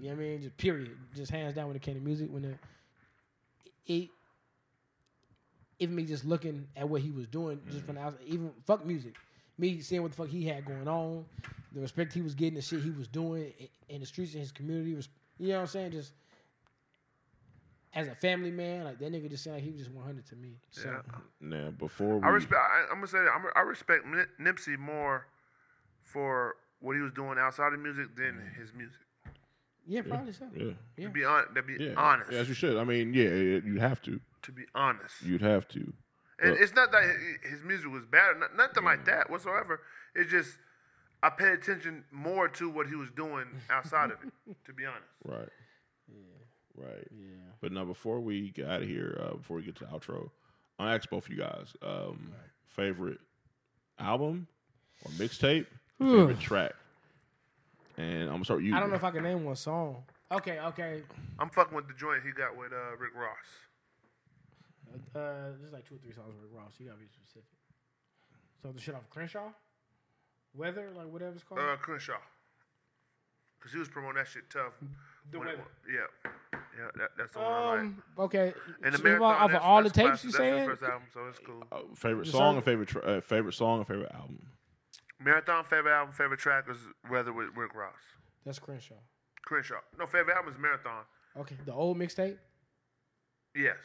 You 0.00 0.08
know 0.08 0.16
what 0.16 0.22
I 0.22 0.24
mean? 0.24 0.42
Just 0.42 0.56
period. 0.56 0.96
Just 1.14 1.30
hands 1.30 1.54
down 1.54 1.66
when 1.66 1.76
it 1.76 1.82
came 1.82 1.94
to 1.94 2.00
music. 2.00 2.28
When 2.30 2.42
the 2.42 2.54
it, 3.86 4.08
even 5.78 5.94
me 5.94 6.04
just 6.04 6.24
looking 6.24 6.66
at 6.76 6.88
what 6.88 7.02
he 7.02 7.10
was 7.10 7.26
doing, 7.26 7.60
just 7.68 7.82
mm. 7.82 7.86
from 7.86 7.94
the 7.96 8.02
outside, 8.02 8.24
even 8.26 8.52
fuck 8.66 8.86
music. 8.86 9.14
Me 9.58 9.80
seeing 9.80 10.02
what 10.02 10.12
the 10.12 10.16
fuck 10.16 10.28
he 10.28 10.46
had 10.46 10.64
going 10.64 10.88
on, 10.88 11.24
the 11.72 11.80
respect 11.80 12.12
he 12.12 12.22
was 12.22 12.34
getting, 12.34 12.54
the 12.54 12.62
shit 12.62 12.82
he 12.82 12.90
was 12.90 13.08
doing 13.08 13.52
in 13.88 14.00
the 14.00 14.06
streets 14.06 14.34
in 14.34 14.40
his 14.40 14.52
community. 14.52 14.94
Was, 14.94 15.08
you 15.38 15.48
know 15.48 15.56
what 15.56 15.60
I'm 15.62 15.66
saying? 15.66 15.92
Just 15.92 16.12
as 17.94 18.08
a 18.08 18.14
family 18.14 18.50
man, 18.50 18.84
like 18.84 18.98
that 18.98 19.12
nigga 19.12 19.28
just 19.28 19.44
seemed 19.44 19.56
like 19.56 19.64
he 19.64 19.70
was 19.70 19.80
just 19.80 19.92
100 19.92 20.26
to 20.26 20.36
me. 20.36 20.56
So 20.70 20.88
Yeah. 20.88 21.00
Now 21.40 21.70
before 21.70 22.18
we 22.18 22.26
I 22.26 22.30
respect. 22.30 22.60
I, 22.60 22.84
I'm 22.90 22.96
gonna 22.96 23.06
say 23.06 23.18
that. 23.18 23.30
I'm, 23.34 23.44
I 23.54 23.60
respect 23.60 24.06
Nip- 24.06 24.38
Nipsey 24.40 24.78
more 24.78 25.26
for 26.02 26.56
what 26.82 26.94
he 26.96 27.00
was 27.02 27.12
doing 27.12 27.36
outside 27.38 27.72
of 27.72 27.80
music 27.80 28.14
than 28.16 28.40
his 28.58 28.72
music. 28.74 29.00
yeah, 29.86 30.02
probably 30.02 30.32
so. 30.32 30.44
yeah 30.54 30.72
Yeah. 30.96 31.06
To 31.06 31.12
be 31.12 31.24
on, 31.24 31.54
to 31.54 31.62
be 31.62 31.76
yeah 31.80 31.94
honest. 31.96 32.30
as 32.32 32.48
you 32.48 32.54
should. 32.54 32.76
I 32.76 32.84
mean 32.84 33.14
yeah 33.14 33.28
you'd 33.30 33.78
have 33.80 34.02
to 34.02 34.20
to 34.42 34.52
be 34.52 34.64
honest. 34.74 35.22
you'd 35.22 35.42
have 35.42 35.66
to. 35.68 35.92
And 36.40 36.52
Well- 36.52 36.62
it's 36.62 36.74
not 36.74 36.90
that 36.92 37.02
hi- 37.04 37.48
his 37.48 37.62
music 37.62 37.90
was 37.90 38.04
bad, 38.04 38.36
or 38.36 38.38
not- 38.40 38.56
nothing 38.56 38.84
like 38.84 39.04
that 39.06 39.30
whatsoever. 39.30 39.80
It's 40.14 40.30
just 40.30 40.58
I 41.22 41.30
paid 41.30 41.52
attention 41.52 42.04
more 42.10 42.48
to 42.48 42.68
what 42.68 42.88
he 42.88 42.96
was 42.96 43.10
doing 43.12 43.46
outside 43.70 44.10
of 44.10 44.18
it. 44.24 44.56
To 44.66 44.72
be 44.72 44.84
honest, 44.84 45.06
Right. 45.24 45.48
Right. 46.74 47.06
Yeah. 47.12 47.50
But 47.60 47.70
now, 47.72 47.84
before 47.84 48.18
we 48.20 48.50
get 48.50 48.66
out 48.66 48.82
of 48.82 48.88
here, 48.88 49.20
uh, 49.22 49.36
before 49.36 49.58
we 49.58 49.62
get 49.62 49.76
to 49.76 49.84
the 49.84 49.90
outro, 49.90 50.30
I 50.78 50.94
ask 50.94 51.08
both 51.08 51.26
of 51.26 51.30
you 51.30 51.36
guys 51.38 51.74
um, 51.82 52.32
favorite 52.66 53.20
album 53.98 54.48
or 55.04 55.10
mixtape, 55.12 55.66
favorite 56.04 56.40
track, 56.40 56.72
and 57.96 58.22
I'm 58.24 58.28
gonna 58.30 58.44
start 58.44 58.58
with 58.58 58.66
you. 58.66 58.74
I 58.76 58.80
don't 58.80 58.90
know 58.90 58.96
if 58.96 59.04
I 59.04 59.10
can 59.10 59.22
name 59.22 59.44
one 59.44 59.56
song. 59.56 60.02
Okay, 60.30 60.58
okay. 60.60 61.02
I'm 61.38 61.50
fucking 61.50 61.74
with 61.76 61.88
the 61.88 61.94
joint 61.94 62.22
he 62.24 62.32
got 62.32 62.56
with 62.56 62.72
uh, 62.72 62.96
Rick 62.98 63.12
Ross. 63.14 63.48
Uh, 65.14 65.52
there's 65.60 65.72
like 65.72 65.86
two 65.88 65.94
or 65.94 65.98
three 65.98 66.12
songs 66.12 66.28
with 66.34 66.42
Rick 66.50 66.52
Ross. 66.54 66.72
You 66.78 66.86
gotta 66.86 66.98
be 66.98 67.06
specific. 67.06 67.44
So 68.62 68.70
the 68.72 68.80
shit 68.80 68.94
off 68.94 69.08
Crenshaw, 69.10 69.48
Weather, 70.54 70.88
like 70.96 71.06
whatever 71.12 71.32
it's 71.34 71.42
called. 71.42 71.60
Uh, 71.60 71.76
Crenshaw, 71.76 72.12
because 73.58 73.72
he 73.72 73.78
was 73.78 73.88
promoting 73.88 74.16
that 74.16 74.28
shit 74.28 74.48
tough. 74.50 74.72
The 75.30 75.38
when 75.38 75.48
it 75.48 75.58
Weather. 75.58 75.70
yeah, 75.90 76.30
yeah, 76.78 76.88
that, 76.96 77.10
that's 77.18 77.32
the 77.34 77.38
one 77.40 77.52
I 77.52 77.70
like. 77.70 77.80
um, 77.80 78.02
okay. 78.18 78.54
And 78.84 78.94
the 78.94 78.98
So 78.98 79.04
marathon, 79.04 79.34
off 79.34 79.50
of 79.52 79.62
all 79.62 79.82
the 79.82 79.90
tapes 79.90 80.22
classic. 80.22 80.24
you 80.24 80.30
that's 80.30 80.36
saying? 80.38 80.68
first 80.68 80.82
album, 80.82 81.02
so 81.12 81.20
it's 81.28 81.38
cool. 81.40 81.64
Uh, 81.72 81.78
favorite 81.94 82.26
song 82.26 82.38
song- 82.38 82.56
and 82.56 82.64
favorite 82.64 82.88
tra- 82.88 83.02
uh, 83.02 83.20
favorite 83.20 83.52
song 83.54 83.78
and 83.78 83.86
favorite 83.86 84.12
album. 84.12 84.46
Marathon 85.24 85.64
favorite 85.64 85.92
album, 85.92 86.12
favorite 86.14 86.40
track 86.40 86.64
is 86.70 86.76
Weather 87.10 87.32
with 87.32 87.48
Rick 87.56 87.74
Ross. 87.74 87.94
That's 88.44 88.58
Crenshaw. 88.58 88.94
Crenshaw, 89.44 89.76
no 89.98 90.06
favorite 90.06 90.36
album 90.36 90.52
is 90.52 90.58
Marathon. 90.58 91.04
Okay, 91.36 91.56
the 91.64 91.72
old 91.72 91.96
mixtape. 91.98 92.36
Yes, 93.54 93.76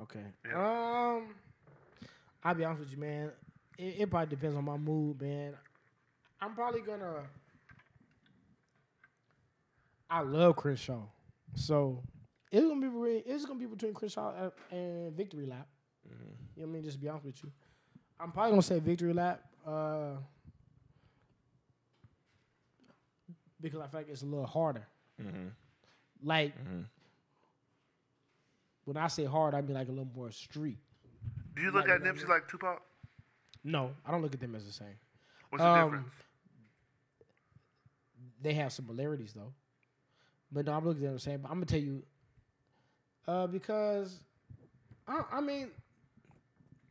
Okay. 0.00 0.22
Yeah. 0.48 1.16
Um, 1.16 1.34
I'll 2.44 2.54
be 2.54 2.64
honest 2.64 2.80
with 2.80 2.92
you, 2.92 2.98
man. 2.98 3.32
It, 3.76 3.96
it 4.02 4.10
probably 4.10 4.28
depends 4.36 4.56
on 4.56 4.64
my 4.64 4.76
mood, 4.76 5.20
man. 5.20 5.54
I'm 6.40 6.54
probably 6.54 6.82
gonna. 6.82 7.24
I 10.08 10.20
love 10.20 10.54
Crenshaw, 10.56 11.02
so 11.54 12.02
it's 12.52 12.64
gonna 12.66 12.80
be 12.80 12.86
re- 12.86 13.22
it's 13.26 13.44
gonna 13.44 13.58
be 13.58 13.66
between 13.66 13.92
Crenshaw 13.92 14.32
and- 14.36 14.52
and 14.78 15.16
Victory 15.16 15.46
Lap. 15.46 15.66
You 16.04 16.12
know 16.12 16.16
what 16.54 16.62
I 16.62 16.66
mean? 16.66 16.82
Just 16.84 16.96
to 16.96 17.02
be 17.02 17.08
honest 17.08 17.26
with 17.26 17.42
you, 17.42 17.52
I'm 18.20 18.30
probably 18.30 18.52
gonna 18.52 18.62
say 18.62 18.78
Victory 18.78 19.12
Lap. 19.12 19.44
Uh, 19.68 20.16
because 23.60 23.80
I 23.80 23.86
feel 23.88 24.00
like 24.00 24.08
it's 24.08 24.22
a 24.22 24.26
little 24.26 24.46
harder. 24.46 24.86
Like 26.22 26.54
when 28.84 28.96
I 28.96 29.08
say 29.08 29.24
hard, 29.24 29.54
I 29.54 29.60
mean 29.60 29.74
like 29.74 29.88
a 29.88 29.90
little 29.92 30.08
more 30.14 30.30
street. 30.30 30.78
Do 31.54 31.62
you 31.62 31.70
look 31.70 31.86
Like 31.86 31.96
at 31.96 32.02
that, 32.04 32.14
Nipsey 32.14 32.22
yeah. 32.22 32.28
like 32.34 32.48
Tupac? 32.48 32.82
No, 33.64 33.90
I 34.06 34.10
don't 34.12 34.22
look 34.22 34.34
at 34.34 34.40
them 34.40 34.54
as 34.54 34.66
the 34.66 34.72
same. 34.72 34.96
What's 35.50 35.62
the 35.62 35.68
Um, 35.70 35.90
difference? 35.90 36.14
They 38.40 38.54
have 38.54 38.72
similarities 38.72 39.32
though, 39.32 39.52
but 40.52 40.64
no, 40.66 40.72
I'm 40.72 40.84
looking 40.84 41.02
at 41.04 41.06
them 41.08 41.14
the 41.14 41.20
same. 41.20 41.40
But 41.42 41.48
I'm 41.50 41.54
gonna 41.56 41.66
tell 41.66 41.80
you, 41.80 42.04
uh, 43.26 43.46
because 43.48 44.22
I, 45.08 45.24
I 45.32 45.40
mean, 45.40 45.70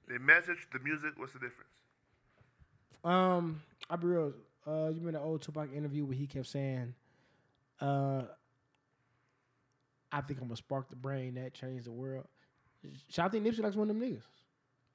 The 0.08 0.20
message, 0.20 0.68
the 0.74 0.80
music. 0.80 1.14
What's 1.18 1.34
the 1.34 1.40
difference? 1.40 1.67
Um, 3.04 3.62
I'll 3.90 3.98
be 3.98 4.08
real. 4.08 4.34
Uh, 4.66 4.90
you 4.90 4.96
remember 5.00 5.14
the 5.14 5.20
old 5.22 5.42
Tupac 5.42 5.70
interview 5.74 6.06
where 6.06 6.16
he 6.16 6.28
kept 6.28 6.48
saying, 6.48 6.94
uh, 7.80 8.24
"I 10.12 10.22
think 10.22 10.40
I'm 10.42 10.48
gonna 10.48 10.58
spark 10.58 10.90
the 10.90 10.96
brain 10.96 11.36
that 11.36 11.54
changed 11.54 11.86
the 11.86 11.92
world." 11.92 12.26
So 13.10 13.24
I 13.24 13.30
think 13.30 13.46
Nipsey 13.46 13.60
likes 13.62 13.76
one 13.76 13.90
of 13.90 13.98
them 13.98 14.08
niggas. 14.08 14.24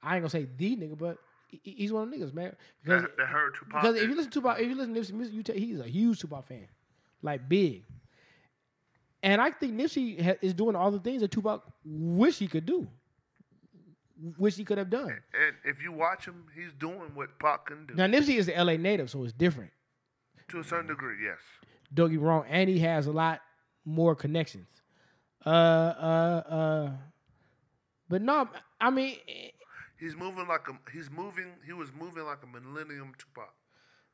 I 0.01 0.15
ain't 0.15 0.23
gonna 0.23 0.29
say 0.29 0.47
the 0.57 0.75
nigga, 0.75 0.97
but 0.97 1.17
he's 1.49 1.91
one 1.91 2.03
of 2.03 2.11
them 2.11 2.19
niggas, 2.19 2.33
man. 2.33 2.55
Because 2.83 3.03
That, 3.03 3.17
that 3.17 3.27
hurt 3.27 3.55
Tupac. 3.55 3.81
Because 3.81 3.95
if 3.97 4.09
you 4.09 4.15
listen 4.15 4.31
to 4.31 4.39
Tupac, 4.41 4.59
if 4.59 4.67
you 4.67 4.75
listen 4.75 4.93
to 4.93 4.99
Nipsey 4.99 5.13
music, 5.13 5.33
you 5.33 5.43
tell 5.43 5.55
he's 5.55 5.79
a 5.79 5.87
huge 5.87 6.19
Tupac 6.19 6.45
fan, 6.47 6.67
like 7.21 7.47
big. 7.47 7.83
And 9.21 9.41
I 9.41 9.51
think 9.51 9.73
Nipsey 9.75 10.21
ha- 10.21 10.37
is 10.41 10.53
doing 10.53 10.75
all 10.75 10.91
the 10.91 10.99
things 10.99 11.21
that 11.21 11.31
Tupac 11.31 11.63
wish 11.85 12.37
he 12.39 12.47
could 12.47 12.65
do, 12.65 12.87
wish 14.37 14.55
he 14.55 14.63
could 14.63 14.77
have 14.77 14.89
done. 14.89 15.09
and 15.09 15.55
if 15.65 15.81
you 15.81 15.91
watch 15.91 16.25
him, 16.25 16.45
he's 16.55 16.71
doing 16.79 17.11
what 17.13 17.37
Pac 17.39 17.67
can 17.67 17.85
do 17.85 17.93
Now 17.95 18.05
Nipsey 18.07 18.35
is 18.37 18.45
the 18.45 18.53
LA 18.53 18.73
native, 18.77 19.09
so 19.09 19.23
it's 19.23 19.33
different. 19.33 19.71
to 20.49 20.59
a 20.59 20.63
certain 20.63 20.87
degree. 20.87 21.15
Yes. 21.23 21.39
Don't 21.93 22.09
get 22.09 22.19
me 22.19 22.25
wrong, 22.25 22.45
and 22.49 22.69
he 22.69 22.79
has 22.79 23.07
a 23.07 23.11
lot 23.11 23.41
more 23.85 24.15
connections. 24.15 24.67
Uh, 25.45 25.49
uh, 25.49 26.43
uh. 26.49 26.91
But 28.09 28.21
no, 28.21 28.47
I 28.79 28.89
mean, 28.89 29.17
He's 29.99 30.15
moving 30.15 30.47
like 30.47 30.67
a. 30.67 30.91
He's 30.91 31.09
moving. 31.09 31.53
He 31.65 31.73
was 31.73 31.89
moving 31.93 32.23
like 32.25 32.39
a 32.43 32.47
Millennium 32.47 33.13
Tupac. 33.17 33.53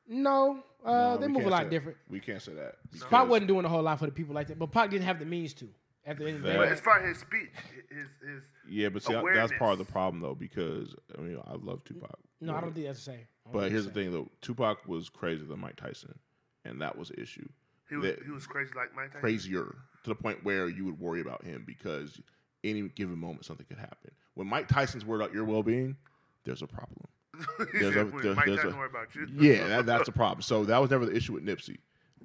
no, 0.08 0.62
uh, 0.84 0.90
No, 0.92 1.16
they 1.18 1.26
move 1.28 1.46
a 1.46 1.50
lot 1.50 1.64
say- 1.64 1.70
different. 1.70 1.98
We 2.08 2.20
can't 2.20 2.40
say 2.42 2.52
that. 2.54 2.76
Pac 3.10 3.28
wasn't 3.28 3.48
doing 3.48 3.64
a 3.64 3.68
whole 3.68 3.82
lot 3.82 3.98
for 3.98 4.06
the 4.06 4.12
people 4.12 4.34
like 4.34 4.48
that, 4.48 4.58
but 4.58 4.70
Pac 4.70 4.90
didn't 4.90 5.04
have 5.06 5.18
the 5.18 5.24
means 5.24 5.52
to. 5.54 5.68
At 6.06 6.18
the 6.18 6.26
end 6.26 6.36
of 6.36 6.42
the 6.42 6.48
day, 6.48 6.56
But 6.56 6.68
as 6.68 6.80
far 6.80 6.98
as 7.00 7.08
his 7.08 7.18
speech, 7.18 7.50
his 7.90 8.08
his 8.26 8.42
Yeah, 8.68 8.88
but 8.88 9.02
see, 9.02 9.14
I- 9.14 9.34
that's 9.34 9.52
part 9.58 9.72
of 9.72 9.78
the 9.78 9.84
problem 9.84 10.22
though, 10.22 10.34
because 10.34 10.94
I 11.16 11.20
mean, 11.20 11.38
I 11.46 11.54
love 11.54 11.84
Tupac. 11.84 12.18
no, 12.40 12.54
I 12.56 12.60
don't 12.60 12.72
think 12.74 12.86
that's 12.86 13.04
the 13.04 13.12
same. 13.12 13.26
But 13.52 13.70
here's 13.70 13.84
the 13.84 13.90
thing, 13.90 14.10
though: 14.12 14.28
Tupac 14.40 14.86
was 14.88 15.08
crazier 15.08 15.46
than 15.46 15.60
Mike 15.60 15.76
Tyson, 15.76 16.18
and 16.64 16.80
that 16.80 16.96
was 16.96 17.08
the 17.08 17.20
issue. 17.20 17.46
he 17.88 17.96
was 17.96 18.14
he 18.24 18.30
was 18.30 18.46
crazy 18.46 18.70
like 18.76 18.94
Mike 18.94 19.08
Tyson. 19.08 19.20
crazier 19.20 19.74
to 20.04 20.08
the 20.08 20.14
point 20.14 20.42
where 20.44 20.68
you 20.68 20.84
would 20.86 20.98
worry 20.98 21.20
about 21.20 21.44
him 21.44 21.64
because 21.66 22.20
any 22.64 22.82
given 22.88 23.18
moment 23.18 23.44
something 23.44 23.66
could 23.66 23.78
happen. 23.78 24.10
When 24.34 24.46
Mike 24.46 24.68
Tyson's 24.68 25.04
worried 25.04 25.22
about 25.22 25.34
your 25.34 25.44
well 25.44 25.62
being, 25.62 25.96
there's 26.44 26.62
a 26.62 26.66
problem. 26.66 27.06
There's 27.72 27.96
a- 27.96 28.04
"When 28.06 28.22
there- 28.22 28.34
Mike 28.34 28.46
there's 28.46 28.56
Tyson 28.58 28.72
a- 28.74 28.76
worry 28.78 28.88
about 28.88 29.14
you. 29.14 29.26
Yeah, 29.34 29.66
that, 29.68 29.86
that's 29.86 30.06
the 30.06 30.12
problem. 30.12 30.42
So 30.42 30.64
that 30.64 30.78
was 30.78 30.90
never 30.90 31.04
the 31.06 31.14
issue 31.16 31.32
with 31.34 31.44
Nipsey. 31.44 31.78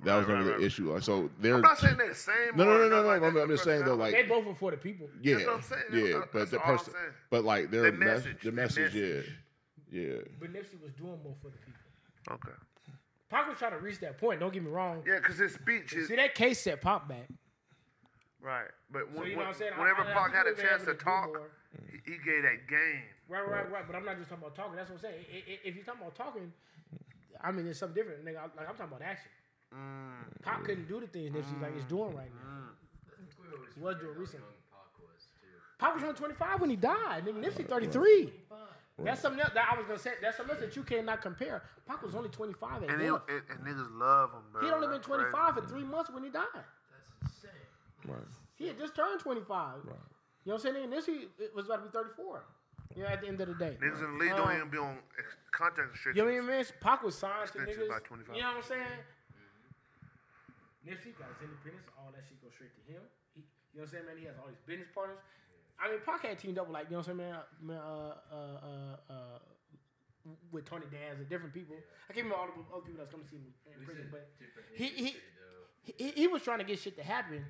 That 0.03 0.17
was 0.17 0.25
Right, 0.27 0.33
never 0.37 0.43
right, 0.43 0.45
the 0.45 0.51
right. 0.57 0.61
issue. 0.65 0.93
Uh, 0.93 0.99
so 0.99 1.29
they're 1.39 1.55
I'm 1.55 1.61
not 1.61 1.77
saying 1.79 1.97
they're 1.97 2.09
the 2.09 2.15
same. 2.15 2.55
No, 2.55 2.65
no, 2.65 2.77
no, 2.77 2.89
no, 2.89 3.01
no. 3.01 3.07
like. 3.07 3.21
I'm- 3.23 3.37
I'm 3.37 3.47
just 3.49 3.63
saying, 3.63 3.85
though, 3.85 3.95
like- 3.95 4.13
They 4.13 4.23
both 4.23 4.45
were 4.45 4.53
for 4.53 4.71
the 4.71 4.77
people. 4.77 5.09
yeah, 5.21 5.35
what 5.37 5.49
I'm 5.55 5.61
saying. 5.61 5.83
yeah. 5.93 6.01
That's- 6.19 6.29
But 6.33 6.51
the 6.51 6.59
person, 6.59 6.93
but 7.29 7.43
like 7.45 7.71
their 7.71 7.83
Their 7.83 7.91
mes- 7.93 7.99
message, 8.05 8.41
the 8.43 8.51
message, 8.51 8.93
message. 8.93 9.33
yeah, 9.89 10.01
yeah. 10.01 10.17
But 10.39 10.51
Nipsey 10.53 10.81
was 10.83 10.91
doing 10.93 11.17
more 11.23 11.35
for 11.41 11.49
the 11.49 11.57
people. 11.57 11.81
Okay. 12.31 12.57
Pac 13.29 13.47
was 13.47 13.57
trying 13.57 13.71
to 13.71 13.79
reach 13.79 13.99
that 14.01 14.17
point. 14.17 14.39
Don't 14.39 14.51
get 14.53 14.63
me 14.63 14.69
wrong. 14.69 15.01
Yeah, 15.07 15.17
because 15.17 15.37
his 15.37 15.53
speech 15.53 15.93
is 15.93 16.07
See 16.09 16.15
that 16.17 16.35
case 16.35 16.59
set 16.59 16.81
Pac 16.81 17.07
back. 17.07 17.27
right. 18.41 18.67
But 18.91 19.05
So 19.13 19.19
when, 19.19 19.27
you 19.29 19.35
know 19.35 19.39
what 19.41 19.47
I'm 19.47 19.53
saying? 19.55 19.73
Whenever 19.77 20.01
I- 20.01 20.11
I 20.11 20.13
Pac 20.13 20.23
think 20.33 20.35
had 20.35 20.47
a 20.47 20.55
chance 20.69 20.83
to 20.85 20.93
talk, 20.93 21.29
he, 21.89 21.97
he 22.11 22.17
gave 22.19 22.43
that 22.43 22.67
game. 22.67 23.01
Right, 23.27 23.47
right, 23.47 23.71
right. 23.71 23.87
But 23.87 23.95
I'm 23.95 24.05
not 24.05 24.17
just 24.17 24.29
talking 24.29 24.43
about 24.43 24.55
talking. 24.55 24.75
That's 24.75 24.89
what 24.89 24.97
I'm 24.97 25.01
saying. 25.01 25.25
I- 25.33 25.51
I- 25.51 25.59
If 25.63 25.75
you're 25.75 25.83
talking 25.85 26.01
about 26.01 26.15
talking, 26.15 26.53
I 27.41 27.51
mean, 27.51 27.65
it's 27.67 27.79
something 27.79 27.95
different. 27.95 28.23
Nigga, 28.23 28.35
like 28.55 28.69
I'm 28.69 28.75
talking 28.75 28.85
about 28.95 29.01
action. 29.01 29.31
Mm. 29.75 30.41
Pac 30.41 30.63
couldn't 30.63 30.87
do 30.87 30.99
the 30.99 31.07
things 31.07 31.31
Nipsey 31.31 31.61
like 31.61 31.75
is 31.77 31.83
doing 31.85 32.15
right 32.15 32.31
now. 32.33 32.69
He 33.75 33.81
was 33.81 33.95
doing 33.97 34.17
recently. 34.17 34.45
Pac 35.77 35.93
was 35.93 36.03
only 36.03 36.15
25 36.15 36.61
when 36.61 36.69
he 36.69 36.75
died. 36.77 37.25
Nigga, 37.25 37.43
Nipsey 37.43 37.67
33. 37.67 38.31
That's 38.99 39.19
something 39.21 39.41
else 39.41 39.51
that 39.53 39.67
I 39.73 39.77
was 39.77 39.85
gonna 39.85 39.99
say. 39.99 40.13
That's 40.21 40.37
something 40.37 40.55
else 40.55 40.63
that 40.65 40.75
you 40.77 40.83
cannot 40.83 41.21
compare. 41.21 41.63
Pac 41.85 42.01
was 42.01 42.15
only 42.15 42.29
25 42.29 42.83
at 42.83 42.89
And, 42.89 43.01
he, 43.01 43.07
death. 43.07 43.21
and, 43.27 43.41
and 43.49 43.59
niggas 43.67 43.89
love 43.99 44.31
him, 44.31 44.39
bro. 44.53 44.61
He 44.61 44.67
had 44.67 44.75
only 44.75 44.87
been 44.87 45.01
25 45.01 45.31
crazy. 45.33 45.61
for 45.61 45.67
three 45.73 45.83
months 45.83 46.09
when 46.11 46.23
he 46.23 46.29
died. 46.29 46.45
That's 46.53 47.35
insane. 47.35 47.51
Right. 48.07 48.23
He 48.55 48.67
had 48.67 48.79
just 48.79 48.95
turned 48.95 49.19
25. 49.19 49.75
You 49.83 49.89
know 49.89 49.95
what 50.45 50.53
I'm 50.53 50.59
saying? 50.59 50.83
And 50.85 50.93
Nipsey 50.93 51.27
it 51.39 51.53
was 51.53 51.65
about 51.65 51.83
to 51.83 51.89
be 51.89 51.89
34. 51.91 52.45
You 52.95 53.03
know, 53.03 53.09
at 53.09 53.19
the 53.19 53.27
end 53.27 53.41
of 53.41 53.49
the 53.49 53.55
day. 53.55 53.75
Niggas 53.81 53.99
in 54.01 54.17
the 54.17 54.23
league 54.23 54.31
Um, 54.31 54.37
don't 54.37 54.55
even 54.55 54.69
be 54.69 54.77
on 54.77 54.97
ex- 55.19 55.35
contact 55.51 55.91
restrictions. 55.91 56.15
You 56.15 56.23
know 56.31 56.43
what 56.45 56.53
I 56.53 56.57
mean? 56.57 56.65
Pac 56.79 57.03
was 57.03 57.17
signed 57.17 57.51
to 57.51 57.57
niggas. 57.59 57.89
by 57.89 57.99
25. 57.99 58.35
You 58.35 58.41
know 58.41 58.47
what 58.47 58.57
I'm 58.57 58.63
saying? 58.63 58.87
Nipsey 60.85 61.17
got 61.17 61.33
his 61.35 61.49
independence. 61.49 61.89
All 61.97 62.13
that 62.13 62.21
shit 62.29 62.37
goes 62.39 62.53
straight 62.53 62.71
to 62.77 62.83
him. 62.85 63.01
He, 63.33 63.41
you 63.73 63.81
know 63.81 63.89
what 63.89 63.89
I'm 63.89 63.91
saying, 63.91 64.05
man? 64.05 64.15
He 64.21 64.25
has 64.29 64.37
all 64.37 64.47
these 64.47 64.61
business 64.69 64.87
partners. 64.93 65.17
I 65.81 65.91
mean, 65.91 65.99
Pac 66.05 66.23
had 66.23 66.39
teamed 66.39 66.57
up 66.57 66.69
with 66.69 66.77
like, 66.77 66.87
you 66.87 66.95
know 66.95 67.03
what 67.03 67.09
I'm 67.09 67.17
saying, 67.19 67.29
man? 67.29 67.41
man 67.59 67.81
uh, 67.83 68.15
uh, 68.31 68.57
uh, 68.63 69.13
uh, 69.13 69.39
with 70.51 70.65
Tony 70.65 70.85
Danza 70.87 71.21
and 71.21 71.29
different 71.29 71.53
people. 71.53 71.75
I 72.09 72.13
can't 72.13 72.25
remember 72.25 72.41
all 72.41 72.47
the 72.47 72.63
other 72.71 72.85
people 72.85 72.99
that's 73.03 73.11
coming 73.11 73.25
to 73.25 73.31
see 73.31 73.37
him 73.41 73.51
in 73.67 73.85
prison, 73.85 74.07
but 74.09 74.29
he, 74.73 74.87
he, 74.87 75.15
he, 75.83 76.11
he 76.15 76.27
was 76.27 76.41
trying 76.41 76.59
to 76.59 76.63
get 76.63 76.79
shit 76.79 76.95
to 76.97 77.03
happen, 77.03 77.45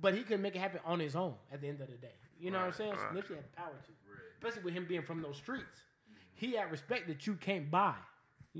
but 0.00 0.14
he 0.14 0.22
couldn't 0.22 0.42
make 0.42 0.54
it 0.54 0.60
happen 0.60 0.80
on 0.84 1.00
his 1.00 1.16
own 1.16 1.34
at 1.52 1.60
the 1.60 1.68
end 1.68 1.80
of 1.80 1.88
the 1.88 1.96
day. 1.96 2.14
You 2.38 2.50
know 2.50 2.58
what 2.58 2.66
I'm 2.66 2.72
saying? 2.72 2.94
So 2.96 3.16
Nipsey 3.16 3.34
had 3.34 3.44
the 3.44 3.56
power 3.56 3.74
to, 3.74 3.92
especially 4.38 4.62
with 4.62 4.74
him 4.74 4.86
being 4.88 5.02
from 5.02 5.20
those 5.20 5.36
streets. 5.36 5.82
He 6.34 6.52
had 6.52 6.70
respect 6.70 7.08
that 7.08 7.26
you 7.26 7.34
can't 7.34 7.70
buy. 7.70 7.96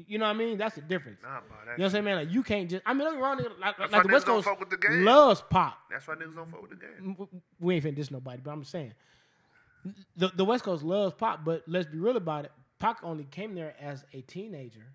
You 0.07 0.19
know 0.19 0.27
what 0.27 0.31
I 0.37 0.39
mean? 0.39 0.59
That's 0.59 0.75
the 0.75 0.83
difference. 0.83 1.19
Nah, 1.23 1.41
bro, 1.41 1.41
You 1.41 1.67
know 1.67 1.73
what 1.73 1.85
I'm 1.85 1.91
saying, 1.91 2.05
man? 2.05 2.17
Like 2.17 2.31
you 2.31 2.43
can't 2.43 2.71
just. 2.71 2.83
I 2.87 2.93
mean, 2.95 3.05
don't 3.05 3.15
get 3.15 3.23
wrong. 3.23 3.39
Like, 3.61 3.79
like 3.79 4.03
the 4.03 4.13
West 4.13 4.27
Coast 4.27 4.47
fuck 4.47 4.61
with 4.61 4.71
the 4.71 4.77
game. 4.77 5.05
loves 5.05 5.43
Pac. 5.51 5.77
that's 5.91 6.07
why 6.07 6.15
niggas 6.15 6.35
don't 6.35 6.51
fuck 6.51 6.63
with 6.63 6.71
the 6.71 6.77
game. 6.77 7.17
We 7.61 7.77
ain't 7.77 7.85
finna 7.85 7.97
diss 7.97 8.11
nobody, 8.11 8.41
but 8.45 8.51
I'm 8.51 8.65
saying 8.65 8.93
the 10.17 10.29
the 10.29 10.45
West 10.45 10.65
Coast 10.65 10.83
loves 10.83 11.15
Pac. 11.15 11.45
But 11.45 11.63
let's 11.67 11.87
be 11.87 11.99
real 11.99 12.17
about 12.17 12.47
it. 12.47 12.53
Pac 12.79 12.99
only 13.03 13.25
came 13.25 13.55
there 13.55 13.75
as 13.81 14.05
a 14.13 14.21
teenager, 14.23 14.87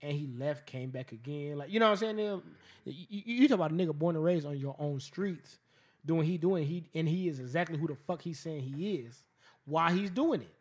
and 0.00 0.12
he 0.12 0.28
left, 0.38 0.66
came 0.66 0.90
back 0.90 1.12
again. 1.12 1.58
Like 1.58 1.70
you 1.70 1.80
know 1.80 1.86
what 1.86 2.02
I'm 2.02 2.16
saying? 2.16 2.18
You, 2.18 2.42
you, 2.84 3.22
you 3.24 3.48
talk 3.48 3.56
about 3.56 3.72
a 3.72 3.74
nigga 3.74 3.94
born 3.94 4.16
and 4.16 4.24
raised 4.24 4.46
on 4.46 4.58
your 4.58 4.76
own 4.78 5.00
streets, 5.00 5.58
doing 6.04 6.26
he 6.26 6.38
doing 6.38 6.66
he 6.66 6.84
and 6.94 7.08
he 7.08 7.28
is 7.28 7.40
exactly 7.40 7.78
who 7.78 7.86
the 7.86 7.96
fuck 8.06 8.22
he's 8.22 8.38
saying 8.38 8.62
he 8.62 8.96
is. 8.96 9.22
Why 9.64 9.92
he's 9.92 10.10
doing 10.10 10.40
it? 10.42 10.54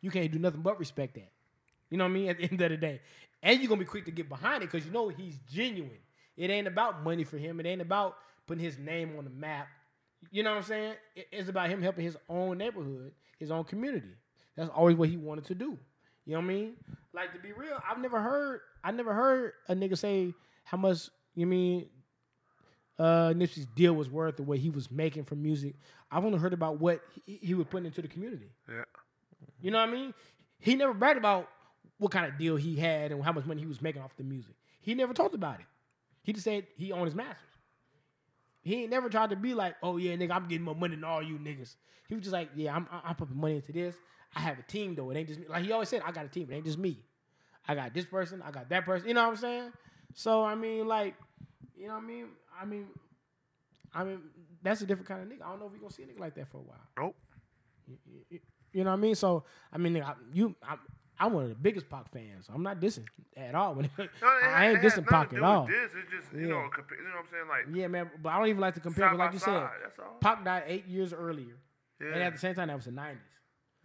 You 0.00 0.10
can't 0.10 0.30
do 0.30 0.38
nothing 0.38 0.60
but 0.60 0.78
respect 0.78 1.14
that. 1.14 1.30
You 1.90 1.98
know 1.98 2.04
what 2.04 2.10
I 2.10 2.14
mean? 2.14 2.28
At 2.28 2.38
the 2.38 2.44
end 2.50 2.60
of 2.60 2.70
the 2.70 2.76
day. 2.76 3.00
And 3.42 3.60
you're 3.60 3.68
gonna 3.68 3.80
be 3.80 3.84
quick 3.84 4.06
to 4.06 4.10
get 4.10 4.28
behind 4.28 4.62
it 4.62 4.72
because 4.72 4.86
you 4.86 4.92
know 4.92 5.08
he's 5.08 5.38
genuine. 5.52 5.98
It 6.36 6.50
ain't 6.50 6.66
about 6.66 7.04
money 7.04 7.24
for 7.24 7.38
him. 7.38 7.60
It 7.60 7.66
ain't 7.66 7.82
about 7.82 8.16
putting 8.46 8.64
his 8.64 8.78
name 8.78 9.14
on 9.16 9.24
the 9.24 9.30
map. 9.30 9.68
You 10.30 10.42
know 10.42 10.50
what 10.50 10.58
I'm 10.58 10.62
saying? 10.64 10.94
It's 11.14 11.48
about 11.48 11.68
him 11.68 11.82
helping 11.82 12.04
his 12.04 12.16
own 12.28 12.58
neighborhood, 12.58 13.12
his 13.38 13.50
own 13.50 13.64
community. 13.64 14.08
That's 14.56 14.70
always 14.70 14.96
what 14.96 15.08
he 15.08 15.16
wanted 15.16 15.44
to 15.46 15.54
do. 15.54 15.78
You 16.26 16.32
know 16.32 16.38
what 16.38 16.44
I 16.44 16.48
mean? 16.48 16.72
Like 17.12 17.32
to 17.34 17.38
be 17.38 17.52
real, 17.52 17.78
I've 17.88 18.00
never 18.00 18.20
heard 18.20 18.60
I 18.82 18.90
never 18.90 19.12
heard 19.12 19.52
a 19.68 19.74
nigga 19.74 19.96
say 19.96 20.32
how 20.64 20.78
much 20.78 21.10
you 21.34 21.46
mean 21.46 21.86
uh 22.98 23.32
Nipsey's 23.34 23.66
deal 23.66 23.92
was 23.94 24.08
worth 24.08 24.36
the 24.36 24.42
way 24.42 24.56
he 24.58 24.70
was 24.70 24.90
making 24.90 25.24
for 25.24 25.34
music. 25.34 25.74
I've 26.10 26.24
only 26.24 26.38
heard 26.38 26.52
about 26.52 26.80
what 26.80 27.02
he, 27.26 27.38
he 27.42 27.54
was 27.54 27.66
putting 27.68 27.86
into 27.86 28.02
the 28.02 28.08
community. 28.08 28.50
Yeah. 28.68 28.84
You 29.60 29.70
know 29.70 29.80
what 29.80 29.88
I 29.88 29.92
mean? 29.92 30.14
He 30.58 30.74
never 30.74 30.94
bragged 30.94 31.18
about 31.18 31.48
what 31.98 32.10
kind 32.10 32.26
of 32.26 32.38
deal 32.38 32.56
he 32.56 32.76
had 32.76 33.12
and 33.12 33.22
how 33.22 33.32
much 33.32 33.44
money 33.44 33.60
he 33.60 33.66
was 33.66 33.80
making 33.80 34.02
off 34.02 34.16
the 34.16 34.24
music. 34.24 34.54
He 34.80 34.94
never 34.94 35.12
talked 35.14 35.34
about 35.34 35.60
it. 35.60 35.66
He 36.22 36.32
just 36.32 36.44
said 36.44 36.66
he 36.76 36.92
owned 36.92 37.06
his 37.06 37.14
masters. 37.14 37.38
He 38.62 38.82
ain't 38.82 38.90
never 38.90 39.08
tried 39.10 39.30
to 39.30 39.36
be 39.36 39.54
like, 39.54 39.76
oh 39.82 39.98
yeah, 39.98 40.14
nigga, 40.16 40.32
I'm 40.32 40.48
getting 40.48 40.64
more 40.64 40.74
money 40.74 40.94
than 40.96 41.04
all 41.04 41.22
you 41.22 41.38
niggas. 41.38 41.76
He 42.08 42.14
was 42.14 42.24
just 42.24 42.32
like, 42.32 42.50
yeah, 42.54 42.74
I'm, 42.74 42.88
I'm 43.04 43.14
putting 43.14 43.36
money 43.36 43.56
into 43.56 43.72
this. 43.72 43.94
I 44.34 44.40
have 44.40 44.58
a 44.58 44.62
team 44.62 44.94
though. 44.94 45.10
It 45.10 45.16
ain't 45.16 45.28
just 45.28 45.40
me. 45.40 45.46
Like 45.48 45.64
he 45.64 45.72
always 45.72 45.88
said, 45.88 46.02
I 46.04 46.12
got 46.12 46.24
a 46.24 46.28
team. 46.28 46.48
It 46.50 46.54
ain't 46.54 46.64
just 46.64 46.78
me. 46.78 46.98
I 47.68 47.74
got 47.74 47.94
this 47.94 48.04
person. 48.04 48.42
I 48.42 48.50
got 48.50 48.68
that 48.70 48.84
person. 48.84 49.08
You 49.08 49.14
know 49.14 49.22
what 49.22 49.30
I'm 49.30 49.36
saying? 49.36 49.72
So 50.14 50.42
I 50.42 50.54
mean, 50.54 50.86
like, 50.86 51.14
you 51.76 51.86
know 51.86 51.94
what 51.94 52.02
I 52.02 52.06
mean? 52.06 52.26
I 52.60 52.64
mean, 52.64 52.86
I 53.94 54.04
mean, 54.04 54.20
that's 54.62 54.80
a 54.80 54.86
different 54.86 55.08
kind 55.08 55.22
of 55.22 55.28
nigga. 55.28 55.44
I 55.44 55.50
don't 55.50 55.60
know 55.60 55.66
if 55.66 55.72
we 55.72 55.78
gonna 55.78 55.92
see 55.92 56.02
a 56.02 56.06
nigga 56.06 56.20
like 56.20 56.34
that 56.34 56.48
for 56.50 56.58
a 56.58 56.62
while. 56.62 56.80
Nope. 56.98 57.16
You 58.72 58.82
know 58.82 58.90
what 58.90 58.96
I 58.98 59.00
mean? 59.00 59.14
So 59.14 59.44
I 59.72 59.78
mean, 59.78 60.02
I, 60.02 60.14
you, 60.32 60.54
I'm 61.18 61.32
one 61.32 61.44
of 61.44 61.48
the 61.50 61.54
biggest 61.54 61.88
Pac 61.88 62.10
fans. 62.12 62.46
I'm 62.52 62.62
not 62.62 62.80
dissing 62.80 63.04
at 63.36 63.54
all. 63.54 63.74
When 63.74 63.88
No, 63.98 64.04
it 64.04 64.10
I 64.22 64.70
ain't 64.70 64.80
dissing 64.80 65.06
Pac 65.06 65.32
at 65.32 65.42
all. 65.42 65.66
This 65.66 65.90
it's 65.94 66.10
just 66.10 66.32
you 66.34 66.40
Yeah. 66.42 66.46
know, 66.48 66.68
compa- 66.70 66.98
you 66.98 67.04
know 67.04 67.10
what 67.14 67.20
I'm 67.20 67.26
saying? 67.30 67.48
Like 67.48 67.76
Yeah, 67.76 67.86
man. 67.88 68.10
But 68.22 68.30
I 68.30 68.38
don't 68.38 68.48
even 68.48 68.60
like 68.60 68.74
to 68.74 68.80
compare. 68.80 69.08
By 69.10 69.16
like 69.16 69.32
you 69.32 69.38
said, 69.38 69.46
side, 69.46 69.70
that's 69.82 69.98
all. 69.98 70.16
Pac 70.20 70.44
died 70.44 70.64
eight 70.66 70.86
years 70.86 71.12
earlier, 71.12 71.56
yeah. 72.00 72.06
and 72.08 72.22
at 72.22 72.32
the 72.32 72.38
same 72.38 72.54
time, 72.54 72.68
that 72.68 72.76
was 72.76 72.84
the 72.86 72.90
'90s. 72.90 73.16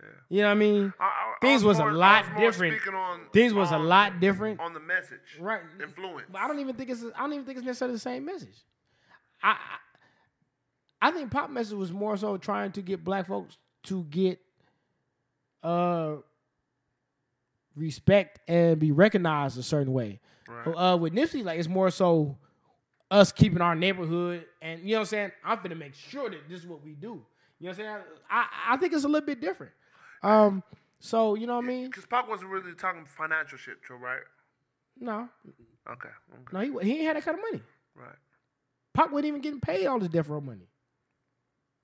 Yeah. 0.01 0.05
You 0.29 0.41
know 0.41 0.47
what 0.47 0.51
I 0.51 0.55
mean? 0.55 0.93
I- 0.99 1.03
I- 1.03 1.07
I 1.07 1.35
Things 1.41 1.63
was 1.63 1.77
a 1.77 1.81
more- 1.81 1.91
I 1.91 1.93
lot 1.93 2.31
more 2.31 2.39
different. 2.39 2.87
On, 2.95 3.19
Things 3.33 3.53
was 3.53 3.71
a 3.71 3.77
lot 3.77 4.19
different. 4.19 4.59
on 4.59 4.73
the 4.73 4.79
message, 4.79 5.37
Right. 5.39 5.61
Influence. 5.81 6.25
But 6.31 6.41
I 6.41 6.47
don't 6.47 6.59
even 6.59 6.75
think 6.75 6.89
it's. 6.89 7.03
I 7.15 7.19
don't 7.19 7.33
even 7.33 7.45
think 7.45 7.57
it's 7.57 7.65
necessarily 7.67 7.95
the 7.95 7.99
same 7.99 8.25
message. 8.25 8.55
I, 9.43 9.51
I, 9.51 11.07
I 11.09 11.11
think 11.11 11.31
Pac 11.31 11.49
message 11.49 11.73
was 11.77 11.91
more 11.91 12.17
so 12.17 12.37
trying 12.37 12.71
to 12.73 12.81
get 12.81 13.03
black 13.03 13.27
folks 13.27 13.57
to 13.83 14.03
get, 14.05 14.39
uh, 15.63 16.15
respect 17.79 18.39
and 18.47 18.79
be 18.79 18.91
recognized 18.91 19.57
a 19.57 19.63
certain 19.63 19.93
way. 19.93 20.19
Right. 20.47 20.67
Uh, 20.93 20.97
with 20.97 21.13
Nipsey, 21.13 21.43
like 21.43 21.59
it's 21.59 21.67
more 21.67 21.89
so 21.91 22.37
us 23.11 23.31
keeping 23.31 23.61
our 23.61 23.75
neighborhood, 23.75 24.45
and 24.61 24.81
you 24.81 24.89
know 24.91 24.97
what 24.97 24.99
I'm 25.01 25.05
saying. 25.07 25.31
I'm 25.43 25.59
gonna 25.63 25.75
make 25.75 25.95
sure 25.95 26.29
that 26.29 26.47
this 26.49 26.59
is 26.61 26.67
what 26.67 26.83
we 26.83 26.91
do. 26.93 27.23
You 27.59 27.65
know 27.67 27.69
what 27.69 27.69
I'm 27.71 27.75
saying? 27.75 27.97
I, 28.29 28.45
I 28.69 28.77
think 28.77 28.93
it's 28.93 29.03
a 29.03 29.07
little 29.07 29.25
bit 29.25 29.41
different. 29.41 29.71
Um, 30.23 30.63
so 30.99 31.35
you 31.35 31.47
know 31.47 31.55
what 31.55 31.65
I 31.65 31.67
mean? 31.67 31.85
Because 31.87 32.05
Pac 32.05 32.27
wasn't 32.27 32.51
really 32.51 32.73
talking 32.73 33.05
financial 33.05 33.57
shit, 33.57 33.83
too, 33.87 33.95
right? 33.95 34.21
No, 34.99 35.29
Okay. 35.89 36.09
okay. 36.33 36.69
no, 36.71 36.79
he 36.81 36.87
he 36.89 36.97
ain't 36.97 37.07
had 37.07 37.15
that 37.15 37.23
kind 37.25 37.37
of 37.37 37.43
money. 37.51 37.63
Right. 37.95 38.15
Pac 38.93 39.11
wasn't 39.11 39.27
even 39.27 39.41
getting 39.41 39.61
paid 39.61 39.85
all 39.87 39.99
this 39.99 40.09
Death 40.09 40.27
Row 40.27 40.41
money. 40.41 40.67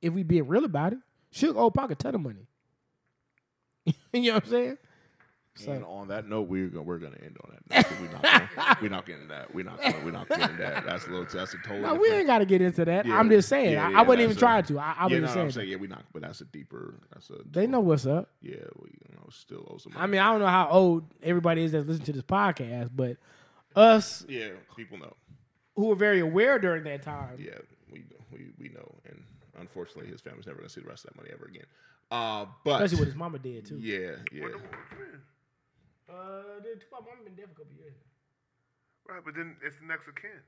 If 0.01 0.13
we 0.13 0.23
being 0.23 0.47
real 0.47 0.65
about 0.65 0.93
it, 0.93 0.99
Suge 1.33 1.55
owed 1.55 1.73
Pac 1.73 1.91
a 1.91 1.95
ton 1.95 2.15
of 2.15 2.21
money. 2.21 2.47
you 4.13 4.21
know 4.21 4.33
what 4.35 4.43
I'm 4.45 4.49
saying? 4.49 4.77
And 5.67 5.85
on 5.85 6.09
that 6.09 6.27
note, 6.27 6.47
we're 6.49 6.67
gonna 6.67 6.83
we're 6.83 6.97
gonna 6.97 7.17
end 7.23 7.37
on 7.43 7.51
that. 7.69 7.89
Note. 7.89 7.99
We're 8.01 8.11
not 8.11 8.21
gonna, 8.21 8.77
we're 8.81 8.89
not 8.89 9.05
getting 9.05 9.27
that. 9.29 9.53
We're 9.55 9.63
not 9.63 9.81
gonna, 9.81 9.95
we're 10.03 10.11
not 10.11 10.27
getting 10.27 10.57
that. 10.57 10.85
That's 10.85 11.05
a 11.07 11.09
little 11.09 11.25
that's 11.25 11.53
a 11.53 11.57
total. 11.59 11.81
No, 11.81 11.93
we 11.95 12.09
ain't 12.11 12.27
got 12.27 12.39
to 12.39 12.45
get 12.45 12.61
into 12.61 12.83
that. 12.83 13.05
Yeah, 13.05 13.17
I'm 13.17 13.29
just 13.29 13.47
saying. 13.47 13.73
yeah, 13.73 13.87
I, 13.87 13.91
yeah, 13.91 13.99
I 13.99 14.01
wasn't 14.01 14.19
even 14.21 14.29
that's 14.31 14.37
a- 14.37 14.45
trying 14.45 14.63
to. 14.63 14.79
I, 14.79 14.83
I 14.83 14.95
yeah, 14.95 15.03
was 15.03 15.11
no, 15.11 15.19
just 15.19 15.21
no, 15.21 15.33
saying. 15.33 15.45
I'm 15.45 15.51
saying 15.51 15.69
yeah, 15.69 15.75
we 15.77 15.87
not, 15.87 16.03
but 16.11 16.21
that's 16.23 16.41
a 16.41 16.45
deeper. 16.45 16.95
That's 17.13 17.29
a. 17.29 17.35
They 17.49 17.67
know 17.67 17.79
what's 17.79 18.05
up. 18.05 18.29
Yeah, 18.41 18.55
we 18.81 18.89
you 18.89 19.15
know 19.15 19.27
still 19.31 19.65
owe 19.71 19.77
some. 19.77 19.93
I 19.95 20.07
mean, 20.07 20.19
I 20.19 20.31
don't 20.31 20.39
know 20.41 20.47
how 20.47 20.67
old 20.69 21.05
everybody 21.23 21.63
is 21.63 21.71
that's 21.71 21.87
listening 21.87 22.05
to 22.07 22.13
this 22.13 22.23
podcast, 22.23 22.89
but 22.93 23.15
us 23.75 24.25
yeah, 24.27 24.49
people 24.75 24.97
know. 24.97 25.13
who 25.77 25.85
were 25.87 25.95
very 25.95 26.19
aware 26.19 26.59
during 26.59 26.83
that 26.83 27.01
time. 27.01 27.37
Yeah, 27.39 27.59
we 27.91 28.03
we 28.31 28.51
we 28.59 28.69
know, 28.69 28.93
and 29.05 29.23
unfortunately, 29.57 30.11
his 30.11 30.19
family's 30.19 30.47
never 30.47 30.57
gonna 30.59 30.69
see 30.69 30.81
the 30.81 30.87
rest 30.89 31.05
of 31.05 31.11
that 31.13 31.17
money 31.17 31.29
ever 31.33 31.45
again. 31.45 31.65
Uh, 32.11 32.45
but 32.63 32.83
Especially 32.83 32.99
what 32.99 33.07
his 33.07 33.15
mama 33.15 33.39
did 33.39 33.65
too. 33.65 33.77
yeah, 33.79 34.11
yeah, 34.31 34.45
What 36.05 36.15
the- 36.15 36.21
what 36.21 36.63
you 36.65 36.69
mean? 36.69 36.77
Uh, 36.77 36.79
Tupac 36.79 37.01
mama 37.05 37.23
been 37.23 37.35
dead 37.35 37.45
for 37.49 37.61
a 37.61 37.65
couple 37.65 37.77
years. 37.77 37.95
Right, 39.07 39.23
but 39.23 39.35
then 39.35 39.57
it's 39.61 39.77
the 39.77 39.85
next 39.85 40.07
of 40.07 40.15
kin, 40.15 40.41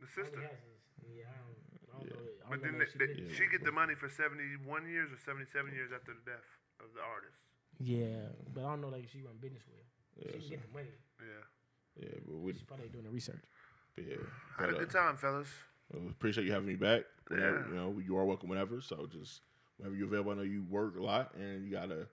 the 0.00 0.06
sister. 0.08 0.40
Yeah, 0.40 1.28
I 1.28 1.36
don't, 1.36 1.60
I 1.84 1.98
don't 2.00 2.08
know. 2.08 2.32
I 2.46 2.50
But 2.50 2.62
then 2.62 2.78
know 2.78 2.84
she 2.88 2.96
they, 2.98 3.06
did. 3.12 3.32
she 3.36 3.44
get 3.48 3.62
the 3.64 3.72
money 3.72 3.94
for 3.94 4.08
71 4.08 4.88
years 4.88 5.12
or 5.12 5.18
77 5.18 5.72
years 5.72 5.92
after 5.92 6.14
the 6.16 6.24
death 6.24 6.48
of 6.80 6.88
the 6.96 7.02
artist. 7.04 7.36
Yeah, 7.78 8.32
but 8.54 8.64
I 8.64 8.70
don't 8.72 8.80
know 8.80 8.88
like 8.88 9.08
she 9.08 9.20
run 9.22 9.36
business 9.40 9.64
with. 9.68 9.84
Yeah, 10.16 10.32
she 10.40 10.48
can 10.48 10.48
get 10.60 10.62
the 10.64 10.72
money. 10.72 10.96
Yeah. 11.20 11.44
yeah. 12.08 12.18
But 12.26 12.36
we, 12.40 12.52
She's 12.52 12.62
probably 12.62 12.88
doing 12.88 13.04
the 13.04 13.10
research. 13.10 13.44
yeah. 13.96 14.16
Had 14.56 14.70
But, 14.72 14.76
a 14.76 14.78
good 14.84 14.94
uh, 14.96 15.00
time, 15.00 15.16
fellas. 15.16 15.48
I 15.92 15.98
appreciate 16.08 16.44
you 16.46 16.52
having 16.52 16.68
me 16.68 16.76
back. 16.76 17.04
Whenever, 17.28 17.60
Yeah. 17.60 17.68
You 17.68 17.74
know, 17.74 17.98
you 18.00 18.16
are 18.16 18.24
welcome 18.24 18.48
whenever. 18.48 18.80
So 18.80 19.06
just 19.12 19.42
whenever 19.76 19.96
you're 19.96 20.08
available. 20.08 20.32
I 20.32 20.36
know 20.36 20.42
you 20.42 20.64
work 20.64 20.96
a 20.96 21.02
lot, 21.02 21.34
and 21.34 21.64
you 21.64 21.70
got 21.72 21.90
a 21.90 22.08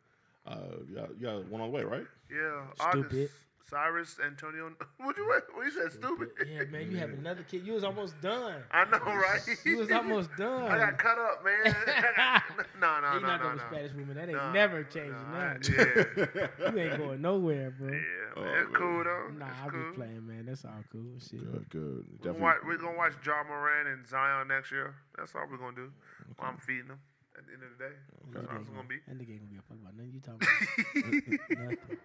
uh, 0.48 0.58
you 0.90 0.96
got, 0.96 1.10
you 1.20 1.28
got 1.28 1.46
one 1.48 1.62
on 1.62 1.70
the 1.72 1.76
way, 1.76 1.84
right? 1.84 2.06
Yeah, 2.32 2.62
Stupid. 2.90 3.06
August. 3.06 3.34
Cyrus 3.70 4.16
Antonio. 4.26 4.72
What 4.98 5.18
you 5.18 5.28
what 5.28 5.66
you 5.66 5.72
said? 5.72 5.92
Stupid. 5.92 6.30
Yeah, 6.50 6.64
man, 6.72 6.90
you 6.90 6.98
have 6.98 7.10
another 7.10 7.44
kid. 7.44 7.66
You 7.68 7.74
was 7.74 7.84
almost 7.84 8.14
done. 8.22 8.64
I 8.72 8.86
know, 8.86 8.98
right? 9.00 9.42
You 9.66 9.78
was 9.80 9.92
almost 9.92 10.30
done. 10.38 10.72
I 10.72 10.78
got 10.78 10.98
cut 10.98 11.18
up, 11.18 11.44
man. 11.44 11.76
no, 12.82 13.02
no, 13.02 13.12
He 13.12 13.20
no, 13.22 13.28
not 13.28 13.38
no, 13.42 13.44
going 13.44 13.58
no. 13.58 13.64
to 13.64 13.70
Spanish 13.70 13.92
women. 13.94 14.16
That 14.16 14.30
ain't 14.30 14.38
No, 14.38 14.52
never 14.54 14.84
changing 14.86 15.12
no, 15.12 15.38
now. 15.38 15.52
I- 15.52 15.58
nigga. 15.58 16.50
Yeah, 16.62 16.72
You 16.72 16.80
ain't 16.80 16.98
going 16.98 17.22
nowhere, 17.22 17.72
bro. 17.72 17.88
yeah, 17.90 17.94
man. 17.94 18.02
Oh, 18.38 18.62
it's 18.62 18.78
cool 18.78 19.04
though. 19.04 19.28
Nah, 19.38 19.48
it's 19.48 19.56
I'm 19.66 19.70
cool. 19.70 19.84
just 19.84 19.96
playing, 19.96 20.28
man. 20.28 20.46
That's 20.46 20.64
all 20.66 20.84
cool. 20.92 21.20
Shit. 21.20 21.52
Good, 21.52 21.70
good. 21.70 22.06
We're 22.24 22.32
Definitely. 22.32 22.32
gonna, 22.32 22.40
watch, 22.44 22.58
we're 22.66 22.78
gonna 22.78 22.98
watch 22.98 23.14
Ja 23.26 23.44
Morant 23.48 23.88
and 23.90 24.08
Zion 24.08 24.48
next 24.48 24.72
year. 24.72 24.96
That's 25.18 25.36
all 25.36 25.44
we're 25.52 25.58
gonna 25.58 25.76
do. 25.76 25.92
While 26.38 26.52
I'm 26.52 26.58
feeding 26.58 26.88
them 26.88 27.00
at 27.38 27.46
the 27.46 27.54
end 27.54 27.64
of 27.64 27.70
the 27.78 27.84
day. 27.84 27.96
That's 28.34 28.48
how 28.50 28.58
it's 28.58 28.70
gonna 28.70 28.88
be. 28.88 28.98
That 29.08 29.18
nigga 29.18 29.32
ain't 29.38 29.42
gonna 29.46 29.54
give 29.54 29.60
a 29.60 29.68
fuck 29.70 29.78
about 29.82 29.96
nothing 29.96 30.12
you 30.14 30.20
talking 30.20 30.42
about. 30.48 31.14
nothing. 31.58 31.98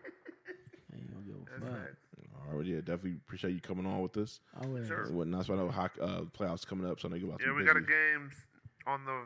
Ain't 0.94 1.10
gonna 1.10 1.24
give 1.24 1.34
a 1.36 1.50
That's 1.50 1.62
fuck. 1.62 1.80
right. 1.80 1.96
All 2.50 2.56
right, 2.59 2.66
yeah, 2.66 2.76
definitely 2.78 3.16
appreciate 3.24 3.54
you 3.54 3.60
coming 3.60 3.86
on 3.86 4.02
with 4.02 4.16
us. 4.18 4.40
Always. 4.60 4.86
Sure. 4.86 5.04
And 5.04 5.16
whatnot. 5.16 5.46
So 5.46 5.54
I 5.54 5.56
know 5.56 5.70
hockey, 5.70 6.00
uh, 6.00 6.22
playoffs 6.36 6.66
coming 6.66 6.88
up, 6.88 7.00
so 7.00 7.09
I 7.09 7.10
know 7.10 7.16
you're 7.16 7.28
about 7.28 7.40
to 7.40 7.46
Yeah, 7.46 7.52
be 7.52 7.59
we 7.60 7.64
got 7.64 7.76
a 7.76 7.80
busy. 7.80 7.92
game 7.92 8.30
on 8.86 9.04
the 9.04 9.22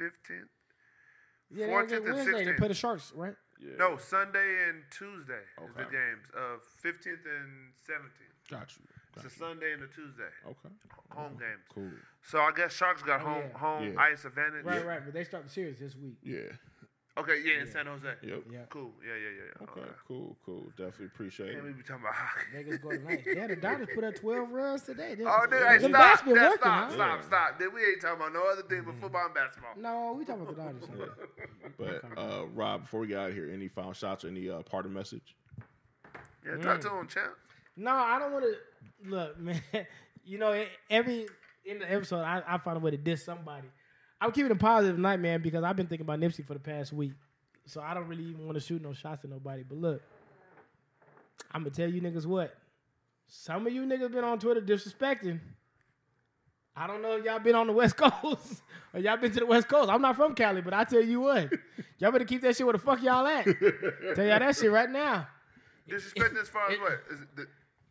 15th. 0.00 0.48
Yeah, 1.50 1.66
they 1.66 1.72
14th 1.72 1.88
get 1.88 2.02
and 2.04 2.14
Wednesday. 2.14 2.44
They 2.44 2.52
16th. 2.52 2.56
play 2.56 2.68
the 2.68 2.74
Sharks, 2.74 3.12
right? 3.14 3.34
Yeah. 3.60 3.76
No, 3.78 3.96
Sunday 3.96 4.68
and 4.68 4.82
Tuesday 4.90 5.34
is 5.58 5.74
the 5.76 5.82
Okay. 5.82 5.90
games 5.90 6.26
of 6.34 6.60
15th 6.82 7.26
and 7.26 7.72
17th. 7.86 8.50
Got 8.50 8.74
you. 8.76 8.82
It's 9.16 9.24
a. 9.24 9.30
Sunday 9.30 9.72
and 9.72 9.82
a 9.82 9.86
Tuesday. 9.88 10.30
Okay. 10.46 10.74
Home 11.10 11.32
games. 11.32 11.62
Cool. 11.74 11.90
So 12.22 12.40
I 12.40 12.52
guess 12.56 12.72
Sharks 12.72 13.02
got 13.02 13.20
Oh, 13.20 13.24
home 13.24 13.42
yeah. 13.52 13.58
home 13.58 13.92
Yeah. 13.94 14.00
ice 14.00 14.24
advantage. 14.24 14.64
Right, 14.64 14.84
right. 14.86 15.04
But 15.04 15.14
they 15.14 15.24
start 15.24 15.44
the 15.44 15.50
series 15.50 15.78
this 15.78 15.94
week. 15.96 16.16
Yeah. 16.22 16.40
Okay, 17.18 17.42
yeah, 17.44 17.60
in 17.60 17.70
San 17.70 17.84
Jose. 17.84 18.08
Yep. 18.22 18.44
Yeah. 18.50 18.60
Cool. 18.70 18.90
Yeah, 19.06 19.12
yeah, 19.12 19.28
yeah, 19.28 19.42
yeah. 19.60 19.64
Okay. 19.68 19.90
Cool. 20.08 20.34
Cool. 20.46 20.64
Definitely 20.78 21.06
appreciate 21.06 21.52
Can't 21.52 21.64
we 21.64 21.70
it. 21.70 21.76
be 21.76 21.82
talking 21.82 22.00
about 22.04 22.14
hockey? 22.14 22.44
Vegas 22.54 22.78
go 22.78 22.88
tonight. 22.92 23.22
Yeah, 23.26 23.46
the 23.48 23.56
Dodgers 23.56 23.88
put 23.94 24.02
up 24.04 24.14
12 24.14 24.50
runs 24.50 24.82
today. 24.82 25.14
They- 25.16 25.24
Oh, 25.26 25.44
dude, 25.50 25.60
hey, 25.62 25.78
stop, 25.78 25.92
bats 25.92 26.22
been 26.22 26.34
That- 26.36 26.42
working, 26.44 26.58
stop, 26.62 26.88
huh? 26.88 26.94
stop, 26.94 27.18
Yeah. 27.20 27.26
stop. 27.26 27.58
Dude, 27.58 27.74
we 27.74 27.80
ain't 27.84 28.00
talking 28.00 28.16
about 28.16 28.32
no 28.32 28.50
other 28.50 28.62
thing 28.62 28.82
but 28.86 28.94
football 28.98 29.26
and 29.26 29.34
basketball. 29.34 29.72
No, 29.76 30.14
we 30.18 30.24
talking 30.24 30.40
about 30.48 30.56
the 30.80 30.86
Dodgers. 30.86 31.10
But 31.78 32.18
uh, 32.18 32.46
Rob, 32.54 32.82
before 32.82 33.00
we 33.00 33.08
get 33.08 33.18
out 33.18 33.28
of 33.30 33.34
here, 33.36 33.50
any 33.52 33.68
final 33.68 33.92
shots 33.92 34.24
or 34.24 34.28
any 34.28 34.48
uh, 34.48 34.62
parting 34.62 34.92
message? 34.94 35.36
Yeah, 36.46 36.56
talk 36.56 36.80
to 36.80 36.96
him, 36.96 37.06
champ. 37.08 37.34
No, 37.76 37.90
I 37.92 38.18
don't 38.18 38.32
want 38.32 38.44
to. 38.44 38.54
Look, 39.04 39.38
man. 39.40 39.60
You 40.24 40.38
know, 40.38 40.64
every 40.90 41.26
in 41.64 41.78
the 41.80 41.90
episode, 41.92 42.20
I, 42.22 42.42
I 42.46 42.58
find 42.58 42.76
a 42.76 42.80
way 42.80 42.90
to 42.92 42.96
diss 42.96 43.24
somebody. 43.24 43.68
I'm 44.20 44.30
keeping 44.30 44.52
it 44.52 44.58
positive 44.60 44.96
tonight, 44.96 45.18
man, 45.18 45.42
because 45.42 45.64
I've 45.64 45.74
been 45.76 45.86
thinking 45.88 46.04
about 46.06 46.20
Nipsey 46.20 46.46
for 46.46 46.54
the 46.54 46.60
past 46.60 46.92
week. 46.92 47.12
So 47.66 47.80
I 47.80 47.94
don't 47.94 48.06
really 48.08 48.24
even 48.24 48.44
want 48.46 48.54
to 48.54 48.60
shoot 48.60 48.80
no 48.82 48.92
shots 48.92 49.24
at 49.24 49.30
nobody. 49.30 49.64
But 49.68 49.78
look, 49.78 50.02
I'm 51.52 51.62
gonna 51.62 51.74
tell 51.74 51.88
you 51.88 52.00
niggas 52.00 52.26
what. 52.26 52.54
Some 53.26 53.66
of 53.66 53.72
you 53.72 53.82
niggas 53.82 54.12
been 54.12 54.24
on 54.24 54.38
Twitter 54.38 54.60
disrespecting. 54.60 55.40
I 56.76 56.86
don't 56.86 57.02
know 57.02 57.16
if 57.16 57.24
y'all 57.24 57.38
been 57.38 57.54
on 57.54 57.66
the 57.66 57.72
West 57.72 57.96
Coast 57.98 58.62
or 58.94 59.00
y'all 59.00 59.16
been 59.16 59.32
to 59.32 59.40
the 59.40 59.46
West 59.46 59.68
Coast. 59.68 59.90
I'm 59.90 60.02
not 60.02 60.16
from 60.16 60.34
Cali, 60.34 60.60
but 60.62 60.72
I 60.74 60.84
tell 60.84 61.02
you 61.02 61.20
what, 61.20 61.50
y'all 61.98 62.12
better 62.12 62.24
keep 62.24 62.42
that 62.42 62.56
shit 62.56 62.64
where 62.66 62.72
the 62.74 62.78
fuck 62.78 63.02
y'all 63.02 63.26
at. 63.26 63.44
tell 63.44 64.24
y'all 64.26 64.38
that 64.38 64.56
shit 64.56 64.70
right 64.70 64.90
now, 64.90 65.26
Disrespect 65.88 66.34
as 66.40 66.48
far 66.48 66.68
as 66.68 66.74
it- 66.74 66.80
what? 66.80 67.00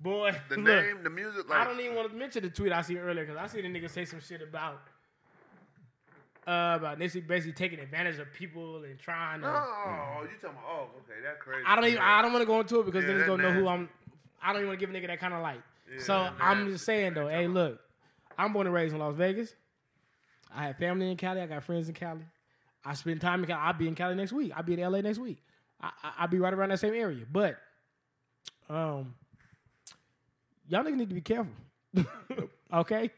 Is 0.04 0.08
it 0.08 0.08
the, 0.08 0.10
boy. 0.10 0.32
the 0.50 0.58
look. 0.62 0.86
name, 0.86 1.04
the 1.04 1.10
music? 1.10 1.50
Like, 1.50 1.60
I 1.60 1.64
don't 1.66 1.80
even 1.80 1.96
want 1.96 2.10
to 2.12 2.16
mention 2.18 2.44
the 2.44 2.50
tweet 2.50 2.72
I 2.72 2.82
see 2.82 2.98
earlier 2.98 3.26
because 3.26 3.38
I 3.42 3.48
see 3.48 3.62
the 3.62 3.68
nigga 3.68 3.90
say 3.90 4.06
some 4.06 4.20
shit 4.20 4.42
about 4.42 4.82
uh 6.48 6.74
about 6.80 6.98
Nipsey 7.00 7.26
basically 7.26 7.54
taking 7.54 7.80
advantage 7.80 8.18
of 8.18 8.32
people 8.34 8.84
and 8.84 8.98
trying 8.98 9.42
to. 9.42 9.48
Oh, 9.48 10.22
you 10.24 10.30
talking 10.42 10.50
about? 10.50 10.64
Oh, 10.68 10.82
okay, 11.02 11.22
that 11.24 11.40
crazy. 11.40 11.64
I 11.68 11.76
don't 11.76 11.86
even. 11.86 12.00
I 12.00 12.22
don't 12.24 12.34
want 12.34 12.42
to 12.42 12.48
go 12.48 12.60
into 12.60 12.80
it 12.80 12.86
because 12.86 13.04
Yeah, 13.04 13.08
then 13.10 13.18
it's 13.18 13.26
that 13.26 13.38
gonna 13.38 13.44
know 13.44 13.54
who. 13.54 13.68
I'm. 13.68 13.90
I 14.42 14.48
don't 14.54 14.62
even 14.64 14.70
want 14.70 14.80
to 14.80 14.86
give 14.86 14.94
a 14.96 14.98
nigga 14.98 15.08
that 15.08 15.20
kind 15.20 15.34
of 15.36 15.42
light. 15.44 15.62
Yeah, 15.94 16.02
so 16.04 16.30
I'm 16.40 16.68
just 16.72 16.84
saying 16.86 17.14
though. 17.14 17.28
Hey, 17.28 17.48
look, 17.48 17.80
I'm 18.38 18.54
born 18.54 18.66
and 18.66 18.74
raised 18.74 18.94
in 18.94 19.00
Las 19.00 19.16
Vegas. 19.16 19.54
I 20.54 20.66
have 20.68 20.78
family 20.78 21.12
in 21.12 21.16
Cali. 21.18 21.42
I 21.42 21.46
got 21.46 21.64
friends 21.64 21.88
in 21.90 21.94
Cali. 21.94 22.22
I 22.84 22.96
spend 22.96 23.22
time 23.22 23.42
in 23.42 23.48
Cali. 23.48 23.62
I'll 23.62 23.74
be 23.74 23.88
in 23.88 23.94
Cali 23.96 24.16
next 24.16 24.34
week. 24.34 24.52
I'll 24.56 24.64
be 24.64 24.74
in 24.74 24.80
LA 24.92 25.02
next 25.02 25.20
week. 25.20 25.38
I, 25.80 25.92
I, 26.04 26.12
I'll 26.20 26.28
be 26.28 26.40
right 26.40 26.54
around 26.54 26.70
that 26.70 26.80
same 26.80 26.96
area. 26.96 27.24
But 27.32 27.58
um, 28.68 29.14
y'all 30.72 30.84
niggas 30.84 30.96
need 30.96 31.10
to 31.10 31.16
be 31.16 31.22
careful. 31.22 31.54
okay, 32.74 33.12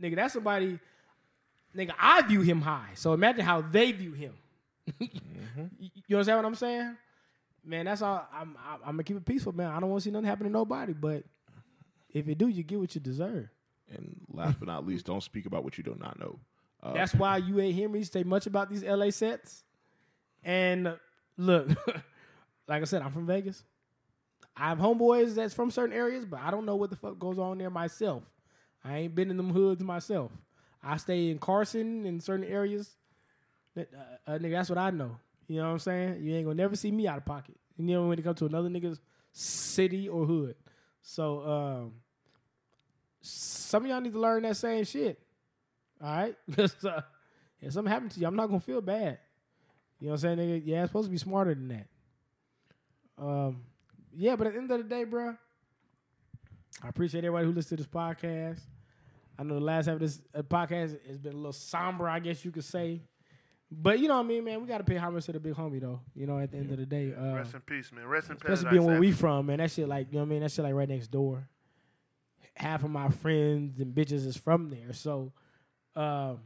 nigga, 0.00 0.16
that's 0.16 0.34
somebody. 0.34 0.78
Nigga, 1.76 1.92
I 1.98 2.22
view 2.22 2.40
him 2.40 2.62
high. 2.62 2.88
So 2.94 3.12
imagine 3.12 3.44
how 3.44 3.60
they 3.60 3.92
view 3.92 4.12
him. 4.12 4.32
You 5.78 5.90
you 6.06 6.16
understand 6.16 6.38
what 6.38 6.44
I'm 6.44 6.54
saying? 6.54 6.96
Man, 7.64 7.86
that's 7.86 8.02
all. 8.02 8.28
I'm, 8.32 8.56
I'm, 8.64 8.80
I'm 8.84 8.90
gonna 8.92 9.04
keep 9.04 9.16
it 9.16 9.24
peaceful, 9.24 9.52
man. 9.52 9.70
I 9.70 9.80
don't 9.80 9.88
want 9.88 10.02
to 10.02 10.04
see 10.04 10.10
nothing 10.10 10.26
happen 10.26 10.44
to 10.46 10.52
nobody. 10.52 10.92
But 10.92 11.24
if 12.10 12.26
you 12.26 12.34
do, 12.34 12.48
you 12.48 12.62
get 12.62 12.78
what 12.78 12.94
you 12.94 13.00
deserve. 13.00 13.48
And 13.90 14.20
last 14.32 14.58
but 14.58 14.68
not 14.68 14.86
least, 14.86 15.06
don't 15.06 15.22
speak 15.22 15.46
about 15.46 15.64
what 15.64 15.78
you 15.78 15.84
do 15.84 15.96
not 15.98 16.18
know. 16.18 16.38
Uh, 16.82 16.92
That's 16.92 17.14
why 17.14 17.38
you 17.38 17.58
ain't 17.60 17.74
hear 17.74 17.88
me 17.88 18.02
say 18.04 18.22
much 18.22 18.46
about 18.46 18.68
these 18.68 18.84
LA 18.84 19.10
sets. 19.10 19.64
And 20.44 20.96
look, 21.36 21.68
like 22.68 22.82
I 22.82 22.84
said, 22.84 23.02
I'm 23.02 23.12
from 23.12 23.26
Vegas. 23.26 23.64
I 24.56 24.68
have 24.68 24.78
homeboys 24.78 25.34
that's 25.34 25.54
from 25.54 25.70
certain 25.70 25.94
areas, 25.94 26.24
but 26.24 26.40
I 26.40 26.50
don't 26.50 26.64
know 26.64 26.76
what 26.76 26.90
the 26.90 26.96
fuck 26.96 27.18
goes 27.18 27.38
on 27.38 27.58
there 27.58 27.70
myself. 27.70 28.22
I 28.82 28.98
ain't 28.98 29.14
been 29.14 29.30
in 29.30 29.36
them 29.36 29.50
hoods 29.50 29.82
myself. 29.82 30.32
I 30.82 30.96
stay 30.96 31.30
in 31.30 31.38
Carson 31.38 32.06
in 32.06 32.20
certain 32.20 32.46
areas. 32.46 32.96
Uh, 33.76 33.82
uh, 34.26 34.38
nigga, 34.38 34.52
that's 34.52 34.68
what 34.70 34.78
I 34.78 34.90
know. 34.90 35.16
You 35.48 35.56
know 35.56 35.66
what 35.66 35.72
I'm 35.72 35.78
saying? 35.80 36.22
You 36.22 36.34
ain't 36.34 36.44
gonna 36.44 36.56
never 36.56 36.76
see 36.76 36.90
me 36.90 37.06
out 37.06 37.18
of 37.18 37.24
pocket. 37.24 37.56
You 37.76 37.84
know 37.84 38.08
when 38.08 38.18
it 38.18 38.22
comes 38.22 38.38
to 38.38 38.46
another 38.46 38.68
nigga's 38.68 39.00
city 39.32 40.08
or 40.08 40.24
hood. 40.24 40.56
So 41.02 41.40
um, 41.46 41.92
some 43.20 43.84
of 43.84 43.90
y'all 43.90 44.00
need 44.00 44.14
to 44.14 44.20
learn 44.20 44.42
that 44.44 44.56
same 44.56 44.84
shit. 44.84 45.20
All 46.02 46.08
right, 46.08 46.36
because 46.48 46.74
uh, 46.84 47.02
if 47.60 47.72
something 47.72 47.92
happened 47.92 48.12
to 48.12 48.20
you, 48.20 48.26
I'm 48.26 48.36
not 48.36 48.46
gonna 48.46 48.60
feel 48.60 48.80
bad. 48.80 49.18
You 50.00 50.08
know 50.08 50.12
what 50.12 50.24
I'm 50.24 50.36
saying, 50.36 50.38
nigga? 50.38 50.62
Yeah, 50.64 50.82
it's 50.82 50.90
supposed 50.90 51.08
to 51.08 51.12
be 51.12 51.18
smarter 51.18 51.54
than 51.54 51.68
that. 51.68 51.86
Um, 53.18 53.62
yeah, 54.16 54.36
but 54.36 54.46
at 54.46 54.54
the 54.54 54.58
end 54.58 54.70
of 54.70 54.78
the 54.78 54.84
day, 54.84 55.04
bro, 55.04 55.36
I 56.82 56.88
appreciate 56.88 57.24
everybody 57.24 57.46
who 57.46 57.52
listens 57.52 57.70
to 57.70 57.76
this 57.76 57.86
podcast. 57.86 58.60
I 59.38 59.42
know 59.42 59.54
the 59.54 59.60
last 59.60 59.86
half 59.86 59.94
of 59.94 60.00
this 60.00 60.20
uh, 60.34 60.42
podcast 60.42 60.98
has 61.06 61.18
been 61.18 61.34
a 61.34 61.36
little 61.36 61.52
somber, 61.52 62.08
I 62.08 62.18
guess 62.20 62.44
you 62.44 62.50
could 62.50 62.64
say. 62.64 63.02
But 63.70 63.98
you 63.98 64.08
know 64.08 64.14
what 64.14 64.24
I 64.24 64.28
mean, 64.28 64.44
man. 64.44 64.60
We 64.62 64.68
got 64.68 64.78
to 64.78 64.84
pay 64.84 64.96
homage 64.96 65.26
to 65.26 65.32
the 65.32 65.40
big 65.40 65.54
homie, 65.54 65.80
though. 65.80 66.00
You 66.14 66.26
know, 66.26 66.38
at 66.38 66.52
the 66.52 66.58
end 66.58 66.70
of 66.70 66.78
the 66.78 66.86
day, 66.86 67.12
uh, 67.12 67.34
Rest 67.34 67.54
in 67.54 67.60
peace, 67.60 67.90
man. 67.92 68.06
Rest 68.06 68.30
in 68.30 68.36
peace. 68.36 68.50
especially 68.50 68.78
being 68.78 68.86
where 68.86 69.00
we 69.00 69.12
from, 69.12 69.46
man. 69.46 69.58
That 69.58 69.70
shit, 69.70 69.88
like, 69.88 70.06
you 70.10 70.14
know 70.14 70.20
what 70.20 70.26
I 70.26 70.30
mean. 70.30 70.40
That 70.42 70.52
shit, 70.52 70.64
like, 70.64 70.74
right 70.74 70.88
next 70.88 71.08
door. 71.08 71.48
Half 72.54 72.84
of 72.84 72.90
my 72.90 73.08
friends 73.10 73.80
and 73.80 73.94
bitches 73.94 74.24
is 74.26 74.36
from 74.36 74.70
there, 74.70 74.92
so, 74.92 75.32
um, 75.94 76.38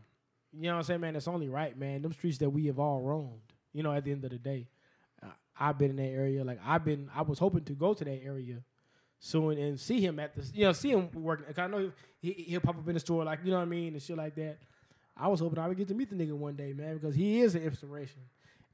you 0.52 0.62
know 0.62 0.70
what 0.72 0.78
I'm 0.78 0.82
saying, 0.82 1.00
man. 1.00 1.14
It's 1.14 1.28
only 1.28 1.48
right, 1.48 1.78
man. 1.78 2.02
Them 2.02 2.12
streets 2.12 2.38
that 2.38 2.50
we 2.50 2.66
have 2.66 2.80
all 2.80 3.00
roamed. 3.00 3.42
You 3.72 3.84
know, 3.84 3.92
at 3.92 4.04
the 4.04 4.10
end 4.10 4.24
of 4.24 4.30
the 4.30 4.38
day, 4.38 4.66
uh, 4.66 4.79
I've 5.60 5.76
been 5.78 5.90
in 5.90 5.96
that 5.96 6.02
area. 6.10 6.42
Like, 6.42 6.58
I've 6.64 6.84
been. 6.84 7.10
I 7.14 7.22
was 7.22 7.38
hoping 7.38 7.64
to 7.64 7.72
go 7.74 7.92
to 7.92 8.04
that 8.04 8.24
area 8.24 8.56
soon 9.18 9.58
and 9.58 9.78
see 9.78 10.00
him 10.00 10.18
at 10.18 10.34
the, 10.34 10.42
you 10.54 10.64
know, 10.64 10.72
see 10.72 10.90
him 10.90 11.10
working. 11.12 11.44
Cause 11.44 11.58
I 11.58 11.66
know 11.66 11.92
he, 12.18 12.32
he 12.32 12.42
he'll 12.44 12.60
pop 12.60 12.78
up 12.78 12.88
in 12.88 12.94
the 12.94 13.00
store, 13.00 13.22
like, 13.24 13.40
you 13.44 13.50
know 13.50 13.58
what 13.58 13.64
I 13.64 13.66
mean, 13.66 13.92
and 13.92 14.02
shit 14.02 14.16
like 14.16 14.34
that. 14.36 14.58
I 15.16 15.28
was 15.28 15.40
hoping 15.40 15.58
I 15.58 15.68
would 15.68 15.76
get 15.76 15.88
to 15.88 15.94
meet 15.94 16.08
the 16.08 16.16
nigga 16.16 16.32
one 16.32 16.56
day, 16.56 16.72
man, 16.72 16.94
because 16.94 17.14
he 17.14 17.40
is 17.40 17.54
an 17.54 17.62
inspiration. 17.62 18.22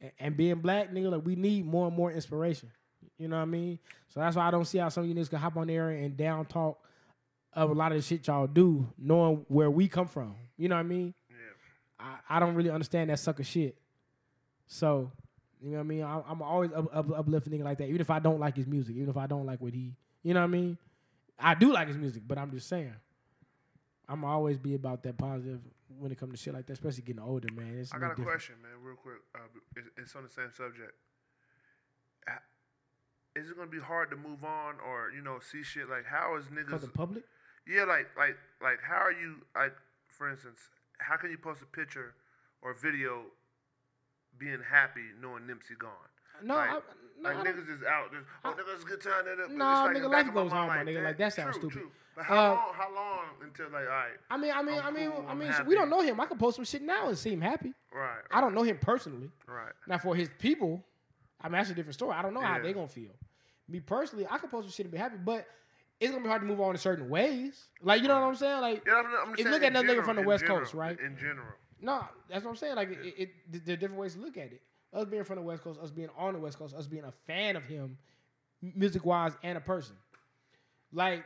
And, 0.01 0.13
and 0.21 0.37
being 0.37 0.61
black, 0.61 0.93
nigga, 0.93 1.11
like 1.11 1.27
we 1.27 1.35
need 1.35 1.67
more 1.67 1.89
and 1.89 1.97
more 1.97 2.13
inspiration. 2.13 2.71
You 3.19 3.29
know 3.29 3.37
what 3.37 3.43
I 3.43 3.47
mean? 3.47 3.79
So 4.09 4.21
that's 4.21 4.37
why 4.37 4.47
I 4.47 4.51
don't 4.53 4.65
see 4.65 4.79
how 4.79 4.89
some 4.89 5.03
of 5.03 5.09
you 5.09 5.15
niggas 5.15 5.31
can 5.31 5.41
hop 5.41 5.57
on 5.57 5.67
there 5.67 5.91
and 5.91 6.17
down 6.17 6.47
talk 6.47 6.79
of 7.53 7.71
a 7.71 7.75
lot 7.75 7.91
of 7.91 7.99
the 7.99 8.03
shit 8.03 8.27
y'all 8.27 8.47
do, 8.47 8.87
knowing 8.99 9.45
where 9.49 9.71
we 9.71 9.89
come 9.89 10.07
from. 10.07 10.37
You 10.57 10.69
know 10.69 10.77
what 10.77 10.81
I 10.81 10.85
mean? 10.85 11.15
Yeah. 11.29 11.37
I, 12.29 12.37
I 12.37 12.41
don't 12.41 12.55
really 12.55 12.71
understand 12.71 13.11
that 13.11 13.19
sucker 13.19 13.43
shit. 13.43 13.77
So, 14.69 15.11
you 15.63 15.71
know 15.71 15.79
what 15.79 15.85
I 15.85 15.87
mean? 15.87 16.03
I, 16.03 16.23
I'm 16.29 16.43
always 16.43 16.71
up, 16.73 16.95
up, 16.95 17.11
uplifting 17.11 17.53
nigga 17.53 17.65
like 17.65 17.79
that, 17.79 17.89
even 17.89 18.01
if 18.01 18.11
I 18.11 18.19
don't 18.19 18.41
like 18.41 18.57
his 18.57 18.67
music, 18.67 18.97
even 18.97 19.09
if 19.09 19.17
I 19.17 19.27
don't 19.27 19.47
like 19.47 19.61
what 19.61 19.73
he, 19.73 19.93
you 20.23 20.35
know 20.35 20.41
what 20.41 20.47
I 20.47 20.51
mean? 20.51 20.79
I 21.39 21.55
do 21.55 21.73
like 21.73 21.89
his 21.89 21.97
music, 21.97 22.23
but 22.27 22.39
I'm 22.39 22.51
just 22.51 22.69
saying, 22.69 22.95
I'm 24.09 24.25
always 24.25 24.59
be 24.59 24.75
about 24.75 25.03
that 25.03 25.19
positive 25.19 25.61
when 25.99 26.13
it 26.13 26.19
comes 26.19 26.33
to 26.33 26.37
shit 26.39 26.55
like 26.55 26.67
that, 26.67 26.75
especially 26.75 27.03
getting 27.03 27.23
older, 27.23 27.49
man. 27.55 27.79
It's 27.79 27.93
I 27.93 27.99
got 27.99 28.07
a 28.07 28.09
different. 28.11 28.31
question, 28.31 28.55
man, 28.63 28.73
real 28.83 28.97
quick. 28.97 29.17
Uh, 29.35 29.39
it's, 29.77 29.89
it's 29.97 30.17
on 30.17 30.23
the 30.23 30.31
same 30.31 30.51
subject. 30.57 30.93
Is 33.37 33.51
it 33.51 33.57
gonna 33.57 33.71
be 33.71 33.81
hard 33.81 34.09
to 34.11 34.17
move 34.17 34.45
on, 34.45 34.77
or 34.81 35.13
you 35.15 35.21
know, 35.21 35.39
see 35.41 35.63
shit 35.63 35.91
like 35.91 36.07
how 36.07 36.37
is 36.37 36.47
for 36.47 36.55
niggas? 36.55 36.81
the 36.81 36.89
public. 36.89 37.25
Yeah, 37.69 37.85
like 37.85 38.09
like 38.17 38.37
like 38.63 38.79
how 38.81 38.97
are 38.97 39.13
you 39.13 39.45
like 39.55 39.75
for 40.09 40.31
instance, 40.31 40.59
how 40.99 41.17
can 41.17 41.31
you 41.31 41.37
post 41.37 41.61
a 41.61 41.67
picture 41.67 42.15
or 42.63 42.73
video 42.73 43.25
being 44.39 44.59
happy 44.69 45.03
knowing 45.21 45.43
Nipsey 45.45 45.79
gone? 45.79 45.91
No, 46.43 46.55
Like- 46.57 46.71
I, 46.71 46.79
Like 47.23 47.37
I 47.39 47.45
niggas 47.45 47.69
is 47.79 47.83
out. 47.83 48.13
Just, 48.13 48.27
oh, 48.45 48.51
niggas, 48.51 48.75
it's 48.75 48.85
a 48.85 48.87
good 48.87 49.01
time. 49.01 49.25
That, 49.25 49.51
Nah, 49.51 49.85
like 49.85 49.97
nigga, 49.97 50.03
life 50.03 50.11
back 50.13 50.29
of 50.29 50.35
my 50.35 50.43
goes 50.43 50.53
on, 50.53 50.69
my 50.69 50.79
nigga. 50.85 51.03
Like, 51.03 51.17
that 51.17 51.33
sounds 51.33 51.53
True, 51.57 51.71
stupid. 51.71 51.79
true. 51.79 51.91
But 52.15 52.25
how 52.27 52.35
Uh, 52.35 52.49
long? 52.55 52.75
How 52.75 52.95
long 52.95 53.25
until 53.43 53.67
like, 53.71 53.85
all 53.85 53.89
right, 53.91 54.13
I 54.31 54.37
mean, 54.37 54.53
I 54.55 54.63
mean, 54.63 54.79
I'm 54.79 54.85
I 54.87 54.91
mean, 54.91 55.11
cool, 55.11 55.27
I 55.29 55.35
mean, 55.35 55.49
happy. 55.49 55.69
we 55.69 55.75
don't 55.75 55.89
know 55.91 56.01
him. 56.03 56.21
I 56.21 56.27
can 56.27 56.37
post 56.39 56.57
some 56.57 56.65
shit 56.67 56.83
now 56.83 57.09
and 57.09 57.17
seem 57.17 57.41
happy. 57.41 57.73
right, 57.93 58.21
I 58.31 58.41
don't 58.43 58.55
know 58.55 58.63
him 58.63 58.79
personally. 58.79 59.31
right. 59.47 59.73
Now 59.87 59.97
for 59.99 60.15
his 60.15 60.29
people, 60.39 60.85
I 61.41 61.49
mean 61.49 61.53
that's 61.59 61.71
a 61.71 61.75
different 61.75 61.95
story. 61.95 62.15
I 62.15 62.21
don't 62.23 62.35
know 62.35 62.41
how 62.43 62.59
they 62.61 62.73
gonna 62.75 62.87
feel. 62.89 63.13
Me 63.69 63.81
personally, 63.81 64.27
I 64.31 64.37
can 64.39 64.49
post 64.51 64.67
some 64.67 64.73
shit 64.73 64.85
and 64.87 64.93
be 64.93 64.99
happy, 64.99 65.17
but 65.17 65.47
it's 66.01 66.11
gonna 66.11 66.23
be 66.23 66.29
hard 66.29 66.43
to 66.43 66.47
move 66.47 66.61
on 66.61 66.71
in 66.73 66.79
certain 66.79 67.09
ways. 67.09 67.69
Like 67.83 68.01
you 68.03 68.09
know 68.09 68.21
what 68.21 68.27
I'm 68.29 68.37
saying? 68.37 68.61
Like 68.61 68.85
Yeah, 68.87 68.95
I'm, 68.95 69.29
I'm 69.29 69.33
If 69.35 69.41
you 69.41 69.51
look 69.51 69.63
at 69.63 69.71
another 69.73 69.89
nigga 69.89 70.05
from 70.05 70.17
the 70.17 70.23
West 70.23 70.43
general, 70.45 70.61
Coast, 70.61 70.75
right? 70.75 70.99
In 71.01 71.17
general, 71.17 71.49
no, 71.81 72.05
that's 72.29 72.45
what 72.45 72.51
I'm 72.51 72.57
saying. 72.57 72.77
Like 72.77 72.91
it, 72.91 73.15
it, 73.19 73.65
there 73.67 73.75
are 73.75 73.77
different 73.77 74.01
ways 74.01 74.15
to 74.15 74.21
look 74.21 74.37
at 74.37 74.53
it. 74.53 74.63
Us 74.93 75.05
being 75.05 75.25
from 75.25 75.37
the 75.37 75.43
West 75.43 75.63
Coast, 75.63 75.79
us 75.81 75.91
being 75.91 76.09
on 76.17 76.33
the 76.33 76.39
West 76.39 76.59
Coast, 76.59 76.75
us 76.75 76.87
being 76.87 77.05
a 77.05 77.13
fan 77.27 77.57
of 77.57 77.65
him, 77.65 77.99
music 78.63 79.05
wise 79.05 79.33
and 79.43 79.59
a 79.59 79.61
person. 79.61 79.97
Like, 80.93 81.25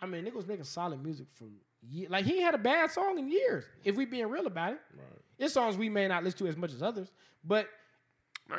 I 0.00 0.06
mean, 0.06 0.24
nigga 0.24 0.34
was 0.34 0.46
making 0.46 0.64
solid 0.64 1.02
music 1.02 1.26
for 1.32 1.46
years. 1.88 2.10
Like 2.10 2.24
he 2.24 2.40
had 2.40 2.54
a 2.54 2.58
bad 2.58 2.90
song 2.90 3.18
in 3.18 3.28
years. 3.30 3.64
If 3.84 3.96
we 3.96 4.04
being 4.04 4.26
real 4.28 4.46
about 4.46 4.72
it, 4.72 4.80
Right. 4.94 5.04
it's 5.38 5.54
songs 5.54 5.76
we 5.76 5.88
may 5.88 6.08
not 6.08 6.24
listen 6.24 6.40
to 6.40 6.46
as 6.48 6.56
much 6.56 6.72
as 6.72 6.82
others, 6.82 7.10
but 7.44 7.68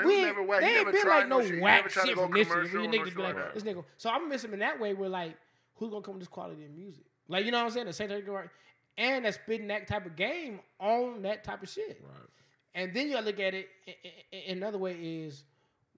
we 0.04 0.16
ain't, 0.16 0.38
never 0.38 0.62
they 0.62 0.78
ain't 0.78 0.92
been 0.92 1.08
like 1.08 1.28
no 1.28 1.42
shit. 1.46 1.62
Whack 1.62 1.84
never 1.84 1.90
tried 1.90 2.02
to 2.04 2.08
shit 2.10 2.18
from 2.18 2.32
this 2.32 2.48
shit. 2.48 2.54
commercial 2.54 2.82
You 2.82 2.88
or 2.88 2.92
niggas 2.92 3.06
no 3.12 3.16
be 3.16 3.22
like, 3.22 3.36
like 3.36 3.54
this 3.54 3.64
nigga. 3.64 3.84
So 3.98 4.10
I'm 4.10 4.28
miss 4.30 4.44
him 4.44 4.54
in 4.54 4.60
that 4.60 4.80
way. 4.80 4.94
Where 4.94 5.10
like, 5.10 5.38
who's 5.76 5.92
gonna 5.92 6.02
come 6.02 6.16
with 6.16 6.22
this 6.22 6.28
quality 6.30 6.64
in 6.64 6.76
music? 6.76 7.04
Like, 7.28 7.46
you 7.46 7.52
know 7.52 7.60
what 7.60 7.66
I'm 7.66 7.72
saying? 7.72 7.86
The 7.88 7.94
same 7.94 8.10
of 8.12 8.50
and 8.98 9.26
that's 9.26 9.36
spitting 9.38 9.68
that 9.68 9.88
type 9.88 10.06
of 10.06 10.16
game 10.16 10.60
on 10.80 11.22
that 11.24 11.44
type 11.44 11.62
of 11.64 11.70
shit. 11.70 12.02
Right. 12.04 12.30
And 12.74 12.94
then 12.94 13.08
you 13.08 13.14
gotta 13.14 13.26
look 13.28 13.40
at 13.40 13.54
it. 13.54 13.70
i- 13.88 13.96
i- 14.06 14.36
i- 14.38 14.52
Another 14.52 14.78
way 14.78 14.94
is 14.96 15.44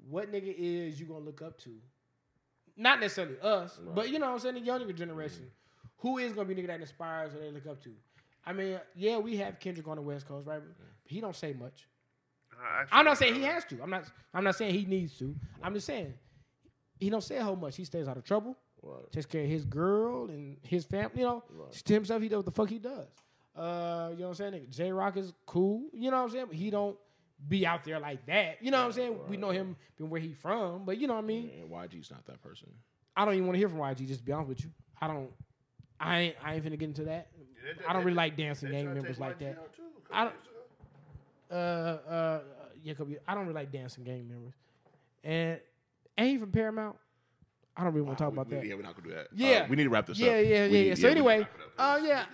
what 0.09 0.31
nigga 0.31 0.53
is 0.57 0.99
you 0.99 1.05
gonna 1.07 1.25
look 1.25 1.41
up 1.41 1.57
to? 1.59 1.71
Not 2.75 2.99
necessarily 2.99 3.39
us, 3.41 3.79
but 3.95 4.09
you 4.09 4.19
know 4.19 4.27
what 4.27 4.33
I'm 4.33 4.39
saying 4.39 4.55
the 4.55 4.61
younger 4.61 4.93
generation. 4.93 5.51
Who 5.97 6.19
is 6.19 6.33
gonna 6.33 6.47
be 6.47 6.53
nigga 6.55 6.67
that 6.67 6.79
inspires 6.81 7.33
or 7.33 7.39
they 7.39 7.49
look 7.51 7.65
up 7.65 7.81
to? 7.83 7.93
I 8.45 8.53
mean, 8.53 8.79
yeah, 8.95 9.17
we 9.17 9.35
have 9.37 9.59
Kendrick 9.59 9.87
on 9.87 9.95
the 9.97 10.01
West 10.01 10.27
Coast, 10.27 10.47
right? 10.47 10.61
But 10.61 11.11
he 11.11 11.19
don't 11.19 11.35
say 11.35 11.53
much. 11.53 11.87
I'm 12.91 13.05
not 13.05 13.17
saying 13.17 13.35
he 13.35 13.41
has 13.43 13.65
to. 13.65 13.81
I'm 13.81 13.89
not. 13.89 14.11
I'm 14.33 14.43
not 14.43 14.55
saying 14.55 14.73
he 14.73 14.85
needs 14.85 15.17
to. 15.19 15.35
I'm 15.61 15.73
just 15.73 15.85
saying 15.87 16.13
he 16.99 17.09
don't 17.09 17.23
say 17.23 17.37
a 17.37 17.43
whole 17.43 17.55
much. 17.55 17.75
He 17.75 17.83
stays 17.85 18.07
out 18.07 18.17
of 18.17 18.23
trouble. 18.23 18.55
Right. 18.87 19.11
Takes 19.11 19.25
care 19.25 19.43
of 19.43 19.49
his 19.49 19.65
girl 19.65 20.29
and 20.29 20.57
his 20.63 20.85
family. 20.85 21.19
You 21.21 21.25
know, 21.25 21.43
Right. 21.49 21.71
to 21.73 21.93
himself, 21.93 22.21
he 22.21 22.29
does 22.29 22.37
what 22.37 22.45
the 22.45 22.51
fuck 22.51 22.69
he 22.69 22.79
does. 22.79 23.07
Uh, 23.55 24.09
you 24.13 24.19
know 24.19 24.29
what 24.29 24.39
I'm 24.39 24.51
saying? 24.53 24.67
Jay 24.69 24.91
Rock 24.91 25.17
is 25.17 25.33
cool. 25.45 25.83
You 25.93 26.11
know 26.11 26.17
what 26.17 26.23
I'm 26.23 26.29
saying? 26.29 26.45
But 26.47 26.55
he 26.55 26.69
don't 26.69 26.97
be 27.47 27.65
out 27.65 27.83
there 27.83 27.99
like 27.99 28.25
that. 28.27 28.61
You 28.61 28.71
know 28.71 28.79
what 28.79 28.85
I'm 28.85 28.91
saying? 28.93 29.19
We 29.27 29.37
know 29.37 29.49
him 29.49 29.75
from 29.95 30.09
where 30.09 30.21
he 30.21 30.33
from, 30.33 30.85
but 30.85 30.97
you 30.97 31.07
know 31.07 31.15
what 31.15 31.23
I 31.23 31.27
mean. 31.27 31.49
And 31.61 31.69
YG's 31.71 32.09
not 32.11 32.25
that 32.27 32.41
person. 32.41 32.69
I 33.15 33.25
don't 33.25 33.33
even 33.33 33.47
want 33.47 33.55
to 33.55 33.59
hear 33.59 33.69
from 33.69 33.79
YG. 33.79 34.07
Just 34.07 34.19
to 34.21 34.25
be 34.25 34.31
honest 34.31 34.49
with 34.49 34.63
you, 34.63 34.69
I 35.01 35.07
don't. 35.07 35.31
I 35.99 36.19
ain't. 36.19 36.35
I 36.43 36.53
ain't 36.55 36.63
finna 36.65 36.77
get 36.77 36.83
into 36.83 37.03
that. 37.05 37.29
Yeah, 37.35 37.73
they- 37.79 37.85
I 37.85 37.93
don't 37.93 38.01
they- 38.01 38.05
really 38.05 38.15
like 38.15 38.37
dancing 38.37 38.69
gang 38.71 38.93
members 38.93 39.19
like 39.19 39.37
YG 39.39 39.45
that. 39.45 39.73
too 39.73 39.81
I 40.11 40.23
don't- 40.25 40.35
uh, 41.49 41.53
uh, 41.53 42.41
yeah, 42.83 42.93
could 42.93 43.07
be- 43.07 43.17
I 43.27 43.33
don't 43.33 43.43
really 43.47 43.55
like 43.55 43.71
dancing 43.71 44.03
gang 44.03 44.27
members, 44.27 44.53
and 45.23 45.59
ain't 46.17 46.39
from 46.39 46.51
Paramount. 46.51 46.97
I 47.77 47.83
don't 47.83 47.93
really 47.93 48.05
want 48.07 48.17
to 48.17 48.23
talk 48.23 48.31
We- 48.33 48.35
about 48.39 48.49
we- 48.49 48.55
that. 48.57 48.65
Yeah, 48.65 48.73
we're 48.75 48.81
not 48.81 48.95
gonna 48.95 49.07
do 49.09 49.13
that. 49.15 49.27
Yeah. 49.33 49.47
Uh, 49.63 49.67
we 49.69 49.75
need 49.75 49.83
to 49.83 49.89
wrap 49.89 50.07
this 50.07 50.17
yeah, 50.19 50.29
up. 50.31 50.33
yeah, 50.35 50.41
yeah, 50.41 50.67
need- 50.67 50.87
yeah. 50.87 50.95
So 50.95 51.07
anyway, 51.09 51.37
need 51.39 51.43
to 51.45 51.49
wrap 51.77 51.95
uh, 51.97 51.99
yeah, 52.03 52.25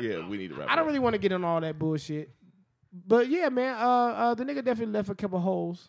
yeah, 0.00 0.26
we 0.28 0.36
need 0.36 0.48
to 0.48 0.54
wrap. 0.56 0.68
I 0.68 0.74
don't 0.74 0.82
up. 0.82 0.86
really 0.88 0.98
want 0.98 1.14
to 1.14 1.18
get 1.18 1.30
in 1.32 1.44
all 1.44 1.60
that 1.60 1.78
bullshit, 1.78 2.30
but 3.06 3.28
yeah, 3.28 3.48
man, 3.50 3.74
uh, 3.76 3.80
uh, 3.88 4.34
the 4.34 4.44
nigga 4.44 4.64
definitely 4.64 4.86
left 4.92 5.08
a 5.08 5.14
couple 5.14 5.38
holes. 5.38 5.88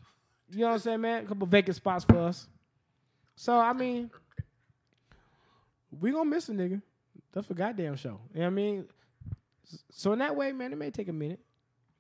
You 0.51 0.59
know 0.59 0.67
what 0.67 0.73
I'm 0.73 0.79
saying, 0.79 1.01
man? 1.01 1.23
A 1.23 1.27
couple 1.27 1.47
vacant 1.47 1.75
spots 1.77 2.05
for 2.05 2.17
us. 2.19 2.47
So 3.35 3.57
I 3.57 3.73
mean, 3.73 4.11
we 5.99 6.11
gonna 6.11 6.29
miss 6.29 6.49
a 6.49 6.53
nigga. 6.53 6.81
That's 7.33 7.49
a 7.49 7.53
goddamn 7.53 7.95
show. 7.95 8.19
You 8.33 8.39
know 8.41 8.45
what 8.45 8.47
I 8.47 8.49
mean? 8.49 8.85
So 9.91 10.13
in 10.13 10.19
that 10.19 10.35
way, 10.35 10.51
man, 10.51 10.73
it 10.73 10.77
may 10.77 10.91
take 10.91 11.07
a 11.07 11.13
minute. 11.13 11.39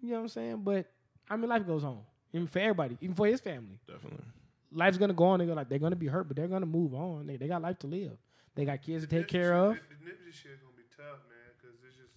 You 0.01 0.09
know 0.11 0.15
what 0.17 0.21
I'm 0.23 0.27
saying? 0.29 0.57
But 0.63 0.87
I 1.29 1.35
mean, 1.37 1.49
life 1.49 1.65
goes 1.65 1.83
on. 1.83 1.99
Even 2.33 2.47
for 2.47 2.59
everybody, 2.59 2.97
even 3.01 3.15
for 3.15 3.27
his 3.27 3.39
family. 3.41 3.79
Definitely. 3.87 4.25
Life's 4.71 4.97
gonna 4.97 5.13
go 5.13 5.25
on. 5.25 5.39
They're 5.39 5.53
like 5.55 5.69
they're 5.69 5.79
gonna 5.79 5.95
be 5.95 6.07
hurt, 6.07 6.27
but 6.27 6.37
they're 6.37 6.47
gonna 6.47 6.65
move 6.65 6.93
on. 6.93 7.27
They, 7.27 7.37
they 7.37 7.47
got 7.47 7.61
life 7.61 7.79
to 7.79 7.87
live. 7.87 8.11
They 8.55 8.65
got 8.65 8.81
kids 8.81 9.03
to 9.03 9.09
take 9.09 9.27
Nipsey 9.27 9.29
care 9.29 9.43
shit- 9.43 9.53
of. 9.53 9.73
The, 9.73 9.79
the 10.05 10.11
Nipsey 10.11 10.33
shit 10.33 10.51
gonna 10.61 10.75
be 10.75 10.83
tough, 10.95 11.19
man, 11.29 11.51
because 11.61 11.75
it's 11.87 11.95
just 11.95 12.13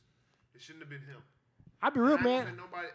it 0.55 0.61
shouldn't 0.63 0.83
have 0.83 0.91
been 0.91 1.01
him. 1.01 1.23
I'll 1.83 1.91
be 1.91 2.01
real, 2.01 2.19
man. 2.19 2.57
Nobody, 2.57 2.89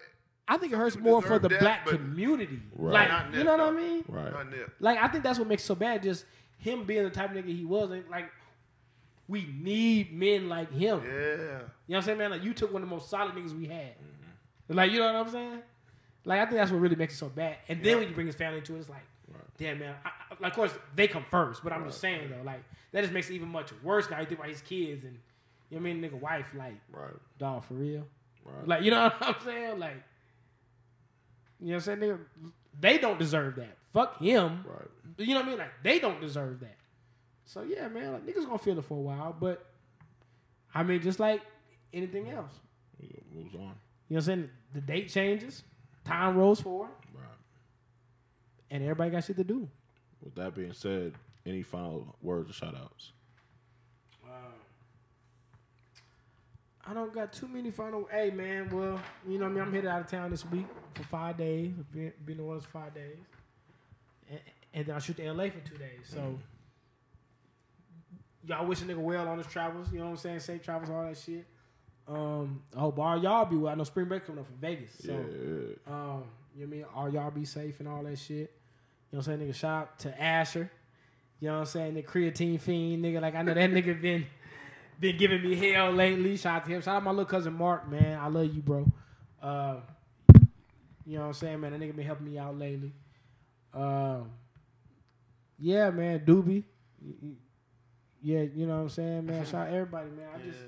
I 0.48 0.58
think 0.58 0.74
it 0.74 0.78
hurts 0.78 0.98
more 0.98 1.22
for 1.22 1.38
the 1.40 1.48
that, 1.50 1.60
black 1.60 1.86
community. 1.86 2.60
Right. 2.76 2.94
Like 2.94 3.10
Not 3.10 3.34
you 3.34 3.44
know 3.44 3.52
what 3.52 3.58
though. 3.58 3.68
I 3.68 3.72
mean? 3.72 4.04
Right. 4.08 4.32
not 4.34 4.50
Nip. 4.50 4.74
Like 4.80 4.98
I 4.98 5.08
think 5.08 5.24
that's 5.24 5.38
what 5.40 5.48
makes 5.48 5.64
it 5.64 5.68
so 5.68 5.76
bad. 5.76 6.02
Just 6.02 6.26
him 6.58 6.86
being 6.86 7.04
the 7.04 7.10
type 7.12 7.30
of 7.30 7.38
nigga 7.38 7.56
he 7.56 7.66
was. 7.66 7.92
and, 7.92 8.04
Like 8.10 8.32
we 9.28 9.48
need 9.62 10.12
men 10.12 10.50
like 10.50 10.72
him. 10.72 11.02
Yeah. 11.06 11.12
You 11.12 11.14
know 11.14 11.62
what 11.88 11.96
I'm 11.98 12.02
saying, 12.04 12.18
man? 12.18 12.32
Like 12.32 12.44
you 12.44 12.54
took 12.54 12.74
one 12.74 12.82
of 12.82 12.90
the 12.90 12.96
most 12.96 13.10
solid 13.12 13.36
niggas 13.36 13.56
we 13.56 13.68
had. 13.68 13.94
Mm-hmm. 13.96 14.74
Like 14.76 14.92
you 14.92 14.98
know 15.00 15.06
what 15.14 15.28
I'm 15.28 15.32
saying? 15.32 15.60
Like 16.26 16.40
I 16.40 16.46
think 16.46 16.56
that's 16.58 16.72
what 16.72 16.82
really 16.82 16.96
makes 16.96 17.14
it 17.14 17.18
so 17.18 17.30
bad. 17.30 17.58
And 17.68 17.84
then 17.84 18.00
when 18.00 18.08
you 18.10 18.16
bring 18.16 18.28
his 18.28 18.36
family 18.36 18.58
into 18.58 18.76
it, 18.76 18.80
it's 18.80 18.90
like, 18.90 19.06
damn 19.58 19.80
man. 19.80 19.96
I, 20.06 20.12
I, 20.44 20.48
of 20.48 20.54
course 20.54 20.72
they 20.96 21.08
come 21.08 21.26
first, 21.30 21.64
but 21.64 21.74
I'm 21.74 21.86
just 21.86 22.00
saying 22.02 22.30
though, 22.30 22.44
like 22.44 22.64
that 22.92 23.02
just 23.02 23.14
makes 23.14 23.30
it 23.30 23.34
even 23.36 23.50
much 23.50 23.72
worse. 23.84 24.10
Now 24.10 24.20
you 24.20 24.26
think 24.26 24.40
about 24.40 24.50
his 24.50 24.62
kids 24.62 25.04
and 25.04 25.14
you 25.70 25.78
know 25.78 25.84
what 25.84 25.90
I 25.90 25.94
mean, 25.94 26.02
nigga 26.02 26.20
wife, 26.20 26.48
like 26.58 26.80
Right. 26.92 27.14
dog 27.38 27.64
for 27.64 27.76
real. 27.76 28.06
Right. 28.46 28.68
Like 28.68 28.84
you 28.84 28.92
know 28.92 29.04
what 29.20 29.22
I'm 29.22 29.36
saying? 29.44 29.80
Like 29.80 30.04
you 31.60 31.68
know 31.68 31.76
what 31.76 31.88
I'm 31.88 32.00
saying? 32.00 32.00
Nigga, 32.00 32.20
they 32.80 32.98
don't 32.98 33.20
deserve 33.20 33.56
that. 33.56 33.78
Fuck 33.94 34.20
him. 34.22 34.64
Right. 34.68 34.88
You 35.18 35.34
know 35.34 35.42
what 35.42 35.46
I 35.46 35.50
mean? 35.50 35.58
Like 35.60 35.84
they 35.84 36.00
don't 36.00 36.22
deserve 36.22 36.60
that. 36.62 36.76
So 37.46 37.64
yeah, 37.64 37.88
man, 37.88 38.14
like 38.14 38.26
niggas 38.26 38.46
gonna 38.46 38.58
feel 38.60 38.78
it 38.78 38.86
for 38.86 38.96
a 38.98 39.02
while, 39.02 39.36
but 39.40 39.66
I 40.74 40.84
mean, 40.84 41.02
just 41.02 41.20
like 41.20 41.42
anything 41.94 42.30
else, 42.30 42.52
It 43.02 43.24
moves 43.34 43.56
on. 43.56 43.62
you 43.62 43.66
know 43.66 43.72
what 44.10 44.16
I'm 44.18 44.22
saying? 44.22 44.50
The 44.74 44.82
date 44.82 45.10
changes, 45.10 45.64
time 46.06 46.38
rolls 46.38 46.62
forward, 46.62 46.90
Right. 47.09 47.09
And 48.72 48.84
everybody 48.84 49.12
got 49.12 49.24
shit 49.24 49.38
to 49.38 49.44
do. 49.44 49.68
With 50.24 50.36
that 50.36 50.56
being 50.56 50.74
said, 50.74 51.14
any 51.46 51.62
final 51.62 52.16
words 52.22 52.50
or 52.50 52.54
shout 52.54 52.76
outs? 52.76 53.12
I 56.90 56.94
don't 56.94 57.14
got 57.14 57.32
too 57.32 57.48
many 57.48 57.70
final. 57.70 58.08
Hey 58.12 58.32
man, 58.32 58.70
well, 58.70 59.00
you 59.28 59.38
know 59.38 59.46
what 59.46 59.52
I 59.52 59.54
mean. 59.54 59.64
I'm 59.64 59.74
headed 59.74 59.90
out 59.90 60.02
of 60.02 60.08
town 60.08 60.32
this 60.32 60.44
week 60.46 60.66
for 60.96 61.04
five 61.04 61.38
days. 61.38 61.72
I've 61.78 61.92
been, 61.92 62.12
been 62.26 62.38
to 62.38 62.44
Orleans 62.44 62.66
for 62.66 62.72
five 62.72 62.96
days, 62.96 63.18
and, 64.28 64.40
and 64.74 64.86
then 64.88 64.96
I 64.96 65.00
shoot 65.00 65.18
to 65.18 65.32
LA 65.32 65.50
for 65.50 65.60
two 65.60 65.78
days. 65.78 66.00
So 66.06 66.40
y'all 68.44 68.66
wish 68.66 68.82
a 68.82 68.86
nigga 68.86 68.98
well 68.98 69.28
on 69.28 69.38
his 69.38 69.46
travels. 69.46 69.92
You 69.92 70.00
know 70.00 70.06
what 70.06 70.12
I'm 70.12 70.18
saying? 70.18 70.40
Safe 70.40 70.64
travels, 70.64 70.90
all 70.90 71.04
that 71.04 71.18
shit. 71.18 71.46
Um, 72.08 72.64
I 72.76 72.80
hope 72.80 72.98
all 72.98 73.22
y'all 73.22 73.46
be 73.46 73.58
well. 73.58 73.72
I 73.72 73.76
know 73.76 73.84
spring 73.84 74.08
break 74.08 74.26
coming 74.26 74.40
up 74.40 74.48
from 74.48 74.58
Vegas, 74.58 74.92
so 75.06 75.12
yeah. 75.12 75.94
um, 75.94 76.24
you 76.56 76.62
know 76.62 76.64
what 76.64 76.64
I 76.64 76.66
mean. 76.66 76.86
All 76.96 77.10
y'all 77.10 77.30
be 77.30 77.46
safe 77.46 77.80
and 77.82 77.88
all 77.88 78.02
that 78.02 78.18
shit. 78.18 78.52
You 79.12 79.18
know 79.18 79.20
what 79.20 79.28
I'm 79.28 79.40
saying? 79.40 79.50
Nigga, 79.52 79.56
shout 79.56 79.82
out 79.82 80.00
to 80.00 80.22
Asher. 80.22 80.72
You 81.40 81.48
know 81.48 81.56
what 81.56 81.60
I'm 81.62 81.66
saying? 81.66 81.94
The 81.96 82.04
creatine 82.04 82.60
fiend, 82.60 83.04
nigga. 83.04 83.22
Like 83.22 83.36
I 83.36 83.42
know 83.42 83.54
that 83.54 83.72
nigga 83.72 84.00
been 84.00 84.26
been 85.00 85.18
giving 85.18 85.42
me 85.42 85.56
hell 85.56 85.92
lately. 85.92 86.38
Shout 86.38 86.62
out 86.62 86.66
to 86.66 86.72
him. 86.72 86.82
Shout 86.82 86.98
out 86.98 87.04
my 87.04 87.12
little 87.12 87.26
cousin 87.26 87.54
Mark, 87.54 87.90
man. 87.90 88.20
I 88.20 88.28
love 88.28 88.54
you, 88.54 88.62
bro. 88.62 88.86
Uh, 89.42 89.78
you 91.06 91.18
know 91.18 91.22
what 91.22 91.28
I'm 91.28 91.34
saying, 91.34 91.60
man? 91.60 91.72
That 91.72 91.82
nigga 91.82 91.96
been 91.96 92.06
helping 92.06 92.32
me 92.32 92.38
out 92.38 92.58
lately. 92.58 92.94
Um, 93.74 94.30
yeah, 95.58 95.90
man. 95.90 96.20
Doobie. 96.20 96.64
Yeah, 98.22 98.42
you 98.42 98.68
know 98.68 98.76
what 98.76 98.82
I'm 98.82 98.90
saying, 98.90 99.26
man. 99.26 99.46
Shout 99.46 99.68
out 99.68 99.74
everybody, 99.74 100.10
man. 100.12 100.28
I 100.36 100.38
just, 100.46 100.60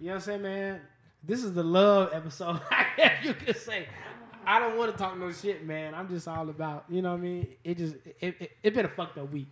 you 0.00 0.06
know 0.06 0.12
what 0.12 0.14
I'm 0.14 0.20
saying, 0.22 0.42
man. 0.42 0.80
This 1.22 1.44
is 1.44 1.52
the 1.52 1.62
love 1.62 2.10
episode. 2.12 2.60
You 3.22 3.34
could 3.34 3.56
say. 3.56 3.86
I 4.48 4.58
don't 4.58 4.78
want 4.78 4.90
to 4.90 4.96
talk 4.96 5.18
no 5.18 5.30
shit, 5.30 5.66
man. 5.66 5.94
I'm 5.94 6.08
just 6.08 6.26
all 6.26 6.48
about, 6.48 6.86
you 6.88 7.02
know 7.02 7.10
what 7.10 7.18
I 7.18 7.22
mean. 7.22 7.48
It 7.62 7.76
just, 7.76 7.96
it, 8.18 8.34
it, 8.40 8.50
it 8.62 8.74
been 8.74 8.86
a 8.86 8.88
fucked 8.88 9.18
up 9.18 9.30
week, 9.30 9.48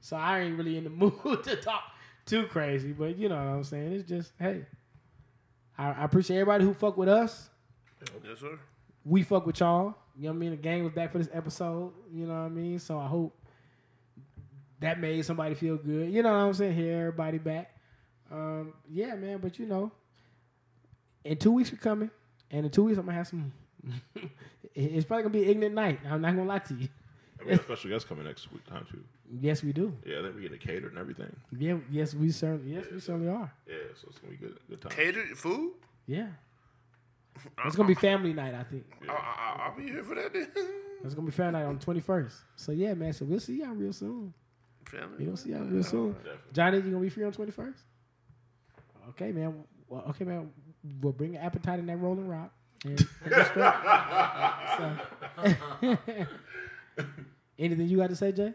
so 0.00 0.16
I 0.16 0.42
ain't 0.42 0.56
really 0.56 0.76
in 0.76 0.84
the 0.84 0.90
mood 0.90 1.42
to 1.42 1.56
talk 1.56 1.82
too 2.26 2.46
crazy. 2.46 2.92
But 2.92 3.18
you 3.18 3.28
know 3.28 3.34
what 3.34 3.42
I'm 3.42 3.64
saying. 3.64 3.92
It's 3.92 4.08
just, 4.08 4.30
hey, 4.38 4.66
I, 5.76 5.88
I 5.88 6.04
appreciate 6.04 6.36
everybody 6.36 6.64
who 6.64 6.74
fuck 6.74 6.96
with 6.96 7.08
us. 7.08 7.50
Yes, 8.24 8.38
sir. 8.38 8.56
We 9.04 9.24
fuck 9.24 9.46
with 9.46 9.58
y'all. 9.58 9.96
You 10.16 10.24
know 10.24 10.28
what 10.30 10.36
I 10.36 10.38
mean. 10.38 10.50
The 10.52 10.56
gang 10.58 10.84
was 10.84 10.92
back 10.92 11.10
for 11.10 11.18
this 11.18 11.30
episode. 11.32 11.92
You 12.12 12.26
know 12.26 12.34
what 12.34 12.46
I 12.46 12.48
mean. 12.50 12.78
So 12.78 13.00
I 13.00 13.08
hope 13.08 13.36
that 14.78 15.00
made 15.00 15.24
somebody 15.24 15.56
feel 15.56 15.76
good. 15.76 16.08
You 16.08 16.22
know 16.22 16.30
what 16.30 16.38
I'm 16.38 16.54
saying. 16.54 16.76
Hear 16.76 17.00
everybody 17.00 17.38
back. 17.38 17.74
Um, 18.30 18.74
yeah, 18.88 19.16
man. 19.16 19.38
But 19.38 19.58
you 19.58 19.66
know, 19.66 19.90
in 21.24 21.36
two 21.36 21.50
weeks 21.50 21.72
we're 21.72 21.78
coming, 21.78 22.10
and 22.52 22.64
in 22.64 22.70
two 22.70 22.84
weeks 22.84 22.96
I'm 22.96 23.06
gonna 23.06 23.16
have 23.16 23.26
some. 23.26 23.52
It- 24.14 24.30
it's 24.74 25.06
probably 25.06 25.22
gonna 25.24 25.32
be 25.32 25.42
an 25.44 25.50
ignorant 25.50 25.74
night. 25.74 26.00
I'm 26.08 26.20
not 26.20 26.34
gonna 26.36 26.48
lie 26.48 26.58
to 26.60 26.74
you. 26.74 26.88
And 27.38 27.46
we 27.46 27.52
have 27.52 27.62
special 27.62 27.90
guests 27.90 28.06
coming 28.08 28.24
next 28.24 28.50
week 28.52 28.64
time 28.66 28.86
too. 28.90 29.02
Yes, 29.40 29.62
we 29.62 29.72
do. 29.72 29.94
Yeah, 30.04 30.20
then 30.22 30.34
we 30.34 30.42
get 30.42 30.52
it 30.52 30.60
catered 30.60 30.90
and 30.90 30.98
everything. 30.98 31.34
Yeah, 31.56 31.76
yes, 31.90 32.14
we 32.14 32.30
certainly. 32.30 32.74
Yes, 32.74 32.86
we 32.92 33.00
certainly 33.00 33.28
are. 33.28 33.50
Yeah, 33.66 33.74
so 34.00 34.08
it's 34.10 34.18
gonna 34.18 34.32
be 34.32 34.36
good. 34.38 34.58
Good 34.68 34.80
time. 34.80 34.92
Catered 34.92 35.38
food? 35.38 35.72
Yeah, 36.06 36.26
it's 37.64 37.76
gonna 37.76 37.88
be 37.88 37.94
family 37.94 38.32
night. 38.32 38.54
I 38.54 38.64
think. 38.64 38.84
I, 39.08 39.12
I, 39.12 39.66
I'll 39.68 39.76
be 39.76 39.84
here 39.84 40.02
for 40.04 40.14
that 40.16 40.32
then. 40.32 40.48
That's 41.02 41.14
gonna 41.14 41.26
be 41.26 41.32
family 41.32 41.52
night 41.60 41.64
on 41.66 41.78
the 41.78 41.84
twenty 41.84 42.00
first. 42.00 42.36
So 42.56 42.72
yeah, 42.72 42.92
man. 42.94 43.12
So 43.12 43.24
we'll 43.24 43.40
see 43.40 43.60
y'all 43.60 43.68
real 43.74 43.92
soon. 43.92 44.34
Family. 44.84 45.16
We 45.18 45.24
gonna 45.26 45.36
see 45.36 45.50
y'all 45.50 45.64
real 45.64 45.82
soon. 45.84 46.16
Johnny, 46.52 46.78
you 46.78 46.82
gonna 46.82 46.98
be 46.98 47.08
free 47.08 47.24
on 47.24 47.32
twenty 47.32 47.52
first? 47.52 47.84
Okay, 49.10 49.32
man. 49.32 49.64
Well, 49.88 50.04
okay, 50.10 50.24
man. 50.24 50.50
We'll 51.00 51.12
bring 51.12 51.36
an 51.36 51.42
appetite 51.42 51.78
in 51.78 51.86
that 51.86 51.96
Rolling 51.98 52.26
Rock. 52.28 52.52
And, 52.84 53.08
and 53.24 53.34
just 53.34 53.50
straight. 53.50 53.72
so. 55.78 55.98
Anything 57.58 57.88
you 57.88 57.98
got 57.98 58.10
to 58.10 58.16
say, 58.16 58.32
Jay? 58.32 58.54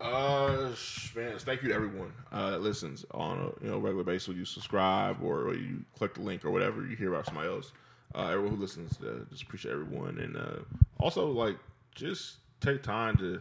Uh, 0.00 0.70
man, 1.16 1.38
thank 1.38 1.62
you 1.62 1.68
to 1.68 1.74
everyone 1.74 2.12
uh, 2.32 2.50
that 2.50 2.60
listens 2.60 3.06
on 3.12 3.38
a 3.38 3.64
you 3.64 3.70
know 3.70 3.78
regular 3.78 4.04
basis. 4.04 4.28
When 4.28 4.36
you 4.36 4.44
subscribe 4.44 5.22
or, 5.22 5.48
or 5.48 5.54
you 5.54 5.84
click 5.96 6.14
the 6.14 6.20
link 6.20 6.44
or 6.44 6.50
whatever, 6.50 6.84
you 6.84 6.96
hear 6.96 7.12
about 7.14 7.26
somebody 7.26 7.48
else. 7.48 7.72
Uh, 8.14 8.28
everyone 8.28 8.56
who 8.56 8.60
listens, 8.60 8.98
uh, 9.00 9.20
just 9.30 9.42
appreciate 9.42 9.72
everyone, 9.72 10.18
and 10.18 10.36
uh, 10.36 10.58
also 10.98 11.30
like 11.30 11.56
just 11.94 12.36
take 12.60 12.82
time 12.82 13.16
to. 13.18 13.40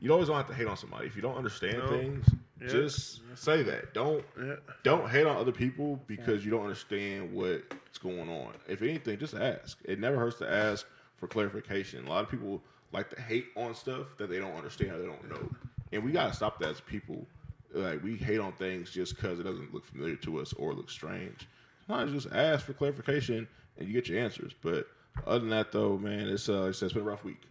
You 0.00 0.12
always 0.12 0.28
don't 0.28 0.36
have 0.38 0.48
to 0.48 0.54
hate 0.54 0.66
on 0.66 0.76
somebody 0.78 1.06
if 1.06 1.14
you 1.14 1.22
don't 1.22 1.36
understand 1.36 1.78
No. 1.78 1.88
things. 1.88 2.26
Yeah. 2.60 2.68
Just 2.68 3.22
say 3.36 3.62
that. 3.62 3.94
Don't 3.94 4.24
Yeah. 4.38 4.56
don't 4.82 5.08
hate 5.08 5.26
on 5.26 5.36
other 5.36 5.52
people 5.52 6.00
because 6.06 6.44
you 6.44 6.50
don't 6.50 6.62
understand 6.62 7.32
what's 7.32 7.98
going 8.02 8.28
on. 8.28 8.52
If 8.68 8.82
anything, 8.82 9.18
just 9.18 9.34
ask. 9.34 9.78
It 9.84 9.98
never 9.98 10.16
hurts 10.18 10.38
to 10.38 10.50
ask 10.50 10.86
for 11.16 11.26
clarification. 11.26 12.06
A 12.06 12.10
lot 12.10 12.24
of 12.24 12.30
people 12.30 12.62
like 12.92 13.08
to 13.10 13.20
hate 13.20 13.46
on 13.56 13.74
stuff 13.74 14.16
that 14.18 14.28
they 14.28 14.38
don't 14.38 14.54
understand 14.56 14.92
or 14.92 14.98
they 14.98 15.06
don't 15.06 15.28
know. 15.30 15.48
And 15.92 16.04
we 16.04 16.12
gotta 16.12 16.34
stop 16.34 16.58
that 16.60 16.70
as 16.70 16.80
people. 16.80 17.26
Like 17.72 18.02
we 18.02 18.16
hate 18.16 18.40
on 18.40 18.52
things 18.52 18.90
just 18.90 19.16
because 19.16 19.38
it 19.38 19.44
doesn't 19.44 19.72
look 19.72 19.86
familiar 19.86 20.16
to 20.16 20.40
us 20.40 20.52
or 20.54 20.74
look 20.74 20.90
strange. 20.90 21.48
Sometimes 21.86 22.12
just 22.12 22.34
ask 22.34 22.66
for 22.66 22.72
clarification 22.72 23.46
and 23.78 23.88
you 23.88 23.94
get 23.94 24.08
your 24.08 24.18
answers. 24.22 24.52
But 24.60 24.86
other 25.26 25.40
than 25.40 25.50
that, 25.50 25.72
though, 25.72 25.96
man, 25.96 26.28
it's 26.28 26.48
uh, 26.48 26.64
it's, 26.64 26.82
it's 26.82 26.92
been 26.92 27.02
a 27.02 27.06
rough 27.06 27.24
week. 27.24 27.42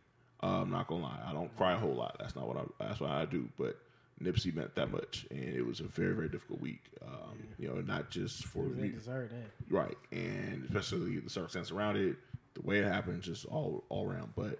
Uh, 0.44 0.62
I'm 0.62 0.70
not 0.72 0.88
gonna 0.88 1.04
lie. 1.04 1.20
I 1.26 1.34
don't 1.34 1.56
cry 1.58 1.74
a 1.74 1.78
whole 1.78 1.94
lot. 1.96 2.16
That's 2.20 2.36
not 2.36 2.48
what 2.48 2.58
I. 2.58 2.64
That's 2.86 3.00
what 3.00 3.12
I 3.12 3.26
do. 3.26 3.50
But 3.58 3.78
Nipsey 4.22 4.54
meant 4.54 4.76
that 4.76 4.92
much, 4.92 5.26
and 5.32 5.40
it 5.44 5.66
was 5.66 5.80
a 5.80 5.84
very 5.84 6.14
very 6.14 6.30
difficult 6.30 6.60
week. 6.62 6.84
Um, 7.06 7.38
You 7.58 7.70
know, 7.70 7.76
not 7.82 8.10
just 8.10 8.46
for 8.46 8.64
They 8.64 8.84
me, 8.84 8.90
deserve 8.90 9.30
that. 9.30 9.74
right, 9.74 9.98
and 10.12 10.66
especially 10.66 11.20
the 11.20 11.30
circumstance 11.30 11.72
around 11.72 11.96
it, 11.98 12.18
the 12.54 12.62
way 12.62 12.80
it 12.80 12.86
happened, 12.86 13.22
just 13.22 13.46
all 13.46 13.84
all 13.90 14.10
around. 14.10 14.34
But 14.36 14.60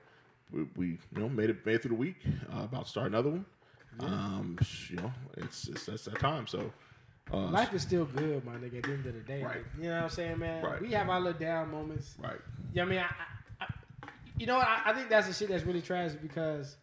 we, 0.52 0.64
we 0.76 0.88
you 0.88 0.98
know 1.20 1.30
made 1.30 1.50
it 1.50 1.66
made 1.66 1.76
it 1.76 1.82
through 1.84 1.90
the 1.90 1.96
week. 1.96 2.18
Uh, 2.54 2.64
about 2.64 2.86
to 2.86 2.90
start 2.90 3.08
another 3.08 3.30
one. 3.30 3.46
Um, 4.00 4.58
you 4.90 4.96
know, 4.98 5.12
it's 5.38 5.68
it's 5.68 5.86
that's 5.86 6.06
that 6.06 6.20
time. 6.20 6.48
So. 6.48 6.72
Uh, 7.32 7.42
Life 7.52 7.76
is 7.76 7.84
still 7.84 8.06
good, 8.06 8.44
my 8.44 8.54
nigga. 8.56 8.78
At 8.78 8.84
the 8.86 8.92
end 8.94 9.06
of 9.06 9.14
the 9.14 9.20
day, 9.20 9.44
Right. 9.44 9.64
You 9.78 9.90
know 9.90 9.98
what 9.98 10.04
I'm 10.06 10.10
saying, 10.10 10.40
man. 10.40 10.64
Right. 10.64 10.82
We 10.82 10.90
have 10.94 11.10
our 11.10 11.20
little 11.20 11.40
down 11.40 11.70
moments. 11.70 12.16
right. 12.18 12.40
Yeah, 12.74 12.82
I 12.82 12.86
mean, 12.88 12.98
I, 12.98 13.04
I, 13.62 13.66
I, 14.02 14.08
you 14.36 14.48
know 14.48 14.56
what? 14.56 14.68
I, 14.68 14.82
I 14.88 14.94
think 14.94 15.10
that's 15.10 15.28
the 15.28 15.34
shit 15.34 15.48
that's 15.48 15.64
really 15.64 15.84
tragic 15.84 16.24
because, 16.24 16.78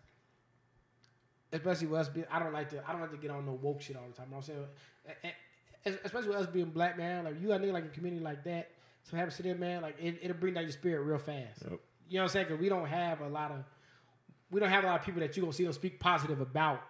especially 1.52 1.86
with 1.86 2.00
us 2.00 2.08
being, 2.08 2.26
I 2.30 2.38
don't 2.38 2.52
like 2.52 2.70
to, 2.70 2.82
I 2.88 2.92
don't 2.92 3.00
like 3.00 3.12
to 3.12 3.16
get 3.16 3.30
on 3.30 3.46
no 3.46 3.52
woke 3.52 3.80
shit 3.80 3.96
all 3.96 4.02
the 4.08 4.14
time. 4.14 4.26
You 4.28 4.32
know 4.32 4.36
what 4.38 4.48
I'm 4.48 5.32
saying, 5.84 5.98
especially 6.04 6.28
with 6.28 6.38
us 6.38 6.46
being 6.46 6.70
black, 6.70 6.96
man. 6.98 7.24
Like 7.24 7.40
you 7.40 7.48
got 7.48 7.60
a 7.60 7.64
nigga 7.64 7.72
like 7.72 7.84
a 7.84 7.88
community 7.88 8.22
like 8.22 8.44
that, 8.44 8.70
so 9.04 9.16
have 9.16 9.28
to 9.28 9.34
sit 9.34 9.44
there, 9.44 9.54
man. 9.54 9.82
Like 9.82 9.96
it, 10.00 10.18
it'll 10.22 10.36
bring 10.36 10.54
down 10.54 10.64
your 10.64 10.72
spirit 10.72 11.02
real 11.02 11.18
fast. 11.18 11.62
Yep. 11.62 11.80
You 12.08 12.18
know 12.18 12.22
what 12.22 12.22
I'm 12.22 12.28
saying? 12.28 12.46
Because 12.46 12.60
we 12.60 12.68
don't 12.68 12.86
have 12.86 13.20
a 13.20 13.28
lot 13.28 13.50
of, 13.52 13.64
we 14.50 14.60
don't 14.60 14.70
have 14.70 14.84
a 14.84 14.86
lot 14.86 15.00
of 15.00 15.06
people 15.06 15.20
that 15.20 15.36
you 15.36 15.42
gonna 15.42 15.52
see 15.52 15.64
them 15.64 15.72
speak 15.72 16.00
positive 16.00 16.40
about 16.40 16.82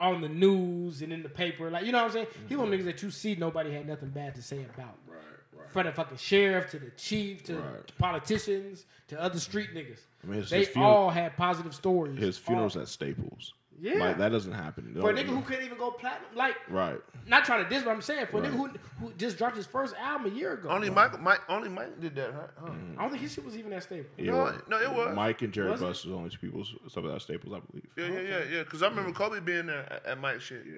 on 0.00 0.20
the 0.20 0.28
news 0.28 1.02
and 1.02 1.12
in 1.12 1.22
the 1.22 1.28
paper. 1.28 1.70
Like 1.70 1.84
you 1.84 1.92
know 1.92 1.98
what 1.98 2.06
I'm 2.06 2.12
saying? 2.12 2.26
He 2.48 2.56
want 2.56 2.70
mm-hmm. 2.70 2.80
niggas 2.80 2.84
that 2.86 3.02
you 3.02 3.10
see 3.10 3.34
nobody 3.34 3.72
had 3.72 3.86
nothing 3.86 4.10
bad 4.10 4.34
to 4.36 4.42
say 4.42 4.64
about 4.74 4.96
Right. 5.06 5.18
Right. 5.56 5.70
from 5.70 5.86
the 5.86 5.92
fucking 5.92 6.18
sheriff 6.18 6.70
to 6.70 6.78
the 6.78 6.90
chief 6.90 7.42
to 7.44 7.56
Right. 7.56 7.98
politicians 7.98 8.86
to 9.08 9.20
other 9.20 9.40
street 9.40 9.74
niggas. 9.74 10.00
I 10.22 10.26
mean, 10.26 10.40
his- 10.40 10.50
they 10.50 10.58
his 10.60 10.68
funeral- 10.68 10.92
all 10.94 11.10
had 11.10 11.36
positive 11.36 11.74
stories. 11.74 12.18
His 12.18 12.36
funeral's 12.38 12.76
All- 12.76 12.82
at 12.82 12.88
Staples. 12.88 13.54
Yeah. 13.80 13.94
Like 14.00 14.18
that 14.18 14.30
doesn't 14.30 14.52
happen. 14.54 14.92
for 14.92 15.10
a 15.10 15.14
Don't- 15.14 15.24
nigga 15.24 15.28
who 15.36 15.40
couldn't 15.42 15.64
even 15.64 15.78
go 15.78 15.92
platinum. 15.92 16.28
Like, 16.34 16.56
Right. 16.68 16.98
not 17.28 17.44
trying 17.44 17.62
to 17.62 17.70
diss 17.70 17.84
what 17.84 17.94
I'm 17.94 18.02
saying. 18.02 18.26
For 18.26 18.38
a 18.42 18.46
nigga 18.48 18.50
who, 18.56 18.66
who 18.98 19.12
just 19.12 19.38
dropped 19.38 19.56
his 19.56 19.66
first 19.66 19.94
album 19.94 20.32
a 20.32 20.34
year 20.34 20.54
ago. 20.54 20.68
Only 20.68 20.90
Mike, 20.90 21.20
Mike, 21.20 21.42
only 21.48 21.68
Mike 21.68 22.00
did 22.00 22.16
that, 22.16 22.32
huh? 22.34 22.40
huh? 22.58 22.66
Mm-hmm. 22.70 22.98
I 22.98 23.02
don't 23.02 23.10
think 23.10 23.22
his 23.22 23.32
shit 23.32 23.44
was 23.44 23.56
even 23.56 23.70
that 23.70 23.84
stable. 23.84 24.08
Yeah, 24.16 24.32
No, 24.32 24.36
well, 24.42 24.62
no, 24.68 24.80
it 24.80 24.92
was. 24.92 25.14
Mike 25.14 25.42
and 25.42 25.52
Jerry 25.52 25.70
Was 25.70 25.80
it? 25.80 25.84
Buss 25.84 26.04
was 26.04 26.10
the 26.10 26.16
only 26.18 26.30
two 26.30 26.38
people 26.38 26.64
some 26.88 27.04
of 27.04 27.12
that 27.12 27.20
staples, 27.22 27.54
I 27.54 27.60
believe. 27.70 27.86
Yeah, 27.96 28.06
yeah, 28.20 28.28
yeah, 28.28 28.44
yeah. 28.56 28.62
Because 28.64 28.82
I 28.82 28.88
remember 28.88 29.12
Kobe 29.12 29.38
being 29.38 29.66
there 29.66 29.86
at, 29.92 30.06
at 30.06 30.20
Mike's 30.20 30.42
shit. 30.42 30.64
Yeah. 30.66 30.72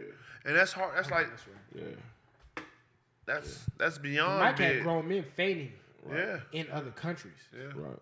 And 0.45 0.55
that's 0.55 0.73
hard. 0.75 0.95
That's 0.95 1.11
like 1.11 1.29
Yeah. 1.75 1.83
that's 3.27 3.65
that's 3.79 3.99
beyond 3.99 4.41
Mike 4.41 4.57
big. 4.57 4.75
had 4.77 4.83
grown 4.83 5.09
men 5.09 5.25
fainting 5.37 5.73
Yeah, 6.11 6.41
in 6.53 6.71
other 6.71 6.91
countries. 6.91 7.49
yeah. 7.57 7.65
Right. 7.75 7.97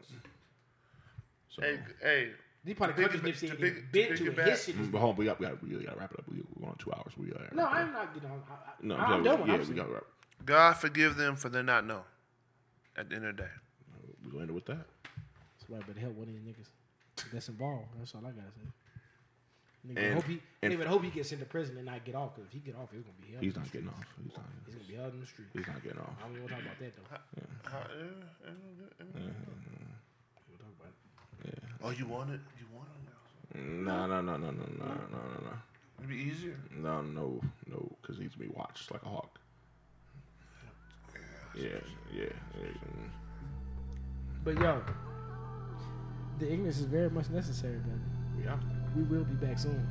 So, 1.59 1.65
Hey, 1.65 1.79
hey. 2.03 2.31
These 2.65 2.75
probably 2.77 2.97
To 3.05 3.09
countries 3.09 3.23
pick- 3.23 3.35
Nipsey 3.35 3.39
to 3.41 3.47
ain't 3.47 3.61
pick- 3.61 3.73
even 3.73 3.83
to 3.85 3.93
been 3.93 4.17
to. 4.17 4.27
it 4.27 4.37
back. 4.37 4.49
His 4.49 4.65
shit 4.65 4.75
is. 4.77 4.87
Mm, 4.89 4.93
but 4.93 4.99
hold 4.99 5.11
on, 5.13 5.17
we 5.17 5.25
got 5.25 5.41
we 5.41 5.47
got 5.47 5.63
we 5.63 5.69
really 5.71 5.85
got 5.87 5.95
to 5.95 6.01
wrap 6.01 6.13
it 6.13 6.19
up. 6.19 6.29
We 6.29 6.43
we're 6.57 6.69
on 6.69 6.77
two 6.77 6.93
hours. 6.93 7.13
We 7.17 7.27
got 7.29 7.55
No, 7.55 7.65
I'm 7.67 7.93
not 7.93 8.13
getting 8.15 8.31
on. 8.31 8.43
I, 8.51 8.53
I, 8.53 8.57
no. 8.83 8.97
I'm 8.97 9.23
done 9.23 9.41
with 9.41 9.49
yeah, 9.49 9.57
we 9.69 9.75
got 9.75 9.87
to 9.87 9.93
wrap. 9.95 10.05
God 10.45 10.73
forgive 10.75 11.17
them 11.17 11.37
for 11.37 11.49
they 11.49 11.63
not 11.63 11.87
know. 11.87 12.03
At 12.97 13.09
the 13.09 13.17
end 13.17 13.27
of 13.27 13.37
the 13.37 13.43
day. 13.45 13.49
We 14.25 14.31
gonna 14.31 14.43
end 14.43 14.51
it 14.51 14.55
with 14.55 14.67
that. 14.67 14.85
Somebody 15.65 15.87
better 15.87 16.01
help 16.01 16.15
one 16.17 16.29
of 16.29 16.35
these 16.35 16.43
niggas 16.43 16.69
that's 17.33 17.49
involved. 17.49 17.87
That's 17.99 18.15
all 18.15 18.23
I 18.27 18.31
gotta 18.31 18.51
say. 18.51 18.67
Nigga, 19.89 19.99
And- 20.05 20.15
hope 20.15 20.25
he, 20.25 20.43
and- 20.63 20.75
nigga, 20.75 20.85
hope 20.87 21.05
he 21.05 21.11
gets 21.11 21.33
into 21.33 21.45
prison 21.47 21.77
and 21.77 21.87
not 21.87 22.05
get 22.05 22.17
off. 22.17 22.35
Because 22.35 22.49
if 22.49 22.53
he 22.53 22.59
get 22.59 22.75
off, 22.77 22.89
it's 22.93 23.05
gonna 23.07 23.17
be 23.25 23.33
hell. 23.33 23.41
He's 23.41 23.57
not 23.57 23.71
getting 23.73 23.89
off. 23.89 24.05
He's 24.23 24.37
not. 24.37 24.45
He's 24.67 24.75
gonna 24.75 24.89
be 24.89 24.95
held 24.95 25.15
in 25.15 25.21
the 25.21 25.27
street. 25.27 25.49
He's 25.55 25.67
not 25.67 25.83
getting 25.83 26.01
off. 26.01 26.11
I 26.19 26.23
don't 26.27 26.33
even 26.33 26.43
want 26.43 26.49
to 26.51 26.55
talk 26.57 26.67
about 26.67 26.79
that 26.81 26.93
though. 26.97 27.09
How- 27.71 27.87
yeah, 27.89 28.03
yeah, 28.45 28.51
yeah. 29.15 29.31
We'll 30.51 30.59
talk 30.59 30.75
about 30.77 30.93
it. 31.47 31.63
Oh, 31.83 31.91
you 31.91 32.07
want 32.07 32.31
it? 32.31 32.41
You 32.59 32.67
want 32.75 32.89
it? 33.55 33.61
No, 33.61 34.07
no, 34.07 34.21
no, 34.21 34.37
no, 34.37 34.51
no, 34.51 34.65
no, 34.79 34.85
no, 34.87 34.95
no, 35.11 35.41
no. 35.43 35.53
It'd 35.99 36.11
be 36.11 36.17
easier. 36.17 36.57
No, 36.77 37.03
no, 37.03 37.41
no, 37.67 37.97
because 38.01 38.17
he 38.17 38.23
needs 38.23 38.35
to 38.35 38.41
be 38.41 38.49
watched 38.49 38.91
like 38.93 39.03
a 39.03 39.09
hawk. 39.09 39.39
Yeah, 41.55 41.69
yeah. 42.15 42.25
yeah. 42.61 42.69
But 44.45 44.59
yo, 44.61 44.83
the 46.39 46.53
ignorance 46.53 46.79
is 46.79 46.85
very 46.85 47.11
much 47.11 47.29
necessary, 47.31 47.79
baby. 47.79 48.45
Yeah. 48.45 48.57
We 48.97 49.03
will 49.03 49.25
be 49.25 49.35
back 49.35 49.59
soon. 49.59 49.87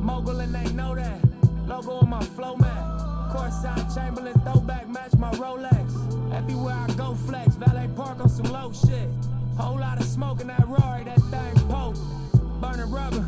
Mogul 0.00 0.40
and 0.40 0.54
they 0.54 0.72
know 0.72 0.94
that. 0.94 1.20
Logo 1.66 1.98
on 1.98 2.08
my 2.08 2.22
flow 2.22 2.56
mat. 2.56 3.00
Courtside 3.30 3.94
Chamberlain 3.94 4.34
throwback 4.40 4.88
match 4.88 5.14
my 5.14 5.30
Rolex. 5.32 6.34
Everywhere 6.34 6.74
I 6.74 6.86
go 6.94 7.14
flex. 7.14 7.54
Valet 7.56 7.88
park 7.96 8.20
on 8.20 8.28
some 8.28 8.46
low 8.46 8.72
shit. 8.72 9.08
Whole 9.56 9.78
lot 9.78 9.98
of 9.98 10.04
smoke 10.04 10.40
in 10.40 10.48
that 10.48 10.66
Rory, 10.66 11.04
that 11.04 11.20
thing 11.30 11.68
potent. 11.68 12.60
Burning 12.60 12.90
rubber. 12.90 13.26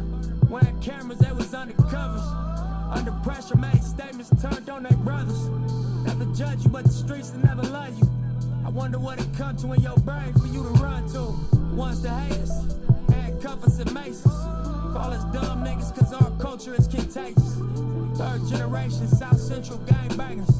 Wearing 0.48 0.80
cameras, 0.80 1.18
they 1.18 1.32
was 1.32 1.52
undercovers. 1.52 2.96
Under 2.96 3.12
pressure, 3.22 3.56
made 3.56 3.82
statements 3.82 4.30
turned 4.40 4.68
on 4.68 4.82
their 4.82 4.96
brothers. 4.98 5.48
Never 6.04 6.24
judge 6.34 6.64
you, 6.64 6.70
but 6.70 6.84
the 6.84 6.90
streets 6.90 7.32
will 7.32 7.40
never 7.40 7.62
love 7.62 7.98
you. 7.98 8.08
I 8.64 8.70
wonder 8.70 8.98
what 8.98 9.20
it 9.20 9.26
come 9.36 9.56
to 9.58 9.72
in 9.72 9.80
your 9.80 9.96
brain 9.98 10.32
for 10.34 10.46
you 10.46 10.62
to 10.62 10.70
run 10.82 11.08
to. 11.12 11.34
Ones 11.74 12.02
to 12.02 12.10
hate 12.10 12.38
us, 12.40 12.76
handcuff 13.08 13.64
and 13.64 13.94
mace 13.94 14.26
us. 14.26 14.44
Call 14.92 15.12
us 15.12 15.24
dumb 15.32 15.64
niggas 15.64 15.94
cause 15.96 16.12
our 16.12 16.30
culture 16.38 16.74
is 16.74 16.86
contagious. 16.88 17.56
Third 18.16 18.46
generation 18.48 19.06
South 19.08 19.38
Central 19.38 19.78
gangbangers. 19.80 20.52